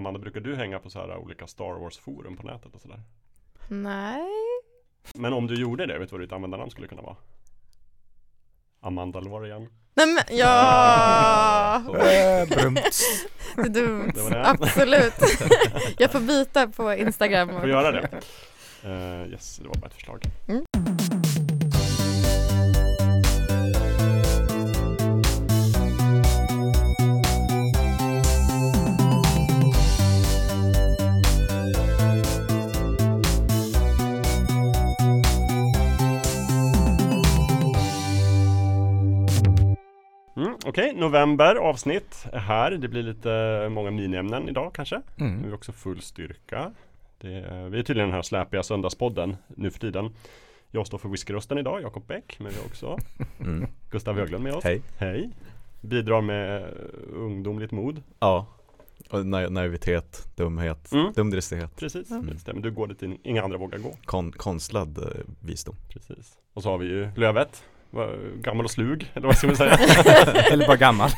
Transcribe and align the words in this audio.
Amanda, 0.00 0.20
brukar 0.20 0.40
du 0.40 0.56
hänga 0.56 0.78
på 0.78 0.90
så 0.90 0.98
här 0.98 1.16
olika 1.16 1.46
Star 1.46 1.78
Wars-forum 1.80 2.36
på 2.36 2.46
nätet 2.46 2.74
och 2.74 2.80
sådär? 2.80 3.00
Nej. 3.68 4.22
Men 5.14 5.32
om 5.32 5.46
du 5.46 5.54
gjorde 5.54 5.86
det, 5.86 5.98
vet 5.98 6.08
du 6.08 6.12
vad 6.16 6.20
ditt 6.20 6.32
användarnamn 6.32 6.70
skulle 6.70 6.88
kunna 6.88 7.02
vara? 7.02 7.16
Amanda 8.80 9.20
Lorien 9.20 9.68
Nej 9.94 10.06
men 10.06 10.38
ja! 10.38 11.82
Brumts. 12.48 13.26
Det 13.56 13.62
är 13.62 13.68
dumt. 13.68 14.12
Det 14.14 14.30
det. 14.30 14.48
Absolut. 14.48 15.14
Jag 15.98 16.12
får 16.12 16.20
byta 16.20 16.68
på 16.68 16.94
Instagram. 16.94 17.48
Får 17.60 17.68
göra 17.68 17.92
det? 17.92 18.08
Eh, 18.84 19.32
yes, 19.32 19.56
det 19.62 19.68
var 19.68 19.74
bara 19.74 19.86
ett 19.86 19.94
förslag 19.94 20.22
Mm. 20.48 20.64
November 41.00 41.56
avsnitt 41.56 42.26
är 42.32 42.38
här. 42.38 42.70
Det 42.70 42.88
blir 42.88 43.02
lite 43.02 43.68
många 43.70 43.90
miniämnen 43.90 44.48
idag 44.48 44.72
kanske. 44.74 45.02
Nu 45.16 45.24
är 45.24 45.28
Mm. 45.30 45.48
vi 45.48 45.52
också 45.54 45.72
full 45.72 46.00
styrka. 46.00 46.72
Det 47.18 47.34
är, 47.34 47.68
vi 47.68 47.78
är 47.78 47.82
tydligen 47.82 48.08
den 48.08 48.14
här 48.14 48.22
släpiga 48.22 48.62
söndagspodden 48.62 49.36
nu 49.48 49.70
för 49.70 49.78
tiden. 49.80 50.10
Jag 50.70 50.86
står 50.86 50.98
för 50.98 51.08
whiskyrösten 51.08 51.58
idag, 51.58 51.82
Jakob 51.82 52.06
Bäck, 52.06 52.36
men 52.38 52.52
vi 52.52 52.58
har 52.58 52.64
också 52.64 52.98
Mm. 53.40 53.66
Gustav 53.90 54.14
Höglund 54.16 54.44
med 54.44 54.54
oss. 54.54 54.64
Hej. 54.64 54.82
Hej. 54.98 55.30
Bidrar 55.80 56.20
med 56.20 56.62
eh, 56.62 56.68
ungdomligt 57.14 57.72
mod. 57.72 58.02
Ja. 58.18 58.46
Och 59.10 59.18
na- 59.20 59.50
naivitet, 59.50 60.28
dumhet, 60.36 60.92
Mm. 60.92 61.12
dumdristighet, 61.12 61.76
Precis, 61.76 62.10
Mm. 62.10 62.26
det. 62.44 62.52
Du 62.60 62.70
går 62.70 62.86
dit 62.86 63.02
in- 63.02 63.18
inga 63.24 63.42
andra 63.42 63.58
vågar 63.58 63.78
gå. 63.78 63.96
kon- 64.04 64.32
konstlad 64.32 64.98
eh, 64.98 65.04
visdom. 65.40 65.74
Precis. 65.88 66.38
Och 66.54 66.62
så 66.62 66.70
har 66.70 66.78
vi 66.78 66.86
ju 66.86 67.08
Lövet. 67.16 67.64
Gammal 68.34 68.64
och 68.64 68.70
slug, 68.70 69.10
eller 69.14 69.26
vad 69.26 69.36
ska 69.36 69.46
vi 69.46 69.56
säga? 69.56 69.74
Eller 70.50 70.66
bara 70.66 70.76
gammal. 70.76 71.10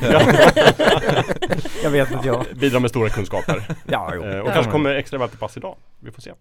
jag 1.83 1.89
vet 1.89 2.11
inte 2.11 2.27
jag. 2.27 2.45
Bidrar 2.55 2.79
med 2.79 2.89
stora 2.89 3.09
kunskaper. 3.09 3.63
Ja, 3.87 4.11
jo. 4.15 4.23
Eh, 4.23 4.39
och 4.39 4.49
Ja. 4.49 4.53
kanske 4.53 4.71
kommer 4.71 4.95
extra 4.95 5.19
väl 5.19 5.29
till 5.29 5.37
pass 5.39 5.57
idag. 5.57 5.75
Vi 5.99 6.11
får 6.11 6.21
se. 6.21 6.31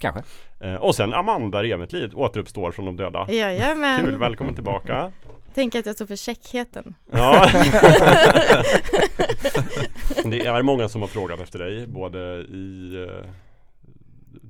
Kanske. 0.00 0.22
Eh, 0.60 0.74
och 0.74 0.94
sen 0.94 1.14
Amanda 1.14 1.62
Reventlid 1.62 2.14
återuppstår 2.14 2.72
från 2.72 2.84
de 2.84 2.96
döda. 2.96 3.26
Jajamän. 3.30 4.04
Kul, 4.04 4.16
välkommen 4.16 4.54
tillbaka. 4.54 5.12
Tänk 5.54 5.74
att 5.74 5.86
jag 5.86 5.94
står 5.94 6.06
för 6.06 6.16
käckheten. 6.16 6.94
Ja. 7.12 7.48
det 10.24 10.46
är 10.46 10.62
många 10.62 10.88
som 10.88 11.00
har 11.00 11.08
frågat 11.08 11.40
efter 11.40 11.58
dig, 11.58 11.86
både 11.86 12.18
i 12.40 12.94
eh, 13.08 13.24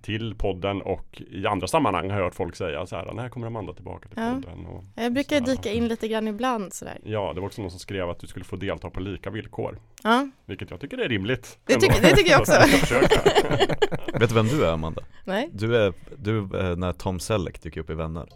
till 0.03 0.35
podden 0.35 0.83
och 0.83 1.23
i 1.31 1.47
andra 1.47 1.67
sammanhang 1.67 2.11
har 2.11 2.17
jag 2.17 2.25
hört 2.25 2.35
folk 2.35 2.57
säga 2.57 2.87
så 2.87 2.97
här, 2.97 3.13
när 3.15 3.29
kommer 3.29 3.47
Amanda 3.47 3.73
tillbaka 3.73 4.09
till 4.09 4.19
Ja. 4.23 4.33
podden? 4.35 4.67
Och, 4.67 4.85
Jag 4.97 5.13
brukar 5.13 5.41
dyka 5.41 5.73
in 5.73 5.89
lite 5.89 6.09
grann 6.09 6.29
ibland 6.29 6.73
sådär. 6.73 6.99
Ja, 7.05 7.33
det 7.35 7.41
var 7.41 7.47
också 7.47 7.63
någon 7.63 7.71
som 7.71 7.81
skrev 7.81 8.11
att 8.11 8.19
du 8.21 8.27
skulle 8.27 8.45
få 8.45 8.57
delta 8.57 8.91
på 8.91 9.01
lika 9.01 9.31
villkor. 9.31 9.79
Ja, 10.03 10.29
Vilket 10.47 10.71
jag 10.71 10.81
tycker 10.81 10.99
är 10.99 11.09
rimligt. 11.09 11.59
Det 11.65 11.75
tycker- 11.75 12.03
det 12.03 12.17
tycker 12.17 12.31
jag 12.31 12.41
också. 12.41 12.53
Vet 14.19 14.29
du 14.29 14.35
vem 14.35 14.47
du 14.47 14.65
är 14.65 14.73
Amanda? 14.73 15.03
nej. 15.25 15.49
Du 15.53 15.77
är, 15.77 15.93
du 16.19 16.39
är 16.39 16.77
när 16.77 16.93
Tom 16.93 17.21
Selleck 17.21 17.63
dyker 17.63 17.81
upp 17.81 17.91
i 17.91 17.95
Vänner 17.95 18.29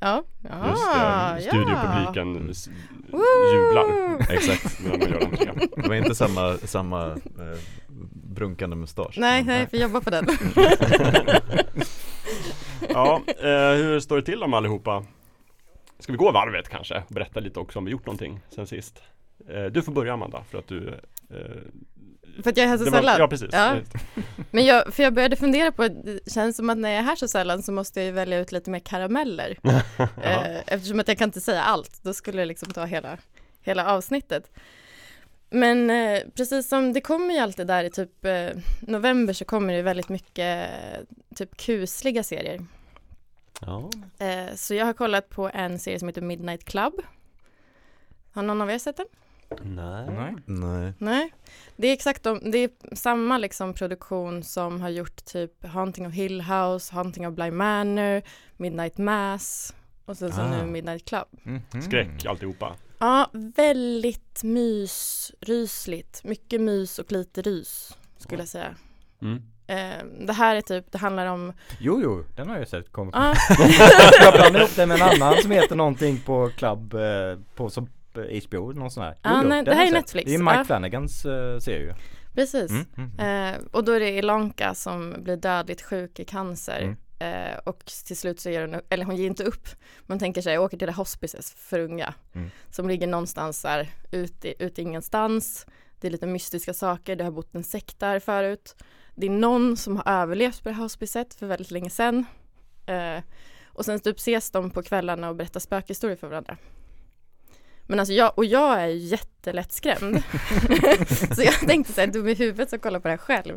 Ja. 0.00 0.24
ja 0.50 0.70
Just 0.70 0.84
det, 0.94 1.50
studiopubliken 1.50 2.36
Mm. 2.36 2.50
s- 2.50 2.68
Woo! 3.10 3.20
jublar 3.54 3.84
Exakt, 4.34 4.80
när 4.80 4.90
man 4.98 5.00
gör 5.10 5.20
entré. 5.24 5.52
det 5.76 5.88
var 5.88 5.94
inte 5.94 6.14
samma, 6.14 6.56
samma 6.56 7.06
eh, 7.06 7.58
brunkande 8.12 8.76
mustasch 8.76 9.14
Nej, 9.18 9.44
nej, 9.44 9.68
vi 9.72 9.82
jobbar 9.82 10.00
på 10.00 10.10
den. 10.10 10.26
Ja, 12.88 13.22
eh, 13.26 13.76
hur 13.76 14.00
står 14.00 14.16
det 14.16 14.22
till 14.22 14.42
om 14.42 14.54
allihopa? 14.54 15.04
Ska 15.98 16.12
vi 16.12 16.16
gå 16.18 16.30
varvet 16.32 16.68
kanske? 16.68 16.96
och 17.08 17.14
Berätta 17.14 17.40
lite 17.40 17.60
också 17.60 17.78
om 17.78 17.84
vi 17.84 17.90
gjort 17.90 18.06
någonting 18.06 18.40
sen 18.50 18.66
sist. 18.66 19.02
Eh, 19.48 19.64
du 19.64 19.82
får 19.82 19.92
börja 19.92 20.12
Amanda 20.12 20.44
för 20.50 20.58
att 20.58 20.68
du 20.68 20.88
eh, 21.30 21.36
För 22.42 22.50
att 22.50 22.56
jag 22.56 22.64
är 22.64 22.68
här 22.68 22.78
så 22.78 22.84
sällan. 22.84 23.16
Ja 23.18 23.28
precis. 23.28 23.48
Ja. 23.52 23.76
Men 24.50 24.64
jag, 24.64 24.94
för 24.94 25.02
jag 25.02 25.14
började 25.14 25.36
fundera 25.36 25.72
på, 25.72 25.88
det 25.88 26.32
känns 26.32 26.56
som 26.56 26.70
att 26.70 26.78
när 26.78 26.88
jag 26.88 26.98
är 26.98 27.02
här 27.02 27.16
så 27.16 27.28
sällan 27.28 27.62
så 27.62 27.72
måste 27.72 28.00
jag 28.00 28.06
ju 28.06 28.12
välja 28.12 28.38
ut 28.38 28.52
lite 28.52 28.70
mer 28.70 28.78
karameller. 28.78 29.58
eh, 30.22 30.58
eftersom 30.66 31.00
att 31.00 31.08
jag 31.08 31.18
kan 31.18 31.28
inte 31.28 31.40
säga 31.40 31.62
allt, 31.62 32.02
då 32.02 32.14
skulle 32.14 32.42
det 32.42 32.46
liksom 32.46 32.72
ta 32.72 32.84
hela, 32.84 33.18
hela 33.60 33.86
avsnittet. 33.86 34.50
Men 35.50 35.90
eh, 35.90 36.20
precis 36.34 36.68
som 36.68 36.92
det 36.92 37.00
kommer 37.00 37.34
ju 37.34 37.40
alltid 37.40 37.66
där 37.66 37.84
i 37.84 37.90
typ 37.90 38.24
eh, 38.24 38.48
november 38.80 39.32
så 39.32 39.44
kommer 39.44 39.74
det 39.74 39.82
väldigt 39.82 40.08
mycket 40.08 40.70
typ 41.34 41.56
kusliga 41.56 42.22
serier. 42.22 42.60
Ja. 43.60 43.90
Eh, 44.18 44.54
så 44.54 44.74
jag 44.74 44.86
har 44.86 44.92
kollat 44.92 45.28
på 45.28 45.50
en 45.54 45.78
serie 45.78 45.98
som 45.98 46.08
heter 46.08 46.22
Midnight 46.22 46.64
Club. 46.64 46.94
Har 48.32 48.42
någon 48.42 48.60
av 48.60 48.70
er 48.70 48.78
sett 48.78 48.96
den? 48.96 49.06
Nej. 49.62 50.06
Nej. 50.10 50.34
Nej, 50.46 50.92
Nej, 50.98 51.32
det 51.78 51.88
är 51.88 51.92
exakt 51.92 52.22
de, 52.22 52.50
det 52.50 52.58
är 52.58 52.70
samma 52.96 53.38
liksom 53.38 53.74
produktion 53.74 54.42
som 54.42 54.80
har 54.80 54.88
gjort 54.88 55.24
typ 55.24 55.66
Haunting 55.66 56.06
of 56.06 56.12
Hill 56.14 56.40
House, 56.42 56.94
Haunting 56.94 57.26
of 57.28 57.34
Bly 57.34 57.50
Manor, 57.50 58.22
Midnight 58.56 58.98
Mass 58.98 59.74
och 60.04 60.16
sen 60.16 60.32
så 60.32 60.40
Ah. 60.40 60.50
nu 60.50 60.66
Midnight 60.70 61.04
Club. 61.04 61.26
Mhm. 61.42 61.82
Skräck 61.82 62.24
alltihopa. 62.26 62.74
Ja, 62.98 63.30
väldigt 63.56 64.42
mysrysligt, 64.44 66.24
mycket 66.24 66.60
mys 66.60 66.98
och 66.98 67.12
lite 67.12 67.42
rys 67.42 67.96
skulle 68.18 68.40
jag 68.42 68.48
säga. 68.48 68.74
Mm. 69.22 69.42
Eh, 69.66 70.04
det 70.26 70.32
här 70.32 70.56
är 70.56 70.60
typ, 70.60 70.92
det 70.92 70.98
handlar 70.98 71.26
om, 71.26 71.52
Jo, 71.80 72.00
jo, 72.02 72.24
den 72.36 72.48
har 72.48 72.58
jag 72.58 72.68
sett. 72.68 72.92
Kom. 72.92 73.10
ja, 73.12 73.34
jag 74.20 74.34
blandade 74.34 74.58
ihop 74.58 74.76
det 74.76 74.86
med 74.86 75.00
en 75.00 75.08
annan 75.22 75.42
som 75.42 75.50
heter 75.50 75.76
någonting 75.76 76.20
på 76.26 76.50
klubb, 76.56 76.94
eh, 76.94 77.38
på 77.54 77.70
som 77.70 77.88
HBO, 78.48 78.72
någon 78.72 78.90
sån 78.90 79.02
här. 79.02 79.12
Jo, 79.12 79.20
Ja, 79.22 79.40
jo, 79.42 79.48
nej, 79.48 79.64
det 79.64 79.74
här 79.74 79.82
är 79.82 79.86
sett. 79.86 79.94
Netflix, 79.94 80.30
Det 80.30 80.34
är 80.34 80.38
Mike 80.38 80.56
ja. 80.56 80.64
Flanagans 80.64 81.26
uh, 81.26 81.58
serie 81.58 81.94
precis. 82.38 82.70
mm, 82.70 82.86
mm, 82.96 83.10
mm. 83.18 83.54
Eh, 83.54 83.60
och 83.70 83.84
då 83.84 83.92
är 83.92 84.00
det 84.00 84.10
Ilanka 84.10 84.74
som 84.74 85.14
blir 85.18 85.36
dödligt 85.36 85.82
sjuk 85.82 86.20
i 86.20 86.24
cancer. 86.24 86.80
Mm. 86.80 86.96
Eh, 87.18 87.58
och 87.58 87.84
till 87.84 88.16
slut 88.16 88.40
så 88.40 88.50
ger 88.50 88.66
hon, 88.66 88.80
eller 88.88 89.04
hon 89.04 89.16
ger 89.16 89.26
inte 89.26 89.44
upp. 89.44 89.68
Man 90.06 90.18
tänker 90.18 90.42
sig, 90.42 90.54
jag 90.54 90.62
åker 90.62 90.76
till 90.76 90.86
det 90.86 90.92
hospices 90.92 91.52
för 91.52 91.80
unga. 91.80 92.14
Mm. 92.34 92.50
Som 92.70 92.88
ligger 92.88 93.06
någonstans 93.06 93.62
där 93.62 93.88
ute, 94.10 94.64
ute 94.64 94.82
ingenstans. 94.82 95.66
Det 96.00 96.06
är 96.06 96.10
lite 96.10 96.26
mystiska 96.26 96.74
saker, 96.74 97.16
det 97.16 97.24
har 97.24 97.30
bott 97.30 97.54
en 97.54 97.64
sekt 97.64 98.00
där 98.00 98.20
förut. 98.20 98.76
Det 99.14 99.26
är 99.26 99.30
någon 99.30 99.76
som 99.76 99.96
har 99.96 100.22
överlevt 100.22 100.62
på 100.62 100.68
det 100.68 100.74
här 100.74 100.82
hospicet 100.82 101.34
för 101.34 101.46
väldigt 101.46 101.70
länge 101.70 101.90
sedan. 101.90 102.24
Eh, 102.86 103.22
och 103.66 103.84
sen 103.84 104.00
typ 104.00 104.16
ses 104.16 104.50
de 104.50 104.70
på 104.70 104.82
kvällarna 104.82 105.28
och 105.28 105.36
berättar 105.36 105.60
spökhistorier 105.60 106.16
för 106.16 106.28
varandra. 106.28 106.56
Men 107.90 108.00
alltså 108.00 108.12
jag, 108.12 108.32
och 108.38 108.44
jag 108.44 108.80
är 108.82 108.86
ju 108.86 108.96
jättelättskrämd. 108.98 110.22
så 111.36 111.42
jag 111.42 111.54
tänkte 111.54 111.92
så 111.92 112.00
här, 112.00 112.08
dum 112.08 112.28
i 112.28 112.34
huvudet 112.34 112.70
som 112.70 112.78
kollar 112.78 113.00
på 113.00 113.08
det 113.08 113.12
här 113.12 113.18
själv. 113.18 113.56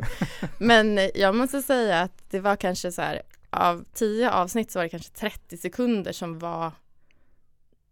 Men 0.58 0.98
jag 1.14 1.34
måste 1.34 1.62
säga 1.62 2.00
att 2.00 2.30
det 2.30 2.40
var 2.40 2.56
kanske 2.56 2.92
så 2.92 3.02
här, 3.02 3.22
av 3.50 3.84
tio 3.94 4.30
avsnitt 4.30 4.70
så 4.70 4.78
var 4.78 4.84
det 4.84 4.88
kanske 4.88 5.10
30 5.12 5.56
sekunder 5.56 6.12
som 6.12 6.38
var 6.38 6.72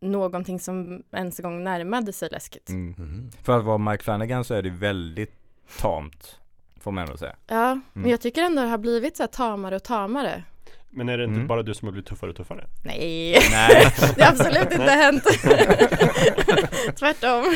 någonting 0.01 0.61
som 0.61 1.03
ens 1.13 1.39
en 1.39 1.43
gång 1.43 1.65
närmade 1.65 2.13
sig 2.13 2.29
läskigt. 2.33 2.69
Mm. 2.69 2.95
Mhm. 2.99 3.31
För 3.43 3.59
att 3.59 3.65
vara 3.65 3.79
Mike 3.79 4.05
Flanagan 4.05 4.45
så 4.45 4.55
är 4.55 4.63
det 4.63 4.71
väldigt 4.71 5.35
tamt, 5.79 6.39
får 6.81 6.93
man 6.93 7.05
ändå 7.05 7.17
säga. 7.17 7.37
Ja, 7.47 7.75
men 7.93 8.03
Mm. 8.03 8.11
jag 8.11 8.21
tycker 8.21 8.43
ändå 8.43 8.63
det 8.63 8.69
har 8.69 8.79
blivit 8.79 9.17
så 9.17 9.23
här 9.23 9.29
tamare 9.29 9.77
och 9.77 9.83
tamare. 9.85 10.45
Men 10.93 11.09
är 11.09 11.19
det 11.19 11.25
inte 11.25 11.35
Mm. 11.37 11.47
bara 11.47 11.63
du 11.63 11.75
som 11.75 11.87
har 11.89 11.93
blivit 11.93 12.09
tuffare 12.09 12.31
och 12.31 12.37
tuffare? 12.37 12.67
Nej, 12.85 13.37
Nej. 13.53 13.87
det 14.17 14.23
har 14.25 14.33
absolut 14.33 14.73
inte 14.73 14.91
hänt. 14.91 15.25
Tvärtom. 16.99 17.45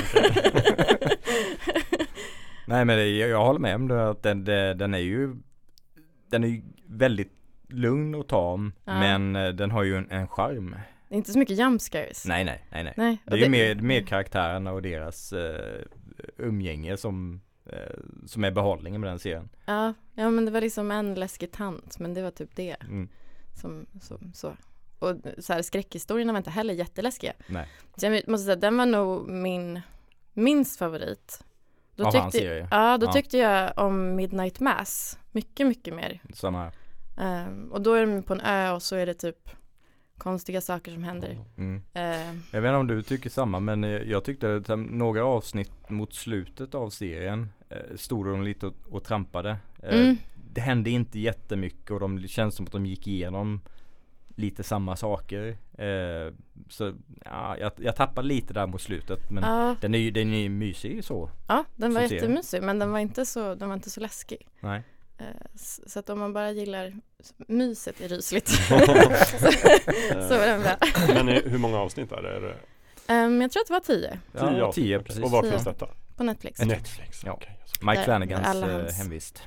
Nej 2.67 2.85
men 2.85 2.99
det, 2.99 3.07
jag, 3.09 3.29
jag 3.31 3.45
håller 3.45 3.61
med 3.61 3.75
om 3.75 3.89
det 3.89 4.09
att 4.11 4.23
den, 4.23 4.45
det, 4.45 4.75
den 4.75 4.95
är 4.95 4.99
ju 4.99 5.37
Den 6.31 6.45
är 6.45 6.49
ju 6.49 6.63
väldigt 6.87 7.33
lugn 7.69 8.15
och 8.15 8.29
tam 8.29 8.73
Ja. 8.85 9.01
men 9.01 9.37
eh, 9.37 9.49
den 9.49 9.71
har 9.71 9.83
ju 9.83 9.97
en, 9.97 10.11
en 10.11 10.29
charm. 10.29 10.77
Det 11.09 11.15
är 11.15 11.17
inte 11.17 11.33
så 11.33 11.39
mycket 11.39 11.59
jump 11.59 11.81
scares. 11.83 12.25
Nej 12.27 12.45
nej 12.45 12.65
nej 12.73 12.85
nej. 12.85 12.95
Nej. 12.97 13.19
Det 13.25 13.33
är 13.33 13.37
ju 13.39 13.49
mer, 13.49 13.75
mer 13.75 14.01
karaktärerna 14.03 14.73
och 14.73 14.83
deras 14.83 15.33
eh, 15.33 15.83
umgänge 16.39 16.97
som 16.97 17.41
eh, 17.73 17.79
Som 18.27 18.45
är 18.45 18.51
behållningen 18.51 19.01
med 19.01 19.11
den 19.11 19.19
serien. 19.19 19.49
Ja, 19.67 19.95
ja, 20.15 20.31
men 20.31 20.45
det 20.45 20.51
var 20.51 20.61
liksom 20.61 20.91
en 20.91 21.15
läskig 21.15 21.53
tant, 21.53 21.99
men 21.99 22.15
det 22.15 22.23
var 22.23 22.31
typ 22.31 22.51
det 22.57 22.77
Mm. 22.83 23.09
Som, 23.55 23.87
som 24.01 24.33
så. 24.35 24.57
Och 24.99 25.17
så 25.39 25.53
här, 25.53 25.63
skräckhistorierna 25.63 26.33
var 26.33 26.39
inte 26.39 26.51
heller 26.51 26.75
jätteläskiga. 26.75 27.33
Nej. 27.47 27.69
Så 27.97 28.07
jag 28.07 28.29
måste 28.29 28.45
säga, 28.45 28.57
den 28.57 28.77
var 28.77 28.87
nog 28.87 29.29
min 29.29 29.81
minst 30.33 30.79
favorit. 30.79 31.45
Då 31.97 32.05
Av 32.07 32.11
tyckte, 32.11 32.23
hans 32.23 32.35
serie. 32.35 32.69
Ja, 32.71 32.99
då 32.99 33.07
Ja. 33.07 33.13
tyckte 33.13 33.39
jag 33.39 33.73
om 33.79 34.17
Midnight 34.17 34.61
Mass 34.61 35.19
mycket, 35.33 35.67
mycket 35.67 35.95
mer. 35.95 36.21
Samma 36.35 36.59
här. 36.63 36.73
Ehm, 37.19 37.73
och 37.73 37.81
då 37.81 37.93
är 37.95 38.07
de 38.07 38.23
på 38.23 38.33
en 38.33 38.41
ö 38.41 38.71
och 38.71 38.83
så 38.83 38.97
är 38.97 39.07
det 39.07 39.15
typ 39.15 39.51
konstiga 40.19 40.61
saker 40.61 40.93
som 40.93 41.05
händer. 41.05 41.39
Mm. 41.57 41.83
Ehm, 41.95 42.43
Jag 42.51 42.61
vet 42.61 42.69
inte 42.69 42.77
om 42.79 42.87
du 42.87 43.03
tycker 43.03 43.31
samma 43.31 43.61
men 43.61 43.85
eh, 43.85 43.91
jag 43.91 44.25
tyckte 44.25 44.57
att 44.57 44.79
några 44.79 45.25
avsnitt 45.25 45.91
mot 45.91 46.15
slutet 46.15 46.75
av 46.75 46.91
serien 46.91 47.49
eh, 47.69 47.97
stod 47.97 48.27
de 48.27 48.43
lite 48.43 48.67
och, 48.67 48.75
och 48.91 49.05
trampade. 49.05 49.57
Eh, 49.83 49.95
Mm. 50.01 50.17
Det 50.55 50.61
hände 50.61 50.91
inte 50.91 51.19
jättemycket 51.19 51.91
och 51.91 52.01
de 52.01 52.23
det 52.23 52.29
känns 52.29 52.55
som 52.55 52.67
att 52.67 52.73
de 52.73 52.87
gick 52.87 53.07
igenom 53.07 53.61
lite 54.37 54.63
samma 54.63 54.97
saker. 54.97 55.57
Eh, 55.79 56.33
så 56.69 56.93
ja, 57.25 57.57
jag, 57.59 57.73
jag 57.77 57.97
tappade 57.97 58.29
lite 58.29 58.55
där 58.55 58.67
mot 58.67 58.81
slutet 58.83 59.31
men 59.31 59.45
Ja, 59.45 59.77
den 59.81 59.95
är 59.95 59.99
ju 59.99 60.11
den 60.11 60.33
är 60.33 60.39
ju 60.39 60.49
mysig 60.49 61.05
så. 61.05 61.31
ja, 61.49 61.65
den 61.77 61.95
var 61.95 62.01
jättemysig 62.01 62.63
men 62.63 62.79
den 62.79 62.91
var 62.93 62.99
inte 62.99 63.27
så, 63.27 63.55
den 63.55 63.69
var 63.69 63.75
inte 63.77 63.91
så 63.91 64.01
läskig. 64.01 64.47
Nej. 64.61 64.83
Eh, 65.19 65.25
Så 65.57 65.99
att 65.99 66.11
om 66.11 66.19
man 66.19 66.33
bara 66.33 66.51
gillar 66.51 66.93
myset 67.49 68.01
är 68.01 68.09
rysligt 68.09 68.49
så, 68.49 68.59
så 70.29 70.35
är 70.35 70.47
den 70.47 70.63
bra. 70.63 70.77
Men 71.15 71.29
hur 71.29 71.59
många 71.59 71.79
avsnitt 71.79 72.13
är 72.13 72.23
det? 72.23 72.37
Är 72.37 72.41
det 72.41 72.57
Ehm, 73.07 73.41
jag 73.43 73.51
tror 73.53 73.61
att 73.61 73.67
det 73.67 73.73
var 73.73 73.81
tio 73.81 74.19
Ja, 74.33 74.73
tio 74.73 74.73
tio 74.73 74.99
precis. 75.01 75.25
Och 75.25 75.31
var 75.31 75.43
finns 75.43 75.65
detta? 75.65 75.89
på 76.17 76.25
Netflix. 76.25 76.61
Netflix. 76.61 77.23
Ja. 77.25 77.33
okej. 77.33 77.59
Mike 77.83 78.03
Flanagans 78.05 78.47
eh, 78.57 78.63
hans- 78.71 78.99
hemvist. 78.99 79.43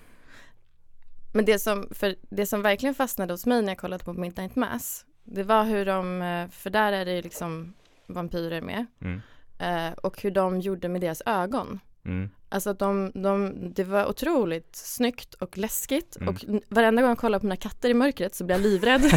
Men 1.32 1.46
det 1.46 1.60
som, 1.60 1.88
för 1.92 2.16
det 2.30 2.46
som 2.46 2.62
verkligen 2.62 2.96
fastnade 2.96 3.34
hos 3.34 3.46
mig 3.46 3.62
när 3.62 3.70
jag 3.70 3.78
kollade 3.78 4.04
på 4.04 4.14
Midnight 4.14 4.56
Mass 4.56 5.06
det 5.24 5.44
var 5.44 5.64
hur 5.64 5.86
de, 5.86 6.22
eh, 6.22 6.48
för 6.50 6.70
där 6.70 6.94
är 6.94 7.06
det 7.06 7.16
ju 7.16 7.22
liksom 7.22 7.74
vampyrer 8.08 8.62
med 8.62 8.86
Mm. 9.02 9.22
eh, 9.60 9.94
och 9.94 10.22
hur 10.22 10.32
de 10.32 10.60
gjorde 10.62 10.90
med 10.90 11.02
deras 11.02 11.22
ögon. 11.26 11.80
Mm. 12.08 12.30
Alltså 12.50 12.70
att 12.70 12.80
de, 12.80 13.12
de, 13.16 13.54
det 13.74 13.84
var 13.84 14.06
otroligt 14.10 14.70
snyggt 14.76 15.34
och 15.34 15.58
läskigt 15.58 16.18
Mm. 16.22 16.30
och 16.30 16.46
varenda 16.70 17.02
gång 17.02 17.10
jag 17.10 17.18
kollar 17.18 17.40
på 17.40 17.46
mina 17.46 17.56
katter 17.56 17.90
i 17.90 17.94
mörkret 17.94 18.36
så 18.36 18.44
blir 18.46 18.56
jag 18.56 18.62
livrädd. 18.64 19.02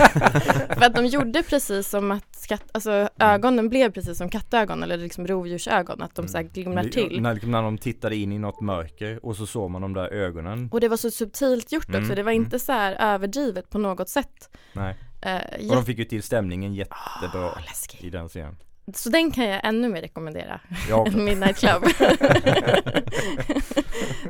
För 0.79 0.83
att 0.85 0.95
de 0.95 1.07
gjorde 1.07 1.43
precis 1.43 1.89
som 1.89 2.11
att 2.11 2.47
katt, 2.49 2.65
alltså 2.73 3.09
ögonen 3.19 3.69
blev 3.69 3.91
precis 3.93 4.19
som 4.19 4.29
kattögon 4.29 4.83
eller 4.83 4.97
liksom 4.97 5.27
rovdjursögon, 5.27 6.03
att 6.03 6.15
de 6.15 6.29
så 6.29 6.37
här 6.37 6.45
glimnar 6.45 6.83
Det- 6.83 6.89
till. 6.91 7.23
När, 7.23 7.47
när 7.47 7.63
de 7.63 7.79
tittade 7.79 8.17
in 8.17 8.33
i 8.33 8.39
något 8.39 8.61
mörker 8.61 9.25
och 9.27 9.37
så 9.37 9.47
såg 9.47 9.71
man 9.71 9.83
de 9.83 9.93
där 9.93 10.09
ögonen. 10.09 10.69
Och 10.73 10.81
det 10.81 10.89
var 10.89 10.97
så 10.97 11.11
subtilt 11.11 11.73
gjort 11.73 11.89
Mm, 11.89 12.03
också, 12.03 12.15
det 12.15 12.23
var 12.23 12.33
mm. 12.33 12.45
inte 12.45 12.59
så 12.59 12.73
här 12.73 12.93
överdrivet 13.15 13.71
på 13.71 13.79
något 13.79 14.09
sätt. 14.09 14.57
Nej. 14.73 14.97
Eh, 15.23 15.69
Och 15.69 15.75
de 15.77 15.85
fick 15.85 15.99
ju 15.99 16.05
till 16.05 16.23
stämningen 16.23 16.75
jättebra 16.75 17.51
läskigt. 17.67 18.05
i 18.05 18.11
den 18.11 18.29
scenen. 18.29 18.57
Så 18.97 19.09
den 19.11 19.31
kan 19.31 19.45
jag 19.45 19.61
ännu 19.65 19.89
mer 19.89 20.01
rekommendera. 20.03 20.61
Ja, 20.89 21.07
En 21.07 21.25
Midnight 21.25 21.59
Club. 21.59 21.85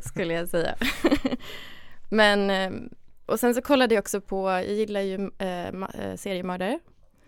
Skulle 0.02 0.34
jag 0.34 0.48
säga. 0.48 0.74
Men, 2.10 2.50
eh, 2.50 2.70
och 3.26 3.40
sen 3.40 3.54
så 3.54 3.62
kollade 3.62 3.94
jag 3.94 4.02
också 4.02 4.20
på, 4.20 4.50
jag 4.50 4.68
gillar 4.68 5.00
ju 5.00 5.14
eh, 5.38 6.16
seriemördare. 6.16 6.78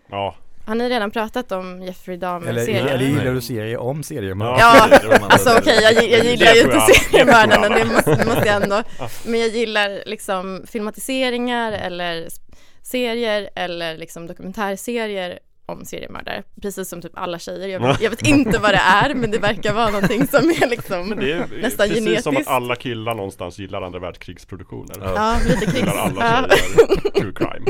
Ja, 0.09 0.35
Har 0.65 0.75
ni 0.75 0.89
redan 0.89 1.11
pratat 1.11 1.51
om 1.51 1.81
Jeffrey 1.81 2.17
Dahmer-serien? 2.17 2.87
eller 2.87 3.05
gillar 3.05 3.33
du 3.33 3.41
serier 3.41 3.77
om 3.77 4.03
seriemördare? 4.03 4.57
Ja, 4.59 4.89
Alltså 5.29 5.57
okej, 5.57 5.79
jag, 5.81 5.93
gi- 5.93 6.11
jag 6.11 6.21
Det 6.23 6.29
gillar 6.31 6.53
ju 6.53 6.61
inte 6.61 6.75
jag. 6.75 6.95
seriemördarna, 6.95 7.69
Det 7.69 7.79
jag. 7.79 7.87
måste, 7.87 8.25
måste 8.25 8.47
jag 8.47 8.63
ändå. 8.63 8.83
Men 9.25 9.39
jag 9.39 9.49
gillar 9.49 10.03
liksom 10.05 10.63
filmatiseringar 10.67 11.71
eller 11.71 12.27
serier 12.81 13.49
eller 13.55 13.97
liksom 13.97 14.27
dokumentärserier 14.27 15.39
om 15.65 15.85
seriemördare. 15.85 16.43
Precis 16.61 16.89
som 16.89 17.01
typ 17.01 17.11
alla 17.17 17.39
tjejer. 17.39 17.67
Jag 17.67 17.79
vet, 17.87 18.01
jag 18.01 18.09
vet 18.09 18.27
inte 18.27 18.59
vad 18.59 18.73
det 18.73 18.81
är, 18.85 19.15
men 19.15 19.31
det 19.31 19.37
verkar 19.37 19.73
vara 19.73 19.89
någonting 19.89 20.27
som 20.27 20.49
är 20.49 20.69
liksom 20.69 21.09
men 21.09 21.19
det 21.19 21.31
är 21.31 21.47
nästan 21.61 21.89
precis 21.89 22.05
som 22.05 22.09
att 22.15 22.23
genetiskt. 22.23 22.49
alla 22.51 22.75
killar 22.75 23.15
någonstans 23.15 23.59
gillar 23.59 23.81
andra 23.81 23.99
världskrigsproduktioner. 23.99 24.95
Ja. 24.99 25.13
Ja, 25.15 25.39
lite 25.47 25.65
krigs. 25.65 25.77
Gillar 25.77 25.97
alla 25.97 26.49
tjejer 26.49 27.11
true 27.11 27.33
crime. 27.35 27.65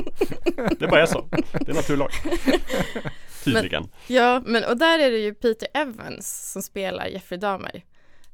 Det 0.79 0.87
bara 0.87 1.01
är 1.01 1.05
så. 1.05 1.27
Det 1.65 1.69
är 1.71 1.75
naturlag. 1.75 2.09
Tydligen. 3.43 3.89
Ja, 4.07 4.41
men 4.45 4.63
och 4.63 4.77
där 4.77 4.99
är 4.99 5.11
det 5.11 5.17
ju 5.17 5.33
Peter 5.33 5.67
Evans 5.73 6.51
som 6.51 6.61
spelar 6.61 7.07
Jeffrey 7.07 7.39
Dahmer. 7.39 7.83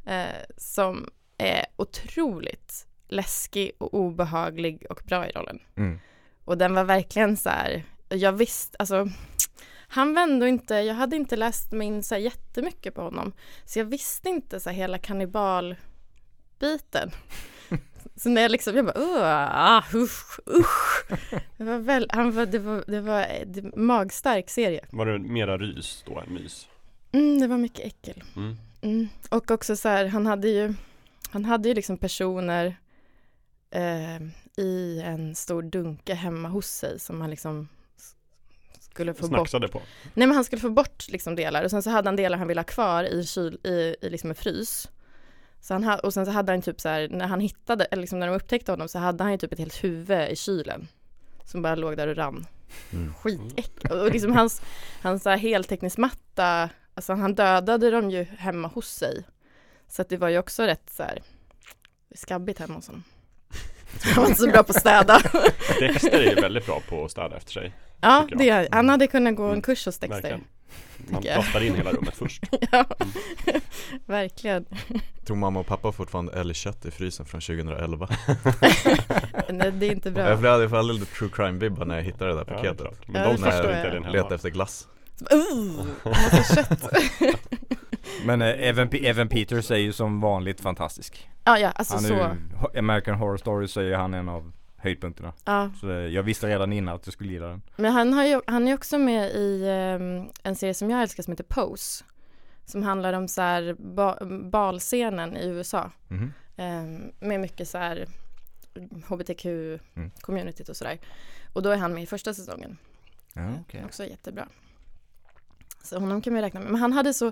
Eh, 0.05 0.25
som 0.57 1.09
är 1.37 1.65
otroligt 1.75 2.85
läskig 3.07 3.71
och 3.77 3.93
obehaglig 3.93 4.85
och 4.89 5.01
bra 5.05 5.27
i 5.27 5.31
rollen. 5.31 5.59
Mm. 5.77 5.99
Och 6.45 6.57
den 6.57 6.73
var 6.73 6.83
verkligen 6.83 7.37
så 7.37 7.49
här, 7.49 7.83
jag 8.09 8.31
visste, 8.31 8.77
alltså 8.79 9.09
han 9.89 10.13
var 10.13 10.21
ändå 10.21 10.47
inte, 10.47 10.75
jag 10.75 10.95
hade 10.95 11.15
inte 11.15 11.35
läst 11.35 11.71
mig 11.71 11.87
in 11.87 12.03
så 12.03 12.15
här 12.15 12.21
jättemycket 12.21 12.95
på 12.95 13.01
honom. 13.01 13.31
Så 13.65 13.79
jag 13.79 13.85
visste 13.85 14.29
inte 14.29 14.59
så 14.59 14.69
här 14.69 14.77
hela 14.77 14.97
kannibalbiten. 14.97 17.11
Så 18.15 18.29
när 18.29 18.41
jag 18.41 18.51
liksom, 18.51 18.75
jag 18.75 18.85
bara 18.85 19.49
ah, 19.53 19.83
usch, 19.93 20.39
usch. 20.47 21.05
Det 21.57 21.63
var 21.63 21.77
väl, 21.77 22.07
han 22.09 22.31
var, 22.31 22.45
det 22.45 22.59
var, 22.59 22.83
det 22.87 23.01
var 23.01 23.21
en 23.21 23.71
magstark 23.75 24.49
serie. 24.49 24.85
Var 24.91 25.05
det 25.05 25.19
mera 25.19 25.57
rys 25.57 26.03
då 26.07 26.19
än 26.19 26.33
mys? 26.33 26.67
Mm, 27.11 27.41
det 27.41 27.47
var 27.47 27.57
mycket 27.57 27.85
äckel. 27.85 28.23
Mm. 28.35 28.57
Mm. 28.81 29.07
Och 29.29 29.51
också 29.51 29.75
så 29.75 29.89
här, 29.89 30.05
han 30.05 30.25
hade 30.25 30.49
ju, 30.49 30.73
han 31.29 31.45
hade 31.45 31.69
ju 31.69 31.75
liksom 31.75 31.97
personer 31.97 32.75
eh, 33.71 34.21
i 34.57 35.01
en 35.05 35.35
stor 35.35 35.61
dunke 35.61 36.13
hemma 36.13 36.49
hos 36.49 36.67
sig 36.67 36.99
som 36.99 37.21
han 37.21 37.29
liksom 37.29 37.67
skulle 38.99 39.13
få 39.13 39.27
bort. 39.27 39.37
Snacksade 39.37 39.67
på. 39.67 39.81
Nej 40.13 40.27
men 40.27 40.35
han 40.35 40.43
skulle 40.43 40.59
få 40.59 40.69
bort 40.69 41.07
liksom 41.09 41.35
delar 41.35 41.63
och 41.63 41.71
sen 41.71 41.83
så 41.83 41.89
hade 41.89 42.07
han 42.07 42.15
delar 42.15 42.37
han 42.37 42.47
ville 42.47 42.59
ha 42.59 42.65
kvar 42.65 43.03
i, 43.03 43.25
kyl, 43.25 43.59
i, 43.63 43.95
i 44.01 44.09
liksom 44.09 44.29
en 44.29 44.35
frys. 44.35 44.89
Så 45.61 45.73
han 45.73 45.83
ha, 45.83 45.97
och 45.99 46.13
sen 46.13 46.25
så 46.25 46.31
hade 46.31 46.51
han 46.51 46.61
typ 46.61 46.81
så 46.81 46.89
här, 46.89 47.07
när 47.09 47.27
han 47.27 47.39
hittade, 47.39 47.85
eller 47.85 48.01
liksom 48.01 48.19
när 48.19 48.27
de 48.27 48.35
upptäckte 48.35 48.71
honom 48.71 48.87
så 48.87 48.99
hade 48.99 49.23
han 49.23 49.31
ju 49.31 49.37
typ 49.37 49.51
ett 49.53 49.59
helt 49.59 49.83
huvud 49.83 50.29
i 50.29 50.35
kylen. 50.35 50.87
Som 51.45 51.61
bara 51.61 51.75
låg 51.75 51.97
där 51.97 52.07
och 52.07 52.15
rann. 52.15 52.45
Mm. 52.93 53.13
Skitäckligt. 53.13 53.91
Och 53.91 54.11
liksom 54.11 54.33
hans, 54.33 54.61
hans 55.01 55.23
så 55.23 55.29
här 55.29 55.37
heltäckningsmatta, 55.37 56.69
alltså 56.93 57.13
han 57.13 57.35
dödade 57.35 57.91
dem 57.91 58.09
ju 58.11 58.23
hemma 58.23 58.67
hos 58.67 58.87
sig. 58.87 59.23
Så 59.87 60.01
att 60.01 60.09
det 60.09 60.17
var 60.17 60.29
ju 60.29 60.37
också 60.37 60.63
rätt 60.63 60.89
så 60.91 61.03
här 61.03 61.21
skabbigt 62.15 62.59
hemma 62.59 62.73
hos 62.73 62.87
honom. 62.87 63.03
Han 64.01 64.23
var 64.23 64.29
inte 64.29 64.41
så 64.41 64.47
bra 64.47 64.63
på 64.63 64.71
att 64.71 64.79
städa. 64.79 65.21
Dexter 65.79 66.19
är 66.19 66.35
ju 66.35 66.41
väldigt 66.41 66.65
bra 66.65 66.79
på 66.89 67.05
att 67.05 67.11
städa 67.11 67.37
efter 67.37 67.51
sig. 67.51 67.73
Ja, 68.01 68.25
jag. 68.29 68.39
det, 68.39 68.67
han 68.71 68.89
hade 68.89 69.07
kunnat 69.07 69.35
gå 69.35 69.43
en 69.43 69.49
Mm, 69.49 69.61
kurs 69.61 69.85
hos 69.85 69.99
Dexter. 69.99 70.15
Verkligen. 70.21 70.43
Man 71.11 71.21
jag. 71.23 71.33
plastar 71.33 71.61
in 71.65 71.75
hela 71.75 71.91
rummet 71.91 72.15
först. 72.17 72.43
Ja, 72.71 72.85
verkligen. 74.05 74.65
Tror 75.25 75.37
mamma 75.37 75.59
och 75.59 75.65
pappa 75.67 75.91
fortfarande 75.91 76.33
älgkött 76.39 76.85
i 76.85 76.91
frysen 76.91 77.25
från 77.25 77.41
2011? 77.41 78.07
Nej, 79.49 79.71
det 79.71 79.85
är 79.85 79.91
inte 79.91 80.11
bra. 80.11 80.29
Jag 80.29 80.39
blev 80.39 80.75
alldeles 80.75 80.99
lite 80.99 81.13
true 81.15 81.29
crime-vibbar 81.33 81.85
när 81.85 81.95
jag 81.95 82.03
hittade 82.03 82.31
det 82.31 82.37
där 82.37 82.45
Ja, 82.47 82.61
det 82.61 82.67
är 82.67 82.73
paketet. 82.73 83.07
Men 83.07 83.21
Ja, 83.21 83.27
de 83.27 83.35
det 83.41 83.51
förstår 83.51 83.71
jag. 83.71 83.83
Letade 83.93 84.17
hemma. 84.23 84.35
efter 84.35 84.49
glass 84.49 84.87
Uh, 85.33 85.85
massa 86.05 86.55
kött. 86.55 86.89
Men 88.25 88.41
eh, 88.41 88.47
Evan, 88.69 88.89
P- 88.89 89.07
Evan 89.07 89.29
Peters 89.29 89.71
är 89.71 89.75
ju 89.75 89.93
som 89.93 90.21
vanligt 90.21 90.61
fantastisk. 90.61 91.29
Ja, 91.43 91.59
ja, 91.59 91.71
alltså 91.71 91.95
Han 91.95 92.05
är 92.05 92.09
så. 92.09 92.13
ju, 92.73 92.79
American 92.79 93.15
Horror 93.15 93.37
Story 93.37 93.67
så 93.67 93.81
är 93.81 93.93
han 93.95 94.13
en 94.13 94.29
av 94.29 94.51
höjdpunkterna. 94.81 95.33
Ja. 95.45 95.71
Så 95.79 95.89
eh, 95.89 95.95
jag 95.97 96.23
visste 96.23 96.47
redan 96.47 96.73
innan 96.73 96.95
att 96.95 97.07
jag 97.07 97.13
skulle 97.13 97.33
gilla 97.33 97.47
den. 97.47 97.61
Men 97.75 97.91
han, 97.91 98.13
har 98.13 98.25
ju, 98.25 98.41
han 98.47 98.67
är 98.67 98.73
också 98.73 98.97
med 98.97 99.31
i 99.31 99.65
ehm, 99.69 100.29
en 100.43 100.55
serie 100.55 100.73
som 100.73 100.89
jag 100.89 101.01
älskar 101.01 101.23
som 101.23 101.31
heter 101.31 101.43
Pose. 101.43 102.03
Som 102.65 102.83
handlar 102.83 103.13
om 103.13 103.27
så 103.27 103.41
här 103.41 103.75
ba, 103.79 104.17
balscenen 104.51 105.37
i 105.37 105.47
USA. 105.47 105.91
Mhm. 106.07 106.33
Ehm, 106.57 107.11
med 107.19 107.39
mycket 107.39 107.67
så 107.69 107.77
här 107.77 108.07
Mm. 108.75 109.01
hbtq-communityt 109.07 110.69
och 110.69 110.77
sådär. 110.77 110.99
Och 111.53 111.61
då 111.63 111.69
är 111.69 111.77
han 111.77 111.93
med 111.93 112.03
i 112.03 112.05
första 112.05 112.33
säsongen. 112.33 112.77
Ja, 113.33 113.53
okej. 113.61 113.85
Också 113.85 114.05
jättebra. 114.05 114.47
Så 115.83 115.99
honom 115.99 116.21
kan 116.21 116.33
vi 116.33 116.41
räkna 116.41 116.59
med. 116.59 116.71
Men 116.71 116.81
han 116.81 116.93
hade 116.93 117.13
så 117.13 117.31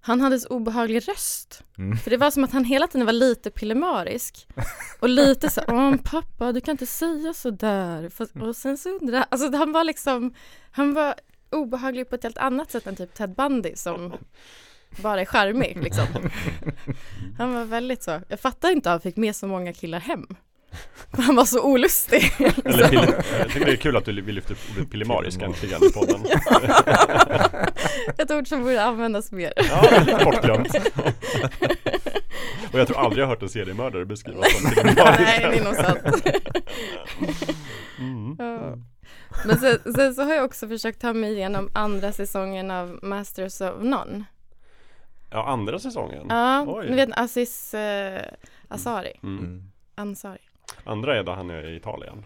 han 0.00 0.20
hade 0.20 0.40
så 0.40 0.48
obehaglig 0.48 1.08
röst. 1.08 1.62
Mm. 1.78 1.96
För 1.98 2.10
det 2.10 2.16
var 2.16 2.30
som 2.30 2.44
att 2.44 2.52
han 2.52 2.64
hela 2.64 2.86
tiden 2.86 3.06
var 3.06 3.12
lite 3.12 3.50
pillemarisk. 3.50 4.46
Och 5.00 5.08
lite 5.08 5.50
så 5.50 5.60
Åh 5.68 5.96
pappa 6.04 6.52
du 6.52 6.60
kan 6.60 6.72
inte 6.72 6.86
säga 6.86 7.34
så 7.34 7.50
där. 7.50 8.08
Fast- 8.08 8.36
Och 8.36 8.56
sen 8.56 8.78
så 8.78 8.88
undrar 8.88 9.24
alltså 9.30 9.56
han 9.56 9.72
var 9.72 9.84
liksom 9.84 10.34
Han 10.70 10.94
var 10.94 11.14
obehaglig 11.50 12.08
på 12.08 12.14
ett 12.14 12.22
helt 12.22 12.38
annat 12.38 12.70
sätt 12.70 12.86
än 12.86 12.96
typ 12.96 13.14
Ted 13.14 13.34
Bundy 13.34 13.76
som 13.76 14.12
bara 15.02 15.20
är 15.20 15.24
charmig 15.24 15.78
liksom. 15.82 16.06
Han 17.38 17.54
var 17.54 17.64
väldigt 17.64 18.02
så. 18.02 18.20
Jag 18.28 18.40
fattar 18.40 18.70
inte 18.70 18.88
att 18.90 18.92
han 18.92 19.00
fick 19.00 19.16
med 19.16 19.36
så 19.36 19.46
många 19.46 19.72
killar 19.72 20.00
hem. 20.00 20.26
Han 21.10 21.36
var 21.36 21.44
så 21.44 21.62
olustig. 21.62 22.32
Eller 22.64 22.88
pill, 22.88 23.14
jag 23.38 23.48
tycker 23.48 23.66
det 23.66 23.72
är 23.72 23.76
kul 23.76 23.96
att 23.96 24.04
du 24.04 24.20
vill 24.20 24.34
lyfta 24.34 24.52
upp 24.52 24.58
ordet 24.76 24.90
pillemarisk 24.90 25.42
äntligen 25.42 25.84
i 25.84 25.92
podden. 25.92 26.26
Ett 28.18 28.30
ord 28.30 28.48
som 28.48 28.62
borde 28.62 28.84
användas 28.84 29.32
mer. 29.32 29.52
Ja, 29.56 30.00
lite 30.00 30.24
bortglömt. 30.24 30.74
Och 32.72 32.78
jag 32.78 32.86
tror 32.88 32.98
aldrig 32.98 33.22
jag 33.22 33.26
har 33.26 33.34
hört 33.34 33.42
en 33.42 33.48
seriemördare 33.48 34.04
beskrivas 34.04 34.60
som 34.60 34.70
pillemarisk. 34.70 35.20
Nej, 35.20 35.46
det 35.50 35.58
är 35.58 35.64
nog 35.64 35.74
sant. 35.74 36.26
Mm. 37.98 38.36
Ja. 38.38 38.76
Men 39.46 39.58
sen, 39.58 39.94
sen 39.94 40.14
så 40.14 40.22
har 40.22 40.34
jag 40.34 40.44
också 40.44 40.68
försökt 40.68 41.00
ta 41.00 41.12
mig 41.12 41.32
igenom 41.32 41.70
andra 41.72 42.12
säsongen 42.12 42.70
av 42.70 42.98
Masters 43.02 43.60
of 43.60 43.82
None. 43.82 44.24
Ja, 45.30 45.46
andra 45.46 45.78
säsongen. 45.78 46.26
Ja, 46.28 46.64
Oj. 46.68 46.90
ni 46.90 46.96
vet 46.96 47.08
Aziz 47.12 47.74
eh, 47.74 48.22
Ansari. 48.68 49.12
Mm. 49.22 49.38
mm. 49.38 49.62
Ansari. 49.94 50.49
Andra 50.84 51.16
är 51.18 51.22
då 51.24 51.32
han 51.32 51.50
är 51.50 51.68
i 51.70 51.76
Italien. 51.76 52.24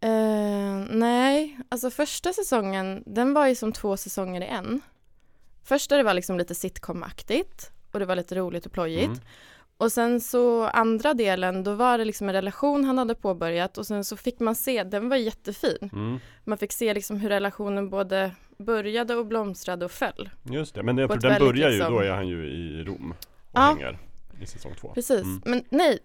Eh, 0.00 0.86
nej, 0.90 1.58
alltså 1.68 1.90
första 1.90 2.32
säsongen, 2.32 3.02
den 3.06 3.34
var 3.34 3.46
ju 3.46 3.54
som 3.54 3.72
två 3.72 3.96
säsonger 3.96 4.40
i 4.40 4.44
en. 4.46 4.80
Första 5.64 5.96
det 5.96 6.02
var 6.02 6.14
liksom 6.14 6.38
lite 6.38 6.54
sitcom-aktigt 6.54 7.70
och 7.92 7.98
det 7.98 8.06
var 8.06 8.16
lite 8.16 8.34
roligt 8.34 8.66
och 8.66 8.72
plojigt. 8.72 9.04
Mm. 9.06 9.18
Och 9.76 9.92
sen 9.92 10.20
så 10.20 10.64
andra 10.66 11.14
delen, 11.14 11.64
då 11.64 11.74
var 11.74 11.98
det 11.98 12.04
liksom 12.04 12.28
en 12.28 12.32
relation 12.34 12.84
han 12.84 12.98
hade 12.98 13.14
påbörjat 13.14 13.78
och 13.78 13.86
sen 13.86 14.04
så 14.04 14.16
fick 14.16 14.40
man 14.40 14.54
se, 14.54 14.84
den 14.84 15.08
var 15.08 15.16
jättefin. 15.16 15.90
Mm. 15.92 16.18
Man 16.44 16.58
fick 16.58 16.72
se 16.72 16.94
liksom 16.94 17.16
hur 17.16 17.28
relationen 17.28 17.90
både 17.90 18.30
började 18.58 19.14
och 19.16 19.26
blomstrade 19.26 19.84
och 19.84 19.90
föll. 19.90 20.30
Just 20.42 20.74
det, 20.74 20.82
men 20.82 20.96
det, 20.96 21.06
den 21.06 21.18
börjar 21.38 21.70
ju, 21.70 21.76
liksom- 21.76 21.92
då 21.94 22.00
är 22.00 22.10
han 22.10 22.28
ju 22.28 22.46
i 22.46 22.84
Rom 22.84 23.10
och 23.20 23.26
Ja. 23.52 23.60
hänger 23.60 23.98
i 24.42 24.46
säsong 24.46 24.74
två. 24.80 24.92
Precis, 24.94 25.22
Mm. 25.24 25.42
men 25.44 25.64
nej, 25.70 25.98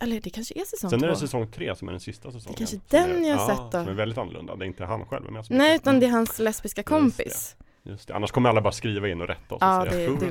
eller 0.00 0.20
det 0.20 0.30
kanske 0.30 0.54
är 0.60 0.64
säsong 0.64 0.90
Sen 0.90 0.98
är 0.98 1.06
två. 1.08 1.14
det 1.14 1.16
säsong 1.20 1.46
tre 1.50 1.76
som 1.76 1.88
är 1.88 1.92
den 1.92 2.00
sista 2.00 2.32
säsongen. 2.32 2.56
kanske 2.58 2.76
som 2.76 2.84
den 2.88 3.24
är, 3.24 3.28
jag 3.28 3.36
har 3.36 3.50
ja, 3.50 3.56
sett 3.56 3.72
då. 3.72 3.78
Som 3.78 3.88
är 3.88 3.92
väldigt 3.92 4.18
annorlunda, 4.18 4.56
det 4.56 4.64
är 4.64 4.66
inte 4.66 4.84
han 4.84 5.06
själv 5.06 5.30
med 5.32 5.46
så 5.46 5.54
Nej, 5.54 5.76
utan 5.76 6.00
det 6.00 6.06
är 6.06 6.10
hans 6.10 6.38
lesbiska 6.38 6.82
kompis. 6.82 7.56
Just 7.82 8.08
det, 8.08 8.14
annars 8.14 8.30
kommer 8.30 8.48
alla 8.48 8.60
bara 8.60 8.72
skriva 8.72 9.08
in 9.08 9.20
och 9.20 9.28
rätta 9.28 9.54
oss 9.54 9.58
Ja, 9.60 9.82
och 9.82 9.88
säga 9.92 10.08
det- 10.08 10.14
"Oh, 10.14 10.18
det- 10.18 10.30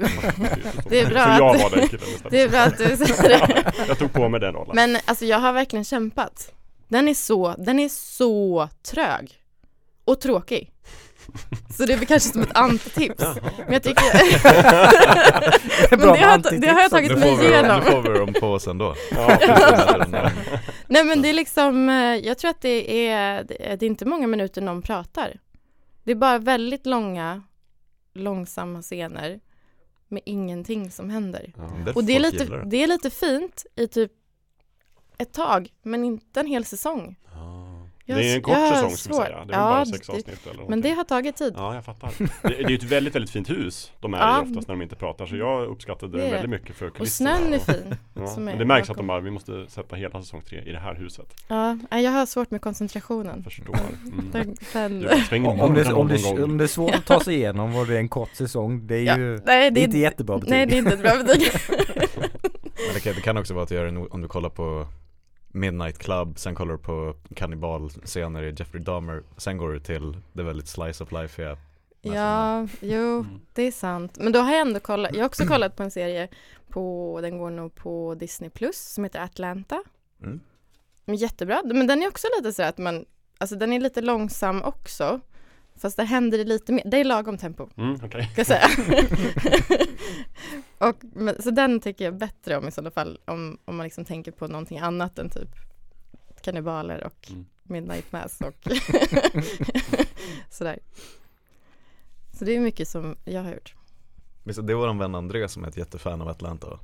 det 0.89 0.99
är 0.99 1.05
tre." 1.05 1.13
bra 1.13 1.23
Så 1.23 1.29
jag 1.43 1.59
var 1.69 1.77
den 1.77 1.87
killen 1.87 2.07
istället. 2.09 2.23
Det 2.31 2.41
är 2.41 2.49
bra 2.49 2.59
att 2.59 2.77
du 2.77 2.83
säger 2.97 3.29
det. 3.29 3.73
Jag 3.87 3.97
tog 3.99 4.13
på 4.13 4.29
mig 4.29 4.39
den 4.39 4.53
rollen. 4.53 4.75
Men 4.75 4.97
alltså 5.05 5.25
jag 5.25 5.39
har 5.39 5.53
verkligen 5.53 5.85
kämpat. 5.85 6.51
Den 6.87 7.07
är 7.07 7.13
så, 7.13 7.55
den 7.57 7.79
är 7.79 7.89
så 7.89 8.69
trög. 8.91 9.33
Och 10.05 10.21
tråkig. 10.21 10.71
Så 11.69 11.85
det 11.85 11.93
är 11.93 11.97
väl 11.97 12.05
kanske 12.05 12.29
som 12.29 12.41
ett 12.41 12.57
antitips. 12.57 13.23
Men 13.57 13.73
jag 13.73 13.83
tycker... 13.83 14.03
Men 15.89 15.99
Bra 15.99 16.13
det 16.13 16.21
har, 16.21 16.59
det 16.61 16.67
har 16.67 16.81
jag 16.81 16.91
tagit 16.91 17.19
mig 17.19 17.35
får, 17.35 17.43
vi, 17.43 17.47
igenom. 17.47 17.79
nu 17.85 17.91
får 17.91 18.01
vi 18.01 18.19
dem 18.19 18.33
på 18.39 18.47
oss 18.47 18.67
ändå. 18.67 18.95
Ja, 19.11 19.39
Nej 20.87 21.03
men 21.03 21.21
det 21.21 21.29
är 21.29 21.33
liksom, 21.33 21.89
eh, 21.89 21.95
jag 22.15 22.37
tror 22.37 22.51
att 22.51 22.61
det 22.61 23.07
är, 23.09 23.43
det 23.43 23.81
är 23.81 23.83
inte 23.83 24.05
många 24.05 24.27
minuter 24.27 24.61
någon 24.61 24.81
pratar. 24.81 25.39
Det 26.03 26.11
är 26.11 26.15
bara 26.15 26.37
väldigt 26.37 26.85
långa, 26.85 27.43
långsamma 28.13 28.81
scener 28.81 29.39
med 30.07 30.21
ingenting 30.25 30.91
som 30.91 31.09
händer. 31.09 31.53
ja. 31.57 31.91
Och 31.95 32.03
det 32.03 32.15
är, 32.15 32.19
lite, 32.19 32.45
det. 32.45 32.63
det 32.65 32.83
är 32.83 32.87
lite 32.87 33.09
fint 33.09 33.65
i 33.75 33.87
typ 33.87 34.11
ett 35.17 35.33
tag, 35.33 35.69
men 35.83 36.03
inte 36.03 36.39
en 36.39 36.47
hel 36.47 36.65
säsong. 36.65 37.15
Ja. 38.09 38.15
Jag 38.15 38.23
Det 38.23 38.31
är 38.31 38.35
en 38.35 38.41
kort 38.41 38.55
säsong 38.75 38.89
ska 38.97 39.09
vi 39.09 39.15
säga. 39.15 39.45
Det 39.45 39.53
är 39.53 39.57
Ja, 39.57 39.69
bara 39.69 39.85
sex 39.85 40.09
avsnitt 40.09 40.27
eller 40.27 40.53
Men 40.53 40.55
någonting. 40.57 40.81
det 40.81 40.89
har 40.97 41.03
tagit 41.03 41.35
tid. 41.35 41.53
Ja, 41.57 41.75
jag 41.75 41.85
fattar. 41.85 42.11
Det, 42.19 42.47
det 42.47 42.63
är 42.63 42.69
ju 42.69 42.75
ett 42.75 42.83
väldigt, 42.83 43.15
väldigt 43.15 43.31
fint 43.31 43.49
hus 43.49 43.91
de 43.99 44.13
är 44.13 44.17
Ja. 44.17 44.41
oftast 44.41 44.67
när 44.67 44.75
de 44.75 44.81
inte 44.81 44.95
pratar. 44.95 45.25
Så 45.25 45.35
jag 45.35 45.65
uppskattade 45.67 46.17
Det 46.17 46.23
det 46.23 46.29
väldigt 46.31 46.49
mycket 46.49 46.75
för 46.75 46.87
Och 46.87 46.95
kulisserna. 46.95 47.37
snön 47.37 47.53
är 47.53 47.59
fin. 47.59 47.95
Ja, 48.13 48.27
som 48.27 48.47
är 48.47 48.51
men 48.51 48.59
det 48.59 48.65
märks 48.65 48.81
att 48.81 48.87
bakom. 48.95 49.07
de 49.07 49.07
bara, 49.07 49.19
vi 49.19 49.31
måste 49.31 49.65
sätta 49.67 49.95
hela 49.95 50.21
säsong 50.21 50.41
tre 50.41 50.61
i 50.65 50.71
det 50.71 50.79
här 50.79 50.95
huset. 50.95 51.43
Ja, 51.47 51.77
jag 51.91 52.11
har 52.11 52.25
svårt 52.25 52.51
med 52.51 52.61
koncentrationen. 52.61 53.43
Förstår. 53.43 53.75
Mm. 54.03 54.29
Den, 54.31 54.55
den, 54.73 54.99
Du, 55.01 55.21
sväng 55.29 55.45
in 55.45 55.47
Om 55.61 55.73
det, 55.73 55.83
någon 55.89 55.93
om, 56.01 56.07
det, 56.07 56.23
gång. 56.23 56.43
om 56.43 56.57
det 56.57 56.63
är 56.63 56.67
svårt 56.67 56.95
att 56.95 57.05
ta 57.05 57.19
sig 57.19 57.35
igenom 57.35 57.75
och 57.75 57.87
det 57.87 57.95
är 57.95 57.99
en 57.99 58.09
kort 58.09 58.35
säsong, 58.35 58.87
det 58.87 58.95
är 58.95 59.03
Ja, 59.03 59.17
ju 59.17 59.39
nej, 59.45 59.71
det 59.71 59.81
är 59.81 59.83
inte 59.83 59.97
jättebra 59.97 60.37
betyg. 60.37 60.49
Nej, 60.51 60.65
det 60.65 60.75
är 60.75 60.77
inte 60.77 60.93
ett 60.93 61.01
bra 61.01 61.15
betyg. 61.23 61.51
Men 62.85 62.93
det 62.93 62.99
kan, 62.99 63.13
det 63.15 63.21
kan 63.21 63.37
också 63.37 63.53
vara 63.53 63.63
att 63.63 63.69
du 63.69 63.75
gör 63.75 63.85
det 63.85 63.91
no- 63.91 64.07
om 64.11 64.21
du 64.21 64.27
kollar 64.27 64.49
på 64.49 64.87
Midnight 65.51 65.97
Club, 65.97 66.39
sen 66.39 66.55
kollar 66.55 66.71
du 66.71 66.77
på 66.79 67.15
kannibalscener 67.35 68.43
i 68.43 68.55
Jeffrey 68.57 68.83
Dahmer, 68.83 69.23
sen 69.37 69.57
går 69.57 69.73
du 69.73 69.79
till 69.79 70.17
det 70.33 70.43
väldigt 70.43 70.67
slice 70.67 71.03
of 71.03 71.11
life 71.11 71.43
är 71.43 71.57
Ja, 72.01 72.67
jo, 72.81 73.19
Mm. 73.19 73.39
det 73.53 73.61
är 73.63 73.71
sant. 73.71 74.17
Men 74.19 74.31
då 74.33 74.39
har 74.39 74.51
jag 74.51 74.61
ändå 74.61 74.79
kollat, 74.79 75.11
jag 75.13 75.19
har 75.19 75.25
också 75.25 75.45
kollat 75.45 75.75
på 75.75 75.83
en 75.83 75.91
serie 75.91 76.27
på, 76.69 77.19
den 77.21 77.37
går 77.37 77.49
nog 77.49 77.75
på 77.75 78.15
Disney 78.15 78.49
Plus 78.49 78.77
som 78.93 79.03
heter 79.03 79.19
Atlanta. 79.23 79.83
Mm. 80.23 80.39
Men 81.05 81.15
jättebra, 81.15 81.61
men 81.65 81.87
den 81.87 82.03
är 82.03 82.07
också 82.07 82.27
lite 82.37 82.53
så 82.53 82.63
att 82.63 82.77
man, 82.77 83.05
alltså 83.37 83.55
den 83.55 83.73
är 83.73 83.79
lite 83.79 84.01
långsam 84.01 84.61
också. 84.61 85.19
Fast 85.81 85.97
där 85.97 86.05
händer 86.05 86.37
det 86.37 86.43
lite 86.43 86.71
mer, 86.71 86.83
det 86.85 86.97
är 86.97 87.03
lagom 87.03 87.37
tempo, 87.37 87.69
Mm, 87.77 87.95
okej. 88.03 88.29
ska 88.33 88.39
jag 88.39 88.47
säga. 88.47 88.67
och, 90.89 90.95
men, 91.01 91.41
så 91.41 91.51
den 91.51 91.79
tycker 91.79 92.05
jag 92.05 92.17
bättre 92.17 92.57
om 92.57 92.67
i 92.67 92.71
sådana 92.71 92.91
fall, 92.91 93.19
om, 93.25 93.57
om 93.65 93.75
man 93.77 93.83
liksom 93.83 94.05
tänker 94.05 94.31
på 94.31 94.47
någonting 94.47 94.79
annat 94.79 95.19
än 95.19 95.29
typ 95.29 95.49
kannibaler 96.41 97.03
och 97.03 97.27
Mm. 97.31 97.45
Midnight 97.63 98.11
Mass 98.11 98.41
och 98.41 98.53
sådär. 100.49 100.79
Så 102.33 102.45
det 102.45 102.55
är 102.55 102.59
mycket 102.59 102.87
som 102.87 103.15
jag 103.25 103.43
har 103.43 103.51
gjort. 103.53 103.73
Visst, 104.43 104.67
Det 104.67 104.73
är 104.73 104.75
våran 104.75 104.97
vän 104.97 105.15
André 105.15 105.47
som 105.49 105.63
är 105.63 105.67
ett 105.67 105.77
jättefan 105.77 106.21
av 106.21 106.27
Atlanta? 106.27 106.67
Han 106.67 106.79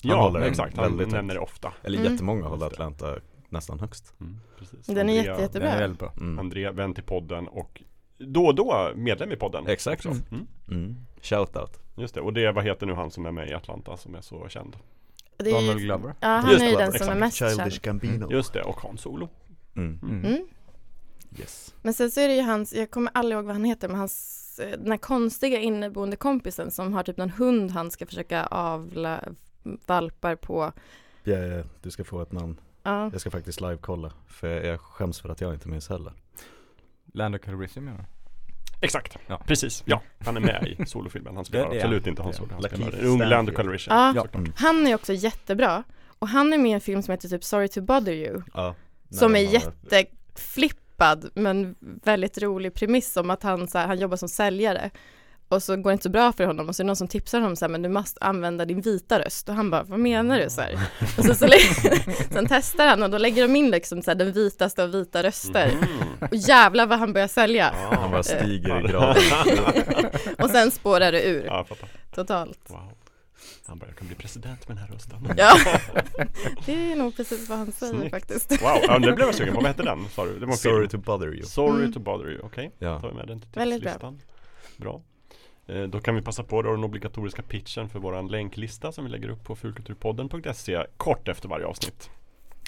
Ja, 0.00 0.22
håller 0.22 0.40
den 0.40 0.48
exakt. 0.50 0.76
Han 0.76 0.84
väldigt 0.96 1.12
nämner 1.14 1.34
det 1.34 1.40
ofta. 1.40 1.72
Eller 1.82 1.98
Mm. 1.98 2.12
jättemånga 2.12 2.46
håller. 2.46 2.66
Atlanta 2.66 3.16
nästan 3.48 3.80
högst 3.80 4.14
Mm, 4.20 4.40
precis. 4.58 4.86
Den 4.86 4.96
är 4.96 5.02
Andrea- 5.02 5.16
jätte, 5.16 5.30
Den 5.32 5.40
jättebra. 5.42 5.68
är 5.68 5.78
väldigt 5.80 5.98
bra. 5.98 6.12
mm. 6.16 6.38
André, 6.38 6.70
vän 6.70 6.94
till 6.94 7.04
podden 7.04 7.48
och 7.48 7.82
då 8.20 8.46
och 8.46 8.54
då 8.54 8.92
medlem 8.94 9.32
i 9.32 9.36
podden. 9.36 9.66
Exakt. 9.66 10.04
Mm. 10.04 10.46
Mm. 10.70 10.96
Shoutout 11.22 11.80
Just 11.96 12.14
det, 12.14 12.20
och 12.20 12.32
det, 12.32 12.52
vad 12.52 12.64
heter 12.64 12.86
nu 12.86 12.92
han 12.94 13.10
som 13.10 13.26
är 13.26 13.32
med 13.32 13.48
i 13.48 13.54
Atlanta 13.54 13.96
som 13.96 14.14
är 14.14 14.20
så 14.20 14.48
känd? 14.48 14.76
Det 15.36 15.50
är 15.50 15.78
ju-. 15.78 15.86
Ja, 16.20 16.28
han 16.28 16.50
Just 16.50 16.62
är 16.64 16.68
ju 16.70 16.76
den 16.76 16.92
som 16.92 17.08
är 17.08 17.14
mest 17.14 17.36
Childish 17.36 17.56
känd. 17.56 17.82
Gambino 17.82 18.32
Just 18.32 18.52
det, 18.52 18.62
och 18.62 18.80
Han 18.80 18.98
Solo. 18.98 19.28
mm. 19.76 19.98
Mm. 20.02 20.24
Mm. 20.24 20.46
Yes 21.38 21.74
Men 21.82 21.94
sen 21.94 22.10
så 22.10 22.20
är 22.20 22.28
det 22.28 22.34
ju 22.34 22.42
hans, 22.42 22.74
jag 22.74 22.90
kommer 22.90 23.10
aldrig 23.14 23.36
ihåg 23.36 23.44
vad 23.44 23.54
han 23.54 23.64
heter, 23.64 23.88
men 23.88 23.96
hans, 23.96 24.60
eh, 24.62 24.78
den 24.78 24.90
här 24.90 24.98
konstiga 24.98 25.58
inneboende 25.58 26.16
kompisen 26.16 26.70
som 26.70 26.92
har 26.92 27.02
typ 27.02 27.16
någon 27.16 27.30
hund 27.30 27.70
han 27.70 27.90
ska 27.90 28.06
försöka 28.06 28.46
avla 28.46 29.20
valpar 29.86 30.34
på. 30.36 30.72
ja, 31.24 31.36
ja, 31.38 31.62
Du 31.82 31.90
ska 31.90 32.04
få 32.04 32.22
ett 32.22 32.32
namn 32.32 32.60
Ja, 32.82 33.10
Jag 33.12 33.20
ska 33.20 33.30
faktiskt 33.30 33.60
live-kolla 33.60 34.12
För 34.26 34.48
jag 34.48 34.80
skäms 34.80 35.20
för 35.20 35.28
att 35.28 35.40
jag 35.40 35.54
inte 35.54 35.68
minns 35.68 35.88
heller 35.88 36.12
Land 37.14 37.34
of 37.34 37.40
Calrissian 37.40 37.84
menar 37.84 37.98
du? 37.98 38.04
Exakt, 38.82 39.18
Ja. 39.26 39.40
precis. 39.46 39.82
Ja, 39.86 40.02
han 40.24 40.36
är 40.36 40.40
med 40.40 40.76
i 40.78 40.86
solofilmen. 40.86 41.36
Han 41.36 41.44
spelar 41.44 41.64
Det- 41.68 41.74
det 41.74 41.80
absolut 41.80 42.06
inte 42.06 42.22
Han 42.22 42.30
Det 42.30 42.36
är 42.36 42.38
Solo. 42.38 42.52
Han 42.54 42.62
spelar 42.62 42.92
en 42.98 43.06
ung 43.06 43.18
Lando. 43.18 43.52
Calrissian. 43.52 43.96
ja. 43.96 44.12
Ja. 44.32 44.38
Mm. 44.38 44.52
han 44.56 44.86
är 44.86 44.94
också 44.94 45.12
jättebra. 45.12 45.82
Och 46.18 46.28
han 46.28 46.52
är 46.52 46.58
med 46.58 46.70
i 46.70 46.74
en 46.74 46.80
film 46.80 47.02
som 47.02 47.12
heter 47.12 47.28
typ 47.28 47.44
Sorry 47.44 47.68
to 47.68 47.80
bother 47.82 48.12
you. 48.12 48.42
Ja, 48.54 48.74
Som 49.10 49.36
är 49.36 49.40
jätteflippad 49.40 51.30
men 51.34 51.74
väldigt 51.80 52.38
rolig 52.42 52.74
premiss 52.74 53.16
om 53.16 53.30
att 53.30 53.42
han, 53.42 53.68
så 53.68 53.78
här, 53.78 53.86
han 53.86 53.98
jobbar 53.98 54.16
som 54.16 54.28
säljare. 54.28 54.90
Och 55.50 55.62
så 55.62 55.76
går 55.76 55.90
det 55.90 55.92
inte 55.92 56.02
så 56.02 56.08
bra 56.10 56.32
för 56.32 56.44
honom 56.44 56.68
och 56.68 56.76
så 56.76 56.82
är 56.82 56.84
det 56.84 56.86
någon 56.86 56.96
som 56.96 57.08
tipsar 57.08 57.40
honom 57.40 57.56
så 57.56 57.64
här, 57.64 57.70
men 57.70 57.82
du 57.82 57.88
måste 57.88 58.18
använda 58.24 58.64
din 58.64 58.80
vita 58.80 59.18
röst 59.18 59.48
och 59.48 59.54
han 59.54 59.70
bara, 59.70 59.82
vad 59.82 59.98
menar 59.98 60.38
du? 60.38 60.50
Så 60.50 60.60
här. 60.60 60.78
Och 61.18 61.24
så, 61.24 61.34
så 61.34 61.48
sen 62.30 62.46
testar 62.48 62.86
han 62.86 63.02
och 63.02 63.10
då 63.10 63.18
lägger 63.18 63.42
de 63.48 63.56
in 63.56 63.70
liksom 63.70 64.02
så 64.02 64.10
här, 64.10 64.14
den 64.14 64.32
vitaste 64.32 64.82
av 64.82 64.90
vita 64.92 65.22
röster. 65.22 65.68
Mm. 65.68 65.88
Och 66.20 66.36
jävlar 66.36 66.86
vad 66.86 66.98
han 66.98 67.12
börjar 67.12 67.28
sälja. 67.28 67.74
Han 67.92 68.10
bara 68.10 68.22
stiger 68.22 68.88
i 68.88 68.92
Ja. 68.92 69.14
graden 69.14 70.10
Och 70.38 70.50
sen 70.50 70.70
spårar 70.70 71.12
det 71.12 71.22
ur 71.22 71.44
Ja, 71.44 71.66
totalt. 72.14 72.60
Wow. 72.68 72.92
Han 73.66 73.78
bara, 73.78 73.86
jag 73.86 73.96
kan 73.96 74.06
bli 74.06 74.16
president 74.16 74.68
med 74.68 74.76
den 74.76 74.84
här 74.86 74.94
rösten. 74.94 75.34
Ja, 75.36 75.56
det 76.66 76.92
är 76.92 76.96
nog 76.96 77.16
precis 77.16 77.48
vad 77.48 77.58
han 77.58 77.72
säger 77.72 77.92
Snyggt. 77.94 78.10
faktiskt. 78.10 78.52
Wow, 78.62 78.78
ja, 78.82 78.98
nu 78.98 79.12
blev 79.12 79.26
jag 79.26 79.34
sugen 79.34 79.54
på. 79.54 79.60
Vad 79.60 79.68
hette 79.68 79.82
den? 79.82 80.06
Du? 80.16 80.38
Det 80.38 80.46
var 80.46 80.52
Sorry 80.54 80.88
film. 80.88 81.02
to 81.02 81.10
bother 81.10 81.34
you 81.34 81.42
Sorry 81.42 81.78
Mm. 81.80 81.92
to 81.92 82.00
bother 82.00 82.30
you. 82.30 82.40
Okej, 82.42 82.72
Ja, 82.78 83.00
tar 83.00 83.08
vi 83.08 83.14
med 83.14 83.26
den 83.26 83.40
till 83.40 83.48
Väldigt 83.54 83.80
bra. 83.82 83.90
tipslistan. 83.92 84.20
Bra. 84.76 85.00
Eh, 85.70 85.82
Då 85.82 86.00
kan 86.00 86.14
vi 86.14 86.22
passa 86.22 86.42
på 86.42 86.62
då 86.62 86.70
den 86.70 86.84
obligatoriska 86.84 87.42
pitchen 87.42 87.88
för 87.88 87.98
våran 87.98 88.28
länklista 88.28 88.92
som 88.92 89.04
vi 89.04 89.10
lägger 89.10 89.28
upp 89.28 89.44
på 89.44 89.56
fulkulturpodden.se 89.56 90.86
kort 90.96 91.28
efter 91.28 91.48
varje 91.48 91.66
avsnitt. 91.66 92.10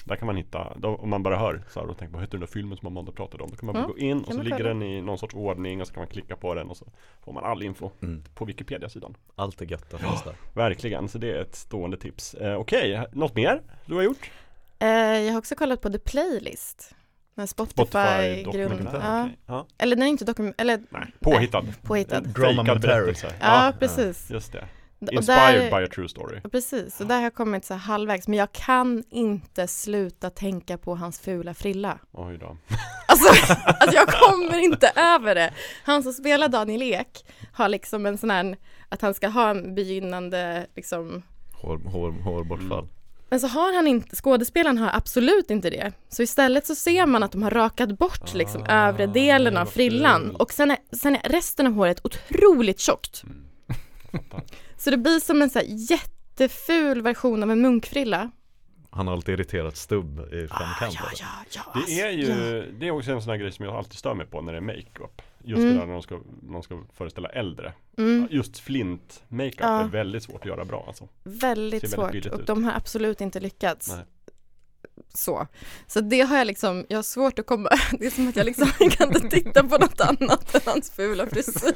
Där 0.05 0.15
kan 0.15 0.25
man 0.25 0.37
hitta, 0.37 0.77
då, 0.77 0.95
om 0.95 1.09
man 1.09 1.23
bara 1.23 1.37
hör 1.37 1.63
så 1.69 1.79
här 1.79 1.87
och 1.87 1.97
tänker 1.97 2.11
på 2.11 2.17
vad 2.17 2.23
heter 2.23 2.31
den 2.31 2.39
där 2.39 2.47
filmen 2.47 2.77
som 2.77 2.87
Amanda 2.87 3.11
pratade 3.11 3.43
om? 3.43 3.49
Då 3.49 3.55
kan 3.55 3.65
man 3.65 3.73
bara 3.73 3.83
Mm, 3.83 3.95
gå 3.95 3.97
in 3.99 4.23
och 4.23 4.33
så 4.33 4.41
ligger 4.41 4.63
den 4.63 4.83
i 4.83 5.01
någon 5.01 5.17
sorts 5.17 5.35
ordning 5.35 5.81
och 5.81 5.87
så 5.87 5.93
kan 5.93 6.01
man 6.01 6.07
klicka 6.07 6.35
på 6.35 6.53
den 6.53 6.69
och 6.69 6.77
så 6.77 6.85
får 7.25 7.33
man 7.33 7.43
all 7.43 7.63
info 7.63 7.89
mm. 8.01 8.23
på 8.35 8.45
Wikipedia-sidan. 8.45 9.17
allt 9.35 9.61
är 9.61 9.65
gött 9.65 9.93
att 9.93 10.01
finns 10.01 10.23
där 10.23 10.35
Verkligen, 10.53 11.07
så 11.07 11.17
det 11.17 11.31
är 11.31 11.41
ett 11.41 11.55
stående 11.55 11.97
tips. 11.97 12.33
Eh, 12.33 12.55
Okej, 12.55 13.05
något 13.11 13.35
mer 13.35 13.61
du 13.85 13.95
har 13.95 14.01
gjort? 14.01 14.31
Eh, 14.79 14.87
jag 14.89 15.31
har 15.31 15.37
också 15.39 15.55
kollat 15.55 15.81
på 15.81 15.89
The 15.89 15.99
Playlist. 15.99 16.95
Den 17.35 17.47
Spotify-grund. 17.47 18.43
Spotify-dokumentär? 18.43 18.99
Ja. 19.03 19.29
Ja. 19.47 19.67
Eller 19.77 19.95
den 19.95 20.03
är 20.05 20.09
inte 20.09 20.25
dokument, 20.25 20.55
eller 20.57 20.81
Nej, 20.89 21.13
påhittad. 21.19 21.63
påhittad. 21.83 22.19
Drama 22.21 22.47
fejkad 22.47 22.65
Mentary. 22.65 22.81
berättelse. 23.05 23.33
Ja, 23.39 23.73
precis. 23.79 24.29
Just 24.31 24.51
det. 24.51 24.67
Och 25.07 25.13
Inspired 25.13 25.61
där, 25.71 25.79
by 25.79 25.85
a 25.85 25.89
true 25.95 26.09
story. 26.09 26.39
Ja, 26.43 26.49
Precis, 26.49 27.01
och 27.01 27.07
där 27.07 27.15
har 27.15 27.23
jag 27.23 27.33
kommit 27.33 27.65
så 27.65 27.73
halvvägs. 27.73 28.27
Men 28.27 28.39
jag 28.39 28.51
kan 28.51 29.03
inte 29.09 29.67
sluta 29.67 30.29
tänka 30.29 30.77
på 30.77 30.95
hans 30.95 31.19
fula 31.19 31.53
frilla. 31.53 31.99
Oj 32.11 32.37
då. 32.37 32.57
Alltså, 33.07 33.29
alltså 33.65 33.95
jag 33.97 34.07
kommer 34.07 34.57
inte 34.63 34.91
över 34.95 35.35
det. 35.35 35.53
Han 35.83 36.03
som 36.03 36.13
spelar 36.13 36.47
Daniel 36.49 36.81
Ek 36.81 37.25
har 37.53 37.69
liksom 37.69 38.05
en 38.05 38.17
sån 38.17 38.29
här, 38.31 38.57
att 38.89 39.01
han 39.01 39.13
ska 39.13 39.27
ha 39.27 39.49
en 39.49 39.75
begynnande 39.75 40.67
liksom 40.75 41.23
Hår, 41.61 41.77
hår, 41.77 42.11
hårbortfall 42.11 42.87
Men 43.33 43.39
så 43.39 43.47
har 43.47 43.73
han 43.75 43.87
inte, 43.87 44.15
skådespelaren 44.15 44.77
har 44.77 44.89
absolut 44.93 45.51
inte 45.51 45.69
det. 45.69 45.91
Så 46.09 46.23
istället 46.23 46.67
så 46.67 46.75
ser 46.75 47.05
man 47.05 47.23
att 47.23 47.31
de 47.31 47.43
har 47.43 47.51
rakat 47.51 47.97
bort 47.97 48.33
liksom 48.33 48.65
Ah, 48.67 48.87
övre 48.87 49.05
delen 49.07 49.57
av 49.57 49.65
frillan. 49.65 50.21
fult. 50.21 50.37
Och 50.41 50.53
sen 50.53 50.71
är, 50.71 50.77
sen 50.91 51.15
är 51.15 51.29
resten 51.29 51.67
av 51.67 51.73
håret 51.73 51.99
otroligt 52.03 52.79
tjockt. 52.79 53.23
Mm. 53.23 53.45
Så 54.77 54.89
det 54.91 54.97
blir 54.97 55.19
som 55.19 55.41
en 55.41 55.49
så 55.49 55.59
här 55.59 55.65
jätteful 55.69 57.01
version 57.01 57.43
av 57.43 57.51
en 57.51 57.61
munkfrilla. 57.61 58.31
han 58.89 59.07
har 59.07 59.13
alltid 59.13 59.33
irriterat 59.33 59.77
stubb 59.77 60.19
i 60.19 60.47
framkant 60.47 60.93
ja, 60.93 61.07
eller? 61.07 61.19
ja, 61.19 61.61
ja, 61.75 61.81
Det 61.87 62.01
är 62.01 62.07
alltså, 62.07 62.33
ju, 62.33 62.57
ja. 62.57 62.63
det 62.79 62.87
är 62.87 62.91
också 62.91 63.11
en 63.11 63.21
sån 63.21 63.29
här 63.31 63.37
grej 63.37 63.51
som 63.51 63.65
jag 63.65 63.75
alltid 63.75 63.97
stör 63.97 64.13
mig 64.13 64.25
på 64.25 64.41
när 64.41 64.51
det 64.53 64.59
är 64.59 64.61
makeup. 64.61 65.21
Just 65.45 65.59
Mm. 65.59 65.73
det 65.73 65.79
där 65.79 65.85
när 65.85 65.93
de 65.93 66.01
ska, 66.01 66.19
de 66.41 66.63
ska 66.63 66.83
föreställa 66.93 67.29
äldre. 67.29 67.73
Mm, 67.97 68.27
Just 68.31 68.59
flint 68.59 69.23
makeup 69.27 69.55
Ja. 69.59 69.79
är 69.83 69.87
väldigt 69.87 70.23
svårt 70.23 70.41
att 70.41 70.45
göra 70.47 70.65
bra 70.65 70.83
alltså. 70.87 71.07
väldigt 71.23 71.73
väldigt 71.83 71.91
svårt 71.91 72.11
billigt 72.11 72.33
och 72.33 72.39
ut. 72.39 72.47
de 72.47 72.63
har 72.63 72.71
absolut 72.73 73.21
inte 73.21 73.39
lyckats. 73.39 73.89
Nej. 73.89 74.05
Så. 75.15 75.47
Så 75.87 76.01
det 76.01 76.21
har 76.21 76.37
jag 76.37 76.47
liksom, 76.47 76.85
jag 76.89 76.97
har 76.97 77.03
svårt 77.03 77.39
att 77.39 77.45
komma, 77.45 77.69
det 77.99 78.05
är 78.05 78.09
som 78.09 78.27
att 78.27 78.35
jag 78.35 78.45
liksom 78.45 78.67
kan 78.89 79.07
inte 79.15 79.29
titta 79.29 79.63
på 79.63 79.77
något 79.77 80.01
annat 80.01 80.55
än 80.55 80.61
hans 80.65 80.91
fula 80.91 81.27
frisyr. 81.27 81.73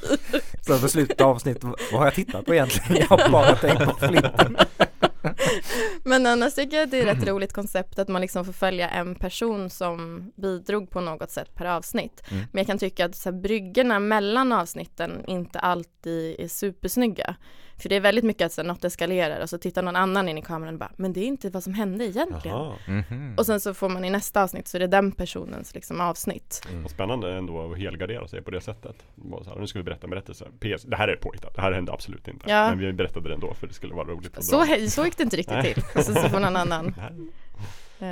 Så 0.65 0.77
för 0.77 0.87
slutet 0.87 1.21
av 1.21 1.29
avsnittet, 1.29 1.63
vad 1.63 1.99
har 1.99 2.05
jag 2.05 2.13
tittat 2.15 2.45
på 2.45 2.53
egentligen? 2.53 2.95
Jag 3.09 3.17
har 3.17 3.29
bara 3.31 3.55
tänkt 3.55 3.83
på 3.85 4.07
flinten. 4.07 4.57
Men 6.03 6.25
annars 6.25 6.53
tycker 6.55 6.77
jag 6.77 6.83
att 6.83 6.91
det 6.91 6.97
är 6.97 7.07
ett 7.07 7.17
rätt 7.17 7.27
roligt 7.27 7.53
koncept 7.53 7.99
att 7.99 8.07
man 8.07 8.21
liksom 8.21 8.45
får 8.45 8.53
följa 8.53 8.89
en 8.89 9.15
person 9.15 9.69
som 9.69 10.31
bidrog 10.35 10.89
på 10.89 11.01
något 11.01 11.31
sätt 11.31 11.55
per 11.55 11.65
avsnitt. 11.65 12.23
Mm. 12.31 12.43
Men 12.51 12.59
jag 12.59 12.67
kan 12.67 12.77
tycka 12.77 13.05
att 13.05 13.15
så 13.15 13.31
här, 13.31 13.37
bryggorna 13.37 13.99
mellan 13.99 14.51
avsnitten 14.51 15.25
inte 15.27 15.59
alltid 15.59 16.39
är 16.39 16.47
supersnygga. 16.47 17.35
För 17.79 17.89
det 17.89 17.95
är 17.95 17.99
väldigt 17.99 18.23
mycket 18.25 18.45
att 18.45 18.51
så 18.53 18.63
något 18.63 18.83
eskalerar 18.83 19.41
och 19.41 19.49
så 19.49 19.57
tittar 19.57 19.81
någon 19.81 19.95
annan 19.95 20.29
in 20.29 20.37
i 20.37 20.41
kameran 20.41 20.73
och 20.73 20.79
bara 20.79 20.91
men 20.95 21.13
det 21.13 21.19
är 21.19 21.25
inte 21.25 21.49
vad 21.49 21.63
som 21.63 21.73
hände 21.73 22.05
egentligen. 22.05 22.57
Jaha. 22.57 22.75
Mhm. 22.87 23.35
Och 23.37 23.45
sen 23.45 23.59
så 23.59 23.73
får 23.73 23.89
man 23.89 24.05
i 24.05 24.09
nästa 24.09 24.43
avsnitt 24.43 24.67
så 24.67 24.77
är 24.77 24.79
det 24.79 24.87
den 24.87 25.11
personens 25.11 25.73
liksom 25.75 26.01
avsnitt. 26.01 26.67
Vad 26.81 26.91
spännande 26.91 27.33
ändå 27.37 27.71
att 27.71 27.77
helgardera 27.77 28.27
sig 28.27 28.41
på 28.41 28.51
det 28.51 28.61
sättet. 28.61 28.95
Bara 29.15 29.43
Så 29.43 29.49
här, 29.49 29.57
nu 29.59 29.67
ska 29.67 29.79
vi 29.79 29.83
berätta 29.83 30.03
en 30.03 30.09
berättelse. 30.09 30.45
PS, 30.59 30.83
det 30.83 30.95
här 30.95 31.07
är 31.07 31.15
påhittat, 31.15 31.55
det 31.55 31.61
här 31.61 31.71
hände 31.71 31.91
absolut 31.93 32.27
inte. 32.27 32.49
Ja. 32.49 32.69
Men 32.69 32.79
vi 32.79 32.93
berättade 32.93 33.27
det 33.29 33.33
ändå 33.35 33.53
för 33.53 33.67
det 33.67 33.73
skulle 33.73 33.93
vara 33.93 34.07
roligt. 34.07 34.37
att 34.37 34.45
Så, 34.45 34.65
så 34.89 35.05
gick 35.05 35.17
det 35.17 35.23
inte 35.23 35.37
riktigt 35.37 35.61
till. 35.63 35.83
Och 35.95 36.03
sen 36.03 36.15
så 36.15 36.29
får 36.29 36.39
någon 36.39 36.55
annan. 36.63 36.95
Eh, 37.99 38.05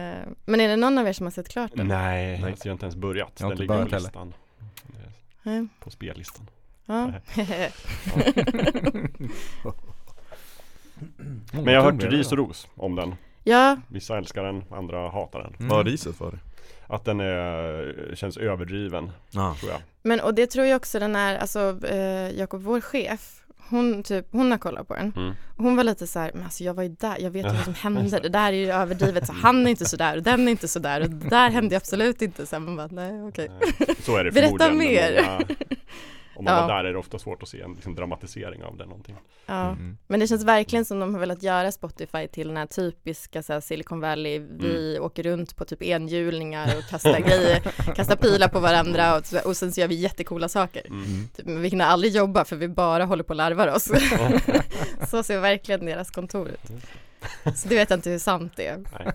men 0.46 0.62
är 0.62 0.68
det 0.68 0.76
någon 0.76 0.98
av 0.98 1.08
er 1.08 1.14
som 1.14 1.26
har 1.26 1.32
sett 1.32 1.50
klart 1.50 1.72
den? 1.76 1.88
Nej, 1.88 2.40
Nej. 2.42 2.52
alltså 2.52 2.68
jag 2.68 2.72
har 2.72 2.76
inte 2.76 2.86
ens 2.86 2.96
börjat. 2.96 3.32
Jag 3.38 3.46
har 3.46 3.52
Den 3.52 3.60
ligger 3.60 3.74
på 3.76 3.82
heller. 3.82 4.00
listan. 4.00 4.34
Nej. 5.44 5.68
På 5.80 5.90
spellistan. 5.90 6.50
Ja. 6.86 7.12
Men 11.52 11.74
jag 11.74 11.82
har 11.82 11.92
hört 11.92 12.04
ris 12.04 12.32
och 12.32 12.38
ros 12.38 12.68
om 12.76 12.96
den. 12.96 13.16
ja, 13.44 13.78
Vissa 13.88 14.18
älskar 14.18 14.44
den, 14.44 14.64
andra 14.72 15.10
hatar 15.10 15.40
den. 15.40 15.54
Mm. 15.60 15.68
Vad 15.70 15.78
har 15.78 15.84
riset 15.84 16.16
för? 16.16 16.40
Att 16.88 17.06
den 17.06 17.20
är, 17.20 18.12
känns 18.16 18.38
överdriven, 18.38 19.12
Ja. 19.32 19.56
tror 19.60 19.72
jag. 19.72 19.82
men 20.02 20.20
och 20.20 20.34
det 20.36 20.48
tror 20.48 20.66
jag 20.66 20.76
också 20.78 21.00
den 21.00 21.16
är, 21.16 21.38
alltså 21.38 21.80
eh, 21.88 22.30
Jakob, 22.40 22.62
vår 22.62 22.82
chef, 22.82 23.42
hon, 23.70 24.04
typ, 24.04 24.26
hon 24.32 24.52
har 24.52 24.58
kollat 24.58 24.88
på 24.88 24.96
den. 24.96 25.14
Mm. 25.16 25.34
Hon 25.58 25.76
var 25.76 25.84
lite 25.84 26.08
så 26.08 26.20
här, 26.20 26.32
men 26.34 26.44
alltså 26.44 26.64
jag 26.64 26.74
var 26.74 26.84
ju 26.84 26.90
där, 26.90 27.18
jag 27.20 27.32
vet 27.32 27.46
ju 27.46 27.50
vad 27.50 27.64
som 27.64 27.74
hände, 27.82 28.20
det 28.20 28.30
där 28.30 28.48
är 28.54 28.58
ju 28.58 28.72
överdrivet, 28.72 29.28
så 29.28 29.34
han 29.34 29.66
är 29.68 29.72
inte 29.72 29.86
så 29.86 29.98
där 29.98 30.18
och 30.18 30.24
den 30.24 30.48
är 30.48 30.52
inte 30.52 30.68
så 30.68 30.80
där 30.80 31.02
och 31.02 31.10
det 31.10 31.30
där 31.30 31.50
hände 31.50 31.78
absolut 31.78 32.22
inte. 32.22 32.46
Så 32.46 32.56
här, 32.56 32.62
man 32.62 32.76
bara, 32.76 32.88
nej 32.88 33.24
okej. 33.24 33.50
Nej, 33.80 33.96
Så 34.00 34.18
är 34.18 34.24
det 34.24 34.32
Berätta 34.42 34.58
förmodligen. 34.66 35.14
men 35.14 35.38
mer. 35.38 35.46
Om 36.36 36.46
man 36.46 36.54
Ja. 36.54 36.62
var 36.62 36.68
där 36.76 36.84
är 36.84 36.94
det 36.94 37.00
ofta 37.00 37.20
svårt 37.20 37.44
att 37.44 37.50
se 37.50 37.62
en 37.62 37.74
liksom, 37.74 37.96
dramatisering 37.96 38.64
av 38.64 38.78
det 38.78 38.86
någonting. 38.86 39.16
Ja. 39.46 39.68
Mm. 39.70 39.98
Men 40.08 40.20
det 40.20 40.28
känns 40.28 40.44
verkligen 40.44 40.86
som 40.86 41.00
de 41.00 41.14
har 41.14 41.20
velat 41.20 41.44
göra 41.44 41.72
Spotify 41.72 42.28
till 42.28 42.48
den 42.48 42.58
här 42.58 42.66
typiska 42.66 43.44
så 43.44 43.54
här, 43.54 43.60
Silicon 43.60 44.00
Valley, 44.00 44.40
vi 44.40 45.00
åker 45.00 45.24
runt 45.24 45.56
på 45.56 45.66
typ 45.66 45.84
enhjulningar 45.84 46.78
och 46.78 46.84
kastar 46.90 47.20
grejer, 47.20 47.60
kastar 47.96 48.16
pilar 48.16 48.48
på 48.48 48.60
varandra 48.60 49.16
och, 49.16 49.46
och 49.46 49.58
sen 49.58 49.72
så 49.72 49.82
gör 49.82 49.88
vi 49.88 49.96
jättekola 49.96 50.50
saker. 50.50 50.88
Mm. 50.88 51.28
Typ, 51.36 51.46
men 51.46 51.62
vi 51.62 51.68
hinner 51.70 51.86
aldrig 51.86 52.16
jobba 52.16 52.46
för 52.46 52.56
vi 52.56 52.68
bara 52.68 53.06
håller 53.06 53.24
på 53.24 53.30
och 53.30 53.36
larvar 53.36 53.68
oss. 53.68 53.92
så 55.10 55.24
ser 55.24 55.40
verkligen 55.40 55.86
deras 55.86 56.12
kontor 56.12 56.50
ut. 56.50 56.72
Så 57.56 57.68
det 57.68 57.76
vet 57.76 57.90
jag 57.90 57.98
inte 57.98 58.10
hur 58.10 58.20
sant 58.20 58.54
det 58.56 58.68
är. 58.68 58.78
Nej. 58.78 59.14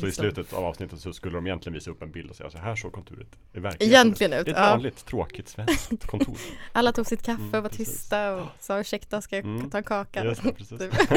Så 0.00 0.06
i 0.06 0.12
slutet 0.12 0.52
av 0.52 0.64
avsnittet 0.64 1.00
så 1.00 1.12
skulle 1.12 1.34
de 1.36 1.46
egentligen 1.46 1.74
visa 1.74 1.90
upp 1.90 2.02
en 2.02 2.10
bild 2.10 2.30
och 2.30 2.36
säga 2.36 2.50
så 2.50 2.58
här 2.58 2.76
såg 2.76 2.92
kontoret 2.92 3.26
i 3.52 3.60
verkligheten 3.60 3.88
Egentligen 3.88 4.32
ut, 4.32 4.44
Det 4.46 4.50
är 4.50 4.54
ett 4.54 4.60
ja. 4.60 4.70
vanligt 4.70 5.06
tråkigt 5.06 5.48
svenskt 5.48 6.06
kontor. 6.06 6.36
Alla 6.72 6.92
tog 6.92 7.06
sitt 7.06 7.22
kaffe 7.22 7.42
Mm, 7.42 7.54
och 7.54 7.62
var 7.62 7.68
precis. 7.70 7.88
tysta 7.88 8.34
och 8.34 8.46
sa 8.60 8.80
ursäkta, 8.80 9.20
ska 9.20 9.36
jag 9.36 9.44
Mm. 9.44 9.70
ta 9.70 9.78
en 9.78 9.84
kaka? 9.84 10.24
Just 10.24 10.42
det, 10.42 10.52
precis. 10.52 10.78
Typ. 10.78 10.94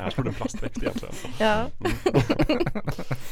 här 0.00 0.10
står 0.10 0.22
det 0.22 0.28
en 0.30 0.34
plastväxt 0.34 0.82
egentligen. 0.82 1.14
Ja, 1.38 1.66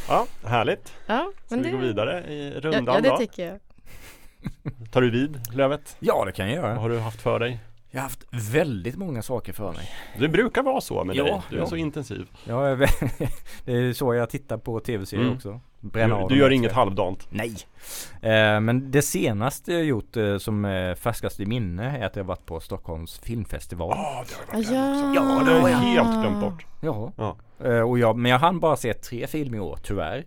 Ja, 0.09 0.27
härligt. 0.45 0.93
ja 1.07 1.33
Ska 1.47 1.55
men 1.57 1.65
vi 1.65 1.71
det, 1.71 1.77
gå 1.77 1.83
vidare 1.83 2.25
i 2.33 2.53
ja, 2.55 2.61
rundan 2.61 2.95
ja, 2.95 3.01
det 3.01 3.09
då? 3.09 3.17
tycker 3.17 3.47
jag. 3.47 3.59
Tar 4.91 5.01
du 5.01 5.11
vid 5.11 5.41
Lövet? 5.55 5.97
Ja 6.01 6.25
det 6.25 6.33
kan 6.33 6.51
jag 6.51 6.63
Vad 6.63 6.71
göra. 6.71 6.81
har 6.81 6.89
du 6.89 6.99
haft 6.99 7.21
för 7.23 7.39
dig? 7.41 7.61
Jag 7.91 7.99
har 8.01 8.03
haft 8.03 8.25
väldigt 8.31 8.97
många 8.97 9.23
saker 9.23 9.53
för 9.53 9.73
mig. 9.73 9.91
Det 10.19 10.29
brukar 10.29 10.63
vara 10.63 10.81
så 10.81 11.05
med 11.05 11.17
Ja, 11.17 11.25
dig. 11.25 11.41
Du 11.51 11.57
är 11.57 11.61
ja. 11.61 11.67
så 11.67 11.77
intensiv. 11.77 12.27
Vä- 12.45 13.29
det 13.65 13.73
är 13.73 13.93
så 13.93 14.15
jag 14.15 14.31
tittar 14.31 14.59
på 14.59 14.81
tv-serier 14.81 15.25
Mm. 15.25 15.37
också. 15.37 15.61
Bränna 15.81 16.21
Du, 16.21 16.35
du 16.35 16.41
gör 16.41 16.51
inget 16.51 16.73
halvdant. 16.73 17.27
Nej. 17.31 17.55
Eh, 18.23 18.61
men 18.61 18.91
det 18.91 19.03
senaste 19.03 19.73
jag 19.73 19.85
gjort 19.85 20.17
eh, 20.17 20.39
som 20.39 20.65
är 20.65 20.95
färskast 20.95 21.41
i 21.41 21.47
minne 21.47 21.99
är 21.99 22.07
att 22.07 22.17
jag 22.17 22.25
varit 22.25 22.47
på 22.47 22.61
Stockholms 22.61 23.19
filmfestival. 23.19 23.95
Ja, 23.97 24.25
det 24.29 24.35
har 24.35 24.57
varit 24.59 24.71
Ja, 24.71 25.09
också. 25.11 25.23
Ja, 25.23 25.45
det 25.55 25.61
har 25.61 25.69
jag 25.69 25.77
helt 25.79 26.21
glömt 26.23 26.41
bort. 26.41 26.67
Ja. 26.81 27.13
Ja. 27.17 27.37
Eh, 27.67 27.81
och 27.81 27.99
jag, 27.99 28.17
men 28.19 28.31
jag 28.31 28.39
hann 28.39 28.61
bara 28.61 28.77
se 28.77 28.95
tre 28.95 29.27
filmer 29.27 29.59
i 29.59 29.61
år 29.61 29.79
tyvärr. 29.83 30.25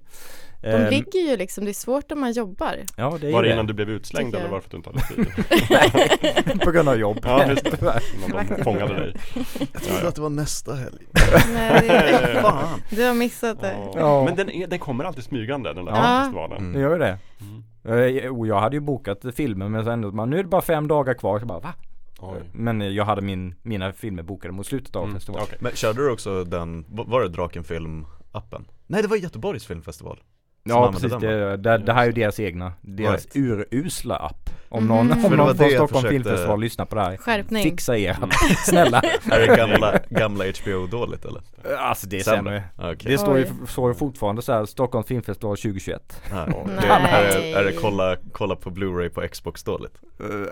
De 0.62 0.67
Eh, 0.69 0.89
ligger 0.89 1.19
ju 1.19 1.38
liksom, 1.38 1.65
det 1.65 1.71
är 1.71 1.74
svårt 1.74 2.12
om 2.12 2.19
man 2.19 2.32
jobbar. 2.32 2.76
Ja 2.97 3.17
det 3.21 3.28
är 3.28 3.32
Var 3.32 3.43
det 3.43 3.54
innan 3.54 3.67
du 3.67 3.74
blev 3.74 3.89
utslängd 3.89 4.36
eller 4.36 4.50
varför 4.50 4.69
du 4.69 4.78
inte 4.78 4.89
hade 4.89 5.02
tid? 5.02 6.60
På 6.63 6.71
grund 6.71 6.89
av 6.89 7.00
jobb. 7.00 7.19
Ja, 7.24 7.45
just 7.50 7.63
det. 7.63 8.02
Innan 8.28 8.45
de 8.58 8.63
fångade 8.63 8.93
dig. 8.93 9.13
Jag 9.74 9.82
trodde 9.84 10.08
att 10.08 10.15
det 10.15 10.21
var 10.21 10.30
nästa 10.30 10.76
helg. 10.76 11.06
Nej, 11.54 11.88
det, 11.88 12.39
Fan. 12.41 12.80
du 12.89 13.04
har 13.04 13.13
missat 13.13 13.62
det. 13.62 13.76
Ja. 13.95 14.26
Men 14.26 14.36
den, 14.36 14.50
är, 14.50 14.67
den 14.67 14.80
kommer 14.80 15.04
alltid 15.04 15.24
smygande 15.24 15.74
den 15.74 15.86
där 15.86 15.91
Ja. 15.91 16.19
festivalen. 16.24 16.58
Mm. 16.58 16.74
Det 16.74 16.80
gör 16.80 16.91
ju 16.93 17.00
det. 17.00 17.17
Mm. 17.41 18.26
Eh, 18.26 18.32
Och 18.38 18.47
jag 18.47 18.60
hade 18.60 18.76
ju 18.76 18.80
bokat 18.80 19.21
filmen 19.36 19.71
men 19.71 19.86
sen 19.86 20.15
man, 20.15 20.30
nu 20.30 20.39
är 20.39 20.43
det 20.43 20.50
bara 20.50 20.62
fem 20.62 20.88
dagar 20.88 21.13
kvar. 21.13 21.39
Så 21.39 21.45
bara, 21.45 21.60
va? 21.60 21.74
Oj. 22.19 22.38
Men 22.54 22.82
eh, 22.82 22.88
jag 22.88 23.06
hade 23.06 23.21
min, 23.21 23.56
mina 23.63 23.93
filmer 23.93 24.24
bokade 24.24 24.54
mot 24.54 24.65
slutet 24.67 24.95
av 24.95 25.04
Mm. 25.04 25.15
festivalen. 25.15 25.43
okej. 25.47 25.58
Men 25.62 25.71
körde 25.76 26.02
du 26.04 26.12
också 26.12 26.43
den, 26.43 26.86
var 26.89 27.21
det 27.21 27.28
Drakenfilm-appen? 27.30 28.65
Nej 28.88 29.02
det 29.02 29.08
var 29.08 29.17
Göteborgs 29.17 29.65
filmfestival 29.65 30.19
Ja 30.63 30.91
precis, 30.91 31.13
det, 31.13 31.58
det, 31.58 31.78
det 31.78 31.93
här 31.93 32.02
är 32.02 32.06
ju 32.06 32.12
deras 32.12 32.39
egna, 32.39 32.74
deras 32.82 33.26
Right. 33.36 33.36
urusla 33.71 34.15
app. 34.15 34.50
Om 34.69 34.86
Mhm. 34.86 34.95
någon, 35.08 35.21
För 35.21 35.28
om 35.32 35.36
någon 35.38 35.58
från 35.58 35.69
Stockholm 35.69 36.10
filmfestival 36.10 36.60
lyssnar 36.62 36.86
på 36.86 36.95
det 36.95 37.02
här. 37.02 37.17
Skärpning. 37.17 37.63
Fixa 37.63 37.97
er 37.97 38.12
app, 38.21 38.34
snälla. 38.65 39.02
Är 39.32 39.47
det 39.47 39.56
gamla, 39.58 40.00
gamla 40.10 40.43
HBO 40.63 40.88
dåligt 40.88 41.26
eller? 41.26 41.41
Alltså 41.78 42.08
det 42.08 42.17
är 42.19 42.24
Sämre. 42.24 42.38
sämre. 42.38 42.63
Ah, 42.78 42.91
Okej 42.91 43.12
Det 43.12 43.17
står 43.17 43.38
ju, 43.38 43.47
står 43.67 43.89
ju 43.89 43.95
fortfarande 43.95 44.41
så 44.41 44.54
här, 44.54 44.65
Stockholms 44.65 45.08
filmfestival 45.08 45.58
2021. 45.58 46.21
Nej. 46.34 46.45
Nej. 46.65 46.76
Det, 46.82 46.88
är, 46.88 47.41
det, 47.41 47.52
är 47.60 47.63
det 47.63 47.71
kolla, 47.71 48.15
kolla 48.32 48.56
på 48.56 48.69
Blu-ray 48.69 49.10
på 49.10 49.21
Xbox 49.28 49.63
dåligt? 49.63 49.93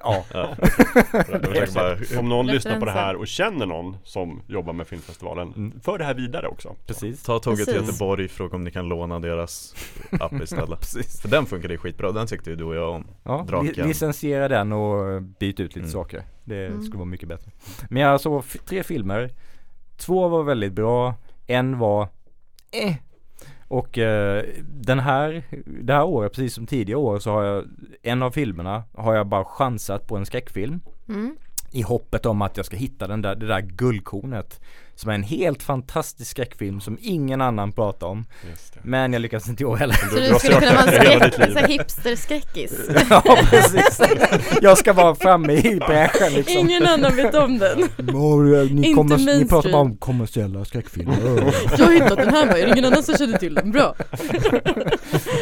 ja. 0.04 0.24
Ja. 0.34 0.48
Försöker 1.12 1.74
bara, 2.14 2.20
om 2.20 2.30
någon 2.30 2.48
lyssnar 2.48 2.80
på 2.80 2.86
det 2.86 2.92
här 2.92 3.16
och 3.16 3.28
känner 3.28 3.66
någon 3.66 3.98
som 4.04 4.42
jobbar 4.48 4.74
med 4.74 4.88
filmfestivalen, 4.88 5.54
Mm. 5.58 5.80
för 5.82 5.98
det 5.98 6.04
här 6.06 6.14
vidare 6.14 6.48
också. 6.48 6.76
Precis. 6.88 7.24
Ta 7.24 7.40
tåget 7.40 7.66
till. 7.66 7.76
Göteborg, 7.76 8.28
fråga 8.28 8.56
om 8.56 8.64
ni 8.64 8.72
kan 8.72 8.88
låna 8.90 9.20
deras 9.20 9.76
app 10.20 10.34
istället. 10.44 10.86
För 11.22 11.28
den 11.30 11.46
funkade 11.46 11.74
ju 11.74 11.78
skitbra, 11.78 12.12
den 12.12 12.28
tyckte 12.28 12.50
ju 12.50 12.56
du 12.56 12.64
och 12.64 12.76
jag 12.76 12.90
om 12.96 13.08
Ja, 13.24 13.42
li- 13.42 13.48
Draken. 13.48 13.88
licensiera 13.88 14.48
den 14.48 14.72
och 14.74 15.22
byt 15.22 15.60
ut 15.60 15.76
lite 15.76 15.80
Mm. 15.80 15.92
saker. 15.92 16.24
Det 16.44 16.66
Mm. 16.68 16.82
skulle 16.82 16.98
vara 16.98 17.06
mycket 17.10 17.30
bättre. 17.30 17.52
Men 17.90 18.02
jag 18.04 18.22
såg 18.22 18.44
tre 18.66 18.84
filmer. 18.84 19.30
Två 19.98 20.28
var 20.28 20.44
väldigt 20.44 20.74
bra, 20.74 21.14
en 21.48 21.78
var 21.78 22.08
eh. 22.72 22.96
Och 23.68 23.98
eh, 23.98 24.44
den 24.68 25.00
här, 25.00 25.44
det 25.66 25.94
här 25.94 26.04
året, 26.04 26.32
precis 26.34 26.54
som 26.54 26.68
tidigare 26.68 27.00
år, 27.00 27.20
så 27.20 27.32
har 27.32 27.44
jag 27.44 27.66
en 28.04 28.24
av 28.24 28.32
filmerna 28.32 28.84
har 28.94 29.16
jag 29.16 29.28
bara 29.28 29.46
chansat 29.46 30.08
på 30.08 30.18
en 30.18 30.26
skräckfilm. 30.26 30.82
Mm. 31.10 31.36
I 31.72 31.82
hoppet 31.82 32.26
om 32.26 32.42
att 32.42 32.58
jag 32.58 32.66
ska 32.66 32.78
hitta 32.78 33.08
den 33.08 33.22
där, 33.22 33.36
det 33.36 33.48
där 33.48 33.62
guldkornet. 33.62 34.62
Som 35.00 35.10
är 35.12 35.16
en 35.16 35.24
helt 35.24 35.64
fantastisk 35.64 36.32
skräckfilm 36.32 36.82
som 36.82 36.98
ingen 37.02 37.42
annan 37.42 37.72
pratar 37.72 38.08
om. 38.08 38.26
Just 38.50 38.74
det. 38.74 38.80
Men 38.84 39.14
jag 39.14 39.22
lyckas 39.22 39.50
inte 39.50 39.64
i 39.64 39.66
år 39.66 39.78
heller. 39.78 39.94
Så 39.94 40.16
Du- 40.16 40.28
du 40.28 40.34
skulle 40.40 40.60
kunna 40.60 40.74
vara 40.74 40.84
en 40.92 41.32
skräck, 41.32 41.70
hipster-skräckis? 41.70 42.72
ja 43.10 43.38
precis. 43.50 44.02
Jag 44.62 44.78
ska 44.78 44.94
vara 44.94 45.16
framme 45.16 45.54
i 45.54 45.76
bräschen 45.76 46.34
liksom. 46.34 46.58
Ingen 46.60 46.86
annan 46.88 47.16
vet 47.16 47.36
om 47.36 47.58
den. 47.58 47.78
ni, 47.80 48.88
Inte 48.88 48.94
kommer, 48.94 49.18
ni 49.40 49.46
pratar 49.48 49.72
bara 49.72 49.82
om 49.82 49.98
kommersiella 49.98 50.66
skräckfilmer. 50.66 51.18
Jag 51.78 51.86
har 51.86 51.94
hittat 51.94 52.18
den 52.18 52.30
här, 52.34 52.46
va? 52.48 52.58
är 52.58 52.66
det 52.66 52.72
ingen 52.72 52.86
annan 52.86 53.04
som 53.04 53.16
känner 53.18 53.38
till 53.38 53.54
den? 53.56 53.72
Bra. 53.72 53.96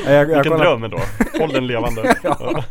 jag, 0.06 0.14
jag, 0.14 0.26
Vilken 0.26 0.44
kollar, 0.44 0.58
dröm 0.66 0.84
ändå. 0.84 1.00
Håll 1.40 1.54
den 1.54 1.68
levande. 1.68 2.16
Ja. 2.24 2.64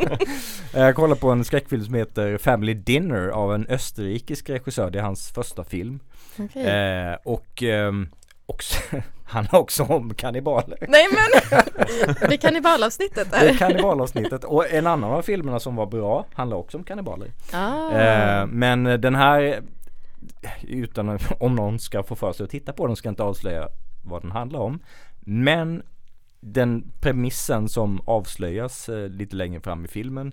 jag 0.73 0.95
kollar 0.95 1.17
på 1.17 1.31
en 1.31 1.45
skräckfilm 1.45 1.85
som 1.85 1.95
heter 1.95 2.39
Family 2.39 2.75
Dinner 2.75 3.29
av 3.29 3.55
en 3.55 3.67
österrikisk 3.67 4.51
regissör. 4.51 4.91
Det 4.91 4.99
är 4.99 5.03
hans 5.03 5.31
första 5.31 5.65
film. 5.65 6.01
Okej. 6.39 6.67
Eh, 6.67 7.17
och 7.25 7.63
ehm, 7.63 8.09
också, 8.47 8.79
han 9.25 9.47
har 9.47 9.59
också 9.59 9.83
om 9.83 10.15
kannibaler. 10.15 10.79
Nej 10.89 11.07
men! 11.11 11.61
Det 12.29 12.35
är 12.35 12.37
kannibalavsnittet 12.37 13.31
Det 13.31 13.37
är 13.37 13.47
där. 13.47 13.55
kannibalavsnittet. 13.59 14.45
Och 14.45 14.71
en 14.73 14.87
annan 14.87 15.11
av 15.13 15.23
filmerna 15.23 15.61
som 15.61 15.77
var 15.77 15.87
bra 15.87 16.27
handlar 16.33 16.57
också 16.57 16.79
om 16.79 16.85
kannibaler. 16.85 17.31
Ah. 17.53 17.91
Eh, 17.91 18.47
men 18.47 18.85
den 18.85 19.15
här, 19.15 19.63
utan 20.63 21.19
om 21.41 21.55
någon 21.55 21.79
ska 21.79 22.03
få 22.03 22.15
för 22.17 22.33
sig 22.33 22.45
att 22.45 22.51
titta 22.51 22.73
på 22.73 22.87
den 22.87 22.97
ska 22.97 23.07
jag 23.07 23.13
inte 23.13 23.23
avslöja 23.23 23.69
vad 24.05 24.23
den 24.23 24.31
handlar 24.33 24.61
om. 24.61 24.79
Men 25.21 25.83
den 26.41 26.93
premissen 27.01 27.69
som 27.69 28.01
avslöjas 28.05 28.89
eh, 28.89 29.09
lite 29.09 29.37
längre 29.37 29.61
fram 29.61 29.85
i 29.85 29.89
filmen 29.89 30.33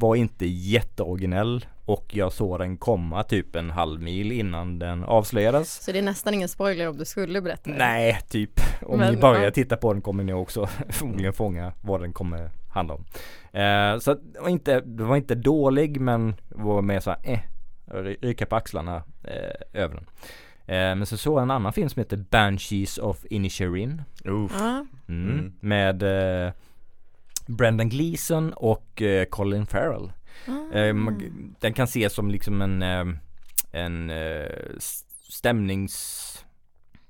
var 0.00 0.16
inte 0.16 0.46
jätteoriginell 0.46 1.66
och 1.84 2.06
jag 2.12 2.32
såg 2.32 2.58
den 2.58 2.76
komma 2.76 3.22
typ 3.22 3.56
en 3.56 3.70
halv 3.70 4.02
mil 4.02 4.32
innan 4.32 4.78
den 4.78 5.04
avslöjades. 5.04 5.84
Så 5.84 5.92
det 5.92 5.98
är 5.98 6.02
nästan 6.02 6.34
ingen 6.34 6.48
spoiler 6.48 6.88
om 6.88 6.96
du 6.98 7.04
skulle 7.04 7.40
berätta 7.40 7.70
det. 7.70 7.76
Nej, 7.78 8.20
typ. 8.28 8.60
Om 8.82 8.98
Men, 8.98 9.14
ni 9.14 9.20
börjar 9.20 9.42
ja. 9.44 9.50
titta 9.50 9.76
på 9.76 9.92
den 9.92 10.02
kommer 10.02 10.24
ni 10.24 10.32
också 10.32 10.66
förmodligen 10.88 11.32
fånga 11.32 11.72
vad 11.82 12.00
den 12.00 12.12
kommer 12.12 12.50
handla 12.68 12.94
om. 12.94 13.04
Eh, 13.60 13.98
så 13.98 14.14
det 14.14 14.40
var, 14.40 14.48
inte, 14.48 14.80
det 14.80 15.04
var 15.04 15.16
inte 15.16 15.34
dålig 15.34 16.00
men 16.00 16.34
var 16.48 16.82
mer 16.82 17.00
såhär 17.00 17.18
eh, 17.22 17.38
ry- 17.86 18.16
rycka 18.22 18.46
på 18.46 18.56
axlarna 18.56 19.02
eh, 19.24 19.82
över 19.82 19.94
den. 19.94 20.06
Eh, 20.66 20.96
men 20.96 21.06
så 21.06 21.16
såg 21.16 21.34
jag 21.38 21.42
en 21.42 21.50
annan 21.50 21.72
film 21.72 21.88
som 21.88 22.00
heter 22.00 22.16
Banshees 22.16 22.98
of 22.98 23.24
Inisherin. 23.30 24.02
Ja, 24.24 24.30
Mm. 25.08 25.30
Mm. 25.30 25.52
Med 25.60 26.02
eh, 26.46 26.52
Brendan 27.46 27.88
Gleeson 27.88 28.52
och 28.52 29.02
eh, 29.02 29.24
Colin 29.24 29.66
Farrell. 29.66 30.12
man- 30.94 31.54
den 31.60 31.72
kan 31.72 31.84
ses 31.84 32.12
som 32.12 32.30
liksom 32.30 32.62
en, 32.62 32.82
eh, 32.82 33.06
en 33.72 34.10
eh, 34.10 34.46
stämnings, 35.30 36.44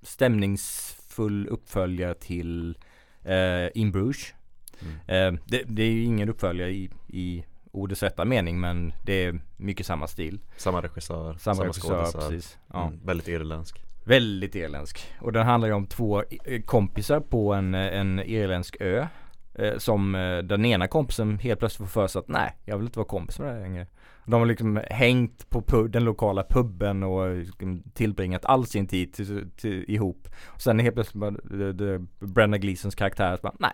stämningsfull 0.03 1.47
uppföljare 1.49 2.15
till 2.15 2.79
eh, 3.25 3.69
In 3.75 3.93
Bruges. 3.93 4.35
Mm. 4.83 4.95
Eh, 5.37 5.41
det, 5.47 5.63
det 5.67 5.83
är 5.83 5.91
ju 5.91 6.03
ingen 6.05 6.29
uppföljare 6.29 6.71
i, 6.71 6.91
i 7.09 7.45
ordets 7.73 8.03
rätta 8.03 8.25
mening 8.25 8.61
men 8.61 8.93
det 9.05 9.25
är 9.25 9.41
mycket 9.57 9.87
samma 9.87 10.07
stil. 10.07 10.41
Samma 10.57 10.81
regissör, 10.83 11.35
Samma, 11.35 11.65
regissör, 11.65 11.89
skådisar. 12.05 12.19
precis. 12.31 12.59
Ja. 12.73 12.87
Mm, 12.87 13.01
väldigt 13.07 13.29
irländsk. 13.29 13.81
Väldigt 14.05 14.55
irländsk. 14.55 15.07
Och 15.21 15.33
den 15.33 15.47
handlar 15.47 15.69
ju 15.69 15.75
om 15.75 15.87
två 15.87 16.23
kompisar 16.65 17.21
på 17.21 17.55
en, 17.55 17.75
en 17.75 18.19
irländsk 18.21 18.77
ö. 18.81 19.07
Eh, 19.55 19.79
som 19.79 20.15
eh, 20.15 20.39
den 20.39 20.65
ena 20.65 20.89
kompisen 20.89 21.39
helt 21.39 21.59
plötsligt 21.59 21.91
får 21.91 22.01
för 22.01 22.07
sig 22.07 22.19
att 22.19 22.29
nej, 22.29 22.57
jag 22.65 22.77
vill 22.77 22.87
inte 22.87 22.99
vara 22.99 23.09
kompis 23.09 23.39
med 23.39 23.49
det 23.49 23.53
här 23.53 23.61
längre. 23.61 23.87
De 24.27 24.41
har 24.41 24.47
liksom 24.47 24.81
hängt 24.91 25.51
på 25.51 25.63
pub, 25.63 25.91
den 25.91 26.05
lokala 26.05 26.45
puben 26.51 27.03
och 27.03 27.27
eh, 27.27 27.37
liksom 27.37 27.83
tillbringat 27.95 28.45
all 28.45 28.67
sin 28.67 28.87
tid 28.87 29.13
till, 29.13 29.51
till, 29.57 29.85
ihop. 29.89 30.29
Och 30.47 30.63
sen 30.63 30.79
helt 30.79 30.95
plötsligt 30.95 31.21
bara, 31.21 31.31
det, 31.31 31.73
det, 31.73 31.99
Brenna 32.19 32.59
Gleesons 32.59 32.95
karaktär 32.95 33.39
bara, 33.43 33.55
nej. 33.59 33.73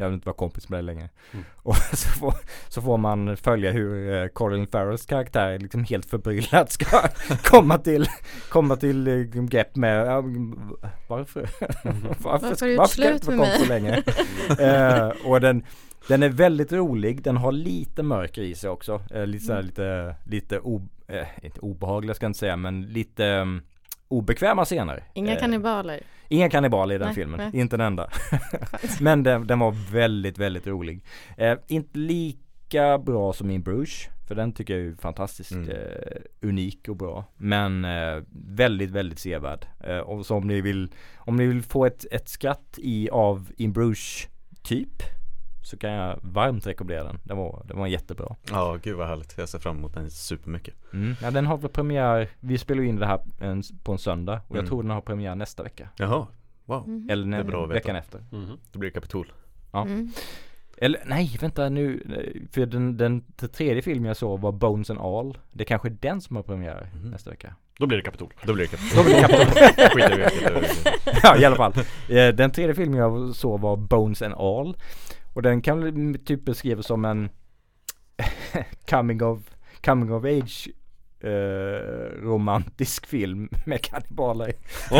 Jag 0.00 0.08
vill 0.08 0.14
inte 0.14 0.26
vara 0.26 0.36
kompis 0.36 0.68
med 0.68 0.78
det 0.78 0.82
längre. 0.82 1.08
Mm. 1.32 1.44
Och 1.56 1.76
så 1.92 2.08
får, 2.08 2.34
så 2.68 2.82
får 2.82 2.98
man 2.98 3.36
följa 3.36 3.70
hur 3.72 4.14
eh, 4.22 4.26
Colin 4.28 4.66
Farrells 4.66 5.06
karaktär 5.06 5.58
liksom 5.58 5.84
helt 5.84 6.06
förbryllad 6.06 6.70
ska 6.70 6.86
komma 7.44 7.78
till, 7.78 8.06
komma 8.48 8.76
till 8.76 9.06
eh, 9.08 9.14
grepp 9.24 9.76
med, 9.76 10.06
ja, 10.06 10.18
mm, 10.18 10.70
varför? 11.08 11.48
varför, 12.22 12.76
varför 12.76 12.94
ska 12.94 13.04
jag 13.04 13.14
inte 13.14 13.26
vara 13.36 13.38
kompis 13.38 13.68
längre? 13.68 14.02
eh, 14.58 15.12
och 15.26 15.40
den, 15.40 15.64
den 16.08 16.22
är 16.22 16.28
väldigt 16.28 16.72
rolig, 16.72 17.22
den 17.22 17.36
har 17.36 17.52
lite 17.52 18.02
mörker 18.02 18.42
i 18.42 18.54
sig 18.54 18.70
också. 18.70 19.02
Eh, 19.10 19.26
lite 19.26 19.52
Mm. 19.52 19.64
lite, 19.66 20.16
lite 20.24 20.58
o, 20.60 20.88
eh, 21.08 21.26
inte 21.42 21.60
obehagliga 21.60 22.14
ska 22.14 22.24
jag 22.24 22.28
inte 22.30 22.38
säga, 22.38 22.56
men 22.56 22.82
lite 22.82 23.24
um, 23.26 23.62
obekväma 24.10 24.64
scener. 24.64 25.04
Inga 25.14 25.32
Eh, 25.32 25.38
kannibaler. 25.40 26.00
Inga 26.28 26.50
kannibaler 26.50 26.94
i 26.94 26.98
den 26.98 27.06
Nej, 27.06 27.14
filmen, 27.14 27.50
nej. 27.52 27.60
inte 27.60 27.76
en 27.76 27.80
enda. 27.80 28.10
Men 29.00 29.22
den, 29.22 29.46
den 29.46 29.58
var 29.58 29.92
väldigt, 29.92 30.38
väldigt 30.38 30.66
rolig. 30.66 31.04
Eh, 31.36 31.54
inte 31.66 31.98
lika 31.98 32.98
bra 32.98 33.32
som 33.32 33.50
In 33.50 33.62
Bruges, 33.62 34.08
för 34.28 34.34
den 34.34 34.52
tycker 34.52 34.78
jag 34.78 34.86
är 34.86 34.94
fantastiskt 34.94 35.52
Mm. 35.52 35.68
eh, 35.70 35.76
unik 36.48 36.88
och 36.88 36.96
bra. 36.96 37.24
Men 37.36 37.84
eh, 37.84 38.22
väldigt, 38.46 38.90
väldigt 38.90 39.18
sevärd. 39.18 39.66
Eh, 39.84 39.98
och 39.98 40.26
så 40.26 40.36
om 40.36 40.46
ni 40.46 40.60
vill, 40.60 40.88
om 41.16 41.36
ni 41.36 41.46
vill 41.46 41.62
få 41.62 41.86
ett, 41.86 42.04
ett 42.10 42.28
skratt 42.28 42.78
i 42.78 43.10
av 43.10 43.50
In 43.56 43.72
Bruges 43.72 44.28
typ, 44.62 45.02
så 45.62 45.76
kan 45.76 45.90
jag 45.90 46.18
varmt 46.22 46.66
rekommendera 46.66 47.04
den. 47.04 47.18
Den 47.24 47.36
var, 47.36 47.62
den 47.68 47.78
var 47.78 47.86
jättebra. 47.86 48.36
Ja, 48.50 48.78
gud 48.82 48.96
vad 48.96 49.08
härligt. 49.08 49.34
Jag 49.38 49.48
ser 49.48 49.58
fram 49.58 49.76
emot 49.78 49.94
den 49.94 50.10
supermycket. 50.10 50.74
Mm. 50.92 51.14
Ja, 51.22 51.30
den 51.30 51.46
har 51.46 51.58
väl 51.58 51.70
premiär, 51.70 52.28
vi 52.40 52.58
spelar 52.58 52.82
in 52.82 52.96
det 52.96 53.06
här 53.06 53.20
en, 53.40 53.62
på 53.82 53.92
en 53.92 53.98
söndag 53.98 54.40
och 54.48 54.56
jag 54.56 54.58
Mm. 54.58 54.68
tror 54.68 54.82
den 54.82 54.90
har 54.90 55.00
premiär 55.00 55.34
nästa 55.34 55.62
vecka. 55.62 55.88
Jaha, 55.96 56.26
wow. 56.64 56.88
Mhm. 56.88 57.08
Eller 57.10 57.26
Det 57.26 57.36
är 57.36 57.44
bra 57.44 57.62
att 57.64 57.68
veta. 57.70 57.74
veckan 57.74 57.96
efter. 57.96 58.24
Mhm. 58.30 58.58
Det 58.72 58.78
blir 58.78 58.90
Kapitol. 58.90 59.32
Ja. 59.72 59.82
Mm. 59.82 60.12
Eller 60.82 61.00
nej, 61.06 61.36
vänta 61.40 61.68
nu. 61.68 62.02
För 62.52 62.66
den, 62.66 62.96
den, 62.96 63.24
den 63.36 63.48
tredje 63.48 63.82
filmen 63.82 64.04
jag 64.08 64.16
såg 64.16 64.40
var 64.40 64.52
Bones 64.52 64.90
and 64.90 65.00
All. 65.00 65.38
Det 65.52 65.64
är 65.64 65.66
kanske 65.66 65.88
är 65.88 65.96
den 66.00 66.20
som 66.20 66.36
har 66.36 66.42
premiär 66.42 66.90
Mhm. 66.94 67.10
nästa 67.10 67.30
vecka. 67.30 67.54
Då 67.78 67.86
blir 67.86 67.98
det 67.98 68.04
Kapitol. 68.04 68.32
Då 68.44 68.54
blir 68.54 68.64
det 68.64 68.70
Kapitol. 68.76 68.96
Då 68.96 69.04
blir 69.04 69.14
det 69.14 69.20
Kapitol. 69.20 69.46
Skiter 69.90 70.60
vi 70.60 71.10
ja, 71.22 71.36
i 71.38 71.44
alla 71.44 71.56
fall. 71.56 71.72
Eh, 72.08 72.28
Den 72.34 72.50
tredje 72.50 72.74
filmen 72.74 72.98
jag 72.98 73.34
såg 73.34 73.60
var 73.60 73.76
Bones 73.76 74.22
and 74.22 74.34
All. 74.34 74.76
Och 75.34 75.42
den 75.42 75.62
kan 75.62 76.18
typ 76.24 76.44
beskrivas 76.44 76.86
som 76.86 77.04
en 77.04 77.28
coming 78.90 79.22
of, 79.22 79.38
coming 79.84 80.12
of 80.12 80.24
age 80.24 80.68
eh, 81.20 81.30
romantisk 82.22 83.06
film 83.06 83.48
med 83.66 83.82
kannibaler. 83.82 84.52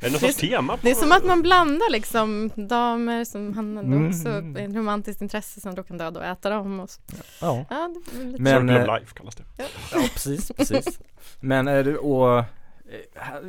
det 0.00 0.10
något 0.10 0.38
tema? 0.38 0.76
På 0.76 0.82
Det 0.82 0.90
är 0.90 0.94
som 0.94 1.12
att 1.12 1.24
man 1.24 1.42
blandar 1.42 1.90
liksom 1.92 2.50
damer 2.54 3.24
som 3.24 3.54
han 3.54 3.78
Mm. 3.78 4.08
också 4.08 4.28
ett 4.28 4.74
romantiskt 4.74 5.22
intresse 5.22 5.60
som 5.60 5.74
då 5.74 5.82
kan 5.82 5.98
döda 5.98 6.20
och 6.20 6.26
äta 6.26 6.50
dem. 6.50 6.80
Och 6.80 6.90
så. 6.90 7.00
Ja. 7.40 7.64
Ja, 7.70 7.94
det 8.12 8.20
är 8.20 8.24
lite 8.24 8.42
Men, 8.42 8.68
Circle 8.68 8.76
eh, 8.76 8.82
of 8.94 9.00
Life 9.00 9.14
kallas 9.14 9.34
det. 9.34 9.44
Ja 9.58 9.64
precis, 10.12 10.52
precis. 10.56 11.00
Men 11.40 11.68
är 11.68 11.84
det, 11.84 11.98
och 11.98 12.38
eh, 12.38 12.44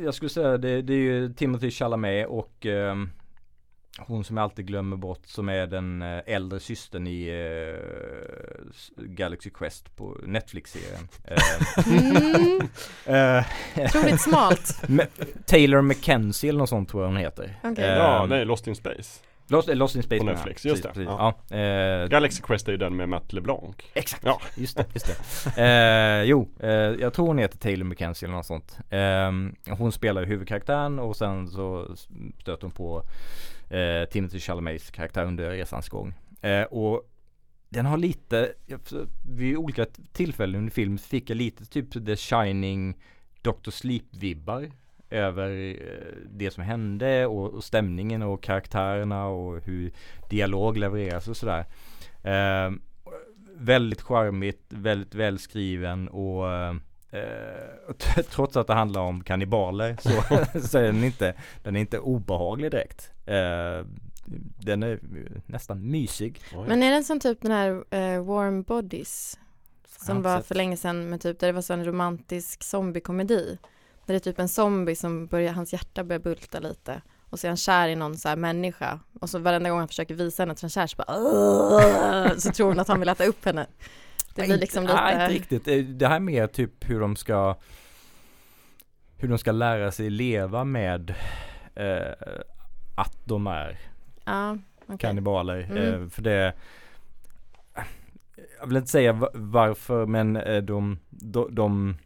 jag 0.04 0.14
skulle 0.14 0.28
säga 0.28 0.58
det, 0.58 0.82
det 0.82 0.92
är 0.92 0.98
ju 0.98 1.32
Timothy 1.34 1.70
Chalamet 1.70 2.26
och 2.28 2.66
ehm, 2.66 3.10
hon 3.98 4.24
som 4.24 4.36
jag 4.36 4.44
alltid 4.44 4.66
glömmer 4.66 4.96
bort 4.96 5.22
som 5.26 5.48
är 5.48 5.66
den 5.66 6.02
eh, 6.02 6.20
äldre 6.26 6.60
systern 6.60 7.06
i 7.06 7.28
s- 8.70 8.90
Galaxy 8.96 9.50
Quest 9.50 9.96
på 9.96 10.16
Netflix-serien. 10.26 11.08
Eh, 11.24 11.38
mm, 13.06 13.44
otroligt 13.86 14.20
smalt. 14.20 14.82
Taylor 15.46 15.80
Mackenzie 15.80 16.48
eller 16.48 16.58
något 16.58 16.68
sånt 16.68 16.88
tror 16.88 17.02
jag 17.02 17.08
hon 17.08 17.16
heter. 17.16 17.54
Eh, 17.62 17.84
Ja, 17.86 18.26
nej, 18.28 18.44
Lost 18.44 18.66
in 18.66 18.74
Space. 18.76 19.20
Lost, 19.48 19.68
Lost 19.68 19.96
in 19.96 20.02
Space 20.02 20.18
På. 20.18 20.24
Netflix, 20.26 20.64
just 20.64 20.82
Precis, 20.82 20.98
det. 20.98 21.06
precis. 21.06 21.36
Ja. 21.50 21.56
eh, 21.56 22.08
Galaxy 22.08 22.42
Quest 22.42 22.68
är 22.68 22.72
ju 22.72 22.78
den 22.78 22.96
med 22.96 23.08
Matt 23.08 23.32
LeBlanc. 23.32 23.76
Exakt, 23.94 24.24
Ja. 24.24 24.40
just 24.56 24.76
det, 24.76 24.84
just 24.94 25.06
det. 25.56 25.62
Eh, 25.62 26.22
jo, 26.22 26.48
eh, 26.60 26.70
jag 26.70 27.12
tror 27.14 27.26
hon 27.26 27.38
heter 27.38 27.58
Taylor 27.58 27.84
Mackenzie 27.84 28.26
eller 28.26 28.36
något 28.36 28.46
sånt. 28.46 28.78
Eh, 28.90 29.74
hon 29.76 29.92
spelar 29.92 30.24
huvudkaraktären 30.24 30.98
och 30.98 31.16
sen 31.16 31.48
så 31.48 31.96
stöter 32.40 32.62
hon 32.62 32.70
på 32.70 33.02
eh, 33.68 34.08
Timothy 34.10 34.38
Chalamets 34.40 34.90
karaktär 34.90 35.24
under 35.24 35.50
resans 35.50 35.88
gång. 35.88 36.14
Eh, 36.42 36.62
och 36.62 37.10
den 37.68 37.86
har 37.86 37.96
lite, 37.96 38.52
vid 39.28 39.56
olika 39.56 39.86
tillfällen 40.12 40.58
under 40.58 40.72
filmen 40.72 40.98
fick 40.98 41.30
jag 41.30 41.36
lite 41.36 41.64
typ 41.64 42.06
The 42.06 42.16
Shining 42.16 42.96
Dr. 43.42 43.70
Sleep-vibbar 43.70 44.72
över 45.10 45.50
eh, 45.50 46.16
det 46.30 46.50
som 46.50 46.62
hände 46.62 47.26
och, 47.26 47.54
och 47.54 47.64
stämningen 47.64 48.22
och 48.22 48.42
karaktärerna 48.42 49.26
och 49.26 49.60
hur 49.64 49.92
dialog 50.30 50.78
levereras 50.78 51.28
och 51.28 51.36
sådär. 51.36 51.64
Eh, 52.22 52.72
väldigt 53.56 54.02
charmigt, 54.02 54.62
väldigt 54.68 55.14
välskriven 55.14 56.08
och 56.08 56.52
eh, 56.52 56.74
eh, 57.10 58.22
trots 58.30 58.56
att 58.56 58.66
det 58.66 58.74
handlar 58.74 59.00
om 59.00 59.24
kannibaler 59.24 59.96
så, 60.00 60.10
så 60.68 60.78
är 60.78 60.82
den 60.82 61.04
inte, 61.04 61.34
den 61.62 61.76
är 61.76 61.80
inte 61.80 61.98
obehaglig 61.98 62.70
direkt. 62.70 63.10
Eh, 63.26 63.86
den 64.58 64.82
är 64.82 65.00
nästan 65.46 65.90
mysig. 65.90 66.40
Men 66.66 66.82
är 66.82 66.90
den 66.90 67.04
som 67.04 67.20
typ 67.20 67.42
den 67.42 67.52
här 67.52 67.84
eh, 67.94 68.24
Warm 68.24 68.62
Bodies? 68.62 69.38
Som 70.06 70.22
var 70.22 70.38
sett. 70.38 70.46
för 70.46 70.54
länge 70.54 70.76
sedan 70.76 71.08
med 71.10 71.20
typ 71.20 71.38
där 71.38 71.46
det 71.46 71.52
var 71.52 71.62
så 71.62 71.72
en 71.72 71.84
romantisk 71.84 72.62
zombiekomedi. 72.62 73.58
Där 74.06 74.14
det 74.14 74.18
är 74.18 74.18
typ 74.18 74.38
en 74.38 74.48
zombie 74.48 74.96
som 74.96 75.26
börjar, 75.26 75.52
hans 75.52 75.72
hjärta 75.72 76.04
börjar 76.04 76.20
bulta 76.20 76.60
lite. 76.60 77.02
Och 77.30 77.40
så 77.40 77.46
är 77.46 77.48
han 77.48 77.56
kär 77.56 77.88
i 77.88 77.96
någon 77.96 78.16
så 78.16 78.28
här 78.28 78.36
människa. 78.36 79.00
Och 79.20 79.30
så 79.30 79.38
varenda 79.38 79.70
gång 79.70 79.78
han 79.78 79.88
försöker 79.88 80.14
visa 80.14 80.42
henne 80.42 80.52
att 80.52 80.60
han 80.60 80.66
är 80.68 80.70
kär 80.70 80.86
så 80.86 80.96
bara! 80.96 82.40
Så 82.40 82.50
tror 82.50 82.68
hon 82.68 82.80
att 82.80 82.88
han 82.88 83.00
vill 83.00 83.08
äta 83.08 83.24
upp 83.24 83.44
henne. 83.44 83.66
Det 84.36 84.42
blir 84.46 84.58
liksom 84.58 84.82
lite 84.82 84.94
Nej, 84.94 85.12
inte 85.14 85.34
riktigt. 85.34 85.64
Det- 85.64 85.82
här 86.08 86.16
är 86.16 86.20
mer 86.20 86.46
typ 86.46 86.90
hur 86.90 87.00
de 87.00 87.16
ska 87.16 87.56
hur 89.18 89.28
de 89.28 89.38
ska 89.38 89.52
lära 89.52 89.90
sig 89.92 90.10
leva 90.10 90.64
med 90.64 91.14
eh, 91.74 92.12
att 92.96 93.16
de 93.24 93.46
är 93.46 93.78
Ja, 94.24 94.58
okej. 94.86 94.98
kannibaler. 94.98 95.60
Mm. 95.70 96.02
Eh, 96.02 96.08
för 96.08 96.22
det 96.22 96.52
Jag 98.60 98.66
vill 98.66 98.76
inte 98.76 98.90
säga 98.90 99.12
va- 99.12 99.30
varför 99.34 100.06
men 100.06 100.36
eh, 100.36 100.62
de, 100.62 100.98
de, 101.10 101.54
de 101.54 101.96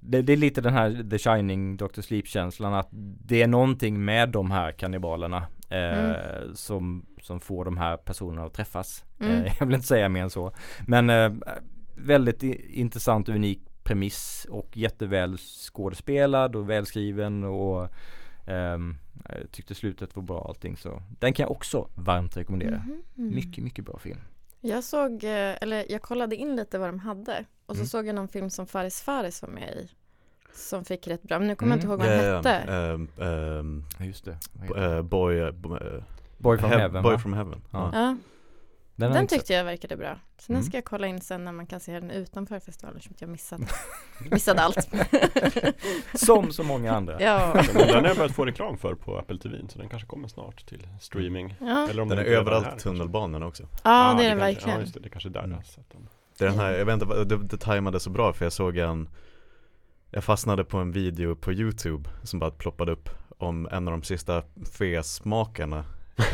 det, 0.00 0.22
det 0.22 0.32
är 0.32 0.36
lite 0.36 0.60
den 0.60 0.72
här 0.72 1.06
The 1.10 1.18
Shining, 1.18 1.76
Dr. 1.76 2.00
Sleep-känslan 2.00 2.74
att 2.74 2.88
det 3.26 3.42
är 3.42 3.46
någonting 3.46 4.04
med 4.04 4.28
de 4.28 4.50
här 4.50 4.72
kannibalerna 4.72 5.46
eh, 5.68 6.12
som, 6.54 7.06
som 7.24 7.40
får 7.40 7.64
de 7.64 7.76
här 7.76 7.96
personerna 7.96 8.46
att 8.46 8.54
träffas. 8.54 9.04
Mm. 9.20 9.32
Eh, 9.44 9.52
jag 9.58 9.66
vill 9.66 9.74
inte 9.74 9.86
säga 9.86 10.08
mer 10.08 10.22
än 10.22 10.30
så. 10.30 10.52
Men 10.86 11.10
eh, 11.10 11.32
väldigt 11.94 12.42
intressant 12.42 13.28
och 13.28 13.34
unik 13.34 13.60
premiss 13.82 14.46
och 14.50 14.76
jätteväl 14.76 15.38
skådespelad 15.38 16.56
och 16.56 16.70
välskriven 16.70 17.44
och 17.44 17.88
ehm, 18.46 18.96
jag 19.28 19.50
tyckte 19.52 19.74
slutet 19.74 20.16
var 20.16 20.22
bra 20.22 20.44
allting 20.48 20.76
så 20.76 21.02
den 21.18 21.32
kan 21.32 21.44
jag 21.44 21.50
också 21.50 21.88
varmt 21.94 22.36
rekommendera. 22.36 22.76
Mhm. 22.76 23.02
Mycket, 23.34 23.64
mycket 23.64 23.84
bra 23.84 23.98
film. 23.98 24.18
Jag 24.60 24.84
såg, 24.84 25.24
eh, 25.24 25.30
eller 25.62 25.92
jag 25.92 26.02
kollade 26.02 26.36
in 26.36 26.56
lite 26.56 26.78
vad 26.78 26.88
de 26.88 26.98
hade 26.98 27.44
och 27.66 27.74
så 27.76 27.80
Mm. 27.80 27.86
såg 27.86 28.06
jag 28.06 28.14
någon 28.14 28.28
film 28.28 28.50
som 28.50 28.66
Faris 28.66 29.00
Faris 29.02 29.42
var 29.42 29.48
med 29.48 29.68
i. 29.70 29.88
Som 30.54 30.84
fick 30.84 31.06
rätt 31.08 31.22
bra, 31.22 31.38
men 31.38 31.48
nu 31.48 31.54
kommer 31.54 31.72
jag 31.72 31.76
inte 31.76 31.86
Mm. 31.86 32.00
ihåg 32.00 32.08
vad 32.08 32.18
Ja, 32.18 32.22
den 32.22 32.30
ja, 32.30 32.36
hette. 32.36 32.72
ehm, 32.72 33.08
ehm, 33.20 33.84
Ja, 33.98 34.04
Just 34.04 34.24
det. 34.24 34.38
Vad 34.52 34.68
b- 34.68 34.74
heter 34.80 34.96
eh, 34.96 35.02
boy, 35.02 35.38
eh, 35.38 35.52
Boy 36.44 36.58
from 36.58 36.70
Hev- 36.70 36.78
Heaven 36.80 37.02
Boy 37.02 37.12
va? 37.12 37.18
from 37.18 37.32
Heaven. 37.34 37.62
Ja. 37.70 37.90
Ja. 37.92 38.00
Den, 38.00 38.16
den, 38.96 39.10
har 39.10 39.16
jag 39.16 39.24
inte 39.24 39.34
tyckte 39.34 39.52
jag 39.52 39.64
verkade 39.64 39.96
bra. 39.96 40.18
Så 40.38 40.44
den 40.52 40.56
Mm. 40.56 40.64
ska 40.66 40.76
jag 40.76 40.84
kolla 40.84 41.06
in 41.06 41.20
sen 41.20 41.44
när 41.44 41.52
man 41.52 41.66
kan 41.66 41.80
se 41.80 41.92
den 42.00 42.10
utanför 42.10 42.60
festivalen 42.60 43.00
så 43.00 43.10
att 43.10 43.20
jag 43.20 43.30
missade, 43.30 43.66
missade 44.30 44.62
allt. 44.62 44.88
Som 46.14 46.52
så 46.52 46.62
många 46.62 46.92
andra. 46.92 47.20
ja. 47.22 47.52
Men 47.74 47.74
den 47.86 47.94
har 47.96 48.04
jag 48.08 48.16
börjat 48.16 48.32
få 48.34 48.44
reklam 48.44 48.78
för 48.78 48.94
på 48.94 49.18
Apple 49.18 49.38
TV 49.38 49.58
så 49.68 49.78
den 49.78 49.88
kanske 49.88 50.08
kommer 50.08 50.28
snart 50.28 50.66
till 50.66 50.88
streaming. 51.00 51.56
Ja. 51.60 51.88
Eller 51.90 52.02
om 52.02 52.08
Den 52.08 52.18
är 52.18 52.22
inte 52.22 52.30
redan 52.30 52.46
överallt 52.46 52.66
här, 52.66 52.76
i 52.76 52.80
tunnelbanan 52.80 53.42
också. 53.42 53.62
ja, 53.84 54.14
det 54.18 54.24
är 54.24 54.28
den 54.28 54.38
kanske- 54.38 54.54
verkligen. 54.54 54.74
Ja, 54.78 54.80
just 54.80 54.94
det, 54.94 55.00
det 55.00 55.08
kanske 55.08 55.28
är 55.28 55.32
där 55.32 55.40
Mm. 55.40 55.50
jag 55.50 55.58
har 55.58 55.64
sett 55.64 55.90
den. 55.90 56.08
Det 56.38 56.44
är 56.44 56.48
den 56.48 56.58
här, 56.58 56.72
jag 56.72 56.84
vet 56.84 56.92
inte, 56.94 57.06
vad- 57.06 57.28
det, 57.28 57.36
det 57.38 57.56
tajmade 57.56 58.00
så 58.00 58.10
bra 58.10 58.32
för 58.32 58.44
jag 58.44 58.52
såg 58.52 58.76
en 58.76 59.08
Jag 60.10 60.24
fastnade 60.24 60.64
på 60.64 60.78
en 60.78 60.92
video 60.92 61.36
på 61.36 61.52
youtube 61.52 62.10
som 62.22 62.38
bara 62.38 62.50
ploppade 62.50 62.92
upp 62.92 63.08
om 63.38 63.68
en 63.72 63.88
av 63.88 63.92
de 63.92 64.02
sista 64.02 64.42
fesmakarna 64.78 65.84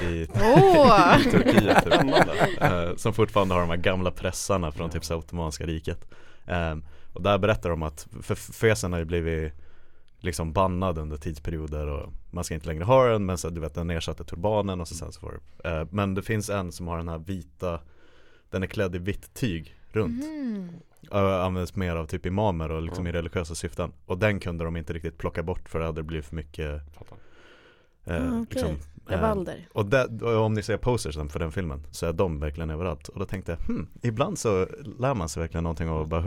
i 0.03 0.27
Åh! 0.35 1.19
Turkiet 1.31 1.85
typ. 1.85 2.62
Eh, 2.62 2.97
Som 2.97 3.12
fortfarande 3.12 3.55
har 3.55 3.61
de 3.61 3.71
här 3.71 3.77
gamla 3.77 4.11
pressarna 4.11 4.73
från 4.73 4.90
typ 4.90 5.05
så 5.05 5.16
Ottomanska 5.16 5.66
riket 5.66 6.09
Ehm, 6.47 6.85
Och 7.12 7.23
där 7.23 7.38
berättar 7.38 7.71
de 7.71 7.83
att, 7.83 8.07
för 8.23 8.35
fesen 8.35 8.93
har 8.93 8.99
ju 8.99 9.05
blivit 9.05 9.53
liksom 10.21 10.53
bannad 10.53 10.99
under 10.99 11.16
tidsperioder 11.16 11.87
och 11.87 12.12
man 12.31 12.45
ska 12.45 12.55
inte 12.55 12.66
längre 12.66 12.85
ha 12.85 13.05
den 13.09 13.27
men 13.27 13.38
så 13.38 13.51
du 13.51 13.61
vet 13.61 13.75
den 13.75 13.90
ersatte 13.90 14.25
turbanen 14.25 14.81
och 14.81 14.88
så 14.88 14.95
sen 14.95 15.12
så 15.12 15.21
får 15.21 15.40
du 15.62 15.69
eh, 15.71 15.87
Men 15.90 16.14
det 16.14 16.23
finns 16.23 16.51
en 16.51 16.73
som 16.73 16.88
har 16.88 16.97
den 16.99 17.09
här 17.09 17.19
vita 17.19 17.81
Den 18.51 18.62
är 18.62 18.66
klädd 18.66 18.95
i 18.95 18.99
vitt 18.99 19.35
tyg 19.35 19.77
runt 19.93 20.25
uh, 21.14 21.19
används 21.45 21.77
mer 21.77 21.97
av 21.97 22.07
typ 22.07 22.27
imamer 22.27 22.71
och 22.71 22.83
liksom 22.83 23.07
Ja. 23.07 23.11
i 23.11 23.12
religiösa 23.12 23.55
syften 23.55 23.93
Och 24.07 24.19
den 24.19 24.40
kunde 24.40 24.64
de 24.64 24.77
inte 24.77 24.93
riktigt 24.93 25.19
plocka 25.19 25.43
bort 25.43 25.69
för 25.69 25.79
det 25.79 25.87
hade 25.87 26.03
blivit 26.03 26.27
för 26.27 26.37
mycket 26.37 26.81
eh, 28.05 28.14
Ah, 28.14 28.27
okej. 28.29 28.47
liksom, 28.51 28.71
eh, 28.71 28.77
Rabalder. 29.07 29.69
och, 29.73 29.87
det, 29.87 30.05
och 30.23 30.45
om 30.45 30.55
ni 30.55 30.63
ser 30.63 30.77
postersen 30.77 31.29
för 31.29 31.39
den 31.39 31.53
filmen 31.53 31.87
så 31.91 32.07
är 32.07 32.13
de 32.13 32.41
verkligen 32.41 32.71
överallt 32.71 33.09
Och 33.09 33.19
då 33.19 33.25
tänkte 33.25 33.53
jag, 33.53 33.59
hmm, 33.75 33.89
ibland 34.03 34.39
så 34.39 34.67
lär 34.99 35.15
man 35.15 35.29
sig 35.29 35.41
verkligen 35.41 35.63
någonting 35.65 35.89
av 35.89 36.03
att 36.03 36.09
bara 36.09 36.25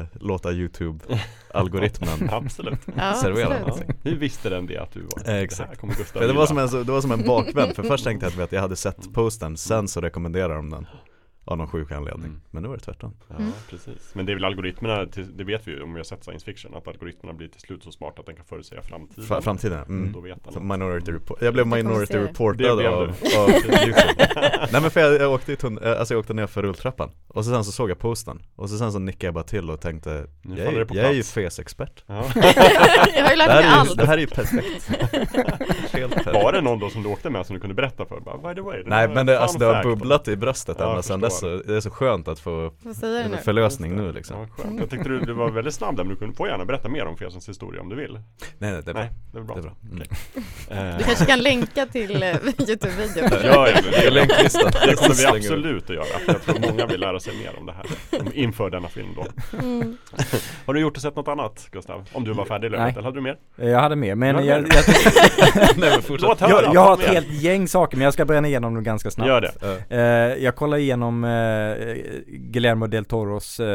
eh, 0.00 0.06
låta 0.12 0.52
YouTube-algoritmen 0.52 2.28
Absolut. 2.32 2.78
Ja, 2.96 3.14
servera 3.22 3.58
absolut. 3.66 3.88
Ja. 3.88 3.94
Hur 4.02 4.16
visste 4.16 4.48
den 4.50 4.66
det 4.66 4.78
att 4.78 4.92
du 4.92 5.00
var? 5.00 5.18
Eh, 5.18 5.24
Det 5.24 5.30
här 5.32 5.42
exakt. 5.42 5.80
kommer 5.80 5.94
Gustav 5.94 6.22
det 6.22 6.32
var, 6.32 6.46
som 6.46 6.58
en, 6.58 6.68
det 6.86 6.92
var 6.92 7.00
som 7.00 7.10
en 7.12 7.26
bakvänd, 7.26 7.76
för 7.76 7.82
först 7.82 8.04
tänkte 8.04 8.26
jag 8.36 8.40
att 8.40 8.52
jag 8.52 8.60
hade 8.60 8.76
sett 8.76 9.12
posten, 9.14 9.56
sen 9.56 9.88
så 9.88 10.00
rekommenderade 10.00 10.54
de 10.54 10.70
den 10.70 10.86
Av 11.48 11.58
någon 11.58 11.68
sjuk 11.68 11.92
anledning, 11.92 12.26
Mm. 12.26 12.40
men 12.50 12.62
nu 12.62 12.68
var 12.68 12.76
det 12.76 12.82
tvärtom 12.82 13.12
Ja, 13.28 13.34
Mm. 13.36 13.50
precis. 13.70 14.10
Men 14.14 14.26
det 14.26 14.32
är 14.32 14.34
väl 14.34 14.44
algoritmerna, 14.44 15.04
det 15.34 15.44
vet 15.44 15.68
vi 15.68 15.72
ju 15.72 15.82
om 15.82 15.92
vi 15.94 15.98
har 15.98 16.04
sett 16.04 16.24
science 16.24 16.44
fiction, 16.44 16.74
att 16.74 16.88
algoritmerna 16.88 17.36
blir 17.36 17.48
till 17.48 17.60
slut 17.60 17.82
så 17.84 17.92
smarta 17.92 18.20
att 18.20 18.26
den 18.26 18.36
kan 18.36 18.44
förutsäga 18.44 18.82
framtiden. 18.82 19.24
Fra- 19.24 19.40
Framtiden, 19.40 19.82
mm. 19.88 20.12
Då 20.12 20.20
vet. 20.20 20.38
Så 20.52 20.60
Minority 20.60 21.12
report. 21.12 21.42
Jag 21.42 21.54
blev 21.54 21.66
minority 21.66 22.18
reportad 22.18 22.70
av, 22.86 23.02
av 23.38 23.48
Nej 24.72 24.80
men 24.82 24.90
för 24.90 25.00
jag, 25.00 25.14
jag 25.20 25.32
åkte 25.32 25.52
i 25.52 25.56
tunn, 25.56 25.78
eh, 25.78 25.98
alltså 25.98 26.14
jag 26.14 26.18
åkte 26.20 26.34
ner 26.34 26.46
för 26.46 26.62
rulltrappan 26.62 27.10
Och 27.28 27.44
så 27.44 27.50
sen 27.50 27.64
så 27.64 27.72
såg 27.72 27.90
jag 27.90 27.98
posten 27.98 28.42
Och 28.56 28.70
så 28.70 28.78
sen 28.78 28.92
så 28.92 28.98
nickade 28.98 29.26
jag 29.26 29.34
bara 29.34 29.44
till 29.44 29.70
och 29.70 29.80
tänkte 29.80 30.26
Nu 30.42 30.58
Jag, 30.58 30.72
är, 30.74 30.78
det 30.78 30.86
på 30.86 30.96
jag 30.96 31.04
är 31.04 31.12
ju 31.12 31.22
fesexpert 31.22 32.04
Ja. 32.06 32.14
jag 32.34 32.42
har 33.24 33.30
ju 33.30 33.36
det 33.36 33.36
lärt 33.36 33.48
här, 33.50 33.62
mig 33.62 33.64
är 33.64 33.70
ju, 33.70 33.76
allt. 33.78 33.96
det 33.98 34.06
här 34.06 34.14
är 34.16 34.20
ju 34.20 34.26
perfekt 34.26 34.88
Helt 35.92 36.14
perfekt 36.14 36.34
Var 36.34 36.52
det 36.52 36.60
någon 36.60 36.78
då 36.78 36.90
som 36.90 37.02
du 37.02 37.08
åkte 37.08 37.30
med 37.30 37.46
som 37.46 37.54
du 37.54 37.60
kunde 37.60 37.74
berätta 37.74 38.04
för? 38.06 38.20
Bara, 38.20 38.38
by 38.48 38.54
the 38.54 38.60
way, 38.60 38.82
det 38.82 38.90
Nej 38.90 39.08
men 39.08 39.18
en 39.18 39.26
det, 39.26 39.40
alltså 39.40 39.58
det 39.58 39.64
har 39.66 39.82
bubblat 39.82 40.28
i 40.28 40.36
bröstet 40.36 40.76
Ja, 40.80 40.90
ända 40.90 41.02
sen 41.02 41.20
dess 41.20 41.35
så 41.36 41.56
förstår. 41.58 41.72
Det 41.72 41.76
är 41.76 41.80
så 41.80 41.90
skönt 41.90 42.28
att 42.28 42.38
få 42.40 42.70
en 43.24 43.38
förlösning 43.44 43.96
nu 43.96 44.12
liksom 44.12 44.36
Ja. 44.58 44.64
Jag 44.78 44.90
tyckte 44.90 45.08
du, 45.08 45.20
du 45.20 45.32
var 45.32 45.50
väldigt 45.50 45.74
snabb 45.74 45.96
där, 45.96 46.04
men 46.04 46.12
du 46.14 46.16
kunde, 46.18 46.36
får 46.36 46.48
gärna 46.48 46.64
berätta 46.64 46.88
mer 46.88 47.06
om 47.06 47.16
Fesens 47.16 47.48
historia 47.48 47.80
om 47.80 47.88
du 47.88 47.96
vill. 47.96 48.12
Nej 48.58 48.72
nej 48.72 48.82
det 48.84 48.90
är 48.90 48.94
bra, 48.94 49.02
Nej, 49.02 49.10
det 49.32 49.38
är 49.38 49.42
bra. 49.42 49.54
det 49.54 49.60
är 49.60 49.62
bra. 49.62 49.72
Mm. 49.90 50.88
Eh, 50.90 50.96
Du 50.98 51.04
kanske 51.04 51.24
kan 51.26 51.38
länka 51.38 51.86
till 51.86 52.22
eh, 52.22 52.28
Youtube-videon. 52.58 53.30
Ja, 53.44 53.68
Det 53.92 54.06
är 54.06 54.10
länklistan 54.10 54.70
Det 54.86 54.94
kommer 54.94 55.14
vi 55.14 55.26
absolut 55.38 55.84
att 55.90 55.96
göra. 55.96 56.04
För 56.04 56.32
jag 56.32 56.42
tror 56.42 56.70
många 56.70 56.86
vill 56.86 57.00
lära 57.00 57.20
sig 57.20 57.32
mer 57.36 57.58
om 57.58 57.66
det 57.66 57.72
här. 57.72 57.86
Inför 58.34 58.70
denna 58.70 58.88
film 58.88 59.08
då. 59.16 59.26
Mm. 59.58 59.96
Har 60.66 60.74
du 60.74 60.80
gjort 60.80 60.96
och 60.96 61.02
sett 61.02 61.16
något 61.16 61.28
annat 61.28 61.68
Gustav? 61.72 62.08
Om 62.12 62.24
du 62.24 62.32
var 62.32 62.44
färdig 62.44 62.70
löpet, 62.70 62.92
eller 62.96 63.02
hade 63.02 63.16
du 63.16 63.20
mer? 63.20 63.36
Jag 63.56 63.80
hade 63.80 63.96
mer 63.96 64.14
men 64.14 64.36
Ja, 64.36 64.42
jag, 64.42 64.62
men- 64.62 64.70
jag, 64.74 64.84
Nej 65.76 66.00
men 66.40 66.50
jag, 66.50 66.74
jag 66.74 66.80
har 66.80 66.94
ett 66.94 67.08
helt 67.08 67.30
gäng 67.32 67.68
saker 67.68 67.96
men 67.96 68.04
jag 68.04 68.12
ska 68.12 68.24
bränna 68.24 68.48
igenom 68.48 68.74
dem 68.74 68.84
ganska 68.84 69.10
snabbt. 69.10 69.28
Gör 69.28 69.40
det. 69.40 69.52
Eh, 69.90 69.96
Eh, 69.96 70.44
jag 70.44 70.56
kollar 70.56 70.76
igenom 70.78 71.24
eh, 71.26 71.96
Guillermo 72.26 72.86
del 72.86 73.04
Toros 73.04 73.60
eh, 73.60 73.66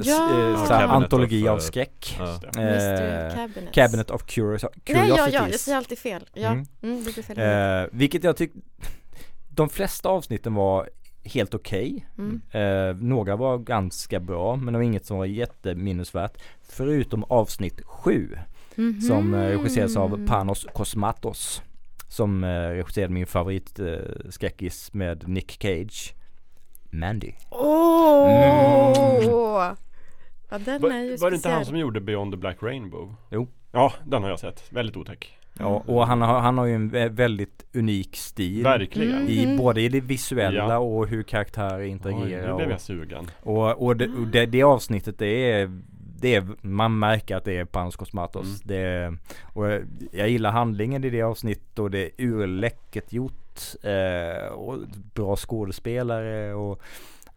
s- 0.00 0.06
Ja. 0.06 0.54
eh, 0.70 0.90
antologi 0.92 1.42
of, 1.44 1.48
av 1.50 1.56
eh, 1.58 1.60
skräck. 1.62 2.16
ja. 2.18 2.34
Eh, 2.62 3.34
Cabinet. 3.34 3.72
Cabinet 3.74 4.10
of 4.10 4.22
Curios- 4.24 4.64
Nej, 4.64 4.80
Curiosities. 4.84 5.18
ja, 5.34 5.40
ja, 5.42 5.48
jag 5.50 5.60
säger 5.60 5.78
alltid 5.78 5.98
fel. 5.98 6.24
Ja, 6.34 6.48
Mm. 6.50 6.66
mm. 6.82 7.04
fel. 7.04 7.38
Eh, 7.82 7.88
vilket 7.92 8.24
jag 8.24 8.36
tyckte, 8.36 8.58
de 9.48 9.68
flesta 9.68 10.08
avsnitten 10.08 10.54
var 10.54 10.88
helt 11.24 11.54
okej. 11.54 12.06
Mm. 12.18 12.40
Eh, 12.50 12.96
några 13.02 13.36
var 13.36 13.58
ganska 13.58 14.20
bra 14.20 14.56
men 14.56 14.72
det 14.72 14.78
var 14.78 14.84
inget 14.84 15.06
som 15.06 15.18
var 15.18 15.24
jätteminnesvärt. 15.24 16.38
Förutom 16.68 17.24
avsnitt 17.24 17.80
7 17.84 18.38
Mhm. 18.74 19.00
som 19.00 19.34
eh, 19.34 19.38
regisseras 19.40 19.96
av 19.96 20.26
Panos 20.26 20.66
Cosmatos. 20.74 21.62
Som 22.08 22.44
eh, 22.44 22.48
regisserade 22.48 23.12
min 23.14 23.26
favorit 23.26 23.78
eh, 23.78 23.94
skräckis 24.30 24.92
med 24.92 25.28
Nick 25.28 25.56
Cage. 25.62 26.14
Mandy. 26.98 27.32
Åh! 27.50 29.72
Ja, 30.50 30.58
den 30.58 30.84
är 30.84 31.04
ju 31.04 31.10
Var, 31.10 31.18
var 31.18 31.30
det 31.30 31.36
inte 31.36 31.48
han 31.48 31.64
som 31.64 31.76
gjorde 31.78 32.00
Beyond 32.00 32.32
the 32.32 32.36
Black 32.36 32.62
Rainbow? 32.62 33.14
Jo. 33.30 33.48
Ja, 33.72 33.92
den 34.04 34.22
har 34.22 34.30
jag 34.30 34.38
sett. 34.38 34.72
Väldigt 34.72 34.96
otäck. 34.96 35.38
Ja, 35.58 35.82
och 35.86 36.06
han 36.06 36.22
har, 36.22 36.40
han 36.40 36.58
har 36.58 36.66
ju 36.66 36.74
en 36.74 36.90
vä- 36.90 37.08
väldigt 37.08 37.64
unik 37.74 38.16
stil. 38.16 38.62
Verkligen. 38.62 39.14
Mm. 39.14 39.28
I, 39.28 39.56
både 39.58 39.80
i 39.80 39.88
det 39.88 40.00
visuella 40.00 40.68
Ja. 40.68 40.78
och 40.78 41.08
hur 41.08 41.22
karaktärer 41.22 41.78
Oj, 41.80 41.88
interagerar. 41.88 42.48
nu 42.50 42.54
blev 42.56 42.66
och, 42.66 42.72
jag 42.72 42.80
sugen. 42.80 43.30
och, 43.42 43.82
och, 43.86 43.96
det, 43.96 44.08
och 44.08 44.26
det, 44.26 44.46
det 44.46 44.62
avsnittet 44.62 45.18
det 45.18 45.50
är 45.52 45.80
det 46.20 46.34
är, 46.34 46.46
man 46.60 46.98
märker 46.98 47.36
att 47.36 47.44
det 47.44 47.56
är 47.56 47.64
Panos 47.64 47.96
Cosmatos. 47.96 48.46
Mm. 48.46 48.58
Det 48.64 49.12
och 49.54 49.66
jag 50.12 50.28
gillar 50.28 50.50
handlingen 50.50 51.04
i 51.04 51.10
det 51.10 51.22
avsnittet 51.22 51.78
och 51.78 51.90
det 51.90 51.98
är 52.04 52.10
urläckert 52.18 53.12
gjort. 53.12 53.32
Eh, 53.82 54.46
och 54.52 54.78
bra 55.14 55.36
skådespelare 55.36 56.54
och 56.54 56.82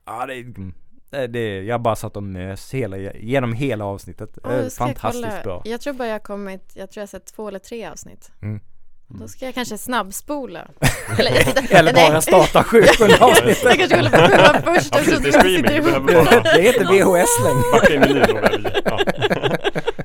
ja 0.05 0.25
det, 0.25 0.34
är- 0.34 1.27
det, 1.27 1.62
jag 1.63 1.82
bara 1.82 1.95
satt 1.95 2.15
och 2.17 2.23
mös 2.23 2.73
hela, 2.73 2.97
genom 2.97 3.53
hela 3.53 3.86
avsnittet. 3.86 4.38
Eh, 4.45 4.51
jag 4.55 4.73
Fantastiskt 4.73 5.23
kolla. 5.29 5.43
bra. 5.43 5.62
Jag 5.65 5.82
tror 5.82 5.93
bara 5.93 6.08
jag 6.08 6.15
har 6.15 6.19
kommit, 6.19 6.71
jag 6.73 6.91
tror 6.91 7.01
jag 7.01 7.03
har 7.03 7.08
sett 7.08 7.25
två 7.25 7.47
eller 7.47 7.60
tre 7.60 7.86
avsnitt. 7.86 8.32
Mm. 8.41 8.60
Då 9.08 9.27
ska 9.27 9.45
jag 9.45 9.53
kanske 9.53 9.77
snabbspola. 9.77 10.67
Eller, 11.19 11.32
jag 11.32 11.71
Eller 11.71 11.93
nej. 11.93 12.10
bara 12.10 12.21
starta 12.21 12.63
sju 12.63 12.82
sjunde 12.82 13.15
Jag 13.19 13.36
kanske 13.38 13.88
skulle 13.88 14.10
behöva 14.10 14.62
först 14.62 14.95
Ja, 14.95 14.97
precis, 14.97 15.19
det 15.19 15.27
är 15.29 15.32
streaming. 15.32 15.58
sitter 15.58 15.69
Du 15.69 15.75
ihop. 15.89 16.08
behöver 16.08 16.25
bara 16.32 16.41
Det 16.55 16.62
heter 16.62 16.86
VHS 16.86 17.43
längre. 17.43 17.63
backa 17.73 17.93
i 17.93 17.99
menyn 17.99 18.38
och 18.38 18.43
välj. 18.43 18.82
Ja. 18.86 18.99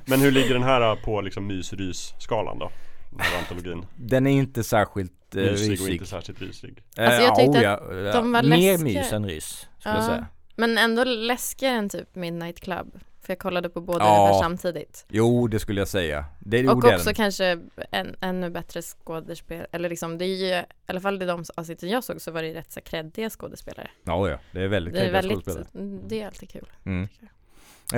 Men 0.04 0.20
hur 0.20 0.30
ligger 0.30 0.54
den 0.54 0.62
här 0.62 0.96
på 0.96 1.20
liksom 1.20 1.46
mys-rys-skalan 1.46 2.58
då? 2.58 2.70
Den 3.16 3.26
här 3.26 3.38
antologin. 3.38 3.86
Den 3.96 4.26
är 4.26 4.30
inte 4.30 4.64
särskilt 4.64 5.34
eh, 5.36 5.42
Mysig 5.42 5.72
och 5.72 5.78
rysig. 5.78 5.92
inte 5.92 6.06
särskilt 6.06 6.40
rysig. 6.42 6.82
Eh, 6.98 7.04
Alltså, 7.06 7.22
jag 7.22 7.36
tyckte 7.36 7.58
ja, 7.62 7.72
att 7.74 8.12
de 8.12 8.32
var 8.32 8.42
Mer 8.42 8.48
läskiga. 8.72 8.78
mys 9.00 9.12
än 9.12 9.26
rys, 9.26 9.68
skulle 9.78 9.94
jag 9.94 10.02
Ja. 10.04 10.06
säga. 10.08 10.26
Men 10.56 10.78
ändå 10.78 11.04
läskigare 11.04 11.74
än 11.76 11.88
typ 11.88 12.14
Midnight 12.14 12.60
Club. 12.60 13.00
För 13.22 13.30
jag 13.32 13.38
kollade 13.38 13.68
på 13.68 13.80
båda 13.80 14.04
Ja. 14.04 14.18
ungefär 14.20 14.42
samtidigt. 14.42 15.06
Jo, 15.08 15.48
det 15.48 15.58
skulle 15.58 15.80
jag 15.80 15.88
säga. 15.88 16.24
Det 16.40 16.68
Och 16.68 16.76
också 16.84 17.04
den. 17.04 17.14
kanske 17.14 17.58
en, 17.90 18.16
ännu 18.20 18.50
bättre 18.50 18.82
skådespel. 18.82 19.66
Eller 19.72 19.88
liksom, 19.88 20.18
det 20.18 20.24
är 20.24 20.36
ju, 20.36 20.46
i 20.46 20.62
alla 20.86 21.00
fall 21.00 21.22
i 21.22 21.26
de 21.26 21.44
avsnitten 21.56 21.88
jag 21.88 22.04
såg 22.04 22.20
så 22.20 22.30
var 22.30 22.42
det 22.42 22.54
rätt 22.54 22.72
så 22.72 22.80
kreddiga 22.80 23.30
skådespelare. 23.30 23.90
Ja, 24.04 24.28
ja. 24.30 24.38
Det 24.52 24.60
är 24.62 24.68
väldigt 24.68 24.94
Det 24.94 25.00
är 25.00 25.02
kreddiga 25.02 25.22
väldigt, 25.22 25.44
skådespelare. 25.44 25.84
mm, 25.86 26.08
det 26.08 26.20
är 26.22 26.26
alltid 26.26 26.50
kul. 26.50 26.66
Mm. 26.86 27.08
jag. 27.20 27.28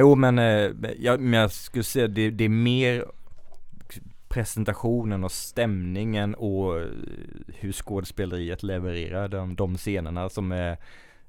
Jo, 0.01 0.15
men, 0.15 0.39
eh, 0.39 0.71
jag, 0.99 1.21
men 1.21 1.41
jag 1.41 1.53
skulle 1.53 1.85
säga 1.85 2.09
det, 2.09 2.31
det 2.31 2.45
är 2.45 2.49
mer 2.49 3.05
presentationen 4.37 5.25
och 5.25 5.33
stämningen 5.33 6.35
och 6.35 6.81
eh, 6.81 6.87
hur 7.59 7.73
skådespeleriet 7.73 8.63
levererar 8.63 9.29
de, 9.29 9.57
de 9.57 9.77
scenerna 9.77 10.29
som 10.29 10.53
är 10.53 10.77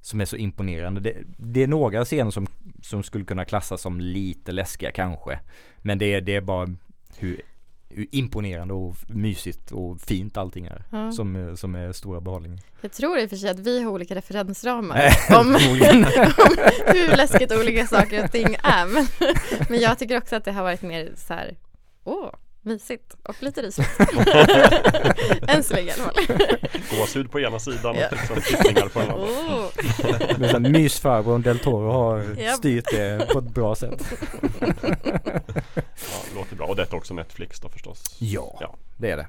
som 0.02 0.22
är 0.22 0.26
så 0.26 0.36
imponerande. 0.36 1.02
Det, 1.02 1.14
det 1.38 1.64
är 1.64 1.68
några 1.68 2.06
scener 2.06 2.32
som, 2.32 2.48
som 2.84 3.04
skulle 3.04 3.26
kunna 3.26 3.46
klassas 3.46 3.82
som 3.82 4.00
lite 4.02 4.52
läskiga 4.52 4.92
kanske. 4.92 5.40
Men 5.78 5.98
det 5.98 6.14
är, 6.14 6.22
det 6.22 6.36
är 6.36 6.42
bara 6.42 6.68
hur 7.18 7.42
imponerande 8.12 8.74
och 8.74 8.96
mysigt 9.08 9.72
och 9.72 10.02
fint 10.02 10.38
allting 10.38 10.66
är. 10.66 10.84
Ja. 10.92 11.12
Som, 11.12 11.36
är- 11.36 11.56
som 11.56 11.76
är 11.76 11.92
stora 11.92 12.22
behållningen. 12.22 12.60
Jag 12.82 12.92
tror 12.92 13.20
i 13.20 13.26
och 13.26 13.30
för 13.30 13.38
sig 13.38 13.50
att 13.50 13.60
vi 13.60 13.84
har 13.84 13.92
olika 13.92 14.16
referensramar 14.16 14.96
om, 15.30 15.48
om 15.56 15.56
hur 16.94 17.18
läskigt 17.18 17.52
olika 17.52 17.88
saker 17.88 18.24
och 18.24 18.32
ting 18.32 18.56
är. 18.64 18.86
Men, 18.94 19.08
men 19.70 19.80
jag 19.80 20.00
tycker 20.00 20.18
också 20.18 20.36
att 20.36 20.46
det 20.46 20.52
har 20.52 20.64
varit 20.64 20.82
mer 20.82 21.12
så 21.16 21.34
här, 21.34 21.56
åh, 22.04 22.30
mysigt 22.68 23.16
och 23.24 23.36
lite 23.40 23.62
rysligt. 23.62 23.90
Än 25.48 25.64
så 25.64 25.74
länge 25.74 25.88
i 25.88 25.92
alla 25.92 26.04
fall. 26.04 26.38
Gåshud 27.00 27.32
på 27.32 27.40
ena 27.40 27.60
sidan 27.60 27.96
och 27.96 28.12
liksom 28.12 28.36
tittningar 28.42 28.88
på 28.88 29.00
den 29.00 29.10
andra. 29.12 29.28
Åh. 29.28 29.66
Men 30.40 30.50
sen 30.50 30.72
mysfarbrorn 30.72 31.42
Del 31.42 31.60
Toro 31.60 31.92
har 31.92 32.36
Japp. 32.40 32.56
styrt 32.56 32.86
det 32.92 33.28
på 33.34 33.40
ett 33.40 33.46
bra 33.50 33.76
sätt. 33.76 34.04
Ja, 34.62 36.20
låter 36.36 36.56
bra. 36.56 36.68
Och 36.68 36.76
detta 36.76 36.96
är 36.96 36.98
också 36.98 37.14
Netflix 37.14 37.60
då 37.60 37.70
förstås. 37.70 38.04
Ja, 38.20 38.58
Ja. 38.62 38.76
det 38.98 39.12
är 39.12 39.18
det. 39.18 39.28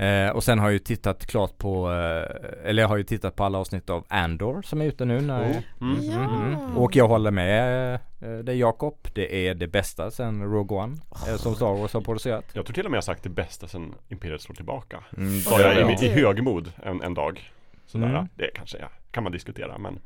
Eh, 0.00 0.30
och 0.30 0.44
sen 0.44 0.58
har 0.58 0.66
jag 0.66 0.72
ju 0.72 0.78
tittat 0.78 1.26
klart 1.26 1.58
på, 1.58 1.90
eh, 1.92 2.68
eller 2.68 2.82
jag 2.82 2.88
har 2.88 2.96
ju 2.96 3.02
tittat 3.04 3.36
på 3.36 3.44
alla 3.44 3.58
avsnitt 3.58 3.90
av 3.90 4.04
Andor 4.08 4.62
som 4.62 4.80
är 4.80 4.84
ute 4.84 5.04
nu 5.04 5.20
när 5.20 5.40
Oh. 5.50 5.56
Mm. 5.80 6.10
Ja. 6.10 6.18
Mhm. 6.28 6.76
Och 6.76 6.96
jag 6.96 7.08
håller 7.08 7.30
med 7.30 7.94
eh, 8.20 8.30
dig 8.38 8.58
Jakob. 8.58 8.94
Det 9.14 9.46
är 9.48 9.54
det 9.54 9.66
bästa 9.68 10.10
sen 10.10 10.42
Rogue 10.42 10.78
One 10.78 10.96
eh, 11.28 11.36
som 11.36 11.54
Star 11.54 11.74
Wars 11.74 11.92
har 11.94 12.00
producerat. 12.00 12.44
Jag 12.52 12.66
tror 12.66 12.74
till 12.74 12.84
och 12.84 12.90
med 12.90 12.96
jag 12.96 13.04
sagt 13.04 13.22
det 13.22 13.28
bästa 13.28 13.66
sen 13.66 13.94
Imperiet 14.08 14.40
slår 14.42 14.54
tillbaka. 14.54 15.04
Mm, 15.16 15.40
Sa 15.40 15.60
jag 15.60 15.76
ja. 15.80 15.90
i, 16.02 16.06
i 16.06 16.08
högmod 16.08 16.72
en, 16.82 17.02
en 17.02 17.14
dag. 17.14 17.50
Sådär, 17.86 18.06
Mm. 18.08 18.28
det 18.34 18.50
kanske 18.54 18.78
ja, 18.78 18.88
kan 19.10 19.22
man 19.22 19.32
diskutera 19.32 19.78
men 19.78 19.98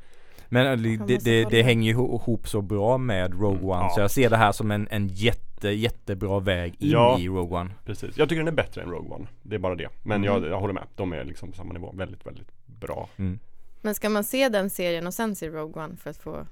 Men 0.49 0.67
eh, 0.85 0.97
det, 1.07 1.17
det, 1.23 1.43
det, 1.49 1.61
hänger 1.63 1.91
ju 1.91 1.97
ihop- 1.97 2.47
så 2.47 2.61
bra 2.61 2.97
med 2.97 3.31
Rogue 3.33 3.57
Mm, 3.57 3.69
One 3.69 3.83
ja. 3.83 3.89
så 3.95 4.01
jag 4.01 4.11
ser 4.11 4.29
det 4.29 4.37
här 4.37 4.51
som 4.51 4.71
en, 4.71 4.87
en 4.91 5.07
jätte, 5.07 5.69
jättebra 5.69 6.39
väg 6.39 6.75
in 6.79 6.89
Ja. 6.91 7.19
i 7.19 7.27
Rogue 7.27 7.59
One. 7.59 7.69
precis. 7.85 8.17
Jag 8.17 8.29
tycker 8.29 8.39
den 8.39 8.47
är 8.47 8.51
bättre 8.57 8.81
än 8.81 8.89
Rogue 8.89 9.15
One. 9.15 9.27
Det 9.43 9.55
är 9.55 9.59
bara 9.59 9.75
det. 9.75 9.87
Men 10.03 10.23
jag, 10.23 10.45
jag 10.47 10.59
håller 10.59 10.73
med. 10.73 10.83
De 10.95 11.13
är 11.13 11.23
liksom 11.23 11.51
på 11.51 11.57
samma 11.57 11.73
nivå. 11.73 11.91
Väldigt, 11.93 12.25
väldigt 12.25 12.47
bra. 12.65 13.09
Mm. 13.17 13.39
Men 13.81 13.95
ska 13.95 14.09
man 14.09 14.23
se 14.23 14.49
den 14.49 14.69
serien 14.69 15.07
och 15.07 15.13
sen 15.13 15.35
se 15.35 15.49
Rogue 15.49 15.83
One 15.83 15.95
för 15.97 16.09
att 16.09 16.17
få, 16.17 16.45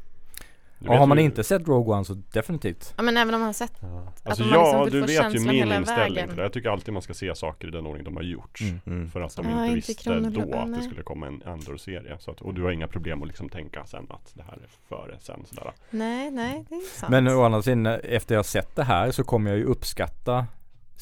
Och 0.87 0.97
har 0.97 1.07
man 1.07 1.17
ju- 1.17 1.23
inte 1.23 1.43
sett 1.43 1.67
Rogue 1.67 1.93
One 1.95 2.05
så 2.05 2.13
definitivt. 2.13 2.93
ja 2.97 3.03
men 3.03 3.17
även 3.17 3.33
om 3.33 3.39
man 3.41 3.45
har 3.45 3.53
sett, 3.53 3.71
Alltså 3.83 3.89
man 3.89 4.09
liksom 4.23 4.53
ja, 4.53 4.83
vill 4.83 4.93
du 4.93 5.01
vet 5.01 5.35
ju 5.35 5.39
min 5.39 5.71
inställning 5.73 6.27
till 6.27 6.35
det. 6.35 6.41
Jag 6.41 6.53
tycker 6.53 6.69
alltid 6.69 6.93
man 6.93 7.01
ska 7.01 7.13
se 7.13 7.35
saker 7.35 7.67
i 7.67 7.71
den 7.71 7.85
ordning 7.85 8.03
de 8.03 8.15
har 8.15 8.23
gjorts. 8.23 8.61
Mm. 8.61 8.79
Mm. 8.85 9.09
För 9.11 9.21
att 9.21 9.35
de 9.35 9.45
inte 9.49 9.63
inte 9.63 9.75
visste 9.75 9.93
kronologi- 9.93 10.51
då 10.51 10.57
att 10.57 10.73
det 10.75 10.81
skulle 10.83 11.03
komma 11.03 11.27
en 11.27 11.43
Andor-serie. 11.45 12.15
Så 12.19 12.31
att, 12.31 12.41
och 12.41 12.53
du 12.53 12.63
har 12.63 12.71
inga 12.71 12.87
problem 12.87 13.21
att 13.21 13.27
liksom 13.27 13.49
tänka 13.49 13.85
sen 13.85 14.07
att 14.09 14.31
det 14.33 14.43
här 14.43 14.53
är 14.53 14.69
före 14.89 15.17
sen 15.19 15.45
sådär. 15.45 15.71
nej 15.89 16.31
nej 16.31 16.65
det 16.69 16.75
är 16.75 16.81
sant. 16.99 17.11
Men 17.11 17.27
å 17.27 17.43
andra 17.43 17.61
sidan 17.61 17.85
efter 17.85 18.35
jag 18.35 18.45
sett 18.45 18.75
det 18.75 18.83
här 18.83 19.11
så 19.11 19.23
kommer 19.23 19.49
jag 19.51 19.57
ju 19.59 19.65
uppskatta 19.65 20.45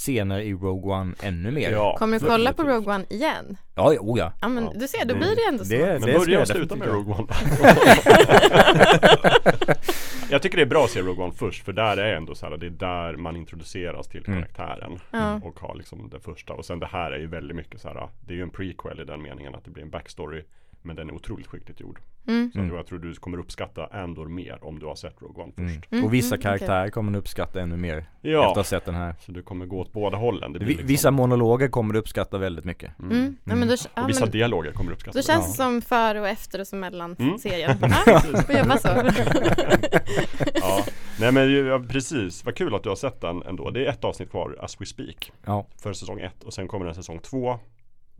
scener 0.01 0.39
i 0.39 0.53
Rogue 0.53 0.93
One 0.93 1.13
ännu 1.21 1.51
mer. 1.51 1.71
Ja, 1.71 1.95
Kommer 1.97 2.19
du 2.19 2.25
kolla 2.25 2.53
på. 2.53 2.63
Rogue 2.63 2.95
One 2.95 3.05
igen? 3.09 3.57
Ja, 3.75 3.95
oh 3.99 4.19
ja. 4.19 4.33
Ja 4.41 4.47
men 4.47 4.63
Ja. 4.63 4.71
du 4.75 4.87
ser, 4.87 5.05
då 5.05 5.13
Det- 5.13 5.19
blir 5.19 5.35
det 5.35 5.45
ändå 5.49 5.63
så. 5.65 5.73
det- 5.73 5.99
Men 5.99 6.01
ska 6.01 6.19
börja 6.19 6.41
och 6.41 6.47
sluta 6.47 6.75
med 6.75 6.87
Rogue 6.87 7.15
One. 7.15 7.27
jag 10.29 10.41
tycker 10.41 10.57
det 10.57 10.63
är 10.63 10.67
bra 10.67 10.83
att 10.83 10.89
se 10.91 11.01
Rogue 11.01 11.23
One 11.23 11.33
först 11.33 11.65
för 11.65 11.73
där 11.73 11.97
är 11.97 12.15
ändå 12.15 12.35
så 12.35 12.45
här, 12.49 12.57
det 12.57 12.65
är 12.65 12.69
där 12.69 13.15
man 13.17 13.35
introduceras 13.35 14.07
till 14.07 14.23
Mm. 14.27 14.39
karaktären. 14.41 14.99
Ja. 15.11 15.39
Och 15.43 15.59
har 15.59 15.75
liksom 15.75 16.09
det 16.09 16.19
första. 16.19 16.53
Och 16.53 16.65
sen 16.65 16.79
det 16.79 16.85
här 16.91 17.11
är 17.11 17.19
ju 17.19 17.27
väldigt 17.27 17.57
mycket 17.57 17.81
så 17.81 17.87
här, 17.87 18.07
det 18.27 18.33
är 18.33 18.37
ju 18.37 18.43
en 18.43 18.49
prequel 18.49 18.99
i 18.99 19.03
den 19.03 19.21
meningen 19.21 19.55
att 19.55 19.65
det 19.65 19.71
blir 19.71 19.83
en 19.83 19.89
backstory. 19.89 20.43
Men 20.81 20.95
den 20.95 21.09
är 21.09 21.13
otroligt 21.13 21.47
skickligt 21.47 21.79
gjord. 21.79 21.99
Mm. 22.27 22.51
Så 22.53 22.59
Mm. 22.59 22.75
jag 22.75 22.85
tror 22.87 22.99
du 22.99 23.13
kommer 23.13 23.37
uppskatta 23.37 23.85
Andor 23.85 24.25
mer 24.27 24.63
om 24.63 24.79
du 24.79 24.85
har 24.85 24.95
sett 24.95 25.21
Rogue 25.21 25.43
One 25.43 25.53
Mm. 25.57 25.69
först. 25.75 25.91
Mm, 25.91 26.05
Och 26.05 26.13
vissa 26.13 26.35
mm, 26.35 26.41
karaktärer 26.41 26.89
kommer 26.89 27.11
man 27.11 27.19
uppskatta 27.19 27.61
ännu 27.61 27.77
mer 27.77 27.97
efter 27.97 28.09
att 28.09 28.31
Ja, 28.33 28.53
ha 28.55 28.63
sett 28.63 28.85
den 28.85 28.95
här. 28.95 29.15
så 29.19 29.31
du 29.31 29.41
kommer 29.43 29.65
gå 29.65 29.79
åt 29.79 29.93
båda 29.93 30.17
hållen. 30.17 30.53
Det 30.53 30.59
blir 30.59 30.67
Vi- 30.67 30.73
liksom, 30.73 30.87
Vissa 30.87 31.11
monologer 31.11 31.67
kommer 31.67 31.93
du 31.93 31.99
uppskatta 31.99 32.37
väldigt 32.37 32.65
mycket. 32.65 32.99
mm. 32.99 33.11
Mm. 33.11 33.35
Ja, 33.43 33.55
men 33.55 33.67
då, 33.67 33.75
ja, 33.95 34.03
Och 34.03 34.09
vissa 34.09 34.25
men, 34.25 34.31
dialoger 34.31 34.71
kommer 34.71 34.89
du 34.89 34.93
uppskatta. 34.95 35.17
då 35.17 35.23
känns 35.23 35.57
det 35.57 35.63
Ja. 35.63 35.65
som 35.65 35.81
före 35.81 36.19
och 36.21 36.27
efter 36.27 36.59
och 36.61 36.67
så 36.67 36.75
mellan 36.75 37.15
Mm. 37.19 37.37
serien. 37.37 37.77
Ja, 38.05 38.19
får 38.19 38.55
jobba 38.55 38.77
så. 38.77 38.87
ja. 40.53 40.85
Nej 41.19 41.31
men 41.31 41.65
ja, 41.67 41.79
precis, 41.89 42.45
vad 42.45 42.55
kul 42.55 42.75
att 42.75 42.83
du 42.83 42.89
har 42.89 42.95
sett 42.95 43.21
den 43.21 43.41
ändå. 43.43 43.69
Det 43.69 43.85
är 43.85 43.89
ett 43.89 44.03
avsnitt 44.03 44.29
kvar, 44.29 44.55
As 44.59 44.81
We 44.81 44.85
Speak. 44.85 45.31
Ja. 45.45 45.65
För 45.81 45.93
säsong 45.93 46.19
ett 46.19 46.43
och 46.43 46.53
sen 46.53 46.67
kommer 46.67 46.85
en 46.85 46.95
säsong 46.95 47.19
två. 47.19 47.59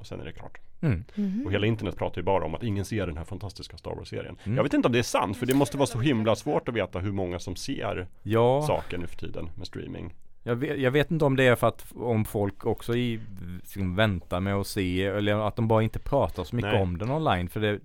Och 0.01 0.07
sen 0.07 0.19
är 0.21 0.25
det 0.25 0.31
klart. 0.31 0.57
Mm. 0.81 1.03
Mhm. 1.15 1.45
Och 1.45 1.51
hela 1.51 1.67
internet 1.67 1.95
pratar 1.97 2.17
ju 2.21 2.23
bara 2.25 2.45
om 2.45 2.55
att 2.55 2.63
ingen 2.63 2.85
ser 2.85 3.07
den 3.07 3.17
här 3.17 3.23
fantastiska 3.23 3.77
Star 3.77 3.91
Wars-serien. 3.95 4.37
Mm. 4.43 4.55
Jag 4.55 4.63
vet 4.63 4.73
inte 4.73 4.87
om 4.87 4.91
det 4.91 4.99
är 4.99 5.03
sant, 5.03 5.37
för 5.37 5.45
det 5.45 5.53
måste 5.53 5.77
vara 5.77 5.87
så 5.87 5.99
himla 5.99 6.35
svårt 6.35 6.67
att 6.69 6.75
veta 6.75 6.99
hur 6.99 7.11
många 7.11 7.39
som 7.39 7.55
ser 7.55 8.07
Ja, 8.23 8.61
saker 8.67 8.97
nu 8.97 9.07
för 9.07 9.17
tiden 9.17 9.49
med 9.57 9.67
streaming. 9.67 10.13
jag 10.43 10.55
vet, 10.55 10.79
jag 10.79 10.91
vet 10.91 11.11
inte 11.11 11.25
om 11.25 11.35
det 11.35 11.43
är 11.47 11.55
för 11.55 11.67
att 11.67 11.85
om 11.95 12.25
folk 12.25 12.65
också 12.65 12.95
i, 12.95 13.19
liksom, 13.57 13.95
väntar 13.95 14.39
med 14.39 14.55
att 14.55 14.67
se 14.67 15.05
eller 15.05 15.47
att 15.47 15.55
de 15.55 15.67
bara 15.67 15.83
inte 15.83 15.99
pratar 15.99 16.43
så 16.43 16.55
mycket 16.55 16.71
Nej. 16.73 16.81
om 16.81 16.97
den 16.97 17.11
online. 17.11 17.49
För 17.49 17.59
det, 17.59 17.79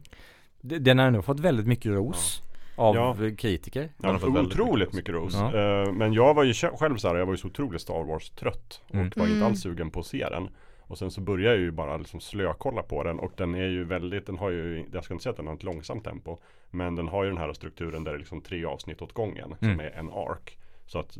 det, 0.61 0.79
den 0.79 0.99
har 0.99 1.07
ändå 1.07 1.23
fått 1.23 1.41
väldigt 1.41 1.67
mycket 1.67 1.93
ros 1.93 2.43
av 2.77 2.95
Ja. 2.97 3.17
kritiker. 3.39 3.81
Den 3.97 4.11
har 4.11 4.13
Ja, 4.13 4.19
fått 4.19 4.47
otroligt 4.47 4.93
mycket 4.93 4.95
mycket 4.95 5.15
ros. 5.15 5.35
Ja. 5.35 5.83
Eh, 5.85 5.93
Men 5.93 6.13
jag 6.13 6.35
var 6.35 6.45
ju 6.45 6.53
sj- 6.53 6.77
själv 6.77 6.97
så 6.97 7.09
här, 7.09 7.15
jag 7.17 7.27
var 7.27 7.33
ju 7.33 7.37
så 7.39 7.47
otroligt 7.49 7.81
Star 7.83 8.05
Wars 8.05 8.31
trött 8.31 8.81
och 8.89 8.95
Mm. 8.95 9.11
var 9.17 9.25
inte 9.25 9.37
Mm. 9.37 9.47
alls 9.47 9.61
sugen 9.63 9.91
på 9.91 10.01
att 10.01 10.07
se 10.07 10.29
den. 10.31 10.49
Och 10.89 10.99
sen 10.99 11.11
så 11.11 11.21
började 11.21 11.55
jag 11.57 11.63
ju 11.65 11.71
bara 11.71 11.97
liksom 11.97 12.21
slökolla 12.21 12.83
på 12.83 13.03
den 13.03 13.19
och 13.19 13.33
den 13.37 13.55
är 13.55 13.67
ju 13.69 13.85
väldigt, 13.85 14.27
den 14.27 14.39
har 14.39 14.51
ju, 14.51 14.85
jag 14.93 15.05
ska 15.05 15.15
inte 15.15 15.23
säga 15.23 15.31
att 15.31 15.37
den 15.37 15.47
har 15.47 15.55
ett 15.55 15.63
långsamt 15.63 16.05
tempo. 16.05 16.37
Men 16.71 16.95
den 16.97 17.09
har 17.09 17.25
ju 17.25 17.31
den 17.31 17.39
här 17.39 17.53
strukturen 17.53 18.05
där 18.05 18.13
det 18.13 18.17
är 18.17 18.19
liksom 18.19 18.41
tre 18.41 18.65
avsnitt 18.65 19.03
åt 19.03 19.13
gången 19.13 19.55
Mm. 19.61 19.77
som 19.77 19.81
är 19.87 19.91
en 19.91 20.11
ark. 20.11 20.59
Så 20.87 20.99
att 20.99 21.19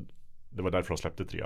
det 0.51 0.63
var 0.63 0.71
därför 0.71 0.89
de 0.89 0.97
släppte 0.97 1.25
tre 1.25 1.45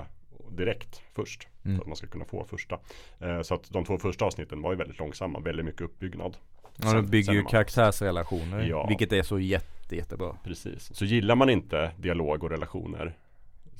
direkt 0.51 1.01
först. 1.13 1.47
Mm. 1.65 1.77
Så 1.77 1.81
att 1.81 1.87
man 1.87 1.95
ska 1.95 2.07
kunna 2.07 2.25
få 2.25 2.43
första. 2.43 2.79
Eh, 3.19 3.41
Så 3.41 3.53
att 3.55 3.69
de 3.69 3.85
två 3.85 3.97
första 3.97 4.25
avsnitten 4.25 4.61
var 4.61 4.71
ju 4.71 4.77
väldigt 4.77 4.99
långsamma, 4.99 5.39
väldigt 5.39 5.65
mycket 5.65 5.81
uppbyggnad. 5.81 6.37
Ja, 6.77 6.93
de 6.93 7.05
bygger 7.07 7.33
ju 7.33 7.41
man- 7.41 7.51
karaktärsrelationer. 7.51 8.63
Ja. 8.69 8.85
Vilket 8.87 9.13
är 9.13 9.23
så 9.23 9.39
jätte, 9.39 9.95
jättebra. 9.95 10.35
Precis, 10.43 10.95
så 10.95 11.05
gillar 11.05 11.35
man 11.35 11.49
inte 11.49 11.91
dialog 11.97 12.43
och 12.43 12.49
relationer 12.49 13.17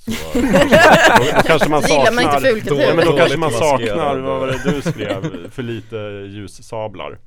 så 0.05 0.11
då, 0.33 0.41
då 1.35 1.41
kanske 1.45 1.69
man 1.69 1.77
inte 1.77 1.89
saknar 1.89 2.39
fulkultur. 2.39 2.79
Ja 2.81 2.95
men 2.95 3.05
då 3.05 3.17
kanske 3.17 3.37
man 3.37 3.51
saknar, 3.51 4.17
vad 4.19 4.39
var 4.39 4.47
det 4.47 4.71
du 4.71 4.81
skrev? 4.81 5.49
För 5.51 5.63
lite 5.63 5.95
ljussablar 6.29 7.17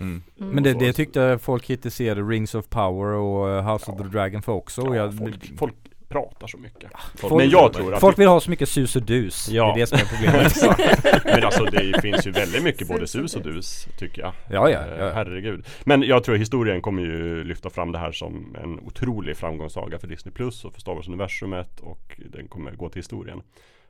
Mm. 0.00 0.22
Mm. 0.40 0.50
Men 0.54 0.62
det, 0.64 0.72
det 0.72 0.92
tyckte 0.92 1.38
folk 1.42 1.64
kritiserade 1.64 2.22
Rings 2.22 2.54
of 2.54 2.68
Power 2.68 3.06
och 3.12 3.50
eh, 3.50 3.72
House 3.72 3.90
of 3.90 3.94
Ja. 3.98 4.04
the 4.04 4.10
Dragon 4.10 4.42
för 4.42 4.52
också. 4.52 4.82
Och 4.82 4.96
ja, 4.96 5.00
jag, 5.00 5.18
folk, 5.18 5.58
folk 5.58 5.74
pratar 6.08 6.46
så 6.46 6.58
mycket 6.58 6.90
Folk- 7.14 7.34
Men 7.34 7.50
jag 7.50 7.72
tror 7.72 7.94
att 7.94 8.00
folk 8.00 8.18
vill 8.18 8.28
ha 8.28 8.40
så 8.40 8.50
mycket 8.50 8.68
sus 8.68 8.96
och 8.96 9.02
dus. 9.02 9.48
Ja. 9.48 9.64
Det 9.64 9.70
är 9.70 9.80
det 9.80 9.86
som 9.86 9.98
är 9.98 10.04
problemet. 10.04 11.24
Men 11.24 11.44
alltså 11.44 11.64
det 11.64 12.02
finns 12.02 12.26
ju 12.26 12.30
väldigt 12.30 12.62
mycket 12.62 12.88
både 12.88 13.06
sus 13.06 13.36
och 13.36 13.42
dus 13.42 13.88
tycker 13.98 14.22
jag 14.22 14.32
ja, 14.50 14.70
ja, 14.70 14.78
Eh, 14.86 14.98
ja. 14.98 15.10
Herregud. 15.14 15.66
Men 15.84 16.02
jag 16.02 16.24
tror 16.24 16.36
historien 16.36 16.82
kommer 16.82 17.02
ju 17.02 17.44
lyfta 17.44 17.70
fram 17.70 17.92
det 17.92 17.98
här 17.98 18.12
som 18.12 18.56
en 18.62 18.80
otrolig 18.80 19.36
framgångssaga 19.36 19.98
för 19.98 20.06
Disney 20.06 20.34
Plus 20.34 20.64
och 20.64 20.72
för 20.72 20.80
Star 20.80 20.92
Wars-universumet 20.94 21.80
och 21.80 22.20
den 22.30 22.48
kommer 22.48 22.72
gå 22.72 22.88
till 22.88 22.98
historien. 22.98 23.42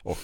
Och 0.02 0.18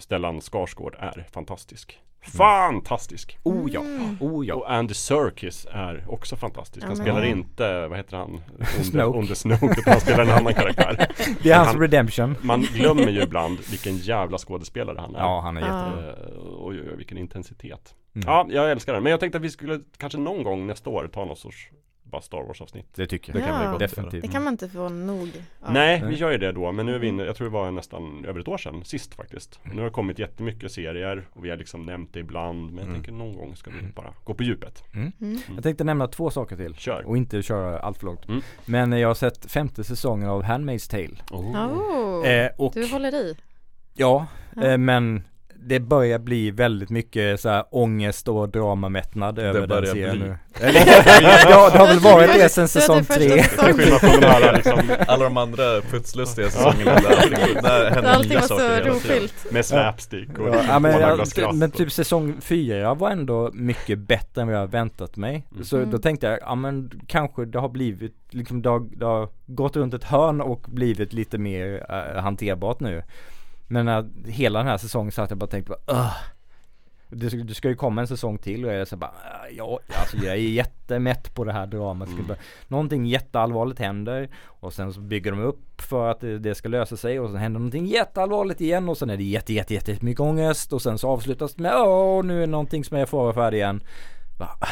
Stellan 0.00 0.40
Skarsgård 0.40 0.96
är 0.98 1.26
fantastisk. 1.32 1.98
Fantastisk! 2.22 3.38
Oh 3.42 3.70
ja, 3.72 3.80
Mm. 3.80 4.16
oh 4.20 4.46
ja. 4.46 4.54
Och 4.54 4.72
Andy 4.72 4.94
Serkis 4.94 5.66
är 5.70 6.04
också 6.08 6.36
fantastisk. 6.36 6.86
Han 6.86 6.96
spelar 6.96 7.24
inte, 7.24 7.86
vad 7.88 7.98
heter 7.98 8.16
han? 8.16 8.40
Snoke. 8.82 9.18
Under 9.18 9.34
Snoke, 9.34 9.66
utan 9.66 9.92
han 9.92 10.00
spelar 10.00 10.24
en 10.24 10.30
annan 10.30 10.54
karaktär. 10.54 10.96
Det 11.42 11.50
är 11.50 11.56
hans 11.56 11.68
Han- 11.68 11.80
redemption. 11.80 12.36
Man 12.42 12.60
glömmer 12.74 13.08
ju 13.08 13.22
ibland 13.22 13.58
vilken 13.70 13.96
jävla 13.96 14.38
skådespelare 14.38 14.96
han 15.00 15.14
är. 15.16 15.20
Ja, 15.20 15.40
han 15.40 15.56
är 15.56 15.60
jättebra. 15.60 16.08
Eh, 16.08 16.14
Oj, 16.58 16.80
oj, 16.80 16.88
oj, 16.90 16.96
vilken 16.96 17.18
intensitet. 17.18 17.94
Mm. 18.14 18.28
Ja, 18.28 18.46
jag 18.50 18.70
älskar 18.70 18.92
den. 18.94 19.02
Men 19.02 19.10
jag 19.10 19.20
tänkte 19.20 19.38
att 19.38 19.44
vi 19.44 19.50
skulle 19.50 19.80
kanske 19.98 20.18
någon 20.18 20.42
gång 20.42 20.66
nästa 20.66 20.90
år 20.90 21.10
ta 21.12 21.24
någon 21.24 21.36
sorts 21.36 21.70
bara 22.10 22.22
Star 22.22 22.42
Wars 22.42 22.60
avsnitt. 22.60 22.86
Det 22.94 23.06
tycker 23.06 23.32
Det 23.32 23.38
jag. 23.38 23.48
kan 23.48 23.58
vi 23.58 23.64
Ja. 23.64 23.70
gott 23.70 23.80
Definitivt. 23.80 24.22
Det 24.22 24.28
kan 24.28 24.44
man 24.44 24.52
inte 24.54 24.68
få 24.68 24.88
nog 24.88 25.30
av. 25.60 25.72
Nej, 25.72 26.02
vi 26.08 26.14
gör 26.14 26.30
ju 26.30 26.38
det 26.38 26.52
då. 26.52 26.72
Men 26.72 26.86
nu 26.86 26.94
är 26.94 26.98
vi 26.98 27.06
inne, 27.06 27.22
jag 27.24 27.36
tror 27.36 27.46
det 27.48 27.52
var 27.52 27.70
nästan 27.70 28.24
över 28.24 28.40
ett 28.40 28.48
år 28.48 28.58
sedan 28.58 28.84
sist 28.84 29.14
faktiskt. 29.14 29.60
Nu 29.62 29.76
har 29.76 29.84
det 29.84 29.90
kommit 29.90 30.18
jättemycket 30.18 30.72
serier 30.72 31.28
och 31.32 31.44
vi 31.44 31.50
har 31.50 31.56
liksom 31.56 31.82
nämnt 31.86 32.12
det 32.12 32.20
ibland. 32.20 32.66
Men 32.66 32.76
jag 32.76 32.84
Mm. 32.84 32.94
tänker 32.94 33.12
någon 33.12 33.36
gång 33.36 33.56
ska 33.56 33.70
vi 33.70 33.86
bara 33.94 34.14
gå 34.24 34.34
på 34.34 34.42
djupet. 34.42 34.84
Mm. 34.94 35.12
Jag 35.54 35.62
tänkte 35.62 35.84
nämna 35.84 36.06
två 36.06 36.30
saker 36.30 36.56
till. 36.56 36.74
Kör! 36.74 37.06
Och 37.06 37.16
inte 37.16 37.42
köra 37.42 37.78
allt 37.78 37.98
för 37.98 38.06
långt. 38.06 38.28
Mm. 38.28 38.40
Men 38.64 38.92
jag 38.92 39.08
har 39.08 39.14
sett 39.14 39.50
femte 39.50 39.84
säsongen 39.84 40.28
av 40.28 40.42
Handmaid's 40.44 40.90
Tale. 40.90 41.16
Oh, 41.30 42.26
Eh, 42.28 42.50
och 42.56 42.72
du 42.74 42.86
håller 42.86 43.14
i. 43.14 43.36
ja, 43.94 44.26
Ja. 44.56 44.62
eh, 44.64 44.78
men 44.78 45.22
det 45.62 45.80
börjar 45.80 46.18
bli 46.18 46.50
väldigt 46.50 46.90
mycket 46.90 47.40
så 47.40 47.48
här 47.48 47.64
ångest 47.70 48.28
och 48.28 48.48
dramamättnad 48.48 49.38
över 49.38 49.66
den 49.66 49.86
serien 49.86 50.18
nu. 50.18 50.36
Ja, 51.50 51.70
det 51.72 51.78
har 51.78 51.86
väl 51.86 51.98
varit 51.98 52.32
det 52.34 52.48
sen 52.48 52.68
säsong 52.68 53.04
tre. 53.04 53.44
liksom 54.56 54.90
Alla 55.08 55.24
de 55.24 55.36
andra 55.36 55.80
putslustiga 55.80 56.50
säsongerna 56.50 56.94
där, 56.94 57.16
allting- 57.16 57.54
där 57.62 57.90
händer 57.90 58.10
Allting 58.10 58.30
nya 58.30 58.40
var 58.40 58.46
saker 58.46 58.62
så 58.62 58.68
hela 58.74 58.78
tiden. 58.78 58.92
rofyllt. 58.94 59.52
med 59.52 59.66
slapstick 59.66 60.38
och 60.38 60.48
Ja, 60.48 60.52
liksom 60.52 60.66
ja, 60.68 60.78
men, 60.78 61.00
jag, 61.00 61.28
skratt. 61.28 61.54
men 61.54 61.70
typ 61.70 61.92
säsong 61.92 62.36
fyra 62.40 62.94
var 62.94 63.10
ändå 63.10 63.50
mycket 63.54 63.98
bättre 63.98 64.40
än 64.42 64.48
vad 64.48 64.56
jag 64.56 64.70
väntat 64.70 65.16
mig. 65.16 65.46
Mm. 65.52 65.64
Så 65.64 65.76
Mm. 65.76 65.90
då 65.90 65.98
tänkte 65.98 66.26
jag, 66.26 66.38
ja 66.42 66.54
men 66.54 66.90
kanske 67.06 67.44
det 67.44 67.58
har 67.58 67.68
blivit, 67.68 68.16
liksom 68.30 68.62
det 68.62 68.68
har, 68.68 68.80
det 68.98 69.04
har 69.06 69.28
gått 69.46 69.76
runt 69.76 69.94
ett 69.94 70.04
hörn 70.04 70.40
och 70.40 70.64
blivit 70.68 71.12
lite 71.12 71.38
mer 71.38 71.86
äh, 72.16 72.22
hanterbart 72.22 72.80
nu. 72.80 73.02
Men 73.72 73.86
när 73.86 74.08
hela 74.30 74.58
den 74.58 74.68
här 74.68 74.76
säsongen 74.78 75.12
så 75.12 75.22
att 75.22 75.30
jag 75.30 75.38
bara 75.38 75.46
tänkte 75.50 75.70
bara 75.86 75.98
Ugh. 75.98 76.12
det, 77.08 77.30
ska- 77.30 77.38
det 77.38 77.54
ska 77.54 77.68
ju 77.68 77.74
komma 77.74 78.00
en 78.00 78.06
säsong 78.06 78.38
till 78.38 78.64
och 78.64 78.72
jag 78.72 78.80
är 78.80 78.84
så 78.84 78.96
bara 78.96 79.10
"Ah, 79.10 79.46
Ja, 79.52 79.78
alltså 80.00 80.16
jag 80.16 80.26
är 80.34 80.38
jättemätt 80.38 81.34
på 81.34 81.44
det 81.44 81.52
här 81.52 81.66
dramat. 81.66 82.08
Mm. 82.08 82.26
Någonting 82.68 83.06
jätteallvarligt 83.06 83.78
händer 83.78 84.28
och 84.46 84.72
sen 84.72 84.92
så 84.92 85.00
bygger 85.00 85.30
de 85.30 85.40
upp 85.40 85.80
för 85.80 86.10
att 86.10 86.20
det, 86.20 86.38
det 86.38 86.54
ska 86.54 86.68
lösa 86.68 86.96
sig 86.96 87.20
och 87.20 87.30
sen 87.30 87.38
händer 87.38 87.60
någonting 87.60 87.86
jätteallvarligt 87.86 88.60
igen 88.60 88.88
och 88.88 88.98
sen 88.98 89.10
är 89.10 89.16
det 89.16 89.22
jätte, 89.24 89.52
jätte, 89.54 89.74
jätte 89.74 89.96
mycket 90.00 90.20
ångest 90.20 90.72
och 90.72 90.82
sen 90.82 90.98
så 90.98 91.08
avslutas 91.08 91.54
det 91.54 91.62
med 91.62 91.72
åh 91.76 92.24
nu 92.24 92.36
är 92.36 92.40
det 92.40 92.46
någonting 92.46 92.84
som 92.84 92.96
är 92.96 93.06
fara 93.06 93.28
och 93.28 93.34
färdig 93.34 93.58
igen. 93.58 93.82
Bara, 94.38 94.48
"Ah, 94.60 94.66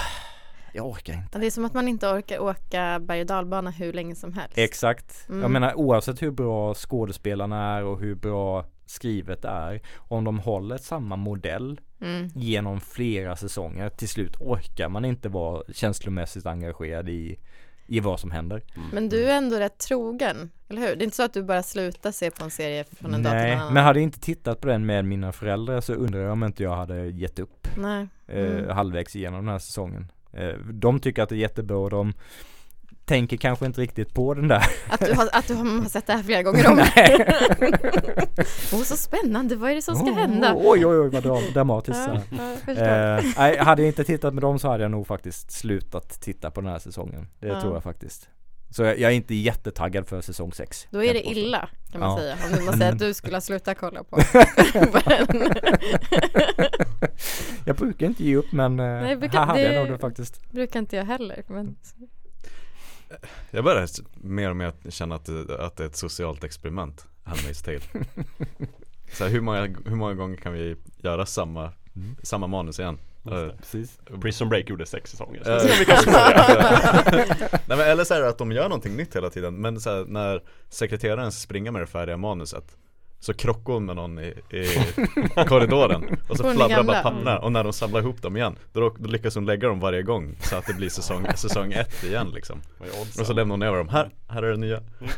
jag 0.72 0.86
orkar 0.86 1.12
inte. 1.14 1.38
Det 1.38 1.46
är 1.46 1.50
som 1.50 1.64
att 1.64 1.74
man 1.74 1.88
inte 1.88 2.06
orkar 2.08 2.38
åka 2.38 2.98
berg 3.00 3.20
och 3.20 3.26
dalbana 3.26 3.70
hur 3.70 3.92
länge 3.92 4.14
som 4.14 4.32
helst. 4.32 4.58
Exakt. 4.58 5.24
Jag 5.28 5.36
Mm. 5.36 5.52
menar 5.52 5.74
oavsett 5.78 6.22
hur 6.22 6.30
bra 6.30 6.74
skådespelarna 6.74 7.76
är 7.76 7.84
och 7.84 8.00
hur 8.00 8.14
bra 8.14 8.64
skrivet 8.90 9.44
är. 9.44 9.80
Om 9.96 10.24
de 10.24 10.38
håller 10.38 10.76
samma 10.76 11.16
modell 11.16 11.80
Mm. 12.00 12.28
genom 12.34 12.80
flera 12.80 13.36
säsonger. 13.36 13.88
Till 13.88 14.08
slut 14.08 14.36
orkar 14.40 14.88
man 14.88 15.04
inte 15.04 15.28
vara 15.28 15.62
känslomässigt 15.72 16.46
engagerad 16.46 17.08
i, 17.08 17.38
i 17.86 18.00
vad 18.00 18.20
som 18.20 18.30
händer. 18.30 18.62
Men 18.92 19.08
du 19.08 19.24
är 19.30 19.36
ändå 19.36 19.56
rätt 19.58 19.78
trogen, 19.78 20.50
eller 20.68 20.80
hur? 20.80 20.96
Det 20.96 21.02
är 21.02 21.04
inte 21.04 21.16
så 21.16 21.22
att 21.22 21.32
du 21.34 21.42
bara 21.42 21.62
slutar 21.62 22.12
se 22.12 22.30
på 22.30 22.44
en 22.44 22.50
serie 22.50 22.84
från 22.84 23.14
en 23.14 23.22
dag 23.22 23.32
till 23.32 23.38
Nej, 23.38 23.52
en 23.52 23.58
annan? 23.60 23.74
men 23.74 23.84
hade 23.84 23.98
jag 23.98 24.04
inte 24.04 24.20
tittat 24.20 24.60
på 24.60 24.68
den 24.68 24.86
med 24.86 25.04
mina 25.04 25.32
föräldrar 25.32 25.80
så 25.80 25.92
undrar 25.94 26.20
jag 26.20 26.32
om 26.32 26.44
inte 26.44 26.62
jag 26.62 26.76
hade 26.76 27.06
gett 27.06 27.38
upp 27.38 27.68
Nej. 27.78 28.06
eh, 28.26 28.44
Mm. 28.58 28.70
halvvägs 28.70 29.16
igenom 29.16 29.44
den 29.44 29.52
här 29.52 29.58
säsongen. 29.58 30.12
Eh, 30.32 30.54
de 30.72 31.00
tycker 31.00 31.22
att 31.22 31.28
det 31.28 31.34
är 31.34 31.38
jättebra 31.38 31.78
och 31.78 31.90
de 31.90 32.12
tänker 33.08 33.36
kanske 33.36 33.66
inte 33.66 33.80
riktigt 33.80 34.14
på 34.14 34.34
den 34.34 34.48
där. 34.48 34.66
Att 34.88 35.00
du 35.00 35.12
har, 35.14 35.28
att 35.32 35.48
du 35.48 35.54
har 35.54 35.88
sett 35.88 36.06
det 36.06 36.12
här 36.12 36.22
flera 36.22 36.42
gånger 36.42 36.70
om? 36.70 36.78
Åh, 38.72 38.82
så 38.82 38.96
spännande, 38.96 39.56
vad 39.56 39.70
är 39.70 39.74
det 39.74 39.82
som 39.82 39.94
ska 39.96 40.12
hända? 40.12 40.54
Oj 40.56 40.86
oj 40.86 40.98
oj 40.98 41.08
vad 41.08 41.22
dram- 41.22 41.42
dramatiskt. 41.54 42.00
Ja, 42.06 42.20
ja. 42.74 43.48
Eh, 43.48 43.64
hade 43.64 43.82
jag 43.82 43.86
inte 43.88 44.04
tittat 44.04 44.34
med 44.34 44.42
dem 44.42 44.58
så 44.58 44.68
hade 44.68 44.82
jag 44.84 44.90
nog 44.90 45.06
faktiskt 45.06 45.50
slutat 45.50 46.20
titta 46.20 46.50
på 46.50 46.60
den 46.60 46.70
här 46.70 46.78
säsongen. 46.78 47.26
Det 47.40 47.46
Ja. 47.48 47.60
tror 47.60 47.74
jag 47.74 47.82
faktiskt. 47.82 48.28
Så 48.70 48.82
jag, 48.82 48.98
jag 48.98 49.10
är 49.12 49.16
inte 49.16 49.34
jättetaggad 49.34 50.06
för 50.08 50.20
säsong 50.20 50.52
6. 50.52 50.86
Då 50.90 51.04
är 51.04 51.14
det 51.14 51.28
illa 51.28 51.68
kan 51.92 52.00
man 52.00 52.10
Ja. 52.10 52.18
säga, 52.18 52.36
om 52.58 52.64
man 52.64 52.78
säger 52.78 52.92
att 52.92 52.98
du 52.98 53.14
skulle 53.14 53.36
ha 53.36 53.40
slutat 53.40 53.78
kolla 53.78 54.04
på, 54.04 54.18
jag 57.64 57.76
brukar 57.76 58.06
inte 58.06 58.24
ge 58.24 58.36
upp 58.36 58.52
men 58.52 58.80
eh, 58.80 58.86
Nej, 58.86 59.16
brukar- 59.16 59.38
här 59.38 59.46
hade 59.46 59.62
jag 59.62 59.74
nog 59.74 59.94
det 59.94 59.98
faktiskt. 59.98 60.50
brukar 60.50 60.78
inte 60.80 60.96
jag 60.96 61.04
heller. 61.04 61.42
Men... 61.48 61.76
Jag 63.50 63.64
börjar 63.64 63.88
mer 64.14 64.50
och 64.50 64.56
mer 64.56 64.72
känna 64.88 65.14
att 65.14 65.24
det, 65.24 65.66
att 65.66 65.76
det 65.76 65.82
är 65.82 65.86
ett 65.86 65.96
socialt 65.96 66.44
experiment, 66.44 67.06
Handmaid's 67.24 67.64
Tale. 67.64 67.80
Så 69.12 69.24
här, 69.24 69.30
hur, 69.30 69.40
många, 69.40 69.60
hur 69.86 69.96
många 69.96 70.14
gånger 70.14 70.36
kan 70.36 70.52
vi 70.52 70.76
göra 70.98 71.26
samma, 71.26 71.72
Mm. 71.96 72.16
samma 72.22 72.46
manus 72.46 72.78
igen? 72.78 72.98
Eh, 73.26 73.48
Precis. 73.58 73.98
Prison 74.22 74.48
Break 74.48 74.68
gjorde 74.68 74.86
sex 74.86 75.10
säsonger. 75.10 75.44
Så 75.44 75.50
Eh, 75.50 75.78
vi 75.78 75.84
kanske. 75.84 76.10
Nej 77.66 77.78
men 77.78 77.80
eller 77.80 78.04
så 78.04 78.14
är 78.14 78.20
det 78.20 78.28
att 78.28 78.38
de 78.38 78.52
gör 78.52 78.62
någonting 78.68 78.96
nytt 78.96 79.16
hela 79.16 79.30
tiden 79.30 79.54
Men 79.54 79.80
så 79.80 79.90
här, 79.90 80.04
när 80.04 80.42
sekreteraren 80.68 81.32
ska 81.32 81.38
springa 81.40 81.72
med 81.72 81.82
det 81.82 81.86
färdiga 81.86 82.16
manuset 82.16 82.76
Så 83.20 83.34
krockar 83.34 83.72
hon 83.72 83.84
med 83.84 83.96
någon 83.96 84.18
i, 84.18 84.34
i 84.50 84.66
korridoren. 85.48 86.18
Och 86.28 86.36
så 86.36 86.52
fladdrar 86.52 86.82
bara 86.82 87.02
papperna 87.02 87.38
och 87.38 87.52
när 87.52 87.64
de 87.64 87.72
samlar 87.72 88.00
ihop 88.00 88.22
dem 88.22 88.36
igen 88.36 88.56
Då, 88.72 88.94
då 88.98 89.08
lyckas 89.08 89.34
hon 89.34 89.46
lägga 89.46 89.68
dem 89.68 89.80
varje 89.80 90.02
gång. 90.02 90.36
Så 90.40 90.56
att 90.56 90.66
det 90.66 90.74
blir 90.74 90.88
säsong, 90.88 91.26
säsong 91.36 91.72
ett 91.72 92.04
igen 92.04 92.30
liksom? 92.34 92.62
Och 93.18 93.26
så 93.26 93.32
lämnar 93.32 93.52
hon 93.52 93.62
över 93.62 93.78
dem, 93.78 93.88
här, 93.88 94.10
här 94.28 94.42
är 94.42 94.50
det 94.50 94.56
nya. 94.56 94.76
Mm, 94.76 95.12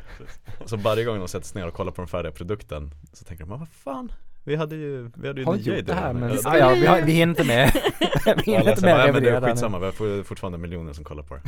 så 0.64 0.76
varje 0.76 1.05
gång 1.05 1.18
de 1.18 1.28
sätts 1.28 1.55
ner 1.55 1.66
och 1.66 1.74
kollar 1.74 1.92
på 1.92 2.01
den 2.01 2.09
färdiga 2.09 2.32
produkten 2.32 2.94
Så 3.12 3.24
tänker 3.24 3.44
de, 3.44 3.59
vad 3.59 3.68
fan 3.68 4.12
Vi 4.51 4.57
hade 4.57 4.76
ju, 4.76 5.11
vi 5.14 5.26
hade 5.28 5.40
ju 5.40 5.46
Har 5.46 5.53
nya 5.53 5.59
inte 5.59 5.70
gjort 5.70 5.86
det 5.86 5.94
här 5.94 6.12
men 6.12 6.22
Eller- 6.30 6.48
ah, 6.48 6.59
ja, 6.59 6.70
vi, 6.70 6.86
har, 6.86 7.03
vi 7.03 7.12
hinner 7.12 7.30
inte 7.30 7.44
med. 7.44 7.72
vi 8.36 8.42
hinner 8.53 8.70
inte 8.70 8.84
med 8.84 8.96
"Nej, 8.96 9.12
men 9.12 9.22
det 9.22 9.30
revidera 9.30 9.36
är 9.46 9.51
skitsamma, 9.53 9.78
vi 9.78 9.84
har 9.84 9.92
for- 9.92 10.22
fortfarande 10.22 10.59
miljoner 10.59 10.92
som 10.92 11.05
kollar 11.05 11.22
på 11.22 11.34
det 11.36 11.42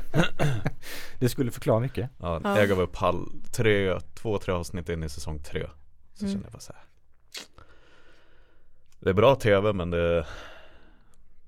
Det 1.18 1.28
skulle 1.28 1.50
förklara 1.50 1.80
mycket. 1.80 2.10
Ja, 2.18 2.40
Ja. 2.44 2.58
jag 2.58 2.68
gav 2.68 2.80
upp 2.80 2.96
halv, 2.96 3.26
tre, 3.56 4.00
två, 4.14 4.38
tre 4.38 4.54
avsnitt 4.54 4.88
in 4.88 5.02
i 5.02 5.08
säsong 5.08 5.38
tre 5.42 5.66
Så 6.14 6.24
Mm. 6.24 6.32
kände 6.34 6.46
jag 6.46 6.52
bara 6.52 6.60
så 6.60 6.72
här. 6.72 6.82
Det 9.00 9.10
är 9.10 9.14
bra 9.14 9.34
tv 9.34 9.72
men 9.72 9.90
det, 9.90 10.26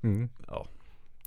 Mm. 0.02 0.28
ja 0.46 0.66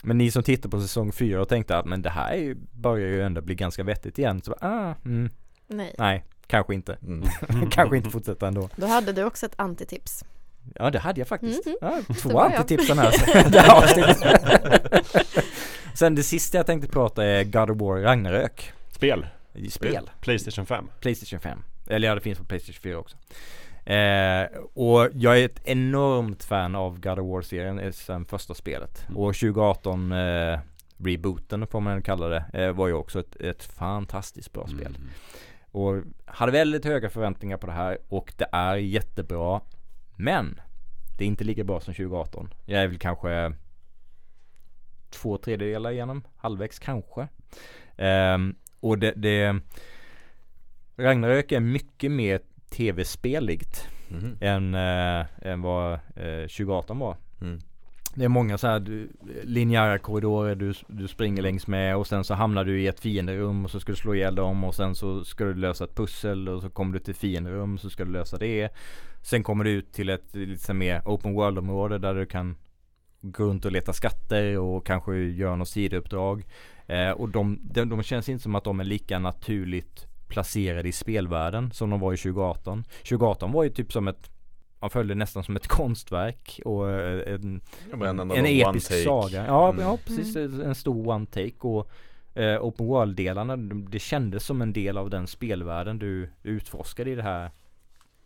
Men 0.03 0.18
ni 0.18 0.32
som 0.32 0.43
tittar 0.43 0.70
på 0.70 0.82
säsong 0.82 1.11
4 1.11 1.41
och 1.41 1.49
tänkte 1.49 1.78
att 1.78 1.86
men 1.86 2.01
det 2.01 2.09
här 2.09 2.32
är 2.34 2.38
ju, 2.41 2.55
börjar 2.72 3.07
ju 3.07 3.22
ändå 3.22 3.41
bli 3.41 3.55
ganska 3.55 3.84
vettigt 3.84 4.20
igen. 4.20 4.41
Så 4.41 4.55
ah, 4.61 4.93
mm, 5.05 5.30
Nej, 5.68 5.95
nej, 5.97 6.26
kanske 6.48 6.74
inte. 6.74 6.98
mm. 7.08 7.30
kanske 7.72 7.98
inte 7.98 8.10
fortsätta 8.10 8.48
ändå. 8.48 8.70
då 8.76 8.88
hade 8.88 9.12
du 9.12 9.24
också 9.24 9.46
ett 9.46 9.54
antitips. 9.56 10.24
Ja 10.76 10.89
det 10.89 11.00
hade 11.00 11.22
jag 11.22 11.28
faktiskt. 11.28 11.66
Mhm. 11.66 11.76
Ja, 11.82 12.02
Det 12.08 12.14
två 12.14 12.39
antitipsen 12.39 13.00
här. 13.00 13.12
Sen 15.94 16.16
det 16.16 16.24
sista 16.24 16.58
jag 16.58 16.66
tänkte 16.66 16.88
prata 16.88 17.26
är 17.26 17.44
God 17.44 17.70
of 17.70 17.82
War 17.82 18.02
Ragnarök. 18.02 18.72
Spel. 18.91 19.28
Spel. 19.70 20.10
Playstation 20.22 20.66
5. 20.66 20.88
Playstation 21.00 21.39
5. 21.39 21.60
Eller 21.88 22.08
ja 22.08 22.16
det 22.16 22.22
finns 22.22 22.38
på 22.38 22.46
Playstation 22.46 22.82
4 22.82 22.98
också. 22.98 23.18
Eh, 23.86 24.46
och 24.74 25.10
jag 25.14 25.39
är 25.39 25.46
ett 25.46 25.62
enormt 25.64 26.44
fan 26.44 26.76
av 26.76 27.00
God 27.00 27.20
of 27.20 27.28
War-serien 27.28 27.80
eh, 27.80 27.91
sen 27.91 28.26
första 28.26 28.54
spelet. 28.54 29.04
Mm. 29.08 29.18
Och 29.18 29.36
2018 29.36 30.12
eh, 30.12 30.60
rebooten 30.98 31.68
får 31.68 31.82
man 31.82 32.02
kalla 32.02 32.28
det, 32.28 32.46
eh, 32.54 32.72
var 32.72 32.88
ju 32.88 32.94
också 32.94 33.20
ett, 33.20 33.36
ett 33.36 33.64
fantastiskt 33.64 34.54
bra 34.54 34.68
spel. 34.68 34.96
Mm. 34.96 35.10
Och 35.74 36.03
hade 36.26 36.51
väldigt 36.51 36.86
höga 36.86 37.09
förväntningar 37.09 37.57
på 37.57 37.67
det 37.67 37.74
här 37.74 37.97
och 38.07 38.34
det 38.38 38.47
är 38.51 38.76
jättebra. 38.76 39.61
Men 40.15 40.59
det 41.17 41.24
är 41.24 41.28
inte 41.28 41.43
lika 41.43 41.63
bra 41.63 41.80
som 41.80 41.93
2018. 41.93 42.53
Jag 42.65 42.82
är 42.84 42.88
väl 42.88 42.97
kanske 42.99 43.53
två 45.09 45.38
tredjedelar 45.38 45.91
igenom, 45.91 46.24
halvvägs 46.38 46.80
kanske. 46.80 47.28
Ehm, 47.97 48.55
och 48.80 48.99
det, 48.99 49.11
det 49.15 49.59
Ragnarök 50.97 51.51
är 51.51 51.59
mycket 51.59 52.11
mer 52.11 52.39
tv-speligt 52.69 53.88
Mhm. 54.09 54.38
än, 54.41 54.76
äh, 54.76 55.26
än 55.41 55.61
vad 55.61 55.93
eh, 55.93 56.47
2018 56.47 56.99
var. 56.99 57.17
Mm. 57.41 57.59
Det 58.16 58.26
är 58.26 58.30
många 58.30 58.57
så 58.57 58.68
här 58.68 59.07
linjära 59.43 59.99
korridorer 59.99 60.55
du, 60.55 60.74
du 60.88 61.07
springer 61.07 61.41
längs 61.41 61.68
med 61.68 61.97
och 61.97 62.07
sen 62.07 62.24
så 62.24 62.34
hamnar 62.34 62.66
du 62.66 62.82
i 62.82 62.88
ett 62.88 62.99
fienderum 62.99 63.66
och 63.66 63.72
så 63.72 63.80
ska 63.80 63.91
du 63.91 63.95
slå 63.95 64.16
ihjäl 64.16 64.36
dem 64.36 64.64
och 64.64 64.76
sen 64.76 64.95
så 64.95 65.24
ska 65.24 65.43
du 65.43 65.53
lösa 65.53 65.84
ett 65.84 65.95
pussel 65.95 66.49
och 66.49 66.61
så 66.61 66.70
kommer 66.70 66.93
du 66.93 66.99
till 66.99 67.16
fienderum 67.16 67.78
så 67.78 67.89
ska 67.89 68.05
du 68.05 68.11
lösa 68.11 68.38
det. 68.38 68.70
Sen 69.22 69.43
kommer 69.43 69.64
du 69.64 69.72
ut 69.72 69.93
till 69.93 70.09
ett 70.09 70.36
lite 70.36 70.74
mer 70.74 71.01
open 71.05 71.34
world 71.34 71.57
område 71.57 71.97
där 71.97 72.16
du 72.16 72.26
kan 72.26 72.55
gå 73.22 73.43
runt 73.43 73.66
och 73.66 73.72
leta 73.72 73.93
skatter 73.93 74.57
och 74.57 74.86
kanske 74.86 75.16
göra 75.16 75.55
något 75.55 75.70
sidouppdrag. 75.70 76.45
Eh, 76.88 77.11
och 77.11 77.30
de, 77.30 77.59
de, 77.64 77.89
de 77.89 78.03
känns 78.03 78.30
inte 78.30 78.43
som 78.43 78.55
att 78.55 78.64
de 78.64 78.80
är 78.80 78.84
lika 78.84 79.20
naturligt 79.20 80.07
placerade 80.28 80.89
i 80.89 80.91
spelvärlden 80.91 81.72
som 81.72 81.89
de 81.89 81.99
var 81.99 82.14
i 82.14 82.18
2018. 82.18 82.84
2018 82.84 83.51
var 83.51 83.64
ju 83.64 83.70
typ 83.70 83.91
som 83.91 84.07
ett 84.07 84.32
man 84.84 84.89
följde 84.89 85.15
nästan 85.15 85.43
som 85.43 85.55
ett 85.55 85.67
konstverk 85.79 86.59
och 86.65 86.89
eh, 86.91 87.34
en, 87.34 87.61
var 87.93 88.07
en, 88.07 88.19
en 88.19 88.31
episk 88.45 88.67
one 88.67 88.79
take. 88.79 89.03
saga. 89.03 89.45
Ja, 89.47 89.69
Mm. 89.69 89.81
ja 89.81 89.97
precis. 90.05 90.36
En 90.36 90.75
stor 90.75 91.07
one 91.07 91.25
take 91.25 91.53
och 91.59 91.89
eh, 92.39 92.61
open 92.63 92.86
world-delarna, 92.88 93.57
de- 93.57 93.89
det 93.89 93.99
kändes 93.99 94.45
som 94.45 94.61
en 94.61 94.73
del 94.73 94.97
av 94.97 95.09
den 95.09 95.27
spelvärlden 95.27 95.99
du 95.99 96.29
utforskade 96.43 97.11
i 97.11 97.15
det 97.15 97.23
här 97.23 97.51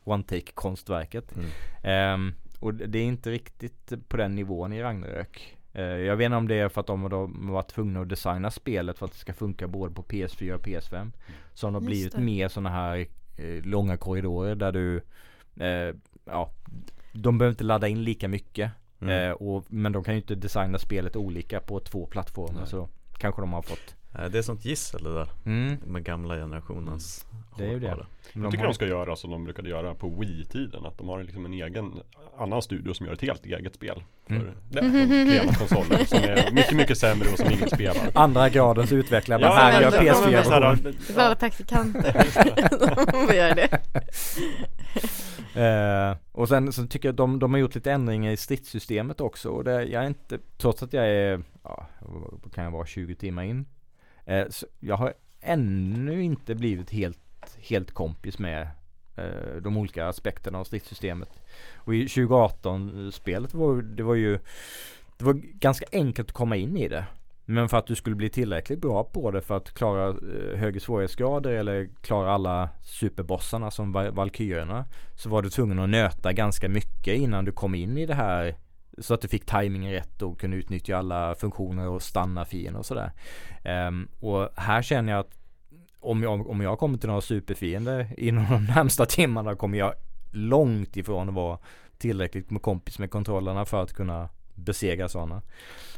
one 0.03 0.23
take 0.23 0.51
konstverket. 0.53 1.35
Mm. 1.35 1.49
Ehm, 1.83 2.33
och 2.59 2.73
det 2.73 2.99
är 2.99 3.03
inte 3.03 3.31
riktigt 3.31 3.93
på 4.09 4.17
den 4.17 4.35
nivån 4.35 4.73
i 4.73 4.81
Ragnarök. 4.81 5.57
Eh, 5.73 5.83
jag 5.83 6.15
vet 6.15 6.25
inte 6.25 6.35
om 6.37 6.47
det 6.47 6.55
är 6.55 6.69
för 6.69 6.81
att 6.81 6.87
de 6.87 7.03
har 7.03 7.51
varit 7.51 7.67
tvungna 7.69 8.01
att 8.01 8.09
designa 8.09 8.51
spelet 8.51 8.97
för 8.97 9.05
att 9.05 9.11
det 9.11 9.17
ska 9.17 9.33
funka 9.33 9.67
både 9.67 9.93
på 9.93 10.03
PS4 10.03 10.53
och 10.53 10.65
PS5. 10.65 11.11
Så 11.53 11.67
har 11.67 11.71
de 11.71 11.83
Just 11.83 11.87
blivit 11.87 12.15
det. 12.15 12.21
mer 12.21 12.47
sådana 12.47 12.69
här 12.69 12.97
eh, 13.37 13.63
långa 13.65 13.97
korridorer 13.97 14.55
där 14.55 14.71
du 14.71 14.95
eh, 15.65 15.95
Ja 16.28 16.51
De 17.13 17.38
behöver 17.38 17.53
inte 17.53 17.63
ladda 17.63 17.88
in 17.88 18.03
lika 18.03 18.28
mycket 18.28 18.71
Mm. 19.01 19.30
eh, 19.30 19.32
och, 19.32 19.65
Men 19.67 19.91
de 19.91 20.03
kan 20.03 20.13
ju 20.13 20.19
inte 20.19 20.36
designa 20.36 20.80
spelet 20.80 21.15
olika 21.15 21.59
på 21.59 21.80
två 21.80 22.05
plattformar 22.05 22.59
Nej. 22.59 22.69
så 22.69 22.89
Kanske 23.17 23.41
de 23.41 23.53
har 23.53 23.61
fått 23.61 23.95
Det 24.32 24.38
är 24.38 24.41
sånt 24.41 24.65
gissel 24.65 25.03
det 25.03 25.13
där 25.13 25.28
mm, 25.45 25.78
med 25.86 26.03
gamla 26.03 26.36
generationens 26.36 27.26
Det 27.57 27.65
är 27.65 27.72
ju 27.72 27.80
det. 27.80 27.95
men 28.34 28.43
Jag 28.43 28.51
tycker 28.51 28.63
har- 28.63 28.68
de 28.72 28.74
ska 28.74 28.86
göra 28.88 29.15
som 29.15 29.32
de 29.32 29.43
brukade 29.43 29.70
göra 29.70 29.95
på 29.95 30.09
Wii-tiden. 30.09 30.86
Att 30.86 30.97
de 30.97 31.09
har 31.09 31.24
liksom 31.24 31.45
en 31.45 31.53
egen 31.53 31.93
annan 32.38 32.61
studio 32.61 32.93
som 32.93 33.05
gör 33.05 33.13
ett 33.13 33.22
helt 33.22 33.45
eget 33.45 33.76
spel. 33.76 34.03
För 34.28 34.36
Mm. 34.36 34.51
de 34.70 34.80
klena 34.80 35.53
konsoler 35.57 36.05
som 36.05 36.18
är 36.18 36.51
mycket, 36.51 36.76
mycket 36.76 36.97
sämre 36.97 37.28
och 37.32 37.38
som 37.39 37.51
ingen 37.51 37.70
spelar. 37.70 38.09
Andra 38.13 38.49
gradens 38.49 38.91
utvecklare, 38.91 39.41
Ja, 39.41 39.53
här 39.53 39.82
gör 39.82 39.91
det- 39.91 39.97
de 39.97 40.07
är 40.07 40.13
PS4 40.13 40.43
så 40.43 40.51
här, 40.51 40.61
versionen. 40.61 40.95
Det 41.07 41.13
får 41.13 41.22
alla 41.22 41.36
praktikanter 41.36 42.26
som 43.11 43.22
får 43.28 43.36
göra 43.36 43.55
det. 43.55 43.80
Eh, 45.55 46.18
och 46.32 46.47
sen 46.49 46.74
så 46.74 46.88
tycker 46.88 47.07
jag 47.07 47.13
att 47.13 47.18
de, 47.18 47.39
de 47.39 47.53
har 47.53 47.59
gjort 47.59 47.76
lite 47.76 47.91
ändringar 47.91 48.32
i 48.32 48.38
stridssystemet 48.38 49.22
också 49.22 49.49
och 49.49 49.63
det, 49.63 49.84
jag 49.84 50.03
är 50.03 50.07
inte, 50.07 50.38
trots 50.57 50.84
att 50.84 50.93
jag 50.93 51.07
är, 51.09 51.41
ja, 51.63 51.88
kan 52.53 52.63
jag 52.63 52.72
vara 52.72 52.86
20 52.86 53.15
timmar 53.15 53.43
in? 53.43 53.65
Eh, 54.28 54.47
så 54.49 54.65
jag 54.80 54.95
har 54.95 55.13
ännu 55.41 56.23
inte 56.23 56.55
blivit 56.55 56.89
helt, 56.89 57.19
helt 57.59 57.91
kompis 57.91 58.39
med 58.39 58.67
eh, 59.15 59.55
de 59.61 59.78
olika 59.78 60.07
aspekterna 60.07 60.59
av 60.59 60.63
stridssystemet. 60.63 61.30
Och 61.75 61.95
i 61.95 62.05
2018-spelet 62.05 63.53
var 63.53 63.82
det 63.82 64.03
var 64.03 64.15
ju 64.15 64.39
Det 65.17 65.25
var 65.25 65.34
ganska 65.34 65.86
enkelt 65.91 66.30
att 66.30 66.34
komma 66.34 66.55
in 66.55 66.78
i 66.78 66.88
det. 66.88 67.05
Men 67.45 67.69
för 67.69 67.78
att 67.78 67.88
du 67.88 67.95
skulle 67.95 68.15
bli 68.15 68.30
tillräckligt 68.30 68.82
bra 68.82 69.03
på 69.03 69.32
det 69.32 69.41
för 69.41 69.57
att 69.57 69.73
klara 69.73 70.09
eh, 70.09 70.57
högre 70.57 70.80
svårighetsgrader 70.80 71.51
eller 71.51 71.89
klara 72.01 72.32
alla 72.32 72.69
superbossarna 72.82 73.71
som 73.71 73.91
Valkyrierna 73.91 74.86
så 75.15 75.30
var 75.30 75.41
du 75.41 75.49
tvungen 75.49 75.80
att 75.80 75.89
nöta 75.89 76.34
ganska 76.34 76.69
mycket 76.69 77.15
innan 77.15 77.45
du 77.45 77.51
kom 77.51 77.75
in 77.75 77.97
i 77.97 78.05
det 78.05 78.13
här 78.13 78.55
så 78.97 79.13
att 79.13 79.21
du 79.21 79.27
fick 79.27 79.45
tajmingen 79.45 79.91
rätt 79.91 80.21
och 80.21 80.39
kunde 80.39 80.57
utnyttja 80.57 80.97
alla 80.97 81.35
funktioner 81.35 81.87
och 81.87 82.01
stanna 82.01 82.45
fiender 82.45 82.79
och 82.79 82.85
sådär. 82.85 83.11
Ehm, 83.63 84.07
och 84.19 84.49
här 84.55 84.81
känner 84.81 85.11
jag 85.13 85.19
att 85.19 85.37
om 85.99 86.23
jag, 86.23 86.49
om 86.49 86.61
jag 86.61 86.79
kommer 86.79 86.97
till 86.97 87.07
några 87.09 87.21
superfiender 87.21 88.13
inom 88.17 88.45
de 88.49 88.65
närmsta 88.75 89.05
timmarna 89.05 89.55
kommer 89.55 89.77
jag 89.77 89.93
långt 90.31 90.97
ifrån 90.97 91.29
att 91.29 91.35
vara 91.35 91.57
tillräckligt 91.97 92.51
med 92.51 92.61
kompis 92.61 92.99
med 92.99 93.11
kontrollerna 93.11 93.65
för 93.65 93.83
att 93.83 93.93
kunna 93.93 94.29
besegra 94.55 95.09
sådana. 95.09 95.41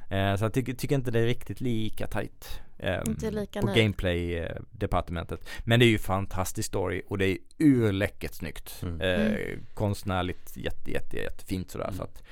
Eh, 0.09 0.35
så 0.35 0.45
jag 0.45 0.53
tycker, 0.53 0.73
tycker 0.73 0.95
inte 0.95 1.11
det 1.11 1.19
är 1.19 1.25
riktigt 1.25 1.61
lika 1.61 2.07
tajt. 2.07 2.61
ehm, 2.79 3.03
Inte 3.07 3.31
lika 3.31 3.61
på 3.61 3.67
gameplay-departementet. 3.67 5.47
Men 5.63 5.79
det 5.79 5.85
är 5.85 5.89
ju 5.89 5.97
fantastisk 5.99 6.67
story 6.67 7.01
och 7.07 7.17
det 7.17 7.25
är 7.25 7.37
urläckert 7.57 8.33
snyggt. 8.33 8.79
Mm. 8.83 9.01
Eh, 9.01 9.25
Mm. 9.25 9.65
Konstnärligt 9.73 10.57
jätte, 10.57 10.91
jätte, 10.91 11.17
jättefint 11.17 11.71
sådär. 11.71 11.85
Mm. 11.85 11.97
Så 11.97 12.03
att, 12.03 12.23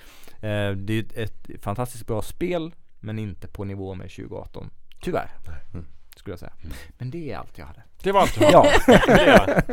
eh, 0.42 0.72
det 0.72 0.94
är 0.94 1.24
ett 1.24 1.48
fantastiskt 1.62 2.08
bra 2.08 2.22
spel 2.22 2.76
men 3.00 3.20
inte 3.20 3.48
på 3.48 3.64
nivå 3.64 3.94
med 3.94 4.10
2018. 4.10 4.70
Tyvärr. 5.02 5.30
Mm. 5.74 5.86
Skulle 6.16 6.32
jag 6.32 6.40
säga. 6.40 6.54
Mm. 6.64 6.76
Men 6.98 7.12
det 7.12 7.32
är 7.32 7.38
allt 7.38 7.58
jag 7.58 7.66
hade. 7.66 7.84
Det 8.04 8.12
var 8.12 8.22
allt 8.22 8.42
jag 8.42 8.52
Ja, 8.52 8.68
hade. 8.88 9.64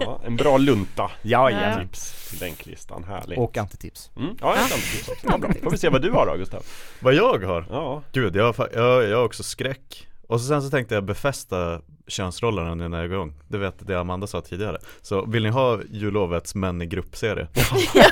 ja, 0.00 0.20
En 0.24 0.36
bra 0.36 0.58
lunta 0.58 1.10
ja, 1.22 1.50
Ja. 1.50 1.60
ja. 1.70 1.78
tips 1.80 2.30
till 2.30 2.40
länklistan, 2.40 3.04
härligt 3.04 3.38
Och 3.38 3.56
antitips. 3.58 4.10
mm. 4.16 4.36
Ja, 4.40 4.54
ett 4.54 4.60
antitips 4.72 5.08
också, 5.08 5.26
ja, 5.30 5.38
bra. 5.38 5.50
Får 5.62 5.70
vi 5.70 5.78
se 5.78 5.88
vad 5.88 6.02
du 6.02 6.10
har 6.10 6.26
då 6.26 6.34
Gustav 6.36 6.62
Vad 7.00 7.14
jag 7.14 7.44
har? 7.44 7.66
Ja, 7.70 8.02
Gud, 8.12 8.36
jag 8.36 8.52
har, 8.52 8.68
jag, 8.74 9.04
jag 9.04 9.16
har 9.16 9.24
också 9.24 9.42
skräck 9.42 10.08
Och 10.26 10.40
så 10.40 10.46
sen 10.46 10.62
så 10.62 10.70
tänkte 10.70 10.94
jag 10.94 11.04
befästa 11.04 11.80
könsrollerna 12.06 12.74
nu 12.74 12.88
när 12.88 12.98
jag 12.98 13.04
är 13.06 13.12
igång 13.12 13.34
Det 13.48 13.58
vet 13.58 13.74
det 13.86 13.94
Amanda 14.00 14.26
sa 14.26 14.40
tidigare 14.40 14.78
Så 15.02 15.24
vill 15.26 15.42
ni 15.42 15.48
ha 15.48 15.78
jullovets 15.90 16.54
män 16.54 16.82
i 16.82 16.86
gruppserie? 16.86 17.48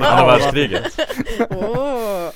Andra 0.00 0.26
världskriget 0.26 0.98
Åh. 1.50 2.30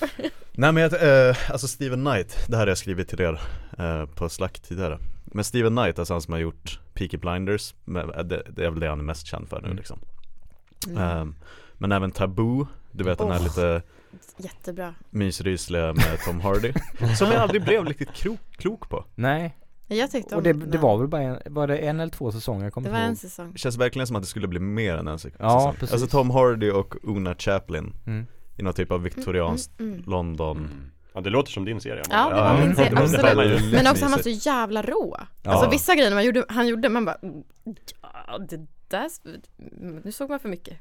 Nej 0.52 0.72
men 0.72 0.76
jag, 0.82 1.28
eh, 1.28 1.36
alltså 1.50 1.68
Steven 1.68 2.04
Knight, 2.04 2.38
det 2.48 2.56
här 2.56 2.62
har 2.62 2.68
jag 2.68 2.78
skrivit 2.78 3.08
till 3.08 3.20
er 3.20 3.40
eh, 3.78 4.06
på 4.06 4.28
Slack 4.28 4.60
tidigare 4.60 4.98
Men 5.24 5.44
Steven 5.44 5.76
Knight, 5.76 5.98
alltså 5.98 6.14
han 6.14 6.20
som 6.20 6.32
har 6.32 6.40
gjort 6.40 6.80
Peaky 6.94 7.16
Blinders, 7.16 7.74
eh, 7.88 8.22
det, 8.24 8.42
det 8.50 8.64
är 8.64 8.70
väl 8.70 8.80
det 8.80 8.88
han 8.88 8.98
är 9.00 9.04
mest 9.04 9.26
känd 9.26 9.48
för 9.48 9.60
nu 9.60 9.66
Mm. 9.66 9.76
liksom 9.76 9.98
Mm. 10.88 11.02
Ehm, 11.02 11.34
Men 11.74 11.92
även 11.92 12.10
Taboo, 12.10 12.66
du 12.92 13.04
vet 13.04 13.18
den 13.18 13.30
här 13.30 13.40
lite 13.40 13.82
Jättebra. 14.36 14.94
mysrysliga 15.10 15.92
med 15.92 16.18
Tom 16.24 16.40
Hardy 16.40 16.72
Som 17.18 17.30
jag 17.30 17.36
aldrig 17.42 17.62
blev 17.64 17.84
riktigt 17.84 18.12
klok, 18.12 18.38
klok 18.56 18.88
på 18.88 19.04
Nej, 19.14 19.56
Jag 19.86 20.10
tyckte 20.10 20.34
om 20.34 20.36
och 20.38 20.42
det, 20.42 20.52
den. 20.52 20.70
det 20.70 20.78
var 20.78 20.98
väl 20.98 21.08
bara 21.08 21.22
en, 21.22 21.38
var 21.46 21.66
det 21.66 21.78
en 21.78 22.00
eller 22.00 22.10
två 22.12 22.32
säsonger? 22.32 22.64
Jag 22.64 22.72
kommer 22.72 22.88
Det 22.88 22.92
var 22.92 23.00
en 23.00 23.16
säsong. 23.16 23.52
Det 23.52 23.58
känns 23.58 23.76
verkligen 23.76 24.06
som 24.06 24.16
att 24.16 24.22
det 24.22 24.28
skulle 24.28 24.48
bli 24.48 24.58
mer 24.60 24.94
än 24.96 25.08
en 25.08 25.18
se- 25.18 25.30
Ja, 25.38 25.58
säsong 25.60 25.74
precis. 25.74 25.92
Alltså 25.92 26.08
Tom 26.08 26.30
Hardy 26.30 26.70
och 26.70 26.94
Una 27.02 27.34
Chaplin 27.34 27.94
Mm. 28.06 28.26
i 28.56 28.62
någon 28.62 28.74
typ 28.74 28.90
av 28.90 29.02
viktorianskt 29.02 29.80
Mm, 29.80 29.92
mm. 29.92 30.04
London 30.06 30.56
mm. 30.56 30.70
ja 31.14 31.20
det 31.20 31.30
låter 31.30 31.50
som 31.52 31.64
din 31.64 31.80
serie 31.80 32.02
Ja, 32.10 32.28
det 32.28 32.34
var 32.34 32.54
Ja, 32.60 32.66
min 32.66 32.76
serie, 32.76 32.94
var 32.94 33.02
absolut. 33.02 33.72
Men 33.72 33.86
också 33.86 34.04
han 34.04 34.12
var 34.12 34.18
så 34.18 34.28
jävla 34.30 34.82
rå. 34.82 35.16
Ja. 35.42 35.50
Alltså 35.50 35.70
vissa 35.70 35.94
grejer 35.94 36.14
man 36.14 36.24
gjorde, 36.24 36.44
han 36.48 36.68
gjorde, 36.68 36.88
man 36.88 37.04
bara 37.04 37.16
"Mm, 37.22 37.42
ja, 38.02 38.38
det 38.38 38.66
där, 38.90 39.08
nu 40.04 40.12
såg 40.12 40.30
man 40.30 40.40
för 40.40 40.48
mycket. 40.48 40.76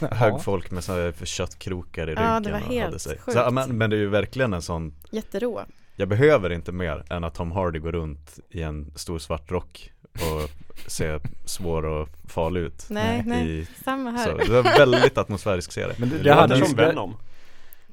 Hög 0.12 0.42
folk 0.42 0.70
med 0.70 0.84
så 0.84 1.12
köttkrokar 1.24 2.10
i 2.10 2.12
Ja, 2.12 2.20
ryggen 2.20 2.42
det 2.42 2.52
var 2.52 2.58
och 2.58 2.66
helt 2.66 2.84
hade 2.84 2.98
sig. 2.98 3.18
sjukt. 3.18 3.32
Så, 3.32 3.38
ja, 3.38 3.50
men, 3.50 3.78
men 3.78 3.90
det 3.90 3.96
är 3.96 4.00
ju 4.00 4.08
verkligen 4.08 4.52
en 4.54 4.62
sån 4.62 4.94
Jätterå. 5.10 5.64
Jag 5.96 6.08
behöver 6.08 6.50
inte 6.52 6.72
mer 6.72 7.04
än 7.10 7.24
att 7.24 7.34
Tom 7.34 7.52
Hardy 7.52 7.78
går 7.78 7.92
runt 7.92 8.38
i 8.50 8.62
en 8.62 8.92
stor 8.96 9.18
svart 9.18 9.50
rock 9.50 9.92
och 10.12 10.50
ser 10.90 11.20
svår 11.44 11.84
och 11.84 12.08
farlig 12.28 12.60
ut 12.60 12.86
Nej, 12.90 13.22
nej, 13.26 13.50
i, 13.60 13.66
samma 13.84 14.18
så, 14.18 14.30
här. 14.30 14.38
Det 14.38 14.48
var 14.52 14.62
väldigt 14.62 15.18
atmosfärisk 15.18 15.72
serie 15.72 15.94
Men 15.98 16.08
det, 16.08 16.16
Det 16.16 16.22
det 16.22 16.34
hade 16.34 16.66
som 16.66 16.76
Venom 16.76 17.16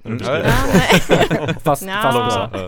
Mm, 0.06 0.20
Ja, 0.24 0.40
ja, 0.40 0.46
Ja, 0.46 0.54
nej. 0.74 1.56
fast, 1.64 1.86
Nja. 1.86 2.02
fast 2.04 2.18
också. 2.18 2.68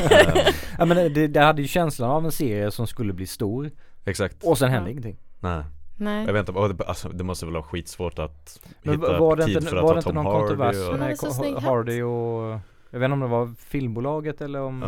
Ja. 0.00 0.52
Ja 0.78 0.84
men 0.84 1.12
det, 1.12 1.26
det 1.28 1.40
hade 1.40 1.62
ju 1.62 1.68
känslan 1.68 2.10
av 2.10 2.24
en 2.24 2.32
serie 2.32 2.70
som 2.70 2.86
skulle 2.86 3.12
bli 3.12 3.26
stor 3.26 3.70
Exakt, 4.04 4.42
och 4.44 4.58
sen 4.58 4.70
hände 4.70 4.88
Ja. 4.88 4.90
ingenting. 4.90 5.16
nej 5.40 5.62
nej. 5.96 6.26
Jag 6.26 6.32
vet 6.32 6.48
inte, 6.48 6.60
och 6.60 6.74
det, 6.74 6.84
alltså, 6.84 7.08
det 7.08 7.24
måste 7.24 7.44
väl 7.46 7.52
vara 7.54 7.62
skitsvårt 7.64 8.18
att 8.18 8.60
Men 8.82 8.94
hitta 8.94 9.18
var 9.20 9.36
det 9.36 9.44
tid 9.44 9.56
inte, 9.56 9.68
för 9.68 9.76
att 9.76 9.82
var 9.82 9.88
ha 9.88 9.94
det 9.94 9.98
inte 9.98 10.08
Tom 10.08 10.14
någon 10.14 10.26
Hardy 10.26 10.48
kontrovers 10.48 10.76
och, 10.76 10.82
Han 10.82 10.92
hade 11.00 11.06
med 11.08 11.18
så 11.18 11.26
Ko- 11.26 11.32
snygg 11.32 11.54
hatt. 11.54 11.62
Hardy 11.64 12.02
och 12.02 12.60
Jag 12.90 12.98
vet 13.00 13.04
inte 13.06 13.12
om 13.12 13.20
det 13.20 13.26
var 13.26 13.54
filmbolaget 13.58 14.40
eller 14.40 14.60
om 14.60 14.82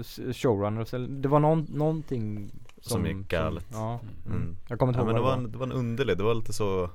s- 0.00 0.20
showrunners 0.36 0.94
eller 0.94 1.08
Det 1.08 1.28
var 1.28 1.40
någon, 1.40 1.66
någonting 1.68 2.50
Som 2.80 3.06
gick 3.06 3.16
galet. 3.28 3.66
ja, 3.72 4.00
mm. 4.26 4.56
jag 4.68 4.78
kommer 4.78 4.92
inte 4.92 5.00
ja 5.00 5.04
ihåg 5.04 5.06
men 5.06 5.14
det 5.14 5.20
vad 5.20 5.30
var, 5.30 5.38
en, 5.44 5.52
det 5.52 5.58
var 5.58 5.66
en 5.66 5.72
underlig, 5.72 6.18
det 6.18 6.24
var 6.24 6.34
lite 6.34 6.52
så 6.52 6.90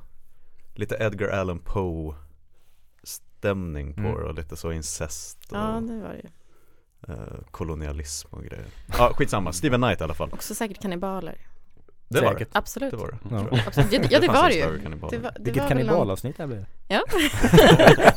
Lite 0.75 0.95
Edgar 0.99 1.29
Allan 1.29 1.59
Poe 1.59 2.15
stämning 3.03 3.93
på 3.93 3.99
Mm. 4.01 4.15
det 4.15 4.23
och 4.23 4.33
lite 4.33 4.55
så 4.55 4.71
incest 4.71 5.51
och 5.51 5.57
Ja, 5.57 5.81
det 5.81 5.99
var 6.01 6.09
det 6.09 6.21
ju. 6.23 6.29
eh, 7.13 7.39
kolonialism 7.51 8.27
och 8.35 8.43
grejer 8.43 8.65
Ja 8.97 9.11
skitsamma, 9.13 9.53
Steven 9.53 9.81
Knight 9.81 10.01
i 10.01 10.03
alla 10.03 10.13
fall 10.13 10.29
Också 10.33 10.55
säkert 10.55 10.81
kannibaler. 10.81 11.37
Det 12.13 12.21
var 12.21 12.31
Säkert. 12.33 12.47
Absolut. 12.51 12.91
det, 12.91 12.97
det 12.97 13.03
var 13.03 13.11
det 13.49 13.55
Ja. 13.55 13.61
Absolut. 13.67 13.91
Ja, 13.93 13.99
det, 14.01 14.19
det 14.19 14.27
var 14.27 14.49
det 14.49 14.55
ju. 14.55 14.77
Det 15.11 15.17
var, 15.17 15.31
det 15.31 15.31
Vilket 15.39 15.63
var 15.63 15.69
kannibalavsnitt 15.69 16.37
det 16.37 16.43
här 16.43 16.47
blir. 16.47 16.65
Ja, 16.87 17.01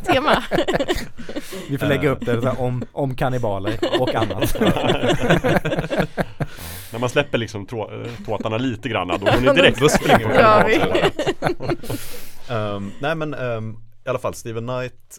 tema. 0.12 0.42
Vi 1.68 1.78
får 1.78 1.86
lägga 1.86 2.10
upp 2.10 2.26
det 2.26 2.40
så 2.40 2.48
här, 2.48 2.60
om, 2.60 2.84
om 2.92 3.14
kannibaler 3.16 3.78
och 4.00 4.14
annat. 4.14 4.56
När 6.92 6.98
man 6.98 7.08
släpper 7.08 7.38
liksom 7.38 7.66
trå- 7.66 8.04
eh, 8.04 8.10
tåtarna 8.26 8.58
lite 8.58 8.88
grann 8.88 9.08
då 9.08 9.16
går 9.18 9.40
ni 9.40 9.54
direkt 9.54 9.80
Då 9.80 9.88
springer 9.88 10.18
tillbaka. 10.18 10.66
vi. 10.66 10.80
Ehm, 12.54 12.92
Nej 13.00 13.14
men 13.14 13.34
ehm, 13.34 13.76
i 14.06 14.08
alla 14.08 14.18
fall 14.18 14.34
Steven 14.34 14.66
Knight 14.66 15.18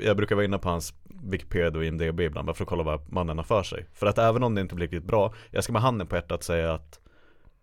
Jag 0.00 0.16
brukar 0.16 0.34
vara 0.34 0.44
inne 0.44 0.58
på 0.58 0.68
hans 0.68 0.94
Wikipedia 1.22 1.78
och 1.78 1.84
IMDB 1.84 2.20
ibland 2.20 2.46
bara 2.46 2.54
för 2.54 2.64
att 2.64 2.68
kolla 2.68 2.82
vad 2.82 3.12
mannen 3.12 3.36
har 3.38 3.44
för 3.44 3.62
sig 3.62 3.86
För 3.94 4.06
att 4.06 4.18
även 4.18 4.42
om 4.42 4.54
det 4.54 4.60
inte 4.60 4.74
blir 4.74 4.86
riktigt 4.88 5.04
bra 5.08 5.34
Jag 5.50 5.64
ska 5.64 5.72
med 5.72 5.82
handen 5.82 6.06
på 6.06 6.16
hjärtat 6.16 6.42
säga 6.42 6.72
att 6.74 6.99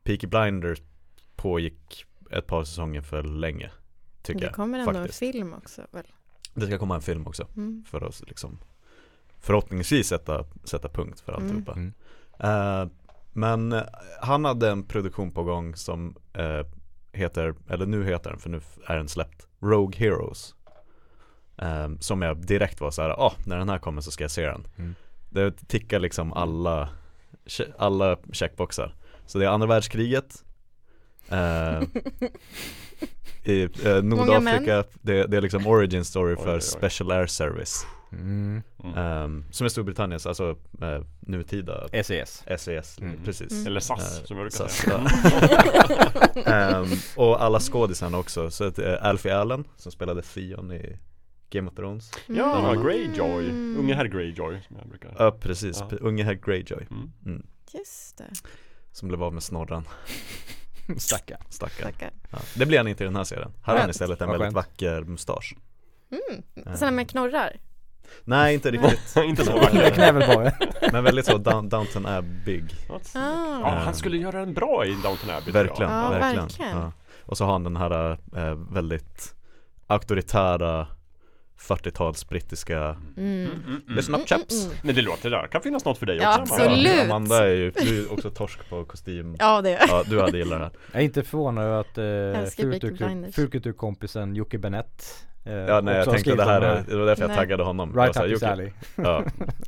Peaky 0.07 0.27
Blinders 0.27 0.81
pågick 1.35 2.05
ett 2.31 2.47
par 2.47 2.63
säsonger 2.63 3.01
för 3.01 3.23
länge 3.23 3.71
Tycker 4.21 4.39
Det 4.39 4.45
jag 4.45 4.55
kommer 4.55 4.79
ändå 4.79 4.93
faktiskt. 4.93 5.21
en 5.21 5.31
film 5.33 5.53
också 5.53 5.81
väl? 5.91 6.03
Det 6.53 6.65
ska 6.67 6.77
komma 6.77 6.95
en 6.95 7.01
film 7.01 7.27
också 7.27 7.47
Mm. 7.57 7.83
för 7.87 8.01
att 8.07 8.21
liksom 8.27 8.59
Förhoppningsvis 9.39 10.07
sätta, 10.07 10.45
sätta 10.63 10.89
punkt 10.89 11.19
för 11.19 11.33
alltihopa 11.33 11.71
Mm. 11.71 11.93
Eh, 12.39 12.87
Men 13.33 13.71
eh, 13.71 13.83
han 14.21 14.45
hade 14.45 14.69
en 14.69 14.83
produktion 14.83 15.31
på 15.31 15.43
gång 15.43 15.75
som 15.75 16.15
eh, 16.33 16.65
heter, 17.13 17.55
eller 17.69 17.85
nu 17.85 18.03
heter 18.05 18.29
den 18.29 18.39
för 18.39 18.49
nu 18.49 18.61
är 18.87 18.97
den 18.97 19.07
släppt 19.07 19.47
Rogue 19.59 19.97
Heroes 19.99 20.53
Eh, 21.57 21.89
Som 21.99 22.21
jag 22.21 22.37
direkt 22.45 22.81
var 22.81 22.91
så 22.91 23.01
här, 23.01 23.09
ah, 23.09 23.33
när 23.45 23.57
den 23.57 23.69
här 23.69 23.77
kommer 23.79 24.01
så 24.01 24.11
ska 24.11 24.23
jag 24.23 24.31
se 24.31 24.45
den 24.45 24.67
Mm. 24.77 24.95
Det 25.29 25.67
tickar 25.67 25.99
liksom 25.99 26.33
alla, 26.33 26.89
alla 27.77 28.17
checkboxar 28.31 28.93
Så 29.27 29.37
det 29.39 29.45
är 29.45 29.49
andra 29.49 29.67
världskriget 29.67 30.43
eh, 31.29 31.81
I 33.43 33.63
eh, 33.85 34.03
Nordafrika, 34.03 34.83
det, 35.01 35.27
det 35.27 35.37
är 35.37 35.41
liksom 35.41 35.67
origin 35.67 36.05
story 36.05 36.35
Oj, 36.35 36.43
för 36.43 36.49
oj, 36.49 36.55
oj. 36.55 36.61
Special 36.61 37.11
Air 37.11 37.25
Service 37.27 37.85
Mm. 38.11 38.61
Mm. 38.83 38.97
Ehm, 38.97 39.45
Som 39.51 39.65
är 39.65 39.69
Storbritanniens, 39.69 40.25
alltså 40.25 40.57
eh, 40.81 41.01
nutida 41.19 41.87
SES. 42.03 42.43
SES, 42.57 42.99
Mm. 43.01 43.23
precis 43.25 43.51
Mm. 43.51 43.67
Eller 43.67 43.79
SAS 43.79 44.19
Eh, 44.19 44.25
som 44.25 44.37
jag 44.37 44.43
brukar 44.45 44.57
SAS, 44.67 44.71
säga 44.77 45.07
ja. 46.35 46.41
Ehm, 46.81 46.87
Och 47.15 47.43
alla 47.43 47.59
skådisarna 47.59 48.17
också, 48.17 48.49
så 48.51 48.63
att, 48.63 48.79
eh, 48.79 48.95
Alfie 49.01 49.35
Allen 49.37 49.63
som 49.75 49.91
spelade 49.91 50.21
Theon 50.21 50.71
i 50.71 50.99
Game 51.49 51.69
of 51.69 51.75
Thrones 51.75 52.11
Ja, 52.27 52.71
Mm. 52.73 52.83
Greyjoy, 52.83 53.49
unge 53.77 53.93
herr 53.93 54.05
Greyjoy 54.07 54.61
som 54.67 54.75
jag 54.77 54.87
brukar 54.89 55.15
Ja 55.19 55.31
precis, 55.31 55.83
Ja. 55.91 55.97
Unge 56.01 56.23
herr 56.23 56.33
Greyjoy 56.33 56.87
mm. 57.25 57.45
Just 57.73 58.17
det, 58.17 58.29
Som 58.97 59.07
blev 59.07 59.23
av 59.23 59.33
med 59.33 59.43
snorren, 59.43 59.83
Stackarn. 60.97 61.41
stackarn 61.49 61.91
tackar. 61.91 62.11
ja. 62.31 62.37
Det 62.55 62.65
blir 62.65 62.77
han 62.77 62.87
inte 62.87 63.03
i 63.03 63.07
den 63.07 63.15
här 63.15 63.23
serien, 63.23 63.51
här 63.63 63.73
har 63.73 63.81
han 63.81 63.89
istället 63.89 64.21
en 64.21 64.29
väldigt 64.29 64.53
vacker 64.53 65.01
mustasch 65.01 65.55
Mm. 66.11 66.43
Eh, 66.67 66.73
Sådana 66.75 66.91
med 66.95 67.09
knorrar? 67.09 67.55
Nej 68.23 68.53
inte 68.53 68.71
riktigt, 68.71 69.15
Inte 69.23 69.45
så 69.45 69.51
vacker 69.59 70.91
men 70.91 71.03
väldigt 71.03 71.25
så 71.25 71.37
down, 71.37 71.69
Downton 71.69 72.05
Abbey 72.05 72.63
Ja, 72.89 72.99
Ah. 73.15 73.69
han 73.79 73.95
skulle 73.95 74.17
göra 74.17 74.39
en 74.41 74.53
bra 74.53 74.85
i 74.85 74.89
Downton 75.03 75.29
Abbey. 75.29 75.51
Verkligen, 75.53 75.91
Ja, 75.91 76.09
verkligen. 76.09 76.35
verkligen. 76.47 76.77
Ja. 76.77 76.91
Och 77.25 77.37
så 77.37 77.45
har 77.45 77.51
han 77.51 77.63
den 77.63 77.75
här 77.77 78.11
eh, 78.35 78.53
väldigt 78.71 79.35
auktoritära 79.87 80.87
40-tals 81.59 82.29
brittiska 82.29 82.97
Mm. 83.17 83.49
Listen 83.87 84.15
up 84.15 84.27
chaps. 84.29 84.65
Mm. 84.65 84.77
Men 84.83 84.95
det 84.95 85.01
låter 85.01 85.29
där, 85.29 85.47
kan 85.47 85.61
finnas 85.61 85.85
något 85.85 85.97
för 85.97 86.05
dig 86.05 86.17
Ja, 86.17 86.41
också 86.41 86.53
absolut. 86.53 86.95
Ja, 86.97 87.03
Amanda 87.03 87.45
är 87.47 87.53
ju, 87.53 87.71
du 87.71 88.03
är 88.05 88.13
också 88.13 88.29
torsk 88.31 88.69
på 88.69 88.85
kostym. 88.85 89.35
Ja 89.39 89.61
det 89.61 89.75
är 89.75 89.87
Ja, 89.87 90.03
du 90.09 90.21
hade 90.21 90.37
gillat 90.37 90.59
det 90.59 90.63
här 90.65 90.71
Jag 90.91 91.01
är 91.01 91.05
inte 91.05 91.23
förvånad 91.23 91.63
över 91.65 91.79
att 91.79 91.97
eh, 91.97 93.31
fulkulturkompisen 93.31 94.35
Jocke 94.35 94.57
Benett 94.57 95.25
eh, 95.45 95.53
Ja 95.53 95.81
nej 95.81 95.95
jag 95.95 96.09
tänkte 96.09 96.35
det 96.35 96.43
här, 96.45 96.61
är- 96.61 96.83
det 96.89 96.95
var 96.97 97.05
därför 97.05 97.21
jag 97.23 97.27
Nej. 97.27 97.37
taggade 97.37 97.63
honom. 97.63 97.91
Jag 97.95 98.03
Right 98.03 98.15
sa, 98.15 98.25
up 98.25 98.43
alley. 98.51 98.71
Ja. 98.95 99.19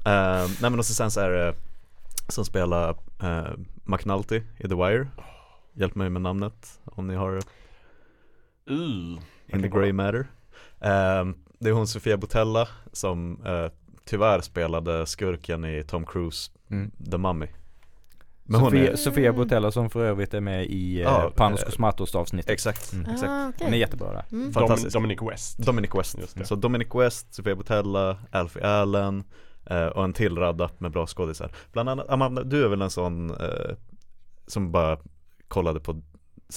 Eh, 0.05 0.47
nej 0.61 0.69
men 0.71 0.79
och 0.79 0.85
så 0.85 0.93
sen 0.93 1.11
så 1.11 1.19
är 1.19 1.29
det 1.29 1.53
som 2.27 2.45
spelar 2.45 2.89
uh, 3.23 3.47
McNulty 3.83 4.41
i 4.57 4.67
The 4.67 4.75
Wire. 4.75 5.07
Hjälp 5.73 5.95
mig 5.95 6.09
med 6.09 6.21
namnet 6.21 6.79
om 6.85 7.07
ni 7.07 7.15
har 7.15 7.35
Uh, 8.71 9.19
In 9.47 9.61
the 9.61 9.67
Grey. 9.67 9.93
Matter. 9.93 10.27
Ehm, 10.81 11.35
Det 11.59 11.69
är 11.69 11.73
hon 11.73 11.87
Sofia 11.87 12.17
Botella 12.17 12.67
som 12.91 13.41
eh, 13.45 13.71
tyvärr 14.05 14.41
spelade 14.41 15.05
skurken 15.05 15.65
i 15.65 15.83
Tom 15.83 16.05
Cruise 16.05 16.51
mm. 16.69 16.91
The 17.11 17.17
Mummy 17.17 17.47
Men 18.43 18.59
Sofia, 18.61 18.91
är, 18.91 18.95
Sofia 18.95 19.33
Botella 19.33 19.71
som 19.71 19.89
för 19.89 20.05
övrigt 20.05 20.33
är 20.33 20.41
med 20.41 20.65
i 20.65 20.95
eh, 20.97 21.01
Ja, 21.03 21.31
Panos 21.35 21.59
eh, 21.61 21.65
Cosmatos 21.65 22.15
avsnittet 22.15 22.49
exakt, 22.51 22.93
Mm. 22.93 23.05
exakt 23.05 23.29
Ah, 23.29 23.47
okej. 23.49 23.65
Hon 23.65 23.73
är 23.73 23.77
jättebra 23.77 24.13
där 24.13 24.25
Mm. 24.31 24.53
Fantastisk. 24.53 24.93
Dom, 24.93 25.03
Dominic 25.03 25.21
West 25.31 25.57
Dominic 25.57 25.91
West, 25.95 26.17
Just 26.19 26.37
det. 26.37 26.45
så 26.45 26.55
Dominic 26.55 26.87
West, 26.95 27.33
Sofia 27.33 27.55
Botella, 27.55 28.17
Alfie 28.31 28.63
Allen 28.67 29.23
eh, 29.65 29.85
och 29.85 30.03
en 30.03 30.13
till 30.13 30.37
radda 30.37 30.69
med 30.77 30.91
bra 30.91 31.07
skådisar 31.07 31.51
Bland 31.71 31.89
annat, 31.89 32.09
Amanda, 32.09 32.43
du 32.43 32.63
är 32.65 32.67
väl 32.69 32.81
en 32.81 32.89
sån 32.89 33.29
eh, 33.29 33.75
som 34.47 34.71
bara 34.71 34.97
kollade 35.47 35.79
på 35.79 36.01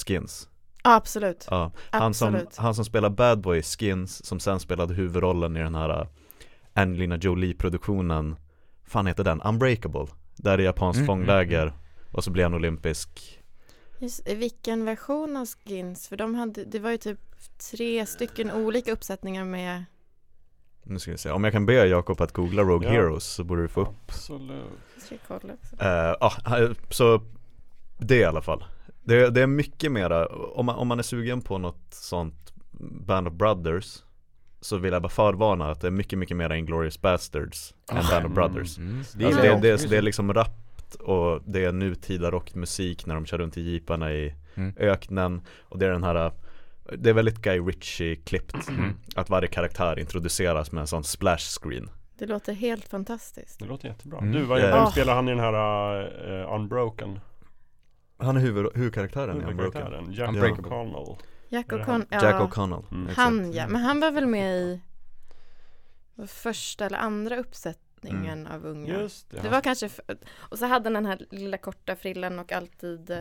Skins? 0.07 0.49
Ja, 0.83 0.95
absolut. 0.95 1.47
Ja, 1.49 1.71
han 1.91 2.13
som, 2.13 2.35
Absolut. 2.35 2.57
han 2.57 2.75
som 2.75 2.85
spelar 2.85 3.09
Bad 3.09 3.41
Boy 3.41 3.57
i 3.57 3.61
Skins 3.63 4.25
som 4.25 4.39
sen 4.39 4.59
spelade 4.59 4.93
huvudrollen 4.93 5.57
i 5.57 5.59
den 5.59 5.75
här 5.75 6.01
uh, 6.01 6.07
Angelina 6.73 7.17
Jolie-produktionen 7.17 8.35
Fan 8.85 9.07
heter 9.07 9.23
den? 9.23 9.41
Unbreakable 9.41 10.07
Där 10.35 10.57
är 10.57 10.63
japanskt 10.63 10.97
Mm, 10.97 11.07
fångläger 11.07 11.61
mm, 11.61 11.73
och 12.11 12.23
så 12.23 12.31
blir 12.31 12.43
han 12.43 12.53
olympisk 12.53 13.39
Just, 13.99 14.29
vilken 14.29 14.85
version 14.85 15.37
av 15.37 15.45
Skins? 15.45 16.07
För 16.07 16.17
de 16.17 16.35
hade, 16.35 16.65
det 16.65 16.79
var 16.79 16.91
ju 16.91 16.97
typ 16.97 17.19
tre 17.71 18.05
stycken 18.05 18.51
olika 18.51 18.91
uppsättningar 18.91 19.45
med 19.45 19.83
Nu 20.83 20.99
ska 20.99 21.11
vi 21.11 21.17
se, 21.17 21.31
om 21.31 21.43
jag 21.43 21.53
kan 21.53 21.65
be 21.65 21.73
Jakob 21.73 22.21
att 22.21 22.31
googla 22.31 22.63
Rogue 22.63 22.87
Ja. 22.87 22.93
Heroes 22.93 23.23
så 23.23 23.43
borde 23.43 23.61
du 23.61 23.67
få 23.67 23.81
upp 23.81 23.95
Absolut? 24.07 25.63
Eh, 25.79 26.15
Ja, 26.19 26.33
så 26.89 27.21
det 27.97 28.15
i 28.17 28.23
alla 28.25 28.41
fall 28.41 28.63
det, 29.03 29.29
det 29.29 29.41
är 29.41 29.47
mycket 29.47 29.91
mera, 29.91 30.27
om 30.27 30.65
man, 30.65 30.75
om 30.75 30.87
man 30.87 30.99
är 30.99 31.03
sugen 31.03 31.41
på 31.41 31.57
något 31.57 31.87
sånt 31.89 32.53
Band 33.05 33.27
of 33.27 33.33
Brothers 33.33 34.03
Så 34.61 34.77
vill 34.77 34.93
jag 34.93 35.01
bara 35.01 35.09
förvarna 35.09 35.71
att 35.71 35.81
det 35.81 35.87
är 35.87 35.91
mycket, 35.91 36.19
mycket 36.19 36.37
mera 36.37 36.57
Inglourious 36.57 37.01
Basterds 37.01 37.73
än 37.91 38.03
Band 38.09 38.25
of 38.25 38.31
Brothers 38.31 38.77
mm. 38.77 38.97
Alltså 38.97 39.19
gillar 39.19 39.41
det, 39.41 39.47
jag. 39.47 39.61
det, 39.61 39.89
det 39.89 39.97
är 39.97 40.01
liksom 40.01 40.33
rappt 40.33 40.95
och 40.95 41.41
det 41.45 41.65
är 41.65 41.71
nutida 41.71 42.31
rockmusik 42.31 43.05
när 43.05 43.15
de 43.15 43.25
kör 43.25 43.37
runt 43.37 43.57
i 43.57 43.61
jeeparna 43.71 44.13
i 44.13 44.35
Mm. 44.55 44.73
öknen 44.77 45.41
Och 45.61 45.79
det 45.79 45.85
är 45.85 45.89
den 45.89 46.03
här 46.03 46.31
Det 46.97 47.09
är 47.09 47.13
väldigt 47.13 47.41
Guy 47.41 47.59
Ritchie-klippt 47.59 48.69
Mm. 48.69 48.93
Att 49.15 49.29
varje 49.29 49.47
karaktär 49.47 49.99
introduceras 49.99 50.71
med 50.71 50.81
en 50.81 50.87
sån 50.87 51.03
splash 51.03 51.59
screen 51.61 51.89
Det 52.17 52.25
låter 52.25 52.53
helt 52.53 52.87
fantastiskt. 52.89 53.59
Det 53.59 53.65
låter 53.65 53.87
jättebra 53.87 54.19
Mm. 54.19 54.31
Du, 54.31 54.43
vad, 54.43 54.59
Ja. 54.59 54.65
vem 54.67 54.73
Ah. 54.79 54.91
spelar 54.91 55.15
han 55.15 55.27
i 55.27 55.31
den 55.31 55.39
här 55.39 56.01
uh, 56.41 56.55
Unbroken? 56.55 57.19
Han 58.23 58.37
är 58.37 58.41
huvud, 58.41 58.67
huvudkaraktären 58.75 59.29
i 59.37 59.39
Unbroken 59.45 59.57
Huvudkaraktären 59.59 60.13
Jack 60.13 60.29
Unbreakable. 60.29 60.69
O'Connell 60.69 61.15
Jack 61.49 61.69
det 61.69 61.75
O'Connell, 61.75 62.05
ja, 62.09 62.23
Jack 62.23 62.35
O'Connell 62.41 62.83
Mm. 62.91 63.13
han 63.15 63.53
ja, 63.53 63.67
men 63.67 63.81
han 63.81 63.99
var 63.99 64.11
väl 64.11 64.25
med 64.27 64.55
i 64.61 64.79
första 66.27 66.85
eller 66.85 66.97
andra 66.97 67.37
uppsättningen 67.37 68.47
av 68.47 68.65
Unga. 68.65 68.99
Just 68.99 69.29
det, 69.29 69.39
Det 69.41 69.49
var 69.49 69.61
kanske, 69.61 69.89
och 70.35 70.59
så 70.59 70.65
hade 70.65 70.85
han 70.85 70.93
den 70.93 71.05
här 71.05 71.25
lilla 71.31 71.57
korta 71.57 71.95
frillan 71.95 72.39
och 72.39 72.51
alltid 72.51 73.09
eh, 73.11 73.17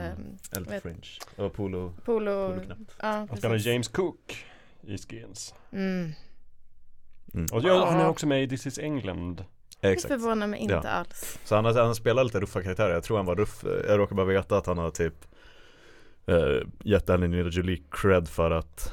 Elf 0.56 0.70
vet- 0.70 0.82
Fringe 0.82 1.08
och 1.36 1.52
Polo 1.52 1.92
polo. 2.04 2.48
Poloknapp. 2.48 2.78
Ja, 3.02 3.26
Han 3.28 3.36
spelar. 3.38 3.68
James 3.68 3.88
Cook 3.88 4.44
i 4.80 4.98
Skins 4.98 5.54
Mm. 5.72 6.12
mm. 7.34 7.46
Och 7.52 7.62
ja, 7.62 7.86
han 7.90 8.00
är 8.00 8.08
också 8.08 8.26
med 8.26 8.42
i 8.42 8.48
This 8.48 8.66
is 8.66 8.78
England 8.78 9.44
Det 9.82 9.88
Exakt 9.92 10.14
förvånar 10.14 10.46
mig 10.46 10.60
inte 10.60 10.74
Ja. 10.84 10.88
alls. 10.90 11.38
Så 11.44 11.54
han, 11.56 11.64
han 11.64 11.94
spelar 11.94 12.24
lite 12.24 12.40
ruffa 12.40 12.62
karaktärer, 12.62 12.94
jag 12.94 13.02
tror 13.04 13.16
han 13.16 13.26
var 13.26 13.36
ruff 13.36 13.64
Jag 13.88 13.98
råkar 13.98 14.16
bara 14.16 14.26
veta 14.26 14.56
att 14.56 14.66
han 14.66 14.78
har 14.78 14.90
typ 14.90 15.14
eh, 16.26 16.36
Gett 16.84 17.10
Angelina 17.10 17.48
Jolie 17.48 17.82
cred 17.90 18.28
för 18.28 18.50
att 18.50 18.92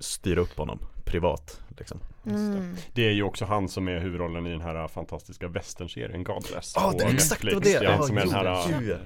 styra 0.00 0.40
upp 0.40 0.56
honom 0.58 0.78
privat 1.04 1.60
liksom 1.78 2.00
Mm. 2.30 2.74
Det 2.92 3.06
är 3.06 3.10
ju 3.12 3.22
också 3.22 3.44
han 3.44 3.68
som 3.68 3.88
är 3.88 3.98
huvudrollen 3.98 4.46
i 4.46 4.50
den 4.50 4.60
här 4.60 4.88
fantastiska 4.88 5.48
westernserien 5.48 6.24
Godless 6.24 6.72
Ja, 6.76 6.90
på 6.92 6.98
det 6.98 7.04
är 7.04 7.14
exakt, 7.14 7.42
det 7.42 7.46
var 7.46 7.60
Netflix. 7.60 7.80
det. 7.80 7.84
Ja, 7.84 8.02
som 8.02 8.16
är 8.18 8.20
den 8.20 8.30
här 8.34 8.44
ja. 8.44 8.68
eh, 8.92 8.98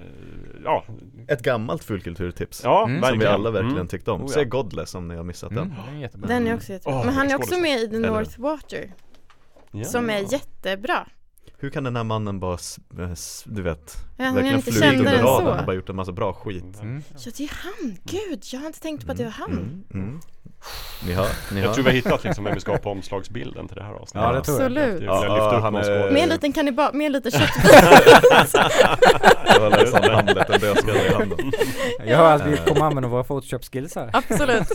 Ja, 0.65 0.85
Ett 1.29 1.43
gammalt 1.43 1.85
fulkulturtips 1.85 2.61
ja 2.65 2.85
Mm. 2.89 3.03
Som 3.03 3.19
vi 3.19 3.27
alla 3.27 3.51
verkligen 3.51 3.75
Mm. 3.77 3.89
tyckte 3.89 4.11
om. 4.11 4.21
Oh, 4.21 4.27
ja. 4.29 4.35
Se 4.35 4.45
Godless 4.45 4.95
om 4.95 5.09
ni 5.09 5.17
har 5.17 5.25
missat 5.25 5.51
Mm, 5.51 5.69
den 5.69 5.77
den 5.87 5.97
är 5.97 6.01
jättebra 6.01 6.29
Den 6.29 6.47
är 6.47 6.55
också 6.55 6.73
jättebra. 6.73 6.99
Åh, 6.99 7.05
Men 7.05 7.15
han 7.15 7.31
är 7.31 7.37
också 7.37 7.59
med 7.61 7.81
i 7.81 7.89
The 7.89 7.97
Eller- 7.97 8.09
Northwater 8.09 8.93
Ja. 9.73 9.85
som 9.85 10.11
är 10.11 10.33
jättebra. 10.33 11.07
Hur 11.59 11.71
kan 11.71 11.85
den 11.85 11.97
här 11.97 12.05
mannen 12.05 12.41
bara, 12.41 12.59
eh, 12.99 13.13
du 13.45 13.63
vet, 13.63 13.97
Ja, 14.17 14.25
verkligen 14.25 14.57
inte 14.57 14.73
flugit 14.73 14.99
under 14.99 15.19
radarn 15.23 15.55
så. 15.55 15.61
och 15.61 15.67
bara 15.67 15.75
gjort 15.77 15.89
en 15.89 15.97
massa 15.97 16.13
bra 16.13 16.33
skit 16.33 16.81
Mm. 16.83 17.03
Ja 17.17 17.31
det 17.37 17.45
är 17.45 17.51
han, 17.55 17.97
gud 18.05 18.45
jag 18.53 18.61
har 18.61 18.67
inte 18.67 18.81
tänkt 18.81 19.07
på 19.07 19.13
att 19.13 19.19
det 19.19 19.25
var 19.25 19.31
han. 19.31 19.51
Mm, 19.53 19.85
mm. 19.95 20.21
Ni 21.07 21.13
hör, 21.13 21.27
ni 21.53 21.61
Jag 21.61 21.67
hör 21.67 21.75
tror 21.75 21.85
vi 21.85 21.91
har 21.91 21.95
hittat 21.97 22.25
liksom 22.25 22.45
vem 22.45 22.55
vi 22.55 22.61
ska 22.61 22.71
ha 22.73 22.79
på 22.79 22.91
omslagsbilden 22.91 23.69
till 23.69 23.77
det 23.77 23.83
här 23.83 23.93
avsnittet 23.93 24.23
Ja, 24.29 24.33
det 24.33 24.43
tror 24.45 24.61
jag. 24.61 24.67
Absolut. 24.67 25.03
Ja, 25.03 25.25
jag 25.25 25.63
någon 25.73 25.75
är-. 25.83 26.11
Med 26.11 26.23
en 26.23 26.29
liten 26.29 26.53
kannibal, 26.53 26.95
med 26.95 27.07
en 27.07 27.13
liten 27.13 27.31
köttbit. 27.41 27.73
Det 29.55 29.59
var 29.61 29.71
nästan 29.71 30.11
Hamlet, 30.11 30.51
en 30.51 30.61
dödskalle 30.61 31.07
i 31.07 31.13
handen 31.15 31.53
Jag 32.07 32.17
hör 32.17 32.35
att 32.37 32.47
vi 32.47 32.57
kommer 32.57 32.85
använda 32.87 33.09
våra 33.09 33.25
photoshop 33.25 33.65
skills 33.73 33.95
här 33.95 34.11
Absolut. 34.13 34.69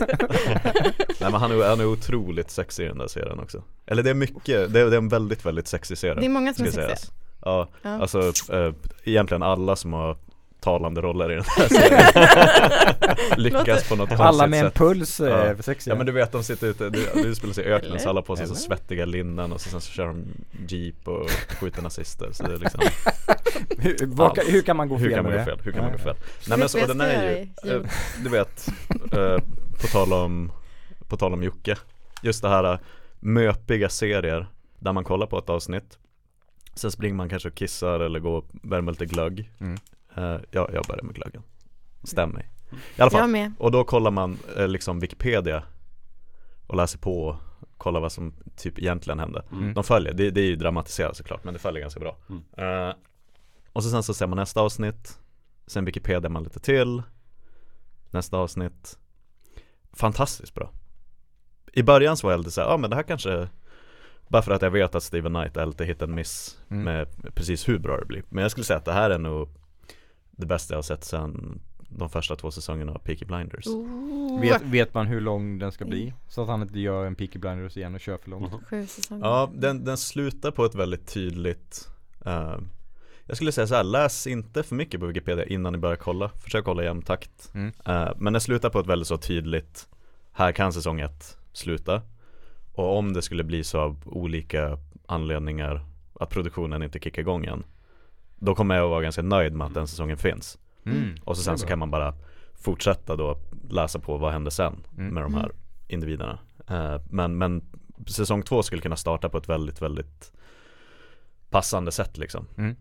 Nej 1.20 1.30
men 1.30 1.34
han 1.34 1.50
är, 1.60 1.68
han 1.68 1.80
är 1.80 1.86
otroligt 1.86 2.50
sexig 2.50 2.84
i 2.84 2.88
den 2.88 2.98
där 2.98 3.08
serien 3.08 3.40
också 3.40 3.62
Eller 3.86 4.02
det 4.02 4.10
är 4.10 4.14
mycket, 4.14 4.72
det 4.72 4.80
är, 4.80 4.86
det 4.86 4.96
är 4.96 4.98
en 4.98 5.08
väldigt 5.08 5.46
väldigt 5.46 5.68
sexig 5.68 5.98
serie 5.98 6.14
Det 6.14 6.26
är 6.26 6.28
många 6.30 6.54
som 6.54 6.66
är 6.66 6.70
sexiga. 6.70 6.96
Ja, 7.44 7.68
Ja. 7.82 7.90
alltså 8.00 8.32
äh, 8.52 8.72
egentligen 9.04 9.42
alla 9.42 9.76
som 9.76 9.92
har 9.92 10.16
talande 10.66 11.00
roller 11.02 11.32
i 11.32 11.34
den 11.34 11.44
här 11.56 11.68
serien 11.68 13.38
Lyckas 13.38 13.88
på 13.88 13.96
något 13.96 14.08
konstigt 14.08 14.26
Alla 14.26 14.46
med 14.46 14.60
en 14.60 14.66
sätt 14.66 14.74
puls 14.74 15.20
Ja. 15.20 15.26
är 15.26 15.62
sexiga 15.62 15.92
Ja 15.94 15.96
men 15.96 16.06
du 16.06 16.12
vet 16.12 16.32
de 16.32 16.42
sitter 16.44 16.66
ute, 16.66 16.90
det, 16.90 16.98
det 17.14 17.20
utspelar 17.20 17.54
sig 17.54 17.64
i 17.64 17.68
öknen 17.68 18.00
så 18.00 18.08
alla 18.08 18.22
på 18.22 18.36
sig 18.36 18.46
så 18.46 18.54
svettiga 18.54 19.04
linnen 19.04 19.52
och 19.52 19.60
så, 19.60 19.68
sen 19.68 19.80
så 19.80 19.92
kör 19.92 20.06
de 20.06 20.24
jeep 20.68 21.08
och 21.08 21.30
skjuter 21.30 21.82
nazister 21.82 22.28
så 22.32 22.42
det 22.42 22.54
är 22.54 22.58
liksom 22.58 22.80
hur, 23.78 24.34
kan- 24.34 24.46
hur 24.46 24.62
kan 24.62 24.76
man 24.76 24.88
gå 24.88 24.96
Hur 24.96 25.08
fel 25.08 25.14
kan 25.14 25.24
man 25.24 25.32
med 25.32 25.44
gå 25.46 25.50
det? 25.50 25.56
fel? 25.56 25.64
Hur 25.64 25.72
kan 25.72 25.82
man 25.82 25.92
gå 25.92 25.98
fel? 25.98 26.16
Nej 26.48 26.58
men 26.58 26.68
så 26.68 26.86
den 26.86 27.00
är 27.00 27.22
ju, 27.64 27.72
eh, 27.72 27.80
du 28.24 28.28
vet, 28.28 28.66
eh, 29.12 29.38
på 29.80 29.86
tal 29.92 30.12
om, 30.12 30.52
på 31.08 31.16
tal 31.16 31.32
om 31.34 31.42
Jocke 31.42 31.76
Just 32.22 32.42
det 32.42 32.48
här 32.48 32.72
eh, 32.72 32.78
möpiga 33.20 33.88
serier 33.88 34.46
där 34.78 34.92
man 34.92 35.04
kollar 35.04 35.26
på 35.26 35.38
ett 35.38 35.50
avsnitt 35.50 35.98
Sen 36.74 36.90
springer 36.90 37.14
man 37.14 37.28
kanske 37.28 37.48
och 37.48 37.54
kissar 37.54 38.00
eller 38.00 38.18
går 38.20 38.36
och 38.38 38.46
värmer 38.62 38.92
lite 38.92 39.06
glögg 39.06 39.50
Mm. 39.60 39.78
Eh, 40.16 40.36
ja, 40.50 40.68
jag 40.72 40.84
börjar 40.88 41.02
med 41.02 41.14
glöggen. 41.14 41.42
Stäm 42.02 42.30
mig. 42.30 42.50
I 42.96 43.02
alla 43.02 43.10
fall, 43.10 43.20
Jag 43.20 43.30
med. 43.30 43.52
och 43.58 43.70
då 43.72 43.84
kollar 43.84 44.10
man 44.10 44.38
eh, 44.56 44.68
liksom 44.68 45.00
Wikipedia 45.00 45.62
och 46.66 46.76
läser 46.76 46.98
på 46.98 47.22
och 47.26 47.36
kollar 47.78 48.00
vad 48.00 48.12
som 48.12 48.34
typ 48.56 48.78
egentligen 48.78 49.18
hände. 49.18 49.44
Mm. 49.52 49.74
De 49.74 49.84
följer, 49.84 50.14
det, 50.14 50.30
det 50.30 50.40
är 50.40 50.46
ju 50.46 50.56
dramatiserat 50.56 51.16
såklart 51.16 51.44
men 51.44 51.54
det 51.54 51.60
följer 51.60 51.80
ganska 51.80 52.00
bra. 52.00 52.16
Mm. 52.28 52.42
Eh, 52.88 52.94
Och 53.72 53.82
så 53.82 53.90
sen 53.90 54.02
så 54.02 54.14
ser 54.14 54.26
man 54.26 54.36
nästa 54.36 54.60
avsnitt. 54.60 55.18
Sen 55.66 55.84
Wikipedia 55.84 56.30
man 56.30 56.42
lite 56.42 56.60
till. 56.60 57.02
Nästa 58.10 58.36
avsnitt. 58.38 58.98
Fantastiskt 59.92 60.54
bra. 60.54 60.70
I 61.72 61.82
början 61.82 62.16
så 62.16 62.26
var 62.26 62.32
jag 62.32 62.38
lite 62.38 62.50
såhär, 62.50 62.68
ja 62.68 62.74
ah, 62.74 62.78
men 62.78 62.90
det 62.90 62.96
här 62.96 63.02
kanske 63.02 63.48
Bara 64.28 64.42
för 64.42 64.52
att 64.52 64.62
jag 64.62 64.70
vet 64.70 64.94
att 64.94 65.02
Steven 65.02 65.34
Knight 65.34 65.56
är 65.56 65.66
lite 65.66 65.84
hit 65.84 66.02
and 66.02 66.14
miss 66.14 66.58
Mm. 66.70 66.84
med 66.84 67.34
precis 67.34 67.68
hur 67.68 67.78
bra 67.78 67.96
det 67.98 68.04
blir. 68.06 68.22
Men 68.28 68.42
jag 68.42 68.50
skulle 68.50 68.64
säga 68.64 68.76
att 68.78 68.84
det 68.84 68.92
här 68.92 69.10
är 69.10 69.18
nog 69.18 69.48
Det 70.36 70.46
bästa 70.46 70.74
jag 70.74 70.78
har 70.78 70.82
sett 70.82 71.04
sen 71.04 71.60
de 71.88 72.08
första 72.10 72.36
två 72.36 72.50
säsongerna 72.50 72.92
av 72.92 72.98
Peaky 72.98 73.24
Blinders 73.24 73.66
Oh, 73.66 74.40
Vet, 74.40 74.62
vet 74.62 74.94
man 74.94 75.06
hur 75.06 75.20
lång 75.20 75.58
den 75.58 75.72
ska 75.72 75.84
bli? 75.84 76.12
Så 76.28 76.42
att 76.42 76.48
han 76.48 76.62
inte 76.62 76.80
gör 76.80 77.06
en 77.06 77.14
Peaky 77.14 77.38
Blinders 77.38 77.76
igen 77.76 77.94
och 77.94 78.00
kör 78.00 78.16
för 78.16 78.30
långt. 78.30 78.52
Sju 78.70 78.86
säsonger. 78.86 79.26
Ja, 79.26 79.50
den, 79.54 79.84
den 79.84 79.96
slutar 79.96 80.50
på 80.50 80.64
ett 80.64 80.74
väldigt 80.74 81.06
tydligt 81.06 81.88
eh, 82.26 82.56
Jag 83.26 83.36
skulle 83.36 83.52
säga 83.52 83.66
så 83.66 83.74
här, 83.74 83.84
läs 83.84 84.26
inte 84.26 84.62
för 84.62 84.74
mycket 84.74 85.00
på 85.00 85.06
Wikipedia 85.06 85.44
innan 85.44 85.72
ni 85.72 85.78
börjar 85.78 85.96
kolla 85.96 86.28
Försök 86.28 86.66
hålla 86.66 86.84
jämn 86.84 87.02
takt 87.02 87.50
Mm. 87.54 87.72
Eh, 87.86 88.08
Men 88.16 88.32
den 88.32 88.40
slutar 88.40 88.70
på 88.70 88.80
ett 88.80 88.86
väldigt 88.86 89.08
så 89.08 89.16
tydligt 89.18 89.88
Här 90.32 90.52
kan 90.52 90.72
säsong 90.72 91.00
ett 91.00 91.38
sluta 91.52 92.02
Och 92.72 92.98
om 92.98 93.12
det 93.12 93.22
skulle 93.22 93.44
bli 93.44 93.64
så 93.64 93.80
av 93.80 93.96
olika 94.04 94.78
anledningar 95.06 95.86
Att 96.20 96.30
produktionen 96.30 96.82
inte 96.82 96.98
kickar 96.98 97.22
igång 97.22 97.44
igen 97.44 97.64
Då 98.38 98.54
kommer 98.54 98.74
jag 98.74 98.84
att 98.84 98.90
vara 98.90 99.02
ganska 99.02 99.22
nöjd 99.22 99.52
med 99.52 99.66
att 99.66 99.74
den 99.74 99.86
säsongen 99.86 100.16
finns 100.16 100.58
mm. 100.84 101.14
Och 101.24 101.36
så 101.36 101.42
sen 101.42 101.58
så 101.58 101.66
kan 101.66 101.78
man 101.78 101.90
bara 101.90 102.14
fortsätta 102.54 103.16
då 103.16 103.38
läsa 103.70 103.98
på 103.98 104.16
vad 104.16 104.32
händer 104.32 104.50
sen 104.50 104.76
Mm. 104.98 105.14
med 105.14 105.22
de 105.22 105.34
här 105.34 105.44
Mm. 105.44 105.56
individerna 105.88 106.38
Eh, 106.68 107.00
Men, 107.10 107.38
men 107.38 107.64
säsong 108.06 108.42
två 108.42 108.62
skulle 108.62 108.82
kunna 108.82 108.96
starta 108.96 109.28
på 109.28 109.38
ett 109.38 109.48
väldigt, 109.48 109.82
väldigt 109.82 110.32
passande 111.50 111.92
sätt 111.92 112.18
liksom 112.18 112.46
Mm. 112.56 112.76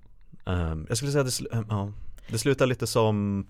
Ehm, 0.46 0.86
Jag 0.90 0.98
skulle 0.98 1.12
säga 1.12 1.22
att 1.22 1.28
det, 1.28 1.32
sl- 1.44 1.66
ja, 1.70 1.92
det 2.28 2.38
slutar 2.38 2.66
lite 2.66 2.88
som 2.88 3.48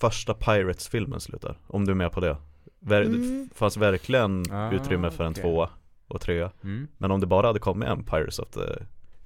första 0.00 0.34
Pirates-filmen 0.34 1.20
slutar, 1.20 1.58
om 1.66 1.84
du 1.84 1.90
är 1.92 1.96
med 1.96 2.12
på 2.12 2.20
det 2.20 2.36
Ver- 2.80 3.02
Mm. 3.06 3.48
Det 3.52 3.54
fanns 3.58 3.76
verkligen 3.76 4.44
Ah, 4.52 4.70
utrymme 4.72 5.10
för 5.10 5.24
en 5.24 5.30
okej. 5.32 5.42
tvåa 5.42 5.70
och 6.08 6.20
trea 6.20 6.50
Mm. 6.62 6.88
Men 6.98 7.10
om 7.10 7.20
det 7.20 7.26
bara 7.26 7.46
hade 7.46 7.58
kommit 7.58 7.88
en 7.88 8.04
Pirates 8.04 8.38
of 8.38 8.48
the 8.50 8.60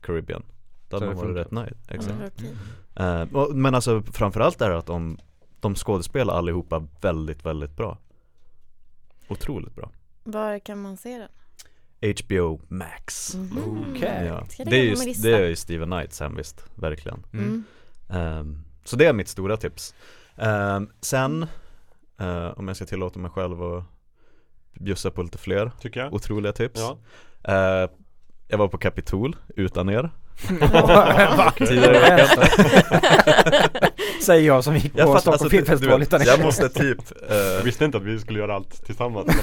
Caribbean 0.00 0.42
Då 1.00 1.06
hade 1.06 1.14
man 1.16 1.24
varit 1.26 1.36
rätt 1.36 1.50
nöjd, 1.50 1.74
exakt. 1.88 2.42
Eh, 2.96 3.22
och- 3.22 3.54
Men 3.56 3.74
alltså 3.74 4.02
framförallt 4.02 4.60
är 4.60 4.70
det 4.70 4.78
att 4.78 4.86
de, 4.86 5.18
de 5.60 5.74
skådespelar 5.74 6.34
allihopa 6.34 6.86
väldigt, 7.00 7.44
väldigt 7.46 7.76
bra 7.76 7.98
Otroligt 9.28 9.74
bra 9.74 9.90
Var 10.24 10.58
kan 10.58 10.82
man 10.82 10.96
se 10.96 11.18
den? 11.18 11.28
HBO 12.16 12.60
Max 12.68 13.34
Mhm. 13.34 13.84
Okej. 13.90 14.24
ja. 14.26 14.46
Det, 14.64 14.78
är 14.80 14.84
ju, 14.84 14.94
det 15.22 15.32
är 15.32 15.46
ju 15.48 15.56
Steven 15.56 15.90
Knights 15.90 16.20
hemvist, 16.20 16.64
verkligen 16.74 17.24
Mm. 17.32 17.64
Ehm, 18.08 18.64
Så 18.84 18.96
det 18.96 19.06
är 19.06 19.12
mitt 19.12 19.28
stora 19.28 19.56
tips 19.56 19.94
Ehm, 20.36 20.88
Sen, 21.00 21.46
eh, 22.20 22.46
om 22.58 22.68
jag 22.68 22.76
ska 22.76 22.86
tillåta 22.86 23.18
mig 23.18 23.30
själv 23.30 23.62
att 23.62 23.84
bjussa 24.72 25.10
på 25.10 25.22
lite 25.22 25.38
fler 25.38 25.70
Tycker 25.80 26.00
jag. 26.00 26.14
otroliga 26.14 26.52
tips 26.52 26.80
Ja. 26.80 26.98
Eh, 27.54 27.90
Jag 28.48 28.58
var 28.58 28.68
på 28.68 28.78
Kapitol 28.78 29.36
utan 29.56 29.88
er 29.90 30.10
Va? 31.36 31.52
Tidigare 31.58 31.96
i 31.96 32.00
veckan. 32.00 32.28
Säger 34.22 34.46
jag 34.46 34.64
som 34.64 34.74
gick 34.76 34.92
på 34.92 34.98
Jag 34.98 35.08
Stockholm 35.08 35.32
alltså, 35.32 35.48
filmfestival 35.48 36.02
utan. 36.02 36.20
Jag 36.26 36.40
måste 36.40 36.68
typ 36.68 36.98
Jag 37.28 37.56
eh, 37.58 37.62
visste 37.64 37.84
inte 37.84 37.96
att 37.98 38.04
vi 38.04 38.18
skulle 38.18 38.38
göra 38.38 38.54
allt 38.54 38.86
tillsammans. 38.86 39.26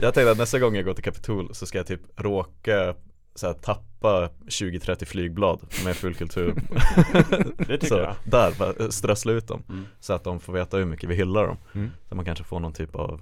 Jag 0.00 0.14
tänkte 0.14 0.30
att 0.30 0.38
nästa 0.38 0.58
gång 0.58 0.76
jag 0.76 0.84
går 0.84 0.94
till 0.94 1.04
Kapitol 1.04 1.54
så 1.54 1.66
ska 1.66 1.78
jag 1.78 1.86
typ 1.86 2.00
råka 2.16 2.94
så 3.34 3.46
här, 3.46 3.54
tappa 3.54 4.28
20-30 4.48 5.04
flygblad 5.04 5.60
med 5.84 5.96
fullkultur 5.96 6.54
Det 7.56 7.64
tycker 7.78 7.86
Så 7.86 7.94
jag. 7.98 8.14
där, 8.24 8.52
bara 8.58 8.90
strössla 8.90 9.32
ut 9.32 9.48
dem 9.48 9.62
Mm. 9.68 9.86
Så 10.00 10.12
att 10.12 10.24
de 10.24 10.40
får 10.40 10.52
veta 10.52 10.76
hur 10.76 10.84
mycket 10.84 11.10
vi 11.10 11.14
hyllar 11.14 11.46
dem 11.46 11.56
Mm. 11.74 11.90
Så 12.08 12.14
man 12.14 12.24
kanske 12.24 12.44
får 12.44 12.60
någon 12.60 12.72
typ 12.72 12.94
av 12.94 13.20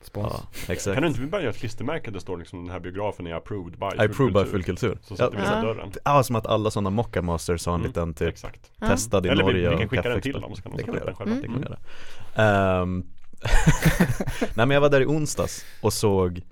Spons. 0.00 0.32
Ja, 0.32 0.72
exakt 0.72 0.94
Kan 0.94 1.02
du 1.02 1.08
inte 1.08 1.20
bara 1.20 1.40
göra 1.42 1.50
ett 1.50 1.56
klistermärke 1.58 2.04
där 2.06 2.12
det 2.12 2.20
står 2.20 2.36
liksom 2.38 2.64
den 2.64 2.72
här 2.72 2.80
biografen 2.80 3.26
är 3.26 3.34
approved 3.34 3.78
by 3.78 3.86
I 3.96 4.04
approve 4.04 4.44
by 4.44 4.50
fullkultur 4.50 4.98
Så 5.02 5.12
ja, 5.14 5.16
sätter 5.16 5.36
vi 5.36 5.42
Ja. 5.44 5.54
ja. 5.56 5.62
dörren. 5.62 5.92
ja, 6.04 6.22
som 6.22 6.36
att 6.36 6.46
alla 6.46 6.70
sådana 6.70 6.90
Mocka 6.90 7.22
Masters 7.22 7.66
har 7.66 7.74
en 7.74 7.80
Mm, 7.80 7.88
liten 7.88 8.14
typ 8.14 8.28
Exakt. 8.28 8.70
Ja. 8.80 8.86
testad 8.86 9.26
i 9.26 9.28
Eller 9.28 9.44
vi- 9.44 9.52
Norge 9.52 9.68
vi 9.70 9.74
kan 9.76 9.84
och 9.84 9.90
skicka 9.90 10.08
den 10.08 10.20
till 10.20 10.32
dem 10.40 10.54
så 10.56 10.62
kan 10.62 10.72
de 10.72 10.76
Det 10.78 10.82
kan 10.84 10.94
vi 10.94 11.00
sätta 11.00 11.24
den 11.24 11.28
det 11.28 11.48
själva. 11.48 11.54
kan 11.54 11.54
vi 11.54 11.68
göra 11.68 12.80
Ehm, 12.82 13.04
Nej 14.40 14.66
men 14.66 14.70
jag 14.70 14.80
var 14.80 14.88
där 14.90 15.00
i 15.00 15.06
onsdags 15.06 15.64
och 15.80 15.92
såg 15.92 16.42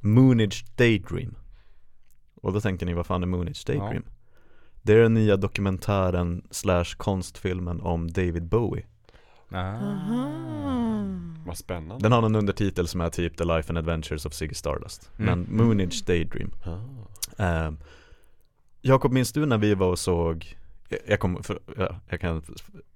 Moonage 0.00 0.64
Daydream 0.76 1.34
Och 2.42 2.52
då 2.52 2.60
tänker 2.60 2.86
ni, 2.86 2.94
vad 2.94 3.06
fan 3.06 3.22
är 3.22 3.26
Moonage 3.26 3.64
Daydream? 3.66 4.04
Det 4.82 4.92
är 4.92 4.96
den 5.02 5.14
nya 5.14 5.36
dokumentären 5.36 6.42
slash 6.50 6.84
konstfilmen 6.96 7.80
om 7.80 8.10
David 8.12 8.44
Bowie. 8.48 8.86
Vad 11.46 11.56
spännande. 11.58 12.02
Den 12.04 12.12
har 12.12 12.22
en 12.22 12.34
undertitel 12.34 12.88
som 12.88 13.00
är 13.00 13.08
typ 13.10 13.36
The 13.36 13.44
Life 13.44 13.68
and 13.68 13.78
Adventures 13.78 14.26
of 14.26 14.32
Ziggy 14.32 14.54
Stardust 14.54 15.10
Mm. 15.18 15.40
Men 15.48 15.56
Moonage 15.56 16.04
Daydream 16.06 16.50
Ah. 16.64 17.42
Ehm, 17.44 17.78
Jakob, 18.82 19.12
minns 19.12 19.32
du 19.32 19.46
när 19.46 19.58
vi 19.58 19.74
var 19.74 19.86
och 19.90 19.98
såg 19.98 20.56
jag- 20.88 21.00
jag 21.06 21.20
kommer, 21.20 21.42
ja, 21.76 22.00
jag, 22.08 22.20
kan, 22.20 22.42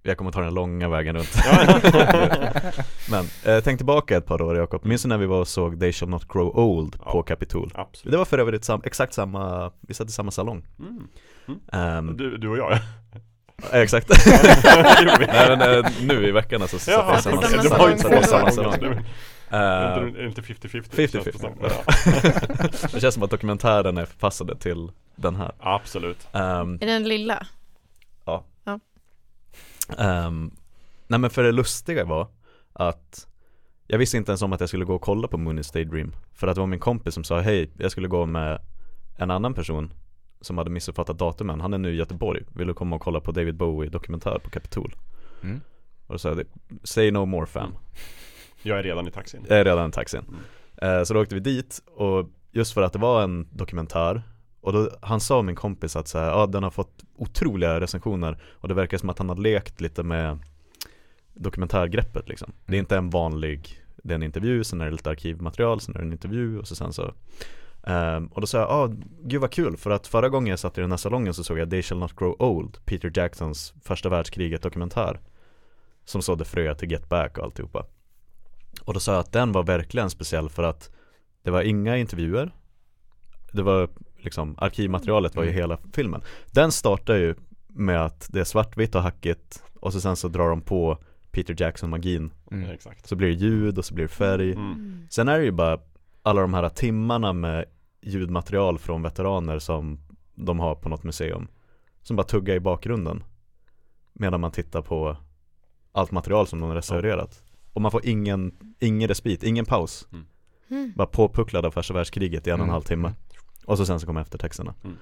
jag 0.03 0.19
kommer 0.19 0.31
ta 0.33 0.41
den 0.41 0.55
långa 0.55 0.89
vägen 0.89 1.17
runt 1.17 1.35
Men 3.11 3.25
eh, 3.45 3.61
tänk 3.65 3.79
tillbaka 3.79 4.17
ett 4.17 4.27
par 4.27 4.43
år 4.43 4.57
Jakob, 4.57 4.85
minns 4.85 5.03
du 5.03 5.09
när 5.09 5.19
vi 5.19 5.27
var 5.27 5.41
och 5.41 5.49
såg 5.49 5.81
They 5.81 5.93
Shall 5.93 6.09
Not 6.09 6.29
Grow 6.33 6.59
Old 6.59 6.97
Ja. 7.05 7.13
på 7.13 7.23
Capitol? 7.23 7.73
Absolut. 7.75 8.13
Det 8.13 8.19
var 8.19 8.25
för 8.25 8.39
övrigt 8.39 8.65
sam, 8.65 8.81
exakt 8.85 9.15
samma, 9.15 9.73
vi 9.81 9.95
satt 9.95 10.09
i 10.09 10.13
samma 10.13 10.31
salong 10.31 10.67
Mm. 10.79 11.09
Ehm, 11.73 12.17
Du, 12.17 12.37
du 12.37 12.49
och 12.49 12.59
jag 12.59 12.73
ja. 12.73 12.79
ja, 13.13 13.21
Exakt. 13.73 14.09
Nej 15.29 15.57
men 15.57 15.61
eh, 15.61 15.91
nu 16.03 16.29
i 16.29 16.31
veckan 16.31 16.63
alltså 16.63 16.79
så 16.79 16.91
Jaha, 16.91 17.21
satt 17.21 17.35
okej. 17.35 17.49
samma, 17.49 17.63
satt 17.63 17.89
vi 17.89 17.93
ju 17.93 17.99
två 17.99 18.23
samma 18.23 18.51
salong 18.51 18.75
Är 19.49 20.01
det 20.01 20.27
inte 20.27 20.41
50-50? 20.41 20.91
50-50 20.91 21.25
känns 21.25 21.41
det 21.41 21.49
ja. 22.93 22.99
Känns 23.01 23.15
som 23.15 23.23
att 23.23 23.31
dokumentären 23.31 23.99
är 23.99 24.05
förpassade 24.05 24.57
till 24.57 24.91
den 25.17 25.37
här 25.37 25.53
Absolut. 25.59 26.29
Ehm, 26.33 26.79
Är 26.81 26.87
den 26.87 27.09
lilla? 27.09 27.47
Ehm, 29.99 30.51
nej 31.07 31.21
men 31.21 31.31
för 31.31 31.43
det 31.43 31.53
lustiga 31.53 32.05
var 32.05 32.29
att 32.73 33.27
jag 33.87 33.99
visste 33.99 34.17
inte 34.17 34.31
ens 34.31 34.43
om 34.43 34.53
att 34.53 34.61
jag 34.61 34.69
skulle 34.69 34.85
gå 34.85 34.95
och 34.95 35.03
kolla 35.03 35.29
på 35.29 35.39
Moonage 35.39 35.73
Daydream 35.73 36.15
För 36.35 36.47
att 36.47 36.55
det 36.55 36.61
var 36.61 36.67
min 36.67 36.81
kompis 36.81 37.15
som 37.15 37.25
sa 37.25 37.41
hej, 37.41 37.71
jag 37.79 37.91
skulle 37.91 38.09
gå 38.09 38.27
med 38.27 38.61
en 39.17 39.31
annan 39.31 39.55
person 39.55 39.93
som 40.41 40.59
hade 40.59 40.71
missuppfattat 40.71 41.19
datumen 41.19 41.61
Han 41.61 41.75
är 41.75 41.79
nu 41.79 41.93
i 41.93 41.97
Göteborg, 41.97 42.43
vill 42.55 42.67
du 42.67 42.75
komma 42.75 42.97
och 42.97 43.03
kolla 43.03 43.21
på 43.21 43.33
David 43.33 43.55
Bowie 43.57 43.91
dokumentär 43.91 44.39
på 44.45 44.51
Capitol? 44.51 44.95
Mm. 45.43 45.61
Och 46.07 46.15
då 46.15 46.19
sa 46.19 46.29
jag, 46.29 46.43
say 46.83 47.11
no 47.11 47.25
more 47.27 47.47
fam 47.47 47.75
Jag 48.63 48.79
är 48.79 48.83
redan 48.83 49.09
i 49.09 49.11
taxin. 49.11 49.47
Jag 49.49 49.59
är 49.59 49.65
redan 49.65 49.89
i 49.89 49.93
taxin 49.93 50.21
Mm. 50.29 50.99
Eh, 50.99 51.05
Så 51.05 51.15
då 51.15 51.21
åkte 51.23 51.35
vi 51.35 51.41
dit 51.41 51.83
och 51.87 52.29
just 52.53 52.73
för 52.75 52.83
att 52.83 52.93
det 52.93 52.99
var 52.99 53.23
en 53.23 53.49
dokumentär 53.53 54.23
och 54.61 54.73
då, 54.73 54.91
han 55.03 55.21
sa 55.21 55.43
min 55.43 55.57
kompis 55.57 55.97
att 55.97 56.09
så 56.09 56.19
här, 56.19 56.27
ja 56.27 56.47
den 56.47 56.63
har 56.63 56.71
fått 56.71 57.05
otroliga 57.17 57.81
recensioner 57.81 58.43
och 58.45 58.69
det 58.69 58.75
verkar 58.75 58.99
som 58.99 59.11
att 59.11 59.19
han 59.19 59.29
har 59.29 59.37
lekt 59.37 59.81
lite 59.81 60.03
med 60.03 60.39
dokumentärgreppet 61.35 62.29
liksom. 62.29 62.53
Det 62.67 62.73
är 62.73 62.75
Mm. 62.75 62.83
inte 62.85 62.97
en 62.97 63.11
vanlig, 63.11 63.81
det 64.03 64.13
är 64.13 64.15
en 64.15 64.23
intervju, 64.23 64.65
sen 64.65 64.81
är 64.81 64.85
det 64.85 64.91
lite 64.91 65.11
arkivmaterial, 65.11 65.81
sen 65.81 65.95
är 65.95 65.99
det 65.99 66.05
en 66.05 66.13
intervju 66.13 66.59
och 66.59 66.69
så 66.69 66.75
sen 66.77 66.93
så 66.93 67.15
Ehm, 67.87 68.27
och 68.27 68.41
då 68.41 68.47
sa 68.47 68.59
jag, 68.59 68.71
ah, 68.71 68.91
gud 69.23 69.41
vad 69.41 69.51
kul 69.53 69.77
för 69.77 69.91
att 69.91 70.07
förra 70.07 70.29
gången 70.29 70.51
jag 70.51 70.59
satt 70.59 70.79
i 70.79 70.81
den 70.81 70.91
här 70.91 70.97
salongen 70.97 71.35
så 71.35 71.45
såg 71.45 71.59
jag 71.59 71.71
They 71.71 71.83
Shall 71.83 71.99
Not 71.99 72.17
Grow 72.17 72.37
Old, 72.43 72.79
Peter 72.85 73.13
Jacksons 73.15 73.75
första 73.83 74.09
världskriget 74.09 74.63
dokumentär 74.63 75.21
Som 76.05 76.23
sådde 76.23 76.45
frö 76.45 76.75
till 76.75 76.91
Get 76.91 77.09
Back 77.09 77.39
och 77.39 77.45
alltihopa 77.45 77.87
Och 78.85 78.95
då 78.95 79.01
sa 79.01 79.13
jag 79.13 79.21
att 79.21 79.33
den 79.33 79.53
var 79.53 79.63
verkligen 79.63 80.11
speciell 80.11 80.49
för 80.49 80.63
att 80.63 80.91
det 81.43 81.51
var 81.51 81.63
inga 81.63 81.97
intervjuer 81.97 82.55
Det 83.53 83.63
var 83.63 83.89
liksom, 84.19 84.55
arkivmaterialet 84.59 85.37
var 85.37 85.43
ju 85.43 85.49
Mm. 85.51 85.61
hela 85.61 85.79
filmen 85.93 86.23
Den 86.53 86.73
startar 86.73 87.15
ju 87.17 87.35
med 87.69 88.05
att 88.05 88.29
det 88.33 88.41
är 88.41 88.45
svartvitt 88.45 88.95
och 88.95 89.03
hackigt 89.03 89.63
och 89.81 89.93
så 89.93 90.01
sen 90.01 90.17
så 90.17 90.29
drar 90.29 90.49
de 90.49 90.61
på 90.61 90.99
Peter 91.31 91.57
Jackson-magin 91.59 92.31
Mm. 92.53 92.71
Exakt. 92.71 93.09
Så 93.09 93.17
blir 93.17 93.29
det 93.29 93.35
ljud 93.35 93.79
och 93.79 93.85
så 93.85 93.95
blir 93.95 94.05
det 94.05 94.09
färg 94.15 94.53
Mm. 94.53 95.07
Sen 95.11 95.29
är 95.29 95.39
det 95.39 95.45
ju 95.45 95.51
bara 95.51 95.79
alla 96.23 96.41
de 96.41 96.55
här 96.55 96.69
timmarna 96.69 97.33
med 97.33 97.65
ljudmaterial 98.03 98.79
från 98.79 99.03
veteraner 99.03 99.59
som 99.59 100.01
de 100.35 100.59
har 100.61 100.75
på 100.75 100.89
något 100.89 101.03
museum 101.05 101.49
Som 102.03 102.17
bara 102.17 102.27
tuggar 102.27 102.55
i 102.55 102.61
bakgrunden 102.61 103.25
Medan 104.13 104.41
man 104.41 104.51
tittar 104.53 104.83
på 104.83 105.17
allt 105.93 106.11
material 106.11 106.47
som 106.47 106.61
de 106.61 106.69
har 106.69 106.77
restaurerat. 106.77 107.43
Och 107.73 107.83
man 107.83 107.91
får 107.91 108.07
ingen, 108.07 108.53
ingen 108.79 109.09
respit, 109.09 109.43
ingen 109.43 109.65
paus. 109.65 110.09
Mm. 110.69 110.93
Bara 110.97 111.07
påpucklad 111.07 111.67
av 111.67 111.71
första 111.71 111.95
världskriget 111.95 112.47
i 112.47 112.51
en 112.51 112.55
och 112.55 112.59
en 112.59 112.63
Mm. 112.63 112.73
halv 112.73 112.83
timme. 112.83 113.15
Och 113.67 113.79
så 113.79 113.87
sen 113.87 114.01
så 114.01 114.07
kommer 114.07 114.21
eftertexterna. 114.21 114.75
Mm. 114.85 114.97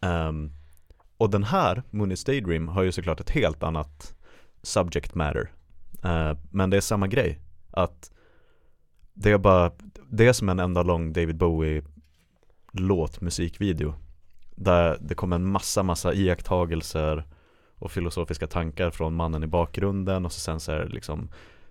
Ehm, 0.00 0.52
Och 1.16 1.30
den 1.30 1.44
här, 1.44 1.82
Moonage 1.90 2.26
Daydream, 2.26 2.68
har 2.68 2.82
ju 2.82 2.92
såklart 2.92 3.20
ett 3.20 3.30
helt 3.30 3.62
annat 3.62 4.14
subject 4.62 5.14
matter. 5.14 5.52
Eh, 6.04 6.36
Men 6.50 6.70
det 6.70 6.76
är 6.76 6.80
samma 6.80 7.06
grej 7.08 7.38
Att 7.70 8.10
det 9.14 9.30
är 9.30 9.38
bara, 9.38 9.72
det 10.10 10.26
är 10.26 10.32
som 10.32 10.48
en 10.48 10.60
enda 10.60 10.82
lång 10.82 11.12
David 11.12 11.36
Bowie 11.36 11.82
låt 12.72 13.20
musikvideo 13.20 13.94
Där 14.54 14.98
det 15.00 15.14
kommer 15.14 15.36
en 15.36 15.50
massa, 15.50 15.82
massa 15.82 16.14
iakttagelser 16.14 17.24
och 17.74 17.90
filosofiska 17.90 18.46
tankar 18.46 18.90
från 18.90 19.14
mannen 19.14 19.42
i 19.42 19.46
bakgrunden 19.46 20.24
och 20.24 20.32
så 20.32 20.40
sen 20.40 20.60
så 20.60 20.72
är 20.72 20.78
det 20.78 20.88
liksom 20.88 21.28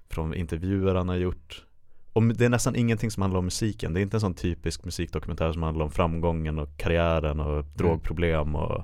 från 0.10 0.34
intervjuer 0.34 0.96
han 0.96 1.10
har 1.10 1.16
gjort. 1.16 1.66
Och 2.14 2.24
det 2.24 2.46
är 2.46 2.50
nästan 2.50 2.76
ingenting 2.76 3.12
som 3.12 3.22
handlar 3.22 3.40
om 3.40 3.46
musiken. 3.46 3.94
Det 3.94 4.00
är 4.00 4.02
inte 4.02 4.18
en 4.18 4.22
sån 4.22 4.34
typisk 4.34 4.84
musikdokumentär 4.84 5.52
som 5.52 5.64
handlar 5.64 5.86
om 5.86 5.92
framgången 5.92 6.60
och 6.60 6.78
karriären 6.78 7.40
och 7.40 7.66
drogproblem 7.66 8.56
och 8.56 8.84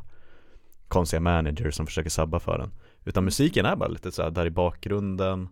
konstiga 0.88 1.20
managers 1.20 1.76
som 1.76 1.86
försöker 1.86 2.10
sabba 2.10 2.39
för 2.39 2.57
den 2.57 2.72
Utan 3.05 3.26
musiken 3.26 3.66
är 3.66 3.76
bara 3.76 3.89
lite 3.89 4.12
så 4.12 4.24
här 4.24 4.32
där 4.32 4.45
i 4.45 4.49
bakgrunden 4.49 5.47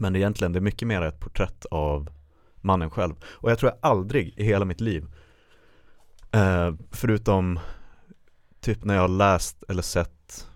Men 0.00 0.16
egentligen 0.16 0.52
det 0.52 0.58
är 0.58 0.60
mycket 0.60 0.88
mer 0.88 1.02
ett 1.02 1.20
porträtt 1.20 1.64
av 1.64 2.10
mannen 2.56 2.90
själv 2.90 3.14
Och 3.24 3.50
jag 3.50 3.58
tror 3.58 3.72
jag 3.72 3.90
aldrig 3.90 4.34
i 4.38 4.44
hela 4.44 4.64
mitt 4.64 4.80
liv 4.80 5.06
eh, 6.32 6.74
Förutom 6.90 7.58
typ 8.60 8.84
när 8.84 8.94
jag 8.94 9.00
har 9.00 9.08
läst 9.08 9.64
eller 9.68 9.82
sett 9.82 10.48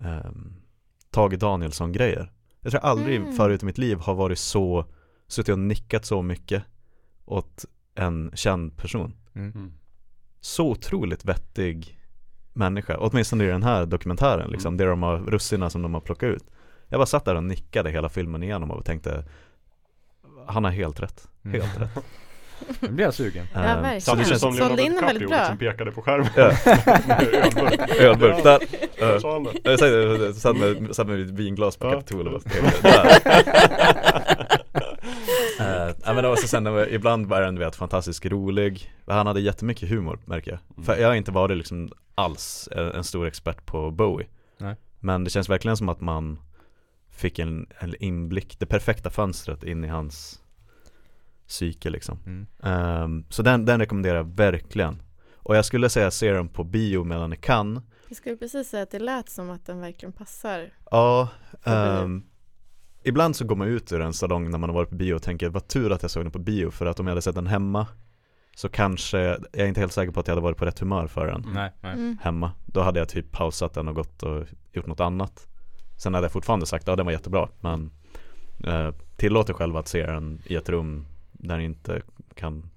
eh, 0.00 0.30
Tage 1.10 1.38
Danielsson-grejer 1.38 2.32
Jag 2.60 2.70
tror 2.72 2.80
jag 2.82 2.90
aldrig 2.90 3.16
Mm. 3.20 3.32
förut 3.32 3.62
i 3.62 3.66
mitt 3.66 3.78
liv 3.78 3.98
har 3.98 4.14
varit 4.14 4.38
så 4.38 4.86
Suttit 5.26 5.52
och 5.52 5.58
nickat 5.58 6.04
så 6.04 6.22
mycket 6.22 6.62
åt 7.24 7.64
en 7.94 8.30
känd 8.34 8.76
person 8.76 9.14
Mm. 9.34 9.50
Mm. 9.54 9.72
Så 10.40 10.70
otroligt 10.70 11.24
vettig 11.24 12.00
människa 12.52 12.96
Åtminstone 12.98 13.44
i 13.44 13.46
den 13.46 13.62
här 13.62 13.86
dokumentären 13.86 14.50
liksom, 14.50 14.68
Mm. 14.74 14.76
det 14.78 14.84
de 14.84 15.02
har, 15.02 15.18
russina 15.18 15.70
som 15.70 15.82
de 15.82 15.94
har 15.94 16.00
plockat 16.00 16.26
ut 16.26 16.44
Jag 16.88 16.98
bara 17.00 17.06
satt 17.06 17.24
där 17.24 17.34
och 17.34 17.44
nickade 17.44 17.90
hela 17.90 18.08
filmen 18.08 18.42
igenom 18.42 18.70
och 18.70 18.84
tänkte 18.84 19.24
Han 20.46 20.64
har 20.64 20.70
helt 20.70 21.00
rätt, 21.00 21.28
Mm. 21.44 21.60
helt 21.60 21.80
rätt 21.80 21.90
Nu 22.80 22.88
blir 22.88 23.04
jag 23.04 23.14
sugen. 23.14 23.46
Ja, 23.54 23.60
Ehm, 23.60 23.82
verkligen. 23.82 24.00
så 24.00 24.14
det 24.14 24.16
Samtidigt 24.24 24.40
som 24.40 24.52
Sålde 24.52 24.76
Leonardo 24.76 24.82
in 24.82 24.92
den 24.94 25.04
väldigt 25.06 25.28
DiCaprio 25.28 25.28
bra. 25.28 25.38
liksom 25.38 25.58
pekade 25.58 25.90
på 25.92 26.02
skärmen 26.02 26.28
Ja. 26.36 28.04
Ölburk. 28.08 28.42
Där! 28.44 28.58
Det. 29.62 30.20
jag 30.24 30.34
satt 30.34 30.56
med, 30.56 30.96
satt 30.96 31.06
med 31.06 31.20
ett 31.20 31.30
vinglas 31.30 31.76
på 31.76 31.86
Ja. 31.86 31.90
Kapitol 31.92 32.28
och. 32.34 32.42
Eh, 35.60 35.94
ja, 36.04 36.12
men 36.14 36.16
det 36.16 36.28
var 36.28 36.36
så 36.36 36.48
sen, 36.48 36.66
ibland 36.90 37.26
var 37.26 37.40
den 37.40 37.58
vet, 37.58 37.76
fantastiskt 37.76 38.26
rolig 38.26 38.92
Han 39.06 39.26
hade 39.26 39.40
jättemycket 39.40 39.88
humor 39.90 40.18
märker 40.24 40.50
jag 40.50 40.60
Mm. 40.72 40.84
För 40.84 40.96
jag 40.96 41.08
har 41.08 41.14
inte 41.14 41.32
varit 41.32 41.56
liksom 41.58 41.88
alls 42.14 42.68
en, 42.72 42.92
en 42.92 43.04
stor 43.04 43.26
expert 43.26 43.66
på 43.66 43.90
Bowie 43.90 44.26
Nej. 44.58 44.76
Men 45.00 45.24
det 45.24 45.30
känns 45.30 45.48
verkligen 45.48 45.76
som 45.76 45.88
att 45.88 46.00
man 46.00 46.38
fick 47.14 47.38
en, 47.38 47.66
en 47.78 47.94
inblick, 48.00 48.58
det 48.58 48.66
perfekta 48.66 49.10
fönstret 49.10 49.64
in 49.64 49.84
i 49.84 49.88
hans 49.88 50.40
psyke 51.48 51.90
liksom 51.90 52.18
Mm. 52.26 52.46
Ehm, 52.62 53.24
Så 53.28 53.42
den, 53.42 53.64
den 53.64 53.80
rekommenderar 53.80 54.16
jag 54.16 54.36
verkligen 54.36 55.02
Och 55.36 55.56
jag 55.56 55.64
skulle 55.64 55.88
säga 55.88 56.10
se 56.10 56.32
den 56.32 56.48
på 56.48 56.64
bio 56.64 57.04
medan 57.04 57.30
ni 57.30 57.36
kan 57.36 57.80
Jag 58.08 58.16
skulle 58.16 58.36
precis 58.36 58.68
säga 58.68 58.82
att 58.82 58.90
det 58.90 58.98
lät 58.98 59.28
som 59.28 59.50
att 59.50 59.66
den 59.66 59.80
verkligen 59.80 60.12
passar. 60.12 60.70
Ja, 60.90 61.28
ehm, 61.64 62.22
ibland 63.02 63.36
så 63.36 63.44
går 63.44 63.56
man 63.56 63.68
ut 63.68 63.92
ur 63.92 64.00
en 64.00 64.12
salong 64.12 64.50
när 64.50 64.58
man 64.58 64.70
har 64.70 64.74
varit 64.74 64.90
på 64.90 64.96
bio 64.96 65.14
och 65.14 65.22
tänker 65.22 65.48
vad 65.48 65.68
tur 65.68 65.92
att 65.92 66.02
jag 66.02 66.10
såg 66.10 66.24
den 66.24 66.32
på 66.32 66.38
bio 66.38 66.70
för 66.70 66.86
att 66.86 67.00
om 67.00 67.06
jag 67.06 67.10
hade 67.10 67.22
sett 67.22 67.34
den 67.34 67.46
hemma 67.46 67.86
så 68.56 68.68
kanske, 68.68 69.18
jag 69.18 69.38
är 69.52 69.66
inte 69.66 69.80
helt 69.80 69.92
säker 69.92 70.12
på 70.12 70.20
att 70.20 70.26
jag 70.26 70.34
hade 70.34 70.44
varit 70.44 70.58
på 70.58 70.64
rätt 70.64 70.78
humör 70.78 71.06
för 71.06 71.26
den 71.26 71.44
Nej, 71.54 71.72
nej. 71.80 71.92
Mm. 71.92 72.18
hemma. 72.22 72.52
Då 72.66 72.80
hade 72.80 72.98
jag 72.98 73.08
typ 73.08 73.32
pausat 73.32 73.74
den 73.74 73.88
och 73.88 73.94
gått 73.94 74.22
och 74.22 74.46
gjort 74.72 74.86
något 74.86 75.00
annat. 75.00 75.48
Sen 75.96 76.14
hade 76.14 76.24
jag 76.24 76.32
fortfarande 76.32 76.66
sagt 76.66 76.86
ja 76.86 76.96
den 76.96 77.06
var 77.06 77.12
jättebra 77.12 77.48
men 77.60 77.90
eh, 78.64 78.94
tillåt 79.16 79.46
dig 79.46 79.56
själv 79.56 79.76
att 79.76 79.88
se 79.88 80.06
den 80.06 80.42
i 80.46 80.54
ett 80.54 80.68
rum 80.68 81.06
där 81.32 81.58
ni 81.58 81.64
inte 81.64 82.02
kan 82.34 82.70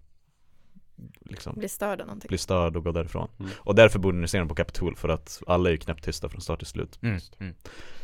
liksom 1.26 1.55
Blir 1.57 1.68
störd 1.70 2.01
av 2.01 2.07
någonting. 2.07 2.28
bli 2.30 2.38
störd 2.38 2.76
och 2.78 2.84
gå 2.84 2.91
därifrån. 2.91 3.28
Mm. 3.39 3.51
Och 3.57 3.76
därför 3.76 3.99
borde 3.99 4.18
ni 4.18 4.28
se 4.28 4.38
den 4.38 4.47
på 4.47 4.55
Capitol 4.55 4.95
för 4.95 5.09
att 5.09 5.41
alla 5.47 5.70
är 5.70 5.72
ju 5.72 5.78
knäpptysta 5.78 6.30
från 6.30 6.41
start 6.41 6.59
till 6.59 6.68
slut. 6.68 6.99
Mm. 7.01 7.20
Mm. 7.39 7.55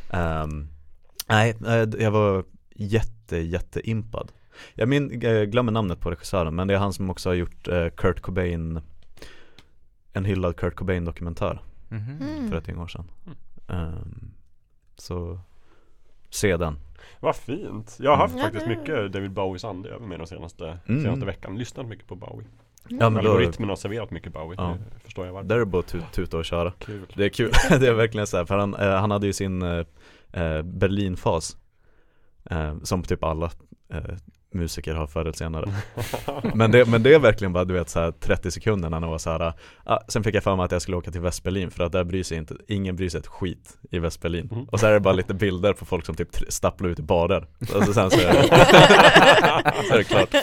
Ehm, 0.09 0.68
nej, 1.30 1.55
eh, 1.68 1.89
jag 2.03 2.11
var 2.11 2.45
jätte, 2.76 3.38
jätte 3.38 3.89
impad. 3.89 4.32
Jag 4.74 4.89
min, 4.89 5.22
eh, 5.22 5.43
glömmer 5.43 5.72
namnet 5.72 5.99
på 5.99 6.11
regissören 6.11 6.55
men 6.55 6.68
det 6.68 6.74
är 6.74 6.78
han 6.78 6.93
som 6.93 7.09
också 7.09 7.30
har 7.30 7.34
gjort 7.36 7.68
eh, 7.68 7.89
Kurt 7.89 8.22
Cobain 8.22 8.82
En 10.14 10.26
hyllad 10.26 10.55
Kurt 10.55 10.76
Cobain 10.76 11.05
dokumentär 11.05 11.61
Mhm. 11.89 12.18
Mm. 12.22 12.49
för 12.49 12.57
ett 12.57 12.68
gäng 12.68 12.78
år 12.78 12.88
sedan. 12.88 13.05
Mm. 13.68 14.32
Så 15.04 15.39
se 16.30 16.58
den. 16.58 16.80
Vad 17.20 17.36
fint. 17.36 17.97
Jag 18.01 18.12
har 18.12 18.18
haft 18.18 18.34
Mm. 18.34 18.43
faktiskt 18.45 18.68
mycket 18.68 19.14
David 19.14 19.32
Bowies 19.32 19.64
ande 19.66 19.89
över 19.89 20.06
mig 20.08 20.18
de 20.18 20.28
senaste, 20.28 20.78
Mm. 20.88 21.01
senaste 21.04 21.26
veckan. 21.26 21.58
Lyssnat 21.58 21.86
mycket 21.88 22.08
på 22.08 22.16
Bowie. 22.16 22.47
Ja 22.89 23.10
men 23.10 23.24
då, 23.24 23.30
Algoritmen 23.32 23.70
har 23.70 23.76
serverat 23.76 24.12
mycket 24.12 24.34
Bowie. 24.34 24.56
Ja. 24.58 24.76
Nu 24.76 24.99
förstår 25.04 25.26
jag 25.26 25.34
varför. 25.34 25.47
där 25.49 25.56
är 25.56 25.60
det 25.60 25.66
bara 25.66 25.80
att 25.80 25.88
tu- 25.88 26.01
tuta 26.12 26.38
och 26.38 26.45
köra. 26.45 26.72
Kul. 26.80 27.06
Det 27.16 27.26
är 27.26 27.30
kul, 27.30 27.51
det 27.80 27.88
är 27.88 27.93
verkligen 27.93 28.28
så 28.28 28.38
här, 28.38 28.45
för 28.45 28.58
han, 28.58 28.74
eh, 28.76 28.89
han 28.99 29.12
hade 29.12 29.28
ju 29.28 29.34
sin 29.34 29.62
eh, 29.62 29.86
eh, 30.34 30.62
Berlinfas 30.62 31.58
eh, 32.49 32.76
Som 32.84 33.04
typ 33.04 33.24
alla 33.24 33.51
eh, 33.89 34.04
musiker 34.54 34.93
har 34.95 35.08
förr 35.08 35.22
eller 35.22 35.32
senare 35.32 35.74
men 36.54 36.72
det, 36.72 36.86
men 36.86 37.04
det 37.04 37.14
är 37.14 37.20
verkligen 37.20 37.54
bara 37.54 37.66
du 37.66 37.74
vet 37.74 37.89
så 37.89 37.99
här 37.99 38.12
30 38.12 38.51
sekunder 38.51 38.89
när 38.89 38.99
han 38.99 39.10
var 39.10 39.18
så 39.18 39.30
här. 39.30 39.54
Ah, 39.84 39.99
sen 40.08 40.24
fick 40.24 40.36
jag 40.36 40.43
för 40.43 40.56
mig 40.56 40.66
att 40.66 40.72
jag 40.72 40.82
skulle 40.82 40.97
åka 40.97 41.12
till 41.12 41.22
Västberlin 41.22 41.72
för 41.72 41.84
att 41.84 41.91
där 41.91 42.04
bryr 42.04 42.24
sig 42.24 42.38
inte, 42.38 42.56
ingen 42.68 42.95
bryr 42.95 43.10
sig 43.10 43.20
ett 43.20 43.28
skit 43.28 43.78
i 43.91 43.99
Västberlin 43.99 44.49
Mm. 44.54 44.66
Och 44.66 44.80
så 44.80 44.88
är 44.88 44.93
det 44.93 44.99
bara 44.99 45.14
lite 45.14 45.34
bilder 45.34 45.74
på 45.74 45.86
folk 45.86 46.06
som 46.06 46.16
typ 46.16 46.30
stapplar 46.47 46.89
ut 46.89 46.99
i 46.99 47.01
barer 47.01 47.47
Och 47.60 47.84
så 47.84 47.93
sen 47.93 48.12
så 48.12 48.20
är 48.20 48.34
det, 48.34 48.43
så 49.88 49.93
är 49.93 49.97
det 49.97 50.04
klart 50.04 50.36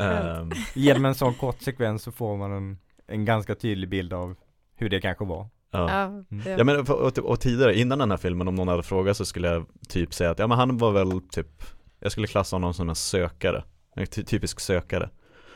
Ehm, 0.00 0.50
Genom 0.74 1.04
en 1.04 1.14
sån 1.14 1.34
kort 1.34 1.62
sekvens 1.62 2.02
så 2.02 2.12
får 2.12 2.36
man 2.36 2.52
en, 2.52 2.78
en 3.06 3.24
ganska 3.24 3.54
tydlig 3.54 3.88
bild 3.88 4.12
av 4.12 4.34
hur 4.76 4.88
det 4.88 5.00
kanske 5.00 5.24
var. 5.24 5.48
Ja. 5.70 5.90
Ja, 5.90 6.24
det, 6.28 6.50
Ja 6.50 6.64
men 6.64 6.80
och, 6.80 6.90
och, 6.90 7.18
och 7.18 7.40
tidigare, 7.40 7.78
innan 7.78 7.98
den 7.98 8.10
här 8.10 8.18
filmen, 8.18 8.48
om 8.48 8.54
någon 8.54 8.68
hade 8.68 8.82
frågat 8.82 9.16
så 9.16 9.24
skulle 9.24 9.48
jag 9.48 9.66
typ 9.88 10.14
säga 10.14 10.30
att 10.30 10.38
ja 10.38 10.46
men 10.46 10.58
han 10.58 10.78
var 10.78 10.92
väl 10.92 11.20
typ 11.20 11.62
Jag 11.98 12.12
skulle 12.12 12.26
klassa 12.26 12.56
honom 12.56 12.74
som 12.74 12.88
en 12.88 12.94
sökare, 12.94 13.64
en 13.96 14.06
ty- 14.06 14.24
typisk 14.24 14.60
sökare 14.60 15.10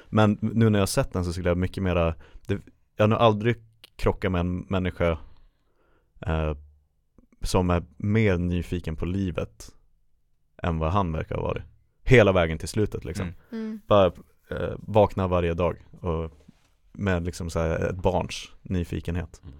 Men 0.09 0.39
nu 0.41 0.71
när 0.71 0.79
jag 0.79 0.83
har 0.83 0.87
sett 0.87 1.12
den 1.12 1.25
så 1.25 1.33
skulle 1.33 1.49
jag 1.49 1.59
mycket 1.59 1.83
mera 1.83 2.15
det, 2.47 2.61
Jag 2.97 3.03
har 3.03 3.09
nog 3.09 3.19
aldrig 3.19 3.57
krockat 3.97 4.33
med 4.33 4.41
en 4.41 4.57
människa 4.59 5.19
eh, 6.27 6.57
Som 7.43 7.71
är 7.71 7.83
mer 7.97 8.39
nyfiken 8.39 8.97
på 8.97 9.05
livet 9.07 9.71
Än 10.62 10.79
vad 10.79 10.93
han 10.93 11.12
verkar 11.12 11.35
ha 11.35 11.43
varit 11.43 11.62
Hela 12.03 12.33
vägen 12.33 12.59
till 12.59 12.69
slutet 12.69 13.05
liksom 13.05 13.27
Mm. 13.27 13.65
mm. 13.67 13.81
bara 13.87 14.07
eh, 14.51 14.75
vakna 14.79 15.27
varje 15.29 15.55
dag 15.55 15.77
och 16.01 16.31
med 16.93 17.25
liksom 17.25 17.51
så 17.51 17.59
här 17.59 17.91
ett 17.91 17.97
barns 17.97 18.51
nyfikenhet. 18.62 19.41
Mm. 19.45 19.55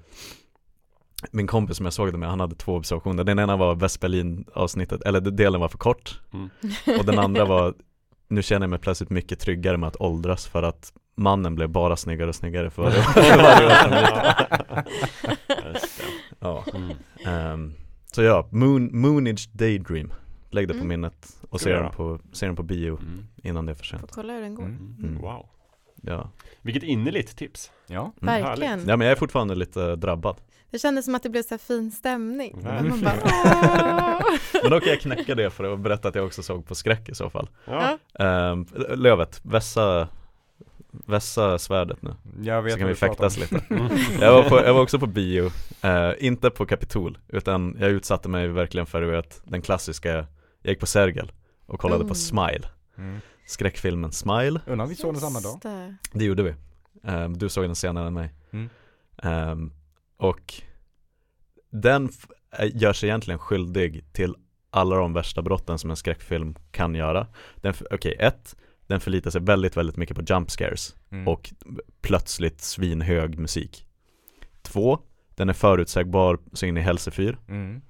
Min 1.33 1.47
kompis 1.47 1.77
som 1.77 1.87
jag 1.87 1.93
såg 1.93 2.13
det 2.13 2.19
med, 2.19 2.29
han 2.29 2.41
hade 2.41 2.55
två 2.55 2.75
observationer. 2.77 3.25
Den 3.25 3.39
ena 3.39 3.57
var 3.57 3.75
Västberlin 3.75 4.45
avsnittet, 4.55 5.03
eller 5.03 5.21
delen 5.21 5.61
var 5.61 5.69
för 5.69 5.79
kort. 5.79 6.21
Mm. 6.33 6.51
Och 6.99 7.05
den 7.05 7.19
andra 7.19 7.45
var, 7.55 7.75
nu 8.29 8.43
känner 8.43 8.65
jag 8.65 8.71
mig 8.71 8.79
plötsligt 8.79 9.11
mycket 9.11 9.41
tryggare 9.41 9.77
med 9.77 9.87
att 9.87 9.97
åldras 10.01 10.47
för 10.47 10.63
att 10.63 10.93
mannen 11.17 11.55
blev 11.55 11.69
bara 11.69 11.97
snyggare 11.97 12.29
och 12.29 12.35
snyggare 12.35 12.71
för 12.71 12.83
varje, 12.83 13.03
för 13.03 13.43
varje 13.43 13.67
år. 13.67 14.85
Ja. 16.39 16.65
Mm. 16.75 16.97
Ehm, 17.27 17.73
så 18.13 18.23
ja, 18.23 18.49
Moon, 18.51 19.01
Moonage 19.01 19.49
Daydream. 19.53 20.13
Lägg 20.51 20.69
det 20.69 20.75
på 20.75 20.79
Mm. 20.79 20.89
minnet 20.89 21.37
och 21.51 21.61
se 21.61 21.73
den, 21.73 21.91
på, 21.91 22.19
se 22.33 22.47
den 22.47 22.57
på 22.57 22.63
bio 22.63 22.99
Mm. 23.01 23.27
innan 23.43 23.67
det 23.67 23.73
är 23.73 23.75
för 23.75 23.85
Får 23.85 23.97
sent. 23.99 24.11
kolla 24.15 24.33
hur 24.33 24.41
den 24.41 24.55
går. 24.55 24.65
Mm. 24.65 24.97
Mm. 25.03 25.19
Wow. 25.19 25.47
Ja. 26.03 26.31
Vilket 26.63 26.83
innerligt 26.83 27.37
tips. 27.37 27.71
Ja. 27.87 28.13
Mm. 28.23 28.43
Verkligen. 28.43 28.81
ja, 28.87 28.97
men 28.97 29.01
jag 29.07 29.13
är 29.13 29.17
fortfarande 29.19 29.55
lite 29.55 29.97
drabbad. 29.97 30.37
Det 30.75 30.79
kändes 30.79 31.05
som 31.05 31.15
att 31.15 31.23
det 31.23 31.29
blev 31.31 31.43
så 31.43 31.49
här 31.51 31.59
fin 31.59 31.91
stämning. 31.91 32.61
Verkligen. 32.63 32.89
Man 32.89 33.01
bara, 33.01 33.15
"Åh." 33.25 34.21
Men 34.63 34.71
då 34.71 34.81
kan 34.81 34.89
jag 34.89 35.01
knäcka 35.01 35.35
det 35.35 35.51
för 35.51 35.73
att 35.75 35.81
berätta 35.81 36.09
att 36.09 36.15
jag 36.15 36.27
också 36.27 36.43
såg 36.43 36.67
på 36.67 36.75
skräck 36.75 37.09
i 37.09 37.15
så 37.15 37.31
fall. 37.31 37.49
Ja. 37.65 37.99
Ehm, 38.19 38.67
Lövet, 38.95 39.41
vässa, 39.45 40.09
vässa 40.91 41.59
svärdet 41.59 42.03
nu. 42.03 42.15
Jag 42.43 42.63
vet 42.63 42.73
Så 42.73 42.79
kan 42.79 42.89
vi 42.89 42.95
fäktas 42.95 43.39
lite. 43.39 43.61
Mm. 43.71 43.89
Jag 44.21 44.33
var, 44.33 44.49
på, 44.49 44.57
jag 44.65 44.75
var 44.75 44.81
också 44.83 44.99
på 44.99 45.07
bio, 45.07 45.51
eh, 45.83 46.11
inte 46.19 46.51
på 46.51 46.67
Kapitol, 46.67 47.19
utan 47.29 47.77
jag 47.81 47.91
utsatte 47.91 48.29
mig 48.29 48.49
verkligen 48.49 48.87
för 48.87 49.03
vet, 49.03 49.41
den 49.45 49.63
klassiska, 49.63 50.09
jag 50.63 50.71
gick 50.71 50.81
på 50.81 50.87
Sergel 50.87 51.33
och 51.67 51.81
kollade 51.81 52.01
Mm. 52.01 52.09
på 52.09 52.15
Smile, 52.15 52.69
Mm. 52.99 53.21
skräckfilmen 53.47 54.13
Smile, 54.13 54.61
Undrar 54.67 54.87
vi 54.87 54.95
såg 54.95 55.15
den 55.15 55.21
samma 55.21 55.41
dag? 55.41 55.59
Det. 55.63 55.95
det 56.13 56.25
gjorde 56.25 56.43
vi. 56.43 56.55
Ehm, 57.05 57.39
du 57.39 57.49
såg 57.49 57.65
den 57.65 57.75
senare 57.77 58.07
än 58.07 58.15
mig. 58.15 58.35
Mm. 58.53 58.69
Ehm, 59.23 59.73
och 60.17 60.55
den 61.71 62.09
eh, 62.59 62.77
gör 62.77 62.93
sig 62.93 63.09
egentligen 63.09 63.39
skyldig 63.39 64.05
till 64.13 64.35
alla 64.71 64.97
de 64.97 65.13
värsta 65.13 65.43
brotten 65.43 65.79
som 65.79 65.91
en 65.91 65.97
skräckfilm 65.97 66.55
kan 66.71 66.95
göra. 66.95 67.27
Okej, 67.63 67.87
okay, 67.91 68.13
ett, 68.13 68.57
den 68.87 69.01
förlitar 69.01 69.31
sig 69.31 69.41
väldigt, 69.41 69.77
väldigt 69.77 69.97
mycket 69.97 70.17
på 70.17 70.23
jump 70.23 70.51
scares 70.51 70.97
mm. 71.11 71.29
och 71.29 71.53
plötsligt 72.01 72.61
svinhög 72.61 73.39
musik. 73.39 73.87
Två, 74.63 74.99
den 75.35 75.49
är 75.49 75.53
förutsägbar 75.53 76.39
så 76.53 76.67
in 76.67 76.77
i 76.77 76.81
helsefyr. 76.81 77.39
Mm. 77.49 77.83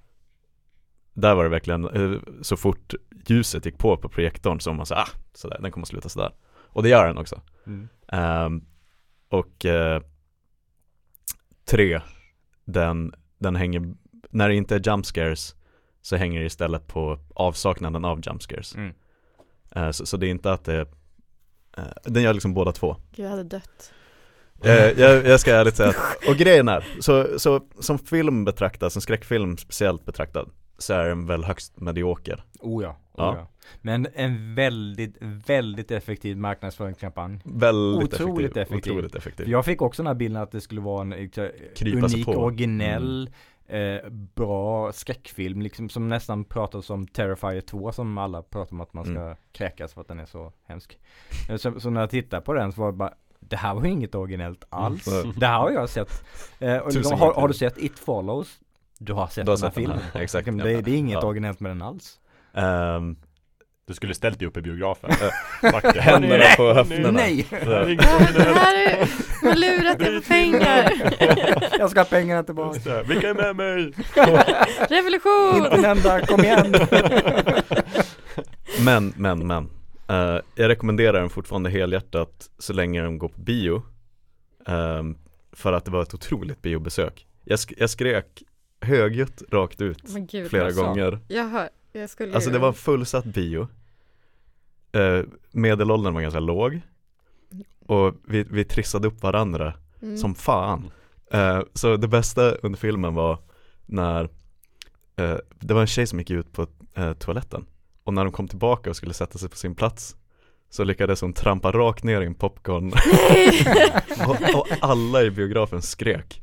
Där 1.12 1.34
var 1.34 1.44
det 1.44 1.50
verkligen, 1.50 1.84
eh, 1.84 2.20
så 2.42 2.56
fort 2.56 2.94
ljuset 3.26 3.66
gick 3.66 3.78
på 3.78 3.96
på 3.96 4.08
projektorn 4.08 4.60
så 4.60 4.70
var 4.70 4.76
man 4.76 4.86
så 4.86 4.94
ah, 4.94 5.08
sådär, 5.34 5.58
den 5.60 5.70
kommer 5.70 5.86
sluta 5.86 6.08
sådär. 6.08 6.32
Och 6.46 6.82
det 6.82 6.88
gör 6.88 7.06
den 7.06 7.18
också. 7.18 7.40
Mm. 7.66 7.88
Um, 8.12 8.66
och 9.28 9.64
uh, 9.64 10.00
Tre, 11.64 12.00
den, 12.64 13.14
den 13.38 13.56
hänger, 13.56 13.94
när 14.30 14.48
det 14.48 14.54
inte 14.54 14.74
är 14.74 14.88
jump 14.88 15.06
scares 15.06 15.54
så 16.02 16.16
hänger 16.16 16.40
det 16.40 16.46
istället 16.46 16.86
på 16.86 17.18
avsaknaden 17.34 18.04
av 18.04 18.20
jump 18.26 18.42
scares. 18.42 18.74
Mm. 18.74 18.94
Uh, 19.76 19.90
så, 19.90 20.06
så, 20.06 20.16
det 20.16 20.26
är 20.26 20.30
inte 20.30 20.52
att 20.52 20.64
det, 20.64 20.80
uh, 21.78 21.84
den 22.04 22.22
gör 22.22 22.32
liksom 22.32 22.54
båda 22.54 22.72
två. 22.72 22.96
Gud, 23.16 23.26
jag 23.26 23.30
hade 23.30 23.42
dött. 23.42 23.92
Uh, 24.64 24.72
jag, 24.72 25.26
jag, 25.26 25.40
ska 25.40 25.54
ärligt 25.54 25.76
säga, 25.76 25.88
att, 25.88 26.28
och 26.28 26.36
grejen 26.36 26.68
är, 26.68 26.86
så, 27.00 27.38
så 27.38 27.60
som 27.80 27.98
film 27.98 28.44
betraktad, 28.44 28.92
som 28.92 29.02
skräckfilm 29.02 29.56
speciellt 29.56 30.04
betraktad, 30.04 30.50
så 30.84 30.94
är 30.94 31.08
den 31.08 31.26
väl 31.26 31.44
högst 31.44 31.80
medioker. 31.80 32.44
Oh 32.60 32.82
ja, 32.82 32.88
oh 32.90 32.96
Ja. 33.16 33.36
ja. 33.38 33.46
Men 33.82 34.06
en 34.14 34.54
väldigt, 34.54 35.16
väldigt 35.20 35.90
effektiv 35.90 36.36
marknadsföringskampanj. 36.36 37.40
Väldigt 37.44 38.14
Otroligt 38.14 38.56
effektiv. 38.56 38.62
effektiv. 38.74 38.92
Otroligt 38.92 39.14
effektiv. 39.14 39.48
Jag 39.48 39.64
fick 39.64 39.82
också 39.82 40.02
den 40.02 40.06
här 40.06 40.14
bilden 40.14 40.42
att 40.42 40.50
det 40.52 40.60
skulle 40.60 40.80
vara 40.80 41.02
en 41.02 41.12
eh, 41.12 41.28
Krypa 41.76 42.06
unik. 42.06 42.28
Mm. 42.28 42.38
originell, 42.40 43.30
eh, 43.66 44.10
bra 44.10 44.92
skräckfilm 44.92 45.62
liksom 45.62 45.88
som 45.88 46.08
nästan 46.08 46.44
pratas 46.44 46.90
om 46.90 47.06
Terrifier 47.06 47.60
2 47.60 47.92
som 47.92 48.18
alla 48.18 48.42
pratar 48.42 48.72
om 48.72 48.80
att 48.80 48.92
man 48.92 49.04
ska 49.04 49.20
Mm. 49.20 49.36
kräkas 49.52 49.94
för 49.94 50.00
att 50.00 50.08
den 50.08 50.20
är 50.20 50.26
så 50.26 50.52
hemsk. 50.66 50.98
Eh, 51.48 51.56
Så, 51.56 51.80
så 51.80 51.90
när 51.90 52.00
jag 52.00 52.10
tittade 52.10 52.42
på 52.42 52.52
den 52.52 52.72
så 52.72 52.80
var 52.80 52.92
det 52.92 52.98
bara 52.98 53.14
det 53.40 53.56
här 53.56 53.74
var 53.74 53.84
ju 53.84 53.90
inget 53.90 54.14
originellt 54.14 54.64
alls. 54.68 55.08
Mm. 55.08 55.32
Det 55.36 55.46
här 55.46 55.58
har 55.58 55.70
jag 55.70 55.88
sett. 55.88 56.24
Eh, 56.58 56.86
liksom, 56.94 57.18
har, 57.18 57.34
har 57.34 57.48
du 57.48 57.54
sett 57.54 57.78
It 57.78 57.98
Follows? 57.98 58.60
Du 58.98 59.12
har 59.12 59.26
sett 59.26 59.46
Du 59.46 59.50
har 59.52 59.56
den 59.56 59.62
här 59.64 59.70
sett 59.70 59.74
den 59.74 59.86
här, 59.90 59.98
filmen. 59.98 60.22
exakt, 60.22 60.46
Liksom, 60.46 60.58
ja. 60.58 60.64
det, 60.76 60.82
det 60.82 60.90
är 60.90 60.96
inget 60.96 61.12
Ja. 61.22 61.26
originellt 61.26 61.60
med 61.60 61.70
den 61.70 61.82
alls. 61.82 62.18
Ehm, 62.54 63.16
Du 63.86 63.94
skulle 63.94 64.14
ställt 64.14 64.38
dig 64.38 64.48
upp 64.48 64.56
i 64.56 64.62
biografen 64.62 65.10
det. 65.92 66.00
Händerna 66.00 66.44
på 66.56 66.72
höfterna. 66.74 67.10
Nej! 67.10 67.46
Det 67.50 67.56
här 67.56 68.88
är, 68.88 69.08
man 69.44 69.60
lurat 69.60 69.98
dig 69.98 70.20
på 70.20 70.28
pengar. 70.28 70.92
Jag 71.78 71.90
ska 71.90 72.00
ha 72.00 72.04
pengarna 72.04 72.42
tillbaka. 72.42 72.80
Det. 72.84 73.02
Vilka 73.02 73.28
är 73.30 73.34
med 73.34 73.56
mig? 73.56 73.92
Revolution! 74.88 75.56
Inte 75.56 75.70
en 75.76 75.84
enda, 75.84 76.26
kom 76.26 76.44
igen! 76.44 76.74
Men, 78.84 79.12
men, 79.16 79.46
men 79.46 79.70
Eh, 80.08 80.38
Jag 80.54 80.68
rekommenderar 80.68 81.20
den 81.20 81.30
fortfarande 81.30 81.70
helhjärtat 81.70 82.50
så 82.58 82.72
länge 82.72 83.02
den 83.02 83.18
går 83.18 83.28
på 83.28 83.40
bio 83.40 83.82
Ehm, 84.66 85.16
För 85.52 85.72
att 85.72 85.84
det 85.84 85.90
var 85.90 86.02
ett 86.02 86.14
otroligt 86.14 86.62
biobesök 86.62 87.26
Jag, 87.44 87.56
sk- 87.56 87.74
jag 87.76 87.90
skrek 87.90 88.42
högljutt 88.84 89.42
rakt 89.50 89.80
ut 89.80 90.02
gud, 90.30 90.50
flera 90.50 90.66
alltså. 90.66 90.82
gånger. 90.82 91.18
Jag 91.28 91.48
hör, 91.48 91.68
jag 91.92 92.10
skulle 92.10 92.34
Alltså 92.34 92.50
det 92.50 92.58
var 92.58 92.68
en 92.68 92.74
fullsatt 92.74 93.24
bio. 93.24 93.68
Eh, 94.92 95.22
Medelåldern 95.52 96.14
var 96.14 96.20
ganska 96.20 96.40
låg. 96.40 96.80
Och 97.86 98.14
vi, 98.28 98.42
vi 98.50 98.64
trissade 98.64 99.08
upp 99.08 99.22
varandra 99.22 99.74
Mm. 100.02 100.16
som 100.16 100.34
fan. 100.34 100.90
Eh, 101.32 101.60
Så 101.74 101.96
det 101.96 102.08
bästa 102.08 102.50
under 102.50 102.78
filmen 102.78 103.14
var 103.14 103.38
när 103.86 104.24
eh, 105.16 105.36
Det 105.60 105.74
var 105.74 105.80
en 105.80 105.86
tjej 105.86 106.06
som 106.06 106.18
gick 106.18 106.30
ut 106.30 106.52
på 106.52 106.66
eh, 106.94 107.12
toaletten. 107.12 107.66
Och 108.04 108.14
när 108.14 108.24
de 108.24 108.32
kom 108.32 108.48
tillbaka 108.48 108.90
och 108.90 108.96
skulle 108.96 109.14
sätta 109.14 109.38
sig 109.38 109.48
på 109.48 109.56
sin 109.56 109.74
plats 109.74 110.16
Så 110.74 110.84
lyckades 110.84 111.20
hon 111.20 111.32
trampa 111.32 111.72
rakt 111.72 112.04
ner 112.04 112.20
i 112.20 112.26
en 112.26 112.34
popcorn. 112.34 112.92
Och, 114.28 114.60
och 114.60 114.66
alla 114.80 115.22
i 115.22 115.30
biografen 115.30 115.82
skrek. 115.82 116.42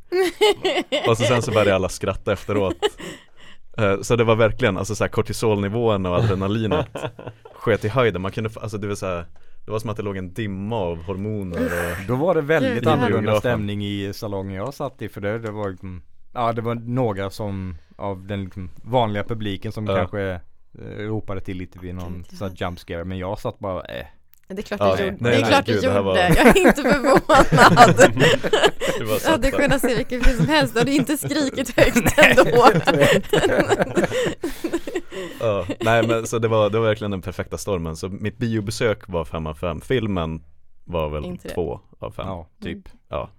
Och 1.07 1.17
så 1.17 1.23
sen 1.23 1.41
så 1.41 1.51
började 1.51 1.75
alla 1.75 1.89
skratta 1.89 2.33
efteråt. 2.33 2.75
Eh, 3.77 4.01
Så 4.01 4.15
det 4.15 4.23
var 4.23 4.35
verkligen, 4.35 4.77
alltså 4.77 4.95
så 4.95 5.03
här 5.03 5.09
kortisolnivån 5.11 6.05
och 6.05 6.15
adrenalinet 6.15 6.87
sket 7.53 7.85
i 7.85 7.87
höjden, 7.87 8.21
man 8.21 8.31
kunde, 8.31 8.49
alltså 8.61 8.77
det 8.77 8.87
var 8.87 8.95
så 8.95 9.05
här, 9.05 9.25
Det 9.65 9.71
var 9.71 9.79
som 9.79 9.89
att 9.89 9.97
det 9.97 10.03
låg 10.03 10.17
en 10.17 10.33
dimma 10.33 10.75
av 10.75 11.03
hormoner 11.03 11.65
och 11.65 12.05
Då 12.07 12.15
var 12.15 12.35
det 12.35 12.41
väldigt 12.41 12.87
annorlunda 12.87 13.39
stämning 13.39 13.85
i 13.85 14.11
salongen 14.13 14.53
jag 14.55 14.73
satt 14.73 15.01
i 15.01 15.09
för 15.09 15.21
det, 15.21 15.39
det 15.39 15.51
var 15.51 15.69
liksom, 15.69 16.01
Ja 16.33 16.53
det 16.53 16.61
var 16.61 16.75
några 16.75 17.29
som 17.29 17.77
av 17.95 18.27
den 18.27 18.43
liksom 18.43 18.69
vanliga 18.83 19.23
publiken 19.23 19.71
som 19.71 19.85
Ja. 19.85 19.95
kanske 19.95 20.21
eh, 20.79 20.97
ropade 20.97 21.41
till 21.41 21.57
lite 21.57 21.79
vid 21.79 21.95
någon 21.95 22.23
sån 22.33 22.47
här 22.49 22.55
jump 22.65 22.79
scare 22.79 23.05
men 23.05 23.17
jag 23.17 23.39
satt 23.39 23.59
bara 23.59 23.81
eh. 23.81 24.05
Det 24.55 24.61
är 24.61 24.63
klart 24.63 24.79
Ja, 24.79 24.95
du 24.95 25.03
nej, 25.03 25.05
gjorde. 25.11 25.17
nej, 25.23 25.31
det 25.31 25.37
är 25.37 25.41
nej, 25.41 25.49
klart 25.51 25.65
du 25.65 25.73
gud, 25.73 25.83
gjorde. 25.83 26.01
var- 26.01 26.17
Jag 26.17 26.37
är 26.37 26.57
inte 26.57 26.81
förvånad. 26.81 28.21
så 29.21 29.29
hade 29.31 29.51
kunnat 29.51 29.81
se 29.81 29.95
vilken 29.95 30.21
film 30.23 30.37
som 30.37 30.47
helst. 30.47 30.73
Du 30.73 30.79
hade 30.79 30.91
inte 30.91 31.17
skrikit 31.17 31.69
högt 31.79 32.17
ändå. 32.19 32.69
Ja, 35.39 35.65
nej 35.79 36.07
men 36.07 36.27
så 36.27 36.39
det 36.39 36.47
var, 36.47 36.69
det 36.69 36.79
var 36.79 36.87
verkligen 36.87 37.11
den 37.11 37.21
perfekta 37.21 37.57
stormen 37.57 37.95
Så 37.95 38.09
mitt 38.09 38.37
biobesök 38.37 39.07
var 39.07 39.25
5 39.25 39.47
av 39.47 39.53
5 39.53 39.81
Filmen 39.81 40.43
var 40.83 41.09
väl 41.09 41.25
Inte 41.25 41.47
det. 41.47 41.53
2 41.53 41.79
av 41.99 42.11
5 42.11 42.27
Ja 42.27 42.47
typ 42.63 42.79
Ja 43.09 43.29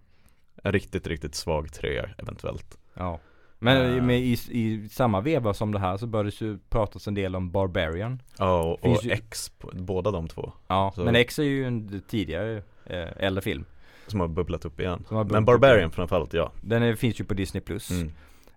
En 0.62 0.72
riktigt, 0.72 1.06
riktigt 1.06 1.34
svag 1.34 1.72
3 1.72 2.04
eventuellt 2.18 2.78
Ja 2.94 3.20
Men 3.64 4.06
med, 4.06 4.20
i, 4.20 4.32
i 4.50 4.88
samma 4.88 5.20
veva 5.20 5.54
som 5.54 5.72
det 5.72 5.78
här 5.78 5.96
så 5.96 6.06
började 6.06 6.30
det 6.30 6.40
ju 6.40 6.58
pratas 6.68 7.08
en 7.08 7.14
del 7.14 7.36
om 7.36 7.50
Barbarian 7.50 8.22
Ja 8.38 8.62
och, 8.62 8.80
Finns 8.80 8.98
och 8.98 9.04
ju- 9.04 9.10
X, 9.10 9.52
båda 9.72 10.10
de 10.10 10.28
två 10.28 10.52
Ja 10.68 10.92
Så- 10.94 11.04
men 11.04 11.14
X 11.16 11.38
är 11.38 11.42
ju 11.42 11.64
en 11.64 12.02
tidigare 12.08 12.62
eh, 12.86 13.08
äldre 13.16 13.42
film 13.42 13.64
Som 14.06 14.20
har 14.20 14.28
bubblat 14.28 14.64
upp 14.64 14.80
igen 14.80 15.04
Men 15.08 15.18
bubblat 15.18 15.40
upp 15.40 15.46
Barbarian 15.46 15.78
igen. 15.78 15.90
framförallt 15.90 16.34
ja 16.34 16.52
Den 16.60 16.82
är, 16.82 16.94
finns 16.94 17.20
ju 17.20 17.24
på 17.24 17.34
Disney 17.34 17.60
Plus 17.60 17.90
mm. 17.90 18.12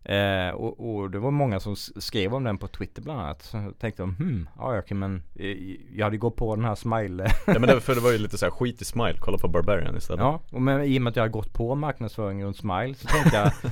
Eh, 0.06 0.50
och, 0.50 0.96
och 0.96 1.12
det 1.12 1.20
var 1.20 1.32
många 1.32 1.60
som 1.60 1.76
skrev 1.76 2.34
om 2.34 2.44
den 2.44 2.58
på 2.58 2.68
Twitter 2.68 3.02
bland 3.02 3.20
annat. 3.20 3.44
Så 3.44 3.58
jag 3.58 3.80
tänkte 3.80 4.02
de, 4.04 4.16
hmm, 4.16 4.50
ja 4.58 4.80
okej 4.80 4.98
men 4.98 5.24
eh, 5.36 5.58
jag 5.96 6.06
hade 6.06 6.18
gått 6.18 6.36
på 6.36 6.56
den 6.56 6.66
här 6.66 6.76
smile. 6.76 7.28
Ja 7.48 7.60
men 7.60 7.62
det, 7.62 7.82
för 7.82 7.96
det 7.96 8.02
var 8.02 8.12
ju 8.12 8.18
lite 8.18 8.38
så 8.38 8.46
här 8.46 8.52
skit 8.52 8.82
i 8.82 8.86
smile, 8.86 9.16
kolla 9.20 9.38
på 9.38 9.48
Barbarian 9.48 9.98
istället 9.98 10.20
ja, 10.22 10.42
och 10.52 10.62
men 10.62 10.84
i 10.84 10.98
och 10.98 11.02
med 11.02 11.12
att 11.12 11.16
jag 11.16 11.24
har 11.24 11.30
gått 11.30 11.54
på 11.54 11.76
marknadsföring 11.76 12.44
runt 12.44 12.58
smile 12.58 12.94
så 12.96 13.08
tänkte 13.08 13.38
jag 13.38 13.52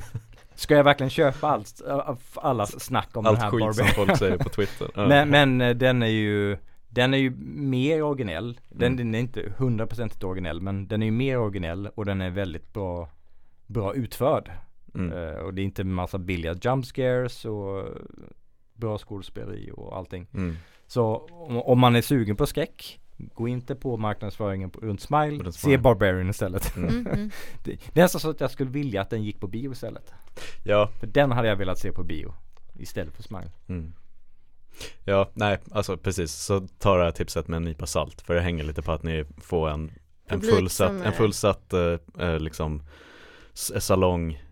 Ska 0.54 0.74
jag 0.76 0.84
verkligen 0.84 1.10
köpa 1.10 1.48
allt, 1.48 1.82
allas 2.34 2.80
snack 2.84 3.16
om 3.16 3.26
Allt 3.26 3.40
den 3.40 3.42
här 3.44 3.50
skit 3.50 3.76
som 3.76 3.84
Barbie? 3.86 3.94
folk 3.94 4.18
säger 4.18 4.38
på 4.38 4.48
Twitter 4.48 4.90
men, 5.08 5.28
men 5.30 5.60
eh, 5.60 5.76
den 5.76 6.02
är 6.02 6.06
ju 6.06 6.56
Den 6.88 7.14
är 7.14 7.18
ju 7.18 7.30
mer 7.56 8.02
originell. 8.02 8.60
Den, 8.68 8.92
Mm. 8.92 8.96
den 8.96 9.14
är 9.14 9.18
inte 9.18 9.52
hundraprocentigt 9.56 10.24
originell 10.24 10.60
men 10.60 10.88
den 10.88 11.02
är 11.02 11.06
ju 11.06 11.12
mer 11.12 11.38
originell 11.38 11.86
och 11.94 12.04
den 12.04 12.20
är 12.20 12.30
väldigt 12.30 12.72
bra 12.72 13.08
Bra 13.66 13.94
utförd. 13.94 14.50
mm. 14.94 15.12
Eh, 15.12 15.34
och 15.34 15.54
det 15.54 15.62
är 15.62 15.64
inte 15.64 15.84
massa 15.84 16.18
billiga 16.18 16.54
jump 16.62 16.86
scares 16.86 17.44
och 17.44 17.84
bra 18.74 18.98
skådespeleri 18.98 19.70
och 19.74 19.96
allting. 19.96 20.26
Mm. 20.34 20.56
Så 20.86 21.16
om, 21.30 21.62
om 21.62 21.78
man 21.78 21.96
är 21.96 22.02
sugen 22.02 22.36
på 22.36 22.46
skräck, 22.46 23.00
gå 23.16 23.48
inte 23.48 23.74
på 23.74 23.96
marknadsföringen 23.96 24.70
på, 24.70 24.80
runt 24.80 25.00
Smile, 25.00 25.44
Runt 25.44 25.54
se 25.54 25.60
Smile. 25.60 25.78
Barbarian 25.78 26.30
istället. 26.30 26.76
Mm. 26.76 26.88
Mm, 26.88 27.06
mm. 27.06 27.30
Det, 27.64 27.70
det 27.92 28.00
är 28.00 28.04
nästan 28.04 28.20
så 28.20 28.30
att 28.30 28.40
jag 28.40 28.50
skulle 28.50 28.70
vilja 28.70 29.02
att 29.02 29.10
den 29.10 29.22
gick 29.22 29.40
på 29.40 29.46
bio 29.46 29.72
istället. 29.72 30.12
Ja, 30.64 30.90
För 31.00 31.06
den 31.06 31.32
hade 31.32 31.48
jag 31.48 31.56
velat 31.56 31.78
se 31.78 31.92
på 31.92 32.02
bio 32.02 32.34
istället 32.74 33.16
för 33.16 33.22
Smile. 33.22 33.50
Mm. 33.68 33.92
Ja, 35.04 35.30
nej, 35.34 35.58
alltså 35.70 35.96
precis. 35.96 36.32
Så 36.32 36.66
ta 36.78 36.96
det 36.96 37.04
här 37.04 37.10
tipset 37.10 37.48
med 37.48 37.56
en 37.56 37.64
nypa 37.64 37.86
salt. 37.86 38.20
För 38.20 38.34
det 38.34 38.40
hänger 38.40 38.64
lite 38.64 38.82
på 38.82 38.92
att 38.92 39.02
ni 39.02 39.24
får 39.38 39.70
en, 39.70 39.92
en 40.26 40.40
fullsatt, 40.40 40.90
en 40.90 41.12
fullsatt 41.12 41.72
eh, 41.72 41.98
eh, 42.18 42.38
liksom 42.38 42.82
salong 43.54 44.42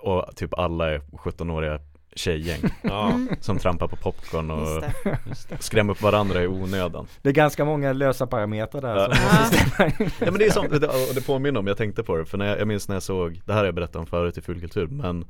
och 0.00 0.36
typ 0.36 0.54
alla 0.54 0.90
är 0.90 0.98
17-åriga 0.98 1.80
tjejgäng 2.16 2.60
Ja, 2.82 3.10
Mm, 3.10 3.28
som 3.40 3.58
trampar 3.58 3.88
på 3.88 3.96
popcorn 3.96 4.50
just 4.50 4.76
och 4.76 4.80
det. 5.04 5.18
just 5.28 5.48
det. 5.48 5.62
skrämmer 5.62 5.92
upp 5.92 6.02
varandra 6.02 6.42
i 6.42 6.46
onödan. 6.46 7.06
Det 7.22 7.28
är 7.28 7.32
ganska 7.32 7.64
många 7.64 7.92
lösa 7.92 8.26
parametrar 8.26 8.80
där 8.80 8.96
Ja. 8.96 9.14
som 9.14 9.24
måste 9.40 9.56
stämma 9.70 9.90
in. 9.90 10.10
Ja 10.20 10.30
men 10.30 10.34
det 10.38 10.46
är 10.46 10.50
som, 10.50 10.68
det, 10.68 10.86
och 10.86 11.14
det 11.14 11.26
påminner 11.26 11.60
om, 11.60 11.66
jag 11.66 11.76
tänkte 11.76 12.02
på 12.02 12.16
det, 12.16 12.24
för 12.24 12.38
när 12.38 12.46
jag, 12.46 12.60
jag 12.60 12.68
minns 12.68 12.88
när 12.88 12.96
jag 12.96 13.02
såg, 13.02 13.40
det 13.44 13.52
här 13.52 13.58
har 13.60 13.66
jag 13.66 13.74
berättat 13.74 13.96
om 13.96 14.06
förut 14.06 14.38
i 14.38 14.40
Fulkultur, 14.40 14.86
men 14.86 15.24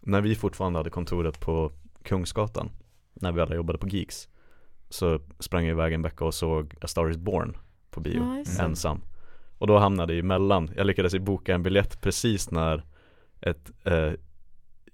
när 0.00 0.20
vi 0.20 0.34
fortfarande 0.34 0.78
hade 0.78 0.90
kontoret 0.90 1.40
på 1.40 1.72
Kungsgatan, 2.04 2.70
när 3.14 3.32
vi 3.32 3.40
alla 3.40 3.54
jobbade 3.54 3.78
på 3.78 3.88
Geeks, 3.88 4.28
så 4.88 5.20
sprang 5.38 5.64
jag 5.64 5.70
iväg 5.74 5.92
en 5.92 6.02
vecka 6.02 6.24
och 6.24 6.34
såg 6.34 6.74
A 6.80 6.86
Star 6.86 7.10
Is 7.10 7.16
Born 7.16 7.56
på 7.90 8.00
bio, 8.00 8.42
Ja, 8.58 8.64
ensam. 8.64 9.00
Och 9.58 9.66
då 9.66 9.78
hamnade 9.78 10.12
jag 10.12 10.20
emellan, 10.20 10.70
jag 10.76 10.86
lyckades 10.86 11.14
boka 11.18 11.54
en 11.54 11.62
biljett 11.62 12.00
precis 12.00 12.50
när 12.50 12.84
ett 13.40 13.70
eh, 13.84 14.10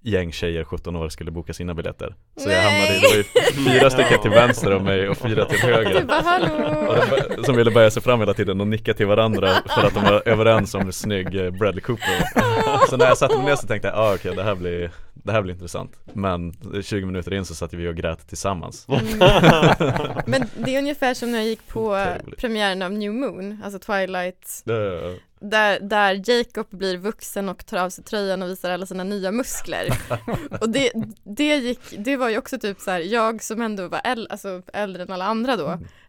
gäng 0.09 0.33
tjejer, 0.33 0.65
17 0.65 0.97
år, 0.97 1.09
skulle 1.09 1.31
boka 1.31 1.53
sina 1.53 1.75
biljetter. 1.75 2.15
Så 2.37 2.51
jag 2.51 2.63
hamnade 2.63 2.97
i, 2.97 3.01
det 3.01 3.09
var 3.09 3.17
ju 3.17 3.25
fyra 3.65 3.91
stycken 3.91 4.23
till 4.23 4.31
vänster 4.31 4.77
om 4.77 4.85
mig 4.85 5.09
och 5.09 5.17
fyra 5.17 5.45
till 5.45 5.59
höger. 5.59 6.01
Du 6.01 6.07
bara 6.07 7.37
de, 7.37 7.45
som 7.45 7.57
ville 7.57 7.71
böja 7.71 7.91
sig 7.91 8.03
fram 8.03 8.21
hela 8.21 8.35
tiden 8.35 8.61
och 8.61 8.67
nicka 8.67 8.95
till 8.95 9.07
varandra 9.07 9.49
för 9.75 9.87
att 9.87 9.95
de 9.95 10.05
var 10.05 10.23
överens 10.29 10.75
om 10.75 10.85
hur 10.85 10.93
snygg 10.93 11.35
eh, 11.35 11.51
Bradley 11.51 11.81
Cooper. 11.81 12.25
Så 12.91 12.97
när 12.97 13.07
jag 13.07 13.19
satte 13.19 13.37
mig 13.37 13.45
ner 13.47 13.57
så 13.57 13.67
tänkte 13.67 13.89
jag, 13.89 13.99
ah, 13.99 14.15
okej 14.15 14.37
det 14.37 14.43
här 14.43 14.55
blir 14.55 14.91
det 15.29 15.33
här 15.33 15.43
blir 15.43 15.55
intressant 15.55 15.97
Men 16.13 16.55
20 16.83 17.07
minuter 17.07 17.35
in 17.35 17.45
så 17.45 17.55
satt 17.55 17.73
vi 17.75 17.89
och 17.89 17.95
grät 17.97 18.29
tillsammans 18.29 18.87
Mm. 18.89 19.19
Men 20.27 20.45
det 20.57 20.75
är 20.75 20.79
ungefär 20.79 21.15
som 21.15 21.33
när 21.33 21.39
jag 21.39 21.47
gick 21.47 21.67
på 21.69 22.07
premiären 22.39 22.83
av 22.83 22.93
New 22.93 23.13
Moon, 23.15 23.61
alltså 23.65 23.79
Twilight 23.79 24.63
Det- 24.65 25.19
där, 25.41 25.81
där 25.81 26.31
Jacob 26.31 26.67
blir 26.71 26.97
vuxen 26.97 27.49
och 27.49 27.67
tar 27.67 27.79
av 27.79 27.91
sig 27.91 28.05
tröjan 28.05 28.43
och 28.43 28.49
visar 28.49 28.71
alla 28.71 28.87
sina 28.87 29.05
nya 29.05 29.33
muskler. 29.33 29.89
och 30.61 30.69
det, 30.71 30.93
det 31.25 31.57
gick, 31.57 31.81
det 31.99 32.17
var 32.17 32.29
ju 32.29 32.39
också 32.39 32.59
typ 32.59 32.81
så 32.81 32.91
här, 32.91 33.01
jag 33.01 33.43
som 33.43 33.63
ändå 33.63 33.89
var 33.89 34.01
äl, 34.05 34.27
alltså 34.31 34.63
äldre 34.73 35.03
än 35.03 35.13
alla 35.13 35.25
andra 35.25 35.57
då, 35.57 35.67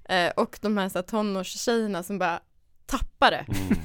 Mm. 0.10 0.28
eh, 0.28 0.34
och 0.36 0.58
de 0.62 0.78
här, 0.78 0.90
så 0.90 0.98
här 0.98 1.04
tonårstjejerna 1.04 2.04
som 2.04 2.20
bara 2.20 2.40
tappade. 2.90 3.36
Mm. 3.48 3.78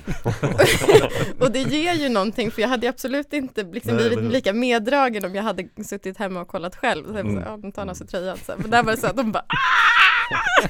och 1.40 1.50
det 1.52 1.59
ger 1.59 1.92
ju 1.94 2.09
någonting 2.09 2.50
för 2.50 2.62
jag 2.62 2.68
hade 2.68 2.88
absolut 2.88 3.32
inte 3.32 3.62
liksom 3.62 3.96
Nej, 3.96 4.09
blivit 4.09 4.32
lika 4.32 4.52
meddragen 4.52 5.24
om 5.24 5.34
jag 5.34 5.42
hade 5.42 5.68
suttit 5.84 6.16
hemma 6.18 6.40
och 6.40 6.48
kollat 6.48 6.76
själv. 6.76 7.05
Så 7.07 7.12
jag 7.18 7.24
bara, 7.26 7.30
Mm. 7.30 7.62
så, 7.62 7.66
ja, 7.66 7.70
tar 7.72 7.90
av 7.90 7.94
sig 7.94 8.07
tröjan. 8.07 8.36
Så. 8.36 8.52
här. 8.52 8.59
Men 8.59 8.70
där 8.70 8.82
var 8.82 8.90
det 8.92 8.98
så 8.98 9.07
att 9.07 9.16
de 9.16 9.32
bara, 9.32 9.44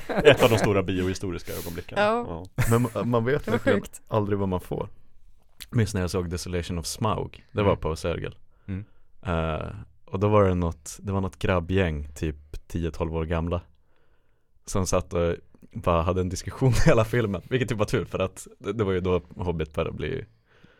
Ett 0.24 0.43
av 0.43 0.51
de 0.51 0.59
stora 0.59 0.82
biohistoriska 0.82 1.53
ögonblicken. 1.53 1.99
Ja. 2.03 2.45
Men 2.70 3.11
man- 3.11 3.24
vet 3.24 3.45
det 3.45 3.51
verkligen 3.51 3.80
sjukt. 3.80 4.03
aldrig 4.09 4.39
vad 4.39 4.49
man 4.49 4.61
får 4.61 4.89
Minns 5.70 5.95
när 5.95 6.01
jag 6.01 6.11
såg 6.11 6.30
Desolation 6.30 6.78
of 6.78 6.87
Smaug 6.87 7.45
Det 7.53 7.62
var 7.62 7.70
Mm. 7.70 7.80
på 7.80 7.97
Sergel 7.97 8.37
Mm. 8.68 8.85
Eh, 9.26 9.66
Och 10.05 10.18
då 10.20 10.28
var 10.28 10.45
det 10.45 10.55
något, 10.55 10.97
det 11.03 11.12
var 11.12 11.20
något 11.20 11.39
grabbgäng 11.39 12.09
typ 12.14 12.37
10-12 12.68 13.16
år 13.16 13.24
gamla 13.24 13.61
Som 14.66 14.87
satt 14.87 15.12
och 15.12 15.35
bara 15.75 16.03
hade 16.03 16.20
en 16.20 16.29
diskussion 16.29 16.70
i 16.72 16.89
hela 16.89 17.05
filmen. 17.05 17.43
Vilket 17.49 17.68
typ 17.68 17.79
var 17.79 17.87
tur 17.87 18.05
för 18.05 18.18
att 18.18 18.47
det, 18.59 18.85
var 18.85 18.93
ju 18.93 19.01
då 19.01 19.20
Hobbit 19.37 19.72
började 19.75 19.97
bli 19.97 20.25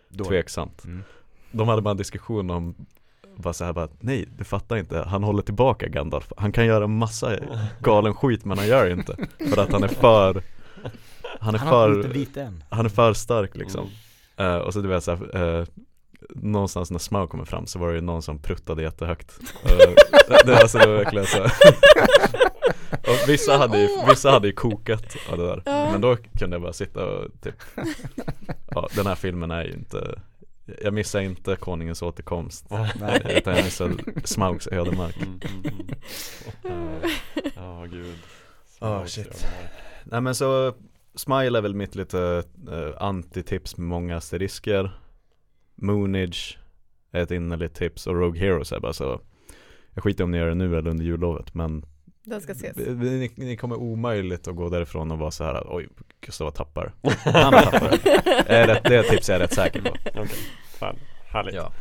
Då. 0.09 0.24
tveksamt. 0.24 0.84
Mm. 0.84 1.03
De 1.53 1.68
hade 1.68 1.82
bara 1.82 1.90
en 1.90 1.97
diskussion 1.97 2.51
om 2.51 2.74
bara 3.36 3.53
så 3.53 3.64
här 3.64 3.72
bara, 3.72 3.88
nej 4.01 4.28
du 4.38 4.45
fattar 4.45 4.76
inte, 4.76 4.99
han 4.99 5.24
håller 5.24 5.42
tillbaka 5.42 5.88
Gandalf. 5.88 6.32
Han 6.36 6.53
kan 6.53 6.66
göra 6.66 6.86
massa 6.86 7.36
galen 7.80 8.14
skit 8.14 8.45
men 8.45 8.59
han 8.59 8.66
gör 8.66 8.90
inte. 8.90 9.16
För 9.55 9.62
att 9.62 9.72
han 9.72 9.84
är 9.84 9.88
för 9.88 10.42
Han 11.40 11.55
är 11.55 11.59
Han 11.59 11.68
för, 11.68 12.74
han 12.74 12.84
är 12.84 12.90
för 12.90 13.12
stark 13.12 13.57
liksom. 13.57 13.88
Mm. 14.36 14.55
Eh, 14.55 14.59
Och 14.59 14.72
så 14.72 14.80
du 14.80 14.88
vet 14.88 15.05
såhär 15.05 15.42
uh, 15.42 15.66
Någonstans 16.30 16.90
när 16.90 16.99
Smaug 16.99 17.28
kommer 17.28 17.45
fram 17.45 17.66
så 17.66 17.78
var 17.78 17.88
det 17.88 17.95
ju 17.95 18.01
någon 18.01 18.22
som 18.22 18.38
pruttade 18.38 18.82
jättehögt. 18.82 19.38
Uh, 19.40 19.95
det, 20.47 20.57
alltså, 20.57 20.78
det 20.78 20.86
var 20.86 20.95
verkligen 20.95 21.26
så 21.26 21.49
Och 23.07 23.28
vissa 23.28 23.57
hade 23.57 23.78
ju, 23.82 23.88
vissa 24.09 24.30
hade 24.30 24.46
ju 24.46 24.52
kokat 24.52 25.16
av 25.30 25.38
det 25.38 25.46
där 25.46 25.62
Ja. 25.64 25.92
Men 25.92 26.00
då 26.00 26.16
kunde 26.38 26.55
jag 26.55 26.62
bara 26.62 26.72
sitta 26.72 27.07
och 27.07 27.40
typ 27.42 27.55
Ja 28.70 28.88
den 28.96 29.07
här 29.07 29.14
filmen 29.14 29.50
är 29.50 29.64
ju 29.64 29.72
inte 29.72 30.20
Jag 30.82 30.94
missar 30.94 31.20
inte 31.20 31.57
Konungens 31.57 32.02
återkomst 32.02 32.66
Nej. 32.70 33.36
Utan 33.36 33.57
jag 33.57 33.64
missar 33.64 33.92
Smaugs 34.24 34.66
ödemark 34.66 35.16
Mm, 35.16 35.40
mm, 35.44 35.64
mm. 35.64 35.86
Ja, 36.62 37.09
Ja, 37.57 37.86
gud 37.90 38.16
Ah, 38.78 39.07
shit. 39.07 39.46
Nej 40.05 40.20
men 40.20 40.34
så 40.34 40.74
Smile 41.14 41.59
är 41.59 41.62
väl 41.62 41.74
mitt 41.74 41.94
lite 41.94 42.42
uh, 42.68 42.90
antitips 43.02 43.76
med 43.76 43.86
många 43.88 44.16
asterisker 44.16 45.00
Moonage 45.74 46.59
är 47.12 47.22
ett 47.22 47.30
innerligt 47.30 47.74
tips 47.76 48.07
och 48.07 48.14
Rogue 48.14 48.40
Heroes 48.40 48.72
är 48.72 48.80
bara 48.80 48.92
så 48.92 49.20
Jag 49.94 50.05
skiter 50.05 50.24
om 50.24 50.30
ni 50.30 50.38
gör 50.38 50.48
det 50.48 50.55
nu 50.55 50.78
eller 50.78 50.90
under 50.90 51.05
jullovet 51.05 51.55
men 51.55 51.84
Den 52.24 52.40
ska 52.40 52.52
ses. 52.52 52.76
ni, 52.76 53.30
ni 53.36 53.56
kommer 53.56 53.76
omöjligt 53.76 54.48
att 54.48 54.56
gå 54.56 54.68
därifrån 54.68 55.10
och 55.10 55.18
vara 55.18 55.30
så 55.30 55.44
här 55.44 55.66
oj 55.76 55.88
Gustav 56.20 56.50
tappar. 56.50 56.92
Han 57.24 57.52
tappar. 57.52 57.98
Det, 58.48 58.80
det 58.84 59.02
tips 59.02 59.28
är 59.28 59.32
jag 59.32 59.42
rätt 59.42 59.52
säker 59.54 59.80
på. 59.82 59.88
Okej, 60.10 60.38
fan, 60.78 60.96
härligt. 61.26 61.54
Ja. 61.54 61.72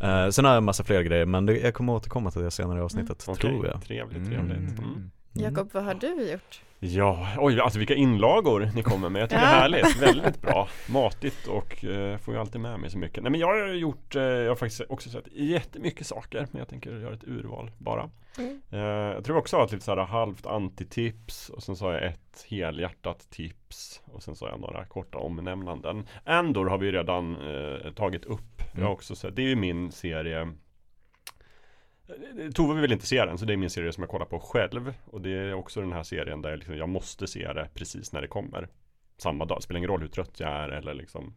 Eh, 0.00 0.30
Sen 0.30 0.44
har 0.44 0.52
jag 0.52 0.58
en 0.58 0.64
massa 0.64 0.84
fler 0.84 1.02
grejer 1.02 1.26
men 1.26 1.46
det, 1.46 1.58
jag 1.58 1.74
kommer 1.74 1.92
återkomma 1.92 2.30
till 2.30 2.42
det 2.42 2.50
senare 2.50 2.78
i 2.78 2.82
avsnittet 2.82 3.24
Okej, 3.28 3.40
tror 3.50 3.66
jag. 3.66 3.82
Trevligt, 3.84 4.26
trevligt. 4.26 4.78
Mm. 4.78 5.10
Mm. 5.36 5.44
Jakob, 5.54 5.70
vad 5.72 5.84
har 5.84 5.94
du 5.94 6.30
gjort? 6.32 6.60
Ja, 6.78 7.28
oj 7.38 7.60
alltså 7.60 7.78
vilka 7.78 7.94
inlagor 7.94 8.70
ni 8.74 8.82
kommer 8.82 9.08
med. 9.08 9.22
Jag 9.22 9.30
tycker 9.30 9.42
det 9.42 9.48
är 9.48 9.60
härligt, 9.60 9.96
väldigt 10.02 10.40
bra. 10.42 10.68
Matigt 10.88 11.46
och 11.46 11.84
eh, 11.84 12.18
får 12.18 12.34
ju 12.34 12.40
alltid 12.40 12.60
med 12.60 12.80
mig 12.80 12.90
så 12.90 12.98
mycket. 12.98 13.22
Nej 13.22 13.30
men 13.32 13.40
jag 13.40 13.46
har 13.46 13.68
gjort, 13.74 14.16
eh, 14.16 14.22
jag 14.22 14.48
har 14.50 14.56
faktiskt 14.56 14.80
också 14.88 15.10
sett 15.10 15.28
jättemycket 15.32 16.06
saker 16.06 16.46
men 16.50 16.58
jag 16.58 16.68
tänker 16.68 16.90
göra 17.00 17.14
ett 17.14 17.24
urval 17.24 17.70
bara. 17.78 18.10
Mm. 18.38 18.60
Eh, 18.70 18.78
jag 18.80 19.24
tror 19.24 19.36
också 19.36 19.56
att 19.56 19.72
lite 19.72 19.84
såhär 19.84 19.98
halvt 20.04 20.46
antitips 20.46 21.48
och 21.48 21.62
sen 21.62 21.76
så 21.76 21.84
har 21.84 21.92
jag 21.92 22.04
ett 22.04 22.46
helhjärtat 22.48 23.30
tips 23.30 24.02
och 24.04 24.22
sen 24.22 24.36
så 24.36 24.44
har 24.44 24.50
jag 24.52 24.60
några 24.60 24.84
korta 24.84 25.18
omnämnanden. 25.18 26.06
Andor 26.24 26.66
har 26.66 26.78
vi 26.78 26.92
redan 26.92 27.36
eh, 27.36 27.92
tagit 27.92 28.24
upp. 28.24 28.62
Jag 28.72 28.78
Mm. 28.80 28.92
också 28.92 29.16
sett, 29.16 29.36
det 29.36 29.42
är 29.42 29.48
ju 29.48 29.56
min 29.56 29.92
serie 29.92 30.52
Tove 32.54 32.80
vill 32.80 32.92
inte 32.92 33.06
se 33.06 33.24
den, 33.24 33.38
så 33.38 33.44
det 33.44 33.52
är 33.52 33.56
min 33.56 33.70
serie 33.70 33.92
som 33.92 34.02
jag 34.02 34.10
kollar 34.10 34.26
på 34.26 34.40
själv. 34.40 34.94
Och 35.04 35.20
det 35.20 35.30
är 35.30 35.54
också 35.54 35.80
den 35.80 35.92
här 35.92 36.02
serien 36.02 36.42
där 36.42 36.50
jag, 36.50 36.56
liksom, 36.56 36.76
jag 36.76 36.88
måste 36.88 37.26
se 37.26 37.52
det 37.52 37.68
precis 37.74 38.12
när 38.12 38.22
det 38.22 38.28
kommer. 38.28 38.68
Samma 39.16 39.44
dag, 39.44 39.58
det 39.58 39.62
spelar 39.62 39.78
ingen 39.78 39.90
roll 39.90 40.00
hur 40.00 40.08
trött 40.08 40.40
jag 40.40 40.50
är 40.50 40.68
eller 40.68 40.94
liksom 40.94 41.34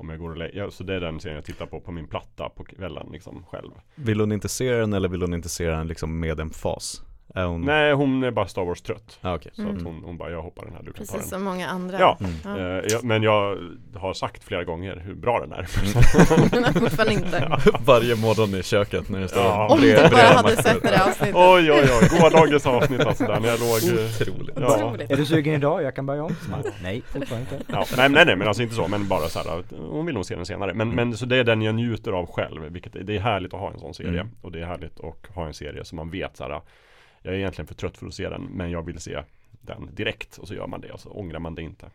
om 0.00 0.08
jag 0.08 0.18
går 0.18 0.30
och 0.30 0.36
lägger 0.36 0.58
ja, 0.58 0.70
Så 0.70 0.84
det 0.84 0.94
är 0.94 1.00
den 1.00 1.20
serien 1.20 1.36
jag 1.36 1.44
tittar 1.44 1.66
på 1.66 1.80
på 1.80 1.92
min 1.92 2.06
platta 2.06 2.48
på 2.48 2.64
kvällen 2.64 3.08
liksom 3.12 3.44
själv. 3.50 3.70
Vill 3.94 4.20
hon 4.20 4.32
inte 4.32 4.48
se 4.48 4.72
den 4.72 4.92
eller 4.92 5.08
vill 5.08 5.20
hon 5.20 5.34
inte 5.34 5.48
se 5.48 5.68
den 5.68 5.88
liksom 5.88 6.20
med 6.20 6.40
en 6.40 6.50
fas? 6.50 7.02
Är 7.34 7.44
hon... 7.44 7.60
Nej, 7.62 7.92
hon 7.92 8.22
är 8.22 8.30
bara 8.30 8.46
Star 8.46 8.64
Wars 8.64 8.82
trött. 8.82 9.18
Ah, 9.20 9.34
okej. 9.34 9.52
Så 9.54 9.62
Mm. 9.62 9.76
att 9.76 9.82
hon, 9.82 10.02
hon 10.04 10.16
bara, 10.18 10.30
jag 10.30 10.42
hoppar 10.42 10.64
den 10.64 10.74
här, 10.74 10.82
du 10.82 10.92
kan 10.92 11.06
ta 11.06 11.12
Precis 11.12 11.30
den. 11.30 11.38
som 11.38 11.42
många 11.44 11.68
andra. 11.68 11.98
Ja. 12.00 12.18
Mm. 12.20 12.32
Ja. 12.44 12.58
Eh, 12.78 12.84
ja, 12.88 12.98
men 13.02 13.22
jag 13.22 13.58
har 13.96 14.12
sagt 14.14 14.44
flera 14.44 14.64
gånger 14.64 14.96
hur 15.06 15.14
bra 15.14 15.40
den 15.40 15.52
är. 15.52 15.56
Men 16.54 16.64
har 16.64 16.72
fortfarande 16.72 17.14
inte. 17.14 17.58
Varje 17.86 18.14
morgon 18.16 18.54
i 18.54 18.62
köket 18.62 19.08
när 19.08 19.20
det 19.20 19.28
står 19.28 19.42
Ja. 19.42 19.68
Om 19.68 19.80
du 19.80 19.94
bara 19.96 20.22
hade 20.22 20.56
sett 20.62 20.82
det 20.82 20.88
där 20.90 21.08
avsnittet. 21.08 21.34
oj, 21.36 21.72
oj, 21.72 21.88
oj. 22.02 22.18
Gårdagens 22.20 22.66
avsnitt 22.66 23.00
alltså 23.00 23.24
där 23.26 23.40
när 23.40 23.48
jag 23.48 23.60
låg... 23.60 23.76
Otroligt. 24.06 24.56
Ja. 24.60 24.76
Otroligt. 24.76 25.10
Är 25.10 25.16
du 25.16 25.26
sugen 25.26 25.54
idag? 25.54 25.82
Jag 25.82 25.94
kan 25.96 26.06
börja 26.06 26.24
om? 26.24 26.36
Nej, 26.82 27.02
fortfarande 27.12 27.46
inte. 27.54 27.64
Ja, 27.72 27.84
nej, 27.96 28.08
nej, 28.08 28.26
nej, 28.26 28.36
men 28.36 28.48
alltså 28.48 28.62
inte 28.62 28.74
så, 28.74 28.88
men 28.88 29.08
bara 29.08 29.28
så 29.28 29.38
här, 29.38 29.62
hon 29.90 30.06
vill 30.06 30.14
nog 30.14 30.24
se 30.26 30.34
den 30.36 30.46
senare. 30.46 30.74
Men, 30.74 30.90
men 30.90 31.16
så 31.16 31.26
det 31.26 31.36
är 31.36 31.44
den 31.44 31.62
jag 31.62 31.74
njuter 31.74 32.12
av 32.12 32.26
själv, 32.26 32.62
vilket 32.62 32.92
det 33.06 33.16
är 33.16 33.20
härligt 33.20 33.54
att 33.54 33.60
ha 33.60 33.70
en 33.70 33.78
sån 33.78 33.94
serie. 33.94 34.10
Mm. 34.20 34.28
Och 34.42 34.52
det 34.52 34.60
är 34.60 34.66
härligt 34.66 35.00
att 35.00 35.34
ha 35.34 35.46
en 35.46 35.54
serie 35.54 35.84
som 35.84 35.96
man 35.96 36.10
vet 36.10 36.36
så 36.36 36.44
här, 36.44 36.60
jag 37.22 37.34
är 37.34 37.38
egentligen 37.38 37.66
för 37.66 37.74
trött 37.74 37.96
för 37.98 38.06
att 38.06 38.14
se 38.14 38.28
den, 38.28 38.42
men 38.42 38.70
jag 38.70 38.82
vill 38.86 38.98
se 39.00 39.22
den 39.50 39.88
direkt. 39.94 40.38
Och 40.38 40.48
så 40.48 40.54
gör 40.54 40.66
man 40.66 40.80
det, 40.80 40.90
och 40.92 41.00
så 41.00 41.10
ångrar 41.10 41.38
man 41.38 41.54
det 41.54 41.62
inte. 41.62 41.90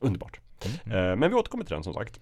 Underbart. 0.00 0.40
Mm. 0.86 0.98
Eh, 1.10 1.16
men 1.16 1.30
vi 1.30 1.36
återkommer 1.36 1.64
till 1.64 1.74
den 1.74 1.84
som 1.84 1.94
sagt. 1.94 2.20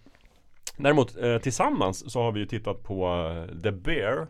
Däremot 0.76 1.16
eh, 1.16 1.38
tillsammans 1.38 2.12
så 2.12 2.22
har 2.22 2.32
vi 2.32 2.40
ju 2.40 2.46
tittat 2.46 2.82
på 2.82 3.26
eh, 3.52 3.60
The 3.62 3.72
Bear 3.72 4.26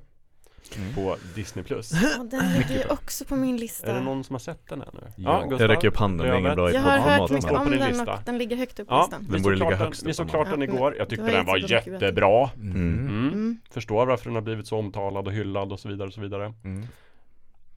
Mm. 0.77 0.95
på 0.95 1.17
Disney+. 1.35 1.65
Plus. 1.65 1.93
Ja, 2.03 2.23
den 2.25 2.53
ligger 2.53 2.79
ju 2.85 2.85
också 2.91 3.25
på 3.25 3.37
min 3.37 3.57
lista. 3.57 3.87
Är 3.91 3.95
det 3.95 4.01
någon 4.01 4.25
som 4.25 4.35
har 4.35 4.39
sett 4.41 4.69
den 4.69 4.83
ännu? 4.83 5.01
Ja. 5.17 5.41
Gustav? 5.41 5.61
Jag 5.61 5.71
räcker 5.77 5.89
upp 5.89 5.97
handen, 5.97 6.27
det 6.27 6.33
är 6.35 6.39
ingen 6.39 6.55
bra 6.55 6.71
Jag 6.73 6.81
har 6.81 6.99
hört 6.99 7.31
mycket 7.31 7.51
om 7.53 7.71
din 7.71 7.81
den 7.81 7.89
lista. 7.89 8.13
och 8.15 8.21
den 8.25 8.39
ligger 8.39 8.57
högt 8.57 8.81
upp 8.81 8.89
på 8.89 8.95
Ja, 8.95 9.01
listan. 9.03 9.21
vi 9.21 9.27
Den 9.27 9.37
såg 9.37 9.43
borde 9.43 9.57
ligga 9.57 9.71
den, 9.71 9.79
högst 9.79 10.03
upp 10.03 10.09
vi 10.09 10.15
såg 10.15 10.31
klart 10.31 10.51
den. 10.51 10.61
Ja, 10.61 10.65
igår. 10.67 10.95
Jag 10.99 11.09
tyckte 11.09 11.31
den 11.31 11.47
var 11.47 11.57
jättebra. 11.57 12.51
Mm. 12.57 12.77
Mm. 12.77 13.09
Mm. 13.09 13.59
Förstår 13.71 14.07
varför 14.07 14.25
den 14.25 14.35
har 14.35 14.43
blivit 14.43 14.67
så 14.67 14.79
omtalad 14.79 15.27
och 15.27 15.33
hyllad 15.33 15.73
och 15.73 15.81
så 15.81 15.89
vidare 15.89 16.09
och 16.09 16.15
så 16.15 16.21
vidare. 16.21 16.55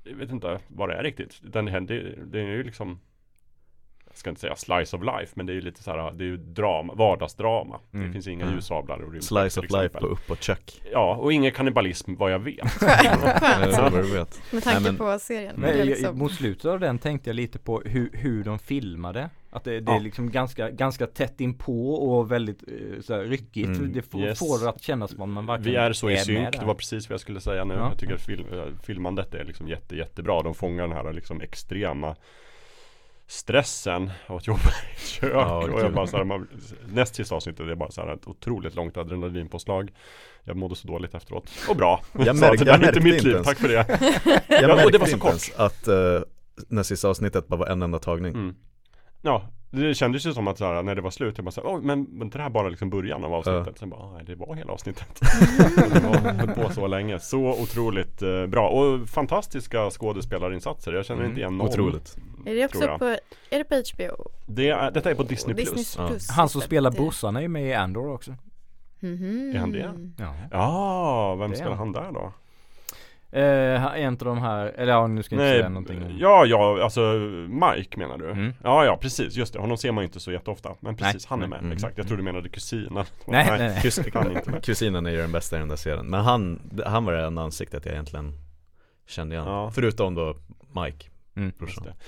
Jag 0.08 0.16
vet 0.16 0.32
inte 0.32 0.60
vad 0.68 0.90
det 0.90 0.96
är 0.96 1.04
riktigt. 1.04 1.40
Den, 1.44 1.66
det, 1.66 2.26
det 2.26 2.40
är 2.40 2.48
ju 2.48 2.64
liksom 2.64 3.00
ska 4.18 4.30
inte 4.30 4.42
säga 4.42 4.56
slice 4.56 4.98
of 4.98 5.04
life 5.04 5.32
men 5.34 5.46
det 5.46 5.52
är 5.54 5.56
ju 5.56 5.62
lite 5.62 5.84
så 5.84 5.92
här, 5.92 6.12
det 6.12 6.24
är 6.24 6.28
ju 6.28 6.38
drama, 6.38 6.94
vardagsdrama. 6.94 7.80
Mm. 7.94 8.08
Det 8.08 8.14
finns 8.14 8.28
inga 8.28 8.44
Mm. 8.44 8.56
ljussablar 8.56 8.96
och 8.96 9.12
rymdskepp 9.12 9.24
Slice 9.52 9.60
of 9.60 9.72
life 9.72 10.00
på 10.00 10.08
upp 10.08 10.32
och 10.32 10.38
check 10.44 10.82
Ja, 10.92 11.16
och 11.16 11.34
ingen 11.34 11.52
kannibalism 11.52 12.16
vad 12.16 12.32
jag 12.32 12.40
vet. 12.40 12.82
Eh, 13.66 13.92
du 13.92 14.02
vet 14.02 14.42
Med 14.54 14.64
tanke 14.64 14.80
Nej, 14.80 14.82
men- 14.92 14.98
på 14.98 15.20
serien. 15.20 15.54
Men 15.58 15.62
Det 15.70 15.74
är 15.76 15.78
jag- 15.78 15.86
liksom- 15.88 16.18
mot 16.18 16.32
slutet 16.32 16.66
av 16.66 16.80
den 16.80 17.00
tänkte 17.00 17.30
jag 17.30 17.36
lite 17.36 17.60
på 17.60 17.82
hur, 17.86 18.10
hur 18.14 18.44
de 18.44 18.60
filmade 18.60 19.30
Att 19.52 19.64
det, 19.64 19.80
det 19.80 19.92
Ja. 19.92 19.96
är 19.98 20.02
liksom 20.02 20.32
ganska, 20.32 20.70
ganska 20.70 21.08
tätt 21.08 21.42
inpå 21.42 21.94
och 21.94 22.32
väldigt 22.32 22.64
eh, 22.68 23.02
så 23.02 23.14
här, 23.14 23.22
ryckigt 23.24 23.68
Mm. 23.68 23.94
Det 23.94 24.02
får, 24.02 24.22
Yes. 24.22 24.40
får 24.40 24.64
det 24.64 24.70
att 24.70 24.82
kännas 24.82 25.12
som 25.12 25.22
att 25.22 25.30
man 25.30 25.46
verkligen 25.46 25.72
Vi 25.82 25.88
är 25.88 25.94
så 25.94 26.10
i 26.10 26.14
med 26.14 26.22
synk, 26.24 26.52
där. 26.54 26.60
det 26.60 26.66
var 26.66 26.74
precis 26.74 27.10
vad 27.10 27.14
jag 27.14 27.20
skulle 27.22 27.40
säga 27.42 27.64
nu. 27.64 27.74
Ja. 27.74 27.90
Jag 27.90 28.00
tycker 28.00 28.14
att 28.16 28.22
film, 28.22 28.46
äh, 28.54 28.66
filmandet 28.84 29.34
är 29.34 29.44
liksom 29.44 29.68
jätte, 29.68 29.96
jättebra. 29.96 30.42
De 30.42 30.54
fångar 30.56 30.88
den 30.88 30.92
här 30.98 31.14
liksom 31.14 31.42
extrema 31.42 32.16
stressen 33.28 34.12
av 34.28 34.36
att 34.38 34.48
jobba 34.48 34.60
i 34.60 34.96
ett 34.96 35.08
kök. 35.08 35.32
Ja, 35.34 35.58
och 35.64 35.80
jag 35.82 35.94
bara 35.94 36.08
så 36.08 36.18
här, 36.18 36.24
man, 36.24 36.48
näst 36.88 37.16
sista 37.16 37.36
avsnittet, 37.36 37.66
det 37.66 37.72
är 37.72 37.76
bara 37.76 37.92
så 37.92 38.02
här 38.02 38.14
ett 38.14 38.28
otroligt 38.28 38.76
långt 38.76 38.98
adrenalinpåslag. 38.98 39.92
Jag 40.44 40.58
mådde 40.58 40.76
så 40.76 40.88
dåligt 40.88 41.14
efteråt. 41.16 41.50
Och 41.70 41.76
bra. 41.76 42.02
Jag 42.14 42.28
Så 42.28 42.34
märk- 42.46 42.60
det 42.60 42.66
jag 42.66 42.68
är 42.68 42.74
inte 42.74 42.86
märkte 42.86 43.00
mitt 43.02 43.24
liv, 43.24 43.32
ens. 43.34 43.48
tack 43.48 43.58
för 43.58 43.68
det. 43.68 43.74
Jag 43.74 44.62
Ja, 44.64 44.72
och 44.72 44.76
märkte 44.78 44.92
det 44.92 44.98
var 44.98 45.08
så 45.08 45.18
kort. 45.20 45.52
att 45.58 45.88
uh, 45.88 46.22
när 46.68 46.84
sista 46.84 47.08
avsnittet 47.10 47.48
bara 47.48 47.58
var 47.58 47.68
en 47.68 47.82
enda 47.82 48.00
tagning 48.00 48.34
Mm. 48.34 48.56
Ja, 49.26 49.42
det 49.72 49.94
kändes 49.96 50.26
ju 50.26 50.34
som 50.34 50.48
att 50.48 50.58
så 50.58 50.66
här, 50.66 50.84
när 50.84 50.96
det 50.96 51.02
var 51.02 51.10
slut, 51.12 51.38
jag 51.38 51.46
bara 51.46 51.52
så 51.52 51.62
här, 51.62 51.76
"Oj, 51.76 51.82
men 51.84 52.08
var 52.18 52.26
inte 52.26 52.38
det 52.38 52.42
här 52.44 52.50
bara 52.50 52.70
liksom 52.70 52.90
början 52.90 53.24
av 53.24 53.34
avsnittet? 53.34 53.78
Sen 53.80 53.90
bara, 53.90 54.12
nej 54.12 54.24
det 54.26 54.36
var 54.36 54.56
hela 54.56 54.74
avsnittet. 54.74 55.22
det 55.94 56.46
var 56.48 56.64
på 56.68 56.70
så 56.74 56.88
länge. 56.88 57.20
Så 57.20 57.40
otroligt 57.62 58.22
eh, 58.22 58.46
bra. 58.46 58.70
Och 58.70 59.10
fantastiska 59.10 59.90
skådespelarinsatser. 59.90 60.94
Jag 60.94 61.06
känner 61.06 61.20
Mm, 61.20 61.32
inte 61.32 61.42
igen 61.42 61.58
någon. 61.58 61.68
Otroligt 61.70 62.18
Är 62.46 62.56
det 62.56 62.66
också 62.66 62.98
på, 62.98 63.06
är 63.50 63.58
det 63.58 63.64
på 63.64 63.76
HBO? 63.76 64.30
Det 64.46 64.70
är, 64.70 64.92
detta 64.92 65.12
är 65.12 65.16
på 65.16 65.24
Disney+. 65.24 65.56
Disney 65.56 65.86
Plus. 66.08 66.28
Ja. 66.30 66.34
Han 66.36 66.50
som 66.50 66.62
spelar 66.62 66.92
brorsan 66.92 67.36
är 67.36 67.42
ju 67.42 67.48
med 67.48 67.64
i 67.68 67.74
Andor 67.74 68.14
också 68.14 68.36
Mhm. 69.00 69.52
Är 69.56 69.60
han 69.60 69.72
det? 69.72 69.92
Ja, 70.18 70.36
Ja, 70.52 71.36
vem 71.36 71.52
Det 71.52 71.58
spelar 71.58 71.76
han 71.76 71.92
där 71.92 72.12
då? 72.12 72.34
Eh, 73.36 74.02
En 74.04 74.14
av 74.14 74.18
de 74.18 74.38
här, 74.38 74.66
eller 74.78 74.94
ja 74.94 75.08
nu 75.08 75.24
ska 75.24 75.36
jag 75.36 75.42
inte 75.42 75.50
Nej, 75.50 75.58
säga 75.60 75.70
någonting 75.70 76.04
om- 76.04 76.18
ja, 76.20 76.46
ja, 76.46 76.84
alltså 76.84 77.02
Mike 77.50 78.00
menar 78.00 78.18
du? 78.18 78.32
Mm. 78.32 78.54
Ja, 78.64 78.86
ja, 78.86 78.98
precis, 79.02 79.36
just 79.36 79.54
det. 79.54 79.60
Honom 79.60 79.78
ser 79.78 79.92
man 79.92 80.02
ju 80.02 80.06
inte 80.06 80.20
så 80.20 80.32
jätteofta. 80.32 80.70
Men 80.80 80.96
precis, 80.96 81.14
Nej. 81.24 81.28
han 81.30 81.44
är 81.44 81.48
med. 81.48 81.60
Mm. 81.60 81.72
Exakt, 81.72 81.98
jag 81.98 82.08
tror 82.08 82.18
du 82.18 82.24
menade 82.24 82.50
kusinen. 82.50 82.94
Nej, 83.28 83.46
nej, 83.50 83.58
nej. 83.60 83.80
Kus- 83.84 84.10
Han 84.14 84.28
är 84.32 84.38
inte 84.38 84.50
med. 84.52 84.64
Kusinen 84.66 85.06
är 85.06 85.12
ju 85.12 85.18
den 85.18 85.32
bästa 85.32 85.56
i 85.56 85.60
den 85.60 85.68
där 85.70 85.76
serien 85.76 86.06
Men 86.06 86.22
han, 86.24 86.60
han 86.86 87.06
var 87.06 87.14
det 87.14 87.26
enda 87.26 87.42
ansiktet 87.42 87.86
jag 87.86 87.94
egentligen 87.94 88.34
kände 89.08 89.36
igen 89.36 89.48
Ja. 89.48 89.72
Förutom 89.76 90.16
då 90.16 90.36
Mike, 90.84 91.06
Mm. 91.36 91.52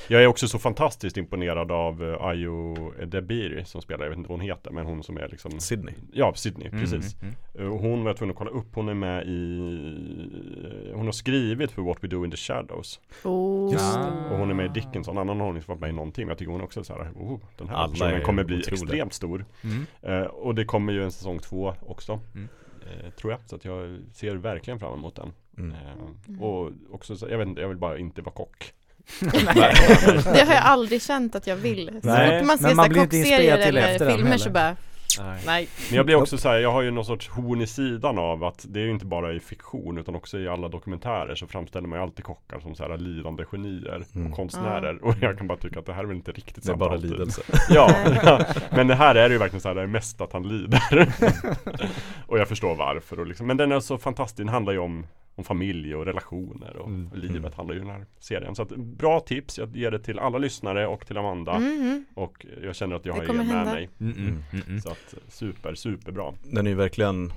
Jag 0.07 0.23
är 0.23 0.28
också 0.28 0.47
så 0.47 0.59
fantastiskt 0.59 1.17
imponerad 1.17 1.71
av 1.71 2.01
uh, 2.03 2.21
Ayo 2.21 2.75
Debiri 3.05 3.65
som 3.65 3.82
spelar, 3.82 4.03
jag 4.05 4.09
vet 4.09 4.17
inte 4.17 4.29
vad 4.29 4.39
hon 4.39 4.47
heter 4.47 4.71
men 4.71 4.86
hon 4.86 5.04
som 5.04 5.17
är 5.17 5.28
liksom 5.28 5.59
Sydney 5.59 5.93
Ja, 6.13 6.33
Sydney, 6.36 6.67
Mm, 6.67 6.79
precis. 6.82 7.21
mm, 7.21 7.33
Eh, 7.59 7.66
Och 7.74 7.79
hon 7.79 8.04
var 8.04 8.09
jag 8.09 8.17
tvungen 8.17 8.32
att 8.32 8.37
kolla 8.37 8.51
upp, 8.51 8.67
hon 8.75 8.89
är 8.89 8.93
med 8.93 9.28
i 9.28 10.91
Hon 10.95 11.05
har 11.05 11.12
skrivit 11.12 11.71
för 11.71 11.82
What 11.82 12.04
We 12.04 12.08
Do 12.08 12.25
In 12.25 12.32
The 12.32 12.37
Shadows 12.37 12.99
Oh. 13.24 13.74
Just 13.74 13.93
det. 13.95 14.29
Och 14.32 14.37
hon 14.37 14.49
är 14.49 14.54
med 14.54 14.66
i 14.66 14.70
Dickens, 14.70 15.08
annan 15.08 15.29
har 15.39 15.45
hon 15.47 15.55
inte 15.55 15.70
varit 15.70 15.79
med 15.82 15.89
i 15.89 15.93
någonting 15.93 16.28
jag 16.28 16.37
tycker 16.37 16.51
hon 16.51 16.62
också 16.62 16.79
är 16.79 16.83
så 16.83 16.93
här, 16.93 17.12
oh, 17.16 17.39
den 17.58 17.70
här 17.70 17.75
Alla 17.75 17.91
personen 17.91 18.21
kommer 18.21 18.43
bli 18.43 18.58
otroliga. 18.58 18.74
extremt 18.83 19.13
stor 19.13 19.45
mm. 19.63 19.86
Eh, 20.01 20.21
Och 20.28 20.55
det 20.55 20.66
kommer 20.66 20.93
ju 20.93 21.04
en 21.04 21.12
säsong 21.12 21.39
två 21.39 21.74
också 21.86 22.20
Mm. 22.36 22.47
eh, 22.82 23.09
Tror 23.12 23.32
jag, 23.32 23.39
så 23.45 23.55
att 23.55 23.66
jag 23.66 23.99
ser 24.13 24.36
verkligen 24.36 24.79
fram 24.79 24.93
emot 24.93 25.16
den 25.16 25.32
mm. 25.58 25.71
Eh, 25.71 26.41
Och 26.43 26.71
också, 26.91 27.16
så, 27.17 27.28
jag 27.29 27.37
vet 27.37 27.47
inte, 27.47 27.62
jag 27.62 27.67
vill 27.67 27.78
bara 27.78 27.97
inte 27.97 28.21
vara 28.21 28.36
kock 28.36 28.74
Det 30.34 30.43
har 30.47 30.54
jag 30.54 30.63
aldrig 30.63 31.01
känt 31.01 31.36
att 31.36 31.47
jag 31.47 31.55
vill. 31.55 31.92
Så 32.01 32.08
Nej, 32.08 32.39
fort 32.39 32.47
man 32.47 32.58
ser 32.58 32.67
men 32.67 32.75
man 32.75 32.89
blir 32.89 33.01
inspirerad 33.01 33.29
kockserier 33.29 33.66
till 33.66 33.78
eller 33.78 34.17
filmer 34.17 34.38
så 34.38 34.50
bara, 34.50 34.75
Nej. 35.20 35.42
nej. 35.46 35.68
Men 35.89 35.98
jag 35.98 36.06
blir 36.06 36.16
också 36.16 36.38
så 36.38 36.50
här, 36.50 36.58
jag 36.60 36.72
har 36.72 36.82
ju 36.82 36.92
någon 36.92 37.06
sorts 37.06 37.30
horn 37.30 37.62
i 37.62 37.68
sidan 37.68 38.18
av 38.20 38.44
att 38.44 38.66
det 38.70 38.80
är 38.80 38.84
ju 38.84 38.92
inte 38.92 39.06
bara 39.06 39.34
i 39.34 39.39
fiktion 39.39 39.98
utan 39.98 40.16
också 40.16 40.39
i 40.39 40.48
alla 40.48 40.68
dokumentärer 40.70 41.36
så 41.36 41.48
framställer 41.48 41.88
man 41.88 42.00
ju 42.00 42.04
alltid 42.04 42.26
kockar 42.26 42.60
som 42.60 42.76
så 42.76 42.84
här 42.84 42.98
lidande 42.98 43.44
genier 43.52 44.04
Mm. 44.16 44.28
och 44.32 44.36
konstnärer 44.36 45.04
och 45.06 45.16
jag 45.22 45.38
kan 45.38 45.48
bara 45.48 45.58
tycka 45.58 45.80
att 45.80 45.86
det 45.86 45.94
här 45.94 46.04
är 46.04 46.08
väl 46.08 46.16
inte 46.16 46.32
riktigt 46.32 46.66
Det 46.66 46.72
är 46.72 46.76
bara 46.76 46.94
alltid. 46.94 47.12
lidelse 47.12 47.42
Ja, 47.70 47.92
ja, 48.24 48.46
men 48.72 48.88
det 48.88 48.96
här 48.96 49.16
är 49.16 49.30
ju 49.30 49.38
verkligen 49.38 49.62
så 49.62 49.68
här, 49.68 49.76
det 49.76 49.82
är 49.82 49.88
mest 49.88 50.22
att 50.22 50.34
han 50.34 50.48
lider 50.48 51.08
och 52.28 52.39
jag 52.39 52.48
förstår 52.48 52.76
varför 52.76 53.20
och 53.20 53.28
liksom, 53.28 53.48
men 53.48 53.58
den 53.58 53.72
är 53.72 53.80
så 53.80 53.98
fantastisk, 53.98 54.38
den 54.38 54.50
handlar 54.50 54.74
ju 54.74 54.80
om 54.80 55.06
om 55.39 55.44
familj 55.44 55.96
och 55.96 56.06
relationer 56.06 56.78
och, 56.78 56.88
Mm. 56.88 57.10
livet 57.16 57.38
Mm. 57.38 57.52
handlar 57.56 57.76
ju 57.76 57.82
den 57.82 57.89
här 57.89 58.06
serien. 58.20 58.56
Så 58.56 58.62
att, 58.62 58.70
bra 58.78 59.20
tips, 59.20 59.58
jag 59.58 59.76
ger 59.78 59.92
det 59.92 60.00
till 60.00 60.20
alla 60.20 60.38
lyssnare 60.38 60.88
och 60.88 61.08
till 61.08 61.18
Amanda. 61.18 61.60
Mhm. 61.60 62.06
Och 62.16 62.46
jag 62.64 62.76
känner 62.76 62.96
att 62.96 63.06
jag 63.06 63.16
Det 63.16 63.20
har 63.28 63.34
er 63.34 63.38
med 63.38 63.46
hända. 63.48 63.74
mig. 63.74 63.89
Mm, 64.00 64.14
mm, 64.18 64.44
mm, 64.52 64.64
mm. 64.68 64.82
Så 64.82 64.89
att 64.92 65.07
super, 65.28 65.75
superbra. 65.75 66.34
Den 66.43 66.66
är 66.67 66.71
ju 66.71 66.75
verkligen, 66.75 67.32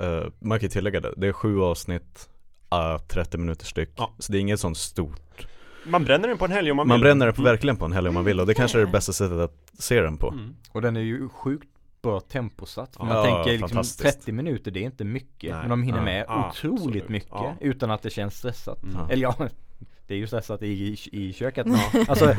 eh, 0.00 0.24
man 0.38 0.58
kan 0.58 0.66
ju 0.66 0.70
tillägga 0.70 1.00
det, 1.00 1.14
det 1.16 1.26
är 1.28 1.32
sju 1.32 1.60
avsnitt, 1.60 2.28
uh, 2.74 2.98
30 3.08 3.38
minuter 3.38 3.66
styck. 3.66 3.90
Ja. 3.96 4.14
Så 4.18 4.32
det 4.32 4.38
är 4.38 4.40
inget 4.40 4.60
sånt 4.60 4.76
stort. 4.78 5.46
Man 5.86 6.04
bränner 6.04 6.28
den 6.28 6.38
på 6.38 6.44
en 6.44 6.50
helg 6.50 6.70
om 6.70 6.76
man, 6.76 6.88
Man 6.88 6.94
vill. 6.96 7.02
bränner 7.02 7.26
den 7.26 7.34
på, 7.34 7.40
Mm. 7.42 7.52
verkligen 7.52 7.76
på 7.76 7.84
en 7.84 7.92
helg 7.92 8.08
om 8.08 8.14
man 8.14 8.24
vill 8.24 8.40
och 8.40 8.46
det 8.46 8.54
kanske 8.54 8.78
är 8.80 8.84
det 8.86 8.92
bästa 8.92 9.12
sättet 9.12 9.38
att 9.38 9.54
se 9.78 10.00
den 10.00 10.16
på. 10.16 10.28
Mm. 10.30 10.54
Och 10.72 10.82
den 10.82 10.96
är 10.96 11.00
ju 11.00 11.28
sjukt 11.28 11.68
bra 12.02 12.20
temposatt. 12.20 12.96
För 12.96 13.04
man 13.04 13.16
Ja, 13.16 13.24
tänker 13.24 13.50
liksom 13.52 13.68
fantastiskt. 13.68 14.00
30 14.18 14.32
minuter, 14.32 14.70
det 14.70 14.80
är 14.80 14.84
inte 14.84 15.04
mycket. 15.04 15.50
Nej. 15.50 15.60
Men 15.60 15.70
de 15.70 15.82
hinner 15.82 15.98
Ja, 15.98 16.04
med 16.04 16.24
absolut. 16.28 16.80
otroligt 16.80 17.08
mycket 17.08 17.30
Ja. 17.32 17.54
utan 17.60 17.90
att 17.90 18.02
det 18.02 18.10
känns 18.10 18.38
stressat. 18.38 18.82
Mm. 18.82 18.94
Ja. 18.96 19.08
Eller 19.10 19.22
ja, 19.22 19.48
det 20.06 20.14
är 20.14 20.18
ju 20.18 20.26
stressat 20.26 20.62
i, 20.62 20.66
i, 20.66 20.96
i 21.12 21.32
köket. 21.32 21.66
Alltså, 22.08 22.34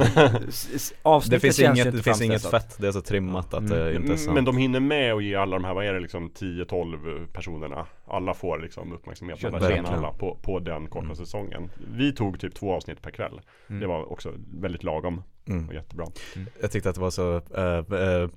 avsnittet 1.03 1.31
Det 1.31 1.39
finns 1.39 1.57
känns 1.57 1.79
inget, 1.79 1.93
det 1.95 2.03
finns 2.03 2.21
inget 2.21 2.45
fett, 2.51 2.77
det 2.79 2.87
är 2.87 2.91
så 2.91 3.01
trimmat 3.01 3.53
att 3.53 3.67
det 3.69 3.81
Mm. 3.89 4.01
inte 4.01 4.13
är 4.13 4.17
sant. 4.17 4.35
Men 4.35 4.45
de 4.45 4.57
hinner 4.57 4.79
med 4.79 5.13
att 5.13 5.23
ge 5.23 5.35
alla 5.35 5.55
de 5.55 5.65
här, 5.65 5.73
vad 5.73 5.85
är 5.85 5.93
det 5.93 5.99
liksom 5.99 6.29
10-12 6.29 7.27
personerna 7.33 7.85
Alla 8.07 8.33
får 8.33 8.59
liksom 8.59 8.93
uppmärksamhet, 8.93 9.43
alla 9.45 9.59
känner 9.69 9.91
alla 9.93 10.11
på, 10.13 10.37
på 10.41 10.59
den 10.59 10.87
korta 10.87 11.05
Mm. 11.05 11.15
säsongen 11.15 11.69
Vi 11.95 12.11
tog 12.13 12.39
typ 12.39 12.55
två 12.55 12.73
avsnitt 12.73 13.01
per 13.01 13.11
kväll 13.11 13.41
Mm. 13.69 13.81
Det 13.81 13.87
var 13.87 14.11
också 14.11 14.33
väldigt 14.61 14.83
lagom 14.83 15.23
Mm. 15.47 15.67
och 15.67 15.73
jättebra 15.73 16.05
Jag 16.61 16.71
tyckte 16.71 16.89
att 16.89 16.95
det 16.95 17.01
var 17.01 17.09
så, 17.11 17.35
äh, 17.55 17.99
äh, 18.23 18.29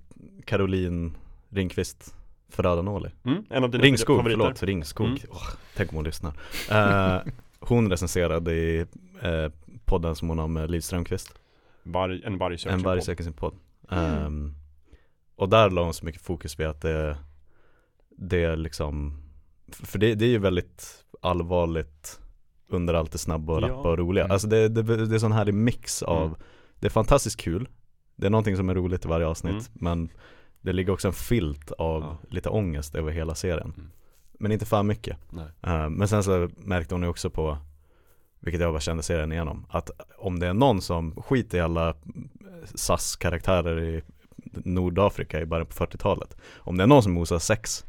Caroline 0.45 1.13
Ringqvist 1.51 2.15
Ferrara-Nåli 2.49 3.11
mm, 3.25 3.45
En 3.51 3.65
av 3.65 3.71
dina 3.71 3.85
Ringskog, 3.85 4.17
favoriter 4.17 4.39
förlåt, 4.41 4.63
Ringskog. 4.63 5.07
Mm. 5.07 5.19
Åh, 5.31 5.49
tänk 5.77 5.91
om 5.91 5.97
hon 5.97 6.05
lyssnar. 6.05 6.33
Eh, 6.71 7.23
hon 7.61 7.91
recenserade 7.91 8.53
i 8.55 8.87
eh, 9.23 9.49
podden 9.85 10.17
som 10.17 10.29
hon 10.29 10.39
har 10.39 10.49
med 10.49 10.71
Liv 10.71 10.81
Strömquist. 10.81 11.35
Varg, 11.83 12.23
En 12.25 12.39
varg 12.39 12.59
söker 12.59 12.73
En 12.73 12.79
sin 12.79 12.85
varg 12.85 12.99
podd. 12.99 13.05
söker 13.05 13.25
sin 13.25 13.33
podd. 13.33 13.55
Mm. 13.91 14.05
Ehm, 14.27 14.55
och 15.37 15.49
där 15.49 15.71
la 15.71 15.85
hon 15.85 15.95
så 15.95 16.05
mycket 16.05 16.23
fokus 16.23 16.61
vid 16.61 16.67
att 16.67 16.81
det, 16.81 17.17
det 18.17 18.45
är 18.45 18.57
liksom, 18.57 19.23
för 19.73 19.99
det, 19.99 20.15
det 20.15 20.25
är 20.25 20.29
ju 20.31 20.39
väldigt 20.39 21.05
allvarligt 21.21 22.21
under 22.69 22.95
allt 22.95 23.13
det 23.13 23.19
snabba 23.19 23.53
och 23.53 23.63
Ja. 23.63 23.69
rappa 23.69 23.91
och 23.91 23.99
roliga. 23.99 24.25
Mm. 24.25 24.33
Alltså 24.33 24.49
det, 24.49 24.69
det, 24.69 24.83
det 24.83 24.95
är 24.95 25.13
en 25.13 25.21
sån 25.21 25.33
härlig 25.33 25.55
mix 25.55 26.03
av, 26.03 26.27
Mm. 26.27 26.39
det 26.81 26.87
är 26.87 26.91
fantastiskt 26.91 27.41
kul, 27.41 27.69
det 28.17 28.27
är 28.27 28.31
någonting 28.31 28.57
som 28.57 28.69
är 28.69 28.75
roligt 28.75 29.05
i 29.05 29.09
varje 29.09 29.27
avsnitt, 29.27 29.53
Mm. 29.53 29.65
men 29.73 30.09
det 30.61 30.73
ligger 30.73 30.93
också 30.93 31.09
en 31.09 31.15
filt 31.15 31.73
av 31.73 32.03
Ja. 32.03 32.19
lite 32.31 32.49
ångest 32.49 32.95
över 32.95 33.13
hela 33.13 33.35
serien. 33.35 33.91
Mm. 34.41 34.43
Men 34.43 34.53
inte 34.53 34.67
för 34.67 34.83
mycket. 34.83 35.17
Nej. 35.31 35.47
Eh, 35.63 35.89
men 35.89 36.09
sen 36.09 36.23
så 36.23 36.49
märkte 36.57 36.95
hon 36.95 37.03
ju 37.03 37.09
också 37.09 37.31
på, 37.31 37.59
vilket 38.41 38.61
jag 38.61 38.73
bara 38.73 38.81
kände 38.81 39.03
serien 39.03 39.33
igenom, 39.33 39.67
att 39.71 39.91
om 40.19 40.39
det 40.39 40.47
är 40.47 40.55
någon 40.55 40.83
som 40.83 41.23
skiter 41.23 41.59
i 41.59 41.61
alla 41.61 41.95
SAS-karaktärer 42.75 43.81
i 43.81 44.03
Nordafrika 44.53 45.41
i 45.41 45.47
början 45.47 45.67
på 45.67 45.73
40-talet, 45.87 46.37
om 46.59 46.77
det 46.77 46.83
är 46.83 46.87
någon 46.87 47.03
som 47.03 47.19
osar 47.19 47.39
sex, 47.39 47.85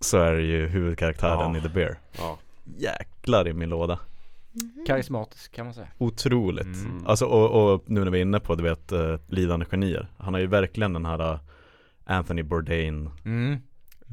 så 0.00 0.18
är 0.18 0.32
det 0.32 0.42
ju 0.42 0.66
huvudkaraktären 0.66 1.52
Ja. 1.54 1.58
i 1.58 1.62
The 1.62 1.68
Bear. 1.68 1.98
Ja, 2.18 2.38
Jäklar 2.76 3.48
i 3.48 3.52
min 3.52 3.68
låda. 3.68 3.98
Mhm. 4.52 4.84
Karismatisk 4.86 5.52
kan 5.52 5.64
man 5.66 5.74
säga. 5.74 5.88
Otroligt. 5.98 6.66
Mm. 6.66 7.06
Alltså 7.06 7.26
och, 7.26 7.72
och 7.74 7.82
nu 7.86 8.04
när 8.04 8.10
vi 8.10 8.18
är 8.18 8.22
inne 8.22 8.40
på, 8.40 8.54
du 8.54 8.62
vet, 8.62 8.92
uh, 8.92 9.16
lidande 9.28 9.66
genier. 9.70 10.08
Han 10.18 10.34
har 10.34 10.40
ju 10.40 10.46
verkligen 10.46 10.92
den 10.92 11.06
här 11.06 11.32
uh, 11.32 11.38
Anthony 12.04 12.42
Bourdain, 12.42 13.10
Mm. 13.24 13.58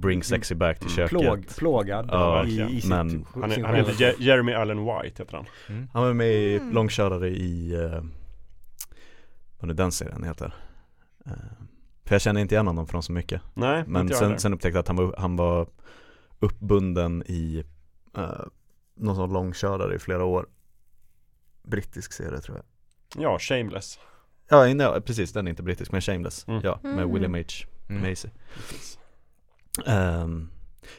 Bring 0.02 0.24
sexy 0.24 0.56
back 0.56 0.80
till 0.80 0.88
Mm. 0.88 0.96
köket. 0.96 1.10
Plåg, 1.10 1.48
plågad 1.58 2.10
Ja, 2.12 2.46
i, 2.46 2.62
i 2.78 2.82
sitt, 2.82 2.90
Men- 2.90 3.26
Han, 3.34 3.52
är, 3.52 3.64
han 3.64 3.76
heter 3.76 4.16
Jeremy 4.22 4.54
Allen 4.54 4.78
White 4.86 5.24
heter 5.24 5.36
han 5.38 5.46
Mm. 5.70 5.88
Han 5.94 6.04
var 6.04 6.14
med 6.14 6.28
i 6.34 6.56
Mm. 6.58 6.74
långkörare 6.74 7.30
i, 7.30 7.76
uh, 7.76 8.04
vad 9.60 9.68
nu 9.68 9.74
den 9.74 9.92
serien 9.92 10.24
heter. 10.24 10.54
Eh, 11.26 11.32
för 12.06 12.16
jag 12.16 12.22
känner 12.22 12.42
inte 12.42 12.56
igen 12.56 12.68
honom 12.68 12.88
från 12.88 13.04
så 13.04 13.12
mycket. 13.12 13.42
Nej, 13.54 13.84
Men 13.88 14.02
inte 14.02 14.14
jag 14.14 14.20
sen, 14.20 14.40
sen 14.40 14.54
upptäckte 14.54 14.78
jag 14.78 14.82
att 14.82 14.88
han 14.88 14.98
var, 14.98 15.16
han 15.18 15.36
var 15.36 15.68
uppbunden 16.40 17.24
i 17.26 17.64
uh, 18.18 18.24
någon 18.96 19.16
sån 19.16 19.34
långkörare 19.34 19.96
i 19.96 20.00
flera 20.00 20.24
år. 20.26 20.46
Brittisk 21.64 22.14
serie 22.14 22.40
tror 22.40 22.58
jag. 22.58 22.66
Ja, 23.24 23.40
Shameless 23.40 24.00
Ja, 24.50 25.00
precis, 25.06 25.34
den 25.34 25.48
är 25.48 25.50
inte 25.50 25.64
brittisk 25.64 25.92
men 25.92 26.02
Shameless. 26.02 26.48
Mm. 26.48 26.62
Ja, 26.64 26.80
med 26.84 26.94
Mm. 26.94 27.14
William 27.14 27.34
H. 27.36 27.42
Mm. 27.90 28.10
Macy. 28.10 28.30
Um, 29.86 30.50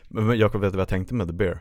men 0.09 0.39
Jakob, 0.39 0.61
vet 0.61 0.73
du 0.73 0.77
vad 0.77 0.81
jag 0.82 0.89
tänkte 0.89 1.15
med 1.15 1.27
The 1.27 1.32
Bear? 1.32 1.59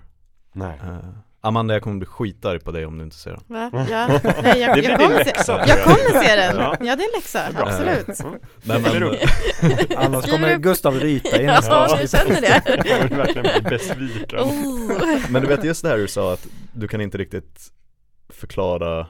Nej 0.53 0.79
Eh, 0.83 0.99
Amanda, 1.43 1.73
jag 1.73 1.83
kommer 1.83 1.97
bli 1.97 2.05
skitarg 2.05 2.59
på 2.59 2.71
dig 2.71 2.85
om 2.85 2.97
du 2.97 3.03
inte 3.03 3.15
ser 3.15 3.31
den. 3.31 3.43
Va? 3.47 3.71
Ja, 3.89 4.07
nej, 4.43 4.59
jag, 4.59 4.75
Det 4.75 4.81
blir 4.81 4.89
jag, 4.89 4.99
din 4.99 5.07
kommer 5.07 5.25
läxa, 5.25 5.43
se, 5.43 5.69
jag 5.69 5.83
kommer 5.83 6.23
se 6.23 6.35
den. 6.35 6.55
Ja. 6.55 6.75
Ja, 6.81 6.95
det 6.95 7.03
är 7.03 7.07
en 7.07 7.13
läxa, 7.15 7.51
Bra. 7.51 7.67
absolut. 7.67 8.19
Mm. 8.19 8.39
Nej, 8.63 8.81
men, 8.81 9.03
upp. 9.03 9.15
Annars 9.97 10.25
kommer 10.31 10.57
Gustav 10.57 10.93
rita 10.93 11.41
i 11.41 11.45
Ja, 11.45 11.51
nästa 11.51 11.99
jag 11.99 12.09
känner 12.09 12.41
det. 12.41 12.61
Jag 12.89 13.03
vill 13.03 13.17
verkligen 13.17 13.61
bli 13.61 13.69
besviken 13.69 14.39
Oh. 14.39 15.31
men 15.31 15.41
du 15.41 15.47
vet 15.47 15.63
just 15.63 15.83
det 15.83 15.89
här 15.89 15.97
du 15.97 16.07
sa 16.07 16.33
att 16.33 16.47
du 16.73 16.87
kan 16.87 17.01
inte 17.01 17.17
riktigt 17.17 17.71
förklara 18.29 19.07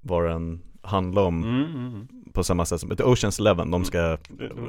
vad 0.00 0.24
den 0.24 0.62
handlar 0.82 1.22
om 1.22 1.42
mm, 1.44 1.64
mm. 1.76 2.08
På 2.36 2.44
samma 2.44 2.64
sätt 2.64 2.80
som, 2.80 2.90
Oceans 3.04 3.38
Eleven, 3.40 3.70
de 3.70 3.84
ska, 3.84 3.98
De- 3.98 4.16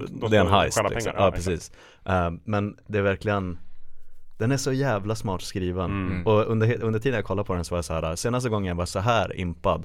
de 0.10 0.32
det 0.32 0.38
är 0.38 0.42
en 0.42 0.48
heist 0.48 0.78
liksom. 0.78 0.90
pengar, 1.04 1.14
Ja, 1.20 1.26
ja, 1.26 1.32
precis. 1.32 1.72
Eh, 2.06 2.32
men 2.44 2.78
det 2.88 2.98
är 2.98 3.02
verkligen, 3.02 3.58
den 4.38 4.52
är 4.52 4.58
så 4.58 4.74
jävla 4.74 5.16
smart 5.16 5.42
skriven. 5.42 5.86
Mm. 5.92 6.28
Och 6.28 6.46
under, 6.48 6.84
under 6.84 7.00
tiden 7.00 7.16
jag 7.16 7.26
kollade 7.26 7.48
på 7.48 7.54
den 7.54 7.66
så 7.66 7.76
var 7.76 7.78
jag 7.78 7.86
så 7.86 7.94
här, 7.94 8.16
senaste 8.16 8.50
gången 8.50 8.68
jag 8.68 8.76
var 8.76 8.86
så 8.86 9.00
här 9.00 9.40
impad 9.40 9.84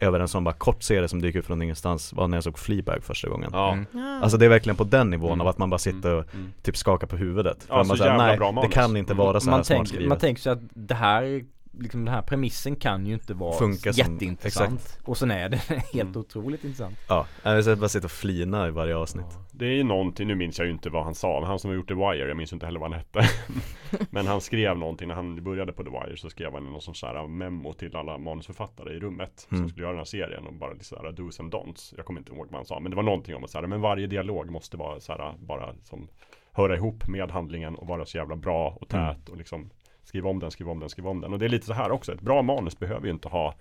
över 0.00 0.20
en 0.20 0.28
sån 0.28 0.44
bara 0.44 0.54
kort 0.54 0.82
serie 0.82 1.08
som 1.08 1.20
dyker 1.22 1.38
upp 1.38 1.44
från 1.46 1.62
ingenstans 1.62 2.12
var 2.12 2.28
när 2.28 2.36
jag 2.36 2.44
såg 2.44 2.58
Fleabag 2.58 3.04
första 3.04 3.28
gången. 3.28 3.50
Ja, 3.52 3.72
Mm. 3.72 3.86
Ja. 3.92 4.20
Alltså 4.22 4.38
det 4.38 4.44
är 4.44 4.48
verkligen 4.48 4.76
på 4.76 4.84
den 4.84 5.10
nivån 5.10 5.28
Mm. 5.32 5.40
av 5.40 5.48
att 5.48 5.58
man 5.58 5.70
bara 5.70 5.78
sitter 5.78 6.14
och 6.14 6.34
Mm. 6.34 6.52
typ 6.62 6.76
skakar 6.76 7.06
på 7.06 7.16
huvudet. 7.16 7.62
För 7.62 7.74
Ja, 7.74 7.76
man 7.76 7.86
så 7.86 7.96
säger, 7.96 8.10
jävla 8.10 8.26
nej, 8.26 8.36
bra 8.38 8.52
det 8.62 8.68
kan 8.68 8.96
inte 8.96 9.12
Mm. 9.12 9.24
vara 9.26 9.40
så 9.40 9.50
här 9.50 9.56
Man, 9.56 9.64
smart 9.64 9.88
skrivet. 9.88 10.08
man 10.08 10.18
tänker 10.18 10.42
sig 10.42 10.52
att 10.52 10.58
det 10.74 10.94
här, 10.94 11.44
liksom 11.72 12.04
den 12.04 12.14
här 12.14 12.22
premissen 12.22 12.76
kan 12.76 13.06
ju 13.06 13.14
inte 13.14 13.34
vara 13.34 13.58
Funkar 13.58 13.92
som- 13.92 14.12
jätteintressant. 14.14 14.98
Och 15.04 15.16
sen 15.18 15.30
är 15.30 15.48
det 15.48 15.56
helt 15.66 15.94
Mm. 15.94 16.16
otroligt 16.16 16.64
intressant. 16.64 16.98
Ja, 17.08 17.26
jag 17.44 17.78
bara 17.78 17.88
sitter 17.88 18.06
och 18.06 18.10
flina 18.10 18.68
i 18.68 18.70
varje 18.70 18.96
avsnitt. 18.96 19.38
Det 19.52 19.64
är 19.66 19.70
ju 19.72 19.82
någonting, 19.84 20.28
nu 20.28 20.34
minns 20.34 20.58
jag 20.58 20.66
ju 20.66 20.72
inte 20.72 20.90
vad 20.90 21.04
han 21.04 21.14
sa, 21.14 21.40
men 21.40 21.48
han 21.48 21.58
som 21.58 21.70
har 21.70 21.76
gjort 21.76 21.88
The 21.88 21.94
Wire, 21.94 22.28
jag 22.28 22.36
minns 22.36 22.52
inte 22.52 22.66
heller 22.66 22.80
vad 22.80 22.90
han 22.90 22.98
hette 22.98 23.20
Men 24.10 24.26
han 24.26 24.40
skrev 24.40 24.78
någonting, 24.78 25.08
när 25.08 25.14
han 25.14 25.44
började 25.44 25.72
på 25.72 25.84
The 25.84 25.90
Wire 25.90 26.16
så 26.16 26.30
skrev 26.30 26.52
han 26.52 26.64
någon 26.64 26.80
sån 26.80 26.94
här 27.02 27.26
memo 27.26 27.72
till 27.72 27.96
alla 27.96 28.18
manusförfattare 28.18 28.94
i 28.94 28.98
rummet 29.00 29.48
Mm. 29.50 29.62
Som 29.62 29.68
skulle 29.68 29.82
göra 29.82 29.92
den 29.92 29.98
här 29.98 30.04
serien 30.04 30.46
och 30.46 30.54
bara 30.54 30.72
lite 30.72 30.84
såhär 30.84 31.12
do's 31.12 31.40
and 31.40 31.54
don'ts 31.54 31.94
Jag 31.96 32.06
kommer 32.06 32.20
inte 32.20 32.32
ihåg 32.32 32.46
vad 32.50 32.54
han 32.58 32.64
sa, 32.66 32.80
men 32.80 32.90
det 32.90 32.96
var 32.96 33.02
någonting 33.02 33.34
om 33.34 33.44
att 33.44 33.50
så 33.50 33.58
här, 33.60 33.66
men 33.66 33.80
varje 33.80 34.06
dialog 34.06 34.50
måste 34.50 34.76
vara 34.76 35.00
så 35.00 35.12
här, 35.12 35.34
bara 35.38 35.74
som 35.84 36.08
Höra 36.54 36.76
ihop 36.76 37.08
med 37.08 37.30
handlingen 37.30 37.74
och 37.74 37.86
vara 37.86 38.04
så 38.04 38.16
jävla 38.16 38.36
bra 38.36 38.78
och 38.80 38.94
Mm. 38.94 39.14
tät 39.14 39.28
och 39.28 39.36
liksom 39.36 39.70
Skriva 40.12 40.30
om 40.30 40.38
den, 40.38 40.50
skriva 40.50 40.70
om 40.70 40.80
den, 40.80 40.88
skriva 40.88 41.10
om 41.10 41.20
den. 41.20 41.32
Och 41.32 41.38
det 41.38 41.44
är 41.44 41.48
lite 41.48 41.66
så 41.66 41.72
här 41.72 41.90
också, 41.90 42.12
ett 42.12 42.20
bra 42.20 42.42
manus 42.42 42.78
behöver 42.78 43.06
ju 43.06 43.12
inte 43.12 43.28
ha 43.28 43.54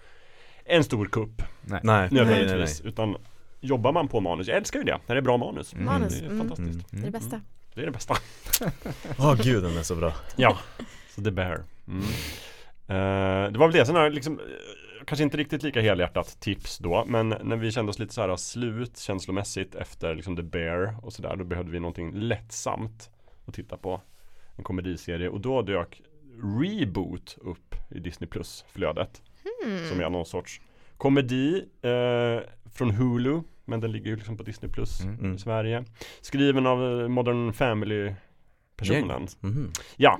En 0.66 0.84
stor 0.84 1.06
kupp 1.06 1.42
Nej. 1.62 1.80
Nej, 1.84 1.84
nej, 1.84 2.10
nej, 2.12 2.26
nej. 2.26 2.26
nödvändigtvis 2.26 2.82
Utan 2.82 3.18
Jobbar 3.60 3.92
man 3.92 4.08
på 4.08 4.20
manus, 4.20 4.48
jag 4.48 4.58
älskar 4.58 4.80
ju 4.80 4.86
det, 4.86 5.00
när 5.08 5.16
det 5.16 5.20
är 5.20 5.24
bra 5.24 5.38
manus. 5.38 5.74
Mm. 5.74 5.86
Manus, 5.86 6.20
Det 6.20 6.26
är 6.26 6.30
mm. 6.30 6.38
fantastiskt 6.38 6.92
Det 6.92 6.98
är 6.98 7.02
det 7.02 7.12
bästa. 7.12 7.42
Det 7.74 7.82
är 7.82 7.86
det 7.86 7.92
bästa. 7.92 8.16
Åh 9.20 9.36
gud 9.44 9.64
den 9.64 9.78
är 9.78 9.84
så 9.84 9.96
bra. 9.96 10.14
Ja, 10.36 10.58
så 11.16 11.22
The 11.22 11.32
Bear 11.32 11.64
mm. 11.88 12.04
Eh, 12.88 13.52
Det 13.52 13.60
var 13.60 13.68
väl 13.68 13.72
det, 13.72 13.86
sen 13.86 13.96
har 13.96 14.04
jag 14.04 14.14
liksom 14.14 14.40
eh, 14.40 14.46
Kanske 15.06 15.24
inte 15.24 15.38
riktigt 15.38 15.64
lika 15.64 15.82
helhjärtat 15.82 16.40
tips 16.40 16.78
då 16.78 17.06
Men 17.08 17.30
när 17.30 17.56
vi 17.56 17.72
kände 17.72 17.90
oss 17.90 18.00
lite 18.00 18.14
så 18.14 18.22
här 18.22 18.36
slut 18.36 18.98
känslomässigt 18.98 19.76
efter 19.76 20.16
liksom 20.16 20.36
The 20.36 20.44
Bear 20.44 20.96
och 21.02 21.14
sådär 21.14 21.36
Då 21.36 21.44
behövde 21.44 21.72
vi 21.72 21.80
någonting 21.80 22.12
lättsamt 22.14 23.10
att 23.46 23.54
titta 23.54 23.78
på. 23.78 24.02
En 24.56 24.64
komediserie. 24.64 25.30
Och 25.30 25.42
då 25.42 25.62
dök 25.62 26.02
Reboot 26.62 27.38
upp 27.42 27.76
i 27.90 28.00
Disney 28.00 28.30
Plus 28.30 28.66
flödet 28.68 29.22
Mm. 29.66 29.86
Som 29.90 30.00
är 30.02 30.10
någon 30.10 30.26
sorts 30.26 30.62
komedi 30.98 31.66
eh, 31.82 32.50
från 32.74 32.92
Hulu 32.92 33.42
Men 33.66 33.80
den 33.80 33.92
ligger 33.92 34.10
ju 34.10 34.16
liksom 34.16 34.38
på 34.38 34.44
Disney 34.44 34.72
Plus 34.72 35.04
Mm. 35.04 35.20
Mm. 35.20 35.36
i 35.36 35.40
Sverige 35.40 35.86
Skriven 36.22 36.68
av 36.68 37.02
eh, 37.02 37.08
Modern 37.08 37.54
Family 37.54 38.14
personen. 38.76 39.28
Mhm. 39.40 39.72
Ja, 39.98 40.20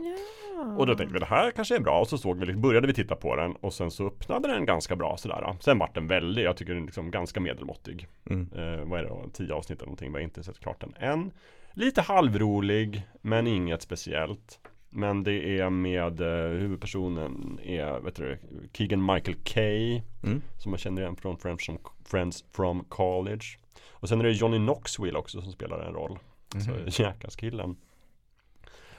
Ja. 0.56 0.76
och 0.78 0.88
då 0.88 0.96
tänkte 0.96 1.14
vi 1.14 1.20
det 1.20 1.26
här 1.26 1.52
kanske 1.52 1.76
är 1.76 1.80
bra 1.80 2.00
och 2.00 2.08
så 2.08 2.18
såg 2.18 2.46
vi, 2.46 2.54
började 2.54 2.88
vi 2.88 2.94
titta 2.94 3.16
på 3.16 3.36
den 3.36 3.52
och 3.56 3.74
sen 3.74 3.92
så 3.92 4.08
öppnade 4.08 4.48
den 4.48 4.66
ganska 4.66 4.96
bra 4.96 5.18
sådär. 5.18 5.56
Sen 5.60 5.80
vart 5.80 5.96
den 5.96 6.08
väldigt, 6.08 6.44
jag 6.46 6.58
tycker 6.58 6.74
den 6.74 6.82
är 6.84 6.86
liksom 6.86 7.12
ganska 7.12 7.40
medelmåttig. 7.40 8.08
Mm. 8.30 8.50
Eh, 8.56 8.86
vad 8.90 9.00
är 9.00 9.04
det 9.04 9.10
då, 9.10 9.30
tio 9.34 9.54
avsnitt 9.54 9.80
eller 9.80 9.86
någonting, 9.88 10.12
vi 10.12 10.14
har 10.18 10.24
inte 10.24 10.44
sett 10.44 10.60
klart 10.60 10.82
den 10.82 10.94
än. 11.00 11.32
Lite 11.74 12.02
halvrolig, 12.02 13.02
men 13.22 13.48
inget 13.48 13.82
speciellt. 13.82 14.60
Men 14.94 15.24
det 15.24 15.60
är 15.60 15.70
med 15.70 16.22
eh, 16.22 16.60
huvudpersonen 16.60 17.60
är, 17.64 18.00
vet 18.00 18.16
du 18.16 18.38
Keegan 18.74 19.06
Michael 19.06 19.38
Kay 19.44 20.02
Mm. 20.24 20.42
Som 20.58 20.70
man 20.72 20.78
känner 20.80 21.02
igen 21.02 21.16
från 21.16 21.38
Friends 21.38 21.66
from, 21.66 21.78
Friends 22.06 22.44
from 22.52 22.84
College 22.84 23.46
Och 23.92 24.10
sen 24.10 24.20
är 24.20 24.24
det 24.24 24.32
Johnny 24.32 24.58
Knoxville 24.58 25.18
också 25.18 25.42
som 25.42 25.52
spelar 25.52 25.80
en 25.80 25.94
roll 25.94 26.20
Mhm. 26.56 26.92
Så 26.92 27.02
Jackass-killen 27.02 27.76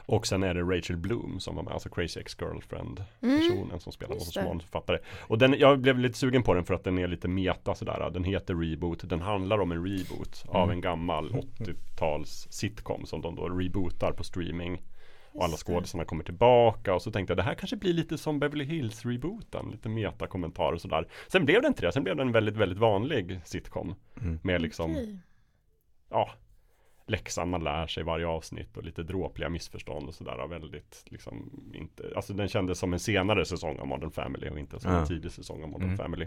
Och 0.06 0.27
sen 0.27 0.43
är 0.43 0.55
det 0.55 0.62
Rachel 0.62 0.97
Bloom 0.97 1.40
som 1.40 1.56
var 1.56 1.62
med, 1.62 1.73
alltså 1.73 1.89
Crazy 1.89 2.20
Ex-Girlfriend 2.20 3.05
Mm. 3.23 3.39
personen 3.39 3.81
som 3.81 3.93
spelar 3.93 4.16
det. 4.35 4.44
manusförfattare. 4.48 4.98
Och 5.20 5.39
den, 5.39 5.55
jag 5.59 5.81
blev 5.81 5.98
lite 5.98 6.19
sugen 6.19 6.43
på 6.43 6.55
den 6.55 6.64
för 6.64 6.74
att 6.74 6.85
den 6.85 6.98
är 6.98 7.06
lite 7.09 7.28
meta 7.28 7.74
sådär. 7.74 8.10
Den 8.12 8.24
heter 8.24 8.55
Reboot, 8.55 9.09
den 9.09 9.20
handlar 9.20 9.59
om 9.59 9.73
en 9.73 9.85
reboot 9.86 10.44
av 10.48 10.62
Mm. 10.64 10.70
en 10.70 10.81
gammal 10.81 11.32
80-tals 11.32 12.47
sitcom 12.51 13.06
som 13.06 13.20
de 13.20 13.35
då 13.36 13.48
rebootar 13.48 14.12
på 14.12 14.24
streaming. 14.24 14.82
Och 15.35 15.45
alla 15.45 15.57
skådisarna 15.57 16.05
kommer 16.05 16.25
tillbaka 16.25 16.95
och 16.95 17.03
så 17.03 17.11
tänkte 17.11 17.31
jag 17.31 17.37
det 17.39 17.43
här 17.43 17.55
kanske 17.55 17.77
blir 17.77 17.93
lite 17.93 18.19
som 18.19 18.39
Beverly 18.39 18.65
Hills-rebooten. 18.65 19.71
Lite 19.71 19.89
meta-kommentarer 19.89 20.73
och 20.73 20.81
sådär. 20.81 21.09
Sen 21.29 21.45
blev 21.45 21.63
det 21.63 21.69
inte 21.69 21.83
det, 21.87 21.93
sen 21.93 22.03
blev 22.05 22.17
det 22.17 22.23
en 22.23 22.33
väldigt, 22.33 22.57
väldigt 22.57 22.79
vanlig 22.79 23.41
sitcom. 23.45 23.95
Mm. 24.21 24.39
Med 24.43 24.63
liksom, 24.63 24.91
Okej. 24.91 25.19
ja, 26.11 26.31
läxan 27.07 27.51
man 27.51 27.65
lär 27.65 27.87
sig 27.87 28.03
varje 28.05 28.27
avsnitt 28.27 28.77
och 28.77 28.85
lite 28.85 29.03
dråpliga 29.03 29.49
missförstånd 29.49 30.09
och 30.09 30.15
sådär. 30.15 30.47
Väldigt, 30.49 31.05
liksom, 31.07 31.51
inte, 31.75 32.13
alltså 32.17 32.33
den 32.33 32.49
kändes 32.49 32.79
som 32.79 32.93
en 32.93 32.99
senare 33.01 33.45
säsong 33.45 33.79
av 33.79 33.87
Modern 33.87 34.11
Family 34.11 34.49
och 34.51 34.59
inte 34.59 34.81
som 34.81 34.93
Ja. 34.93 35.01
en 35.01 35.07
tidig 35.07 35.31
säsong 35.31 35.63
av 35.63 35.69
Modern 35.69 35.85
Mm. 35.87 35.97
Family. 35.99 36.27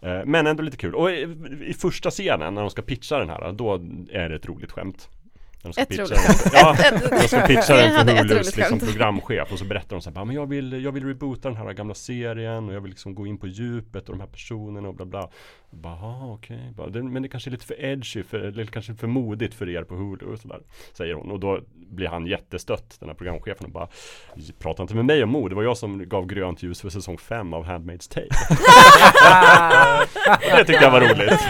Eh, 0.00 0.24
men 0.24 0.46
ändå 0.46 0.62
lite 0.62 0.76
kul. 0.76 0.94
Och 0.94 1.10
i, 1.10 1.36
i 1.66 1.74
första 1.74 2.10
scenen 2.10 2.54
när 2.54 2.60
de 2.60 2.70
ska 2.70 2.82
pitcha 2.82 3.18
den 3.18 3.28
här, 3.30 3.52
då 3.52 3.74
är 4.10 4.28
det 4.28 4.36
ett 4.36 4.46
roligt 4.46 4.72
skämt. 4.72 5.08
De 5.66 5.72
ska 5.72 5.82
Ett 5.82 5.88
pitcha 5.88 6.02
roligt. 6.04 6.50
Ja, 6.52 6.76
de 7.20 7.28
ska 7.28 7.40
pitcha 7.40 7.76
den 7.76 8.06
för 8.06 8.16
Hulus 8.16 8.56
liksom, 8.56 8.78
programchef 8.78 9.52
och 9.52 9.58
så 9.58 9.64
berättar 9.64 9.96
de 9.96 10.02
så 10.02 10.10
här, 10.10 10.16
"Ja, 10.16 10.24
men 10.24 10.36
jag 10.36 10.46
vill, 10.48 10.84
jag 10.84 10.92
vill 10.92 11.04
reboota 11.06 11.48
den 11.48 11.56
här 11.58 11.72
gamla 11.72 11.94
serien 11.94 12.68
och 12.68 12.74
jag 12.74 12.80
vill 12.80 12.90
liksom 12.90 13.14
gå 13.14 13.26
in 13.26 13.38
på 13.38 13.46
djupet 13.46 14.08
och 14.08 14.14
de 14.16 14.20
här 14.20 14.28
personerna 14.28 14.88
och 14.88 14.94
bla 14.94 15.06
bla. 15.06 15.22
Och 15.70 15.76
Bara, 15.76 15.94
"Ah, 15.94 16.32
okej, 16.34 16.72
"Det- 16.88 17.02
men 17.02 17.22
det 17.22 17.28
kanske 17.28 17.50
är 17.50 17.52
lite 17.52 17.66
för 17.66 17.84
edgy, 17.84 18.22
för, 18.22 18.38
eller 18.38 18.64
kanske 18.66 18.94
för 18.94 19.06
modigt 19.06 19.54
för 19.54 19.68
er 19.68 19.82
på 19.82 19.94
Hulu 19.94 20.26
och 20.32 20.38
sådär. 20.38 20.60
Säger 20.92 21.14
hon 21.14 21.30
och 21.30 21.40
då 21.40 21.60
blir 21.90 22.08
han 22.08 22.26
jättestött, 22.26 22.96
den 23.00 23.08
här 23.08 23.16
programchefen 23.16 23.66
och 23.66 23.72
bara 23.72 23.88
Prata 24.58 24.82
inte 24.82 24.94
med 24.94 25.04
mig 25.04 25.22
om 25.22 25.30
mod, 25.30 25.50
det 25.50 25.54
var 25.54 25.62
jag 25.62 25.76
som 25.76 26.08
gav 26.08 26.26
grönt 26.26 26.62
ljus 26.62 26.80
för 26.80 26.88
säsong 26.90 27.18
5 27.18 27.54
av 27.54 27.66
Handmaid's 27.66 28.12
Tale. 28.14 28.26
det 30.56 30.64
tyckte 30.64 30.84
jag 30.84 30.90
var 30.90 31.00
roligt. 31.00 31.40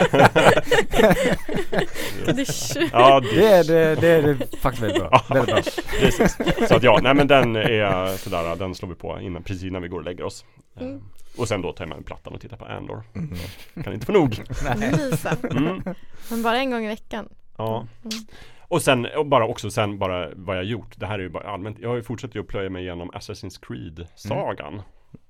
Ja, 2.92 3.20
Det 3.34 3.46
är 3.46 3.64
det, 3.64 3.94
det 4.06 4.30
är 4.30 4.56
faktiskt 4.56 4.82
väldigt 4.82 5.00
bra. 5.02 5.22
Väldigt 5.28 5.54
bra. 5.54 5.62
Precis. 6.00 6.36
Så 6.68 6.76
att 6.76 6.82
ja, 6.82 6.98
nej 7.02 7.14
men 7.14 7.26
den 7.28 7.56
är 7.56 8.16
sådär, 8.16 8.56
den 8.56 8.74
slår 8.74 8.88
vi 8.88 8.94
på 8.94 9.20
innan, 9.20 9.42
precis 9.42 9.64
innan 9.64 9.82
vi 9.82 9.88
går 9.88 9.98
och 9.98 10.04
lägger 10.04 10.24
oss. 10.24 10.44
Mm. 10.80 10.94
Eh, 10.94 11.00
Och 11.40 11.48
sen 11.48 11.62
då 11.62 11.72
tar 11.72 11.86
jag 11.86 11.96
med 11.96 12.06
plattan 12.06 12.34
och 12.34 12.40
tittar 12.40 12.56
på 12.56 12.64
Andor. 12.64 13.02
Mm. 13.14 13.36
Kan 13.84 13.92
inte 13.94 14.06
få 14.06 14.12
nog. 14.12 14.36
Mysa. 14.76 15.36
Mm. 15.50 15.82
Men 16.30 16.42
bara 16.42 16.58
en 16.58 16.70
gång 16.70 16.84
i 16.84 16.88
veckan. 16.88 17.28
Ja. 17.58 17.76
Mm. 18.04 18.26
Och 18.68 18.82
sen, 18.82 19.06
och 19.16 19.26
bara 19.26 19.46
också 19.46 19.70
sen 19.70 19.98
bara 19.98 20.28
vad 20.34 20.56
jag 20.56 20.64
gjort. 20.64 20.92
Det 20.96 21.06
här 21.06 21.18
är 21.18 21.22
ju 21.22 21.28
bara 21.28 21.48
allmänt. 21.50 21.78
Jag 21.78 21.88
har 21.88 21.96
ju 21.96 22.02
fortsatt 22.02 22.34
ju 22.34 22.40
att 22.40 22.46
plöja 22.48 22.70
mig 22.70 22.82
igenom 22.82 23.10
Assassin's 23.10 23.60
Creed-sagan. 23.66 24.82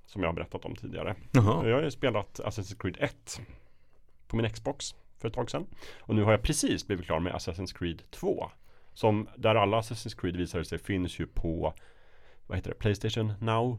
Som 0.07 0.23
jag 0.23 0.29
har 0.29 0.35
berättat 0.35 0.65
om 0.65 0.77
tidigare. 0.77 1.15
Jaha. 1.33 1.69
Jag 1.69 1.77
har 1.77 1.83
ju 1.83 1.91
spelat 1.91 2.41
Assassin's 2.45 2.79
Creed 2.83 2.97
1 3.01 3.41
på 4.29 4.37
min 4.37 4.51
Xbox 4.51 4.95
för 5.21 5.29
ett 5.29 5.35
tag 5.35 5.51
sedan. 5.51 5.67
Och 6.01 6.15
nu 6.15 6.23
har 6.23 6.31
jag 6.31 6.43
precis 6.43 6.87
blivit 6.87 7.07
klar 7.07 7.21
med 7.21 7.33
Assassin's 7.33 7.79
Creed 7.79 8.03
2. 8.11 8.51
Som 8.97 9.29
där 9.37 9.55
alla 9.55 9.81
Assassin's 9.81 10.21
Creed 10.21 10.37
visade 10.37 10.65
sig 10.65 10.79
finns 10.79 11.19
ju 11.19 11.27
på 11.27 11.75
vad 12.47 12.59
heter 12.59 12.71
det? 12.71 12.77
Playstation 12.77 13.33
Now? 13.41 13.79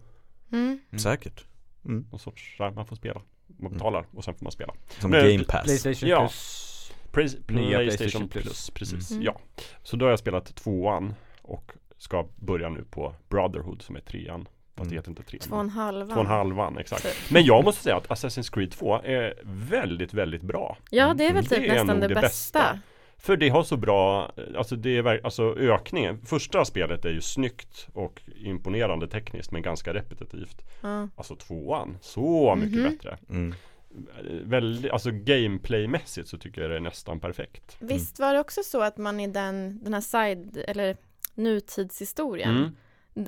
Mm. 0.52 0.80
Säkert. 1.00 1.46
Mm. 1.86 2.06
Någon 2.12 2.20
sorts, 2.20 2.56
där 2.58 2.72
man 2.72 2.86
får 2.86 2.96
spela. 2.96 3.22
Man 3.60 3.74
betalar 3.74 4.06
och 4.12 4.24
sen 4.24 4.34
får 4.36 4.44
man 4.46 4.52
spela. 4.52 4.74
Som 5.00 5.12
Men- 5.12 5.32
Game 5.32 5.44
Pass. 5.44 5.64
Playstation 5.64 6.10
Ja. 6.10 6.30
plus. 7.12 7.36
Nya 7.48 7.78
Playstation 7.78 7.80
PlayStation 7.88 8.28
Plus, 8.30 8.44
Plus. 8.70 8.72
precis. 8.92 9.12
Mm. 9.12 9.24
Ja. 9.24 9.40
Så 9.84 9.96
då 9.98 10.06
har 10.06 10.10
jag 10.10 10.20
spelat 10.20 10.56
tvåan 10.56 11.14
och 11.42 11.72
ska 11.98 12.28
börja 12.36 12.70
nu 12.70 12.84
på 12.84 13.14
Brotherhood 13.30 13.82
som 13.82 13.96
är 13.96 14.00
trean. 14.02 14.48
Fast 14.76 14.78
Mm. 14.78 14.90
det 14.90 14.96
heter 14.96 15.10
inte 15.10 15.24
trean. 15.24 15.42
Två 15.42 15.56
och 15.56 15.62
en 15.62 15.70
halva. 15.70 16.06
Två 16.14 16.20
och 16.20 16.26
en 16.26 16.32
halvan, 16.32 16.78
exakt. 16.78 17.04
Typ. 17.04 17.32
Men 17.32 17.46
jag 17.46 17.64
måste 17.64 17.84
säga 17.84 17.96
att 17.98 18.08
Assassin's 18.08 18.54
Creed 18.54 18.72
2 18.72 19.02
är 19.04 19.34
väldigt, 19.44 20.14
väldigt 20.14 20.42
bra. 20.42 20.78
Ja, 20.92 21.14
det 21.14 21.28
är 21.28 21.34
väl 21.34 21.46
typ 21.46 21.68
nästan 21.68 22.00
det 22.00 22.08
bästa. 22.08 22.22
bästa. 22.22 22.80
För 23.20 23.38
det 23.38 23.50
har 23.50 23.64
så 23.64 23.78
bra, 23.78 24.32
alltså 24.58 24.76
det 24.76 24.98
är 24.98 25.26
alltså 25.26 25.56
ökningen. 25.58 26.22
Första 26.26 26.66
spelet 26.66 27.06
är 27.06 27.10
ju 27.10 27.22
snyggt 27.22 27.88
och 27.94 28.22
imponerande 28.36 29.08
tekniskt 29.08 29.52
men 29.52 29.62
ganska 29.62 29.94
repetitivt. 29.94 30.62
Ja. 30.82 31.10
Alltså 31.16 31.36
tvåan, 31.36 31.98
så 32.02 32.56
mycket 32.56 32.80
Mhm. 32.80 32.84
bättre. 32.92 33.18
Mm. 33.30 33.54
Väldigt, 34.44 34.92
alltså 34.92 35.10
gameplaymässigt 35.12 36.28
så 36.28 36.38
tycker 36.38 36.62
jag 36.62 36.70
det 36.72 36.76
är 36.76 36.80
nästan 36.80 37.20
perfekt. 37.20 37.78
Visst 37.80 38.20
var 38.20 38.34
det 38.34 38.40
också 38.40 38.64
så 38.64 38.82
att 38.82 38.98
man 38.98 39.20
i 39.20 39.28
den, 39.28 39.84
den 39.84 39.94
här 39.94 40.02
side, 40.02 40.64
eller 40.68 40.98
nutidshistorien, 41.34 42.58
Mm. 42.58 42.70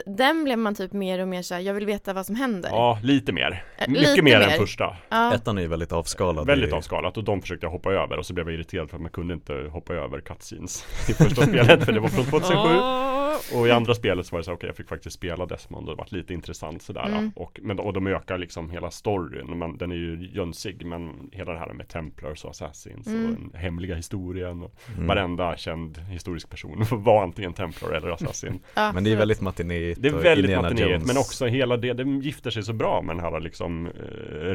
Den 0.06 0.44
blev 0.44 0.57
man 0.57 0.76
typ 0.76 0.94
mer 0.94 1.20
och 1.20 1.28
mer 1.28 1.41
såhär, 1.41 1.61
jag 1.61 1.74
vill 1.74 1.86
veta 1.86 2.14
vad 2.14 2.26
som 2.26 2.36
händer. 2.36 2.70
Ja, 2.70 2.99
lite 3.03 3.32
mer. 3.32 3.64
Äh, 3.78 3.88
Mycket 3.88 4.10
lite 4.10 4.22
mer, 4.22 4.40
mer. 4.40 4.48
än 4.48 4.57
första. 4.57 4.98
Ja. 5.10 5.34
Ettan 5.34 5.57
är 5.57 5.61
ju 5.61 5.68
väldigt 5.68 5.91
avskalad. 5.91 6.48
Väldigt 6.48 6.74
avskalat 6.74 7.18
och 7.18 7.24
de 7.24 7.41
försökte 7.41 7.66
jag 7.66 7.72
hoppa 7.72 7.91
över 7.94 8.18
och 8.18 8.26
så 8.26 8.34
blev 8.34 8.48
jag 8.48 8.53
irriterad 8.53 8.90
för 8.90 8.95
att 8.98 9.02
man 9.02 9.11
kunde 9.11 9.34
inte 9.34 9.53
hoppa 9.72 9.94
över 9.94 10.22
cutscenes 10.22 10.86
i 11.10 11.14
första 11.14 11.41
spelet 11.41 11.84
för 11.86 11.91
det 11.91 11.99
var 11.99 12.10
från 12.10 12.26
2007. 12.41 13.19
Och 13.53 13.68
i 13.68 13.72
andra 13.72 13.95
spelet 13.95 14.26
så 14.26 14.35
var 14.35 14.39
det 14.39 14.43
så 14.43 14.53
okej 14.53 14.68
jag 14.68 14.76
fick 14.76 14.88
faktiskt 14.89 15.15
spela 15.15 15.45
Desmond 15.45 15.89
och 15.89 15.95
det 15.95 15.99
var 15.99 16.07
lite 16.10 16.34
intressant 16.34 16.81
sådär. 16.81 17.06
Mm. 17.07 17.31
Och, 17.35 17.60
men, 17.64 17.80
och 17.80 17.93
de 17.93 18.07
ökar 18.07 18.38
liksom 18.38 18.69
hela 18.69 18.91
storyn. 18.91 19.57
Man, 19.57 19.77
den 19.77 19.91
är 19.91 19.95
ju 19.95 20.30
jönsig 20.34 20.85
men 20.85 21.30
hela 21.31 21.53
det 21.53 21.60
här 21.60 21.73
med 21.73 21.88
Templars 21.88 22.43
och 22.43 22.49
Assassins 22.51 23.07
Mm. 23.07 23.26
och 23.26 23.31
den 23.31 23.61
hemliga 23.61 23.95
historien. 23.95 24.64
Och 24.64 24.76
Mm. 24.93 25.07
Varenda 25.07 25.57
känd 25.57 25.97
historisk 25.97 26.49
person 26.49 26.85
var 26.91 27.23
antingen 27.23 27.53
Templar 27.53 27.91
eller 27.91 28.10
Assassin. 28.10 28.60
Ja, 28.73 28.91
Men 28.93 29.03
det 29.03 29.11
är 29.11 29.15
väldigt 29.15 29.41
matinéigt 29.41 30.01
Det 30.01 30.07
är 30.07 30.14
väldigt 30.14 30.57
matinéigt 30.61 31.06
men 31.06 31.18
också 31.18 31.45
hela 31.45 31.77
det, 31.77 31.93
det 31.93 32.03
gifter 32.03 32.51
sig 32.51 32.64
så 32.64 32.73
bra 32.73 33.01
med 33.01 33.15
den 33.15 33.26
här 33.26 33.39
liksom 33.39 33.85
eh, 33.88 33.91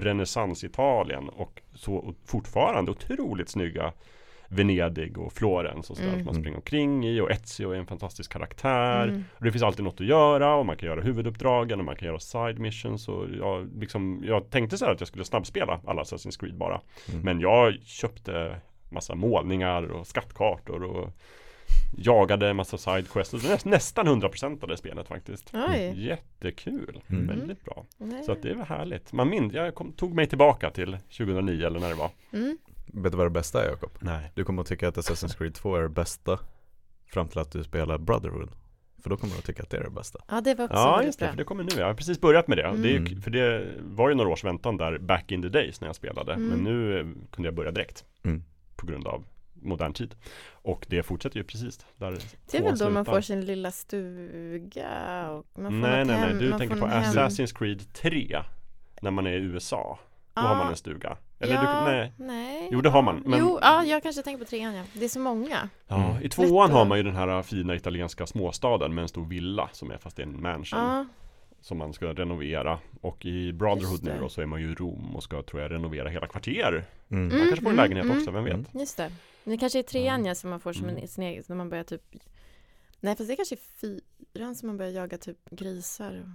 renässans-Italien 0.00 1.28
och 1.28 1.62
så 1.74 1.94
och 1.94 2.14
fortfarande 2.26 2.90
otroligt 2.90 3.48
snygga 3.48 3.92
Venedig 4.48 5.18
och 5.18 5.32
Florens 5.32 5.90
och 5.90 5.96
sådär 5.96 6.08
Mm. 6.08 6.18
som 6.20 6.26
man 6.26 6.34
springer 6.34 6.56
omkring 6.56 7.06
i 7.06 7.20
och 7.20 7.30
Ezio 7.30 7.70
är 7.70 7.76
en 7.78 7.86
fantastisk 7.86 8.32
karaktär 8.32 9.08
Mm. 9.08 9.24
och 9.38 9.44
det 9.44 9.52
finns 9.52 9.62
alltid 9.64 9.84
något 9.84 10.00
att 10.00 10.06
göra 10.06 10.54
och 10.54 10.66
man 10.66 10.76
kan 10.76 10.86
göra 10.88 11.00
huvuduppdragen 11.00 11.78
och 11.78 11.84
man 11.84 11.96
kan 11.96 12.06
göra 12.08 12.18
side 12.18 12.58
missions 12.58 13.08
och 13.08 13.26
jag, 13.38 13.68
liksom, 13.80 14.22
jag 14.26 14.50
tänkte 14.50 14.78
så 14.78 14.84
här 14.84 14.92
att 14.92 15.00
jag 15.00 15.08
skulle 15.08 15.24
snabbspela 15.24 15.80
alla 15.86 16.02
Assassin's 16.02 16.40
Creed 16.40 16.56
bara 16.56 16.80
Mm. 17.08 17.20
men 17.24 17.40
jag 17.40 17.74
köpte 17.84 18.56
massa 18.90 19.14
målningar 19.14 19.82
och 19.82 20.06
skattkartor 20.06 20.82
och 20.84 21.10
jagade 21.98 22.54
massa 22.54 22.78
sidequests 22.78 23.32
näst, 23.48 23.64
nästan 23.64 24.08
100% 24.08 24.62
av 24.62 24.68
det 24.68 24.76
spelet 24.76 25.08
faktiskt. 25.08 25.50
Oj. 25.54 25.92
Jättekul, 26.06 27.00
Mm. 27.10 27.26
väldigt 27.26 27.64
bra. 27.64 27.84
Nej. 27.98 28.22
Så 28.24 28.32
att 28.32 28.42
det 28.42 28.54
var 28.54 28.64
härligt. 28.64 29.12
Man 29.12 29.28
min, 29.28 29.50
jag 29.54 29.74
kom, 29.74 29.92
tog 29.92 30.14
mig 30.14 30.26
tillbaka 30.26 30.70
till 30.70 30.96
2009 31.16 31.66
eller 31.66 31.80
när 31.80 31.88
det 31.88 31.94
var. 31.94 32.10
Mm. 32.32 32.58
Vet 32.86 33.12
du 33.12 33.18
vad 33.18 33.26
det 33.26 33.30
bästa 33.30 33.64
är 33.64 33.68
Jakob? 33.70 33.90
Nej. 34.00 34.32
Du 34.34 34.44
kommer 34.44 34.62
att 34.62 34.68
tycka 34.68 34.88
att 34.88 34.96
Assassin's 34.96 35.38
Creed 35.38 35.54
2 35.54 35.76
är 35.76 35.82
det 35.82 35.88
bästa 35.88 36.38
Fram 37.06 37.28
till 37.28 37.38
att 37.38 37.50
du 37.52 37.64
spelar 37.64 37.98
Brotherhood 37.98 38.50
För 39.02 39.10
då 39.10 39.16
kommer 39.16 39.32
du 39.34 39.38
att 39.38 39.44
tycka 39.44 39.62
att 39.62 39.70
det 39.70 39.76
är 39.76 39.84
det 39.84 39.90
bästa 39.90 40.18
Ja, 40.28 40.40
det 40.40 40.54
var 40.54 40.64
också 40.64 40.76
Ja 40.76 41.02
just 41.02 41.18
det, 41.18 41.24
bra. 41.24 41.30
för 41.32 41.36
det 41.38 41.44
kommer 41.44 41.62
nu. 41.64 41.70
Jag 41.76 41.86
har 41.86 41.94
precis 41.94 42.20
börjat 42.20 42.48
med 42.48 42.58
det. 42.58 42.62
det 42.76 42.88
är, 42.88 42.92
ju- 42.92 42.96
Mm. 42.98 43.22
för 43.22 43.30
det 43.30 43.66
var 43.82 44.08
ju 44.08 44.14
några 44.14 44.30
års 44.30 44.44
väntan 44.44 44.76
där 44.76 44.98
back 44.98 45.32
in 45.32 45.42
the 45.42 45.48
days 45.48 45.80
när 45.80 45.88
jag 45.88 45.96
spelade. 45.96 46.32
Mm. 46.32 46.48
Men 46.48 46.58
nu 46.58 46.98
eh, 47.00 47.06
kunde 47.30 47.46
jag 47.46 47.54
börja 47.54 47.70
direkt. 47.70 48.04
Mm. 48.24 48.44
På 48.76 48.86
grund 48.86 49.06
av 49.06 49.24
modern 49.54 49.92
tid. 49.92 50.14
Och 50.52 50.86
det 50.88 51.02
fortsätter 51.02 51.36
ju 51.36 51.44
precis 51.44 51.86
där 51.96 52.18
Det 52.50 52.58
är 52.58 52.62
väl 52.62 52.78
då 52.78 52.90
man 52.90 53.04
får 53.04 53.20
sin 53.20 53.40
lilla 53.44 53.70
stuga 53.70 55.30
och 55.30 55.46
man 55.58 55.70
får 55.72 55.78
Nej 55.78 56.04
nej 56.04 56.04
nej, 56.04 56.16
hem, 56.16 56.38
du 56.38 56.58
tänker 56.58 56.76
på 56.76 56.84
en 56.86 56.90
hem. 56.90 57.02
Assassin's 57.14 57.58
Creed 57.58 57.92
3 57.92 58.42
När 59.02 59.10
man 59.10 59.26
är 59.26 59.32
i 59.32 59.42
USA 59.42 59.98
Då 60.34 60.40
Ja, 60.40 60.40
har 60.48 60.54
man 60.56 60.68
en 60.68 60.76
stuga 60.76 61.16
Eller 61.38 61.54
ja, 61.54 61.60
du, 61.86 61.90
nej 61.92 62.12
nej. 62.16 62.68
Jo, 62.72 62.80
det 62.80 62.88
har 62.90 63.02
man, 63.02 63.22
men- 63.26 63.38
Jo, 63.38 63.58
ja, 63.62 63.84
jag 63.84 64.02
kanske 64.02 64.22
tänker 64.22 64.44
på 64.44 64.50
trean 64.50 64.74
ja. 64.74 64.82
Det 64.92 65.04
är 65.04 65.08
så 65.08 65.20
många. 65.20 65.68
Ja, 65.88 66.10
Mm. 66.10 66.22
i 66.24 66.28
tvåan 66.28 66.68
Lätt 66.68 66.76
har 66.76 66.84
man 66.84 66.98
ju 66.98 67.04
den 67.04 67.16
här 67.16 67.42
fina 67.42 67.74
italienska 67.74 68.26
småstaden 68.26 68.94
med 68.94 69.02
en 69.02 69.08
stor 69.08 69.26
villa 69.26 69.68
som 69.72 69.90
är 69.90 69.98
fast 69.98 70.16
det 70.16 70.22
är 70.22 70.26
en 70.26 70.42
mansion 70.42 70.80
Ja, 70.80 71.06
Som 71.60 71.78
man 71.78 71.92
ska 71.92 72.06
renovera 72.06 72.78
Och 73.00 73.26
i 73.26 73.52
Brotherhood 73.52 74.04
nu 74.04 74.16
då 74.20 74.28
så 74.28 74.40
är 74.42 74.46
man 74.46 74.60
ju 74.60 74.70
i 74.72 74.74
Rom 74.74 75.16
och 75.16 75.22
ska 75.22 75.42
tror 75.42 75.62
jag 75.62 75.70
renovera 75.70 76.08
hela 76.08 76.26
kvarter 76.26 76.84
mm. 77.10 77.28
Man 77.28 77.38
kanske 77.38 77.56
får 77.56 77.70
en 77.70 77.72
Mm, 77.72 77.76
lägenhet 77.76 78.04
mm, 78.04 78.16
också, 78.18 78.30
vem 78.30 78.44
vet? 78.44 78.54
mm. 78.54 78.66
just 78.72 78.96
det. 78.96 79.10
Det 79.44 79.56
kanske 79.58 79.78
är 79.78 79.82
trean 79.82 80.24
Ja. 80.24 80.34
som 80.34 80.50
man 80.50 80.60
får 80.60 80.72
som 80.72 80.88
Mm. 80.88 81.02
en, 81.02 81.08
sin 81.08 81.24
egen, 81.24 81.44
när 81.46 81.56
man 81.56 81.68
börjar 81.68 81.84
typ 81.84 82.02
Nej 83.04 83.16
fast 83.16 83.28
det 83.28 83.36
kanske 83.36 83.54
är 83.54 83.58
fyran 84.34 84.54
som 84.54 84.66
man 84.66 84.76
börjar 84.76 84.92
jaga 84.92 85.18
typ 85.18 85.36
grisar 85.50 86.12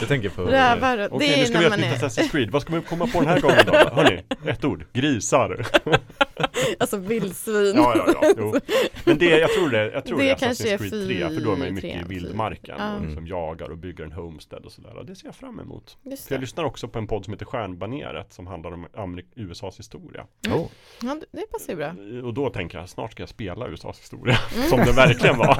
Jag 0.00 0.08
tänker 0.08 0.28
på 0.28 0.42
rävar 0.42 0.98
och 0.98 1.12
Okej, 1.12 1.28
det 1.28 1.36
nu 1.36 1.42
är 1.42 1.46
ska 1.46 1.58
vi 1.58 1.64
göra 1.64 1.76
man 1.76 1.84
ett 1.84 1.90
nytt 1.92 2.02
är 2.02 2.08
Assassin's 2.08 2.30
Creed. 2.30 2.50
Vad 2.50 2.62
ska 2.62 2.74
vi 2.74 2.82
komma 2.82 3.06
på 3.06 3.20
den 3.20 3.28
här 3.28 3.40
gången 3.40 3.66
då? 3.66 3.72
Hörni, 3.72 4.22
ett 4.46 4.64
ord. 4.64 4.86
Grisar 4.92 5.66
Alltså 6.80 6.96
vildsvin. 6.96 7.76
Ja, 7.76 7.94
ja, 7.96 8.14
ja. 8.22 8.34
Jo. 8.38 8.54
Men 9.04 9.18
det, 9.18 9.38
jag 9.38 9.50
tror 9.50 9.70
det, 9.70 9.90
jag 9.92 10.04
tror 10.04 10.18
Det 10.18 10.24
det, 10.24 10.30
är 10.30 10.34
Assassin's 10.36 10.78
Creed 10.78 11.06
3 11.28 11.28
för 11.36 11.44
då 11.44 11.52
är 11.52 11.56
man 11.56 11.66
ju 11.66 11.72
mycket 11.72 12.04
i 12.04 12.08
vildmarken 12.08 12.74
Ja. 12.78 12.96
och 12.96 13.04
liksom 13.06 13.26
jagar 13.26 13.70
och 13.70 13.78
bygger 13.78 14.04
en 14.04 14.12
homestead 14.12 14.64
och 14.64 14.72
sådär. 14.72 14.96
Och 14.96 15.06
det 15.06 15.14
ser 15.16 15.26
jag 15.26 15.34
fram 15.34 15.60
emot. 15.60 15.98
För 16.04 16.34
jag 16.34 16.40
lyssnar 16.40 16.64
också 16.64 16.88
på 16.88 16.98
en 16.98 17.06
podd 17.06 17.24
som 17.24 17.32
heter 17.34 17.46
Stjärnbaneret 17.46 18.32
som 18.32 18.46
handlar 18.46 18.72
om 18.72 18.86
Amerik- 18.86 19.32
USAs 19.36 19.78
historia. 19.78 20.26
Oh. 20.48 20.66
Ja, 21.02 21.16
det- 21.32 21.50
passar 21.52 21.72
ju 21.72 21.76
bra. 21.76 21.94
Och 22.28 22.34
då 22.34 22.50
tänker 22.50 22.78
jag, 22.78 22.88
snart 22.88 23.12
ska 23.12 23.22
jag 23.22 23.28
spela 23.28 23.68
USAs 23.68 24.00
historia. 24.00 24.36
Som 24.68 24.78
det 24.78 24.92
verkligen 24.92 25.38
var. 25.38 25.54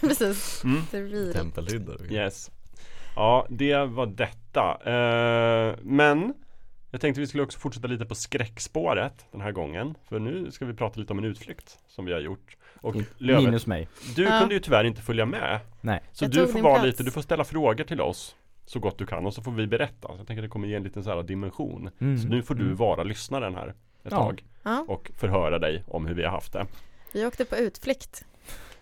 Precis. 0.00 0.64
Mm. 0.64 1.32
Tempelriddare 1.32 2.06
Yes. 2.14 2.50
Ja, 3.16 3.46
det 3.50 3.76
var 3.84 4.06
detta. 4.06 4.78
Eh, 4.84 5.74
men 5.82 6.34
jag 6.90 7.00
tänkte 7.00 7.20
vi 7.20 7.26
skulle 7.26 7.42
också 7.42 7.58
fortsätta 7.58 7.88
lite 7.88 8.04
på 8.06 8.14
skräckspåret 8.14 9.26
den 9.32 9.40
här 9.40 9.52
gången. 9.52 9.94
För 10.08 10.18
nu 10.18 10.50
ska 10.50 10.64
vi 10.64 10.74
prata 10.74 11.00
lite 11.00 11.12
om 11.12 11.18
en 11.18 11.24
utflykt 11.24 11.78
som 11.88 12.04
vi 12.04 12.12
har 12.12 12.20
gjort. 12.20 12.56
Och 12.82 12.94
Lövet, 13.18 13.44
Minus 13.44 13.66
mig. 13.66 13.88
du 14.16 14.22
Ja. 14.24 14.38
kunde 14.40 14.54
ju 14.54 14.60
tyvärr 14.60 14.84
inte 14.84 15.02
följa 15.02 15.26
med. 15.26 15.60
Nej. 15.80 16.00
Så 16.12 16.24
Jag 16.24 16.30
du 16.32 16.46
får 16.46 16.60
vara 16.60 16.74
plats. 16.74 16.86
lite, 16.86 17.02
du 17.02 17.10
får 17.10 17.22
ställa 17.22 17.44
frågor 17.44 17.84
till 17.84 18.00
oss 18.00 18.36
så 18.66 18.78
gott 18.78 18.98
du 18.98 19.06
kan 19.06 19.26
och 19.26 19.34
så 19.34 19.42
får 19.42 19.52
vi 19.52 19.66
berätta. 19.66 20.08
Så 20.08 20.14
jag 20.18 20.26
tänker 20.26 20.42
att 20.42 20.48
det 20.48 20.52
kommer 20.52 20.68
ge 20.68 20.74
en 20.74 20.82
liten 20.82 21.04
så 21.04 21.10
här 21.10 21.22
dimension. 21.22 21.90
Mm. 22.00 22.18
Så 22.18 22.28
nu 22.28 22.42
får 22.42 22.54
du 22.54 22.64
Mm. 22.64 22.76
vara 22.76 23.02
lyssnaren 23.02 23.54
här 23.54 23.68
ett 23.68 23.74
Ja. 24.02 24.10
tag 24.10 24.44
Ja, 24.62 24.84
och 24.88 25.10
förhöra 25.16 25.58
dig 25.58 25.84
om 25.86 26.06
hur 26.06 26.14
vi 26.14 26.22
har 26.24 26.30
haft 26.30 26.52
det. 26.52 26.66
vi 27.12 27.26
åkte 27.26 27.44
på 27.44 27.56
utflykt. 27.56 28.24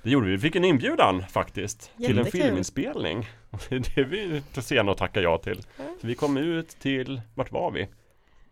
Det 0.02 0.10
gjorde 0.10 0.26
vi. 0.26 0.32
Vi 0.32 0.38
fick 0.38 0.56
en 0.56 0.64
inbjudan 0.64 1.22
faktiskt 1.30 1.90
till 1.96 2.10
en 2.10 2.16
Jättekul. 2.16 2.42
filminspelning. 2.42 3.26
Och 3.50 3.60
det 3.68 3.96
är 4.00 4.04
vi 4.04 4.42
är 4.54 4.60
sena 4.60 4.92
att 4.92 4.98
tacka 4.98 5.20
ja 5.20 5.38
till. 5.38 5.62
Så 6.00 6.06
vi 6.06 6.14
kom 6.14 6.36
ut 6.36 6.68
till, 6.68 7.20
vart 7.34 7.52
var 7.52 7.70
vi? 7.70 7.88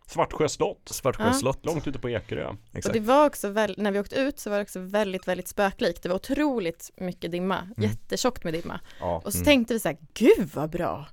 Svartsjö 0.07 0.49
slott. 0.49 0.81
Svartsjö 0.85 1.23
Ja. 1.27 1.33
slott 1.33 1.65
Långt 1.65 1.87
ute 1.87 1.99
på 1.99 2.09
Ekerö. 2.09 2.47
Och 2.47 2.55
Exakt 2.73 2.93
det 2.93 2.99
var 2.99 3.25
också, 3.25 3.49
väl, 3.49 3.75
när 3.77 3.91
vi 3.91 3.99
åkte 3.99 4.15
ut 4.15 4.39
så 4.39 4.49
var 4.49 4.57
det 4.57 4.63
också 4.63 4.79
väldigt, 4.79 5.27
väldigt 5.27 5.47
spöklikt. 5.47 6.03
Det 6.03 6.09
var 6.09 6.15
otroligt 6.15 6.91
mycket 6.97 7.31
dimma, 7.31 7.67
jättetjockt 7.77 8.43
med 8.43 8.53
dimma. 8.53 8.79
Ja. 8.99 9.21
Och 9.25 9.31
så 9.33 9.37
Mm. 9.37 9.45
tänkte 9.45 9.73
vi 9.73 9.79
så 9.79 9.87
här, 9.87 9.97
gud 10.13 10.49
vad 10.53 10.69
bra. 10.69 11.05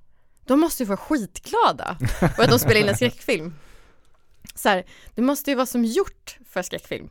De 0.47 0.61
måste 0.61 0.83
ju 0.83 0.87
vara 0.87 0.97
skitglada 0.97 1.97
för 2.37 2.43
att 2.43 2.51
de 2.51 2.59
spelar 2.59 2.81
in 2.81 2.89
en 2.89 2.97
skräckfilm. 2.97 3.55
Så 4.55 4.69
här, 4.69 4.85
det 5.15 5.23
måste 5.23 5.51
ju 5.51 5.55
vara 5.57 5.67
som 5.67 5.85
gjort 5.85 6.39
för 6.49 6.63
skräckfilm. 6.63 7.09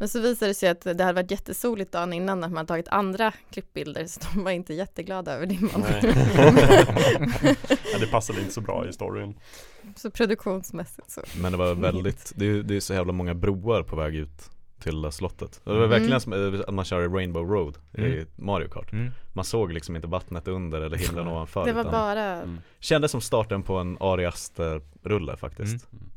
Men 0.00 0.08
så 0.08 0.20
visade 0.20 0.50
det 0.50 0.54
sig 0.54 0.68
att 0.68 0.80
det 0.80 1.04
hade 1.04 1.12
varit 1.22 1.30
jättesoligt 1.30 1.92
dagen 1.92 2.12
innan 2.12 2.44
att 2.44 2.52
man 2.52 2.66
tagit 2.66 2.88
andra 2.88 3.32
klippbilder 3.52 4.06
så 4.06 4.20
de 4.34 4.44
var 4.44 4.50
inte 4.50 4.74
jätteglada 4.74 5.32
över 5.32 5.46
dimman. 5.46 5.84
Nej. 5.90 6.00
ja, 7.92 7.98
det 8.00 8.06
passade 8.06 8.40
inte 8.40 8.52
så 8.54 8.60
bra 8.60 8.88
i 8.88 8.92
storyn. 8.92 9.34
Så 9.96 10.10
produktionsmässigt 10.10 11.10
så. 11.10 11.20
Men 11.40 11.52
det 11.52 11.58
var 11.58 11.74
väldigt, 11.74 12.32
det 12.36 12.46
är, 12.46 12.62
det 12.62 12.76
är 12.76 12.80
så 12.80 12.94
jävla 12.94 13.12
många 13.12 13.34
broar 13.34 13.82
på 13.82 13.96
väg 13.96 14.14
ut 14.16 14.50
till 14.82 15.08
slottet 15.12 15.60
Det 15.64 15.70
var 15.70 15.76
Mm. 15.76 15.90
verkligen 15.90 16.20
som 16.20 16.32
eh, 16.54 16.60
att 16.68 16.74
man 16.74 16.84
kör 16.84 17.02
i 17.04 17.08
Rainbow 17.08 17.46
Road 17.50 17.78
i 17.98 18.00
Mm. 18.00 18.26
Mario 18.36 18.68
Kart 18.68 18.92
Mm. 18.92 19.10
Man 19.32 19.44
såg 19.44 19.72
liksom 19.72 19.96
inte 19.96 20.08
vattnet 20.08 20.48
under 20.48 20.80
eller 20.80 20.96
himlen 20.96 21.28
ovanför 21.28 21.64
Det 21.66 21.72
var 21.72 21.80
utan 21.80 21.92
bara, 21.92 22.22
Mm. 22.42 22.58
Kändes 22.80 23.10
som 23.10 23.20
starten 23.20 23.62
på 23.62 23.76
en 23.76 23.96
Ari 24.00 24.26
Aster-rulle 24.26 25.36
faktiskt 25.36 25.92
Mm. 25.92 26.10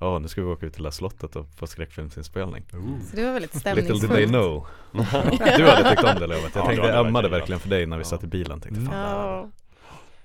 Ja 0.00 0.18
nu 0.18 0.28
ska 0.28 0.40
vi 0.42 0.46
åka 0.46 0.66
ut 0.66 0.72
till 0.74 0.82
det 0.82 0.86
här 0.88 0.92
slottet 0.92 1.36
och 1.36 1.46
få 1.58 1.66
skräckfilmsinspelning 1.66 2.64
så 3.10 3.16
det 3.16 3.24
var 3.24 3.32
väldigt 3.32 3.54
Little 3.54 3.72
did 3.74 3.84
they 3.84 4.26
stämningsfullt. 4.26 4.28
know 4.30 4.66
Du 5.56 5.66
hade 5.70 5.90
tyckt 5.90 6.04
om 6.04 6.20
det 6.20 6.26
Lövet 6.26 6.54
Jag 6.54 6.62
Ja, 6.62 6.66
tänkte, 6.66 6.86
jag 6.86 7.06
ömmade 7.06 7.28
verkligen 7.28 7.60
för 7.60 7.68
dig 7.68 7.86
när 7.86 7.96
vi 7.96 8.00
Ja. 8.00 8.04
satt 8.08 8.24
i 8.24 8.26
bilen 8.26 8.60
tänkte 8.60 8.80
Mm. 8.80 8.92
fan 8.92 9.00
det 9.00 9.06
här 9.08 9.26
Ja, 9.26 9.48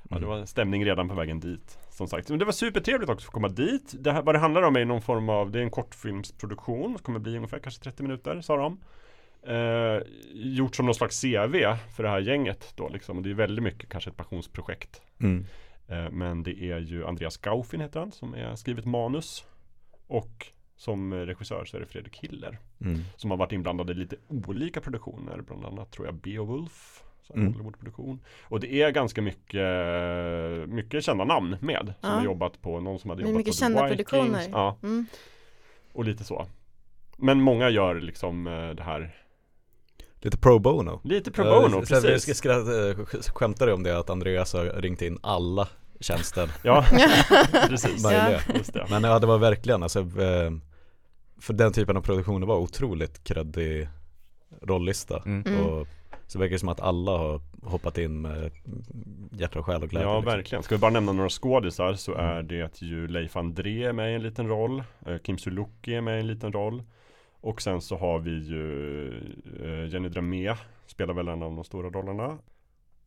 Ja, 0.09 0.19
det 0.19 0.25
var 0.25 0.45
stämning 0.45 0.85
redan 0.85 1.09
på 1.09 1.15
vägen 1.15 1.39
dit. 1.39 1.77
Som 1.89 2.07
sagt, 2.07 2.29
men 2.29 2.39
det 2.39 2.45
var 2.45 2.51
supertrevligt 2.51 3.09
också 3.11 3.23
att 3.23 3.25
få 3.25 3.31
komma 3.31 3.47
dit. 3.47 3.95
Det 3.99 4.11
här, 4.11 4.21
vad 4.21 4.35
det 4.35 4.39
handlar 4.39 4.61
om 4.61 4.75
är 4.75 4.85
någon 4.85 5.01
form 5.01 5.29
av, 5.29 5.51
det 5.51 5.59
är 5.59 5.63
en 5.63 5.69
kortfilmsproduktion. 5.69 6.93
Det 6.93 6.99
kommer 7.03 7.19
bli 7.19 7.35
ungefär 7.35 7.59
kanske 7.59 7.83
30 7.83 8.03
minuter, 8.03 8.41
sa 8.41 8.57
de. 8.57 8.79
Eh, 9.53 10.01
gjort 10.33 10.75
som 10.75 10.85
någon 10.85 10.95
slags 10.95 11.21
CV 11.21 11.55
för 11.95 12.03
det 12.03 12.09
här 12.09 12.19
gänget 12.19 12.73
då 12.75 12.89
liksom. 12.89 13.17
Och 13.17 13.23
det 13.23 13.29
är 13.29 13.33
väldigt 13.33 13.63
mycket 13.63 13.89
kanske 13.89 14.09
ett 14.09 14.17
passionsprojekt. 14.17 15.01
mm. 15.21 15.45
Eh, 15.87 16.09
men 16.11 16.43
det 16.43 16.63
är 16.63 16.79
ju 16.79 17.05
Andreas 17.05 17.37
Gaufin 17.37 17.81
heter 17.81 17.99
han 17.99 18.11
som 18.11 18.33
är 18.33 18.55
skrivit 18.55 18.85
manus. 18.85 19.45
Och 20.07 20.47
som 20.77 21.13
regissör 21.13 21.65
så 21.65 21.77
är 21.77 21.81
det 21.81 21.87
Fredrik 21.87 22.17
Hiller. 22.17 22.59
Mm. 22.81 22.99
Som 23.15 23.31
har 23.31 23.37
varit 23.37 23.51
inblandade 23.51 23.91
i 23.91 23.95
lite 23.95 24.15
olika 24.27 24.81
produktioner. 24.81 25.41
Bland 25.41 25.65
annat 25.65 25.91
tror 25.91 26.07
jag 26.07 26.15
Beowulf. 26.15 27.01
Mm. 27.33 27.53
Hollywoodproduktion. 27.53 28.19
Och 28.43 28.59
det 28.59 28.73
är 28.81 28.91
ganska 28.91 29.21
mycket, 29.21 30.69
mycket 30.69 31.03
kända 31.03 31.23
namn 31.25 31.57
med. 31.61 31.93
Som 32.01 32.09
Ja. 32.09 32.15
har 32.15 32.23
jobbat 32.25 32.61
på, 32.61 32.79
någon 32.79 32.99
som 32.99 33.09
hade 33.09 33.21
jobbat 33.21 33.37
mycket 33.37 33.53
på 33.53 33.57
kända 33.57 33.79
The 33.79 33.89
Vikings. 33.89 34.09
produktioner. 34.09 34.43
Ja, 34.51 34.77
mm. 34.83 35.05
och 35.93 36.05
lite 36.05 36.23
så. 36.23 36.47
Men 37.17 37.41
många 37.41 37.69
gör 37.69 37.95
liksom 37.95 38.47
eh, 38.47 38.69
det 38.69 38.83
här 38.83 39.15
Lite 40.21 40.37
pro 40.37 40.59
bono 40.59 41.01
Lite 41.03 41.31
pro 41.31 41.43
bono, 41.43 41.79
Vi 41.79 41.85
precis. 41.85 42.23
ska 42.23 42.33
skratta, 42.33 42.89
eh, 42.89 42.95
sk- 42.95 43.31
skämtade 43.31 43.73
om 43.73 43.83
det 43.83 43.99
att 43.99 44.09
Andreas 44.09 44.53
har 44.53 44.65
ringt 44.65 45.01
in 45.01 45.17
alla 45.23 45.67
tjänster 45.99 46.49
Ja, 46.63 46.85
precis. 47.67 48.03
möjliga 48.03 48.39
Just 48.55 48.73
det. 48.73 48.85
Men 48.89 49.03
ja 49.03 49.19
det 49.19 49.27
var 49.27 49.37
verkligen 49.37 49.83
alltså 49.83 49.99
eh, 49.99 50.51
För 51.39 51.53
den 51.53 51.71
typen 51.73 51.97
av 51.97 52.01
produktioner 52.01 52.47
var 52.47 52.57
otroligt 52.57 53.23
kreddig 53.23 53.89
rollista 54.61 55.21
Mm. 55.25 55.43
Mm. 55.47 55.65
och 55.65 55.87
så 56.27 56.39
verkar 56.39 56.51
det 56.53 56.59
som 56.59 56.69
att 56.69 56.81
alla 56.81 57.11
har 57.11 57.41
hoppat 57.63 57.97
in 57.97 58.21
med 58.21 58.51
hjärta 59.31 59.59
och 59.59 59.65
själ 59.65 59.83
och 59.83 59.89
glädje 59.89 60.07
Ja, 60.09 60.15
liksom. 60.19 60.33
verkligen. 60.33 60.63
Ska 60.63 60.75
vi 60.75 60.79
bara 60.79 60.91
nämna 60.91 61.11
några 61.11 61.29
skådisar 61.29 61.93
så 61.93 62.13
Mm. 62.13 62.25
är 62.25 62.43
det 62.43 62.81
ju 62.81 63.07
Leif 63.07 63.35
André 63.37 63.83
är 63.83 63.93
med 63.93 64.11
i 64.11 64.15
en 64.15 64.23
liten 64.23 64.47
roll. 64.47 64.83
eh, 65.05 65.17
Kim 65.17 65.37
Sulocki 65.37 65.93
är 65.95 66.01
med 66.01 66.17
i 66.17 66.19
en 66.19 66.27
liten 66.27 66.51
roll. 66.53 66.83
Och 67.41 67.61
sen 67.61 67.81
så 67.81 67.97
har 67.97 68.19
vi 68.19 68.31
ju 68.31 69.07
eh, 69.63 69.93
Jenny 69.93 70.09
Dramé 70.09 70.55
spelar 70.87 71.13
väl 71.13 71.27
en 71.27 71.43
av 71.43 71.55
de 71.55 71.63
stora 71.63 71.89
rollerna. 71.89 72.37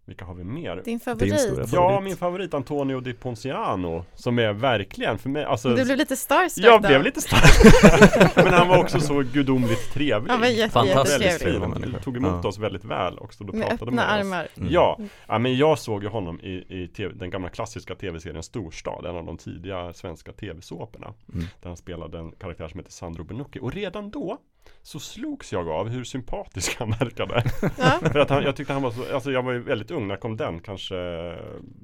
Vilka 0.08 0.24
har 0.24 0.34
vi 0.34 0.44
mer? 0.44 0.82
Din 0.84 1.00
favorit. 1.00 1.32
Ja, 1.56 1.66
favorit. 1.66 2.04
min 2.04 2.16
favorit 2.16 2.54
Antonio 2.54 3.00
Di 3.00 3.12
Ponciano 3.14 4.04
Som 4.14 4.38
är 4.38 4.52
verkligen 4.52 5.18
för 5.18 5.28
mig 5.28 5.44
alltså, 5.44 5.68
Du 5.74 5.84
blev 5.84 5.96
lite 5.98 6.16
starstruck 6.16 6.66
Jag 6.66 6.82
då. 6.82 6.88
blev 6.88 7.02
lite 7.02 7.20
stark 7.20 8.36
Men 8.36 8.52
han 8.54 8.68
var 8.68 8.78
också 8.78 9.00
så 9.00 9.22
gudomligt 9.32 9.92
trevlig 9.92 10.30
Han 10.30 10.40
var 10.40 10.46
jätte, 10.46 10.72
Fantastiskt 10.72 11.20
jättetrevlig. 11.20 11.60
han 11.60 11.94
tog 12.04 12.16
emot 12.16 12.40
Ja. 12.42 12.48
oss 12.48 12.58
väldigt 12.58 12.84
väl 12.84 13.18
och 13.18 13.34
stod 13.34 13.48
och 13.48 13.54
Med 13.54 13.68
pratade 13.68 13.90
öppna 13.90 13.96
med 14.02 14.04
oss 14.20 14.26
armar. 14.26 14.48
Mm. 14.56 14.72
Ja, 14.72 14.98
ja, 15.28 15.38
men 15.38 15.56
jag 15.56 15.78
såg 15.78 16.02
ju 16.02 16.08
honom 16.08 16.40
i, 16.40 16.82
i 16.82 16.88
TV, 16.96 17.14
den 17.14 17.30
gamla 17.30 17.48
klassiska 17.48 17.94
tv-serien 17.94 18.42
Storstad, 18.42 19.06
en 19.06 19.16
av 19.16 19.24
de 19.24 19.36
tidiga 19.38 19.92
svenska 19.92 20.32
tv-såporna. 20.32 21.06
Mm. 21.32 21.46
Där 21.62 21.68
han 21.68 21.76
spelade 21.76 22.18
en 22.18 22.32
karaktär 22.32 22.68
som 22.68 22.80
heter 22.80 22.92
Sandro 22.92 23.24
Benucci. 23.24 23.58
Och 23.62 23.72
redan 23.72 24.10
då 24.10 24.38
så 24.82 24.98
slogs 25.00 25.52
jag 25.52 25.68
av 25.68 25.88
hur 25.88 26.04
sympatisk 26.04 26.76
han 26.78 26.90
verkade. 26.90 27.42
Ja. 27.78 27.98
För 28.12 28.18
att 28.18 28.30
han, 28.30 28.42
jag 28.42 28.56
tyckte 28.56 28.72
han 28.72 28.82
var 28.82 28.90
så, 28.90 29.14
alltså 29.14 29.30
jag 29.32 29.42
var 29.42 29.52
ju 29.52 29.58
väldigt 29.58 29.90
ung 29.98 30.08
när 30.08 30.16
kom 30.16 30.36
den, 30.36 30.60
kanske, 30.60 30.96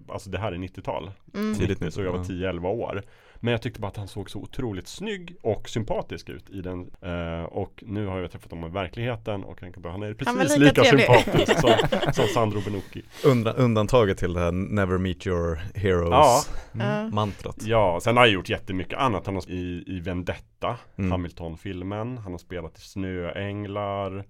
alltså 0.08 0.30
det 0.30 0.38
här 0.38 0.52
är 0.52 0.56
90-tal. 0.56 1.10
Mm. 1.34 1.54
Tidigt 1.54 1.80
Så 1.94 2.02
jag 2.02 2.12
var 2.12 2.18
ja. 2.18 2.24
10-11 2.24 2.66
år. 2.66 3.02
Men 3.36 3.52
jag 3.52 3.62
tyckte 3.62 3.80
bara 3.80 3.88
att 3.88 3.96
han 3.96 4.08
såg 4.08 4.30
så 4.30 4.38
otroligt 4.38 4.88
snygg 4.88 5.36
och 5.42 5.68
sympatisk 5.68 6.28
ut 6.28 6.50
i 6.50 6.60
den. 6.60 6.90
Eh, 7.02 7.42
och 7.44 7.84
nu 7.86 8.06
har 8.06 8.18
jag 8.20 8.30
träffat 8.30 8.50
honom 8.50 8.70
i 8.70 8.72
verkligheten 8.72 9.44
och 9.44 9.58
tänker 9.58 9.80
bara, 9.80 9.92
han 9.92 10.02
är 10.02 10.06
Han 10.26 10.36
precis 10.38 10.58
lika 10.58 10.82
lika, 10.82 10.82
trevlig. 10.82 11.06
sympatisk 11.06 11.60
som, 11.60 11.70
som 12.12 12.26
Sandro 12.26 12.60
Benucci. 12.60 13.02
Unda, 13.24 13.52
Undantaget 13.52 14.18
till 14.18 14.32
det 14.32 14.40
här 14.40 14.52
Never 14.52 14.98
meet 14.98 15.26
your 15.26 15.60
heroes 15.74 16.50
Ja. 16.72 17.08
Mantrat 17.12 17.56
Ja, 17.66 18.00
sen 18.02 18.16
har 18.16 18.24
han 18.24 18.32
gjort 18.32 18.48
jättemycket 18.48 18.98
annat. 18.98 19.26
Han 19.26 19.34
har 19.34 19.50
i, 19.50 19.84
i 19.86 20.00
Vendetta, 20.00 20.76
Mm. 20.96 21.10
Hamilton-filmen. 21.12 22.18
Han 22.18 22.32
har 22.32 22.38
spelat 22.38 22.78
i 22.78 22.80
Snöänglar. 22.80 24.24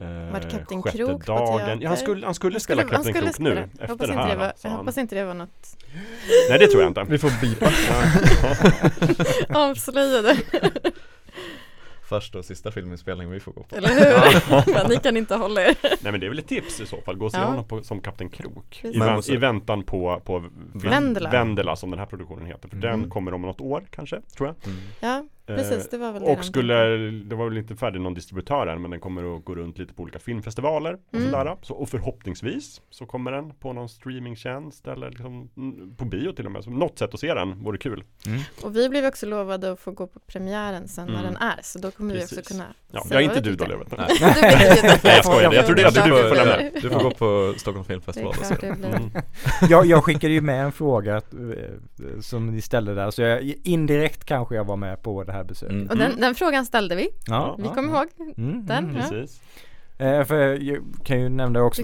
Eh, 0.00 0.06
Var 0.32 0.40
det 0.40 0.50
Kapten 0.50 0.82
Krok 0.82 1.26
på 1.26 1.32
dagen. 1.32 1.58
teater? 1.58 1.78
Ja, 1.80 1.88
han 1.88 1.96
skulle, 1.96 2.26
han 2.26 2.34
skulle 2.34 2.54
Han 2.54 2.60
spela 2.60 2.82
skulle- 2.82 2.96
Kapten 2.96 3.14
Krok 3.14 3.38
nu. 3.38 3.50
Efter 3.72 3.88
hoppas 3.88 4.06
det 4.06 4.12
inte 4.12 4.22
här. 4.22 4.30
det 4.30 4.36
var, 4.36 4.46
sa 4.46 4.54
jag 4.62 4.70
han. 4.70 4.78
hoppas 4.78 4.98
inte 4.98 5.14
det 5.14 5.24
var 5.24 5.34
något 5.34 5.76
Nej, 6.50 6.58
det 6.58 6.66
tror 6.66 6.82
jag 6.82 6.90
inte. 6.90 7.04
Vi 7.08 7.18
får 7.18 7.40
bipa 7.40 7.66
avslöjade, 9.58 10.36
första 12.08 12.38
och 12.38 12.44
sista 12.44 12.70
filminspelningen 12.70 13.32
vi 13.32 13.40
får 13.40 13.52
gå 13.52 13.62
på 13.62 13.76
eller 13.76 13.88
hur? 13.88 14.72
Men 14.74 14.86
ni 14.90 14.96
kan 14.96 15.16
inte 15.16 15.34
hålla 15.36 15.62
er. 15.62 15.74
Nej 15.82 16.12
men 16.12 16.20
det 16.20 16.26
är 16.26 16.28
väl 16.28 16.38
ett 16.38 16.48
tips 16.48 16.80
i 16.80 16.86
så 16.86 16.96
fall. 17.00 17.16
Gå 17.16 17.24
och 17.26 17.32
se 17.32 17.38
Ja. 17.38 17.44
honom 17.44 17.64
på, 17.64 17.82
som 17.82 18.00
Kapten 18.00 18.28
Krok. 18.28 18.80
I, 18.84 18.98
måste- 18.98 19.32
I 19.32 19.36
väntan 19.36 19.82
på, 19.82 20.20
på 20.24 20.44
Vendela. 20.74 21.30
Vendela 21.30 21.76
som 21.76 21.90
den 21.90 21.98
här 21.98 22.06
produktionen 22.06 22.46
heter. 22.46 22.68
För 22.68 22.76
Mm. 22.76 23.00
den 23.00 23.10
kommer 23.10 23.34
om 23.34 23.42
något 23.42 23.60
år 23.60 23.84
kanske, 23.90 24.20
tror 24.36 24.48
jag. 24.48 24.56
mm. 24.72 24.80
Ja, 25.00 25.24
precis, 25.56 25.88
det 25.90 25.98
var 25.98 26.12
väl 26.12 26.22
det 26.22 26.28
Och 26.32 26.44
skulle, 26.44 26.74
det 27.10 27.34
var 27.36 27.48
väl 27.48 27.58
inte 27.58 27.76
färdig 27.76 28.00
någon 28.00 28.14
distributör 28.14 28.66
än 28.66 28.82
men 28.82 28.90
den 28.90 29.00
kommer 29.00 29.36
att 29.36 29.44
gå 29.44 29.54
runt 29.54 29.78
lite 29.78 29.94
på 29.94 30.02
olika 30.02 30.18
filmfestivaler 30.18 30.92
och 30.94 31.14
Mm. 31.14 31.30
sådär. 31.30 31.56
Så, 31.62 31.74
och 31.74 31.88
förhoppningsvis 31.88 32.80
så 32.90 33.06
kommer 33.06 33.32
den 33.32 33.50
på 33.50 33.72
någon 33.72 33.88
streamingtjänst 33.88 34.86
eller 34.88 35.10
liksom 35.10 35.50
mm, 35.56 35.94
på 35.96 36.04
bio 36.04 36.32
till 36.32 36.46
och 36.46 36.52
med. 36.52 36.64
Så 36.64 36.70
något 36.70 36.98
sätt 36.98 37.14
att 37.14 37.20
se 37.20 37.34
den 37.34 37.62
vore 37.64 37.78
kul. 37.78 38.04
Och 38.62 38.76
vi 38.76 38.88
blev 38.88 39.06
också 39.06 39.26
lovade 39.26 39.72
att 39.72 39.80
få 39.80 39.90
gå 39.92 40.06
på 40.06 40.20
premiären 40.20 40.88
sen 40.88 41.06
när 41.06 41.20
Mm. 41.20 41.32
den 41.32 41.42
är, 41.42 41.58
så 41.62 41.78
då 41.78 41.90
kommer 41.90 42.14
vi 42.14 42.20
Precis. 42.20 42.38
också 42.38 42.52
kunna 42.52 42.64
Ja, 42.92 43.02
jag 43.10 43.22
är 43.22 43.24
inte 43.24 43.40
vi 43.40 43.40
du 43.40 43.54
då. 43.56 43.64
Lövet. 43.66 43.92
Nej. 43.98 44.06
Nej 44.20 44.98
jag 45.04 45.24
skojar, 45.24 45.52
jag 45.52 45.66
trodde 45.66 45.88
att 45.88 45.94
du 45.94 46.00
får 46.00 46.46
med. 46.46 46.70
du 46.82 46.90
får 46.90 47.00
gå 47.02 47.10
på 47.10 47.54
Stockholms 47.58 47.86
Det 47.86 47.92
filmfestival 47.92 48.34
och 48.40 48.46
se 48.46 48.54
den. 48.60 48.84
Mm. 48.84 49.10
jag, 49.68 49.86
jag 49.86 50.04
skickade 50.04 50.32
ju 50.32 50.40
med 50.40 50.64
en 50.64 50.72
fråga 50.72 51.16
eh, 51.16 51.20
som 52.20 52.46
ni 52.46 52.60
ställde 52.60 52.94
där, 52.94 53.10
så 53.10 53.22
jag, 53.22 53.54
indirekt 53.64 54.24
kanske 54.24 54.54
jag 54.54 54.64
var 54.64 54.76
med 54.76 55.02
på 55.02 55.24
det 55.24 55.32
här 55.32 55.39
här 55.40 55.44
besöket. 55.44 55.74
Mm. 55.74 55.88
Och 55.88 55.96
den, 55.96 56.20
den 56.20 56.34
frågan 56.34 56.66
ställde 56.66 56.96
vi. 56.96 57.08
Ja, 57.26 57.54
Vi 57.58 57.64
ja, 57.64 57.74
kommer 57.74 57.92
ja. 57.92 57.98
ihåg 57.98 58.08
Mm, 58.38 58.66
den, 58.66 58.84
mm. 58.84 58.96
ja. 58.96 59.02
Precis. 59.10 59.42
Eh, 59.98 60.24
för 60.24 60.36
jag 60.62 60.78
kan 61.04 61.20
ju 61.20 61.28
nämna 61.28 61.62
också. 61.62 61.82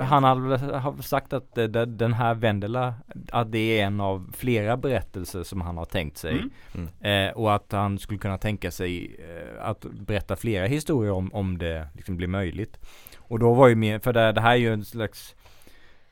Han 0.00 0.24
har 0.24 1.02
sagt 1.02 1.32
att 1.32 1.58
eh, 1.58 1.64
det- 1.64 1.86
den 1.86 2.12
här 2.12 2.34
Vendela 2.34 2.94
Att 3.32 3.52
det 3.52 3.80
är 3.80 3.86
en 3.86 4.00
av 4.00 4.30
flera 4.36 4.76
berättelser 4.76 5.42
som 5.42 5.60
han 5.60 5.76
har 5.76 5.84
tänkt 5.84 6.18
sig 6.18 6.42
Mm. 6.74 6.88
eh, 7.28 7.32
Och 7.36 7.54
att 7.54 7.72
han 7.72 7.98
skulle 7.98 8.18
kunna 8.18 8.38
tänka 8.38 8.70
sig 8.70 9.16
eh, 9.18 9.68
Att 9.68 9.80
berätta 9.80 10.36
flera 10.36 10.66
historier 10.66 11.12
om, 11.12 11.34
om 11.34 11.58
det 11.58 11.88
liksom 11.94 12.16
blir 12.16 12.28
möjligt 12.28 12.78
Och 13.18 13.38
då 13.38 13.54
var 13.54 13.68
ju 13.68 13.74
mer, 13.74 13.98
för 13.98 14.12
det, 14.12 14.32
det 14.32 14.40
här 14.40 14.52
är 14.52 14.56
ju 14.56 14.72
en 14.72 14.84
slags 14.84 15.34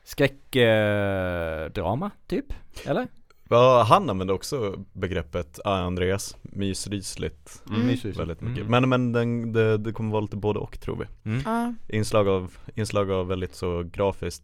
Skräckdrama 0.03 2.05
eh, 2.05 2.11
typ, 2.27 2.45
eller? 2.85 3.07
Ja, 3.51 3.83
han 3.87 4.09
använde 4.09 4.33
också 4.33 4.83
begreppet 4.93 5.59
ah, 5.65 5.77
Andreas, 5.77 6.37
mysrysligt 6.41 7.63
Mm. 7.69 7.87
Mysigt. 7.87 8.19
väldigt 8.19 8.41
mycket. 8.41 8.67
Mm. 8.67 8.71
Men, 8.71 8.89
men 8.89 9.11
den, 9.11 9.53
det, 9.53 9.77
det 9.77 9.91
kommer 9.93 10.11
vara 10.11 10.21
lite 10.21 10.37
både 10.37 10.59
och 10.59 10.79
tror 10.79 10.95
vi. 10.97 11.29
Mm. 11.31 11.41
Ja, 11.45 11.73
Inslag 11.97 12.27
av, 12.27 12.53
inslag 12.75 13.11
av 13.11 13.27
väldigt 13.27 13.55
så 13.55 13.83
grafiskt 13.83 14.43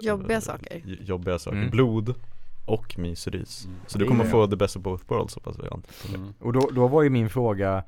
jobbiga 0.00 0.36
eh, 0.36 0.40
saker. 0.42 0.82
j- 0.84 0.98
Jobbiga 1.00 1.38
saker, 1.38 1.56
Mm. 1.58 1.70
blod 1.70 2.14
och 2.66 2.98
mysrys. 2.98 3.64
Mm. 3.64 3.76
Så 3.86 3.98
du 3.98 4.06
kommer 4.06 4.24
få 4.24 4.46
the 4.46 4.56
best 4.56 4.76
of 4.76 4.82
both 4.82 5.04
worlds 5.08 5.34
hoppas 5.34 5.56
vi. 5.58 5.68
Mm. 6.14 6.34
Och 6.40 6.52
då, 6.52 6.70
då 6.74 6.88
var 6.88 7.02
ju 7.02 7.10
min 7.10 7.30
fråga 7.30 7.84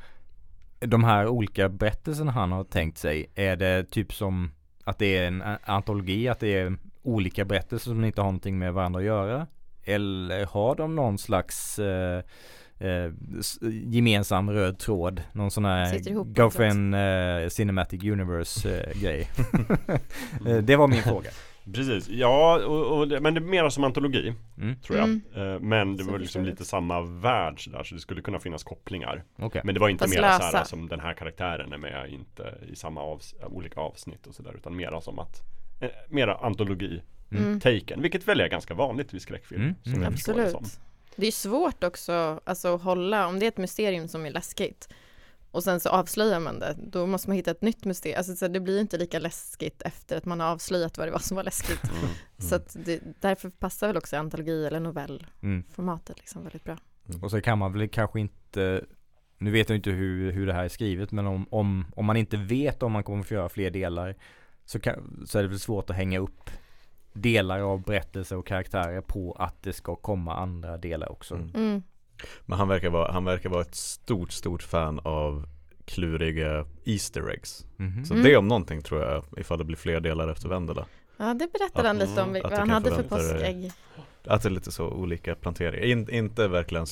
De 0.81 1.05
här 1.05 1.27
olika 1.27 1.69
berättelserna 1.69 2.31
han 2.33 2.53
har 2.53 2.65
tänkt 2.65 2.99
sig 2.99 3.27
Är 3.35 3.57
det 3.57 3.85
typ 3.91 4.15
som 4.15 4.51
Att 4.85 4.99
det 4.99 5.17
är 5.19 5.27
en 5.27 5.43
antologi 5.65 6.29
Att 6.29 6.41
det 6.41 6.55
är 6.59 6.77
olika 7.03 7.45
berättelser 7.45 7.91
som 7.91 8.05
inte 8.05 8.21
har 8.21 8.27
någonting 8.27 8.59
med 8.59 8.75
varandra 8.75 9.01
att 9.01 9.07
göra 9.07 9.47
Eller 9.89 10.47
har 10.47 10.75
de 10.75 10.95
någon 10.97 11.19
slags 11.19 11.79
eh, 11.79 12.23
eh, 12.79 13.13
gemensam 13.85 14.51
röd 14.51 14.79
tråd? 14.79 15.23
Någon 15.33 15.51
sån 15.51 15.65
här 15.65 16.25
Gofen 16.25 16.95
eh, 16.95 17.49
Cinematic 17.49 18.05
Universe 18.05 18.81
eh, 18.81 19.01
grej. 19.03 19.29
Eh, 20.47 20.57
Det 20.57 20.77
var 20.77 20.89
min 20.89 21.03
fråga. 21.03 21.31
Precis, 21.75 22.09
ja 22.09 22.61
och, 22.67 23.01
och, 23.01 23.23
men 23.23 23.35
det 23.35 23.41
är 23.41 23.45
mer 23.45 23.69
som 23.69 23.85
antologi 23.85 24.35
mm. 24.59 24.81
tror 24.81 24.99
jag. 24.99 25.09
Mm. 25.09 25.23
Eh, 25.35 25.61
Men 25.61 25.97
det 25.97 26.05
Så 26.05 26.11
var 26.11 26.19
liksom 26.19 26.45
lite 26.45 26.65
samma 26.65 27.01
värld 27.01 27.61
där 27.73 27.83
så 27.83 27.95
det 27.95 28.01
skulle 28.01 28.23
kunna 28.23 28.39
finnas 28.41 28.65
kopplingar. 28.65 29.25
Okej. 29.39 29.61
Men 29.65 29.75
det 29.75 29.81
var 29.81 29.89
inte 29.89 30.05
Fast 30.05 30.15
mer 30.17 30.23
så 30.23 30.57
här 30.57 30.65
som 30.65 30.89
den 30.89 31.01
här 31.01 31.15
karaktären 31.15 31.73
är 31.73 31.79
med 31.79 32.11
inte 32.11 32.55
i 32.73 32.77
samma 32.77 33.01
avs- 33.01 33.35
olika 33.47 33.81
avsnitt 33.81 34.27
och 34.27 34.35
sådär 34.35 34.55
utan 34.57 34.77
mera 34.77 35.01
som 35.01 35.19
att 35.19 35.43
eh, 35.81 35.89
Mera 36.09 36.35
antologi 36.35 37.03
Mm. 37.31 37.61
taken, 37.61 38.03
vilket 38.03 38.29
väl 38.29 38.41
är 38.41 38.49
ganska 38.49 38.75
vanligt 38.75 39.15
vid 39.15 39.23
skräckfilm 39.23 39.63
Mm, 39.63 39.75
som 39.83 39.93
mm. 39.93 40.03
det 40.03 40.09
Absolut. 40.09 40.51
som. 40.51 40.65
Det 41.17 41.27
är 41.27 41.33
svårt 41.33 41.85
också 41.85 42.41
alltså, 42.45 42.75
att 42.75 42.83
hålla, 42.83 43.27
om 43.27 43.39
det 43.39 43.47
är 43.47 43.49
ett 43.49 43.57
mysterium 43.57 44.09
som 44.09 44.27
är 44.27 44.31
läskigt 44.31 44.89
och 45.51 45.65
sen 45.65 45.81
så 45.81 45.89
avslöjar 45.89 46.41
man 46.41 46.59
det, 46.59 46.77
då 46.83 47.07
måste 47.07 47.31
man 47.31 47.37
hitta 47.37 47.51
ett 47.51 47.63
nytt 47.63 47.85
mysterium. 47.85 48.19
Alltså, 48.19 48.37
så 48.37 48.49
det 48.49 48.61
blir 48.61 48.81
inte 48.81 48.99
lika 48.99 49.19
läskigt 49.19 49.83
efter 49.83 50.17
att 50.17 50.25
man 50.25 50.41
har 50.41 50.49
avslöjat 50.49 50.99
vad 50.99 51.07
det 51.07 51.13
var 51.13 51.19
som 51.19 51.37
var 51.37 51.45
läskigt. 51.45 51.85
Mm. 51.85 52.11
Så 52.39 52.55
att 52.55 52.77
det, 52.85 53.01
därför 53.21 53.51
passar 53.51 53.87
väl 53.87 53.97
också 53.97 54.17
antologi 54.17 54.67
eller 54.67 54.81
novellformatet 54.81 56.09
mm. 56.09 56.19
liksom 56.19 56.43
väldigt 56.43 56.65
bra. 56.65 56.77
Och 57.23 57.31
så 57.31 57.41
kan 57.41 57.59
man 57.59 57.73
väl 57.73 57.89
kanske 57.89 58.21
inte 58.21 58.85
Nu 59.39 59.51
vet 59.51 59.69
jag 59.69 59.77
inte 59.79 59.91
hur, 59.91 60.33
hur 60.33 60.47
det 60.47 60.53
här 60.53 60.65
är 60.65 60.69
skrivet 60.69 61.13
men 61.13 61.27
om, 61.27 61.47
om, 61.51 61.87
om 61.97 62.07
man 62.07 62.17
inte 62.17 62.37
vet 62.37 62.83
om 62.83 62.93
man 62.93 63.03
kommer 63.03 63.23
få 63.23 63.35
göra 63.35 63.49
fler 63.49 63.71
delar 63.71 64.17
så, 64.65 64.81
kan, 64.81 65.25
så 65.27 65.39
är 65.39 65.43
det 65.43 65.49
väl 65.49 65.61
svårt 65.61 65.91
att 65.91 65.97
hänga 65.97 66.19
upp 66.19 66.51
delar 67.23 67.61
av 67.61 67.83
berättelser 67.83 68.37
och 68.37 68.47
karaktärer 68.47 69.01
på 69.01 69.33
att 69.39 69.63
det 69.63 69.73
ska 69.73 69.97
komma 69.97 70.35
andra 70.37 70.77
delar 70.77 71.13
också. 71.13 71.35
Mm. 71.35 71.51
Mm. 71.55 71.83
Men 72.47 72.59
han 72.59 72.69
verkar, 72.69 72.91
vara, 72.91 73.13
han 73.13 73.25
verkar 73.25 73.51
vara 73.51 73.63
ett 73.63 73.75
stort, 73.75 74.33
stort 74.33 74.63
fan 74.63 75.01
av 75.05 75.47
kluriga 75.85 76.67
Easter 76.85 77.31
eggs. 77.31 77.67
Mhm. 77.77 78.05
Så 78.05 78.15
Mm. 78.15 78.25
det 78.27 78.37
om 78.37 78.49
någonting 78.49 78.83
tror 78.83 79.03
jag, 79.03 79.25
ifall 79.37 79.59
det 79.59 79.65
blir 79.65 79.77
fler 79.77 80.01
delar 80.01 80.29
efter 80.29 80.49
Vendela. 80.49 80.87
Ja, 81.17 81.35
det 81.35 81.53
berättade 81.53 81.89
han 81.89 81.99
lite 81.99 82.23
om 82.23 82.29
Mm, 82.31 82.43
vad 82.43 82.53
han 82.53 82.71
hade 82.71 82.91
för 82.95 83.03
påskägg. 83.03 83.73
Att 84.25 84.43
det 84.43 84.49
är 84.49 84.51
lite 84.51 84.73
så 84.73 84.87
olika 84.89 85.35
planteringar. 85.35 85.85
In, 85.85 86.11
inte 86.11 86.49
verkligen 86.49 86.87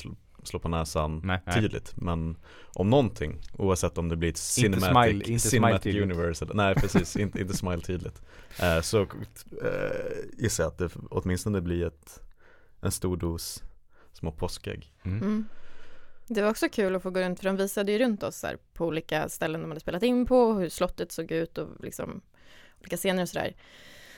slå, 0.46 0.58
på 0.58 0.68
näsan 0.68 1.20
Nej, 1.24 1.40
nej. 1.46 1.54
tydligt 1.54 1.92
men 1.96 2.36
om 2.74 2.90
någonting 2.90 3.38
oavsett 3.58 3.98
om 3.98 4.08
det 4.08 4.16
blir 4.16 4.28
ett 4.28 4.32
Inte 4.36 4.40
cinematic, 4.40 4.88
smile- 5.12 5.28
inte 5.30 5.48
cinematic 5.48 5.82
smile 5.82 6.02
universe 6.02 6.44
eller, 6.44 6.54
nej 6.54 6.74
precis, 6.74 7.16
inte, 7.16 7.40
inte 7.40 7.56
smile 7.56 7.80
tydligt 7.80 8.22
eh, 8.62 8.80
så 8.80 9.00
eh, 9.02 9.06
gissar 10.38 10.64
jag 10.64 10.70
att 10.70 10.78
det 10.78 10.90
åtminstone 11.10 11.60
blir 11.60 11.86
ett 11.86 12.22
en 12.80 12.90
stor 12.90 13.16
dos 13.16 13.62
små 14.12 14.32
påskägg 14.32 14.92
Mm. 15.04 15.18
Mm. 15.22 15.44
Det 16.28 16.42
var 16.42 16.50
också 16.50 16.68
kul 16.68 16.96
att 16.96 17.02
få 17.02 17.10
gå 17.10 17.20
runt, 17.20 17.38
för 17.40 17.46
de 17.46 17.56
visade 17.56 17.92
ju 17.92 17.98
runt 17.98 18.22
oss 18.22 18.42
här, 18.42 18.56
på 18.74 18.86
olika 18.86 19.28
ställen 19.28 19.60
de 19.60 19.70
hade 19.70 19.80
spelat 19.80 20.02
in 20.02 20.26
på, 20.26 20.52
hur 20.52 20.68
slottet 20.68 21.12
såg 21.12 21.30
ut 21.32 21.58
och 21.58 21.68
liksom 21.80 22.20
olika 22.80 22.96
scener 22.96 23.22
och 23.22 23.28
sådär. 23.28 23.54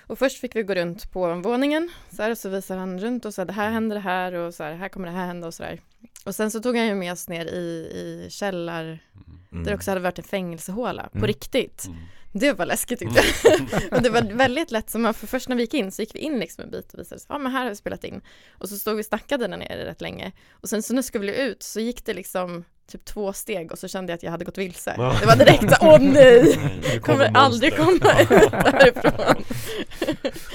Och 0.08 0.18
först 0.18 0.38
fick 0.38 0.56
vi 0.56 0.62
gå 0.62 0.74
runt 0.74 1.12
på 1.12 1.34
våningen, 1.34 1.90
så 2.10 2.22
här, 2.22 2.30
och 2.30 2.38
så 2.38 2.48
visade 2.48 2.80
han 2.80 2.98
runt 3.00 3.24
och 3.24 3.34
sa 3.34 3.44
det 3.44 3.52
här 3.52 3.70
händer 3.70 3.96
det 3.96 4.02
här 4.02 4.32
och 4.32 4.54
så 4.54 4.64
här, 4.64 4.74
här 4.74 4.88
kommer 4.88 5.06
det 5.06 5.14
här 5.14 5.26
hända 5.26 5.46
och 5.46 5.54
sådär. 5.54 5.80
Och 6.24 6.34
sen 6.34 6.50
så 6.50 6.60
tog 6.60 6.76
han 6.76 6.86
ju 6.86 6.94
med 6.94 7.12
oss 7.12 7.28
ner 7.28 7.46
i, 7.46 7.58
i 7.94 8.28
källar, 8.30 8.84
mm. 8.84 9.64
där 9.64 9.70
det 9.70 9.74
också 9.74 9.90
hade 9.90 10.00
varit 10.00 10.18
en 10.18 10.24
fängelsehåla, 10.24 11.08
på 11.12 11.18
Mm. 11.18 11.26
riktigt. 11.26 11.86
Mm. 11.86 11.98
Det 12.32 12.52
var 12.52 12.66
läskigt 12.66 12.98
tyckte 12.98 13.22
jag. 13.44 13.92
och 13.92 14.02
det 14.02 14.10
var 14.10 14.22
väldigt 14.22 14.70
lätt, 14.70 14.90
som 14.90 15.14
för 15.14 15.26
först 15.26 15.48
när 15.48 15.56
vi 15.56 15.62
gick 15.62 15.74
in 15.74 15.92
så 15.92 16.02
gick 16.02 16.14
vi 16.14 16.18
in 16.18 16.38
liksom 16.38 16.64
en 16.64 16.70
bit 16.70 16.94
och 16.94 17.00
visade, 17.00 17.20
ja 17.28 17.38
men 17.38 17.52
här 17.52 17.62
har 17.62 17.70
vi 17.70 17.76
spelat 17.76 18.04
in. 18.04 18.20
Och 18.50 18.68
så 18.68 18.76
stod 18.76 18.96
vi 18.96 19.02
och 19.02 19.06
snackade 19.06 19.46
där 19.46 19.56
nere 19.56 19.86
rätt 19.86 20.00
länge. 20.00 20.32
Och 20.50 20.68
sen 20.68 20.82
så 20.82 20.94
när 20.94 21.02
vi 21.02 21.06
skulle 21.06 21.34
ut 21.34 21.62
så 21.62 21.80
gick 21.80 22.04
det 22.04 22.14
liksom 22.14 22.64
typ 22.88 23.04
två 23.04 23.32
steg 23.32 23.72
och 23.72 23.78
så 23.78 23.88
kände 23.88 24.12
jag 24.12 24.16
att 24.16 24.22
jag 24.22 24.30
hade 24.30 24.44
gått 24.44 24.58
vilse. 24.58 24.94
Ja. 24.96 25.16
Det 25.20 25.26
var 25.26 25.36
direkt, 25.36 25.72
åh 25.80 25.98
nej! 26.00 26.58
Nu 26.94 27.00
Kommer 27.00 27.18
monster. 27.18 27.40
aldrig 27.40 27.76
komma 27.76 28.20
ut 28.20 28.50
därifrån. 28.50 29.44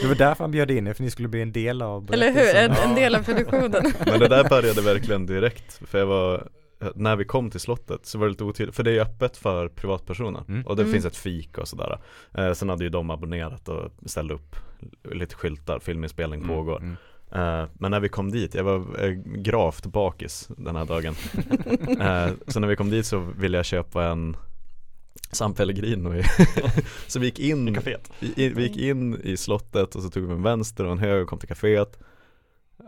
Det 0.01 0.07
var 0.07 0.15
därför 0.15 0.43
han 0.43 0.51
bjöd 0.51 0.72
in 0.72 0.88
er, 0.88 0.93
för 0.93 1.03
ni 1.03 1.11
skulle 1.11 1.27
bli 1.27 1.41
en 1.41 1.51
del 1.51 1.81
av 1.81 2.14
Eller 2.14 2.31
hur? 2.31 2.55
En, 2.55 2.72
en 2.89 2.95
del 2.95 3.15
av 3.15 3.23
produktionen. 3.23 3.93
Men 4.05 4.19
det 4.19 4.27
där 4.27 4.49
började 4.49 4.81
verkligen 4.81 5.26
direkt 5.26 5.80
för 5.88 5.99
jag 5.99 6.05
var 6.05 6.47
när 6.95 7.15
vi 7.15 7.26
kom 7.26 7.51
till 7.51 7.60
slottet 7.60 8.05
så 8.05 8.18
var 8.18 8.26
det 8.26 8.31
lite 8.31 8.43
otydligt, 8.43 8.76
för 8.76 8.84
det 8.84 8.91
är 8.91 9.01
öppet 9.01 9.38
för 9.38 9.68
privatpersoner 9.68 10.43
Mm. 10.47 10.68
och 10.68 10.76
det 10.76 10.81
Mm. 10.81 10.93
finns 10.93 11.05
ett 11.05 11.18
fik 11.18 11.57
och 11.57 11.68
sådär 11.68 11.99
eh, 12.38 12.53
Sen 12.53 12.69
hade 12.69 12.84
ju 12.84 12.89
de 12.89 13.10
abonnerat 13.10 13.69
och 13.69 13.91
ställt 14.05 14.31
upp 14.31 14.55
lite 15.11 15.35
skyltar, 15.35 15.80
filminspelning 15.80 16.41
Mm, 16.43 16.55
pågår 16.55 16.77
Mm. 16.77 16.95
Eh, 17.35 17.65
Men 17.73 17.91
när 17.91 17.99
vi 17.99 18.10
kom 18.10 18.31
dit, 18.31 18.53
jag 18.55 18.64
var 18.64 19.03
eh, 19.05 19.10
gravt 19.26 19.85
bakis 19.85 20.49
den 20.57 20.76
här 20.76 20.85
dagen 20.85 21.15
Eh, 22.01 22.34
Så 22.47 22.60
när 22.60 22.68
vi 22.68 22.76
kom 22.76 22.89
dit 22.89 23.05
så 23.05 23.19
ville 23.19 23.57
jag 23.57 23.65
köpa 23.65 24.03
en 24.05 24.38
San 25.31 25.53
Pellegrino 25.53 26.22
Så 27.07 27.19
vi 27.19 27.26
gick 27.26 27.39
I 27.39 27.49
in, 27.49 27.76
kaféet. 27.76 28.11
i, 28.19 28.49
vi 28.49 28.64
gick 28.64 28.77
in 28.77 29.22
i 29.23 29.38
slottet 29.38 29.95
och 29.95 30.03
så 30.03 30.10
tog 30.10 30.23
vi 30.27 30.34
en 30.34 30.43
vänster 30.43 30.85
och 30.85 30.91
en 30.91 30.97
höger 30.99 31.22
och 31.23 31.30
kom 31.30 31.39
till 31.39 31.49
kaféet 31.49 31.99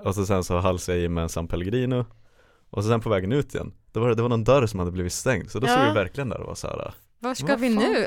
Och 0.03 0.15
så 0.15 0.25
sen 0.25 0.43
så 0.43 0.57
halsade 0.59 0.97
jag 0.97 1.05
i 1.05 1.09
med 1.09 1.21
en 1.21 1.29
San 1.29 1.47
Pellegrino 1.47 2.05
Och 2.69 2.83
så 2.83 2.89
sen 2.89 3.01
på 3.01 3.09
vägen 3.09 3.31
ut 3.31 3.55
igen 3.55 3.73
Då 3.91 3.99
var 3.99 4.09
det, 4.09 4.15
det 4.15 4.21
var 4.21 4.29
någon 4.29 4.43
dörr 4.43 4.65
som 4.67 4.79
hade 4.79 4.91
blivit 4.91 5.13
stängd 5.13 5.51
Så 5.51 5.59
då 5.59 5.67
Ja. 5.67 5.71
stod 5.71 5.85
vi 5.85 5.91
verkligen 5.93 6.29
där 6.29 6.39
och 6.39 6.47
var 6.47 6.55
så 6.55 6.67
här. 6.67 6.93
Var 7.25 7.33
ska 7.33 7.47
Vad 7.47 7.59
vi 7.59 7.73
fan? 7.75 7.83
nu? 7.93 8.05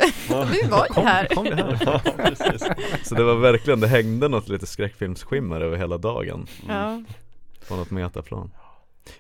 vi 0.53 0.69
var 0.69 0.87
ju 0.97 1.03
här. 1.03 1.27
Kom 1.35 1.45
vi 1.45 1.51
här? 1.55 1.83
Ja, 1.87 2.01
precis. 2.17 2.69
Så 3.09 3.15
det 3.15 3.25
var 3.25 3.35
verkligen, 3.35 3.81
det 3.81 3.89
hängde 3.89 4.29
något 4.29 4.49
lite 4.49 4.67
skräckfilmsskimmer 4.67 5.61
över 5.61 5.77
hela 5.77 5.99
dagen 5.99 6.47
Ja, 6.69 7.03
På 7.69 7.77
något 7.77 7.91
metaplan 7.91 8.51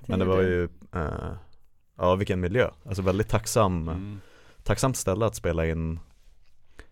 Men 0.00 0.18
det 0.18 0.24
var 0.24 0.42
ju, 0.42 0.64
eh, 0.94 1.32
ja 1.96 2.14
vilken 2.14 2.40
miljö 2.40 2.70
Alltså 2.84 3.02
väldigt 3.02 3.28
tacksam, 3.28 3.88
Mm. 3.88 4.20
tacksamt 4.62 4.96
ställe 4.96 5.26
att 5.26 5.34
spela 5.34 5.66
in 5.66 6.00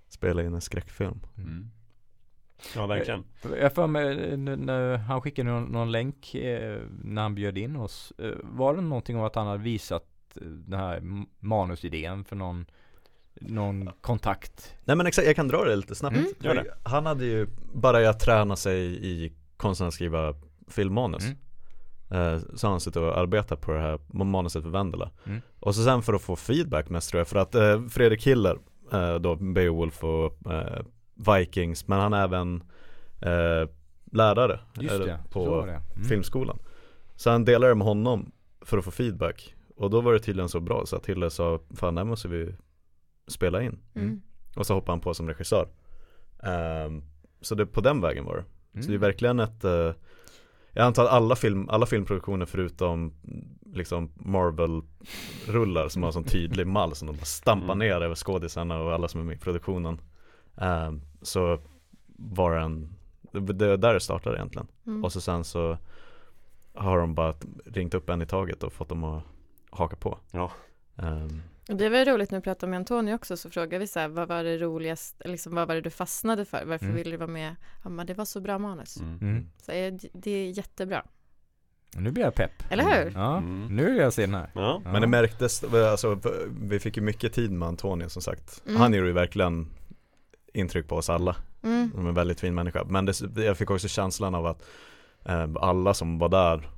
Spela 0.09 0.43
in 0.43 0.55
en 0.55 0.61
skräckfilm 0.61 1.21
Mm. 1.39 1.71
Ja, 2.75 2.87
verkligen. 2.87 3.25
Jag 3.61 3.75
för 3.75 3.87
mig, 3.87 4.31
eh, 4.33 4.37
när- 4.39 4.57
när 4.57 4.97
han 4.97 5.21
skickade 5.21 5.51
någon, 5.51 5.65
någon 5.65 5.93
länk 5.93 6.35
eh, 6.35 6.79
när 7.03 7.23
han 7.23 7.35
bjöd 7.35 7.59
in 7.59 7.77
oss. 7.77 8.13
Eh, 8.19 8.31
var 8.43 8.75
det 8.75 8.81
någonting 8.81 9.17
om 9.19 9.25
att 9.25 9.35
han 9.35 9.47
hade 9.47 9.63
visat 9.63 10.05
eh, 10.37 10.43
den 10.47 10.81
här 10.81 11.01
manusidén 11.41 12.25
för 12.25 12.37
någon, 12.37 12.67
någon 13.41 13.91
kontakt? 14.01 14.75
Nej 14.85 14.97
men 14.97 15.07
exakt, 15.07 15.27
jag 15.27 15.37
kan 15.37 15.49
dra 15.49 15.65
det 15.65 15.77
lite 15.77 15.95
snabbt 15.95 16.17
Mm. 16.17 16.29
Gör 16.41 16.55
det. 16.55 16.65
Han 16.83 17.07
hade 17.07 17.25
ju 17.25 17.47
börjat 17.75 18.21
träna 18.21 18.57
sig 18.57 19.07
i 19.07 19.33
konsten 19.57 19.87
att 19.87 19.95
skriva 19.95 20.35
filmmanus 20.69 21.25
Mm. 21.25 21.37
Eh, 22.35 22.41
Så 22.55 22.67
har 22.67 22.71
han 22.71 22.81
suttit 22.81 22.97
och 22.97 23.19
arbetat 23.19 23.61
på 23.61 23.73
det 23.73 23.81
här 23.81 23.99
manuset 24.25 24.63
för 24.63 24.71
Vendela 24.71 25.11
Mm. 25.25 25.41
Och 25.61 25.75
så 25.75 25.85
sen 25.85 26.03
för 26.03 26.15
att 26.15 26.23
få 26.23 26.37
feedback 26.37 26.89
mest 26.89 27.11
tror 27.11 27.21
jag 27.21 27.29
för 27.29 27.39
att 27.39 27.55
eh, 27.55 27.87
Fredrik 27.87 28.27
Hiller 28.27 28.59
eh, 28.93 29.15
då 29.15 29.37
Beowulf 29.37 30.05
och 30.05 30.53
eh, 30.53 30.83
Vikings 31.15 31.89
men 31.89 32.01
han 32.01 32.13
är 32.13 32.25
även 32.25 32.63
eh, 33.21 33.69
lärare 34.13 34.61
Just 34.75 34.95
eller, 34.95 35.07
det, 35.07 35.19
på. 35.31 35.63
Mm. 35.63 35.81
filmskolan 36.09 36.59
Så 37.17 37.31
han 37.31 37.45
delade 37.45 37.71
det 37.71 37.75
med 37.75 37.87
honom 37.87 38.33
för 38.61 38.79
att 38.79 38.85
få 38.85 38.91
feedback 38.91 39.55
Och 39.77 39.91
då 39.91 40.01
var 40.01 40.13
det 40.13 40.19
tydligen 40.19 40.49
så 40.49 40.61
bra 40.61 40.87
så 40.87 40.97
att 40.97 41.07
Hiller 41.07 41.29
sa 41.29 41.61
Fan 41.75 41.95
det 41.95 42.01
här 42.01 42.07
måste 42.07 42.29
vi 42.29 42.55
spela 43.29 43.63
in 43.63 43.79
Mm. 43.95 44.23
Och 44.57 44.67
så 44.67 44.75
hoppade 44.75 44.93
han 44.93 45.01
på 45.01 45.15
som 45.15 45.29
regissör 45.29 45.69
Ehm, 46.43 47.03
Så 47.41 47.55
det, 47.55 47.67
på 47.67 47.81
den 47.81 48.01
vägen 48.01 48.25
var 48.25 48.37
det 48.37 48.45
Så 48.83 48.89
det 48.89 48.95
är 48.95 48.97
Mm. 48.97 49.01
verkligen 49.01 49.41
ett 49.41 49.65
eh, 49.65 49.93
Jag 50.73 50.87
antar 50.87 51.05
att 51.05 51.11
alla, 51.11 51.37
film, 51.37 51.69
alla 51.69 51.87
filmproduktioner 51.87 52.47
förutom 52.47 53.13
liksom 53.73 54.11
Marvel-rullar 54.15 55.89
som 55.89 56.03
har 56.03 56.09
en 56.09 56.13
sån 56.13 56.25
tydlig 56.25 56.67
mall 56.67 56.95
som 56.95 57.07
de 57.07 57.17
bara 57.17 57.25
stampar 57.25 57.65
Mm. 57.75 57.79
ner 57.79 58.01
över 58.01 58.15
skådisarna 58.15 58.79
och 58.79 58.93
alla 58.93 59.09
som 59.09 59.21
är 59.21 59.25
med 59.25 59.37
i 59.37 59.39
produktionen 59.39 60.01
eh, 60.57 60.93
Så 61.23 61.59
var 62.17 62.55
det 62.55 62.61
en, 62.61 62.89
det 63.33 63.41
var 63.69 63.77
där 63.77 63.95
det 63.95 64.01
startade 64.01 64.37
egentligen 64.37 64.67
Mm. 64.87 65.05
Och 65.05 65.13
så 65.13 65.21
sen 65.21 65.45
så 65.45 65.79
har 66.75 66.99
de 66.99 67.15
bara 67.15 67.35
ringt 67.65 67.95
upp 67.95 68.09
en 68.11 68.23
i 68.23 68.27
taget 68.27 68.63
och 68.63 68.73
fått 68.73 68.89
dem 68.89 69.05
att 69.05 69.23
haka 69.71 69.97
på 69.97 70.19
Ja. 70.33 70.51
Och 70.97 71.03
det 71.67 71.89
var 71.89 71.99
ju 71.99 72.05
roligt 72.05 72.31
när 72.31 72.39
vi 72.39 72.43
pratade 72.43 72.71
med 72.71 72.77
Antonio 72.77 73.15
också 73.15 73.37
så 73.37 73.51
frågade 73.51 73.79
vi 73.79 73.87
så 73.87 74.01
här, 74.01 74.09
vad 74.09 74.29
var 74.29 74.45
det 74.45 74.59
roligaste, 74.59 75.29
liksom 75.29 75.55
vad 75.55 75.69
var 75.69 75.75
det 75.75 75.81
du 75.81 75.91
fastnade 75.91 76.45
för? 76.45 76.65
Varför 76.65 76.85
Mm. 76.85 76.97
ville 76.97 77.11
du 77.11 77.17
vara 77.17 77.27
med? 77.31 77.57
Ja 77.85 77.91
men 77.91 78.07
det 78.07 78.15
var 78.15 78.25
så 78.25 78.41
bra 78.41 78.59
manus. 78.59 78.97
Mm. 78.97 79.19
Mm. 79.21 79.47
Så 79.63 79.73
eh, 79.73 79.95
det- 80.13 80.31
är 80.31 80.51
jättebra. 80.51 81.03
Nu 81.97 82.11
blir 82.11 82.25
jag 82.25 82.35
pepp. 82.35 82.53
Eller 82.71 82.85
hur? 83.05 83.13
Ja, 83.15 83.37
Mm. 83.37 83.77
nu 83.77 83.85
vill 83.85 83.97
jag 83.97 84.13
se 84.13 84.23
den 84.23 84.35
här. 84.35 84.51
Ja. 84.55 84.81
Ja. 84.85 84.93
Men 84.93 85.01
det 85.01 85.07
märktes, 85.09 85.65
alltså, 85.65 86.21
vi 86.63 86.81
fick 86.81 86.97
ju 86.97 87.03
mycket 87.03 87.33
tid 87.33 87.51
med 87.53 87.69
Antonio 87.69 88.09
som 88.09 88.23
sagt 88.23 88.63
Mm. 88.67 88.81
Han 88.81 88.95
gjorde 88.95 89.07
ju 89.07 89.13
verkligen 89.13 89.67
intryck 90.55 90.89
på 90.89 90.97
oss 90.97 91.11
alla 91.11 91.37
Mm. 91.63 91.93
Han 91.95 92.05
är 92.05 92.09
en 92.09 92.15
väldigt 92.15 92.41
fin 92.41 92.55
människa 92.55 92.85
Men 92.85 93.07
det, 93.07 93.21
jag 93.45 93.57
fick 93.59 93.71
också 93.71 93.89
känslan 93.89 94.35
av 94.35 94.47
att 94.47 94.63
eh, 95.25 95.49
alla 95.61 95.95
som 95.95 96.19
var 96.19 96.29
där 96.29 96.69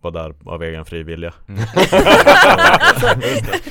var 0.00 0.10
där 0.10 0.34
av 0.44 0.62
egen 0.62 0.84
fri 0.84 1.02
vilja 1.02 1.34
Mm. 1.48 1.60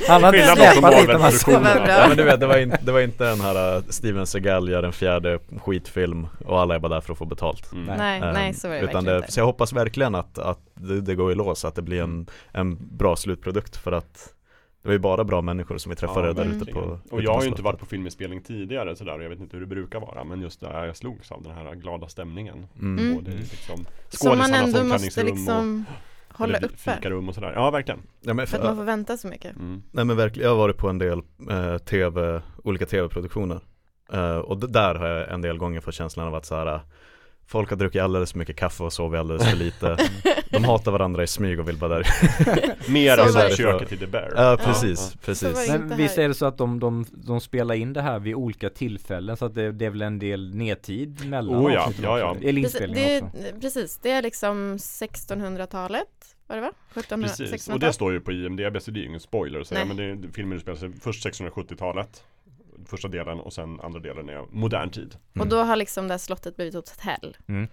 Han 0.07 0.21
mot 0.21 0.35
släpat 0.35 1.01
lite 1.01 1.17
massa 1.17 1.51
ja, 1.51 2.05
men 2.07 2.17
du 2.17 2.23
vet, 2.23 2.39
det 2.39 2.47
var, 2.47 2.57
inte, 2.57 2.79
det 2.81 2.91
var 2.91 2.99
inte 2.99 3.29
den 3.29 3.41
här 3.41 3.77
uh, 3.77 3.83
Steven 3.89 4.27
Seagal 4.27 4.69
gör 4.69 4.83
en 4.83 4.93
fjärde 4.93 5.39
skitfilm 5.61 6.27
och 6.45 6.59
alla 6.59 6.75
är 6.75 6.79
bara 6.79 6.93
där 6.93 7.01
för 7.01 7.11
att 7.11 7.17
få 7.17 7.25
betalt 7.25 7.71
Mm. 7.73 7.97
Nej, 7.97 8.21
Ehm, 8.21 8.33
nej 8.33 8.53
så 8.53 8.67
var 8.67 8.75
det 8.75 8.81
utan 8.81 8.93
verkligen 8.93 9.13
det, 9.13 9.17
inte. 9.17 9.31
Så 9.31 9.39
jag 9.39 9.45
hoppas 9.45 9.73
verkligen 9.73 10.15
att, 10.15 10.39
att 10.39 10.59
det, 10.73 11.01
det 11.01 11.15
går 11.15 11.31
i 11.31 11.35
lås, 11.35 11.65
att 11.65 11.75
det 11.75 11.81
blir 11.81 12.01
en, 12.01 12.27
en 12.51 12.77
bra 12.97 13.15
slutprodukt 13.15 13.77
för 13.77 13.91
att 13.91 14.33
det 14.81 14.87
var 14.89 14.93
ju 14.93 14.99
bara 14.99 15.23
bra 15.23 15.41
människor 15.41 15.77
som 15.77 15.89
vi 15.89 15.95
träffade 15.95 16.27
Ja, 16.27 16.33
där 16.33 16.45
ute 16.45 16.71
på 16.71 16.79
Och 16.79 17.19
ute 17.19 17.25
jag 17.25 17.33
har 17.33 17.41
ju 17.41 17.47
inte 17.47 17.61
varit 17.61 17.79
på 17.79 17.85
filminspelning 17.85 18.41
tidigare 18.41 18.95
sådär 18.95 19.17
och 19.17 19.23
jag 19.23 19.29
vet 19.29 19.39
inte 19.39 19.57
hur 19.57 19.61
det 19.61 19.67
brukar 19.67 19.99
vara 19.99 20.23
men 20.23 20.41
just 20.41 20.61
där 20.61 20.85
jag 20.85 20.97
slogs 20.97 21.31
av 21.31 21.43
den 21.43 21.51
här 21.51 21.75
glada 21.75 22.07
stämningen 22.07 22.67
mm. 22.79 22.99
Mm. 22.99 23.15
Både 23.15 23.31
liksom 23.31 23.85
Som 24.09 24.37
man 24.37 24.53
ändå 24.53 24.83
måste 24.83 25.23
liksom 25.23 25.85
och 25.89 26.16
hålla 26.37 26.57
uppe. 26.57 26.77
fikarum 26.77 27.29
och 27.29 27.35
sådär 27.35 27.53
Ja 27.55 27.71
verkligen 27.71 28.01
ja, 28.21 28.33
men 28.33 28.47
För 28.47 28.51
för, 28.51 28.57
att 28.57 28.63
man 28.69 28.75
får 28.75 28.83
vänta 28.83 29.17
så 29.17 29.27
mycket. 29.27 29.55
mm. 29.55 29.83
Nej 29.91 30.05
men 30.05 30.17
verkligen, 30.17 30.45
jag 30.49 30.55
har 30.55 30.57
varit 30.61 30.77
på 30.77 30.89
en 30.89 30.97
del 30.97 31.21
eh, 31.49 31.77
tv, 31.77 32.41
olika 32.63 32.85
tv-produktioner 32.85 33.59
Eh, 34.13 34.37
Och 34.37 34.69
där 34.71 34.95
har 34.95 35.07
jag 35.07 35.29
en 35.31 35.41
del 35.41 35.57
gånger 35.57 35.81
fått 35.81 35.93
känslan 35.93 36.27
av 36.27 36.35
att 36.35 36.45
så 36.45 36.55
här 36.55 36.79
Folk 37.49 37.69
har 37.69 37.77
druckit 37.77 38.01
alldeles 38.01 38.31
för 38.31 38.39
mycket 38.39 38.55
kaffe 38.55 38.83
och 38.83 38.93
sovit 38.93 39.19
alldeles 39.19 39.49
för 39.49 39.57
lite 39.57 39.97
De 40.51 40.63
hatar 40.63 40.91
varandra 40.91 41.23
i 41.23 41.27
smyg 41.27 41.59
och 41.59 41.67
vill 41.69 41.77
bara 41.77 41.89
där 41.95 42.07
Mer 42.91 43.17
än 43.17 43.33
var 43.33 43.49
det. 43.49 43.55
köket 43.55 43.91
i 43.91 43.97
The 43.97 44.07
Bear 44.07 44.33
Ja 44.35 44.57
precis, 44.63 44.99
Så 44.99 45.17
precis 45.17 45.69
var 45.69 45.77
Men 45.79 45.97
visst 45.97 46.17
är 46.17 46.27
det 46.27 46.33
så 46.33 46.45
att 46.45 46.57
de, 46.57 46.79
de, 46.79 47.05
de 47.11 47.41
spelar 47.41 47.75
in 47.75 47.93
det 47.93 48.01
här 48.01 48.19
vid 48.19 48.35
olika 48.35 48.69
tillfällen 48.69 49.37
så 49.37 49.45
att 49.45 49.55
det, 49.55 49.71
det 49.71 49.85
är 49.85 49.89
väl 49.89 50.01
en 50.01 50.19
del 50.19 50.55
nedtid 50.55 51.29
mellan 51.29 51.65
Oh 51.65 51.73
ja, 51.73 51.91
ja, 52.03 52.19
ja. 52.19 52.35
Eller 52.41 52.53
Det, 52.53 52.59
inspelningen 52.59 53.23
också? 53.23 53.37
precis, 53.61 53.97
det 54.01 54.11
är 54.11 54.21
liksom 54.21 54.77
1600-talet, 54.77 56.07
vad 56.47 56.57
det 56.57 56.61
var? 56.61 56.71
1700, 56.91 57.27
Precis, 57.27 57.51
och 57.51 57.57
1600-talet? 57.57 57.81
det 57.81 57.93
står 57.93 58.11
ju 58.13 58.19
på 58.21 58.31
IMDB 58.31 58.81
så 58.81 58.91
det 58.91 58.99
är 58.99 59.01
ju 59.01 59.07
ingen 59.07 59.19
spoiler 59.19 59.59
att 59.59 59.67
säga 59.67 59.85
Nej. 59.85 59.95
men 59.95 60.21
det, 60.21 60.27
filmen 60.33 60.55
utspelar 60.57 60.77
sig 60.77 60.91
först 61.01 61.25
1670-talet 61.25 62.23
Första 62.85 63.07
delen 63.07 63.39
och 63.39 63.53
sen 63.53 63.79
andra 63.79 63.99
delen 63.99 64.29
är 64.29 64.45
modern 64.51 64.89
tid 64.89 65.15
Och 65.39 65.47
då 65.47 65.57
har 65.63 65.75
liksom 65.75 66.07
det 66.07 66.13
här 66.13 66.19
slottet 66.19 66.55
blivit 66.55 66.75
ett 66.75 66.89
hotell. 66.89 67.37
Mm. 67.47 67.67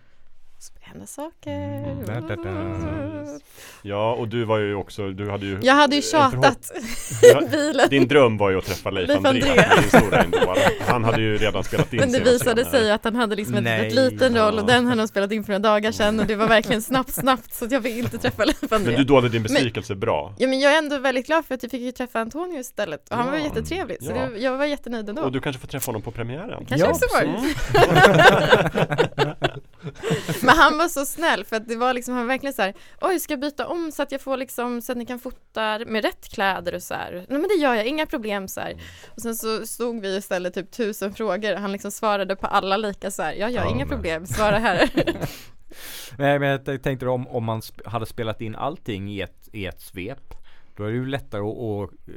Händer 0.80 1.06
saker. 1.06 1.50
Mm, 1.50 2.04
da, 2.06 2.20
da, 2.20 2.36
da. 2.36 3.38
Ja 3.82 4.12
och 4.14 4.28
du 4.28 4.44
var 4.44 4.58
ju 4.58 4.74
också, 4.74 5.10
du 5.10 5.30
hade 5.30 5.46
ju 5.46 5.58
Jag 5.62 5.74
hade 5.74 5.96
ju 5.96 5.98
en 5.98 6.02
tjatat 6.02 6.72
Ja, 7.22 7.42
i 7.42 7.46
bilen. 7.48 7.88
Din 7.90 8.08
dröm 8.08 8.36
var 8.38 8.50
ju 8.50 8.58
att 8.58 8.64
träffa 8.64 8.90
Leif, 8.90 9.08
Leif 9.08 9.24
André, 9.26 9.64
André. 10.12 10.38
Han 10.86 11.04
hade 11.04 11.22
ju 11.22 11.36
redan 11.38 11.64
spelat 11.64 11.92
in 11.92 12.00
Men 12.00 12.12
det 12.12 12.20
visade 12.20 12.64
sig 12.64 12.90
att 12.92 13.04
han 13.04 13.16
hade 13.16 13.36
liksom 13.36 13.54
en 13.54 13.64
Nej. 13.64 13.80
väldigt 13.80 14.12
liten 14.12 14.36
roll 14.36 14.58
och 14.58 14.66
den 14.66 14.86
hade 14.86 15.00
han 15.00 15.08
spelat 15.08 15.32
in 15.32 15.44
för 15.44 15.52
några 15.52 15.58
dagar 15.68 15.92
sedan 15.92 16.20
och 16.20 16.26
det 16.26 16.36
var 16.36 16.48
verkligen 16.48 16.82
snabbt, 16.82 17.14
snabbt 17.14 17.54
så 17.54 17.64
att 17.64 17.72
jag 17.72 17.82
fick 17.82 17.96
inte 17.96 18.18
träffa 18.18 18.44
Leif 18.44 18.60
Men 18.60 18.72
André. 18.80 18.96
du 18.96 19.04
dolde 19.04 19.28
din 19.28 19.42
besvikelse 19.42 19.94
bra 19.94 20.34
Ja 20.38 20.48
men 20.48 20.60
jag 20.60 20.72
är 20.74 20.78
ändå 20.78 20.98
väldigt 20.98 21.26
glad 21.26 21.44
för 21.44 21.54
att 21.54 21.62
jag 21.62 21.70
fick 21.70 21.82
ju 21.82 21.92
träffa 21.92 22.20
Antonio 22.20 22.60
istället 22.60 23.08
och 23.10 23.16
han 23.16 23.26
var 23.30 23.38
Ja. 23.38 23.44
jättetrevlig 23.44 23.96
så 24.02 24.10
Ja. 24.10 24.14
det, 24.26 24.38
jag 24.38 24.56
var 24.56 24.64
jättenöjd 24.64 25.08
ändå. 25.08 25.22
Och 25.22 25.32
du 25.32 25.40
kanske 25.40 25.60
får 25.60 25.68
träffa 25.68 25.88
honom 25.88 26.02
på 26.02 26.10
premiären 26.10 26.64
Kanske 26.68 26.86
Ja, 26.86 26.90
också 26.92 27.06
var. 27.12 27.24
Men 30.42 30.56
han 30.56 30.78
var 30.78 30.88
så 30.88 31.06
snäll 31.06 31.44
för 31.44 31.56
att 31.56 31.68
det 31.68 31.76
var 31.76 31.94
liksom, 31.94 32.14
han 32.14 32.22
var 32.22 32.28
verkligen 32.28 32.54
så 32.54 32.62
här, 32.62 32.74
oj 33.00 33.20
ska 33.20 33.32
jag 33.32 33.40
byta 33.40 33.66
om 33.66 33.92
så 33.92 34.02
att 34.02 34.12
jag 34.12 34.20
får 34.20 34.36
liksom, 34.36 34.82
så 34.82 34.92
att 34.92 34.98
ni 34.98 35.06
kan 35.06 35.18
fota 35.18 35.78
med 35.86 36.04
rätt 36.04 36.28
kläder 36.28 36.74
och 36.74 36.82
så 36.82 36.94
här. 36.94 37.12
Nej 37.12 37.38
men 37.38 37.48
det 37.48 37.54
gör 37.54 37.74
jag, 37.74 37.86
inga 37.86 38.06
problem 38.06 38.48
så 38.48 38.60
här. 38.60 38.82
Och 39.16 39.22
sen 39.22 39.34
så 39.34 39.66
stod 39.66 40.00
vi 40.00 40.18
och 40.18 40.24
ställde 40.24 40.50
typ 40.50 40.70
tusen 40.70 41.14
frågor, 41.14 41.54
han 41.54 41.72
liksom 41.72 41.90
svarade 41.90 42.36
på 42.36 42.46
alla 42.46 42.76
lika 42.76 43.10
så 43.10 43.22
här, 43.22 43.32
ja 43.32 43.50
ja, 43.50 43.70
inga 43.70 43.86
problem, 43.86 44.26
svara 44.26 44.58
här. 44.58 44.90
Nej 46.18 46.38
men 46.38 46.48
jag 46.48 46.82
tänkte 46.82 47.06
om, 47.06 47.28
om 47.28 47.44
man 47.44 47.62
hade 47.84 48.06
spelat 48.06 48.40
in 48.40 48.56
allting 48.56 49.10
i 49.10 49.20
ett, 49.20 49.48
i 49.52 49.66
ett 49.66 49.80
svep 49.80 50.34
Då 50.76 50.84
är 50.84 50.88
det 50.88 50.94
ju 50.94 51.06
lättare 51.06 51.40
att, 51.40 51.58
att 51.58 52.08
eh, 52.08 52.14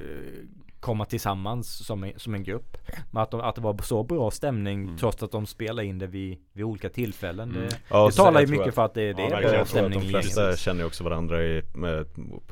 komma 0.79 1.05
tillsammans 1.05 1.85
som 1.85 2.03
en, 2.03 2.13
som 2.17 2.33
en 2.35 2.43
grupp 2.43 2.77
Men 3.11 3.23
att, 3.23 3.31
de, 3.31 3.41
att 3.41 3.55
det 3.55 3.61
var 3.61 3.77
så 3.83 4.03
bra 4.03 4.31
stämning 4.31 4.83
Mm. 4.83 4.97
trots 4.97 5.23
att 5.23 5.31
de 5.31 5.45
spelar 5.45 5.83
in 5.83 5.99
det 5.99 6.07
vid, 6.07 6.37
vid 6.53 6.65
olika 6.65 6.89
tillfällen 6.89 7.49
Mm. 7.51 7.61
Det, 7.61 7.77
Ja, 7.89 8.05
det 8.07 8.11
talar 8.15 8.41
ju 8.41 8.47
mycket 8.47 8.67
att- 8.67 8.75
för 8.75 8.85
att 8.85 8.93
det, 8.93 9.13
det 9.13 9.21
Ja, 9.21 9.27
är 9.27 9.29
verkligen. 9.31 9.41
bra 9.41 9.43
Jag 9.43 9.51
tror 9.51 9.61
att 9.61 9.67
stämning 9.91 9.99
de 9.99 10.07
flesta 10.21 10.41
gänget. 10.43 10.59
känner 10.59 10.81
ju 10.81 10.87
också 10.87 11.03
varandra 11.03 11.43
i, 11.43 11.61
med, 11.75 12.05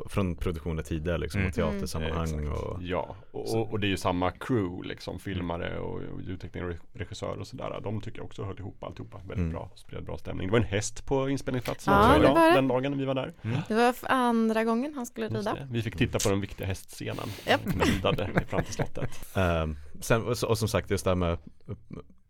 från 0.10 0.36
produktioner 0.36 0.84
tidigare 0.84 1.18
liksom 1.18 1.40
Mm. 1.42 1.50
och 1.50 1.56
teatersammanhang 1.56 2.24
Exakt. 2.24 2.64
och 2.64 2.78
Ja, 2.84 3.16
och, 3.32 3.56
och, 3.56 3.72
och 3.72 3.80
det 3.80 3.88
är 3.88 3.90
ju 3.90 3.98
samma 3.98 4.32
crew 4.32 4.88
liksom, 4.88 5.20
filmare 5.20 5.80
och, 5.80 5.94
och 5.96 6.22
ljudtekniker 6.22 6.70
och 6.70 6.76
regissör 6.94 7.40
och 7.40 7.48
sådär 7.48 7.80
De 7.84 8.02
tycker 8.02 8.18
jag 8.20 8.26
också 8.26 8.44
höll 8.44 8.60
ihop 8.60 8.84
alltihopa 8.84 9.18
väldigt 9.18 9.38
Mm. 9.38 9.52
bra, 9.52 9.70
spred 9.76 10.04
bra 10.04 10.18
stämning 10.18 10.48
Det 10.48 10.52
var 10.52 10.60
en 10.60 10.66
häst 10.66 11.06
på 11.06 11.30
inspelningsplatsen 11.30 11.94
Ja, 11.94 12.00
också 12.10 12.20
det 12.20 12.26
idag, 12.26 12.36
var 12.36 12.50
det. 12.50 12.56
den 12.56 12.68
dagen 12.68 12.92
när 12.92 13.00
vi 13.00 13.06
var 13.06 13.14
där 13.16 13.34
Det 13.68 13.74
var 13.74 13.96
andra 14.04 14.64
gången 14.64 14.94
han 14.96 15.06
skulle 15.06 15.28
rida. 15.28 15.58
Vi 15.72 15.82
fick 15.82 15.96
titta 15.98 16.20
på 16.20 16.30
den 16.30 16.42
viktiga 16.42 16.68
hästscenen 16.68 17.28
Japp. 17.48 17.62
Ridade 18.18 18.46
fram 18.46 18.64
till 18.64 18.74
slottet 18.74 19.10
Ehm, 19.36 19.78
sen, 20.02 20.22
och, 20.24 20.44
och 20.44 20.58
som 20.58 20.68
sagt 20.68 20.92
just 20.92 21.04
det 21.04 21.10
här 21.10 21.16
med 21.16 21.38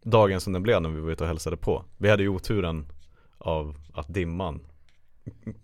dagen 0.03 0.41
som 0.41 0.53
den 0.53 0.63
blev 0.63 0.81
när 0.81 0.89
vi 0.89 0.99
var 1.01 1.11
ute 1.11 1.23
och 1.23 1.27
hälsade 1.27 1.57
på. 1.57 1.85
Vi 1.97 2.09
hade 2.09 2.23
ju 2.23 2.29
oturen 2.29 2.85
av 3.37 3.75
att 3.93 4.07
dimman 4.13 4.59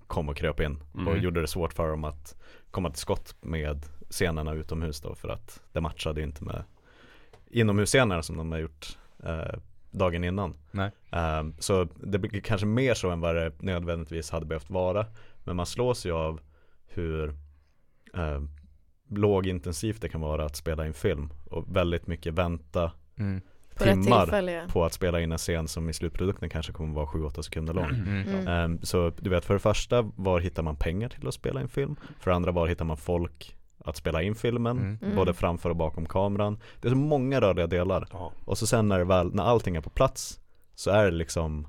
kom 0.08 0.30
och 0.30 0.38
kröp 0.38 0.60
in 0.60 0.84
och 0.94 1.00
Mm. 1.00 1.22
gjorde 1.24 1.42
det 1.42 1.48
svårt 1.48 1.74
för 1.74 1.88
dem 1.88 2.04
att 2.04 2.36
komma 2.72 2.90
till 2.90 3.00
skott 3.00 3.36
med 3.42 3.86
scenerna 4.10 4.54
utomhus 4.54 5.02
då 5.02 5.16
för 5.16 5.30
att 5.30 5.62
det 5.72 5.82
matchade 5.82 6.22
inte 6.22 6.44
med 6.44 6.64
inomhusscenerna 7.48 8.24
som 8.24 8.38
de 8.38 8.52
har 8.52 8.60
gjort 8.60 8.98
eh, 9.24 9.60
dagen 9.92 10.24
innan. 10.24 10.54
Ehm, 11.12 11.56
så 11.60 11.84
det 11.84 12.20
blir 12.20 12.42
kanske 12.42 12.68
mer 12.68 12.94
så 12.94 13.10
än 13.10 13.20
vad 13.22 13.36
det 13.36 13.52
nödvändigtvis 13.62 14.30
hade 14.32 14.46
behövt 14.46 14.70
vara. 14.70 15.06
Men 15.44 15.56
man 15.56 15.66
slås 15.66 16.06
ju 16.06 16.12
av 16.12 16.40
hur 16.88 17.30
eh, 18.14 18.42
lågintensivt 19.12 20.02
det 20.02 20.10
kan 20.10 20.22
vara 20.22 20.46
att 20.46 20.56
spela 20.56 20.88
in 20.88 20.94
film 20.94 21.30
och 21.50 21.66
väldigt 21.76 22.08
mycket 22.08 22.34
vänta 22.34 22.92
Mm. 23.22 23.42
På 23.78 23.84
timmar 23.84 24.50
ja. 24.50 24.64
på 24.68 24.86
att 24.86 24.94
spela 24.94 25.22
in 25.22 25.32
en 25.32 25.38
scen 25.38 25.68
som 25.68 25.90
i 25.90 25.94
slutprodukten 25.94 26.50
kanske 26.50 26.74
kommer 26.74 26.96
vara 26.96 27.06
7-8 27.06 27.42
sekunder 27.42 27.74
lång. 27.74 27.86
Mm. 27.86 28.28
Mm. 28.28 28.48
Ehm, 28.48 28.80
så 28.84 29.12
du 29.18 29.30
vet 29.30 29.46
för 29.46 29.54
det 29.54 29.60
första 29.60 30.02
var 30.02 30.40
hittar 30.40 30.64
man 30.64 30.76
pengar 30.76 31.10
till 31.10 31.28
att 31.28 31.34
spela 31.34 31.62
in 31.62 31.68
film? 31.68 31.96
För 32.20 32.32
det 32.32 32.36
andra 32.36 32.52
var 32.52 32.68
hittar 32.68 32.86
man 32.86 32.98
folk 32.98 33.58
att 33.86 33.96
spela 33.96 34.22
in 34.22 34.36
filmen? 34.36 34.78
Mm. 34.78 34.98
Mm. 35.02 35.16
Både 35.16 35.34
framför 35.34 35.70
och 35.70 35.76
bakom 35.76 36.06
kameran. 36.06 36.60
Det 36.82 36.88
är 36.88 36.90
så 36.90 36.98
många 36.98 37.42
rörliga 37.42 37.68
delar. 37.68 38.08
Ja, 38.12 38.32
Och 38.46 38.58
så 38.58 38.68
sen 38.68 38.88
när, 38.88 39.00
det 39.00 39.06
väl, 39.06 39.36
när 39.36 39.44
allting 39.44 39.76
är 39.76 39.82
på 39.82 39.90
plats 39.90 40.40
så 40.76 40.92
är 40.92 41.06
det 41.06 41.12
liksom 41.12 41.68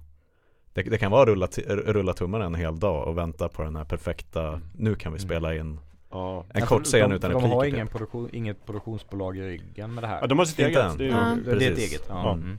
det, 0.73 0.83
det 0.83 0.99
kan 0.99 1.13
vara 1.13 1.27
rulla, 1.27 1.47
rulla 1.69 2.13
tummarna 2.13 2.45
en 2.45 2.55
hel 2.55 2.79
dag 2.79 3.09
och 3.09 3.19
vänta 3.19 3.49
på 3.49 3.63
den 3.63 3.77
här 3.77 3.85
perfekta, 3.85 4.61
nu 4.75 4.95
kan 4.95 5.13
vi 5.13 5.19
spela 5.19 5.55
in 5.55 5.81
ja. 6.13 6.45
en 6.55 6.61
Ja, 6.61 6.67
kort 6.67 6.85
scen 6.85 7.11
de, 7.11 7.17
utan 7.17 7.31
för 7.31 7.41
De 7.41 7.51
har 7.51 7.57
repliker 7.57 7.77
ingen 7.77 7.87
typ. 7.87 7.93
produktion, 7.93 8.29
inget 8.33 8.67
produktionsbolag 8.67 9.37
i 9.37 9.43
ryggen 9.43 9.95
med 9.95 10.05
det 10.05 10.09
här 10.09 10.19
ja 10.21 10.27
de 10.27 10.39
har 10.39 10.45
sitt 10.47 10.59
Inte 10.59 10.81
eget 10.81 10.99
det 10.99 11.05
är 11.05 11.09
Ja. 11.09 11.37
Det 11.45 11.67
är 11.67 11.73
ett 11.73 11.79
eget, 11.79 12.05
ja. 12.09 12.23
Ja. 12.25 12.33
Mm. 12.33 12.59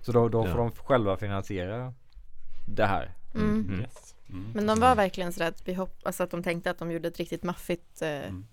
Så 0.00 0.12
då, 0.12 0.28
då 0.28 0.42
får 0.42 0.50
Ja. 0.50 0.56
de 0.56 0.70
själva 0.70 1.16
finansiera 1.16 1.92
det 2.68 2.84
här 2.86 3.10
Mm. 3.34 3.50
Mm. 3.68 3.80
Yes. 3.80 4.14
Mm. 4.30 4.46
Men 4.54 4.66
de 4.66 4.80
var 4.80 4.94
verkligen 4.96 5.32
sådär 5.32 5.48
att 5.48 5.68
vi 5.68 5.74
hopp, 5.74 5.94
alltså 6.02 6.22
att 6.22 6.30
de 6.30 6.42
tänkte 6.42 6.70
att 6.70 6.78
de 6.78 6.90
gjorde 6.92 7.08
ett 7.08 7.18
riktigt 7.18 7.42
maffigt 7.42 8.02
eh, 8.02 8.08
Mm. 8.08 8.46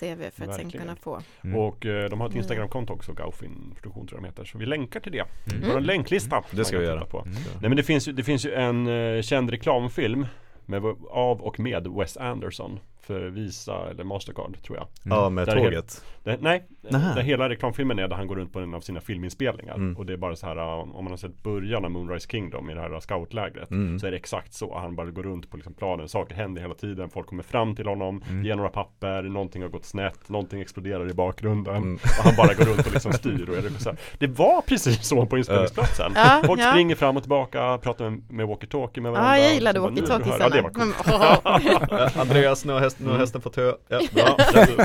CV 0.00 0.30
för 0.30 0.44
att 0.48 0.54
sen 0.56 0.70
kunna 0.70 0.96
få. 0.96 1.20
Mm. 1.44 1.56
Och 1.58 1.86
eh, 1.86 2.10
de 2.10 2.20
har 2.20 2.26
ett 2.28 2.32
Mm. 2.32 2.38
Instagramkonto 2.42 2.92
också, 2.92 3.12
Gaufin 3.12 3.74
Produktion 3.74 4.06
tror 4.06 4.18
jag 4.18 4.24
de 4.24 4.28
heter 4.28 4.44
Så 4.44 4.58
vi 4.58 4.66
länkar 4.66 5.00
till 5.00 5.12
det 5.12 5.24
Mm. 5.52 5.70
Vår 5.72 5.80
länklista 5.80 6.44
Det 6.50 6.64
ska 6.64 6.78
vi 6.78 6.84
göra. 6.84 7.04
på. 7.04 7.18
Mm. 7.20 7.32
Nej 7.60 7.68
men 7.68 7.76
det 7.76 7.82
finns 7.82 8.08
ju, 8.08 8.12
det 8.12 8.22
finns 8.24 8.46
ju 8.46 8.52
en 8.54 8.86
eh, 8.86 9.22
känd 9.22 9.50
reklamfilm 9.50 10.26
med, 10.66 10.84
av 11.10 11.40
och 11.42 11.60
med 11.60 11.86
Wes 11.86 12.16
Anderson 12.16 12.78
för 13.12 13.30
Visa 13.30 13.90
eller 13.90 14.04
Mastercard 14.04 14.62
tror 14.62 14.78
jag 14.78 14.86
Ja 15.02 15.30
med 15.30 15.46
Där 15.46 15.56
är 15.56 15.64
tåget 15.64 16.04
det, 16.24 16.38
Nej, 16.40 16.64
där 16.90 17.20
hela 17.22 17.48
reklamfilmen 17.48 17.98
är 17.98 18.08
där 18.08 18.16
han 18.16 18.26
går 18.26 18.36
runt 18.36 18.52
på 18.52 18.60
en 18.60 18.74
av 18.74 18.80
sina 18.80 19.00
filminspelningar 19.00 19.74
Mm. 19.74 19.96
Och 19.96 20.06
det 20.06 20.12
är 20.12 20.16
bara 20.16 20.36
så 20.36 20.46
här 20.46 20.56
om 20.58 21.04
man 21.04 21.06
har 21.06 21.16
sett 21.16 21.42
början 21.42 21.84
av 21.84 21.90
Moonrise 21.90 22.28
Kingdom 22.30 22.70
i 22.70 22.74
det 22.74 22.80
här 22.80 23.00
scoutlägret 23.00 23.70
mm. 23.70 23.98
Så 23.98 24.06
är 24.06 24.10
det 24.10 24.16
exakt 24.16 24.54
så, 24.54 24.78
han 24.78 24.96
bara 24.96 25.10
går 25.10 25.22
runt 25.22 25.50
på 25.50 25.56
liksom 25.56 25.74
planen, 25.74 26.08
saker 26.08 26.34
händer 26.34 26.62
hela 26.62 26.74
tiden, 26.74 27.10
folk 27.10 27.26
kommer 27.26 27.42
fram 27.42 27.76
till 27.76 27.86
honom, 27.86 28.22
Mm. 28.28 28.44
ger 28.44 28.54
några 28.56 28.68
papper, 28.68 29.22
någonting 29.22 29.62
har 29.62 29.68
gått 29.68 29.84
snett, 29.84 30.28
någonting 30.28 30.60
exploderar 30.60 31.10
i 31.10 31.14
bakgrunden 31.14 31.76
Mm. 31.76 31.94
Och 31.94 32.24
han 32.24 32.34
bara 32.36 32.54
går 32.54 32.64
runt 32.64 32.86
och 32.86 32.92
liksom 32.92 33.12
styr 33.12 33.48
och 33.48 33.56
är 33.56 33.62
det, 33.62 33.70
så 33.70 33.88
här. 33.90 33.98
det 34.18 34.26
var 34.26 34.60
precis 34.62 35.06
så 35.06 35.26
på 35.26 35.38
inspelningsplatsen 35.38 36.12
Ja, 36.14 36.42
Folk 36.46 36.60
ja. 36.60 36.70
springer 36.70 36.94
fram 36.96 37.16
och 37.16 37.22
tillbaka, 37.22 37.78
pratar 37.78 38.10
med, 38.10 38.32
med 38.32 38.46
walkie-talkie 38.46 39.00
med 39.00 39.12
varandra 39.12 39.38
Ja, 39.38 39.44
jag 39.44 39.54
gillade 39.54 39.80
walkie-talkiesarna. 39.80 40.36
Ja, 40.40 40.48
det 40.48 40.62
var 40.62 40.70
coolt 40.70 42.16
Andreas, 42.16 42.64
nu 42.64 42.72
har, 42.72 42.80
häst, 42.80 42.96
nu 43.02 43.08
har 43.08 43.14
Mm. 43.14 43.20
hästen 43.20 43.40
fått 43.40 43.56
hö 43.56 43.72
Ja, 43.88 44.00
bra, 44.14 44.36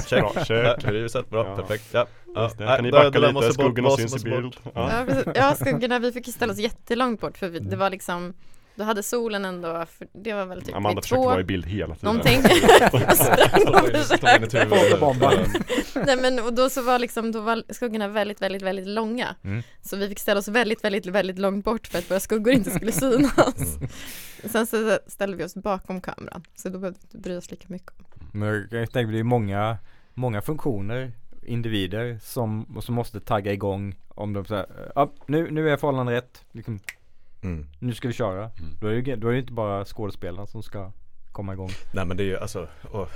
check, 0.07 0.09
Bra, 0.09 0.31
Ja, 0.37 0.43
check. 0.45 0.85
Huset, 0.91 1.29
bra, 1.29 1.45
Ja. 1.47 1.55
perfekt 1.55 1.83
ja. 1.91 2.05
ja. 2.35 2.51
Nej, 2.59 2.75
Kan 2.75 2.83
ni 2.85 2.91
backa 2.91 3.09
där 3.09 3.19
lite, 3.19 3.33
måste 3.33 3.53
skuggorna 3.53 3.89
syns 3.89 4.25
i 4.25 4.29
bort. 4.29 4.41
bild 4.41 4.55
ja. 4.73 4.89
Ja, 4.99 5.05
precis. 5.07 5.25
ja, 5.35 5.55
skuggorna, 5.55 5.99
vi 5.99 6.11
fick 6.11 6.27
ställa 6.33 6.53
oss 6.53 6.59
jättelångt 6.59 7.21
bort 7.21 7.37
för 7.37 7.49
vi, 7.49 7.59
det 7.59 7.75
var 7.75 7.89
liksom 7.89 8.33
Då 8.77 8.83
hade 8.83 9.03
solen 9.03 9.45
ändå, 9.45 9.85
för 9.85 10.07
det 10.13 10.33
var 10.33 10.45
väl 10.45 10.61
typ 10.61 10.75
Amanda 10.75 10.95
vid 10.95 11.03
försökte 11.03 11.23
två 11.23 11.29
vara 11.29 11.39
i 11.39 11.43
bild 11.43 11.65
hela 11.65 11.95
tiden. 11.95 12.15
Någonting. 12.15 12.41
Sprang 14.03 14.43
och 14.43 14.51
försökte. 14.51 15.49
Nej 16.05 16.17
men 16.17 16.39
och 16.39 16.53
då 16.53 16.69
så 16.69 16.81
var 16.81 16.99
liksom, 16.99 17.31
då 17.31 17.41
var 17.41 17.73
skuggorna 17.73 18.07
väldigt, 18.07 18.41
väldigt, 18.41 18.61
väldigt 18.61 18.87
långa. 18.87 19.35
Mm. 19.43 19.63
Så 19.81 19.97
vi 19.97 20.07
fick 20.09 20.19
ställa 20.19 20.39
oss 20.39 20.47
väldigt, 20.47 20.83
väldigt, 20.83 21.05
väldigt 21.05 21.39
långt 21.39 21.65
bort 21.65 21.87
för 21.87 21.99
att 21.99 22.11
våra 22.11 22.19
skuggor 22.19 22.53
inte 22.53 22.69
skulle 22.71 22.91
synas. 22.91 23.77
Mm. 23.77 23.89
Sen 24.43 24.67
så 24.67 24.99
ställde 25.07 25.37
vi 25.37 25.43
oss 25.43 25.55
bakom 25.55 26.01
kameran, 26.01 26.43
så 26.55 26.69
då 26.69 26.79
behövde 26.79 26.99
vi 27.01 27.05
inte 27.05 27.17
bry 27.17 27.37
oss 27.37 27.51
lika 27.51 27.65
mycket 27.69 27.91
om. 27.99 28.05
Men 28.31 28.67
jag 28.71 28.93
mig 28.93 29.05
det 29.05 29.19
är 29.19 29.23
många, 29.23 29.77
många 30.13 30.41
funktioner, 30.41 31.11
individer 31.45 32.19
som, 32.23 32.77
som 32.81 32.95
måste 32.95 33.19
tagga 33.19 33.53
igång 33.53 33.95
om 34.09 34.33
de 34.33 34.45
säger, 34.45 34.91
ja 34.95 35.13
nu, 35.27 35.51
nu 35.51 35.69
är 35.69 35.77
förhållandet 35.77 36.15
rätt, 36.15 36.45
liksom, 36.51 36.79
Mm. 37.41 37.67
nu 37.79 37.93
ska 37.93 38.07
vi 38.07 38.13
köra. 38.13 38.43
Mm. 38.43 38.77
Då 38.81 38.87
är, 38.87 38.91
det, 39.01 39.09
ju- 39.11 39.15
då 39.15 39.27
är 39.27 39.31
det 39.33 39.39
inte 39.39 39.53
bara 39.53 39.85
skådespelarna 39.85 40.47
som 40.47 40.63
ska 40.63 40.91
komma 41.31 41.53
igång. 41.53 41.69
Nej 41.93 42.05
men 42.05 42.17
det 42.17 42.23
är 42.23 42.25
ju 42.25 42.37
alltså, 42.37 42.67
åh, 42.91 43.07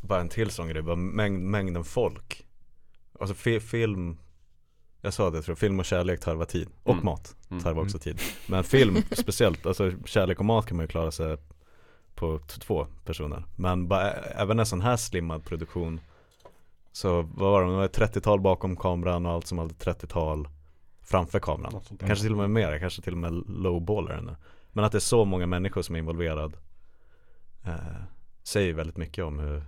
bara 0.00 0.20
en 0.20 0.28
till 0.28 0.50
sån 0.50 0.68
grej, 0.68 0.82
bara 0.82 0.96
mängd, 0.96 1.40
mängden 1.42 1.84
folk 1.84 2.44
Alltså 3.20 3.34
fi, 3.34 3.60
film 3.60 4.16
Jag 5.00 5.14
sa 5.14 5.30
det 5.30 5.36
jag 5.36 5.44
tror 5.44 5.54
film 5.54 5.78
och 5.78 5.84
kärlek 5.84 6.20
tarvar 6.20 6.44
tid, 6.44 6.68
och 6.82 6.92
Mm. 6.92 7.04
mat 7.04 7.36
Mm. 7.50 7.62
tarvar 7.62 7.82
också 7.82 7.98
tid 7.98 8.20
Men 8.46 8.64
film 8.64 8.96
speciellt, 9.12 9.66
alltså 9.66 9.92
kärlek 10.04 10.38
och 10.38 10.44
mat 10.44 10.66
kan 10.66 10.76
man 10.76 10.84
ju 10.84 10.88
klara 10.88 11.10
sig 11.10 11.36
på 12.14 12.38
två 12.38 12.86
personer 13.04 13.44
Men 13.56 13.88
bara, 13.88 14.10
även 14.12 14.58
en 14.58 14.66
sån 14.66 14.80
här 14.80 14.96
slimmad 14.96 15.44
produktion 15.44 16.00
Så 16.92 17.22
vad 17.22 17.50
var 17.50 17.62
det, 17.64 17.70
det 17.70 17.76
var 17.76 17.84
ett 17.84 17.98
30-tal 17.98 18.40
bakom 18.40 18.76
kameran 18.76 19.26
och 19.26 19.32
allt 19.32 19.46
som 19.46 19.58
hade 19.58 19.74
30-tal 19.74 20.48
framför 21.08 21.38
kameran. 21.38 21.80
Kanske 21.98 22.22
till 22.22 22.32
och 22.32 22.38
med 22.38 22.50
mer, 22.50 22.78
kanske 22.78 23.02
till 23.02 23.12
och 23.12 23.18
med 23.18 23.32
lowballer 23.48 24.10
ännu 24.10 24.36
Men 24.72 24.84
att 24.84 24.92
det 24.92 24.98
är 24.98 25.00
så 25.00 25.24
många 25.24 25.46
människor 25.46 25.82
som 25.82 25.94
är 25.94 25.98
involverad 25.98 26.56
eh, 27.64 27.74
Säger 28.42 28.72
väldigt 28.72 28.96
mycket 28.96 29.24
om 29.24 29.38
hur 29.38 29.62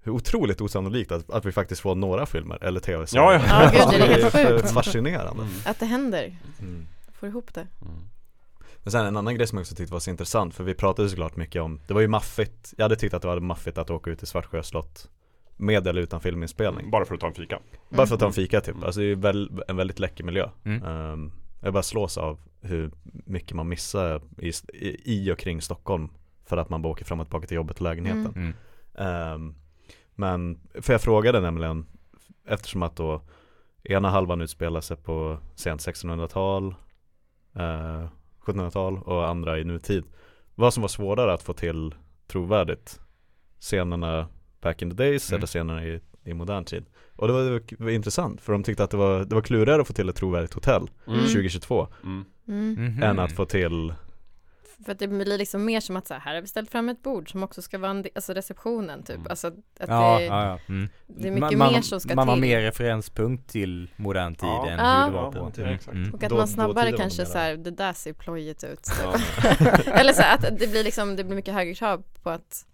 Hur 0.00 0.12
otroligt 0.12 0.60
osannolikt 0.60 1.12
att, 1.12 1.30
att 1.30 1.44
vi 1.44 1.52
faktiskt 1.52 1.80
får 1.80 1.94
några 1.94 2.26
filmer 2.26 2.64
eller 2.64 2.80
tv-serier 2.80 3.24
Ja, 3.24 3.34
ja. 3.34 3.70
Ja, 3.74 3.90
gud, 3.90 4.00
det 4.00 4.06
är 4.06 4.22
helt 4.22 4.62
sjukt. 4.62 4.74
fascinerande 4.74 5.42
Mm. 5.42 5.54
Att 5.64 5.80
det 5.80 5.86
händer, 5.86 6.36
mm. 6.60 6.86
får 7.12 7.28
ihop 7.28 7.54
det 7.54 7.66
Mm. 7.82 8.08
Men 8.82 8.92
sen 8.92 9.06
en 9.06 9.16
annan 9.16 9.34
grej 9.34 9.46
som 9.46 9.58
jag 9.58 9.62
också 9.62 9.74
tyckte 9.74 9.92
var 9.92 10.00
så 10.00 10.10
intressant 10.10 10.54
för 10.54 10.64
vi 10.64 10.74
pratade 10.74 11.08
såklart 11.08 11.36
mycket 11.36 11.62
om 11.62 11.80
Det 11.86 11.94
var 11.94 12.00
ju 12.00 12.08
maffigt, 12.08 12.74
jag 12.76 12.84
hade 12.84 12.96
tyckt 12.96 13.14
att 13.14 13.22
det 13.22 13.28
var 13.28 13.40
maffigt 13.40 13.78
att 13.78 13.90
åka 13.90 14.10
ut 14.10 14.18
till 14.18 14.28
Svartsjö 14.28 14.62
slott 14.62 15.08
Med 15.60 15.86
eller 15.86 16.00
utan 16.02 16.20
filminspelning 16.20 16.90
Bara 16.90 17.04
för 17.04 17.14
att 17.14 17.20
ta 17.20 17.26
en 17.26 17.34
fika 17.34 17.58
Bara 17.88 18.06
för 18.06 18.14
att 18.14 18.20
ta 18.20 18.26
en 18.26 18.32
Mm. 18.32 18.32
fika 18.32 18.60
typ, 18.60 18.74
Mm. 18.74 18.84
alltså 18.84 19.00
det 19.00 19.06
är 19.06 19.14
väl, 19.16 19.62
en 19.68 19.76
väldigt 19.76 19.98
läcker 19.98 20.24
miljö 20.24 20.48
Mm. 20.64 20.82
Ehm, 20.84 21.32
Jag 21.60 21.72
bara 21.72 21.82
slås 21.82 22.18
av 22.18 22.38
hur 22.60 22.90
mycket 23.02 23.56
man 23.56 23.68
missar 23.68 24.22
i, 24.38 24.52
i 25.04 25.32
och 25.32 25.38
kring 25.38 25.60
Stockholm 25.62 26.08
För 26.44 26.56
att 26.56 26.68
man 26.68 26.82
bara 26.82 26.92
åker 26.92 27.04
fram 27.04 27.20
och 27.20 27.26
tillbaka 27.26 27.46
till 27.46 27.54
jobbet 27.56 27.76
och 27.76 27.82
lägenheten 27.82 28.26
Mm. 28.26 28.36
Mm. 28.36 28.54
Ehm, 29.34 29.54
Men, 30.14 30.58
för 30.80 30.92
jag 30.92 31.00
frågade 31.02 31.40
nämligen 31.40 31.86
Eftersom 32.46 32.82
att 32.82 32.96
då 32.96 33.22
Ena 33.84 34.10
halvan 34.10 34.40
utspelar 34.40 34.80
sig 34.80 34.96
på 34.96 35.38
sent 35.54 35.80
1600-tal 35.80 36.74
eh, 37.54 38.08
1700-tal 38.44 38.98
och 38.98 39.28
andra 39.28 39.58
i 39.58 39.64
nutid 39.64 40.04
Vad 40.54 40.74
som 40.74 40.80
var 40.80 40.88
svårare 40.88 41.32
att 41.32 41.42
få 41.42 41.52
till 41.52 41.94
trovärdigt 42.26 43.00
Scenerna 43.60 44.28
back 44.60 44.82
in 44.82 44.90
the 44.90 44.96
days 44.96 45.30
Mm. 45.30 45.38
eller 45.38 45.46
scenerna 45.46 45.84
i, 45.84 46.00
i 46.24 46.34
modern 46.34 46.64
tid 46.64 46.84
Och 47.16 47.26
det 47.26 47.32
var, 47.32 47.42
det 47.78 47.80
var 47.84 47.90
intressant 47.90 48.40
för 48.40 48.52
de 48.52 48.62
tyckte 48.62 48.84
att 48.84 48.90
det 48.90 48.96
var, 48.96 49.24
det 49.24 49.34
var 49.34 49.42
klurigare 49.42 49.80
att 49.80 49.86
få 49.86 49.92
till 49.92 50.08
ett 50.08 50.16
trovärdigt 50.16 50.54
hotell 50.54 50.90
Mm. 51.06 51.20
2022 51.20 51.88
Mm. 52.04 52.24
mm. 52.48 52.72
Mhm. 52.74 53.02
Än 53.02 53.18
att 53.18 53.32
få 53.32 53.44
till 53.44 53.94
För 54.84 54.92
att 54.92 54.98
det 54.98 55.08
blir 55.08 55.38
liksom 55.38 55.64
mer 55.64 55.80
som 55.80 55.96
att 55.96 56.06
så 56.06 56.14
här, 56.14 56.20
här 56.20 56.34
har 56.34 56.40
vi 56.42 56.46
ställt 56.48 56.70
fram 56.70 56.88
ett 56.88 57.02
bord 57.02 57.30
som 57.30 57.42
också 57.42 57.62
ska 57.62 57.78
vara 57.78 57.90
en, 57.90 58.02
del- 58.02 58.12
alltså 58.14 58.32
receptionen 58.32 59.02
typ, 59.02 59.16
Mm. 59.16 59.26
alltså 59.30 59.46
att 59.46 59.54
Ja, 59.88 60.18
det, 60.18 60.24
ja, 60.24 60.44
ja. 60.46 60.58
Mm. 60.68 60.88
det 61.06 61.28
är 61.28 61.32
mycket 61.32 61.58
man, 61.58 61.72
mer 61.72 61.80
som 61.82 62.00
ska 62.00 62.14
Man 62.14 62.28
har 62.28 62.34
till 62.34 62.40
mer 62.40 62.60
referenspunkt 62.60 63.50
till 63.50 63.90
modern 63.96 64.34
tid 64.34 64.48
Ja. 64.48 64.68
än 64.70 64.78
Ja. 64.78 65.04
hur 65.04 65.12
det 65.12 65.16
var 65.18 65.32
Ja, 65.36 65.50
på. 65.54 65.60
är 65.60 65.66
exakt. 65.66 65.94
Mm. 65.94 66.14
och 66.14 66.22
att 66.24 66.30
Då- 66.30 66.36
man 66.36 66.48
snabbare 66.48 66.92
kanske 66.92 67.26
så 67.26 67.38
här, 67.38 67.56
det 67.56 67.70
där 67.70 67.92
ser 67.92 68.12
plojigt 68.12 68.64
ut 68.64 68.88
Ja. 69.02 69.12
Eller 69.86 70.12
så 70.12 70.22
här, 70.22 70.34
att 70.34 70.58
det 70.58 70.70
blir 70.70 70.84
liksom, 70.84 71.16
det 71.16 71.24
blir 71.24 71.36
mycket 71.36 71.54
högre 71.54 71.74
krav 71.74 72.02
på 72.22 72.30
att 72.30 72.64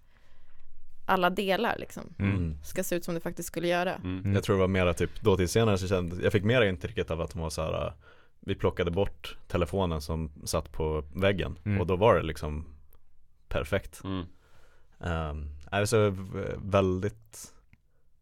alla 1.07 1.31
delar 1.31 1.77
liksom 1.79 2.15
Mm. 2.19 2.59
ska 2.65 2.85
se 2.85 2.97
ut 2.97 3.05
som 3.05 3.15
det 3.15 3.21
faktiskt 3.21 3.47
skulle 3.47 3.69
göra 3.69 3.95
Mm. 3.95 4.19
Mm. 4.19 4.35
Jag 4.35 4.45
tror 4.45 4.57
det 4.57 4.61
var 4.61 4.69
mera 4.69 4.95
typ 4.95 5.21
dåtidsscener 5.23 5.77
så 5.77 5.89
kände 5.89 6.23
Jag 6.23 6.33
fick 6.33 6.45
mera 6.45 6.69
intrycket 6.69 7.11
av 7.11 7.21
att 7.21 7.31
de 7.33 7.43
var 7.43 7.51
så 7.51 7.63
här. 7.63 7.87
äh, 7.87 7.93
Vi 8.47 8.55
plockade 8.55 8.91
bort 8.91 9.37
telefonen 9.49 10.01
som 10.01 10.31
satt 10.45 10.73
på 10.73 11.05
väggen 11.15 11.59
Mm. 11.65 11.81
och 11.81 11.87
då 11.87 11.97
var 11.97 12.15
det 12.17 12.23
liksom 12.23 12.65
Perfekt 13.49 14.01
Mm. 14.05 14.25
um, 14.99 15.51
Alltså 15.71 16.15
väldigt 16.57 17.51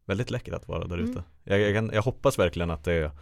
Väldigt 0.04 0.30
läckert 0.30 0.54
att 0.54 0.68
vara 0.68 0.86
där 0.86 0.98
Mm. 0.98 1.10
ute 1.10 1.24
jag, 1.44 1.60
jag, 1.60 1.74
kan, 1.74 1.90
jag 1.94 2.02
hoppas 2.02 2.38
verkligen 2.38 2.70
att 2.70 2.84
det 2.84 3.12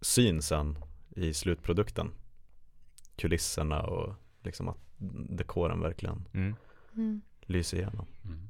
syns 0.00 0.46
sen 0.46 0.78
i 1.16 1.34
slutprodukten 1.34 2.10
Kulisserna 3.16 3.82
och 3.82 4.14
liksom 4.42 4.68
att 4.68 4.78
dekoren 5.28 5.80
verkligen 5.80 6.24
Mm. 6.34 6.56
mm. 6.96 7.20
lyser 7.40 7.76
igenom 7.76 8.06
Mm. 8.24 8.49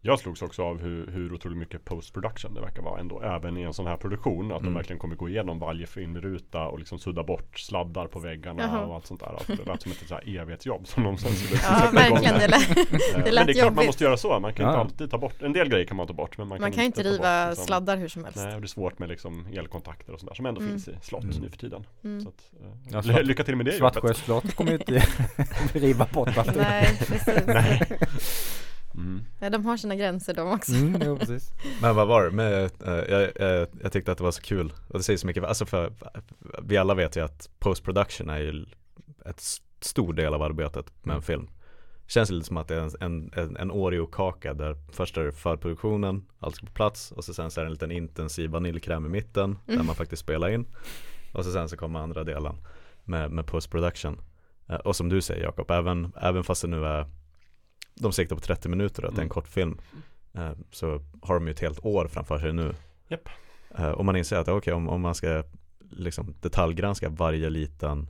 Jag 0.00 0.18
slogs 0.18 0.42
också 0.42 0.62
av 0.62 0.80
hur, 0.80 1.06
hur 1.06 1.32
otroligt 1.32 1.58
mycket 1.58 1.84
post 1.84 2.12
production 2.14 2.54
det 2.54 2.60
verkar 2.60 2.82
vara 2.82 3.00
ändå 3.00 3.20
Även 3.22 3.56
i 3.56 3.62
en 3.62 3.74
sån 3.74 3.86
här 3.86 3.96
produktion 3.96 4.52
Att 4.52 4.58
de 4.58 4.64
Mm. 4.66 4.74
verkligen 4.74 4.98
kommer 4.98 5.16
gå 5.16 5.28
igenom 5.28 5.58
varje 5.58 5.86
filmruta 5.86 6.66
och 6.68 6.78
liksom 6.78 6.98
sudda 6.98 7.22
bort 7.22 7.58
sladdar 7.58 8.06
på 8.06 8.18
väggarna 8.20 8.62
Jaha. 8.62 8.84
och 8.86 8.94
allt 8.94 9.06
sånt 9.06 9.20
där 9.20 9.26
Alltså 9.26 9.52
det 9.54 9.64
lät 9.66 9.82
som 9.82 9.92
ett 9.92 10.08
så 10.08 10.14
här 10.14 10.36
evighetsjobb 10.40 10.86
som 10.88 11.04
de 11.04 11.16
sen 11.18 11.32
skulle 11.32 11.60
Ja 11.62 11.80
sätta 11.80 12.06
igång 12.06 12.18
verkligen, 12.18 12.34
med. 12.38 12.40
det 12.40 12.48
lät, 12.48 12.70
Eh, 12.70 12.84
det 12.86 13.12
Men 13.14 13.24
det 13.24 13.30
lät 13.32 13.48
är 13.48 13.52
klart 13.52 13.74
man 13.74 13.86
måste 13.86 14.04
göra 14.04 14.16
så, 14.16 14.28
man 14.40 14.54
kan 14.54 14.66
inte 14.66 14.76
Ja. 14.76 14.80
alltid 14.80 15.10
ta 15.10 15.18
bort 15.18 15.42
En 15.42 15.52
del 15.52 15.68
grejer 15.68 15.84
kan 15.86 15.96
man 15.96 16.06
ta 16.06 16.12
bort 16.12 16.38
men 16.38 16.48
man, 16.48 16.60
Man 16.60 16.72
kan 16.72 16.84
inte 16.84 17.02
riva 17.02 17.16
bort, 17.46 17.50
liksom- 17.50 17.66
sladdar 17.66 17.96
hur 17.96 18.08
som 18.08 18.24
helst 18.24 18.38
Nej, 18.38 18.54
och 18.54 18.60
det 18.60 18.64
är 18.64 18.68
svårt 18.68 18.98
med 18.98 19.08
liksom 19.08 19.46
elkontakter 19.52 20.12
och 20.12 20.20
sånt 20.20 20.30
där 20.30 20.34
som 20.36 20.46
ändå 20.46 20.60
Mm. 20.60 20.72
finns 20.72 20.88
i 20.88 20.92
slott 21.02 21.24
Mm. 21.24 21.36
nu 21.42 21.48
för 21.50 21.56
tiden 21.58 21.86
mm. 22.04 22.20
så 22.20 22.28
att, 22.28 22.50
eh, 22.60 22.66
Ja, 22.92 23.00
ly- 23.00 23.12
svart- 23.12 23.22
Lycka 23.26 23.44
till 23.44 23.56
med 23.56 23.66
det 23.66 23.76
jobbet 23.76 23.92
Svartsjö 23.94 24.14
slott 24.14 24.54
kommer 24.54 24.70
ju 24.70 24.76
inte 24.78 25.02
riva 25.72 26.06
bort. 26.12 26.28
Nej, 26.56 26.96
precis 26.98 27.46
Nej. 27.46 27.80
Mm. 29.00 29.24
Nej, 29.40 29.50
de 29.50 29.66
har 29.66 29.76
sina 29.76 29.96
gränser 29.96 30.34
de 30.34 30.52
också 30.52 30.72
Mm, 30.72 31.02
jo, 31.04 31.16
precis. 31.18 31.50
Men 31.82 31.96
vad 31.96 32.08
var 32.08 32.24
det? 32.24 32.30
med, 32.30 32.64
eh, 32.64 32.94
jag, 33.14 33.32
jag, 33.36 33.68
jag 33.82 33.92
tyckte 33.92 34.12
att 34.12 34.18
det 34.18 34.24
var 34.24 34.30
så 34.30 34.42
kul 34.42 34.72
och 34.88 34.98
det 34.98 35.02
säger 35.02 35.16
så 35.16 35.26
mycket, 35.26 35.44
alltså 35.44 35.66
för 35.66 35.92
vi 36.62 36.76
alla 36.76 36.94
vet 36.94 37.16
ju 37.16 37.20
att 37.24 37.50
post 37.58 37.84
production 37.84 38.30
är 38.30 38.38
ju 38.38 38.66
ett 39.26 39.40
stor 39.80 40.12
del 40.12 40.34
av 40.34 40.42
arbetet 40.42 40.92
med 41.02 41.16
en 41.16 41.22
film 41.22 41.48
Känns 42.06 42.30
lite 42.30 42.46
som 42.46 42.56
att 42.56 42.68
det 42.68 42.74
är 42.74 42.80
en, 42.80 42.90
en, 43.00 43.30
en, 43.36 43.56
en 43.56 43.70
Oreo-kaka 43.70 44.54
där 44.54 44.76
först 44.92 45.16
är 45.16 45.24
det 45.24 45.32
förproduktionen, 45.32 46.26
allt 46.38 46.54
ska 46.54 46.66
på 46.66 46.72
plats 46.72 47.12
och 47.12 47.24
så 47.24 47.34
sen 47.34 47.50
så 47.50 47.60
är 47.60 47.64
det 47.64 47.68
en 47.68 47.72
liten 47.72 47.90
intensiv 47.90 48.50
vaniljkräm 48.50 49.06
i 49.06 49.08
mitten 49.08 49.58
där 49.66 49.74
Mm. 49.74 49.86
man 49.86 49.94
faktiskt 49.94 50.22
spelar 50.22 50.48
in 50.48 50.66
och 51.32 51.44
så 51.44 51.52
sen 51.52 51.68
så 51.68 51.76
kommer 51.76 52.00
andra 52.00 52.24
delen 52.24 52.54
med, 53.04 53.30
med 53.30 53.46
post 53.46 53.70
production 53.70 54.20
Eh, 54.68 54.76
Och 54.76 54.96
som 54.96 55.08
du 55.08 55.20
säger 55.20 55.42
Jakob, 55.42 55.70
även, 55.70 56.12
även 56.22 56.44
fast 56.44 56.62
det 56.62 56.68
nu 56.68 56.84
är 56.86 57.06
de 58.00 58.12
siktar 58.12 58.36
på 58.36 58.42
30 58.42 58.68
minuter 58.68 59.02
att 59.02 59.10
det 59.10 59.18
är 59.20 59.22
en 59.22 59.26
Mm. 59.26 59.28
kortfilm 59.28 59.78
eh, 60.34 60.50
så 60.70 61.00
har 61.22 61.34
de 61.34 61.46
ju 61.46 61.50
ett 61.52 61.60
helt 61.60 61.84
år 61.84 62.08
framför 62.08 62.38
sig 62.38 62.52
nu 62.52 62.74
Japp. 63.08 63.28
Eh, 63.78 63.90
Och 63.90 64.04
man 64.04 64.16
inser 64.16 64.36
att 64.36 64.48
okej 64.48 64.72
om, 64.72 64.88
om 64.88 65.00
man 65.00 65.14
ska 65.14 65.42
liksom 65.90 66.34
detaljgranska 66.40 67.08
varje 67.08 67.50
liten 67.50 68.06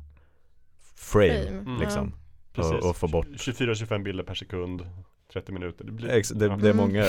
frame, 0.94 1.44
Frame, 1.44 1.58
Mm. 1.58 1.80
liksom 1.80 2.14
Precis. 2.52 2.72
och, 2.72 2.90
och 2.90 2.96
få 2.96 3.08
bort 3.08 3.26
24-25 3.26 4.02
bilder 4.02 4.24
per 4.24 4.34
sekund 4.34 4.86
30 5.32 5.52
minuter 5.52 5.84
det 5.84 5.92
blir 5.92 6.08
Ex, 6.10 6.28
det, 6.28 6.38
det 6.38 6.68
är 6.68 6.72
Mm. 6.72 6.76
många 6.76 7.02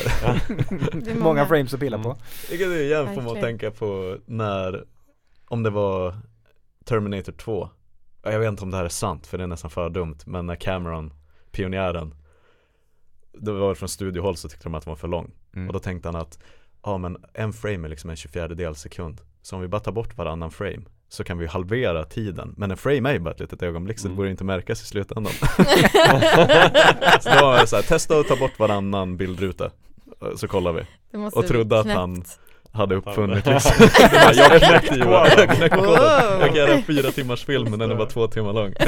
Det 0.93 1.11
är 1.11 1.19
Många 1.19 1.45
frames 1.45 1.73
att 1.73 1.79
pilla 1.79 1.99
på. 2.03 2.17
Vilket 2.49 2.67
är 2.67 2.81
igen 2.81 3.13
får 3.15 3.21
man 3.21 3.35
tänka 3.41 3.71
på 3.71 4.17
när 4.25 4.85
Om 5.47 5.63
det 5.63 5.69
var 5.69 6.15
Terminator 6.85 7.31
2 7.31 7.69
Ja, 8.23 8.31
Jag 8.31 8.39
vet 8.39 8.49
inte 8.49 8.63
om 8.63 8.71
det 8.71 8.77
här 8.77 8.85
är 8.85 8.89
sant 8.89 9.27
för 9.27 9.37
det 9.37 9.43
är 9.43 9.47
nästan 9.47 9.71
för 9.71 9.89
dumt 9.89 10.15
Men 10.25 10.45
när 10.45 10.55
Cameron, 10.55 11.13
pionjären 11.51 12.13
det 13.33 13.51
var 13.51 13.75
från 13.75 13.89
studiohåll 13.89 14.35
så 14.37 14.49
tyckte 14.49 14.63
de 14.65 14.75
att 14.75 14.83
den 14.85 14.91
var 14.91 14.95
för 14.95 15.07
lång. 15.07 15.31
Mm. 15.55 15.67
Och 15.67 15.73
då 15.73 15.79
tänkte 15.79 16.07
han 16.07 16.15
att, 16.15 16.39
ja 16.83 16.97
men 16.97 17.17
en 17.33 17.53
frame 17.53 17.87
är 17.87 17.89
liksom 17.89 18.09
en 18.09 18.15
24 18.15 18.47
del 18.47 18.75
sekund. 18.75 19.21
Så 19.41 19.55
om 19.55 19.61
vi 19.61 19.67
bara 19.67 19.81
tar 19.81 19.91
bort 19.91 20.17
varannan 20.17 20.51
frame 20.51 20.81
så 21.09 21.23
kan 21.23 21.37
vi 21.37 21.47
halvera 21.47 22.05
tiden. 22.05 22.53
Men 22.57 22.71
en 22.71 22.77
frame 22.77 23.09
är 23.09 23.13
ju 23.13 23.19
bara 23.19 23.31
ett 23.33 23.39
litet 23.39 23.61
ögonblick 23.63 23.99
så 23.99 24.03
det 24.07 24.09
Mm. 24.09 24.17
borde 24.17 24.29
inte 24.31 24.43
märkas 24.43 24.81
i 24.81 24.85
slutändan. 24.85 25.33
så 27.21 27.29
då 27.29 27.45
var 27.45 27.59
det 27.61 27.67
så 27.67 27.75
här, 27.75 27.83
testa 27.83 28.19
att 28.19 28.27
ta 28.27 28.35
bort 28.35 28.59
varannan 28.59 29.17
bildruta. 29.17 29.71
Så 30.35 30.47
kollar 30.47 30.73
vi. 30.73 30.81
Och 31.33 31.47
trodde 31.47 31.79
att 31.79 31.83
knäppt. 31.85 31.97
han 31.99 32.23
hade 32.71 32.95
uppfunnit 32.95 33.45
liksom 33.45 33.71
Jag 34.33 34.61
knäckte 34.61 34.99
koden, 34.99 35.11
jag 35.37 35.49
knäckte 35.49 35.69
koden 35.69 35.85
Wow. 35.85 36.39
Jag 36.39 36.47
kan 36.47 36.55
göra 36.55 36.73
en 36.73 36.83
fyra 36.83 37.11
timmars 37.11 37.45
film 37.45 37.69
men 37.69 37.79
den 37.79 37.91
är 37.91 37.95
bara 37.95 38.09
två 38.09 38.27
timmar 38.27 38.53
lång 38.53 38.73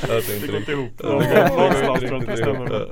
Det 0.00 0.46
går 0.46 0.56
inte 0.56 0.72
ihop. 0.72 1.02
Någonstans 1.02 2.00
tror 2.00 2.12
jag 2.12 2.22
inte 2.22 2.36
stämmer. 2.36 2.88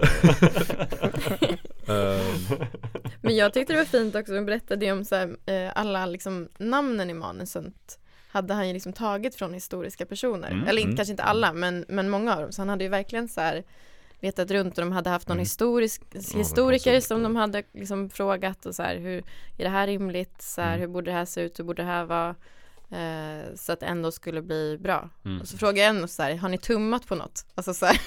Men 3.22 3.36
jag 3.36 3.52
tyckte 3.52 3.72
det 3.72 3.76
var 3.76 3.84
fint 3.84 4.14
också, 4.14 4.32
de 4.34 4.46
berättade 4.46 4.84
ju 4.84 4.92
om 4.92 5.04
så 5.04 5.14
här, 5.14 5.36
eh, 5.46 5.72
alla 5.74 6.06
liksom 6.06 6.48
namnen 6.58 7.10
i 7.10 7.14
manusen 7.14 7.72
hade 8.28 8.54
han 8.54 8.68
ju 8.68 8.72
liksom 8.72 8.92
tagit 8.92 9.34
från 9.34 9.54
historiska 9.54 10.06
personer. 10.06 10.50
Mm, 10.50 10.68
Eller 10.68 10.82
mm. 10.82 10.96
kanske 10.96 11.12
inte 11.12 11.22
alla, 11.22 11.52
men, 11.52 11.84
men 11.88 12.10
många 12.10 12.34
av 12.34 12.42
dem. 12.42 12.52
Så 12.52 12.60
han 12.60 12.68
hade 12.68 12.84
ju 12.84 12.90
verkligen 12.90 13.28
så 13.28 13.40
här 13.40 13.64
letat 14.20 14.50
runt 14.50 14.78
och 14.78 14.84
de 14.84 14.92
hade 14.92 15.10
haft 15.10 15.28
någon 15.28 15.36
Mm. 15.36 15.42
historisk, 15.42 16.02
historiker 16.34 16.92
konstigt. 16.92 17.08
som 17.08 17.22
de 17.22 17.36
hade 17.36 17.62
liksom 17.74 18.10
frågat 18.10 18.66
och 18.66 18.74
så 18.74 18.82
här, 18.82 18.96
hur 18.96 19.18
är 19.58 19.64
det 19.64 19.68
här 19.68 19.86
rimligt? 19.86 20.42
Så 20.42 20.60
här, 20.60 20.68
Mm. 20.68 20.80
hur 20.80 20.88
borde 20.88 21.10
det 21.10 21.16
här 21.16 21.24
se 21.24 21.40
ut? 21.40 21.58
Hur 21.58 21.64
borde 21.64 21.82
det 21.82 21.86
här 21.88 22.04
vara? 22.04 22.34
Eh, 22.90 23.54
så 23.54 23.72
att 23.72 23.80
det 23.80 23.86
ändå 23.86 24.12
skulle 24.12 24.42
bli 24.42 24.78
bra. 24.80 25.10
Mm. 25.24 25.40
Och 25.40 25.48
så 25.48 25.58
frågar 25.58 25.82
jag 25.82 25.90
en 25.96 26.08
så 26.08 26.22
här, 26.22 26.36
har 26.36 26.48
ni 26.48 26.58
tummat 26.58 27.06
på 27.06 27.14
något? 27.14 27.46
Alltså 27.54 27.74
så 27.74 27.86
här, 27.86 27.98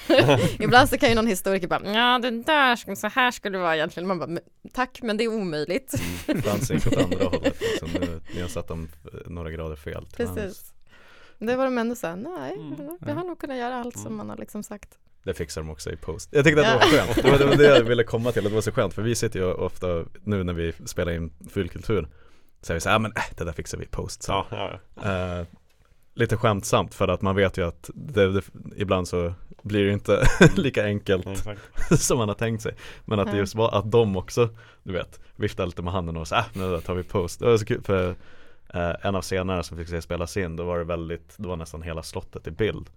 ibland 0.62 0.88
så 0.88 0.98
kan 0.98 1.08
ju 1.08 1.14
någon 1.14 1.26
historiker 1.26 1.68
bara, 1.68 1.92
ja 1.94 2.18
det 2.18 2.30
där, 2.30 2.94
så 2.94 3.06
här 3.08 3.30
skulle 3.30 3.58
det 3.58 3.62
vara 3.62 3.76
egentligen. 3.76 4.06
Man 4.06 4.18
bara, 4.18 4.26
"Men- 4.28 4.42
tack 4.72 5.02
men 5.02 5.16
det 5.16 5.24
är 5.24 5.28
omöjligt. 5.28 5.94
Det 6.26 6.42
fanns 6.42 6.70
inget 6.70 6.86
åt 6.86 6.96
andra 7.04 7.24
hållet 7.30 7.60
liksom. 7.60 7.88
Ni 8.34 8.40
har 8.40 8.48
satt 8.48 8.68
dem 8.68 8.88
eh, 9.12 9.30
några 9.30 9.50
grader 9.50 9.76
fel. 9.76 10.06
Precis. 10.16 10.72
Det 11.38 11.56
var 11.56 11.64
de 11.64 11.78
ändå 11.78 11.94
såhär, 11.94 12.16
nej, 12.16 12.52
Mm. 12.54 12.98
vi 13.00 13.12
har 13.12 13.24
nog 13.24 13.38
kunnat 13.38 13.56
göra 13.56 13.76
allt 13.76 13.94
som 13.96 14.06
Mm. 14.06 14.16
man 14.16 14.28
har 14.28 14.36
liksom 14.36 14.62
sagt. 14.62 14.98
Det 15.22 15.34
fixar 15.34 15.60
de 15.60 15.70
också 15.70 15.90
i 15.90 15.96
post. 15.96 16.28
Jag 16.32 16.44
tyckte 16.44 16.60
att 16.60 16.80
det 16.80 16.86
var 16.86 17.04
skönt, 17.04 17.22
det 17.22 17.30
var, 17.30 17.38
det 17.38 17.44
var 17.44 17.56
det 17.56 17.64
jag 17.64 17.84
ville 17.84 18.04
komma 18.04 18.32
till, 18.32 18.46
att 18.46 18.50
det 18.50 18.54
var 18.54 18.62
så 18.62 18.72
skönt 18.72 18.94
för 18.94 19.02
vi 19.02 19.14
sitter 19.14 19.40
ju 19.40 19.52
ofta 19.52 20.04
nu 20.24 20.44
när 20.44 20.52
vi 20.52 20.72
spelar 20.86 21.12
in 21.12 21.32
fulkultur 21.50 22.08
Säger 22.62 22.76
vi 22.76 22.80
så 22.80 22.88
här, 22.88 22.94
"Ja, 22.94 22.98
men 22.98 23.12
äh, 23.16 23.22
det 23.36 23.44
där 23.44 23.52
fixar 23.52 23.78
vi 23.78 23.84
i 23.84 23.88
post. 23.88 24.24
Ja, 24.28 24.46
ja, 24.50 24.80
ja. 24.94 25.38
Eh, 25.38 25.46
lite 26.14 26.36
skämtsamt 26.36 26.94
för 26.94 27.08
att 27.08 27.22
man 27.22 27.36
vet 27.36 27.58
ju 27.58 27.66
att 27.66 27.90
det, 27.94 28.32
det, 28.32 28.42
ibland 28.76 29.08
så 29.08 29.34
blir 29.62 29.84
det 29.84 29.92
inte 29.92 30.26
lika 30.56 30.84
enkelt 30.84 31.26
exakt. 31.26 31.60
som 32.00 32.18
man 32.18 32.28
har 32.28 32.34
tänkt 32.34 32.62
sig. 32.62 32.74
Men 33.04 33.20
att 33.20 33.30
det 33.30 33.38
just 33.38 33.54
var 33.54 33.78
att 33.78 33.90
de 33.90 34.16
också, 34.16 34.48
du 34.82 34.92
vet, 34.92 35.20
viftar 35.36 35.66
lite 35.66 35.82
med 35.82 35.92
handen 35.92 36.16
och 36.16 36.28
så 36.28 36.34
äh, 36.34 36.44
där 36.54 36.80
tar 36.80 36.94
vi 36.94 37.02
post 37.02 37.40
Det 37.40 37.46
var 37.46 37.56
så 37.56 37.64
kul 37.64 37.82
för 37.82 38.08
eh, 38.74 38.92
en 39.02 39.14
av 39.14 39.22
scenerna 39.22 39.62
som 39.62 39.78
fick 39.78 39.88
se 39.88 40.02
spelas 40.02 40.36
in, 40.36 40.56
då 40.56 40.64
var 40.64 40.78
det 40.78 40.84
väldigt, 40.84 41.34
det 41.36 41.48
var 41.48 41.56
nästan 41.56 41.82
hela 41.82 42.02
slottet 42.02 42.46
i 42.46 42.50
bild 42.50 42.90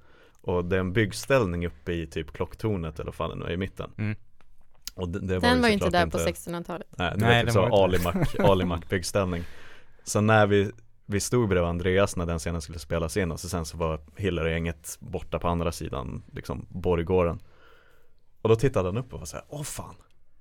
Och 0.43 0.65
det 0.65 0.75
är 0.75 0.79
en 0.79 0.93
byggställning 0.93 1.65
uppe 1.65 1.93
i 1.93 2.07
typ 2.07 2.33
klocktornet 2.33 2.99
eller 2.99 3.05
vad 3.05 3.15
fan 3.15 3.39
nu 3.39 3.45
är 3.45 3.51
i 3.51 3.57
mitten. 3.57 3.91
Mm. 3.97 4.15
Och 4.95 5.09
det, 5.09 5.19
det 5.19 5.39
Den 5.39 5.61
var 5.61 5.67
ju 5.67 5.73
inte 5.73 5.89
där 5.89 6.07
på 6.07 6.17
1600-talet. 6.17 6.87
Nej, 6.97 7.11
det 7.15 7.25
Nej, 7.25 7.27
var 7.27 7.35
den 7.35 7.47
typ 7.47 7.55
var 7.55 7.69
så 7.69 7.95
inte 7.95 8.09
Alimac, 8.09 8.35
Alimac 8.39 8.81
byggställning. 8.89 9.43
Så 10.03 10.21
när 10.21 10.47
vi, 10.47 10.71
vi 11.05 11.19
stod 11.19 11.49
bredvid 11.49 11.69
Andreas 11.69 12.15
när 12.15 12.25
den 12.25 12.39
scenen 12.39 12.61
skulle 12.61 12.79
spelas 12.79 13.17
in 13.17 13.31
och 13.31 13.39
så 13.39 13.49
sen 13.49 13.65
så 13.65 13.77
var 13.77 13.99
Hiller 14.15 14.45
och 14.45 14.51
gänget 14.51 14.97
borta 14.99 15.39
på 15.39 15.47
andra 15.47 15.71
sidan 15.71 16.23
liksom 16.31 16.65
borggården. 16.69 17.39
Och 18.41 18.49
då 18.49 18.55
tittade 18.55 18.87
han 18.87 18.97
upp 18.97 19.13
och 19.13 19.19
var 19.19 19.25
såhär, 19.25 19.45
åh 19.49 19.63
fan. 19.63 19.95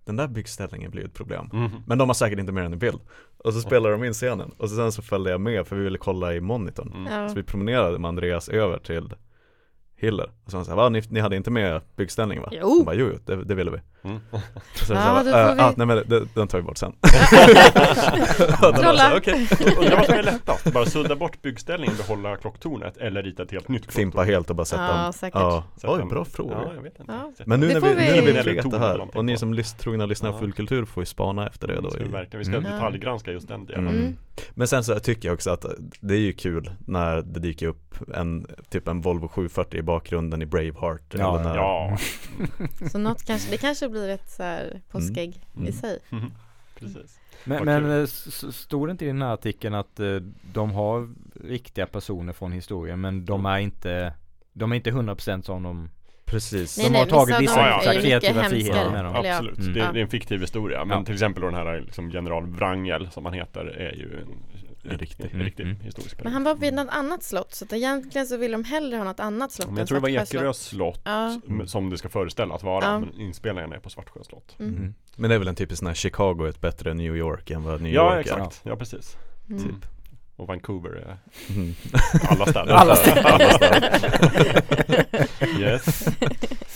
Den 0.05 0.17
där 0.17 0.29
byggställningen 0.29 0.91
blir 0.91 1.05
ett 1.05 1.15
problem. 1.15 1.51
Mm. 1.53 1.71
Men 1.87 1.99
de 1.99 2.09
har 2.09 2.15
säkert 2.15 2.39
inte 2.39 2.53
mer 2.53 2.63
än 2.63 2.73
en 2.73 2.79
bild. 2.79 3.01
Och 3.39 3.55
så 3.55 3.61
spelade 3.61 3.95
de 3.95 4.05
in 4.05 4.13
scenen. 4.13 4.53
Och 4.57 4.71
så 4.71 4.77
sen 4.77 4.93
så 4.93 5.03
följde 5.03 5.31
jag 5.31 5.41
med 5.41 5.67
för 5.67 5.77
vi 5.77 5.85
ville 5.85 5.99
kolla 5.99 6.35
i 6.35 6.41
monitorn. 6.41 7.07
Mm. 7.07 7.29
Så 7.29 7.35
vi 7.35 7.43
promenerade 7.43 7.99
med 7.99 8.09
Andreas 8.09 8.49
över 8.49 8.79
till 8.79 9.15
Hiller 10.03 10.31
Och 10.45 10.51
så 10.51 10.57
han 10.57 10.65
sa, 10.65 10.75
va 10.75 10.89
ni, 10.89 11.03
ni 11.09 11.21
hade 11.21 11.37
inte 11.37 11.51
med 11.51 11.81
byggställning 11.97 12.41
va? 12.41 12.49
Jo. 12.53 12.69
Han 12.77 12.85
bara, 12.85 12.95
jo, 12.95 13.07
jo 13.13 13.19
det, 13.27 13.45
det 13.45 13.55
ville 13.55 13.71
vi 13.71 13.79
Mm. 14.05 14.19
så, 14.75 14.93
Ja, 14.95 15.23
så, 15.25 15.31
bara, 15.31 15.49
äh, 15.51 15.55
vi- 15.55 15.61
ah, 15.63 15.73
nej 15.77 15.87
men 15.87 15.97
det, 16.07 16.25
den 16.35 16.49
tar 16.49 16.59
vi 16.59 16.65
bort 16.65 16.79
sen 16.79 16.93
Trolla. 18.81 19.17
Okej, 19.17 19.49
Undrar 19.79 19.97
vad 19.97 20.07
som 20.07 20.15
är 20.15 20.23
lättast? 20.23 20.73
Bara 20.73 20.87
sudda 20.87 21.17
bort 21.17 21.43
byggställningen, 21.43 21.97
behålla 21.97 22.37
klocktornet 22.37 22.97
eller 22.97 23.23
rita 23.23 23.43
ett 23.43 23.51
helt 23.51 23.69
nytt 23.69 23.83
klocktorn? 23.83 24.01
Fimpa 24.03 24.23
helt 24.23 24.51
och 24.51 24.57
bara 24.57 24.65
sätta 24.65 24.83
Ja, 24.97 25.03
dem 25.03 25.13
säkert. 25.13 25.35
ja. 25.41 25.65
Sätta 25.75 25.95
Oj, 25.95 26.01
en- 26.03 26.09
bra 26.09 26.25
fråga 26.25 26.53
Ja, 26.55 26.75
jag 26.75 26.83
vet 26.83 27.01
inte. 27.01 27.13
Ja. 27.13 27.33
Men 27.47 27.61
nu 27.61 27.67
när 27.67 27.81
får 27.81 27.87
vi, 27.89 27.95
nu 27.95 28.01
vi- 28.21 28.33
när 28.33 28.43
vi 28.45 28.53
vet 28.55 28.71
det 28.71 28.79
här 28.79 29.17
och 29.19 29.25
ni 29.25 29.37
som 29.39 29.55
lys, 29.55 29.75
trogna 29.75 30.07
lyssnare 30.07 30.33
Ja. 30.33 30.39
full 30.39 30.53
kultur 30.53 30.85
får 30.85 31.01
ju 31.03 31.07
spana 31.07 31.47
efter 31.47 31.69
det 31.69 31.81
då 31.81 31.91
ska 31.91 32.05
vi 32.05 32.09
verkligen, 32.11 32.39
vi 32.39 32.45
ska 32.45 32.57
Mm. 32.57 32.73
detaljgranska 32.73 33.33
just 33.33 33.49
den 33.49 33.67
delen. 33.67 33.89
Mm. 33.89 34.01
Mm. 34.01 34.17
Men 34.55 34.69
sen 34.69 34.85
så 34.85 35.01
tycker 35.01 35.29
jag 35.29 35.35
också 35.35 35.51
att 35.51 35.65
det 36.01 36.15
är 36.15 36.19
ju 36.19 36.33
kul 36.33 36.71
när 36.87 37.17
det 37.23 37.41
dyker 37.41 37.67
upp 37.67 37.95
en 38.15 38.47
typ 38.71 38.89
en 38.89 39.01
Volvo 39.01 39.29
740 39.29 39.79
i 39.79 39.83
bakgrunden 39.83 40.43
i 40.43 40.47
Braveheart 40.47 41.03
Ja, 41.15 41.35
eller 41.41 41.45
när, 41.49 41.57
Ja, 41.57 41.99
Så 42.93 42.99
något 42.99 43.25
kanske, 43.27 43.51
det 43.51 43.57
kanske 43.57 43.89
blir 43.93 44.09
ett 44.09 44.31
så 44.31 44.43
här 44.43 44.81
påskägg 44.91 45.41
Mm. 45.57 45.69
i 45.69 45.73
sig. 45.73 45.99
Mhm. 46.11 46.33
precis. 46.79 47.19
Men, 47.45 47.65
men 47.65 48.01
eh, 48.01 48.07
stod 48.51 48.89
det 48.89 48.91
inte 48.93 49.05
i 49.05 49.09
den 49.09 49.23
här 49.23 49.33
artikeln 49.35 49.75
att 49.75 50.01
eh, 50.01 50.17
de 50.53 50.71
har 50.71 51.09
riktiga 51.45 51.87
personer 51.87 52.33
från 52.33 52.53
historien 52.53 53.01
men 53.01 53.25
de 53.25 53.47
är 53.47 53.59
inte 53.59 54.13
De 54.53 54.73
är 54.73 54.77
inte 54.77 54.91
100% 54.91 55.43
som 55.43 55.63
de 55.63 55.91
Precis 56.25 56.77
De 56.77 56.95
har 56.95 57.07
tagit 57.07 57.41
vissa 57.41 57.69
ju 57.71 57.77
mycket 57.77 58.03
kreativa 58.03 58.45
friheter 58.45 58.91
med 58.91 59.05
dem. 59.05 59.15
Ja. 59.25 59.31
Absolut, 59.37 59.59
Mm. 59.59 59.73
det, 59.73 59.79
Ja. 59.81 59.93
det 59.93 59.99
är 59.99 60.03
en 60.03 60.09
fiktiv 60.09 60.41
historia 60.41 60.85
Men 60.85 60.99
Ja. 60.99 61.05
till 61.05 61.15
exempel 61.15 61.41
då 61.43 61.51
den 61.51 61.57
här 61.67 61.81
liksom, 61.81 62.11
general 62.11 62.47
Wrangel 62.47 63.11
som 63.11 63.25
han 63.25 63.35
heter 63.35 63.61
är 63.65 63.93
ju 63.93 64.21
en, 64.21 64.29
En 64.85 64.99
riktig. 64.99 65.31
en, 65.33 65.41
riktig 65.41 65.63
Mm. 65.65 65.77
historisk 65.81 66.17
Men 66.17 66.23
person. 66.23 66.33
han 66.33 66.45
var 66.45 66.55
vid 66.55 66.75
något 66.75 66.89
annat 66.91 67.23
slott 67.23 67.55
så 67.55 67.65
att 67.65 67.73
egentligen 67.73 68.27
så 68.27 68.37
vill 68.37 68.53
de 68.53 68.65
hellre 68.65 68.97
ha 68.97 69.05
något 69.05 69.21
annat 69.21 69.53
slott 69.53 69.69
Men 69.69 69.77
jag 69.77 69.89
tror 69.89 69.97
det 69.97 70.03
var 70.03 70.09
Svartsjö 70.09 70.39
Ekerö 70.39 70.53
slott. 70.53 70.97
slott 70.97 71.01
Ja. 71.05 71.41
som 71.67 71.91
det 71.91 71.99
ska 71.99 72.09
föreställa 72.09 72.55
att 72.55 72.63
vara 72.63 72.85
Ja. 72.85 72.99
Men 72.99 73.21
inspelningen 73.21 73.73
är 73.73 73.79
på 73.79 73.91
Svartsjö 73.91 74.25
slott 74.25 74.57
Mm. 74.59 74.77
Mm. 74.77 74.95
Men 75.17 75.29
det 75.31 75.35
är 75.35 75.39
väl 75.39 75.49
en 75.49 75.55
typisk 75.55 75.79
sån 75.79 75.87
här 75.89 75.95
Chicago 75.95 76.45
är 76.45 76.49
ett 76.49 76.61
bättre 76.61 76.91
än 76.91 76.97
New 76.97 77.17
York 77.17 77.51
än 77.51 77.63
vad 77.63 77.81
New 77.81 77.93
Ja 77.95 78.05
York 78.17 78.27
är 78.27 78.33
exakt, 78.33 78.61
ja 78.65 78.77
precis 78.77 79.17
Mm. 79.51 79.81
Mm. 80.39 80.43
Och 80.43 80.49
Vancouver 80.49 80.91
är 80.91 81.17
Mm. 81.55 81.75
alla 82.29 82.47
städer 82.47 82.73
Alla 82.75 82.97
städer. 82.97 83.23
Alla 83.25 83.51
städer. 83.51 84.01
Yes 85.61 86.05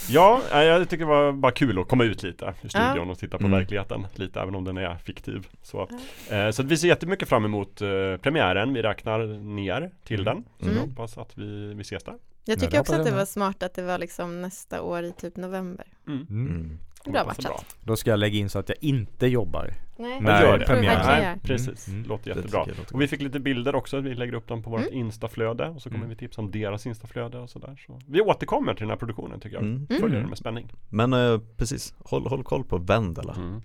Ja, 0.09 0.41
jag 0.62 0.89
tycker 0.89 1.05
det 1.05 1.11
var 1.11 1.33
bara 1.33 1.53
kul 1.53 1.78
att 1.78 1.89
komma 1.89 2.05
ut 2.05 2.23
lite 2.23 2.55
ur 2.62 2.69
studion 2.69 2.97
Ja. 3.07 3.12
och 3.12 3.19
titta 3.19 3.39
på 3.39 3.45
Mm. 3.47 3.59
verkligheten 3.59 4.07
lite 4.15 4.41
även 4.41 4.55
om 4.55 4.65
den 4.65 4.77
är 4.77 4.97
fiktiv 4.97 5.47
Så, 5.62 5.89
eh, 6.31 6.51
så 6.51 6.62
att 6.62 6.69
vi 6.69 6.77
ser 6.77 6.89
jättemycket 6.89 7.28
fram 7.28 7.45
emot 7.45 7.83
eh, 7.83 7.89
premiären, 8.23 8.74
vi 8.74 8.83
räknar 8.83 9.27
ner 9.55 9.91
till 10.05 10.24
den 10.24 10.45
Så 10.61 10.65
Mm. 10.65 10.77
jag 10.77 10.83
hoppas 10.83 11.19
att 11.19 11.39
vi, 11.39 11.74
vi 11.74 11.81
ses 11.81 12.05
där 12.05 12.15
Jag 12.45 12.57
Ja, 12.57 12.61
tycker 12.61 12.81
också 12.81 12.95
att 12.95 13.05
det 13.05 13.11
var 13.12 13.24
smart 13.24 13.62
att 13.62 13.74
det 13.74 13.83
var 13.83 13.99
liksom 13.99 14.43
nästa 14.43 14.83
år 14.83 15.03
i 15.05 15.12
typ 15.12 15.37
november. 15.37 15.87
mm. 16.09 16.78
Mm. 17.07 17.16
Mm. 17.16 17.27
Bra 17.27 17.35
det 17.45 17.49
matchat. 17.53 17.77
Då 17.85 17.97
ska 17.97 18.11
jag 18.11 18.19
lägga 18.19 18.39
in 18.39 18.49
så 18.51 18.59
att 18.59 18.69
jag 18.69 18.78
inte 18.81 19.27
jobbar 19.27 19.70
Nej, 19.99 20.20
Nej, 20.20 20.43
gör 20.43 20.59
det. 20.59 20.66
premiär. 20.66 21.05
Nej, 21.07 21.37
precis, 21.43 21.89
Mm, 21.89 21.99
mm. 21.99 22.09
låter 22.09 22.24
Det 22.35 22.37
jättebra 22.41 22.65
jag 22.69 22.77
låter 22.78 22.95
Och 22.95 23.01
vi 23.03 23.09
fick 23.09 23.20
lite 23.23 23.41
bilder 23.41 23.74
också, 23.74 24.01
vi 24.01 24.15
lägger 24.15 24.35
upp 24.35 24.49
dem 24.49 24.62
på 24.62 24.70
vårt 24.70 24.81
Mm. 24.81 24.95
instaflöde 24.95 25.69
och 25.69 25.83
så 25.83 25.89
kommer 25.89 26.05
Mm. 26.05 26.11
vi 26.11 26.16
tipsa 26.16 26.41
om 26.41 26.51
deras 26.51 26.87
instaflöde 26.87 27.39
och 27.39 27.51
sådär 27.51 27.83
så 27.87 27.99
Vi 28.07 28.20
återkommer 28.20 28.74
till 28.74 28.81
den 28.83 28.91
här 28.91 28.97
produktionen 28.97 29.41
tycker 29.41 29.57
jag, 29.57 29.65
Mm. 29.65 29.87
följer 29.87 30.07
Mm. 30.07 30.20
den 30.20 30.28
med 30.28 30.39
spänning 30.39 30.73
Men 30.89 31.12
eh, 31.12 31.39
precis, 31.57 31.95
håll, 31.99 32.27
håll 32.27 32.45
koll 32.45 32.65
på 32.65 32.78
Vendela 32.78 33.35
mm. 33.35 33.62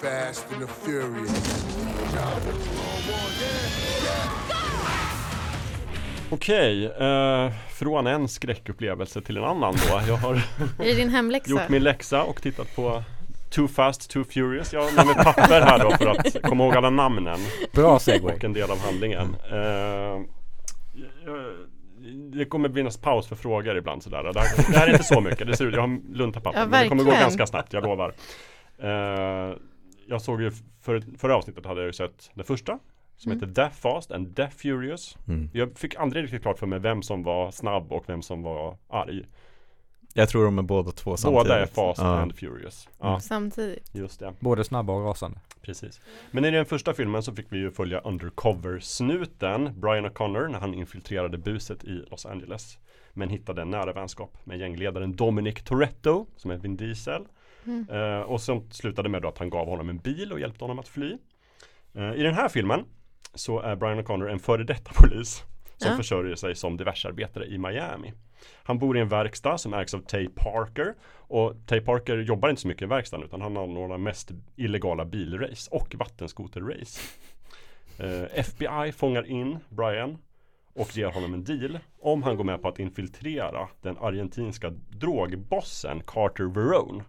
Fast 0.00 0.50
and 0.52 0.60
the 0.62 0.66
Furious. 0.66 1.30
Okej, 6.30 6.86
eh, 6.86 7.52
från 7.78 8.06
en 8.06 8.28
skräckupplevelse 8.28 9.20
till 9.20 9.36
en 9.36 9.44
annan 9.44 9.74
då. 9.90 10.00
Jag 10.08 10.16
har 10.16 10.34
gjort 11.50 11.68
min 11.68 11.82
läxa 11.82 12.22
och 12.22 12.42
tittat 12.42 12.76
på 12.76 13.02
Too 13.50 13.68
Fast, 13.68 14.10
Too 14.10 14.24
Furious. 14.24 14.72
Jag 14.72 14.82
har 14.82 14.92
med 14.92 15.06
mig 15.06 15.14
papper 15.14 15.60
här 15.60 15.78
då 15.78 15.90
för 15.90 16.06
att 16.06 16.42
komma 16.42 16.64
ihåg 16.64 16.74
alla 16.76 16.90
namnen. 16.90 17.38
Bra 17.72 17.98
segway. 17.98 18.34
Och 18.36 18.44
en 18.44 18.52
del 18.52 18.70
av 18.70 18.78
handlingen. 18.78 19.36
Eh, 19.50 19.58
jag- 19.58 20.20
Det 22.32 22.44
kommer 22.44 22.68
finnas 22.68 22.96
paus 22.96 23.26
för 23.28 23.36
frågor 23.36 23.76
ibland 23.76 24.02
sådär. 24.02 24.22
Det 24.22 24.40
här, 24.40 24.72
det 24.72 24.78
här 24.78 24.86
är 24.88 24.92
inte 24.92 25.04
så 25.04 25.20
mycket, 25.20 25.46
det 25.46 25.56
ser 25.56 25.66
ut, 25.66 25.74
jag 25.74 25.80
har 25.80 26.14
lunta 26.16 26.40
papper 26.40 26.58
Ja, 26.58 26.66
men 26.66 26.82
det 26.82 26.88
kommer 26.88 27.04
gå 27.04 27.10
ganska 27.10 27.46
snabbt, 27.46 27.72
jag 27.72 27.82
lovar. 27.84 28.14
Eh, 28.82 29.56
Jag 30.06 30.22
såg 30.22 30.42
ju 30.42 30.50
för, 30.82 31.02
förra 31.18 31.36
avsnittet 31.36 31.66
hade 31.66 31.80
jag 31.80 31.86
ju 31.86 31.92
sett 31.92 32.30
det 32.34 32.44
första 32.44 32.78
Som 33.20 33.32
Mm. 33.32 33.40
heter 33.40 33.62
Death 33.62 33.76
Fast 33.76 34.10
and 34.10 34.28
Death 34.28 34.56
Furious 34.56 35.16
mm. 35.28 35.50
Jag 35.52 35.78
fick 35.78 35.94
aldrig 35.96 36.24
riktigt 36.24 36.42
klart 36.42 36.58
för 36.58 36.66
mig 36.66 36.78
vem 36.78 37.02
som 37.02 37.22
var 37.22 37.50
snabb 37.50 37.92
och 37.92 38.04
vem 38.08 38.22
som 38.22 38.42
var 38.42 38.76
arg 38.88 39.24
Jag 40.14 40.28
tror 40.28 40.44
de 40.44 40.58
är 40.58 40.62
båda 40.62 40.90
två 40.92 41.16
samtidigt 41.16 41.44
Båda 41.48 41.62
är 41.62 41.66
Fast 41.66 42.00
ja. 42.00 42.18
and 42.18 42.34
Furious. 42.36 42.88
Ja, 43.00 43.20
Samtidigt. 43.20 43.90
just 43.94 44.20
det. 44.20 44.34
Både 44.40 44.64
snabba 44.64 44.92
och 44.92 45.04
rasande. 45.04 45.38
Precis. 45.62 46.00
Men 46.30 46.44
i 46.44 46.50
den 46.50 46.66
första 46.66 46.94
filmen 46.94 47.22
så 47.22 47.34
fick 47.34 47.46
vi 47.52 47.58
ju 47.58 47.70
följa 47.70 48.00
undercover-snuten 48.00 49.80
Brian 49.80 50.06
O'Connor 50.06 50.48
när 50.48 50.60
han 50.60 50.74
infiltrerade 50.74 51.38
buset 51.38 51.84
i 51.84 52.04
Los 52.10 52.26
Angeles. 52.26 52.78
Men 53.12 53.28
hittade 53.28 53.62
en 53.62 53.70
nära 53.70 53.92
vänskap 53.92 54.36
med 54.46 54.58
gängledaren 54.58 55.16
Dominic 55.16 55.62
Toretto 55.64 56.26
som 56.36 56.50
är 56.50 56.56
Vin 56.56 56.76
Diesel. 56.76 57.22
Eh, 57.90 58.20
och 58.20 58.40
som 58.40 58.70
slutade 58.70 59.08
med 59.08 59.22
då 59.22 59.28
att 59.28 59.38
han 59.38 59.50
gav 59.50 59.66
honom 59.66 59.88
en 59.88 59.98
bil 59.98 60.32
och 60.32 60.40
hjälpte 60.40 60.64
honom 60.64 60.78
att 60.78 60.88
fly. 60.88 61.16
Eh, 61.94 62.12
I 62.14 62.22
den 62.22 62.34
här 62.34 62.48
filmen 62.48 62.84
så 63.34 63.60
är 63.60 63.76
Brian 63.76 64.00
O'Connor 64.00 64.30
en 64.30 64.38
före 64.38 64.64
detta 64.64 64.90
polis 64.94 65.44
som 65.76 65.90
Ja. 65.90 65.96
försörjer 65.96 66.34
sig 66.36 66.54
som 66.54 66.76
diversarbetare 66.76 67.46
i 67.46 67.58
Miami. 67.58 68.12
Han 68.62 68.78
bor 68.78 68.96
i 68.96 69.00
en 69.00 69.08
verkstad 69.08 69.58
som 69.58 69.74
ägs 69.74 69.94
av 69.94 69.98
Tay 70.00 70.28
Parker 70.28 70.94
och 71.12 71.54
Tay 71.66 71.80
Parker 71.80 72.18
jobbar 72.18 72.48
inte 72.50 72.62
så 72.62 72.68
mycket 72.68 72.82
i 72.82 72.86
verkstaden 72.86 73.26
utan 73.26 73.40
han 73.40 73.56
har 73.56 73.66
några 73.66 73.98
mest 73.98 74.30
illegala 74.56 75.04
bilrace 75.04 75.68
och 75.70 75.94
vattenskoterrace. 75.98 77.00
Eh, 77.98 78.22
FBI 78.34 78.92
fångar 78.92 79.26
in 79.26 79.58
Brian 79.68 80.18
och 80.74 80.96
ger 80.96 81.06
honom 81.10 81.34
en 81.34 81.44
deal 81.44 81.78
om 82.00 82.22
han 82.22 82.36
går 82.36 82.44
med 82.44 82.62
på 82.62 82.68
att 82.68 82.78
infiltrera 82.78 83.68
den 83.82 83.96
argentinska 83.98 84.70
drogbossen 84.90 86.02
Carter 86.06 86.44
Verone. 86.44 87.04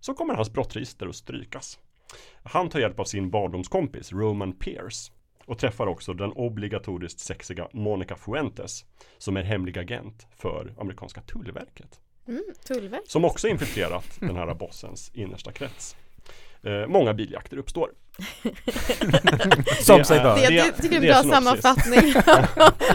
Så 0.00 0.14
kommer 0.14 0.34
hans 0.34 0.52
brottsregister 0.52 1.06
att 1.06 1.16
strykas. 1.16 1.78
Han 2.42 2.68
tar 2.68 2.80
hjälp 2.80 3.00
av 3.00 3.04
sin 3.04 3.30
barndomskompis 3.30 4.12
Roman 4.12 4.52
Pierce 4.52 5.12
och 5.46 5.58
träffar 5.58 5.86
också 5.86 6.12
den 6.12 6.32
obligatoriskt 6.32 7.20
sexiga 7.20 7.68
Monica 7.72 8.16
Fuentes 8.16 8.84
som 9.18 9.36
är 9.36 9.42
hemlig 9.42 9.78
agent 9.78 10.26
för 10.36 10.74
amerikanska 10.78 11.20
tullverket. 11.20 12.00
Mm, 12.28 12.44
tullverk. 12.64 13.02
Som 13.06 13.24
också 13.24 13.48
infiltrerat 13.48 14.18
den 14.20 14.36
här 14.36 14.54
bossens 14.54 15.10
innersta 15.14 15.52
krets. 15.52 15.96
Eh, 16.62 16.86
många 16.86 17.14
biljakter 17.14 17.56
uppstår. 17.56 17.90
Som 19.80 19.98
Det 19.98 20.04
sig 20.04 20.18
är- 20.18 20.22
bör. 20.22 20.36
Det, 20.36 20.46
det- 20.48 20.54
jag 20.54 20.76
tycker 20.76 20.88
det 20.88 20.96
är 20.96 21.00
det 21.00 21.18
en 21.18 21.28
bra 21.28 21.40
synopsis. 21.40 21.62
sammanfattning 21.62 22.12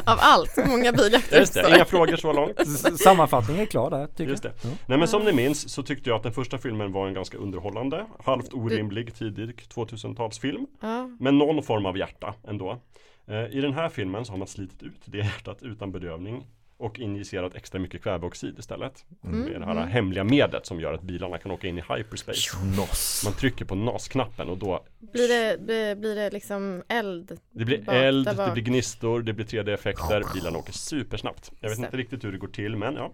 av 0.06 0.18
allt. 0.22 0.58
Många 0.68 0.92
biljakter 0.92 1.40
Just 1.40 1.54
det, 1.54 1.70
inga 1.76 1.86
frågor 1.86 2.16
så 2.16 2.34
långt. 2.34 3.00
Sammanfattningen 3.00 3.62
är 3.62 3.66
klar 3.66 3.90
där 3.90 4.08
tycker 4.08 4.24
Just 4.32 4.44
jag. 4.44 4.54
det. 4.62 4.68
Nej 4.86 4.98
men 4.98 5.08
som 5.08 5.24
ni 5.26 5.34
minns 5.34 5.70
så 5.74 5.84
tyckte 5.84 6.10
jag 6.10 6.18
att 6.18 6.24
den 6.24 6.34
första 6.34 6.58
filmen 6.58 6.92
var 6.92 7.08
en 7.08 7.14
ganska 7.14 7.38
underhållande, 7.38 8.06
halvt 8.26 8.54
orimlig 8.54 9.16
tidig 9.16 9.64
2000-talsfilm. 9.76 10.66
Ja. 10.82 11.10
Men 11.20 11.38
någon 11.38 11.64
form 11.64 11.86
av 11.86 11.98
hjärta 11.98 12.34
ändå. 12.48 12.82
Eh, 13.28 13.58
I 13.58 13.62
den 13.62 13.74
här 13.74 13.90
filmen 13.90 14.26
så 14.26 14.34
har 14.34 14.38
man 14.38 14.48
slitit 14.48 14.84
ut 14.84 15.02
det 15.06 15.18
hjärtat 15.18 15.58
utan 15.62 15.92
bedövning 15.92 16.46
och 16.86 17.00
injicerat 17.00 17.56
extra 17.56 17.80
mycket 17.80 18.04
kväveoxid 18.04 18.60
istället. 18.60 19.06
Med 19.22 19.62
det 19.62 19.66
här 19.66 19.86
hemliga 19.86 20.24
medlet 20.24 20.66
som 20.66 20.80
gör 20.80 20.94
att 20.94 21.02
bilarna 21.02 21.38
kan 21.38 21.52
åka 21.52 21.68
in 21.68 21.78
i 21.78 21.84
hyperspace. 21.90 22.58
NOS 22.78 23.22
Man 23.26 23.34
trycker 23.34 23.66
på 23.66 23.76
NAS-knappen 23.76 24.50
och 24.50 24.58
då 24.58 24.86
Blir, 25.00 25.28
det, 25.28 25.62
blir, 25.62 25.96
blir 25.96 26.16
det 26.16 26.30
liksom 26.30 26.84
eld? 26.88 27.40
Det 27.52 27.66
blir 27.66 27.82
bak- 27.82 27.96
eld, 27.96 28.26
det 28.26 28.52
blir 28.54 28.64
gnistor, 28.64 29.22
det 29.22 29.34
blir 29.34 29.46
3D-effekter, 29.46 30.24
bilarna 30.34 30.58
åker 30.58 30.74
supersnabbt. 30.74 31.52
Jag 31.60 31.70
vet 31.70 31.78
Så. 31.78 31.86
inte 31.86 31.98
riktigt 31.98 32.24
hur 32.24 32.32
det 32.32 32.38
går 32.38 32.48
till 32.48 32.76
men 32.76 32.96
ja. 32.96 33.12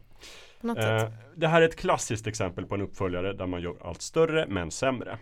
Eh, 0.64 1.10
det 1.36 1.48
här 1.48 1.62
är 1.62 1.66
ett 1.66 1.76
klassiskt 1.76 2.28
exempel 2.28 2.66
på 2.66 2.76
en 2.76 2.82
uppföljare 2.82 3.34
där 3.34 3.48
man 3.48 3.62
gör 3.62 3.76
allt 3.82 4.02
större 4.02 4.46
men 4.48 4.72
sämre. 4.72 5.18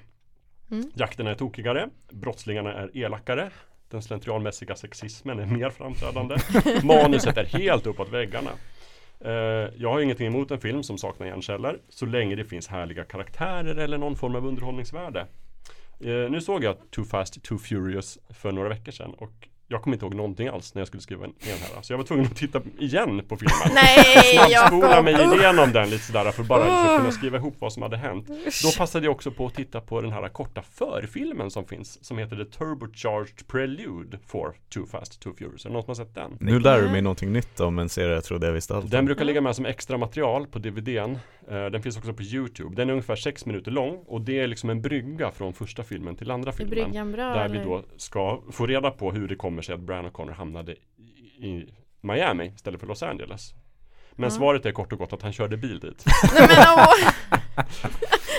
Mm. 0.71 0.91
Jakterna 0.95 1.31
är 1.31 1.35
tokigare, 1.35 1.89
brottslingarna 2.11 2.73
är 2.73 2.97
elakare, 2.97 3.51
den 3.89 4.01
slentrianmässiga 4.01 4.75
sexismen 4.75 5.39
är 5.39 5.45
mer 5.45 5.69
framträdande, 5.69 6.35
manuset 6.83 7.37
är 7.37 7.45
helt 7.45 7.87
uppåt 7.87 8.09
väggarna. 8.09 8.51
Eh, 9.19 9.31
jag 9.77 9.89
har 9.89 10.01
ingenting 10.01 10.27
emot 10.27 10.51
en 10.51 10.59
film 10.59 10.83
som 10.83 10.97
saknar 10.97 11.27
hjärnceller 11.27 11.79
så 11.89 12.05
länge 12.05 12.35
det 12.35 12.45
finns 12.45 12.67
härliga 12.67 13.03
karaktärer 13.03 13.75
eller 13.75 13.97
någon 13.97 14.15
form 14.15 14.35
av 14.35 14.45
underhållningsvärde. 14.45 15.19
Eh, 15.99 16.31
nu 16.31 16.41
såg 16.41 16.63
jag 16.63 16.75
Too 16.91 17.05
Fast, 17.05 17.43
Too 17.43 17.57
Furious 17.57 18.19
för 18.29 18.51
några 18.51 18.69
veckor 18.69 18.91
sedan 18.91 19.13
och 19.13 19.47
jag 19.71 19.81
kommer 19.81 19.95
inte 19.95 20.05
ihåg 20.05 20.15
någonting 20.15 20.47
alls 20.47 20.75
när 20.75 20.79
jag 20.81 20.87
skulle 20.87 21.01
skriva 21.01 21.25
en 21.25 21.33
en 21.41 21.47
här. 21.75 21.81
Så 21.81 21.93
jag 21.93 21.97
var 21.97 22.05
tvungen 22.05 22.25
att 22.25 22.35
titta 22.35 22.61
igen 22.79 23.21
på 23.27 23.37
filmen. 23.37 23.55
Nej 23.73 24.47
Snabbspola 24.49 25.01
mig 25.01 25.13
igenom 25.13 25.71
den 25.71 25.89
lite 25.89 26.03
sådär 26.03 26.31
för 26.31 26.43
bara 26.43 26.63
liksom 26.63 26.85
Usch. 26.85 26.97
kunna 26.99 27.11
skriva 27.11 27.37
ihop 27.37 27.55
vad 27.59 27.73
som 27.73 27.83
hade 27.83 27.97
hänt. 27.97 28.27
Då 28.63 28.71
passade 28.77 29.05
jag 29.05 29.11
också 29.11 29.31
på 29.31 29.45
att 29.45 29.53
titta 29.55 29.81
på 29.81 30.01
den 30.01 30.11
här 30.11 30.29
korta 30.29 30.61
förfilmen 30.73 31.51
som 31.51 31.65
finns 31.65 32.03
som 32.05 32.17
heter 32.17 32.35
The 32.35 32.45
Turbocharged 32.45 33.47
Prelude 33.47 34.17
for 34.27 34.53
Too 34.73 34.85
Fast, 34.85 35.19
Too 35.21 35.33
Furious. 35.37 35.65
Är 35.65 35.69
det 35.69 35.73
någon 35.73 35.83
som 35.83 35.89
har 35.89 35.95
sett 35.95 36.15
den? 36.15 36.37
Nu 36.39 36.59
lär 36.59 36.81
du 36.81 36.89
mig 36.89 37.01
någonting 37.01 37.33
nytt 37.33 37.59
om 37.59 37.79
en 37.79 37.89
serie 37.89 38.13
jag 38.13 38.23
trodde 38.23 38.45
jag 38.47 38.53
visste 38.53 38.75
allt 38.75 38.91
Den 38.91 39.05
brukar 39.05 39.25
ligga 39.25 39.41
med 39.41 39.55
som 39.55 39.65
extra 39.65 39.97
material 39.97 40.47
på 40.47 40.59
DVDn. 40.59 41.17
Eh, 41.51 41.65
Den 41.65 41.81
finns 41.81 41.97
också 41.97 42.13
på 42.13 42.23
YouTube. 42.23 42.75
Den 42.75 42.89
är 42.89 42.93
ungefär 42.93 43.15
sex 43.15 43.45
minuter 43.45 43.71
lång 43.71 44.03
och 44.07 44.21
det 44.21 44.39
är 44.39 44.47
liksom 44.47 44.69
en 44.69 44.81
brygga 44.81 45.31
från 45.31 45.53
första 45.53 45.83
filmen 45.83 46.15
till 46.15 46.31
andra 46.31 46.51
Är 46.51 46.55
filmen. 46.55 46.69
bryggan 46.69 47.11
bra 47.11 47.23
Där 47.33 47.45
eller? 47.45 47.59
vi 47.59 47.63
då 47.65 47.83
ska 47.97 48.41
få 48.51 48.65
reda 48.67 48.91
på 48.91 49.11
hur 49.11 49.27
det 49.27 49.35
kommer 49.35 49.58
sig 49.61 49.75
att 49.75 49.81
Brian 49.81 50.05
O'Connor 50.05 50.33
hamnade 50.33 50.71
i, 51.41 51.65
Miami 52.01 52.45
istället 52.55 52.79
för 52.79 52.87
Los 52.87 53.03
Angeles. 53.03 53.53
Men 54.11 54.23
Ja. 54.29 54.29
svaret 54.35 54.65
är 54.65 54.71
kort 54.71 54.91
och 54.93 54.99
gott 54.99 55.13
att 55.13 55.21
han 55.21 55.33
körde 55.33 55.57
bil 55.57 55.79
dit. 55.79 56.05
Nej 56.33 56.47
men 56.49 56.57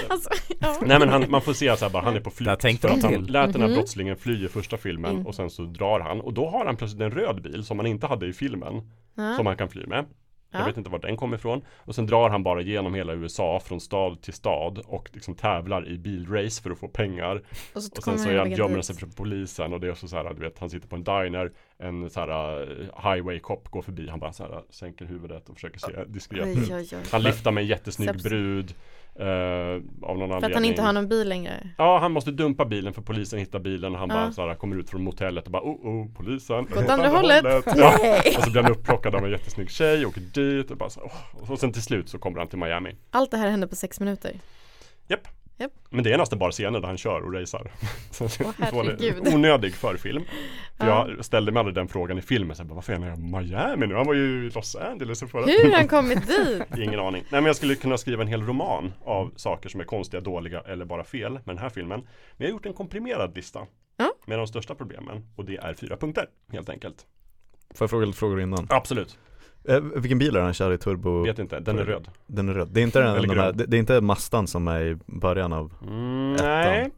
alltså, 0.08 0.30
ja. 0.60 0.76
Nej 0.86 0.98
men 0.98 1.08
han, 1.08 1.24
man 1.30 1.42
får 1.42 1.52
se 1.52 1.76
så 1.76 1.84
här 1.84 1.92
bara, 1.92 2.02
han 2.04 2.16
är 2.16 2.20
på 2.20 2.30
flykt. 2.30 2.48
Där 2.50 2.56
tänkte 2.56 2.88
för 2.88 2.94
att 2.96 3.02
han 3.02 3.12
till. 3.12 3.32
lät 3.32 3.52
den 3.52 3.62
här 3.62 3.68
Mhm. 3.68 3.76
brottslingen 3.76 4.16
fly 4.16 4.44
i 4.44 4.48
första 4.48 4.76
filmen 4.76 5.10
Mm. 5.14 5.26
och 5.26 5.34
sen 5.34 5.50
så 5.50 5.62
drar 5.62 6.00
han 6.00 6.20
och 6.20 6.32
då 6.34 6.48
har 6.50 6.66
han 6.66 6.76
plötsligt 6.76 7.00
en 7.02 7.10
röd 7.10 7.42
bil 7.42 7.64
som 7.64 7.78
han 7.78 7.86
inte 7.86 8.06
hade 8.06 8.26
i 8.26 8.32
filmen. 8.32 8.90
Som 9.36 9.46
han 9.46 9.56
kan 9.56 9.68
fly 9.68 9.86
med. 9.86 10.06
Jag 10.50 10.60
Ja. 10.60 10.66
vet 10.66 10.76
inte 10.76 10.90
var 10.90 10.98
den 10.98 11.16
kommer 11.16 11.36
ifrån. 11.36 11.62
Och 11.76 11.94
sen 11.94 12.06
drar 12.06 12.30
han 12.30 12.42
bara 12.42 12.60
genom 12.60 12.94
hela 12.94 13.12
USA 13.12 13.60
från 13.64 13.80
stad 13.80 14.22
till 14.22 14.32
stad 14.32 14.78
och 14.86 15.10
liksom 15.12 15.34
tävlar 15.34 15.88
i 15.88 15.98
bilrace 15.98 16.62
för 16.62 16.70
att 16.70 16.78
få 16.78 16.88
pengar. 16.88 17.42
Och 17.74 17.82
så 17.82 17.90
Och 17.96 18.04
sen 18.04 18.18
så 18.18 18.38
han 18.38 18.50
gömmer 18.50 18.74
han 18.74 18.82
sig 18.82 18.96
för 18.96 19.06
polisen 19.06 19.72
och 19.72 19.80
det 19.80 19.88
är 19.88 19.94
så, 19.94 20.08
så 20.08 20.16
här, 20.16 20.34
du 20.34 20.40
vet, 20.40 20.58
han 20.58 20.70
sitter 20.70 20.88
på 20.88 20.96
en 20.96 21.04
diner, 21.04 21.52
en 21.78 22.10
så 22.10 22.20
här 22.20 22.62
uh, 22.62 23.12
highway 23.12 23.38
cop 23.40 23.68
går 23.68 23.82
förbi, 23.82 24.08
han 24.08 24.20
bara 24.20 24.32
så 24.32 24.42
här 24.42 24.62
sänker 24.70 25.04
huvudet 25.04 25.48
och 25.48 25.54
försöker 25.54 25.78
se 25.78 26.04
diskret 26.06 26.48
ut. 26.48 26.94
Han 27.12 27.22
lyfter 27.22 27.50
med 27.50 27.62
en 27.62 27.68
jättesnygg 27.68 28.22
brud 28.22 28.74
eh, 29.18 29.26
av 29.26 30.18
någon 30.18 30.28
För 30.28 30.34
anledning. 30.36 30.44
att 30.44 30.54
han 30.54 30.64
inte 30.64 30.82
har 30.82 30.92
någon 30.92 31.08
bil 31.08 31.28
längre. 31.28 31.68
Ja, 31.78 31.98
han 31.98 32.12
måste 32.12 32.30
dumpa 32.30 32.64
bilen 32.64 32.92
för 32.92 33.02
polisen 33.02 33.38
hittar 33.38 33.58
bilen 33.58 33.92
och 33.92 33.98
han 33.98 34.08
Ja. 34.08 34.14
bara 34.14 34.32
så 34.32 34.48
här, 34.48 34.54
kommer 34.54 34.76
ut 34.76 34.90
från 34.90 35.02
motellet 35.04 35.44
och 35.46 35.50
bara 35.52 35.62
oh 35.62 35.86
oh 35.86 36.12
polisen 36.14 36.54
åt 36.60 36.88
andra 36.88 37.08
hållet. 37.08 37.44
Ja. 37.76 37.96
Nej! 38.02 38.34
Och 38.38 38.42
så 38.44 38.50
blir 38.50 38.62
han 38.62 38.72
upplockad 38.72 39.14
av 39.14 39.24
en 39.24 39.30
jättesnygg 39.30 39.70
tjej, 39.70 40.06
åker 40.06 40.20
dit 40.20 40.70
och 40.70 40.76
bara 40.76 40.90
så, 40.90 41.00
åh. 41.04 41.50
Och 41.52 41.58
sen 41.58 41.72
till 41.72 41.82
slut 41.82 42.08
så 42.08 42.18
kommer 42.18 42.38
han 42.38 42.48
till 42.48 42.58
Miami 42.58 42.96
Allt 43.10 43.30
det 43.30 43.36
här 43.36 43.50
hände 43.50 43.66
på 43.68 43.76
sex 43.76 44.00
minuter. 44.00 44.32
Men 45.90 46.04
det 46.04 46.12
är 46.12 46.18
nästan 46.18 46.38
bara 46.38 46.50
scener 46.50 46.80
där 46.80 46.86
han 46.88 46.98
kör 46.98 47.20
och 47.20 47.34
racear 47.34 47.72
Onödig 49.34 49.74
förfilm 49.74 50.24
För 50.78 50.86
Ja. 50.86 51.08
jag 51.16 51.24
ställde 51.24 51.52
mig 51.52 51.60
aldrig 51.60 51.74
den 51.74 51.88
frågan 51.88 52.18
i 52.18 52.22
filmen, 52.22 52.56
så 52.56 52.60
jag 52.60 52.66
bara, 52.66 52.74
varför 52.74 52.92
är 52.92 52.98
han 52.98 53.18
i 53.18 53.22
Miami 53.22 53.86
nu? 53.86 53.94
Han 53.94 54.06
var 54.06 54.14
ju 54.14 54.46
i 54.46 54.50
Los 54.50 54.76
Angeles 54.76 55.20
förra 55.20 55.46
Hur 55.46 55.70
har 55.70 55.76
han 55.78 55.88
kommit 55.98 56.26
dit? 56.26 56.62
Ingen 56.78 57.00
aning. 57.00 57.22
Nej 57.22 57.40
men 57.40 57.44
jag 57.44 57.56
skulle 57.56 57.74
kunna 57.74 57.98
skriva 57.98 58.22
en 58.22 58.28
hel 58.28 58.42
roman 58.42 58.92
av 59.04 59.32
saker 59.36 59.68
som 59.68 59.80
är 59.80 59.84
konstiga, 59.84 60.20
dåliga 60.20 60.60
eller 60.60 60.84
bara 60.84 61.04
fel 61.04 61.32
med 61.32 61.42
den 61.46 61.58
här 61.58 61.68
filmen. 61.68 62.00
Men 62.00 62.08
jag 62.36 62.46
har 62.46 62.50
gjort 62.50 62.66
en 62.66 62.72
komprimerad 62.74 63.36
lista. 63.36 63.66
Ja. 63.96 64.12
Med 64.26 64.38
de 64.38 64.46
största 64.46 64.74
problemen. 64.74 65.26
Och 65.36 65.44
det 65.44 65.56
är 65.56 65.74
fyra 65.74 65.96
punkter, 65.96 66.26
helt 66.52 66.68
enkelt. 66.68 67.06
Får 67.74 67.84
jag 67.84 67.90
fråga 67.90 68.06
lite 68.06 68.18
frågor 68.18 68.40
innan? 68.40 68.66
Absolut. 68.70 69.18
Eh, 69.64 69.80
vilken 69.80 70.18
bil 70.18 70.36
är 70.36 70.40
han 70.40 70.54
kör 70.54 70.72
i 70.72 70.78
turbo? 70.78 71.22
Vet 71.24 71.38
inte, 71.38 71.60
den 71.60 71.78
är 71.78 71.84
röd. 71.84 72.08
Den 72.26 72.48
är 72.48 72.52
röd. 72.54 72.68
Det 72.72 72.80
är 72.80 72.84
inte 72.84 72.98
den, 73.00 73.08
Eller 73.16 73.28
de 73.28 73.28
här, 73.28 73.34
grön. 73.46 73.56
det, 73.56 73.66
det 73.66 73.76
är 73.76 73.78
inte 73.78 74.00
Mastan 74.00 74.46
som 74.46 74.68
är 74.68 74.80
i 74.80 74.96
början 75.06 75.52
av 75.52 75.72
Mm, 75.82 76.34
Ettan. 76.34 76.46
nej. 76.46 76.90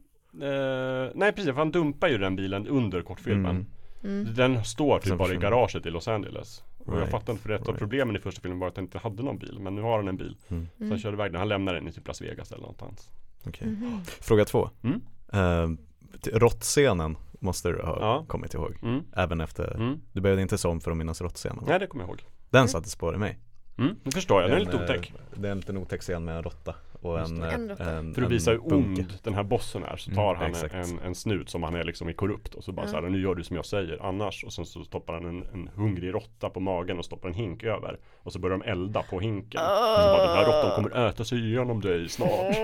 Eh, 0.43 1.11
nej 1.15 1.33
precis, 1.33 1.51
för 1.51 1.59
han 1.59 1.71
dumpar 1.71 2.09
ju 2.09 2.19
den 2.19 2.37
bilen 2.37 2.67
under 2.69 3.03
kortfilmen. 3.03 3.67
Mm. 4.05 4.21
Mm. 4.23 4.35
Den 4.35 4.65
står 4.65 4.99
typ 4.99 5.19
bara 5.19 5.33
i 5.33 5.37
garaget 5.37 5.87
i 5.87 5.91
Los 5.91 6.09
Angeles. 6.09 6.65
Och 6.79 6.99
jag 7.01 7.09
fattar 7.09 7.33
inte 7.33 7.43
för 7.43 7.51
ett 7.53 7.61
av 7.61 7.67
right. 7.67 7.79
problemen 7.79 8.17
i 8.17 8.19
första 8.19 8.41
filmen 8.41 8.59
var 8.59 8.69
att 8.69 8.77
han 8.77 8.85
inte 8.85 8.99
hade 8.99 9.23
någon 9.23 9.39
bil. 9.39 9.59
Men 9.61 9.75
nu 9.75 9.83
har 9.83 9.97
han 9.97 10.09
en 10.09 10.17
bil. 10.17 10.37
Mm. 10.49 10.69
Så 10.79 10.85
han 10.85 10.99
kör 10.99 11.13
iväg 11.13 11.33
den. 11.33 11.39
Han 11.39 11.49
lämnar 11.49 11.75
den 11.75 11.89
i 11.89 11.93
typ 11.93 12.09
Las 12.09 12.23
Vegas 12.23 12.51
eller 12.53 12.61
någonstans. 12.61 13.11
Okej. 13.47 13.69
Mhm. 13.69 14.01
Fråga 14.05 14.45
två. 14.45 14.71
Mm. 14.83 15.01
Eh, 15.33 15.79
t- 16.21 16.31
råttscenen 16.35 17.17
måste 17.41 17.69
du 17.69 17.83
ha 17.83 17.97
Ja. 18.01 18.25
kommit 18.29 18.55
ihåg. 18.55 18.79
Mm. 18.83 19.01
Även 19.17 19.41
efter, 19.41 19.75
Mm. 19.75 20.01
du 20.13 20.21
behövde 20.21 20.43
inte 20.43 20.59
se 20.59 20.69
om 20.69 20.81
för 20.81 20.91
att 20.91 20.97
minnas 20.97 21.21
råttscenen. 21.21 21.65
Nej 21.67 21.79
det 21.79 21.87
kommer 21.87 22.05
jag 22.05 22.09
ihåg. 22.09 22.23
Den 22.53 22.69
satte 22.69 22.91
spår 22.91 23.15
i 23.15 23.19
mig. 23.19 23.39
Mm, 23.79 23.97
nu 24.03 24.11
förstår 24.11 24.41
jag. 24.41 24.51
Den 24.51 24.57
är 24.57 24.65
lite 24.65 24.77
eh, 24.77 24.83
otäck. 24.83 25.12
Det 25.35 25.49
är 25.49 25.53
en 25.53 25.59
liten 25.59 25.77
otäck 25.77 26.01
scen 26.01 26.24
med 26.24 26.37
en 26.37 26.43
råtta 26.43 26.74
och 27.05 27.20
en, 27.20 27.43
En 27.43 27.70
en 27.70 28.15
För 28.15 28.23
att 28.23 28.31
visa 28.31 28.51
hur 28.51 28.73
ond 28.74 29.05
den 29.23 29.35
här 29.35 29.43
bossen 29.43 29.83
är 29.85 29.97
så 29.97 30.11
Mm, 30.11 30.16
tar 30.24 30.35
han 30.35 30.51
exakt. 30.51 30.74
en, 30.74 30.99
en 30.99 31.15
snut 31.15 31.51
som 31.51 31.62
han 31.62 31.74
är 31.74 31.85
liksom 31.85 32.09
i 32.09 32.15
korrupt 32.15 32.55
och 32.55 32.65
så 32.65 32.73
bara 32.73 32.87
Ja. 32.87 32.91
så 32.91 32.97
här, 33.01 33.03
nu 33.09 33.20
gör 33.23 33.35
du 33.35 33.45
som 33.45 33.57
jag 33.57 33.66
säger 33.66 34.07
annars 34.09 34.45
och 34.45 34.53
sen 34.53 34.66
så 34.66 34.85
stoppar 34.85 35.12
han 35.15 35.24
en, 35.24 35.43
en 35.55 35.70
hungrig 35.74 36.15
råtta 36.15 36.51
på 36.51 36.61
magen 36.61 36.99
och 36.99 37.05
stoppar 37.05 37.29
en 37.29 37.35
hink 37.35 37.62
över 37.65 37.99
och 38.23 38.33
så 38.33 38.39
börjar 38.39 38.59
de 38.59 38.70
elda 38.70 39.03
på 39.11 39.20
hinken 39.20 39.61
och 39.61 39.66
så 40.03 40.09
bara 40.16 40.27
den 40.27 40.37
här 40.37 40.45
råttan 40.47 40.74
kommer 40.85 41.09
äta 41.09 41.24
sig 41.24 41.39
igenom 41.49 41.81
dig 41.81 42.09
snart 42.09 42.57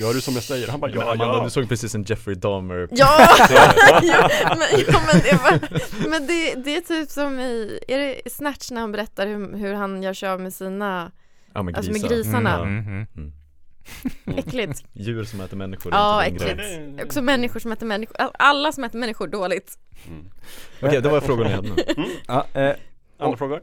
Gör 0.00 0.14
du 0.14 0.20
som 0.20 0.34
jag 0.34 0.42
säger? 0.42 0.68
Han 0.68 0.80
bara 0.80 0.90
ja, 0.90 1.02
Amanda, 1.02 1.24
ja 1.38 1.44
du 1.44 1.50
såg 1.50 1.68
precis 1.68 1.94
en 1.94 2.02
Jeffrey 2.02 2.34
Dahmer 2.36 2.88
Ja! 2.90 3.18
ja, 4.02 4.28
men, 4.48 4.84
ja 4.88 5.00
men, 5.12 5.20
det, 5.22 5.38
var, 5.42 6.08
men 6.10 6.26
det, 6.26 6.54
det 6.64 6.76
är 6.76 6.80
typ 6.80 7.08
som 7.10 7.38
i, 7.40 7.78
är 7.88 7.98
det 7.98 8.30
Snatch 8.30 8.70
när 8.70 8.80
han 8.80 8.92
berättar 8.92 9.26
hur, 9.26 9.56
hur 9.56 9.74
han 9.74 10.02
gör 10.02 10.12
sig 10.12 10.28
av 10.28 10.40
med 10.40 10.52
sina 10.54 11.10
Ja 11.54 11.62
men 11.62 11.74
Alltså 11.74 11.92
med 11.92 12.00
grisar. 12.00 12.16
grisarna. 12.16 12.50
Ja. 12.50 12.62
Mm, 12.62 13.06
mm. 13.16 13.32
Äckligt. 14.24 14.84
Djur 14.92 15.24
som 15.24 15.40
äter 15.40 15.56
människor 15.56 15.92
Ja, 15.92 16.24
äckligt. 16.24 16.60
Också 17.04 17.22
människor 17.22 17.60
som 17.60 17.72
äter 17.72 17.86
människor, 17.86 18.16
all- 18.20 18.30
alla 18.38 18.72
som 18.72 18.84
äter 18.84 18.98
människor 18.98 19.26
dåligt. 19.28 19.78
Mm. 20.08 20.24
Okej, 20.82 21.02
det 21.02 21.08
var 21.08 21.20
frågan 21.20 21.50
jag 21.50 21.56
hade 21.56 21.68
nu. 21.68 22.04
Ja, 22.26 22.46
eh, 22.54 22.74
Andra 23.20 23.36
frågor? 23.36 23.60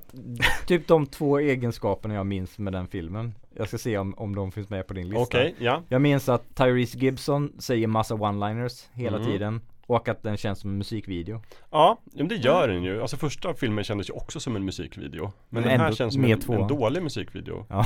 typ 0.67 0.87
de 0.87 1.05
två 1.07 1.39
egenskaperna 1.39 2.13
jag 2.13 2.25
minns 2.25 2.57
med 2.57 2.73
den 2.73 2.87
filmen. 2.87 3.33
Jag 3.57 3.67
ska 3.67 3.77
se 3.77 3.97
om, 3.97 4.13
om 4.17 4.35
de 4.35 4.51
finns 4.51 4.69
med 4.69 4.87
på 4.87 4.93
din 4.93 5.07
lista. 5.09 5.21
Okej, 5.21 5.55
ja. 5.59 5.83
Jag 5.89 6.01
minns 6.01 6.29
att 6.29 6.55
Tyrese 6.55 6.95
Gibson 6.97 7.51
säger 7.59 7.87
massa 7.87 8.13
one-liners 8.15 8.85
hela 8.93 9.17
Mm. 9.17 9.29
tiden. 9.31 9.61
Och 9.87 10.09
att 10.09 10.23
den 10.23 10.37
känns 10.37 10.59
som 10.59 10.69
en 10.69 10.77
musikvideo. 10.77 11.41
Ja, 11.71 12.01
men 12.13 12.27
det 12.27 12.35
gör 12.35 12.67
den 12.67 12.83
ju. 12.83 13.01
Alltså 13.01 13.17
första 13.17 13.53
filmen 13.53 13.83
kändes 13.83 14.09
ju 14.09 14.13
också 14.13 14.39
som 14.39 14.55
en 14.55 14.65
musikvideo. 14.65 15.23
Men 15.23 15.33
Men 15.49 15.63
den 15.63 15.79
här 15.79 15.85
ändå 15.85 15.95
känns 15.97 16.13
som 16.13 16.21
mer 16.21 16.33
en, 16.33 16.41
två. 16.41 16.53
en 16.53 16.67
dålig 16.67 17.03
musikvideo. 17.03 17.65
Ja. 17.69 17.85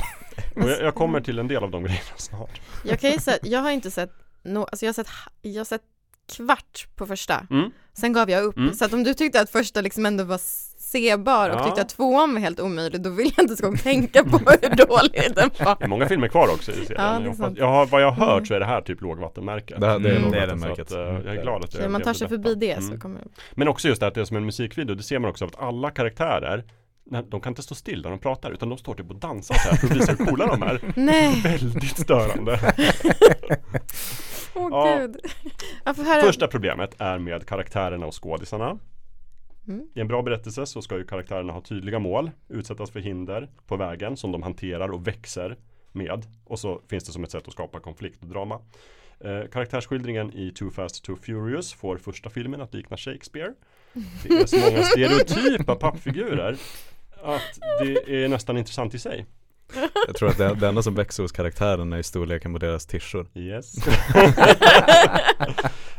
Och 0.56 0.70
jag, 0.70 0.82
jag 0.82 0.94
kommer 0.94 1.20
till 1.20 1.38
en 1.38 1.48
del 1.48 1.64
av 1.64 1.70
de 1.70 1.84
grejerna 1.84 2.16
snart. 2.16 2.60
Jag 2.84 3.00
kan 3.00 3.10
ju 3.10 3.18
säga, 3.18 3.38
jag 3.42 3.60
har 3.60 3.70
inte 3.70 3.90
sett, 3.90 4.12
no, 4.42 4.58
alltså 4.58 4.84
jag 4.86 4.88
har 4.88 4.94
sett, 4.94 5.08
jag 5.42 5.60
har 5.60 5.64
sett 5.64 5.82
kvart 6.36 6.86
på 6.96 7.06
första. 7.06 7.46
Mm. 7.50 7.70
Sen 7.92 8.12
gav 8.12 8.30
jag 8.30 8.44
upp. 8.44 8.56
Mm. 8.56 8.74
Så 8.74 8.84
att 8.84 8.92
om 8.92 9.04
du 9.04 9.14
tyckte 9.14 9.40
att 9.40 9.50
första 9.50 9.80
liksom 9.80 10.06
ändå 10.06 10.24
var 10.24 10.38
sebar 10.92 11.50
och 11.50 11.56
Ja. 11.56 11.64
tyckte 11.64 11.80
att 11.82 11.88
tvåan 11.88 12.34
var 12.34 12.40
helt 12.40 12.60
omöjlig, 12.60 13.02
då 13.02 13.10
vill 13.10 13.32
jag 13.36 13.44
inte 13.50 13.64
ens 13.64 13.82
tänka 13.82 14.24
på 14.24 14.38
hur 14.38 14.76
dålig 14.86 15.34
den 15.34 15.50
var. 15.64 15.76
Det 15.78 15.84
är 15.84 15.88
många 15.88 16.08
filmer 16.08 16.28
kvar 16.28 16.48
också 16.48 16.72
i 16.72 16.74
serien. 16.74 17.24
Ja, 17.24 17.34
jag 17.38 17.58
jag 17.58 17.66
har, 17.66 17.86
vad 17.86 18.02
jag 18.02 18.10
har 18.10 18.26
hört 18.26 18.36
Mm. 18.36 18.46
så 18.46 18.54
är 18.54 18.60
det 18.60 18.66
här 18.66 18.80
typ 18.80 19.00
lågvattenmärke. 19.00 19.76
Det, 19.78 19.86
här- 19.86 19.98
det 19.98 20.08
är 20.08 20.10
Mm, 20.10 20.22
nog 20.22 20.32
det 20.32 20.38
är 20.38 20.40
det 20.40 20.46
den. 20.46 20.60
Så 20.60 20.66
märket. 20.68 20.86
att, 20.92 20.92
eh, 20.92 20.98
jag 21.00 21.36
är 21.36 21.42
glad 21.42 21.64
att 21.64 21.74
jag 21.74 21.82
Så 21.82 21.88
man 21.88 22.00
tar 22.02 22.12
sig 22.14 22.28
detta. 22.28 22.42
förbi 22.42 22.54
det 22.54 22.72
Mm. 22.72 22.90
så 22.90 22.98
kommer 22.98 23.20
Men 23.54 23.68
också 23.68 23.88
just 23.88 24.00
det 24.00 24.06
att 24.06 24.14
det 24.14 24.20
är 24.20 24.24
som 24.24 24.36
en 24.36 24.46
musikvideo, 24.46 24.94
det 24.94 25.02
ser 25.02 25.18
man 25.18 25.30
också 25.30 25.44
av 25.44 25.48
att 25.54 25.62
alla 25.62 25.90
karaktärer 25.90 26.64
när- 27.10 27.22
de 27.22 27.40
kan 27.40 27.50
inte 27.50 27.62
stå 27.62 27.74
still 27.74 28.02
när 28.02 28.10
de 28.10 28.18
pratar 28.18 28.50
utan 28.50 28.68
de 28.68 28.78
står 28.78 28.94
typ 28.94 29.10
och 29.10 29.16
dansar 29.16 29.54
så 29.54 29.68
här 29.68 29.76
för 29.76 29.86
att 29.86 29.96
visa 29.96 30.12
hur 30.18 30.26
coola 30.26 30.46
de 30.46 30.62
är. 30.62 30.80
Nej, 30.96 31.40
Väldigt 31.44 31.98
störande. 31.98 32.58
åh 34.54 34.68
Ja. 34.70 34.98
gud. 34.98 35.16
Första 36.24 36.48
problemet 36.48 36.94
är 36.98 37.18
med 37.18 37.46
karaktärerna 37.46 38.06
och 38.06 38.22
skådisarna. 38.22 38.78
Mm. 39.68 39.88
I 39.94 40.00
en 40.00 40.08
bra 40.08 40.22
berättelse 40.22 40.66
så 40.66 40.82
ska 40.82 40.98
ju 40.98 41.04
karaktärerna 41.04 41.52
ha 41.52 41.60
tydliga 41.60 41.98
mål, 41.98 42.30
utsättas 42.48 42.90
för 42.90 43.00
hinder 43.00 43.50
på 43.66 43.76
vägen 43.76 44.16
som 44.16 44.32
de 44.32 44.42
hanterar 44.42 44.88
och 44.88 45.06
växer 45.06 45.56
med. 45.92 46.26
Och 46.44 46.58
så 46.58 46.80
finns 46.88 47.04
det 47.04 47.12
som 47.12 47.24
ett 47.24 47.30
sätt 47.30 47.46
att 47.46 47.52
skapa 47.52 47.80
konflikt 47.80 48.22
och 48.22 48.28
drama. 48.28 48.60
Eh, 49.20 49.42
karaktärsskildringen 49.52 50.32
i 50.32 50.50
Too 50.50 50.70
Fast 50.70 51.04
Too 51.04 51.16
Furious 51.16 51.72
får 51.72 51.96
första 51.96 52.30
filmen 52.30 52.60
att 52.60 52.74
likna 52.74 52.96
Shakespeare. 52.96 53.52
Det 54.22 54.28
är 54.28 54.46
så 54.46 54.56
många 54.56 54.82
stereotypa 54.82 55.76
pappfigurer 55.76 56.56
att 57.22 57.60
det 57.80 58.24
är 58.24 58.28
nästan 58.28 58.58
intressant 58.58 58.94
i 58.94 58.98
sig. 58.98 59.26
Jag 60.06 60.16
tror 60.16 60.28
att 60.28 60.38
det, 60.38 60.54
det 60.54 60.68
enda 60.68 60.82
som 60.82 60.94
växer 60.94 61.22
hos 61.22 61.32
karaktären 61.32 61.92
är 61.92 62.02
storleken 62.02 62.52
på 62.52 62.58
deras 62.58 62.86
t-shirt 62.86 63.26
Yes. 63.36 63.74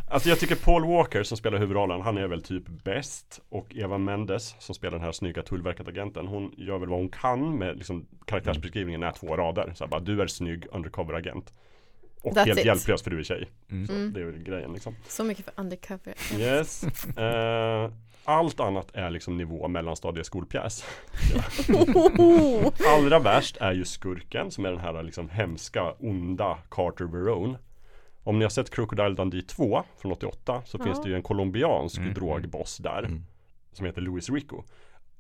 alltså 0.08 0.30
jag 0.30 0.40
tycker 0.40 0.56
Paul 0.56 0.86
Walker 0.86 1.24
som 1.24 1.38
spelar 1.38 1.58
huvudrollen, 1.58 2.02
han 2.02 2.18
är 2.18 2.28
väl 2.28 2.42
typ 2.44 2.64
bäst. 2.84 3.40
Och 3.50 3.76
Eva 3.76 3.98
Mendes 3.98 4.56
som 4.60 4.76
spelar 4.76 4.92
den 4.98 5.02
här 5.06 5.12
snygga 5.12 5.42
Tullverket-agenten, 5.44 6.28
hon 6.28 6.54
gör 6.58 6.78
väl 6.78 6.90
vad 6.90 7.00
hon 7.00 7.10
kan 7.10 7.58
med 7.58 7.78
liksom 7.78 8.06
karaktärsbeskrivningen 8.26 9.04
är 9.04 9.12
två 9.12 9.38
rader. 9.38 9.74
Så 9.76 9.88
bara, 9.88 10.00
du 10.02 10.22
är 10.22 10.28
snygg 10.28 10.66
undercover-agent. 10.72 11.54
Och 12.24 12.34
That's 12.34 12.46
helt 12.46 12.60
it. 12.60 12.66
hjälplös 12.66 13.04
för 13.04 13.12
du 13.12 13.20
är 13.20 13.24
tjej. 13.24 13.50
Mm. 13.72 13.88
Så 13.88 13.94
Mm. 13.94 14.14
det 14.14 14.22
är 14.22 14.26
väl 14.26 14.44
grejen 14.44 14.74
liksom. 14.74 14.96
Så 15.08 15.24
mycket 15.24 15.46
för 15.46 15.54
undercover. 15.58 16.14
Yes. 16.40 16.84
Eh, 17.18 17.92
allt 18.26 18.60
annat 18.60 18.92
är 18.96 19.10
liksom 19.10 19.38
nivå 19.38 19.68
mellanstadie 19.68 20.24
skolpjäs. 20.24 20.86
Allra 22.98 23.20
värst 23.20 23.58
är 23.58 23.72
ju 23.74 23.86
skurken 23.86 24.52
som 24.52 24.66
är 24.66 24.70
den 24.72 24.80
här 24.80 25.04
liksom 25.04 25.30
hemska, 25.30 25.92
onda 26.00 26.58
Carter 26.70 27.06
Verone. 27.06 27.58
Om 28.24 28.40
ni 28.40 28.46
har 28.46 28.50
sett 28.50 28.70
Crocodile 28.70 29.10
Dundee 29.16 29.42
2 29.42 29.84
från 29.98 30.12
88 30.12 30.62
så 30.66 30.78
Ja. 30.78 30.84
finns 30.84 31.02
det 31.04 31.10
ju 31.10 31.16
en 31.16 31.24
colombiansk 31.24 31.98
Mm. 31.98 32.14
drogboss 32.14 32.78
där 32.78 33.04
Mm. 33.04 33.24
som 33.74 33.86
heter 33.86 34.02
Louis 34.02 34.30
Rico. 34.30 34.64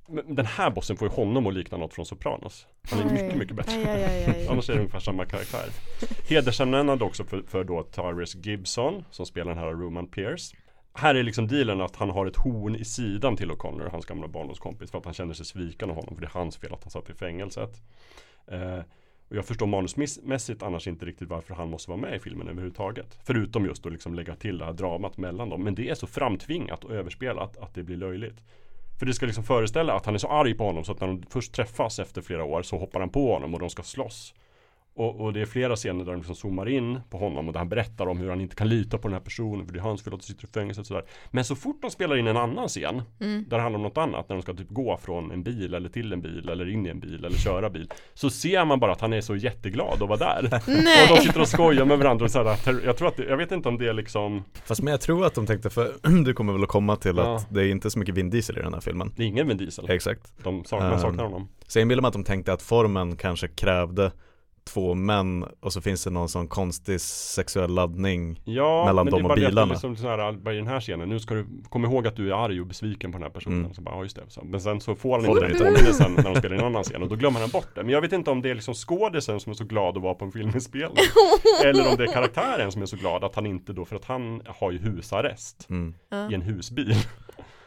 Men 0.07 0.35
den 0.35 0.45
här 0.45 0.69
bossen 0.69 0.97
får 0.97 1.07
ju 1.07 1.13
honom 1.13 1.47
att 1.47 1.53
likna 1.53 1.77
något 1.77 1.93
från 1.93 2.05
Sopranos. 2.05 2.67
Han 2.91 2.99
är 2.99 3.11
mycket, 3.11 3.35
mycket 3.37 3.55
bättre. 3.55 3.73
Aj, 3.73 3.87
aj, 3.87 4.03
aj, 4.03 4.25
aj. 4.35 4.47
Annars 4.47 4.69
är 4.69 4.73
det 4.73 4.79
ungefär 4.79 4.99
samma 4.99 5.25
karaktär. 5.25 5.65
Hedersomnämnande 6.29 7.03
också 7.05 7.23
för, 7.23 7.41
för 7.47 7.63
då 7.63 7.83
Tyrese 7.83 8.37
Gibson 8.37 9.05
som 9.11 9.25
spelar 9.25 9.49
den 9.55 9.63
här 9.63 9.71
Roman 9.71 10.07
Pierce. 10.07 10.55
Här 10.93 11.15
är 11.15 11.23
liksom 11.23 11.47
dealen 11.47 11.81
att 11.81 11.95
han 11.95 12.09
har 12.09 12.25
ett 12.25 12.35
horn 12.35 12.75
i 12.75 12.85
sidan 12.85 13.37
till 13.37 13.51
O'Connor, 13.51 13.89
hans 13.89 14.05
gamla 14.05 14.27
barndomskompis, 14.27 14.91
för 14.91 14.97
att 14.97 15.05
han 15.05 15.13
känner 15.13 15.33
sig 15.33 15.45
sviken 15.45 15.89
av 15.89 15.95
honom, 15.95 16.15
för 16.15 16.21
det 16.21 16.27
är 16.27 16.39
hans 16.39 16.57
fel 16.57 16.73
att 16.73 16.83
han 16.83 16.91
satt 16.91 17.09
i 17.09 17.13
fängelset. 17.13 17.81
Eh, 18.47 18.79
och 19.29 19.37
jag 19.37 19.45
förstår 19.45 19.67
manusmässigt 19.67 20.63
annars 20.63 20.87
inte 20.87 21.05
riktigt 21.05 21.29
varför 21.29 21.53
han 21.53 21.69
måste 21.69 21.89
vara 21.91 22.01
med 22.01 22.15
i 22.15 22.19
filmen 22.19 22.47
överhuvudtaget. 22.47 23.17
Förutom 23.23 23.65
just 23.65 23.85
att 23.85 23.91
liksom 23.91 24.15
lägga 24.15 24.35
till 24.35 24.57
det 24.57 24.65
här 24.65 24.73
dramat 24.73 25.17
mellan 25.17 25.49
dem. 25.49 25.63
Men 25.63 25.75
det 25.75 25.89
är 25.89 25.95
så 25.95 26.07
framtvingat 26.07 26.83
och 26.83 26.91
överspelat 26.91 27.57
att 27.57 27.73
det 27.73 27.83
blir 27.83 27.97
löjligt. 27.97 28.43
För 28.99 29.05
det 29.05 29.13
ska 29.13 29.25
liksom 29.25 29.43
föreställa 29.43 29.93
att 29.93 30.05
han 30.05 30.15
är 30.15 30.19
så 30.19 30.27
arg 30.27 30.53
på 30.53 30.63
honom 30.63 30.83
så 30.83 30.91
att 30.91 30.99
när 30.99 31.07
de 31.07 31.23
först 31.29 31.53
träffas 31.53 31.99
efter 31.99 32.21
flera 32.21 32.43
år 32.43 32.61
så 32.61 32.77
hoppar 32.77 32.99
han 32.99 33.09
på 33.09 33.33
honom 33.33 33.53
och 33.53 33.59
de 33.59 33.69
ska 33.69 33.83
slåss. 33.83 34.33
Och, 34.95 35.21
och 35.21 35.33
det 35.33 35.41
är 35.41 35.45
flera 35.45 35.75
scener 35.75 36.05
där 36.05 36.11
de 36.11 36.17
liksom 36.17 36.35
zoomar 36.35 36.69
in 36.69 36.99
på 37.09 37.17
honom 37.17 37.47
och 37.47 37.53
där 37.53 37.59
han 37.59 37.69
berättar 37.69 38.07
om 38.07 38.17
hur 38.17 38.29
han 38.29 38.41
inte 38.41 38.55
kan 38.55 38.69
lita 38.69 38.97
på 38.97 39.07
den 39.07 39.13
här 39.13 39.21
personen 39.21 39.65
för 39.65 39.73
det 39.73 39.79
är 39.79 39.83
hans 39.83 40.03
fel 40.03 40.13
att 40.13 40.19
du 40.19 40.25
sitter 40.25 40.43
i 40.45 40.47
fängelse 40.47 40.81
och 40.81 40.87
sådär. 40.87 41.03
Men 41.31 41.45
så 41.45 41.55
fort 41.55 41.81
de 41.81 41.91
spelar 41.91 42.17
in 42.17 42.27
en 42.27 42.37
annan 42.37 42.67
scen 42.67 43.01
Mm. 43.19 43.45
där 43.49 43.57
det 43.57 43.63
handlar 43.63 43.77
om 43.77 43.83
något 43.83 43.97
annat, 43.97 44.29
när 44.29 44.35
de 44.35 44.41
ska 44.41 44.53
typ 44.53 44.69
gå 44.69 44.97
från 44.97 45.31
en 45.31 45.43
bil 45.43 45.73
eller 45.73 45.89
till 45.89 46.13
en 46.13 46.21
bil 46.21 46.49
eller 46.49 46.69
in 46.69 46.85
i 46.85 46.89
en 46.89 46.99
bil 46.99 47.25
eller 47.25 47.37
köra 47.37 47.69
bil. 47.69 47.89
Så 48.13 48.29
ser 48.29 48.65
man 48.65 48.79
bara 48.79 48.91
att 48.91 49.01
han 49.01 49.13
är 49.13 49.21
så 49.21 49.35
jätteglad 49.35 49.93
att 50.03 50.09
vara 50.09 50.17
där. 50.17 50.43
Och 50.43 50.61
de 50.65 50.83
Nej! 50.83 51.21
sitter 51.21 51.41
och 51.41 51.47
skojar 51.47 51.85
med 51.85 51.97
varandra 51.97 52.25
och 52.25 52.31
sådär. 52.31 52.57
Jag 52.85 52.97
tror 52.97 53.07
att 53.07 53.17
det, 53.17 53.23
jag 53.25 53.37
vet 53.37 53.51
inte 53.51 53.69
om 53.69 53.77
det 53.77 53.87
är 53.87 53.93
liksom 53.93 54.43
Fast 54.65 54.81
men 54.81 54.91
jag 54.91 55.01
tror 55.01 55.25
att 55.25 55.35
de 55.35 55.45
tänkte, 55.45 55.69
för 55.69 55.93
du 56.25 56.33
kommer 56.33 56.53
väl 56.53 56.63
att 56.63 56.69
komma 56.69 56.95
till 56.95 57.17
Ja. 57.17 57.35
att 57.35 57.53
det 57.53 57.61
är 57.65 57.67
inte 57.71 57.89
så 57.89 57.99
mycket 57.99 58.15
Vin 58.15 58.29
Diesel 58.29 58.57
i 58.57 58.61
den 58.61 58.73
här 58.73 58.81
filmen 58.81 59.11
Det 59.15 59.23
är 59.23 59.27
ingen 59.27 59.47
Vin 59.47 59.57
Diesel. 59.57 59.89
Exakt 59.89 60.33
De 60.43 60.65
saknar, 60.65 60.87
man 60.89 60.95
Um, 60.95 61.01
saknar 61.01 61.23
honom. 61.23 61.47
Så 61.67 61.79
jag 61.79 61.81
inbillar 61.81 62.01
mig 62.01 62.07
att 62.07 62.13
de 62.13 62.23
tänkte 62.23 62.53
att 62.53 62.61
formen 62.61 63.15
kanske 63.15 63.47
krävde 63.47 64.11
två 64.63 64.93
män 64.93 65.45
och 65.59 65.73
så 65.73 65.81
finns 65.81 66.03
det 66.03 66.09
någon 66.09 66.29
sån 66.29 66.47
konstig 66.47 67.01
sexuell 67.01 67.73
laddning 67.73 68.41
Ja, 68.45 68.85
mellan 68.85 69.05
men 69.05 69.11
dem 69.11 69.19
det 69.19 69.23
och 69.23 69.29
bara 69.29 69.35
det 69.35 69.41
att 69.41 69.41
det 69.41 69.45
är 69.45 69.49
bilarna. 69.49 69.71
liksom 69.71 69.95
så 69.95 70.07
här, 70.07 70.31
bara 70.31 70.53
i 70.53 70.57
den 70.57 70.67
här 70.67 70.79
scenen, 70.79 71.09
nu 71.09 71.19
ska 71.19 71.33
du 71.33 71.47
komma 71.69 71.87
ihåg 71.87 72.07
att 72.07 72.15
du 72.15 72.29
är 72.31 72.45
arg 72.45 72.61
och 72.61 72.67
besviken 72.67 73.11
på 73.11 73.17
den 73.17 73.23
här 73.23 73.29
personen. 73.29 73.59
Mm. 73.59 73.73
Så 73.73 73.81
bara, 73.81 73.95
ja 73.95 74.03
just 74.03 74.15
det. 74.15 74.21
Så, 74.27 74.43
men 74.43 74.61
sen 74.61 74.81
så 74.81 74.95
får 74.95 75.19
han 75.19 75.29
inte 75.29 75.47
den 75.47 75.57
påminnelsen 75.57 76.13
när 76.13 76.23
de 76.23 76.35
spelar 76.35 76.55
in 76.55 76.61
en 76.61 76.67
annan 76.67 76.83
scen 76.83 77.03
och 77.03 77.09
då 77.09 77.15
glömmer 77.15 77.39
han 77.39 77.49
bort 77.49 77.75
det. 77.75 77.83
Men 77.83 77.93
jag 77.93 78.01
vet 78.01 78.13
inte 78.13 78.31
om 78.31 78.41
det 78.41 78.49
är 78.49 78.55
liksom 78.55 78.73
skådisen 78.73 79.39
som 79.39 79.49
är 79.49 79.53
så 79.53 79.63
glad 79.63 79.97
att 79.97 80.03
vara 80.03 80.13
på 80.13 80.25
en 80.25 80.31
filminspelning. 80.31 81.05
eller 81.65 81.89
om 81.91 81.97
det 81.97 82.03
är 82.03 82.13
karaktären 82.13 82.71
som 82.71 82.81
är 82.81 82.85
så 82.85 82.97
glad 82.97 83.23
att 83.23 83.35
han 83.35 83.45
inte 83.45 83.73
då, 83.73 83.85
för 83.85 83.95
att 83.95 84.05
han 84.05 84.41
har 84.45 84.71
ju 84.71 84.77
husarrest 84.77 85.67
mm. 85.69 85.93
i 86.31 86.33
en 86.33 86.41
husbil. 86.41 86.95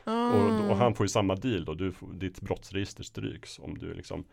Ah. 0.04 0.30
Och, 0.30 0.70
och 0.70 0.76
han 0.76 0.94
får 0.94 1.04
ju 1.04 1.08
samma 1.08 1.34
deal 1.34 1.64
då, 1.64 1.74
du, 1.74 1.92
får- 1.92 2.12
ditt 2.12 2.40
brottsregister 2.40 3.02
stryks 3.02 3.58
om 3.58 3.78
du 3.78 3.94
liksom 3.94 4.24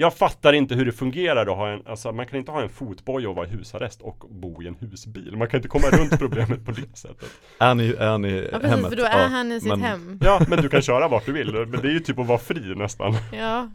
jag 0.00 0.14
fattar 0.14 0.52
inte 0.52 0.74
hur 0.74 0.84
det 0.84 0.92
fungerar 0.92 1.46
att 1.46 1.56
ha 1.56 1.68
en, 1.68 1.82
alltså 1.86 2.12
man 2.12 2.26
kan 2.26 2.38
inte 2.38 2.50
ha 2.52 2.62
en 2.62 2.68
fotboja 2.68 3.28
och 3.28 3.34
vara 3.36 3.46
i 3.46 3.50
husarrest 3.50 4.00
och 4.02 4.24
bo 4.30 4.62
i 4.62 4.66
en 4.66 4.74
husbil. 4.80 5.36
Man 5.36 5.48
kan 5.48 5.58
inte 5.58 5.68
komma 5.68 5.86
runt 5.90 6.18
problemet 6.18 6.64
på 6.64 6.70
det 6.72 6.96
sättet. 6.98 7.28
Är 7.58 7.74
ni, 7.74 7.88
är 7.98 8.18
ni 8.18 8.48
Ja 8.52 8.58
precis, 8.58 8.70
hemmet? 8.70 8.88
för 8.88 8.96
då 8.96 9.04
är 9.04 9.20
Ja, 9.20 9.26
han 9.26 9.52
i 9.52 9.60
sitt 9.60 9.68
men- 9.68 9.80
hem. 9.82 10.18
Ja, 10.22 10.40
men 10.48 10.62
du 10.62 10.68
kan 10.68 10.82
köra 10.90 11.08
vart 11.08 11.26
du 11.26 11.32
vill. 11.32 11.52
Men 11.52 11.70
det 11.80 11.88
är 11.88 11.92
ju 11.92 12.00
typ 12.00 12.18
att 12.18 12.26
vara 12.26 12.38
fri 12.38 12.74
nästan. 12.76 13.14
Ja. 13.32 13.68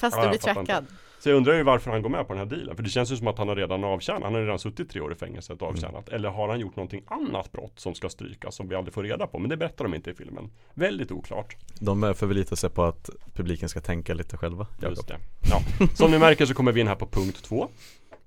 Fast 0.00 0.16
Ja, 0.16 0.22
du 0.22 0.28
blir 0.28 0.38
trackad. 0.38 0.86
Så 1.22 1.28
jag 1.28 1.36
undrar 1.36 1.54
ju 1.54 1.62
varför 1.62 1.90
han 1.90 2.02
går 2.02 2.10
med 2.10 2.26
på 2.26 2.32
den 2.32 2.38
här 2.38 2.56
dealen. 2.56 2.76
För 2.76 2.82
det 2.82 2.90
känns 2.90 3.12
ju 3.12 3.16
som 3.16 3.26
att 3.26 3.38
han 3.38 3.48
har 3.48 3.56
redan 3.56 3.84
avtjänat. 3.84 4.22
Han 4.22 4.34
har 4.34 4.40
redan 4.40 4.58
suttit 4.58 4.90
tre 4.90 5.00
år 5.00 5.12
i 5.12 5.14
fängelset 5.14 5.62
och 5.62 5.68
avtjänat. 5.68 6.08
Eller 6.08 6.28
har 6.28 6.48
han 6.48 6.60
gjort 6.60 6.76
någonting 6.76 7.04
annat 7.06 7.52
brott 7.52 7.72
som 7.76 7.94
ska 7.94 8.08
strykas 8.08 8.54
som 8.54 8.68
vi 8.68 8.74
aldrig 8.74 8.94
får 8.94 9.02
reda 9.02 9.26
på. 9.26 9.38
Men 9.38 9.50
det 9.50 9.56
berättar 9.56 9.84
de 9.84 9.94
inte 9.94 10.10
i 10.10 10.14
filmen. 10.14 10.50
Väldigt 10.74 11.12
oklart. 11.12 11.56
De 11.80 12.14
förlitar 12.14 12.56
sig 12.56 12.70
på 12.70 12.82
att 12.82 13.10
publiken 13.34 13.68
ska 13.68 13.80
tänka 13.80 14.14
lite 14.14 14.36
själva 14.36 14.66
Just 14.82 15.08
det. 15.08 15.18
Ja. 15.50 15.86
Som 15.94 16.10
ni 16.10 16.18
märker 16.18 16.46
så 16.46 16.54
kommer 16.54 16.72
vi 16.72 16.80
in 16.80 16.88
här 16.88 16.94
på 16.94 17.06
punkt 17.06 17.42
två. 17.44 17.68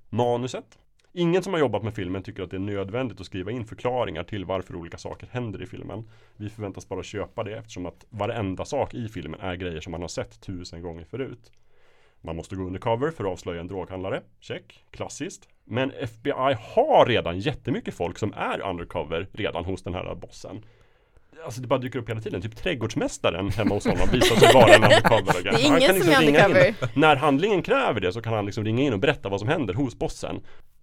Manuset. 0.08 0.78
Ingen 1.12 1.42
som 1.42 1.52
har 1.52 1.60
jobbat 1.60 1.82
med 1.82 1.94
filmen 1.94 2.22
tycker 2.22 2.42
att 2.42 2.50
det 2.50 2.56
är 2.56 2.60
nödvändigt 2.60 3.20
att 3.20 3.26
skriva 3.26 3.50
in 3.50 3.66
förklaringar 3.66 4.24
till 4.24 4.44
varför 4.44 4.76
olika 4.76 4.98
saker 4.98 5.28
händer 5.30 5.62
i 5.62 5.66
filmen. 5.66 6.08
Vi 6.36 6.50
förväntas 6.50 6.88
bara 6.88 7.02
köpa 7.02 7.44
det 7.44 7.56
eftersom 7.56 7.86
att 7.86 8.06
varenda 8.10 8.64
sak 8.64 8.94
i 8.94 9.08
filmen 9.08 9.40
är 9.40 9.54
grejer 9.54 9.80
som 9.80 9.90
man 9.90 10.00
har 10.00 10.08
sett 10.08 10.40
tusen 10.40 10.82
gånger 10.82 11.04
förut. 11.04 11.52
Man 12.26 12.36
måste 12.36 12.56
gå 12.56 12.62
undercover 12.62 13.10
för 13.10 13.24
att 13.24 13.30
avslöja 13.30 13.60
en 13.60 13.66
droghandlare. 13.68 14.20
Check. 14.40 14.84
Klassiskt. 14.90 15.48
Men 15.64 15.90
FBI 16.00 16.30
har 16.74 17.06
redan 17.06 17.38
jättemycket 17.38 17.94
folk 17.94 18.18
som 18.18 18.32
är 18.36 18.60
undercover 18.70 19.28
redan 19.32 19.64
hos 19.64 19.82
den 19.82 19.94
här 19.94 20.14
bossen. 20.14 20.64
Alltså 21.44 21.60
det 21.60 21.66
bara 21.68 21.78
dyker 21.78 21.98
upp 21.98 22.10
hela 22.10 22.20
tiden. 22.20 22.42
Typ 22.42 22.56
trädgårdsmästaren 22.56 23.50
hemma 23.50 23.74
hos 23.74 23.86
honom 23.86 24.08
visar 24.12 24.36
sig 24.36 24.54
vara 24.54 24.74
en 24.74 24.82
undercover-agent. 24.84 25.56
Det 25.56 25.62
är 25.62 25.66
ingen 25.66 26.02
som 26.02 26.12
är 26.12 26.20
ringa 26.20 26.40
in- 26.40 26.50
undercover. 26.50 26.74
När 26.94 27.16
handlingen 27.16 27.62
kräver 27.62 28.00
det 28.00 28.12
så 28.12 28.22
kan 28.22 28.32
han 28.32 28.46
liksom 28.46 28.64
ringa 28.64 28.82
in 28.82 28.92
och 28.92 28.98
berätta 28.98 29.28
vad 29.28 29.40
som 29.40 29.48
händer 29.48 29.74
hos 29.74 29.98
bossen. 29.98 30.40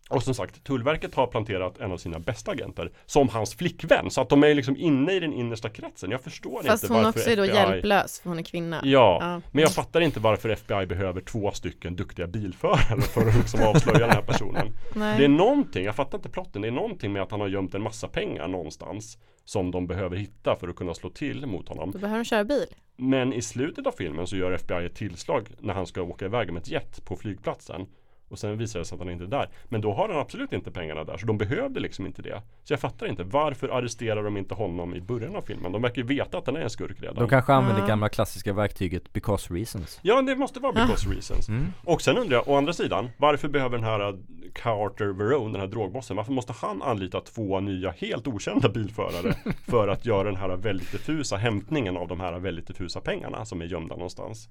Och 0.09 0.23
som 0.23 0.33
sagt, 0.33 0.63
Tullverket 0.63 1.15
har 1.15 1.27
planterat 1.27 1.77
en 1.77 1.91
av 1.91 1.97
sina 1.97 2.19
bästa 2.19 2.51
agenter 2.51 2.91
som 3.05 3.29
hans 3.29 3.55
flickvän. 3.55 4.09
Så 4.11 4.21
att 4.21 4.29
de 4.29 4.43
är 4.43 4.55
liksom 4.55 4.77
inne 4.77 5.11
i 5.13 5.19
den 5.19 5.33
innersta 5.33 5.69
kretsen. 5.69 6.11
Jag 6.11 6.21
förstår 6.21 6.63
Fast 6.63 6.83
inte 6.83 6.93
hon 6.93 7.03
varför 7.03 7.19
också 7.19 7.29
är 7.29 7.37
då 7.37 7.43
FBI 7.43 7.57
hjälplös 7.57 8.19
för 8.19 8.29
hon 8.29 8.39
är 8.39 8.43
kvinna. 8.43 8.81
Ja, 8.83 9.17
Ja. 9.21 9.41
men 9.51 9.61
jag 9.61 9.71
fattar 9.71 10.01
inte 10.01 10.19
varför 10.19 10.49
FBI 10.49 10.85
behöver 10.85 11.21
två 11.21 11.51
stycken 11.51 11.95
duktiga 11.95 12.27
bilförare 12.27 13.01
för 13.01 13.27
att 13.27 13.35
liksom 13.37 13.63
avslöja 13.63 13.99
den 13.99 14.09
här 14.09 14.21
personen. 14.21 14.67
Nej. 14.95 15.17
Det 15.17 15.23
är 15.23 15.29
någonting, 15.29 15.85
jag 15.85 15.95
fattar 15.95 16.17
inte 16.17 16.29
plotten, 16.29 16.61
det 16.61 16.67
är 16.67 16.71
någonting 16.71 17.13
med 17.13 17.21
att 17.21 17.31
han 17.31 17.41
har 17.41 17.47
gömt 17.47 17.73
en 17.75 17.81
massa 17.81 18.07
pengar 18.07 18.47
någonstans 18.47 19.17
som 19.45 19.71
de 19.71 19.87
behöver 19.87 20.17
hitta 20.17 20.55
för 20.55 20.67
att 20.67 20.75
kunna 20.75 20.93
slå 20.93 21.09
till 21.09 21.45
mot 21.45 21.69
honom. 21.69 21.91
Då 21.91 21.97
behöver 21.99 22.17
hon 22.17 22.25
köra 22.25 22.43
bil. 22.43 22.65
Men 22.97 23.33
i 23.33 23.41
slutet 23.41 23.87
av 23.87 23.91
filmen 23.91 24.27
så 24.27 24.35
gör 24.35 24.51
FBI 24.51 24.85
ett 24.85 24.95
tillslag 24.95 25.49
när 25.59 25.73
han 25.73 25.85
ska 25.87 26.01
åka 26.01 26.25
iväg 26.25 26.53
med 26.53 26.61
ett 26.61 26.67
jet 26.69 27.05
på 27.05 27.15
flygplatsen. 27.15 27.85
Och 28.33 28.39
sen 28.39 28.57
visar 28.57 28.79
det 28.79 28.85
sig 28.85 28.95
att 28.95 28.99
han 29.01 29.09
inte 29.09 29.23
är 29.23 29.27
där. 29.27 29.49
Men 29.69 29.81
då 29.81 29.93
har 29.93 30.09
han 30.09 30.17
absolut 30.17 30.53
inte 30.53 30.71
pengarna 30.71 31.03
där. 31.03 31.17
Så 31.17 31.25
de 31.25 31.37
behövde 31.37 31.79
liksom 31.79 32.05
inte 32.05 32.21
det. 32.21 32.41
Så 32.63 32.73
jag 32.73 32.79
fattar 32.79 33.07
inte. 33.07 33.23
Varför 33.23 33.69
arresterar 33.69 34.23
de 34.23 34.37
inte 34.37 34.55
honom 34.55 34.95
i 34.95 35.01
början 35.01 35.35
av 35.35 35.41
filmen? 35.41 35.71
De 35.71 35.81
verkar 35.81 36.01
ju 36.01 36.07
veta 36.07 36.37
att 36.37 36.45
han 36.45 36.55
är 36.55 36.61
en 36.61 36.69
skurk 36.69 37.01
redan. 37.01 37.15
De 37.15 37.29
kanske 37.29 37.53
använder 37.53 37.81
Ja. 37.81 37.87
gamla 37.87 38.09
klassiska 38.09 38.53
verktyget 38.53 39.13
because 39.13 39.53
reasons. 39.53 39.99
Ja, 40.01 40.21
det 40.21 40.35
måste 40.35 40.59
vara 40.59 40.73
because 40.73 41.09
reasons. 41.09 41.49
Mm. 41.49 41.65
Och 41.83 42.01
sen 42.01 42.17
undrar 42.17 42.37
jag, 42.37 42.47
å 42.47 42.55
andra 42.55 42.73
sidan, 42.73 43.09
varför 43.17 43.47
behöver 43.47 43.77
den 43.77 43.85
här 43.85 44.09
uh, 44.09 44.19
Carter 44.53 45.05
Verone, 45.05 45.51
den 45.51 45.61
här 45.61 45.67
drogbossen, 45.67 46.17
varför 46.17 46.31
måste 46.33 46.53
han 46.53 46.81
anlita 46.81 47.21
två 47.21 47.59
nya 47.59 47.91
helt 47.91 48.27
okända 48.27 48.69
bilförare 48.69 49.35
för 49.67 49.87
att 49.87 50.05
göra 50.05 50.23
den 50.23 50.35
här 50.35 50.55
väldigt 50.57 50.91
diffusa 50.91 51.37
hämtningen 51.37 51.97
av 51.97 52.07
de 52.07 52.19
här 52.19 52.39
väldigt 52.39 52.67
diffusa 52.67 53.01
pengarna 53.01 53.45
som 53.45 53.61
är 53.61 53.65
gömda 53.65 53.95
någonstans? 53.95 54.49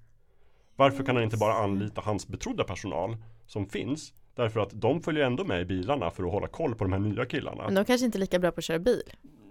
Varför 0.76 1.04
kan 1.04 1.16
han 1.16 1.24
inte 1.24 1.36
bara 1.36 1.54
anlita 1.54 2.00
hans 2.04 2.28
betrodda 2.28 2.64
personal 2.64 3.16
som 3.52 3.66
finns? 3.66 4.12
Därför 4.34 4.60
att 4.60 4.70
de 4.72 5.02
följer 5.02 5.24
ändå 5.24 5.44
med 5.44 5.60
i 5.60 5.64
bilarna 5.64 6.10
för 6.10 6.24
att 6.24 6.32
hålla 6.32 6.46
koll 6.46 6.74
på 6.74 6.84
de 6.84 6.92
här 6.92 7.00
nya 7.00 7.24
killarna. 7.24 7.64
Men 7.64 7.74
de 7.74 7.84
kanske 7.84 8.04
inte 8.06 8.18
är 8.18 8.20
lika 8.20 8.38
bra 8.38 8.50
på 8.50 8.58
att 8.58 8.64
köra 8.64 8.78
bil. 8.78 9.02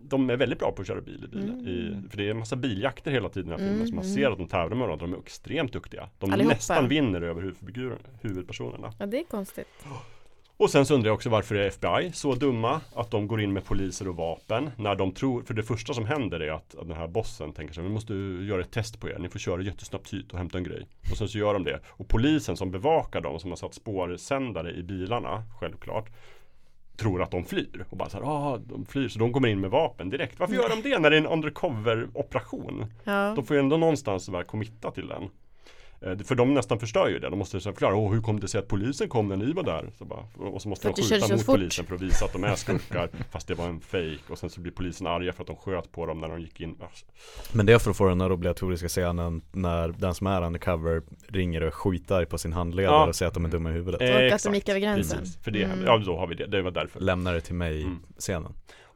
De 0.01 0.29
är 0.29 0.37
väldigt 0.37 0.59
bra 0.59 0.71
på 0.71 0.81
att 0.81 0.87
köra 0.87 1.01
bil 1.01 1.23
i 1.23 1.27
bil. 1.27 1.49
Mm. 1.49 1.67
I, 1.67 2.09
för 2.09 2.17
det 2.17 2.27
är 2.27 2.31
en 2.31 2.37
massa 2.39 2.55
biljakter 2.55 3.11
hela 3.11 3.29
tiden 3.29 3.47
i 3.47 3.51
den 3.51 3.59
här 3.59 3.67
filmen. 3.69 3.87
Så 3.87 3.95
man 3.95 4.03
ser 4.03 4.31
att 4.31 4.37
de 4.37 4.47
tävlar 4.47 4.77
med 4.77 4.87
varandra. 4.87 5.07
De 5.07 5.13
är 5.13 5.17
extremt 5.19 5.73
duktiga. 5.73 6.09
De 6.19 6.33
Allihopa. 6.33 6.55
nästan 6.55 6.87
vinner 6.87 7.21
över 7.21 7.53
huvudpersonerna. 8.21 8.93
Ja, 8.99 9.05
det 9.05 9.19
är 9.19 9.23
konstigt. 9.23 9.67
Och 10.61 10.69
sen 10.69 10.85
så 10.85 10.95
undrar 10.95 11.09
jag 11.09 11.15
också 11.15 11.29
varför 11.29 11.55
är 11.55 11.67
FBI 11.67 12.11
så 12.13 12.35
dumma 12.35 12.81
att 12.95 13.11
de 13.11 13.27
går 13.27 13.41
in 13.41 13.53
med 13.53 13.65
poliser 13.65 14.07
och 14.07 14.15
vapen 14.15 14.69
när 14.77 14.95
de 14.95 15.11
tror, 15.11 15.43
för 15.43 15.53
det 15.53 15.63
första 15.63 15.93
som 15.93 16.05
händer 16.05 16.39
är 16.39 16.51
att, 16.51 16.75
att 16.75 16.87
den 16.87 16.97
här 16.97 17.07
bossen 17.07 17.53
tänker 17.53 17.73
sig 17.73 17.83
vi 17.83 17.89
måste 17.89 18.13
göra 18.13 18.61
ett 18.61 18.71
test 18.71 18.99
på 18.99 19.09
er, 19.09 19.19
ni 19.19 19.29
får 19.29 19.39
köra 19.39 19.61
jättesnabbt 19.61 20.13
hit 20.13 20.31
och 20.31 20.37
hämta 20.37 20.57
en 20.57 20.63
grej. 20.63 20.87
Och 21.11 21.17
sen 21.17 21.27
så 21.27 21.37
gör 21.37 21.53
de 21.53 21.63
det. 21.63 21.79
Och 21.87 22.07
polisen 22.07 22.57
som 22.57 22.71
bevakar 22.71 23.21
dem, 23.21 23.39
som 23.39 23.49
har 23.49 23.55
satt 23.57 23.73
spårsändare 23.73 24.71
i 24.71 24.83
bilarna, 24.83 25.43
självklart, 25.59 26.09
tror 26.97 27.21
att 27.21 27.31
de 27.31 27.45
flyr. 27.45 27.85
Och 27.89 27.97
bara 27.97 28.09
så 28.09 28.17
här, 28.17 28.25
ah, 28.25 28.57
de 28.57 28.85
flyr, 28.85 29.07
så 29.07 29.19
de 29.19 29.33
kommer 29.33 29.47
in 29.47 29.59
med 29.59 29.69
vapen 29.69 30.09
direkt. 30.09 30.39
Varför 30.39 30.53
gör 30.53 30.69
de 30.69 30.89
det 30.89 30.99
när 30.99 31.09
det 31.09 31.15
är 31.15 31.21
en 31.21 31.27
undercover 31.27 32.09
operation? 32.13 32.85
Ja. 33.03 33.33
De 33.35 33.45
får 33.45 33.55
ju 33.55 33.59
ändå 33.59 33.77
någonstans 33.77 34.29
vara 34.29 34.43
committa 34.43 34.91
till 34.91 35.07
den. 35.07 35.29
Eh, 36.05 36.17
För 36.17 36.35
de 36.35 36.53
nästan 36.53 36.79
förstör 36.79 37.07
ju 37.07 37.19
det. 37.19 37.29
De 37.29 37.39
måste 37.39 37.59
förklara, 37.59 37.95
Åh, 37.95 38.13
hur 38.13 38.21
kom 38.21 38.39
det 38.39 38.47
sig 38.47 38.59
att 38.59 38.67
polisen 38.67 39.09
kom 39.09 39.27
när 39.27 39.35
ni 39.37 39.53
var 39.53 39.63
där? 39.63 39.89
Så 39.97 40.05
bara, 40.05 40.25
och 40.37 40.61
så 40.61 40.69
måste 40.69 40.87
För 40.87 40.95
de 40.95 41.01
skjuta 41.01 41.33
mot 41.35 41.45
fort. 41.45 41.55
polisen 41.55 41.85
för 41.85 41.95
att 41.95 42.01
visa 42.01 42.25
att 42.25 42.33
de 42.33 42.43
är 42.43 42.55
skurkar 42.55 43.09
Fast 43.31 43.47
det 43.47 43.53
var 43.53 43.67
en 43.67 43.79
fake 43.81 44.17
Och 44.29 44.37
sen 44.37 44.49
så 44.49 44.61
blir 44.61 44.71
polisen 44.71 45.07
arga 45.07 45.33
för 45.33 45.43
att 45.43 45.47
de 45.47 45.55
sköt 45.55 45.91
på 45.91 46.05
dem 46.05 46.19
när 46.21 46.29
de 46.29 46.39
gick 46.41 46.61
in 46.61 46.75
Alltså, 46.81 47.05
Men 47.53 47.65
det 47.65 47.73
är 47.73 47.79
för 47.79 47.91
att 47.91 47.97
få 47.97 48.07
den 48.09 48.21
här 48.21 48.31
obligatoriska 48.31 48.87
scenen 48.87 49.41
när 49.51 49.87
den 49.87 50.13
som 50.13 50.27
är 50.27 50.41
undercover 50.43 51.01
ringer 51.27 51.63
och 51.63 51.73
skitar 51.73 52.25
på 52.25 52.37
sin 52.37 52.53
handledare 52.53 52.95
Ja. 52.95 53.07
och 53.07 53.15
säger 53.15 53.27
att 53.27 53.33
de 53.33 53.45
är 53.45 53.49
dumma 53.49 53.69
i 53.69 53.73
huvudet. 53.73 54.01
eh, 54.01 54.07
att 54.07 54.13
de 54.19 54.25
exakt. 54.27 54.55
gick 54.55 54.69
över 54.69 54.79
gränsen. 54.79 55.19
Precis, 55.19 55.37
för 55.43 55.51
det 55.51 55.63
Mm. 55.63 55.85
Ja 55.85 55.97
då 55.97 56.17
har 56.17 56.27
vi 56.27 56.35
det, 56.35 56.47
det 56.47 56.61
var 56.61 56.71
därför 56.71 56.99
Lämnar 56.99 57.33
det 57.33 57.41
till 57.41 57.55
mig 57.55 57.81
Mm. 57.81 57.99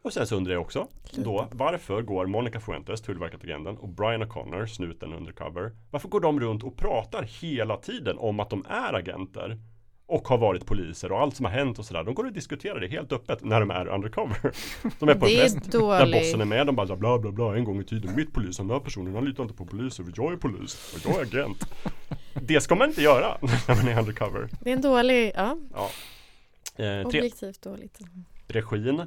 Och 0.05 0.13
sen 0.13 0.27
så 0.27 0.35
undrar 0.35 0.53
jag 0.53 0.61
också 0.61 0.87
då 1.15 1.47
Varför 1.51 2.01
går 2.01 2.25
Monica 2.25 2.59
Fuentes, 2.59 3.01
Tullverket-agenten 3.01 3.77
och 3.77 3.89
Brian 3.89 4.23
O'Connor, 4.23 4.65
snuten 4.65 5.13
undercover 5.13 5.71
Varför 5.91 6.09
går 6.09 6.19
de 6.19 6.39
runt 6.39 6.63
och 6.63 6.77
pratar 6.77 7.23
hela 7.23 7.77
tiden 7.77 8.17
om 8.17 8.39
att 8.39 8.49
de 8.49 8.65
är 8.69 8.93
agenter? 8.93 9.59
Och 10.07 10.27
har 10.27 10.37
varit 10.37 10.65
poliser 10.65 11.11
och 11.11 11.19
allt 11.19 11.35
som 11.35 11.45
har 11.45 11.51
hänt 11.51 11.79
och 11.79 11.85
sådär 11.85 12.03
De 12.03 12.13
går 12.13 12.25
och 12.25 12.33
diskuterar 12.33 12.79
det 12.79 12.87
helt 12.87 13.11
öppet 13.11 13.43
när 13.43 13.59
de 13.59 13.71
är 13.71 13.87
undercover 13.87 14.37
De 14.99 15.09
är 15.09 15.15
på 15.15 15.25
Det 15.25 15.35
en 15.35 15.49
fest 15.49 15.71
där 15.71 16.11
bossen 16.11 16.41
är 16.41 16.45
med 16.45 16.67
De 16.67 16.75
bara 16.75 16.87
här, 16.87 16.95
bla 16.95 17.19
bla 17.19 17.31
bla 17.31 17.55
en 17.55 17.63
gång 17.63 17.81
i 17.81 17.83
tiden 17.83 18.15
Mitt 18.15 18.33
polis, 18.33 18.57
den 18.57 18.67
där 18.67 18.79
personen 18.79 19.15
han 19.15 19.25
litar 19.25 19.43
inte 19.43 19.55
på 19.55 19.65
poliser 19.65 20.03
för 20.03 20.13
jag 20.15 20.33
är 20.33 20.37
polis 20.37 20.95
och 20.95 21.09
jag 21.09 21.19
är 21.19 21.21
agent 21.21 21.67
Det 22.41 22.61
ska 22.61 22.75
man 22.75 22.89
inte 22.89 23.01
göra 23.01 23.37
när 23.67 23.75
man 23.75 23.87
är 23.87 23.99
undercover 23.99 24.49
Det 24.59 24.69
är 24.69 24.75
en 24.75 24.81
dålig, 24.81 25.31
ja, 25.35 25.57
ja. 25.73 25.89
eh, 26.85 27.05
objektivt 27.05 27.61
dåligt. 27.61 27.99
Regin. 28.47 29.05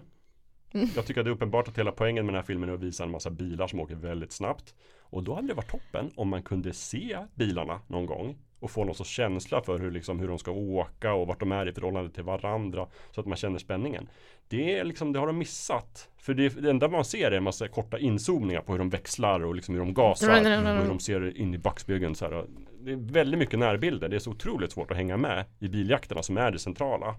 Jag 0.73 1.07
tycker 1.07 1.21
att 1.21 1.25
det 1.25 1.31
är 1.31 1.35
uppenbart 1.35 1.69
att 1.69 1.79
hela 1.79 1.93
poängen 1.93 2.27
med 2.27 2.35
den 2.35 2.39
här 2.39 2.47
filmen 2.47 2.69
är 2.69 2.73
att 2.75 2.81
visa 2.81 3.05
en 3.05 3.11
massa 3.11 3.31
bilar 3.31 3.67
som 3.67 3.81
åker 3.81 3.95
väldigt 3.95 4.33
snabbt. 4.33 4.75
Och 5.01 5.23
då 5.23 5.35
hade 5.35 5.49
det 5.49 5.55
varit 5.55 5.71
toppen 5.71 6.11
om 6.17 6.29
man 6.29 6.43
kunde 6.43 6.73
se 6.73 7.19
bilarna 7.35 7.81
någon 7.87 8.07
gång 8.07 8.37
Och 8.61 8.71
få 8.71 8.85
någon 8.85 8.95
sorts 8.95 9.11
känsla 9.11 9.63
för 9.63 9.79
hur, 9.79 9.91
liksom, 9.91 10.21
hur 10.21 10.29
de 10.29 10.39
ska 10.39 10.51
åka 10.51 11.13
och 11.13 11.27
vart 11.27 11.41
de 11.41 11.53
är 11.53 11.69
i 11.69 11.73
förhållande 11.73 12.11
till 12.11 12.23
varandra 12.23 12.87
Så 13.11 13.21
att 13.21 13.27
man 13.27 13.37
känner 13.37 13.59
spänningen. 13.59 14.09
Det 14.49 14.79
är 14.79 14.85
liksom, 14.85 15.13
det 15.13 15.19
har 15.19 15.27
de 15.27 15.39
missat. 15.39 16.09
För 16.17 16.35
det, 16.35 16.49
det 16.49 16.71
enda 16.71 16.89
man 16.89 17.05
ser 17.05 17.31
är 17.31 17.37
en 17.37 17.43
massa 17.43 17.69
korta 17.69 17.99
inzoomningar 17.99 18.61
på 18.61 18.73
hur 18.73 18.79
de 18.79 18.91
växlar 18.91 19.45
och 19.45 19.55
liksom 19.55 19.75
hur 19.75 19.81
de 19.81 19.95
gasar 19.95 20.29
och 20.29 20.81
hur 20.83 20.89
de 20.89 20.99
ser 21.01 21.37
in 21.37 21.55
i 21.55 21.59
backspegeln 21.59 22.15
så 22.15 22.25
här. 22.25 22.45
Det 22.81 22.93
är 22.93 23.13
väldigt 23.13 23.39
mycket 23.39 23.59
närbilder, 23.59 24.09
det 24.09 24.17
är 24.17 24.21
så 24.21 24.31
otroligt 24.31 24.73
svårt 24.73 24.91
att 24.91 24.97
hänga 24.97 25.17
med 25.17 25.45
i 25.59 25.69
biljakterna 25.69 26.23
som 26.23 26.37
är 26.37 26.51
det 26.51 26.59
centrala. 26.59 27.15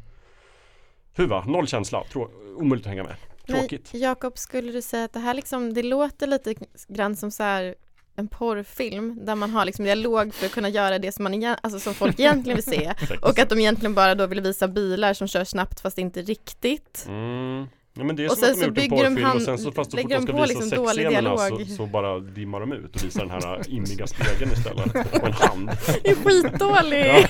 Huva, 1.16 1.46
noll 1.46 1.68
känsla, 1.68 2.04
Trå- 2.04 2.30
omöjligt 2.58 2.86
att 2.86 2.90
hänga 2.90 3.04
med 3.04 3.16
Tråkigt. 3.54 3.90
Jakob, 3.94 4.38
skulle 4.38 4.72
du 4.72 4.82
säga 4.82 5.04
att 5.04 5.14
det 5.14 5.20
här 5.20 5.34
liksom, 5.34 5.74
det 5.74 5.84
låter 5.84 6.28
lite 6.28 6.56
grann 6.88 7.16
som 7.16 7.32
så 7.32 7.44
här 7.44 7.76
en 8.16 8.28
porrfilm 8.28 9.26
där 9.26 9.36
man 9.36 9.50
har 9.50 9.66
liksom 9.66 9.86
dialog 9.86 10.34
för 10.34 10.46
att 10.46 10.52
kunna 10.52 10.70
göra 10.70 11.00
det 11.00 11.12
som, 11.12 11.24
man 11.24 11.44
alltså 11.44 11.80
som 11.80 11.94
folk 11.94 12.20
egentligen 12.20 12.56
vill 12.56 12.66
se 12.66 12.94
och 13.22 13.40
att 13.40 13.50
de 13.50 13.60
egentligen 13.60 13.94
bara 13.94 14.16
då 14.16 14.28
vill 14.28 14.42
visa 14.42 14.68
bilar 14.68 15.14
som 15.14 15.28
kör 15.28 15.44
snabbt 15.44 15.80
fast 15.80 15.98
inte 15.98 16.22
riktigt. 16.22 17.06
Mm. 17.08 17.68
Ja, 18.00 18.06
men 18.06 18.16
det 18.16 18.24
är 18.24 18.30
Och 18.32 18.38
som 18.38 18.42
sen 18.42 18.52
att 18.52 18.56
de 18.56 18.60
så 18.60 18.66
har 18.66 18.68
gjort 18.68 18.78
en 18.78 18.84
bygger 18.84 19.04
de 19.04 19.10
porrfilm 19.10 19.24
hand- 19.26 19.36
och 19.36 19.42
sen 19.42 19.58
så 19.58 19.72
fast 19.72 19.92
så 19.92 19.98
fort 19.98 20.10
de 20.12 20.22
ska 20.22 20.32
på 20.32 20.42
visa 20.42 20.60
liksom 20.60 20.70
dålig 20.78 20.96
sexscenerna 20.96 21.38
så, 21.38 21.66
så 21.66 21.86
bara 21.86 22.20
dimmar 22.20 22.60
de 22.60 22.72
ut 22.74 22.96
och 22.96 23.04
visar 23.04 23.22
den 23.26 23.32
här 23.32 23.70
immiga 23.70 24.08
spegeln 24.08 24.52
istället 24.52 25.14
och 25.14 25.28
en 25.28 25.34
hand. 25.34 25.70
Det 26.04 26.10
är 26.10 26.16
skitdålig! 26.16 27.06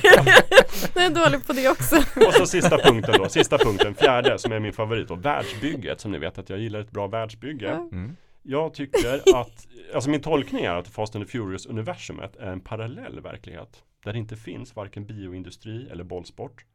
Jag 0.95 1.05
är 1.05 1.09
dålig 1.09 1.47
på 1.47 1.53
det 1.53 1.69
också. 1.69 1.95
Och 2.27 2.33
så 2.33 2.45
sista 2.45 2.77
punkten 2.77 3.15
då, 3.17 3.29
sista 3.29 3.57
punkten, 3.57 3.95
fjärde 3.95 4.39
som 4.39 4.51
är 4.51 4.59
min 4.59 4.73
favorit 4.73 5.07
då, 5.07 5.15
världsbygget 5.15 6.01
som 6.01 6.11
ni 6.11 6.17
vet 6.17 6.37
att 6.37 6.49
jag 6.49 6.59
gillar 6.59 6.79
ett 6.79 6.91
bra 6.91 7.07
världsbygge. 7.07 7.65
Ja. 7.65 7.89
Mm. 7.91 8.15
Jag 8.43 8.73
tycker 8.73 9.15
att, 9.35 9.67
alltså 9.93 10.09
min 10.09 10.21
tolkning 10.21 10.65
är 10.65 10.71
att 10.75 10.87
Fast 10.87 11.15
and 11.15 11.25
the 11.25 11.31
Furious 11.31 11.65
universumet 11.65 12.35
är 12.35 12.51
en 12.51 12.59
parallell 12.59 13.19
verklighet. 13.21 13.83
Där 14.03 14.13
det 14.13 14.19
inte 14.19 14.35
finns 14.35 14.75
varken 14.75 15.05
bioindustri 15.05 15.89
eller 15.91 16.03
bollsport. 16.03 16.65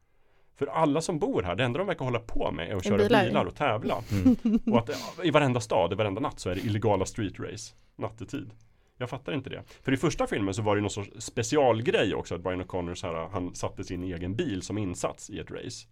För 0.56 0.66
alla 0.66 1.00
som 1.00 1.18
bor 1.18 1.42
här, 1.42 1.54
det 1.56 1.64
enda 1.64 1.78
de 1.78 1.86
verkar 1.86 2.04
hålla 2.04 2.18
på 2.18 2.50
med 2.50 2.70
är 2.70 2.76
att 2.76 2.84
köra 2.84 2.96
bilar. 2.98 3.24
bilar. 3.26 3.44
och 3.44 3.54
tävla. 3.54 3.96
Mm. 4.12 4.36
Och 4.72 4.78
att 4.78 4.90
i 5.22 5.30
varenda 5.30 5.60
stad, 5.60 5.92
i 5.92 5.94
varenda 5.96 6.20
natt 6.20 6.40
så 6.40 6.50
är 6.50 6.54
det 6.54 6.60
illegala 6.60 7.04
street 7.06 7.40
race 7.40 7.74
nattetid. 7.96 8.50
Jag 8.98 9.10
fattar 9.10 9.32
inte 9.32 9.50
det. 9.50 9.62
För 9.82 9.92
i 9.92 9.96
första 9.96 10.26
filmen 10.26 10.54
så 10.54 10.62
var 10.62 10.76
det 10.76 10.82
någon 10.82 10.90
sorts 10.90 11.10
specialgrej 11.18 12.14
också 12.14 12.34
att 12.34 12.40
Brian 12.40 12.62
O'Connor 12.62 12.94
så 12.94 13.06
här, 13.06 13.28
han 13.32 13.54
satte 13.54 13.84
sin 13.84 14.02
egen 14.04 14.36
bil 14.36 14.62
som 14.62 14.78
insats 14.78 15.30
i 15.30 15.38
ett 15.38 15.50
race. 15.50 15.86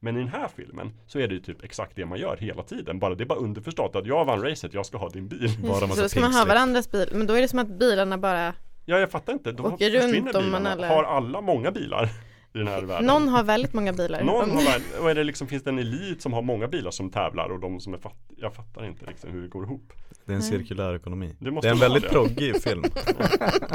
Men 0.00 0.16
i 0.16 0.18
den 0.18 0.28
här 0.28 0.48
filmen 0.56 0.92
så 1.06 1.18
är 1.18 1.28
det 1.28 1.34
ju 1.34 1.40
typ 1.40 1.64
exakt 1.64 1.96
det 1.96 2.04
man 2.06 2.18
gör 2.18 2.36
hela 2.36 2.62
tiden. 2.62 2.98
Bara 2.98 3.14
det 3.14 3.24
är 3.24 3.26
bara 3.26 3.38
underförstått 3.38 3.96
att 3.96 4.06
jag 4.06 4.24
vann 4.24 4.42
racet, 4.42 4.74
jag 4.74 4.86
ska 4.86 4.98
ha 4.98 5.08
din 5.08 5.28
bil. 5.28 5.50
Bara 5.68 5.88
Så 5.88 6.02
då 6.02 6.08
ska 6.08 6.20
man 6.20 6.32
ha 6.34 6.44
varandras 6.44 6.90
bil, 6.90 7.08
men 7.12 7.26
då 7.26 7.34
är 7.34 7.40
det 7.42 7.48
som 7.48 7.58
att 7.58 7.68
bilarna 7.68 8.18
bara, 8.18 8.54
Ja, 8.84 8.98
jag 8.98 9.10
fattar 9.10 9.32
inte. 9.32 9.52
De 9.52 9.66
Åker 9.66 9.90
försvinner 10.00 10.32
runt 10.32 10.34
om 10.34 10.50
man 10.50 10.62
bilarna. 10.62 10.70
alla- 10.86 10.88
Har 10.94 11.04
alla 11.04 11.40
många 11.40 11.70
bilar 11.70 12.08
i 12.54 12.58
den 12.58 12.68
här 12.68 12.82
världen? 12.82 13.06
någon 13.06 13.28
har 13.28 13.42
väldigt 13.42 13.72
många 13.72 13.92
bilar. 13.92 14.22
Någon 14.22 14.50
har 14.50 14.64
väl, 14.64 14.82
och 15.00 15.10
är 15.10 15.14
det 15.14 15.24
liksom, 15.24 15.46
finns 15.46 15.62
det 15.62 15.70
en 15.70 15.78
elit 15.78 16.22
som 16.22 16.32
har 16.32 16.42
många 16.42 16.68
bilar 16.68 16.90
som 16.90 17.10
tävlar 17.10 17.48
och 17.52 17.60
de 17.60 17.80
som 17.80 17.94
är 17.94 17.98
fattiga? 17.98 18.36
Jag 18.36 18.54
fattar 18.54 18.86
inte 18.86 19.06
liksom 19.06 19.30
hur 19.30 19.42
det 19.42 19.48
går 19.48 19.64
ihop. 19.64 19.92
Det 20.26 20.32
är 20.32 20.36
en 20.36 20.42
cirkulär 20.42 20.94
ekonomi. 20.96 21.36
Det 21.38 21.50
måste 21.50 21.68
Det 21.68 21.70
är 21.70 21.74
en 21.74 21.80
väldigt 21.80 22.02
det. 22.02 22.08
proggig 22.08 22.62
film. 22.62 22.84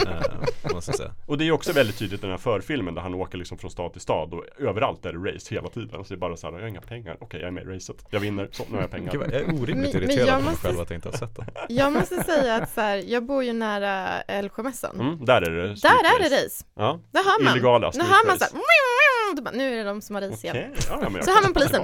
eh, 0.07 0.73
måste 0.73 0.91
jag 0.91 0.97
säga. 0.97 1.11
Och 1.26 1.38
det 1.38 1.47
är 1.47 1.51
också 1.51 1.72
väldigt 1.73 1.97
tydligt 1.97 2.19
i 2.19 2.22
den 2.22 2.31
här 2.31 2.38
förfilmen 2.38 2.95
där 2.95 3.01
han 3.01 3.13
åker 3.13 3.38
liksom 3.38 3.57
från 3.57 3.72
stad 3.72 3.91
till 3.91 4.01
stad 4.01 4.34
och 4.34 4.43
överallt 4.59 5.05
är 5.05 5.13
det 5.13 5.31
race 5.31 5.55
hela 5.55 5.69
tiden. 5.69 5.89
Så 6.03 6.09
det 6.09 6.13
är 6.15 6.17
bara 6.17 6.38
så 6.38 6.47
här, 6.47 6.53
jag 6.53 6.61
har 6.61 6.67
inga 6.67 6.81
pengar, 6.81 7.17
okej 7.19 7.39
jag 7.39 7.47
är 7.47 7.51
med 7.51 7.63
i 7.63 7.67
racet, 7.76 8.05
jag 8.09 8.19
vinner, 8.19 8.49
så 8.51 8.63
nu 8.69 8.76
har 8.76 8.81
jag 8.81 8.91
pengar. 8.91 9.11
Gud, 9.11 9.22
jag 9.22 9.34
är 9.34 9.61
orimligt 9.61 9.95
irriterad 9.95 10.27
på 10.30 10.34
mig 10.35 10.43
måste- 10.43 10.67
själv 10.67 10.80
att 10.80 10.89
jag 10.89 10.97
inte 10.97 11.09
har 11.09 11.17
sett 11.17 11.35
den. 11.35 11.45
Jag 11.69 11.93
måste 11.93 12.23
säga 12.23 12.55
att 12.55 12.69
så 12.73 12.81
här, 12.81 13.03
jag 13.07 13.26
bor 13.26 13.43
ju 13.43 13.53
nära 13.53 14.22
Älvsjömässan. 14.22 14.99
Mm, 14.99 15.26
där 15.26 15.41
är 15.41 15.51
det 15.51 15.67
Där 15.67 15.76
street 15.76 15.93
är 15.93 16.19
det 16.30 16.35
race. 16.35 16.45
race. 16.45 16.65
Ja, 16.76 16.99
Där 17.11 17.23
hör 17.23 17.43
man. 17.43 17.53
illegala 17.53 17.91
Nu 17.95 18.03
hör 18.03 18.26
man 18.27 18.35
race. 18.35 18.49
så 18.49 18.55
här, 18.55 19.41
bara, 19.41 19.51
nu 19.51 19.73
är 19.73 19.77
det 19.77 19.84
de 19.84 20.01
som 20.01 20.15
har 20.15 20.22
race 20.22 20.47
Okej, 20.49 20.59
igen. 20.61 20.72
ja, 20.89 20.99
ja, 21.01 21.09
men 21.09 21.15
jag 21.15 21.26
Så 21.26 21.31
hör 21.31 21.41
man 21.41 21.53
polisen. 21.53 21.81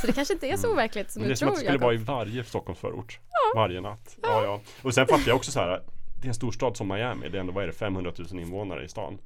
Så 0.00 0.06
det 0.06 0.12
kanske 0.12 0.34
inte 0.34 0.46
är 0.46 0.56
så 0.56 0.72
overkligt 0.72 1.10
som 1.10 1.22
Men 1.22 1.28
det 1.28 1.30
du 1.30 1.32
är 1.32 1.36
som 1.36 1.48
att 1.48 1.54
tror 1.54 1.60
det 1.64 1.66
skulle 1.68 1.78
vara 1.84 1.94
i 1.94 1.96
varje 1.96 2.44
Stockholmsförort 2.44 3.18
Varje 3.54 3.80
natt 3.80 4.16
ja. 4.22 4.44
Ja, 4.44 4.60
Och 4.82 4.94
sen 4.94 5.06
fattar 5.06 5.28
jag 5.28 5.36
också 5.36 5.50
så 5.50 5.60
här 5.60 5.82
Det 6.20 6.26
är 6.26 6.28
en 6.28 6.34
storstad 6.34 6.76
som 6.76 6.88
Miami 6.88 7.28
Det 7.28 7.38
är 7.38 7.40
ändå, 7.40 7.52
vad 7.52 7.62
är 7.62 7.66
det, 7.66 7.72
500 7.72 8.12
000 8.32 8.40
invånare 8.40 8.84
i 8.84 8.88
stan 8.88 9.18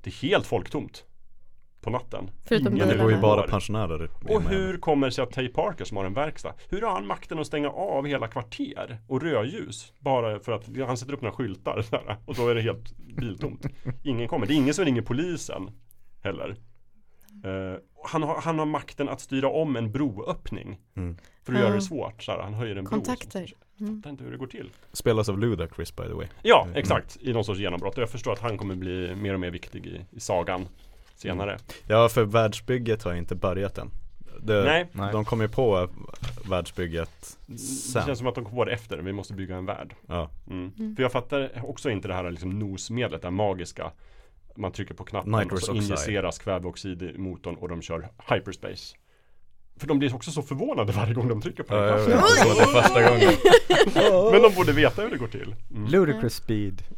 Det 0.00 0.10
är 0.10 0.14
helt 0.14 0.46
folktomt 0.46 1.04
på 1.80 1.90
natten. 1.90 2.30
Förutom 2.44 2.74
Ingen 2.76 2.88
Det 2.88 2.96
går 2.96 3.10
ju 3.10 3.20
bara 3.20 3.42
pensionärer 3.42 4.10
Och 4.28 4.42
hur 4.42 4.78
kommer 4.78 5.06
det 5.06 5.12
sig 5.12 5.22
att 5.22 5.32
Tay 5.32 5.48
Parker 5.48 5.84
som 5.84 5.96
har 5.96 6.04
en 6.04 6.14
verkstad, 6.14 6.54
hur 6.68 6.82
har 6.82 6.90
han 6.90 7.06
makten 7.06 7.38
att 7.38 7.46
stänga 7.46 7.70
av 7.70 8.06
hela 8.06 8.28
kvarter 8.28 8.98
och 9.08 9.22
rödljus? 9.22 9.92
Bara 9.98 10.40
för 10.40 10.52
att 10.52 10.68
han 10.86 10.96
sätter 10.96 11.12
upp 11.12 11.22
några 11.22 11.36
skyltar 11.36 11.84
där, 11.90 12.16
och 12.26 12.34
då 12.34 12.48
är 12.48 12.54
det 12.54 12.60
helt 12.60 12.96
biltomt. 12.96 13.66
Ingen 14.02 14.28
kommer, 14.28 14.46
det 14.46 14.54
är 14.54 14.56
ingen 14.56 14.74
som 14.74 14.84
ringer 14.84 15.02
polisen 15.02 15.70
heller. 16.22 16.56
Eh, 17.44 17.74
han, 18.04 18.22
har, 18.22 18.40
han 18.40 18.58
har 18.58 18.66
makten 18.66 19.08
att 19.08 19.20
styra 19.20 19.48
om 19.48 19.76
en 19.76 19.92
broöppning 19.92 20.78
Mm. 20.96 21.16
för 21.44 21.52
att 21.52 21.58
göra 21.58 21.68
Ja. 21.68 21.74
det 21.74 21.82
svårt. 21.82 22.22
Så 22.22 22.32
här, 22.32 22.38
han 22.38 22.54
höjer 22.54 22.76
en 22.76 22.84
Kontakter. 22.84 23.40
bro. 23.40 23.48
Jag 23.76 23.88
Mm. 23.88 24.00
fattar 24.02 24.10
inte 24.10 24.24
hur 24.24 24.30
det 24.30 24.36
går 24.36 24.46
till. 24.46 24.70
Spelas 24.92 25.28
av 25.28 25.38
Ludacris 25.38 25.96
by 25.96 26.02
the 26.02 26.12
way 26.12 26.26
Ja, 26.42 26.62
Mm. 26.64 26.76
exakt. 26.76 27.18
I 27.20 27.32
någon 27.32 27.44
sorts 27.44 27.60
genombrott. 27.60 27.96
Och 27.96 28.02
jag 28.02 28.10
förstår 28.10 28.32
att 28.32 28.38
han 28.38 28.58
kommer 28.58 28.74
bli 28.74 29.14
mer 29.14 29.34
och 29.34 29.40
mer 29.40 29.50
viktig 29.50 29.86
i, 29.86 30.04
i 30.10 30.20
sagan 30.20 30.68
senare. 31.14 31.58
Ja 31.88 32.08
för 32.08 32.24
världsbygget 32.24 33.02
har 33.02 33.14
inte 33.14 33.34
börjat 33.34 33.78
än 33.78 33.90
det, 34.40 34.64
Nej. 34.94 35.12
De 35.12 35.24
kom 35.24 35.40
ju 35.40 35.48
på 35.48 35.88
världsbygget 36.50 37.38
det 37.46 37.58
sen 37.58 38.02
känns 38.06 38.18
som 38.18 38.26
att 38.28 38.34
de 38.34 38.44
kom 38.44 38.54
på 38.54 38.64
det 38.64 38.72
efter. 38.72 38.98
Vi 38.98 39.12
måste 39.12 39.34
bygga 39.34 39.56
en 39.56 39.66
värld. 39.66 39.94
Ja, 40.06 40.30
Mm. 40.50 40.72
Mm. 40.78 40.96
För 40.96 41.02
jag 41.02 41.12
fattar 41.12 41.50
också 41.64 41.90
inte 41.90 42.08
det 42.08 42.14
här 42.14 42.30
liksom 42.30 42.58
nosmedlet, 42.58 43.22
det 43.22 43.26
här 43.28 43.32
magiska 43.32 43.92
Man 44.56 44.72
trycker 44.72 44.94
på 44.94 45.04
knappen 45.04 45.32
Nitrous 45.32 45.52
och 45.52 45.60
så 45.66 45.72
oxide. 45.72 45.84
injiceras 45.90 46.38
kväveoxid 46.38 47.02
i 47.02 47.18
motorn 47.18 47.54
och 47.54 47.68
de 47.68 47.82
kör 47.82 48.08
hyperspace 48.30 48.96
För 49.76 49.86
de 49.86 49.98
blir 49.98 50.14
också 50.14 50.30
så 50.30 50.42
förvånade 50.42 50.92
varje 50.92 51.14
gång 51.14 51.28
de 51.28 51.40
trycker 51.42 51.62
på 51.62 51.74
ja 51.74 51.80
den 51.80 51.96
vet, 51.96 52.06
knappen 52.06 52.82
första 52.82 53.02
gången 53.10 53.32
Men 54.32 54.42
de 54.42 54.54
borde 54.56 54.72
veta 54.72 55.02
hur 55.02 55.10
det 55.10 55.16
går 55.16 55.26
till 55.28 55.54
mm. 55.70 55.86
Ludicrous 55.90 56.34
speed. 56.34 56.82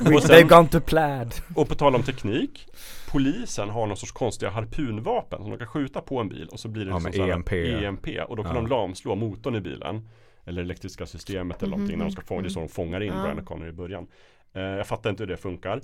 Och 0.00 0.06
They've 0.06 0.20
sen, 0.20 0.48
gone 0.48 0.68
to 0.68 0.80
plaid. 0.80 1.34
och 1.54 1.68
på 1.68 1.74
tal 1.74 1.94
om 1.94 2.02
teknik 2.02 2.66
Polisen 3.12 3.70
har 3.70 3.86
någon 3.86 3.96
sorts 3.96 4.12
konstiga 4.12 4.50
harpunvapen 4.50 5.42
som 5.42 5.50
de 5.50 5.58
kan 5.58 5.66
skjuta 5.66 6.00
på 6.00 6.18
en 6.20 6.28
bil 6.28 6.48
och 6.48 6.60
så 6.60 6.68
blir 6.68 6.84
det 6.84 6.90
Ja, 6.90 6.96
liksom 6.98 7.12
så 7.12 7.22
här 7.22 7.32
EMP. 7.32 7.52
EMP 7.52 8.06
och 8.28 8.36
då 8.36 8.42
kan 8.42 8.54
Ja. 8.54 8.60
de 8.60 8.66
lamslå 8.66 9.14
motorn 9.14 9.56
i 9.56 9.60
bilen 9.60 10.08
Eller 10.46 10.62
elektriska 10.62 11.06
systemet 11.06 11.62
eller 11.62 11.70
någonting 11.70 11.98
när 11.98 12.04
de 12.04 12.10
ska 12.10 12.22
fånga, 12.22 12.42
det 12.42 12.48
är 12.48 12.50
så 12.50 12.60
de 12.60 12.68
fångar 12.68 13.00
in 13.00 13.12
Ja. 13.12 13.22
Brian 13.22 13.40
O'Connor 13.40 13.68
i 13.68 13.72
början 13.72 14.06
eh, 14.54 14.62
Jag 14.62 14.86
fattar 14.86 15.10
inte 15.10 15.22
hur 15.22 15.28
det 15.28 15.36
funkar 15.36 15.80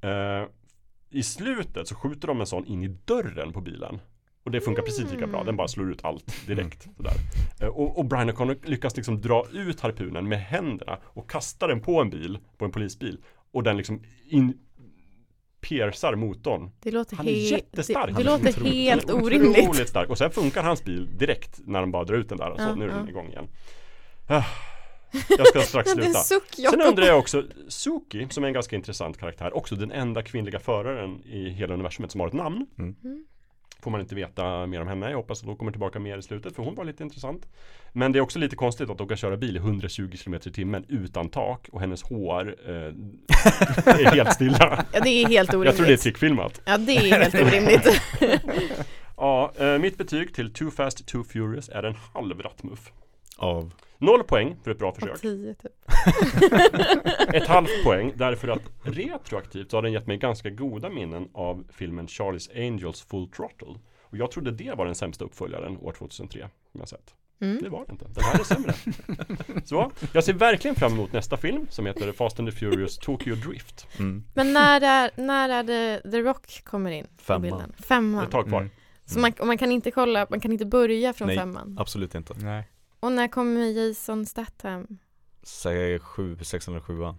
eh, 0.00 0.44
I 1.10 1.22
slutet 1.22 1.88
så 1.88 1.94
skjuter 1.94 2.28
de 2.28 2.40
en 2.40 2.46
sån 2.46 2.64
in 2.66 2.82
i 2.84 2.88
dörren 3.04 3.52
på 3.52 3.60
bilen 3.60 4.00
Och 4.44 4.50
det 4.50 4.60
funkar 4.60 4.82
precis 4.82 5.12
lika 5.12 5.26
bra, 5.26 5.44
den 5.44 5.56
bara 5.56 5.68
slår 5.68 5.90
ut 5.92 6.04
allt 6.04 6.46
direkt 6.46 6.82
sådär. 6.96 7.12
Eh, 7.60 7.68
och, 7.68 7.98
och 7.98 8.04
Brian 8.04 8.30
O'Connor 8.30 8.66
lyckas 8.68 8.96
liksom 8.96 9.20
dra 9.20 9.44
ut 9.52 9.80
harpunen 9.80 10.28
med 10.28 10.40
händerna 10.40 10.98
och 11.04 11.30
kasta 11.30 11.66
den 11.66 11.80
på 11.80 12.00
en 12.00 12.10
bil, 12.10 12.38
på 12.58 12.64
en 12.64 12.70
polisbil 12.72 13.18
Och 13.52 13.62
den 13.62 13.76
liksom 13.76 14.02
in, 14.28 14.58
piercar 15.60 16.14
motorn 16.16 16.70
Det 16.82 16.90
låter, 16.90 17.16
Han 17.16 17.28
är 17.28 17.32
jättestark. 17.52 18.06
det, 18.06 18.12
Han 18.12 18.22
det 18.22 18.28
är 18.30 18.32
låter 18.38 18.48
otroligt- 18.48 18.72
helt 18.74 19.10
han 19.10 19.18
är 19.18 19.24
orimligt. 19.24 19.58
Otroligt 19.68 19.88
stark. 19.88 20.10
Och 20.10 20.18
sen 20.18 20.30
funkar 20.30 20.62
hans 20.62 20.84
bil 20.84 21.08
direkt 21.18 21.60
när 21.64 21.80
de 21.80 21.90
bara 21.90 22.04
drar 22.04 22.16
ut 22.16 22.28
den 22.28 22.38
där 22.38 22.50
och 22.50 22.56
så, 22.60 22.62
Ja, 22.62 22.74
nu 22.74 22.84
är 22.84 22.88
den 22.88 23.04
ja. 23.04 23.08
igång 23.10 23.28
igen. 23.28 23.48
Ah, 24.28 24.44
Jag 25.28 25.46
ska 25.46 25.60
strax 25.60 25.90
sluta. 25.92 26.18
Sen 26.70 26.82
undrar 26.82 27.06
jag 27.06 27.18
också, 27.18 27.44
Suki 27.68 28.26
som 28.30 28.44
är 28.44 28.48
en 28.48 28.54
ganska 28.54 28.76
intressant 28.76 29.18
karaktär, 29.18 29.56
också 29.56 29.76
den 29.76 29.92
enda 29.92 30.22
kvinnliga 30.22 30.60
föraren 30.60 31.22
i 31.24 31.48
hela 31.48 31.74
universumet 31.74 32.10
som 32.10 32.20
har 32.20 32.28
ett 32.28 32.34
namn. 32.34 32.66
Mm. 32.78 32.96
Mm. 33.04 33.24
Får 33.80 33.90
man 33.90 34.00
inte 34.00 34.14
veta 34.14 34.66
mer 34.66 34.80
om 34.80 34.88
henne, 34.88 35.10
jag 35.10 35.16
hoppas 35.16 35.40
att 35.40 35.46
hon 35.46 35.56
kommer 35.56 35.72
tillbaka 35.72 35.98
mer 35.98 36.18
i 36.18 36.22
slutet 36.22 36.56
för 36.56 36.62
hon 36.62 36.74
var 36.74 36.84
lite 36.84 37.02
intressant. 37.02 37.48
Men 37.92 38.12
det 38.12 38.18
är 38.18 38.20
också 38.20 38.38
lite 38.38 38.56
konstigt 38.56 38.90
att 38.90 38.98
hon 38.98 39.08
kan 39.08 39.16
köra 39.16 39.36
bil 39.36 39.56
i 39.56 39.58
120 39.58 40.10
km 40.24 40.34
i 40.34 40.38
timmen 40.52 40.84
utan 40.88 41.28
tak 41.28 41.68
och 41.72 41.80
hennes 41.80 42.02
hår 42.02 42.56
eh, 42.66 42.72
är 42.74 44.14
helt 44.14 44.32
stilla. 44.32 44.84
Ja 44.92 45.00
det 45.00 45.10
är 45.10 45.28
helt 45.28 45.50
orimligt. 45.54 45.66
Jag 45.66 45.76
tror 45.76 45.86
det 45.86 45.92
är 45.92 45.96
trickfilmat. 45.96 46.60
Ja 46.64 46.78
det 46.78 46.96
är 46.96 47.18
helt 47.18 47.34
orimligt. 47.34 48.02
Ja, 49.20 49.52
eh, 49.58 49.78
mitt 49.78 49.98
betyg 49.98 50.34
till 50.34 50.52
Too 50.52 50.70
Fast 50.70 51.06
Too 51.06 51.24
Furious 51.24 51.68
är 51.68 51.82
en 51.82 51.94
halv 52.14 52.42
rattmuff. 52.42 52.92
Av 53.38 53.72
Noll 54.00 54.24
poäng 54.24 54.56
för 54.64 54.70
ett 54.70 54.78
bra 54.78 54.88
Av 54.88 54.92
försök. 54.92 55.20
tio 55.20 55.54
typ. 55.54 55.72
Ett 57.34 57.46
halvt 57.46 57.84
poäng 57.84 58.12
därför 58.16 58.48
att 58.48 58.62
retroaktivt 58.82 59.70
så 59.70 59.76
har 59.76 59.82
den 59.82 59.92
gett 59.92 60.06
mig 60.06 60.16
ganska 60.16 60.50
goda 60.50 60.90
minnen 60.90 61.28
av 61.34 61.64
filmen 61.72 62.06
Charlie's 62.06 62.66
Angels 62.68 63.00
Full 63.02 63.28
Throttle. 63.28 63.80
Och 64.02 64.16
jag 64.16 64.30
trodde 64.30 64.50
det 64.50 64.74
var 64.76 64.86
den 64.86 64.94
sämsta 64.94 65.24
uppföljaren 65.24 65.76
år 65.76 65.92
2003 65.92 66.48
som 66.72 66.80
jag 66.80 66.88
sett. 66.88 67.14
Mm. 67.40 67.62
Det 67.62 67.68
var 67.68 67.84
det 67.86 67.92
inte. 67.92 68.04
Den 68.14 68.24
här 68.24 68.40
är 68.40 68.44
sämre. 68.44 68.74
Så, 69.64 69.90
jag 70.12 70.24
ser 70.24 70.32
verkligen 70.32 70.74
fram 70.74 70.92
emot 70.92 71.12
nästa 71.12 71.36
film 71.36 71.66
som 71.70 71.86
heter 71.86 72.12
Fast 72.12 72.38
and 72.40 72.48
the 72.50 72.56
Furious 72.56 72.98
Tokyo 72.98 73.34
Drift. 73.34 73.86
mm. 73.98 74.24
Men 74.34 74.52
när 74.52 74.80
är, 74.80 75.10
när 75.16 75.48
är 75.48 75.62
det 75.62 76.10
The 76.10 76.20
Rock 76.22 76.64
kommer 76.64 76.90
in 76.90 77.06
Femman. 77.18 77.42
bilden? 77.42 77.72
Det 77.76 77.82
är 77.82 77.86
Femman. 77.86 78.24
ett 78.24 78.30
tag 78.30 78.48
kvar. 78.48 78.60
Mm. 78.60 78.70
Så 79.04 79.18
man, 79.18 79.32
och 79.40 79.46
man 79.46 79.58
kan 79.58 79.72
inte 79.72 79.90
kolla, 79.90 80.26
man 80.30 80.40
kan 80.40 80.52
inte 80.52 80.66
börja 80.66 81.12
från 81.12 81.28
Nej. 81.28 81.36
femman. 81.36 81.76
Absolut 81.80 82.14
inte 82.14 82.34
Nej. 82.42 82.68
Och 83.00 83.12
när 83.12 83.28
kommer 83.28 83.60
Jason 83.66 84.26
Statham? 84.26 84.98
Säg 85.42 85.98
sju, 85.98 86.38
sexan 86.42 86.74
eller 86.74 86.82
sjuan 86.84 87.16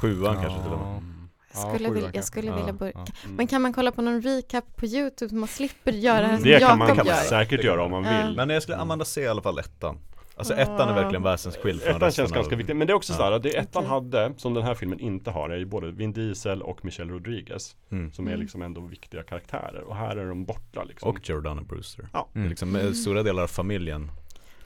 Sjuan 0.00 0.34
kanske 0.42 0.62
till 0.62 0.72
och 0.72 0.78
med 0.78 0.88
Mm. 0.96 1.28
Jag 1.52 1.62
Ja, 1.64 1.68
skulle, 1.74 1.78
sjuan 1.88 1.94
vilja, 1.94 2.10
jag 2.14 2.24
skulle 2.24 2.46
Ja, 2.48 2.56
vilja 2.56 2.72
börja. 2.72 2.92
ja. 2.94 3.06
Mm. 3.24 3.36
Men 3.36 3.46
kan 3.46 3.62
man 3.62 3.72
kolla 3.72 3.92
på 3.92 4.02
någon 4.02 4.22
recap 4.22 4.76
på 4.76 4.86
Youtube 4.86 5.28
så 5.28 5.34
man 5.36 5.48
slipper 5.48 5.92
göra 5.92 6.24
Mm. 6.24 6.36
som 6.36 6.44
Det 6.50 6.58
kan 6.60 6.78
man, 6.78 6.88
Jakob 6.88 7.04
kan 7.04 7.14
man 7.14 7.24
säkert 7.24 7.64
göra 7.64 7.84
om 7.84 7.90
man 7.90 8.04
Ja. 8.04 8.26
vill. 8.26 8.36
Men 8.36 8.50
jag 8.50 8.62
skulle 8.62 8.78
Amanda 8.78 9.04
se 9.04 9.20
i 9.20 9.28
alla 9.28 9.42
fall 9.42 9.58
ettan 9.58 9.98
Alltså 10.36 10.54
ettan 10.54 10.88
är 10.88 10.94
verkligen 10.94 11.22
väsensskild 11.22 11.82
från 11.82 11.96
Ettan 11.96 12.10
känns 12.12 12.32
ganska 12.32 12.56
viktig, 12.56 12.76
men 12.76 12.86
det 12.86 12.92
är 12.92 12.94
också 12.94 13.12
Ja. 13.12 13.16
sådär, 13.16 13.38
det 13.38 13.56
ettan 13.56 13.82
Okej. 13.82 13.88
hade, 14.18 14.34
som 14.36 14.54
den 14.54 14.62
här 14.64 14.74
filmen 14.74 15.00
inte 15.00 15.30
har, 15.30 15.50
är 15.50 15.56
ju 15.56 15.64
både 15.66 15.90
Vin 15.90 16.12
Diesel 16.12 16.62
och 16.62 16.84
Michelle 16.84 17.12
Rodriguez 17.12 17.76
mm. 17.90 18.12
Som 18.12 18.26
är 18.26 18.30
Mm. 18.30 18.40
liksom 18.40 18.62
ändå 18.62 18.80
viktiga 18.80 19.22
karaktärer, 19.22 19.80
och 19.80 19.96
här 19.96 20.16
är 20.16 20.28
de 20.28 20.44
borta 20.44 20.84
liksom 20.84 21.08
Och 21.10 21.28
Jordana 21.28 21.62
Brewster 21.62 22.08
Ja. 22.12 22.28
Liksom 22.34 22.76
eh, 22.76 22.92
stora 22.92 23.22
delar 23.22 23.42
av 23.42 23.46
familjen 23.46 24.10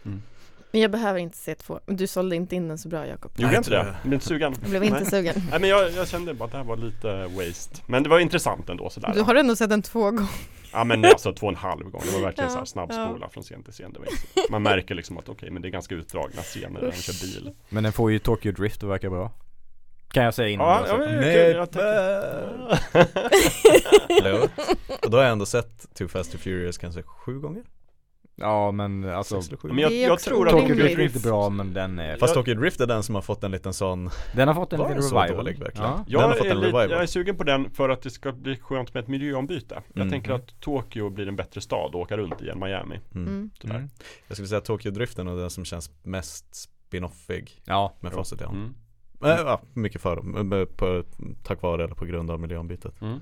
Men 0.02 0.22
jag 0.80 0.90
behöver 0.90 1.18
inte 1.18 1.36
se 1.38 1.54
två. 1.54 1.80
Du 1.86 2.06
sålde 2.06 2.36
inte 2.36 2.56
in 2.56 2.68
den 2.68 2.78
så 2.78 2.88
bra 2.88 3.06
Jakob. 3.06 3.32
Gjorde 3.36 3.52
jag 3.54 3.60
inte 3.60 3.70
det? 3.70 3.76
Jag 3.76 3.86
blev 4.02 4.14
inte 4.14 4.26
sugen 4.26 4.54
Jag 4.60 4.70
blev 4.70 4.84
inte 4.84 5.00
Nej. 5.00 5.10
sugen. 5.10 5.34
Nej 5.50 5.60
men 5.60 5.70
jag, 5.70 5.90
jag 5.92 6.08
kände 6.08 6.34
bara 6.34 6.44
att 6.44 6.50
det 6.52 6.56
här 6.58 6.64
var 6.64 6.76
lite 6.76 7.26
waste 7.26 7.80
Men 7.86 8.02
det 8.02 8.08
var 8.08 8.18
intressant 8.18 8.68
ändå 8.68 8.90
sådär 8.90 9.12
Du 9.14 9.20
har 9.20 9.34
ändå 9.34 9.56
sett 9.56 9.70
den 9.70 9.82
två 9.82 10.00
gånger. 10.10 10.26
Ja 10.72 10.84
men 10.84 11.04
alltså 11.04 11.32
två 11.32 11.46
och 11.46 11.52
en 11.52 11.56
halv 11.58 11.84
gång, 11.90 12.02
det 12.04 12.12
var 12.12 12.20
verkligen 12.20 12.48
Ja, 12.48 12.52
så 12.52 12.58
här 12.58 12.64
snabbspola 12.64 13.28
från 13.28 13.42
scen 13.42 13.62
till 13.62 13.72
scen 13.72 13.92
det 13.92 13.98
var 13.98 14.06
inte, 14.06 14.52
Man 14.52 14.62
märker 14.62 14.94
liksom 14.94 15.18
att 15.18 15.28
okej, 15.28 15.50
men 15.50 15.62
det 15.62 15.68
är 15.68 15.70
ganska 15.70 15.94
utdragna 15.94 16.42
scener 16.42 16.80
där 16.80 16.90
de 16.90 16.96
kör 16.96 17.26
bil 17.26 17.50
Men 17.68 17.82
den 17.82 17.92
får 17.92 18.12
ju 18.12 18.18
Tokyo 18.18 18.52
Drift 18.52 18.82
att 18.82 18.88
verka 18.88 19.10
bra. 19.10 19.30
Kan 20.12 20.24
jag 20.24 20.34
säga 20.34 20.48
innan 20.48 20.66
Ja, 20.66 20.82
du 20.86 20.90
har 20.92 20.98
ja 20.98 21.04
sett 21.04 21.20
men 21.22 21.54
den. 21.54 21.62
okej, 21.62 23.06
jag. 24.08 24.18
Eller 24.18 24.42
Och 25.04 25.10
då 25.10 25.16
har 25.16 25.24
jag 25.24 25.32
ändå 25.32 25.46
sett 25.46 25.94
Too 25.94 26.08
Fast 26.08 26.32
and 26.34 26.40
Furious 26.40 26.78
kanske 26.78 27.02
sju 27.02 27.40
gånger 27.40 27.62
Ja 28.36 28.72
men 28.72 29.04
alltså 29.04 29.40
Men 29.62 29.78
jag, 29.78 29.92
jag 29.92 30.18
tror 30.20 30.46
att 30.46 30.52
Tokyo. 30.52 30.74
Drift 30.74 30.98
är 30.98 31.02
inte 31.02 31.20
bra 31.28 31.50
men 31.50 31.74
den 31.74 31.98
är 31.98 32.16
Fast 32.16 32.34
Jag- 32.36 32.44
Tokyo 32.44 32.60
Drift 32.60 32.80
är 32.80 32.86
den 32.86 33.02
som 33.02 33.14
har 33.14 33.22
fått 33.22 33.44
en 33.44 33.50
liten 33.50 33.72
sån 33.72 34.10
Den 34.36 34.48
har 34.48 34.54
fått 34.54 34.72
en 34.72 34.80
liten 34.80 34.96
revival. 34.96 35.28
dålig 35.36 35.58
verkligen? 35.58 35.90
Ja. 35.90 36.04
Den 36.08 36.20
har 36.20 36.28
Jag 36.28 36.38
fått 36.38 36.46
är, 36.46 36.50
en 36.50 36.56
lite, 36.56 36.66
revival. 36.66 36.90
jag 36.90 37.02
är 37.02 37.06
sugen 37.06 37.36
på 37.36 37.44
den 37.44 37.70
för 37.70 37.88
att 37.88 38.02
det 38.02 38.10
ska 38.10 38.32
bli 38.32 38.56
skönt 38.56 38.94
med 38.94 39.02
ett 39.02 39.08
miljöombyte 39.08 39.82
Jag 39.88 39.96
Mm. 39.96 40.10
tänker 40.10 40.32
att 40.32 40.60
Tokyo 40.60 41.10
blir 41.10 41.28
en 41.28 41.36
bättre 41.36 41.60
stad 41.60 41.88
att 41.88 41.94
åka 41.94 42.16
runt 42.16 42.42
i 42.42 42.48
än 42.48 42.58
Miami 42.60 43.00
mm. 43.14 43.28
Mm. 43.28 43.50
Mm. 43.76 43.88
Jag 44.28 44.36
skulle 44.36 44.48
säga 44.48 44.60
Tokyo 44.60 44.90
Drift 44.92 45.18
är 45.18 45.24
den 45.24 45.50
som 45.50 45.64
känns 45.64 45.90
mest 46.02 46.54
spin-offig 46.54 47.60
Ja, 47.64 47.92
med 48.00 48.12
facit 48.12 48.40
i 48.40 48.44
hand 48.44 48.56
Mm. 48.56 48.74
Äh, 49.38 49.44
ja, 49.44 49.60
mycket 49.72 50.00
för, 50.00 50.16
på, 50.16 50.66
på, 50.76 51.02
tack 51.42 51.62
vare 51.62 51.84
eller 51.84 51.94
på 51.94 52.04
grund 52.04 52.30
av 52.30 52.40
miljöombytet 52.40 53.00
Mm. 53.02 53.20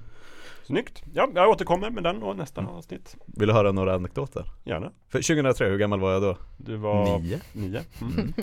Snyggt! 0.67 1.03
Ja, 1.13 1.29
jag 1.35 1.51
återkommer 1.51 1.91
med 1.91 2.03
den 2.03 2.23
och 2.23 2.37
nästa 2.37 2.61
Mm. 2.61 2.73
avsnitt 2.75 3.17
Vill 3.27 3.49
du 3.49 3.55
höra 3.55 3.73
några 3.73 3.95
anekdoter? 3.95 4.45
Gärna 4.65 4.91
För 5.09 5.19
2003, 5.23 5.69
hur 5.69 5.79
gammal 5.79 6.01
var 6.01 6.13
jag 6.13 6.23
då? 6.23 6.37
Du 6.57 6.77
var 6.77 7.19
Nio 7.19 7.41
nio. 7.53 7.81
Mm. 8.01 8.35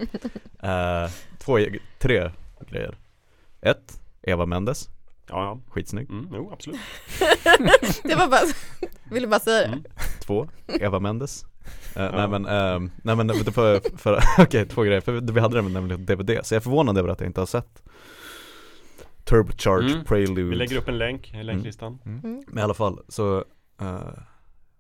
Mm. 0.60 1.04
Eh, 1.06 1.10
två, 1.40 1.58
tre 2.00 2.32
grejer 2.70 2.98
Ett, 3.62 4.02
Eva 4.22 4.46
Mendes, 4.46 4.90
Ja, 5.30 5.44
ja. 5.44 5.60
skitsnygg 5.72 6.10
Mm, 6.10 6.28
jo, 6.34 6.50
absolut 6.54 6.80
Det 8.04 8.16
var 8.16 8.28
bara, 8.28 8.42
ville 9.12 9.28
bara 9.28 9.40
säga 9.40 9.60
det. 9.62 9.66
Mm. 9.74 9.84
Två, 10.22 10.48
Eva 10.68 11.00
Mendes 11.00 11.46
Eh, 11.96 12.04
Ja. 12.04 12.12
Nej 12.12 12.28
men, 12.28 12.46
ehm, 12.46 12.92
nej 13.04 13.16
men 13.16 13.30
för, 13.30 13.98
för, 13.98 14.20
okej 14.44 14.66
två 14.68 14.82
grejer, 14.84 15.02
för 15.02 15.12
vi 15.34 15.40
hade 15.40 15.62
nämligen 15.62 16.06
DVD 16.06 16.40
Så 16.44 16.54
jag 16.54 16.60
är 16.60 16.64
förvånad 16.64 16.98
över 16.98 17.10
att 17.10 17.20
jag 17.20 17.30
inte 17.30 17.42
har 17.42 17.46
sett 17.46 17.84
Turbocharged 19.30 19.92
Mm. 19.92 20.04
Prelude 20.06 20.44
Vi 20.44 20.56
lägger 20.56 20.78
upp 20.78 20.88
en 20.88 20.98
länk 20.98 21.34
i 21.34 21.44
länklistan 21.44 22.00
Mm. 22.06 22.44
Men 22.48 22.58
i 22.58 22.62
alla 22.62 22.74
fall 22.74 23.00
så 23.08 23.38
eh, 23.82 24.00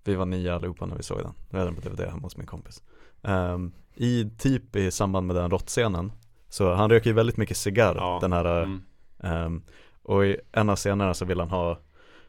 Vi 0.03 0.15
var 0.15 0.25
nio 0.25 0.53
allihopa 0.53 0.85
när 0.85 0.95
vi 0.95 1.03
såg 1.03 1.17
den 1.17 1.33
Vi 1.49 1.57
hade 1.57 1.71
den 1.71 1.81
på 1.81 1.89
DVD 1.89 1.99
hemma 2.09 2.21
hos 2.21 2.37
min 2.37 2.45
kompis 2.47 2.83
Ehm, 3.23 3.71
I 3.95 4.29
typ 4.37 4.75
i 4.75 4.91
samband 4.91 5.27
med 5.27 5.35
den 5.35 5.51
råttscenen 5.51 6.11
Så 6.49 6.73
han 6.73 6.89
röker 6.89 7.09
ju 7.09 7.13
väldigt 7.13 7.37
mycket 7.37 7.57
cigarr 7.57 7.95
Ja. 7.95 8.17
den 8.21 8.33
här 8.33 8.63
mm. 8.63 8.81
ehm, 9.23 9.63
Och 10.03 10.25
i 10.25 10.37
en 10.51 10.69
av 10.69 10.75
scenerna 10.75 11.13
så 11.13 11.25
vill 11.25 11.39
han 11.39 11.49
ha 11.49 11.79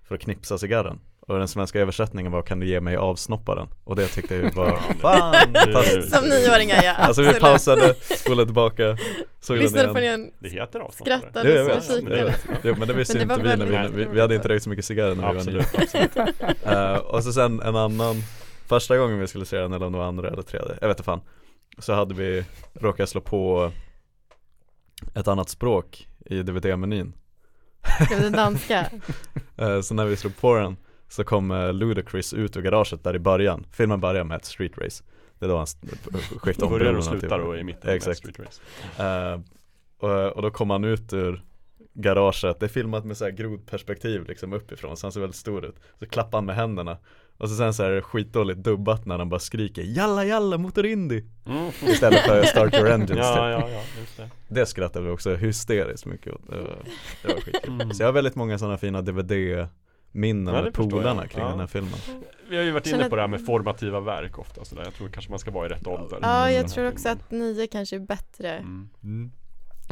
För 0.03 0.15
att 0.15 0.21
knipsa 0.21 0.59
cigarren 0.59 1.01
och 1.31 1.39
den 1.39 1.49
svenska 1.49 1.81
översättningen 1.81 2.33
var 2.33 2.43
Kan 2.43 2.61
du 2.61 2.67
ge 2.67 2.81
mig 2.81 2.97
avsnopparen? 2.97 3.69
Och 3.85 3.97
det 3.97 4.07
tyckte 4.07 4.35
jag 4.37 4.55
var 4.55 4.77
fantastiskt 5.01 6.17
Som 6.17 6.25
nioåringar 6.25 6.83
ja, 6.85 6.93
Alltså 6.95 7.23
vi 7.23 7.29
absolut. 7.29 7.43
pausade, 7.43 7.95
spolade 7.95 8.47
tillbaka, 8.47 8.97
såg 9.41 9.57
den 9.57 9.63
Lyssnade 9.63 9.89
på 9.89 9.95
den 9.95 10.03
igen 10.05 10.31
Det 10.39 10.49
heter 10.49 10.81
avsnoppare 10.81 11.19
skrattade 11.19 11.59
Jo, 11.75 11.81
så 11.81 11.95
vet, 11.95 12.19
jag 12.19 12.25
vet. 12.25 12.47
Jo, 12.63 12.75
men 12.79 12.89
det 12.89 12.95
visste 12.95 13.19
Men 13.19 13.29
det 13.29 13.35
inte 13.35 13.57
vi 13.57 13.57
när 13.57 13.89
vi, 13.89 14.05
vi, 14.05 14.11
vi 14.13 14.21
hade 14.21 14.35
inte 14.35 14.49
rökt 14.49 14.63
så 14.65 14.71
mycket 14.71 14.85
cigarrer 14.85 15.15
när 15.15 15.33
vi 15.33 15.35
var 15.35 15.37
Absolut, 15.37 15.67
absolut. 15.75 16.35
Eh, 16.67 16.95
Och 16.95 17.25
så 17.25 17.33
sen 17.33 17.61
en 17.63 17.77
annan 17.77 18.17
Första 18.69 18.97
gången 18.99 19.19
vi 19.19 19.27
skulle 19.27 19.45
se 19.45 19.57
den 19.59 19.73
eller 19.73 19.87
om 19.87 19.93
det 19.93 19.99
var 19.99 20.05
andra 20.07 20.29
eller 20.29 20.43
tredje, 20.43 20.77
jag 20.81 20.89
vet 20.89 20.97
inte 20.97 21.03
fan 21.05 21.21
Så 21.79 21.93
hade 21.93 22.15
vi 22.15 22.45
råkat 22.81 23.09
slå 23.09 23.21
på 23.21 23.73
ett 25.15 25.29
annat 25.29 25.49
språk 25.49 26.09
i 26.27 26.43
DVD-menyn 26.43 27.13
Det 28.09 28.15
var 28.15 28.23
den 28.23 28.33
danska. 28.33 28.91
Eh, 29.57 29.81
Så 29.81 29.95
när 29.95 30.05
vi 30.05 30.17
slog 30.17 30.37
på 30.37 30.55
den 30.55 30.77
så 31.11 31.25
kom 31.25 31.51
eh, 31.51 31.73
Ludacris 31.73 32.33
ut 32.33 32.57
ur 32.57 32.63
garaget 32.63 33.05
där 33.05 33.17
i 33.17 33.19
början 33.19 33.67
Filmen 33.73 34.01
börjar 34.01 34.25
med 34.25 34.37
ett 34.37 34.45
street 34.45 34.79
race 34.79 35.05
Det 35.39 35.45
är 35.47 35.49
då 35.49 35.57
han 35.57 35.67
skiftar 36.39 36.67
om 36.67 36.73
Börjar 36.73 36.87
och 36.91 36.95
brillorna 36.95 37.21
slutar 37.21 37.39
typ. 37.39 37.47
och 37.47 37.57
i 37.59 37.65
mitten 37.65 37.91
Exakt. 37.95 38.19
Street 38.19 38.39
Race 38.39 38.63
Eh, 38.99 39.41
och, 39.99 40.27
och 40.37 40.43
då 40.43 40.51
kom 40.51 40.71
han 40.71 40.85
ut 40.85 41.13
ur 41.13 41.45
garaget, 41.95 42.61
det 42.61 42.67
är 42.67 42.69
filmat 42.71 43.05
med 43.05 43.17
så 43.17 43.25
här 43.25 43.33
grodperspektiv 43.33 44.25
liksom 44.29 44.53
uppifrån 44.53 44.97
så 44.97 45.07
han 45.07 45.13
ser 45.13 45.21
väldigt 45.21 45.37
stor 45.37 45.65
ut 45.65 45.77
Så 45.99 46.07
klappar 46.07 46.39
han 46.39 46.45
med 46.45 46.57
händerna 46.57 46.99
Och 47.39 47.49
så 47.49 47.57
sen 47.57 47.75
så 47.75 47.83
är 47.83 47.91
det 47.91 48.03
skitdåligt 48.03 48.59
dubbat 48.59 49.07
när 49.07 49.19
han 49.19 49.29
bara 49.29 49.41
skriker 49.41 49.83
Jalla 49.83 50.25
jalla 50.25 50.59
motorindy 50.59 51.25
mm. 51.47 51.69
Istället 51.83 52.21
för 52.21 52.43
start 52.45 52.75
your 52.75 52.89
engines 52.91 53.11
Ja, 53.19 53.35
typ. 53.35 53.69
ja, 53.69 53.69
ja, 53.71 53.83
just 54.01 54.17
det 54.17 54.31
Det 54.49 54.67
skrattade 54.67 55.05
vi 55.05 55.11
också 55.11 55.35
hysteriskt 55.35 56.07
mycket 56.07 56.33
åt 56.33 56.47
Det 56.51 56.57
var, 56.57 56.79
det 57.23 57.29
var 57.35 57.41
skitkul 57.41 57.73
Mm. 57.73 57.91
Så 57.95 58.03
jag 58.03 58.09
har 58.09 58.13
väldigt 58.13 58.35
många 58.37 58.59
sådana 58.59 58.79
fina 58.79 59.03
DVD-minnen 60.13 60.55
Ja, 60.55 60.63
med 60.63 60.67
jag. 60.67 60.91
polarna 60.91 61.27
kring 61.27 61.43
Ja. 61.45 61.51
den 61.51 61.61
här 61.61 61.67
filmen 61.67 61.93
Vi 62.51 62.57
har 62.57 62.65
ju 62.65 62.71
varit 62.71 62.87
inne 62.87 63.09
på 63.09 63.17
det 63.17 63.23
här 63.23 63.29
med 63.29 63.47
formativa 63.47 64.01
verk 64.01 64.39
ofta 64.39 64.65
sådär. 64.65 64.83
Jag 64.85 64.95
tror 64.95 65.09
kanske 65.09 65.31
man 65.31 65.39
ska 65.39 65.51
vara 65.51 65.67
i 65.67 65.69
rätt 65.69 65.87
ålder 65.87 66.19
Ja, 66.23 66.51
jag 66.51 66.61
här 66.63 66.69
tror 66.69 66.89
också 66.89 67.09
filmen. 67.09 67.19
att 67.25 67.31
nio 67.57 67.67
kanske 67.67 67.97
är 67.97 68.01
bättre. 68.01 68.57
mm. 68.57 69.31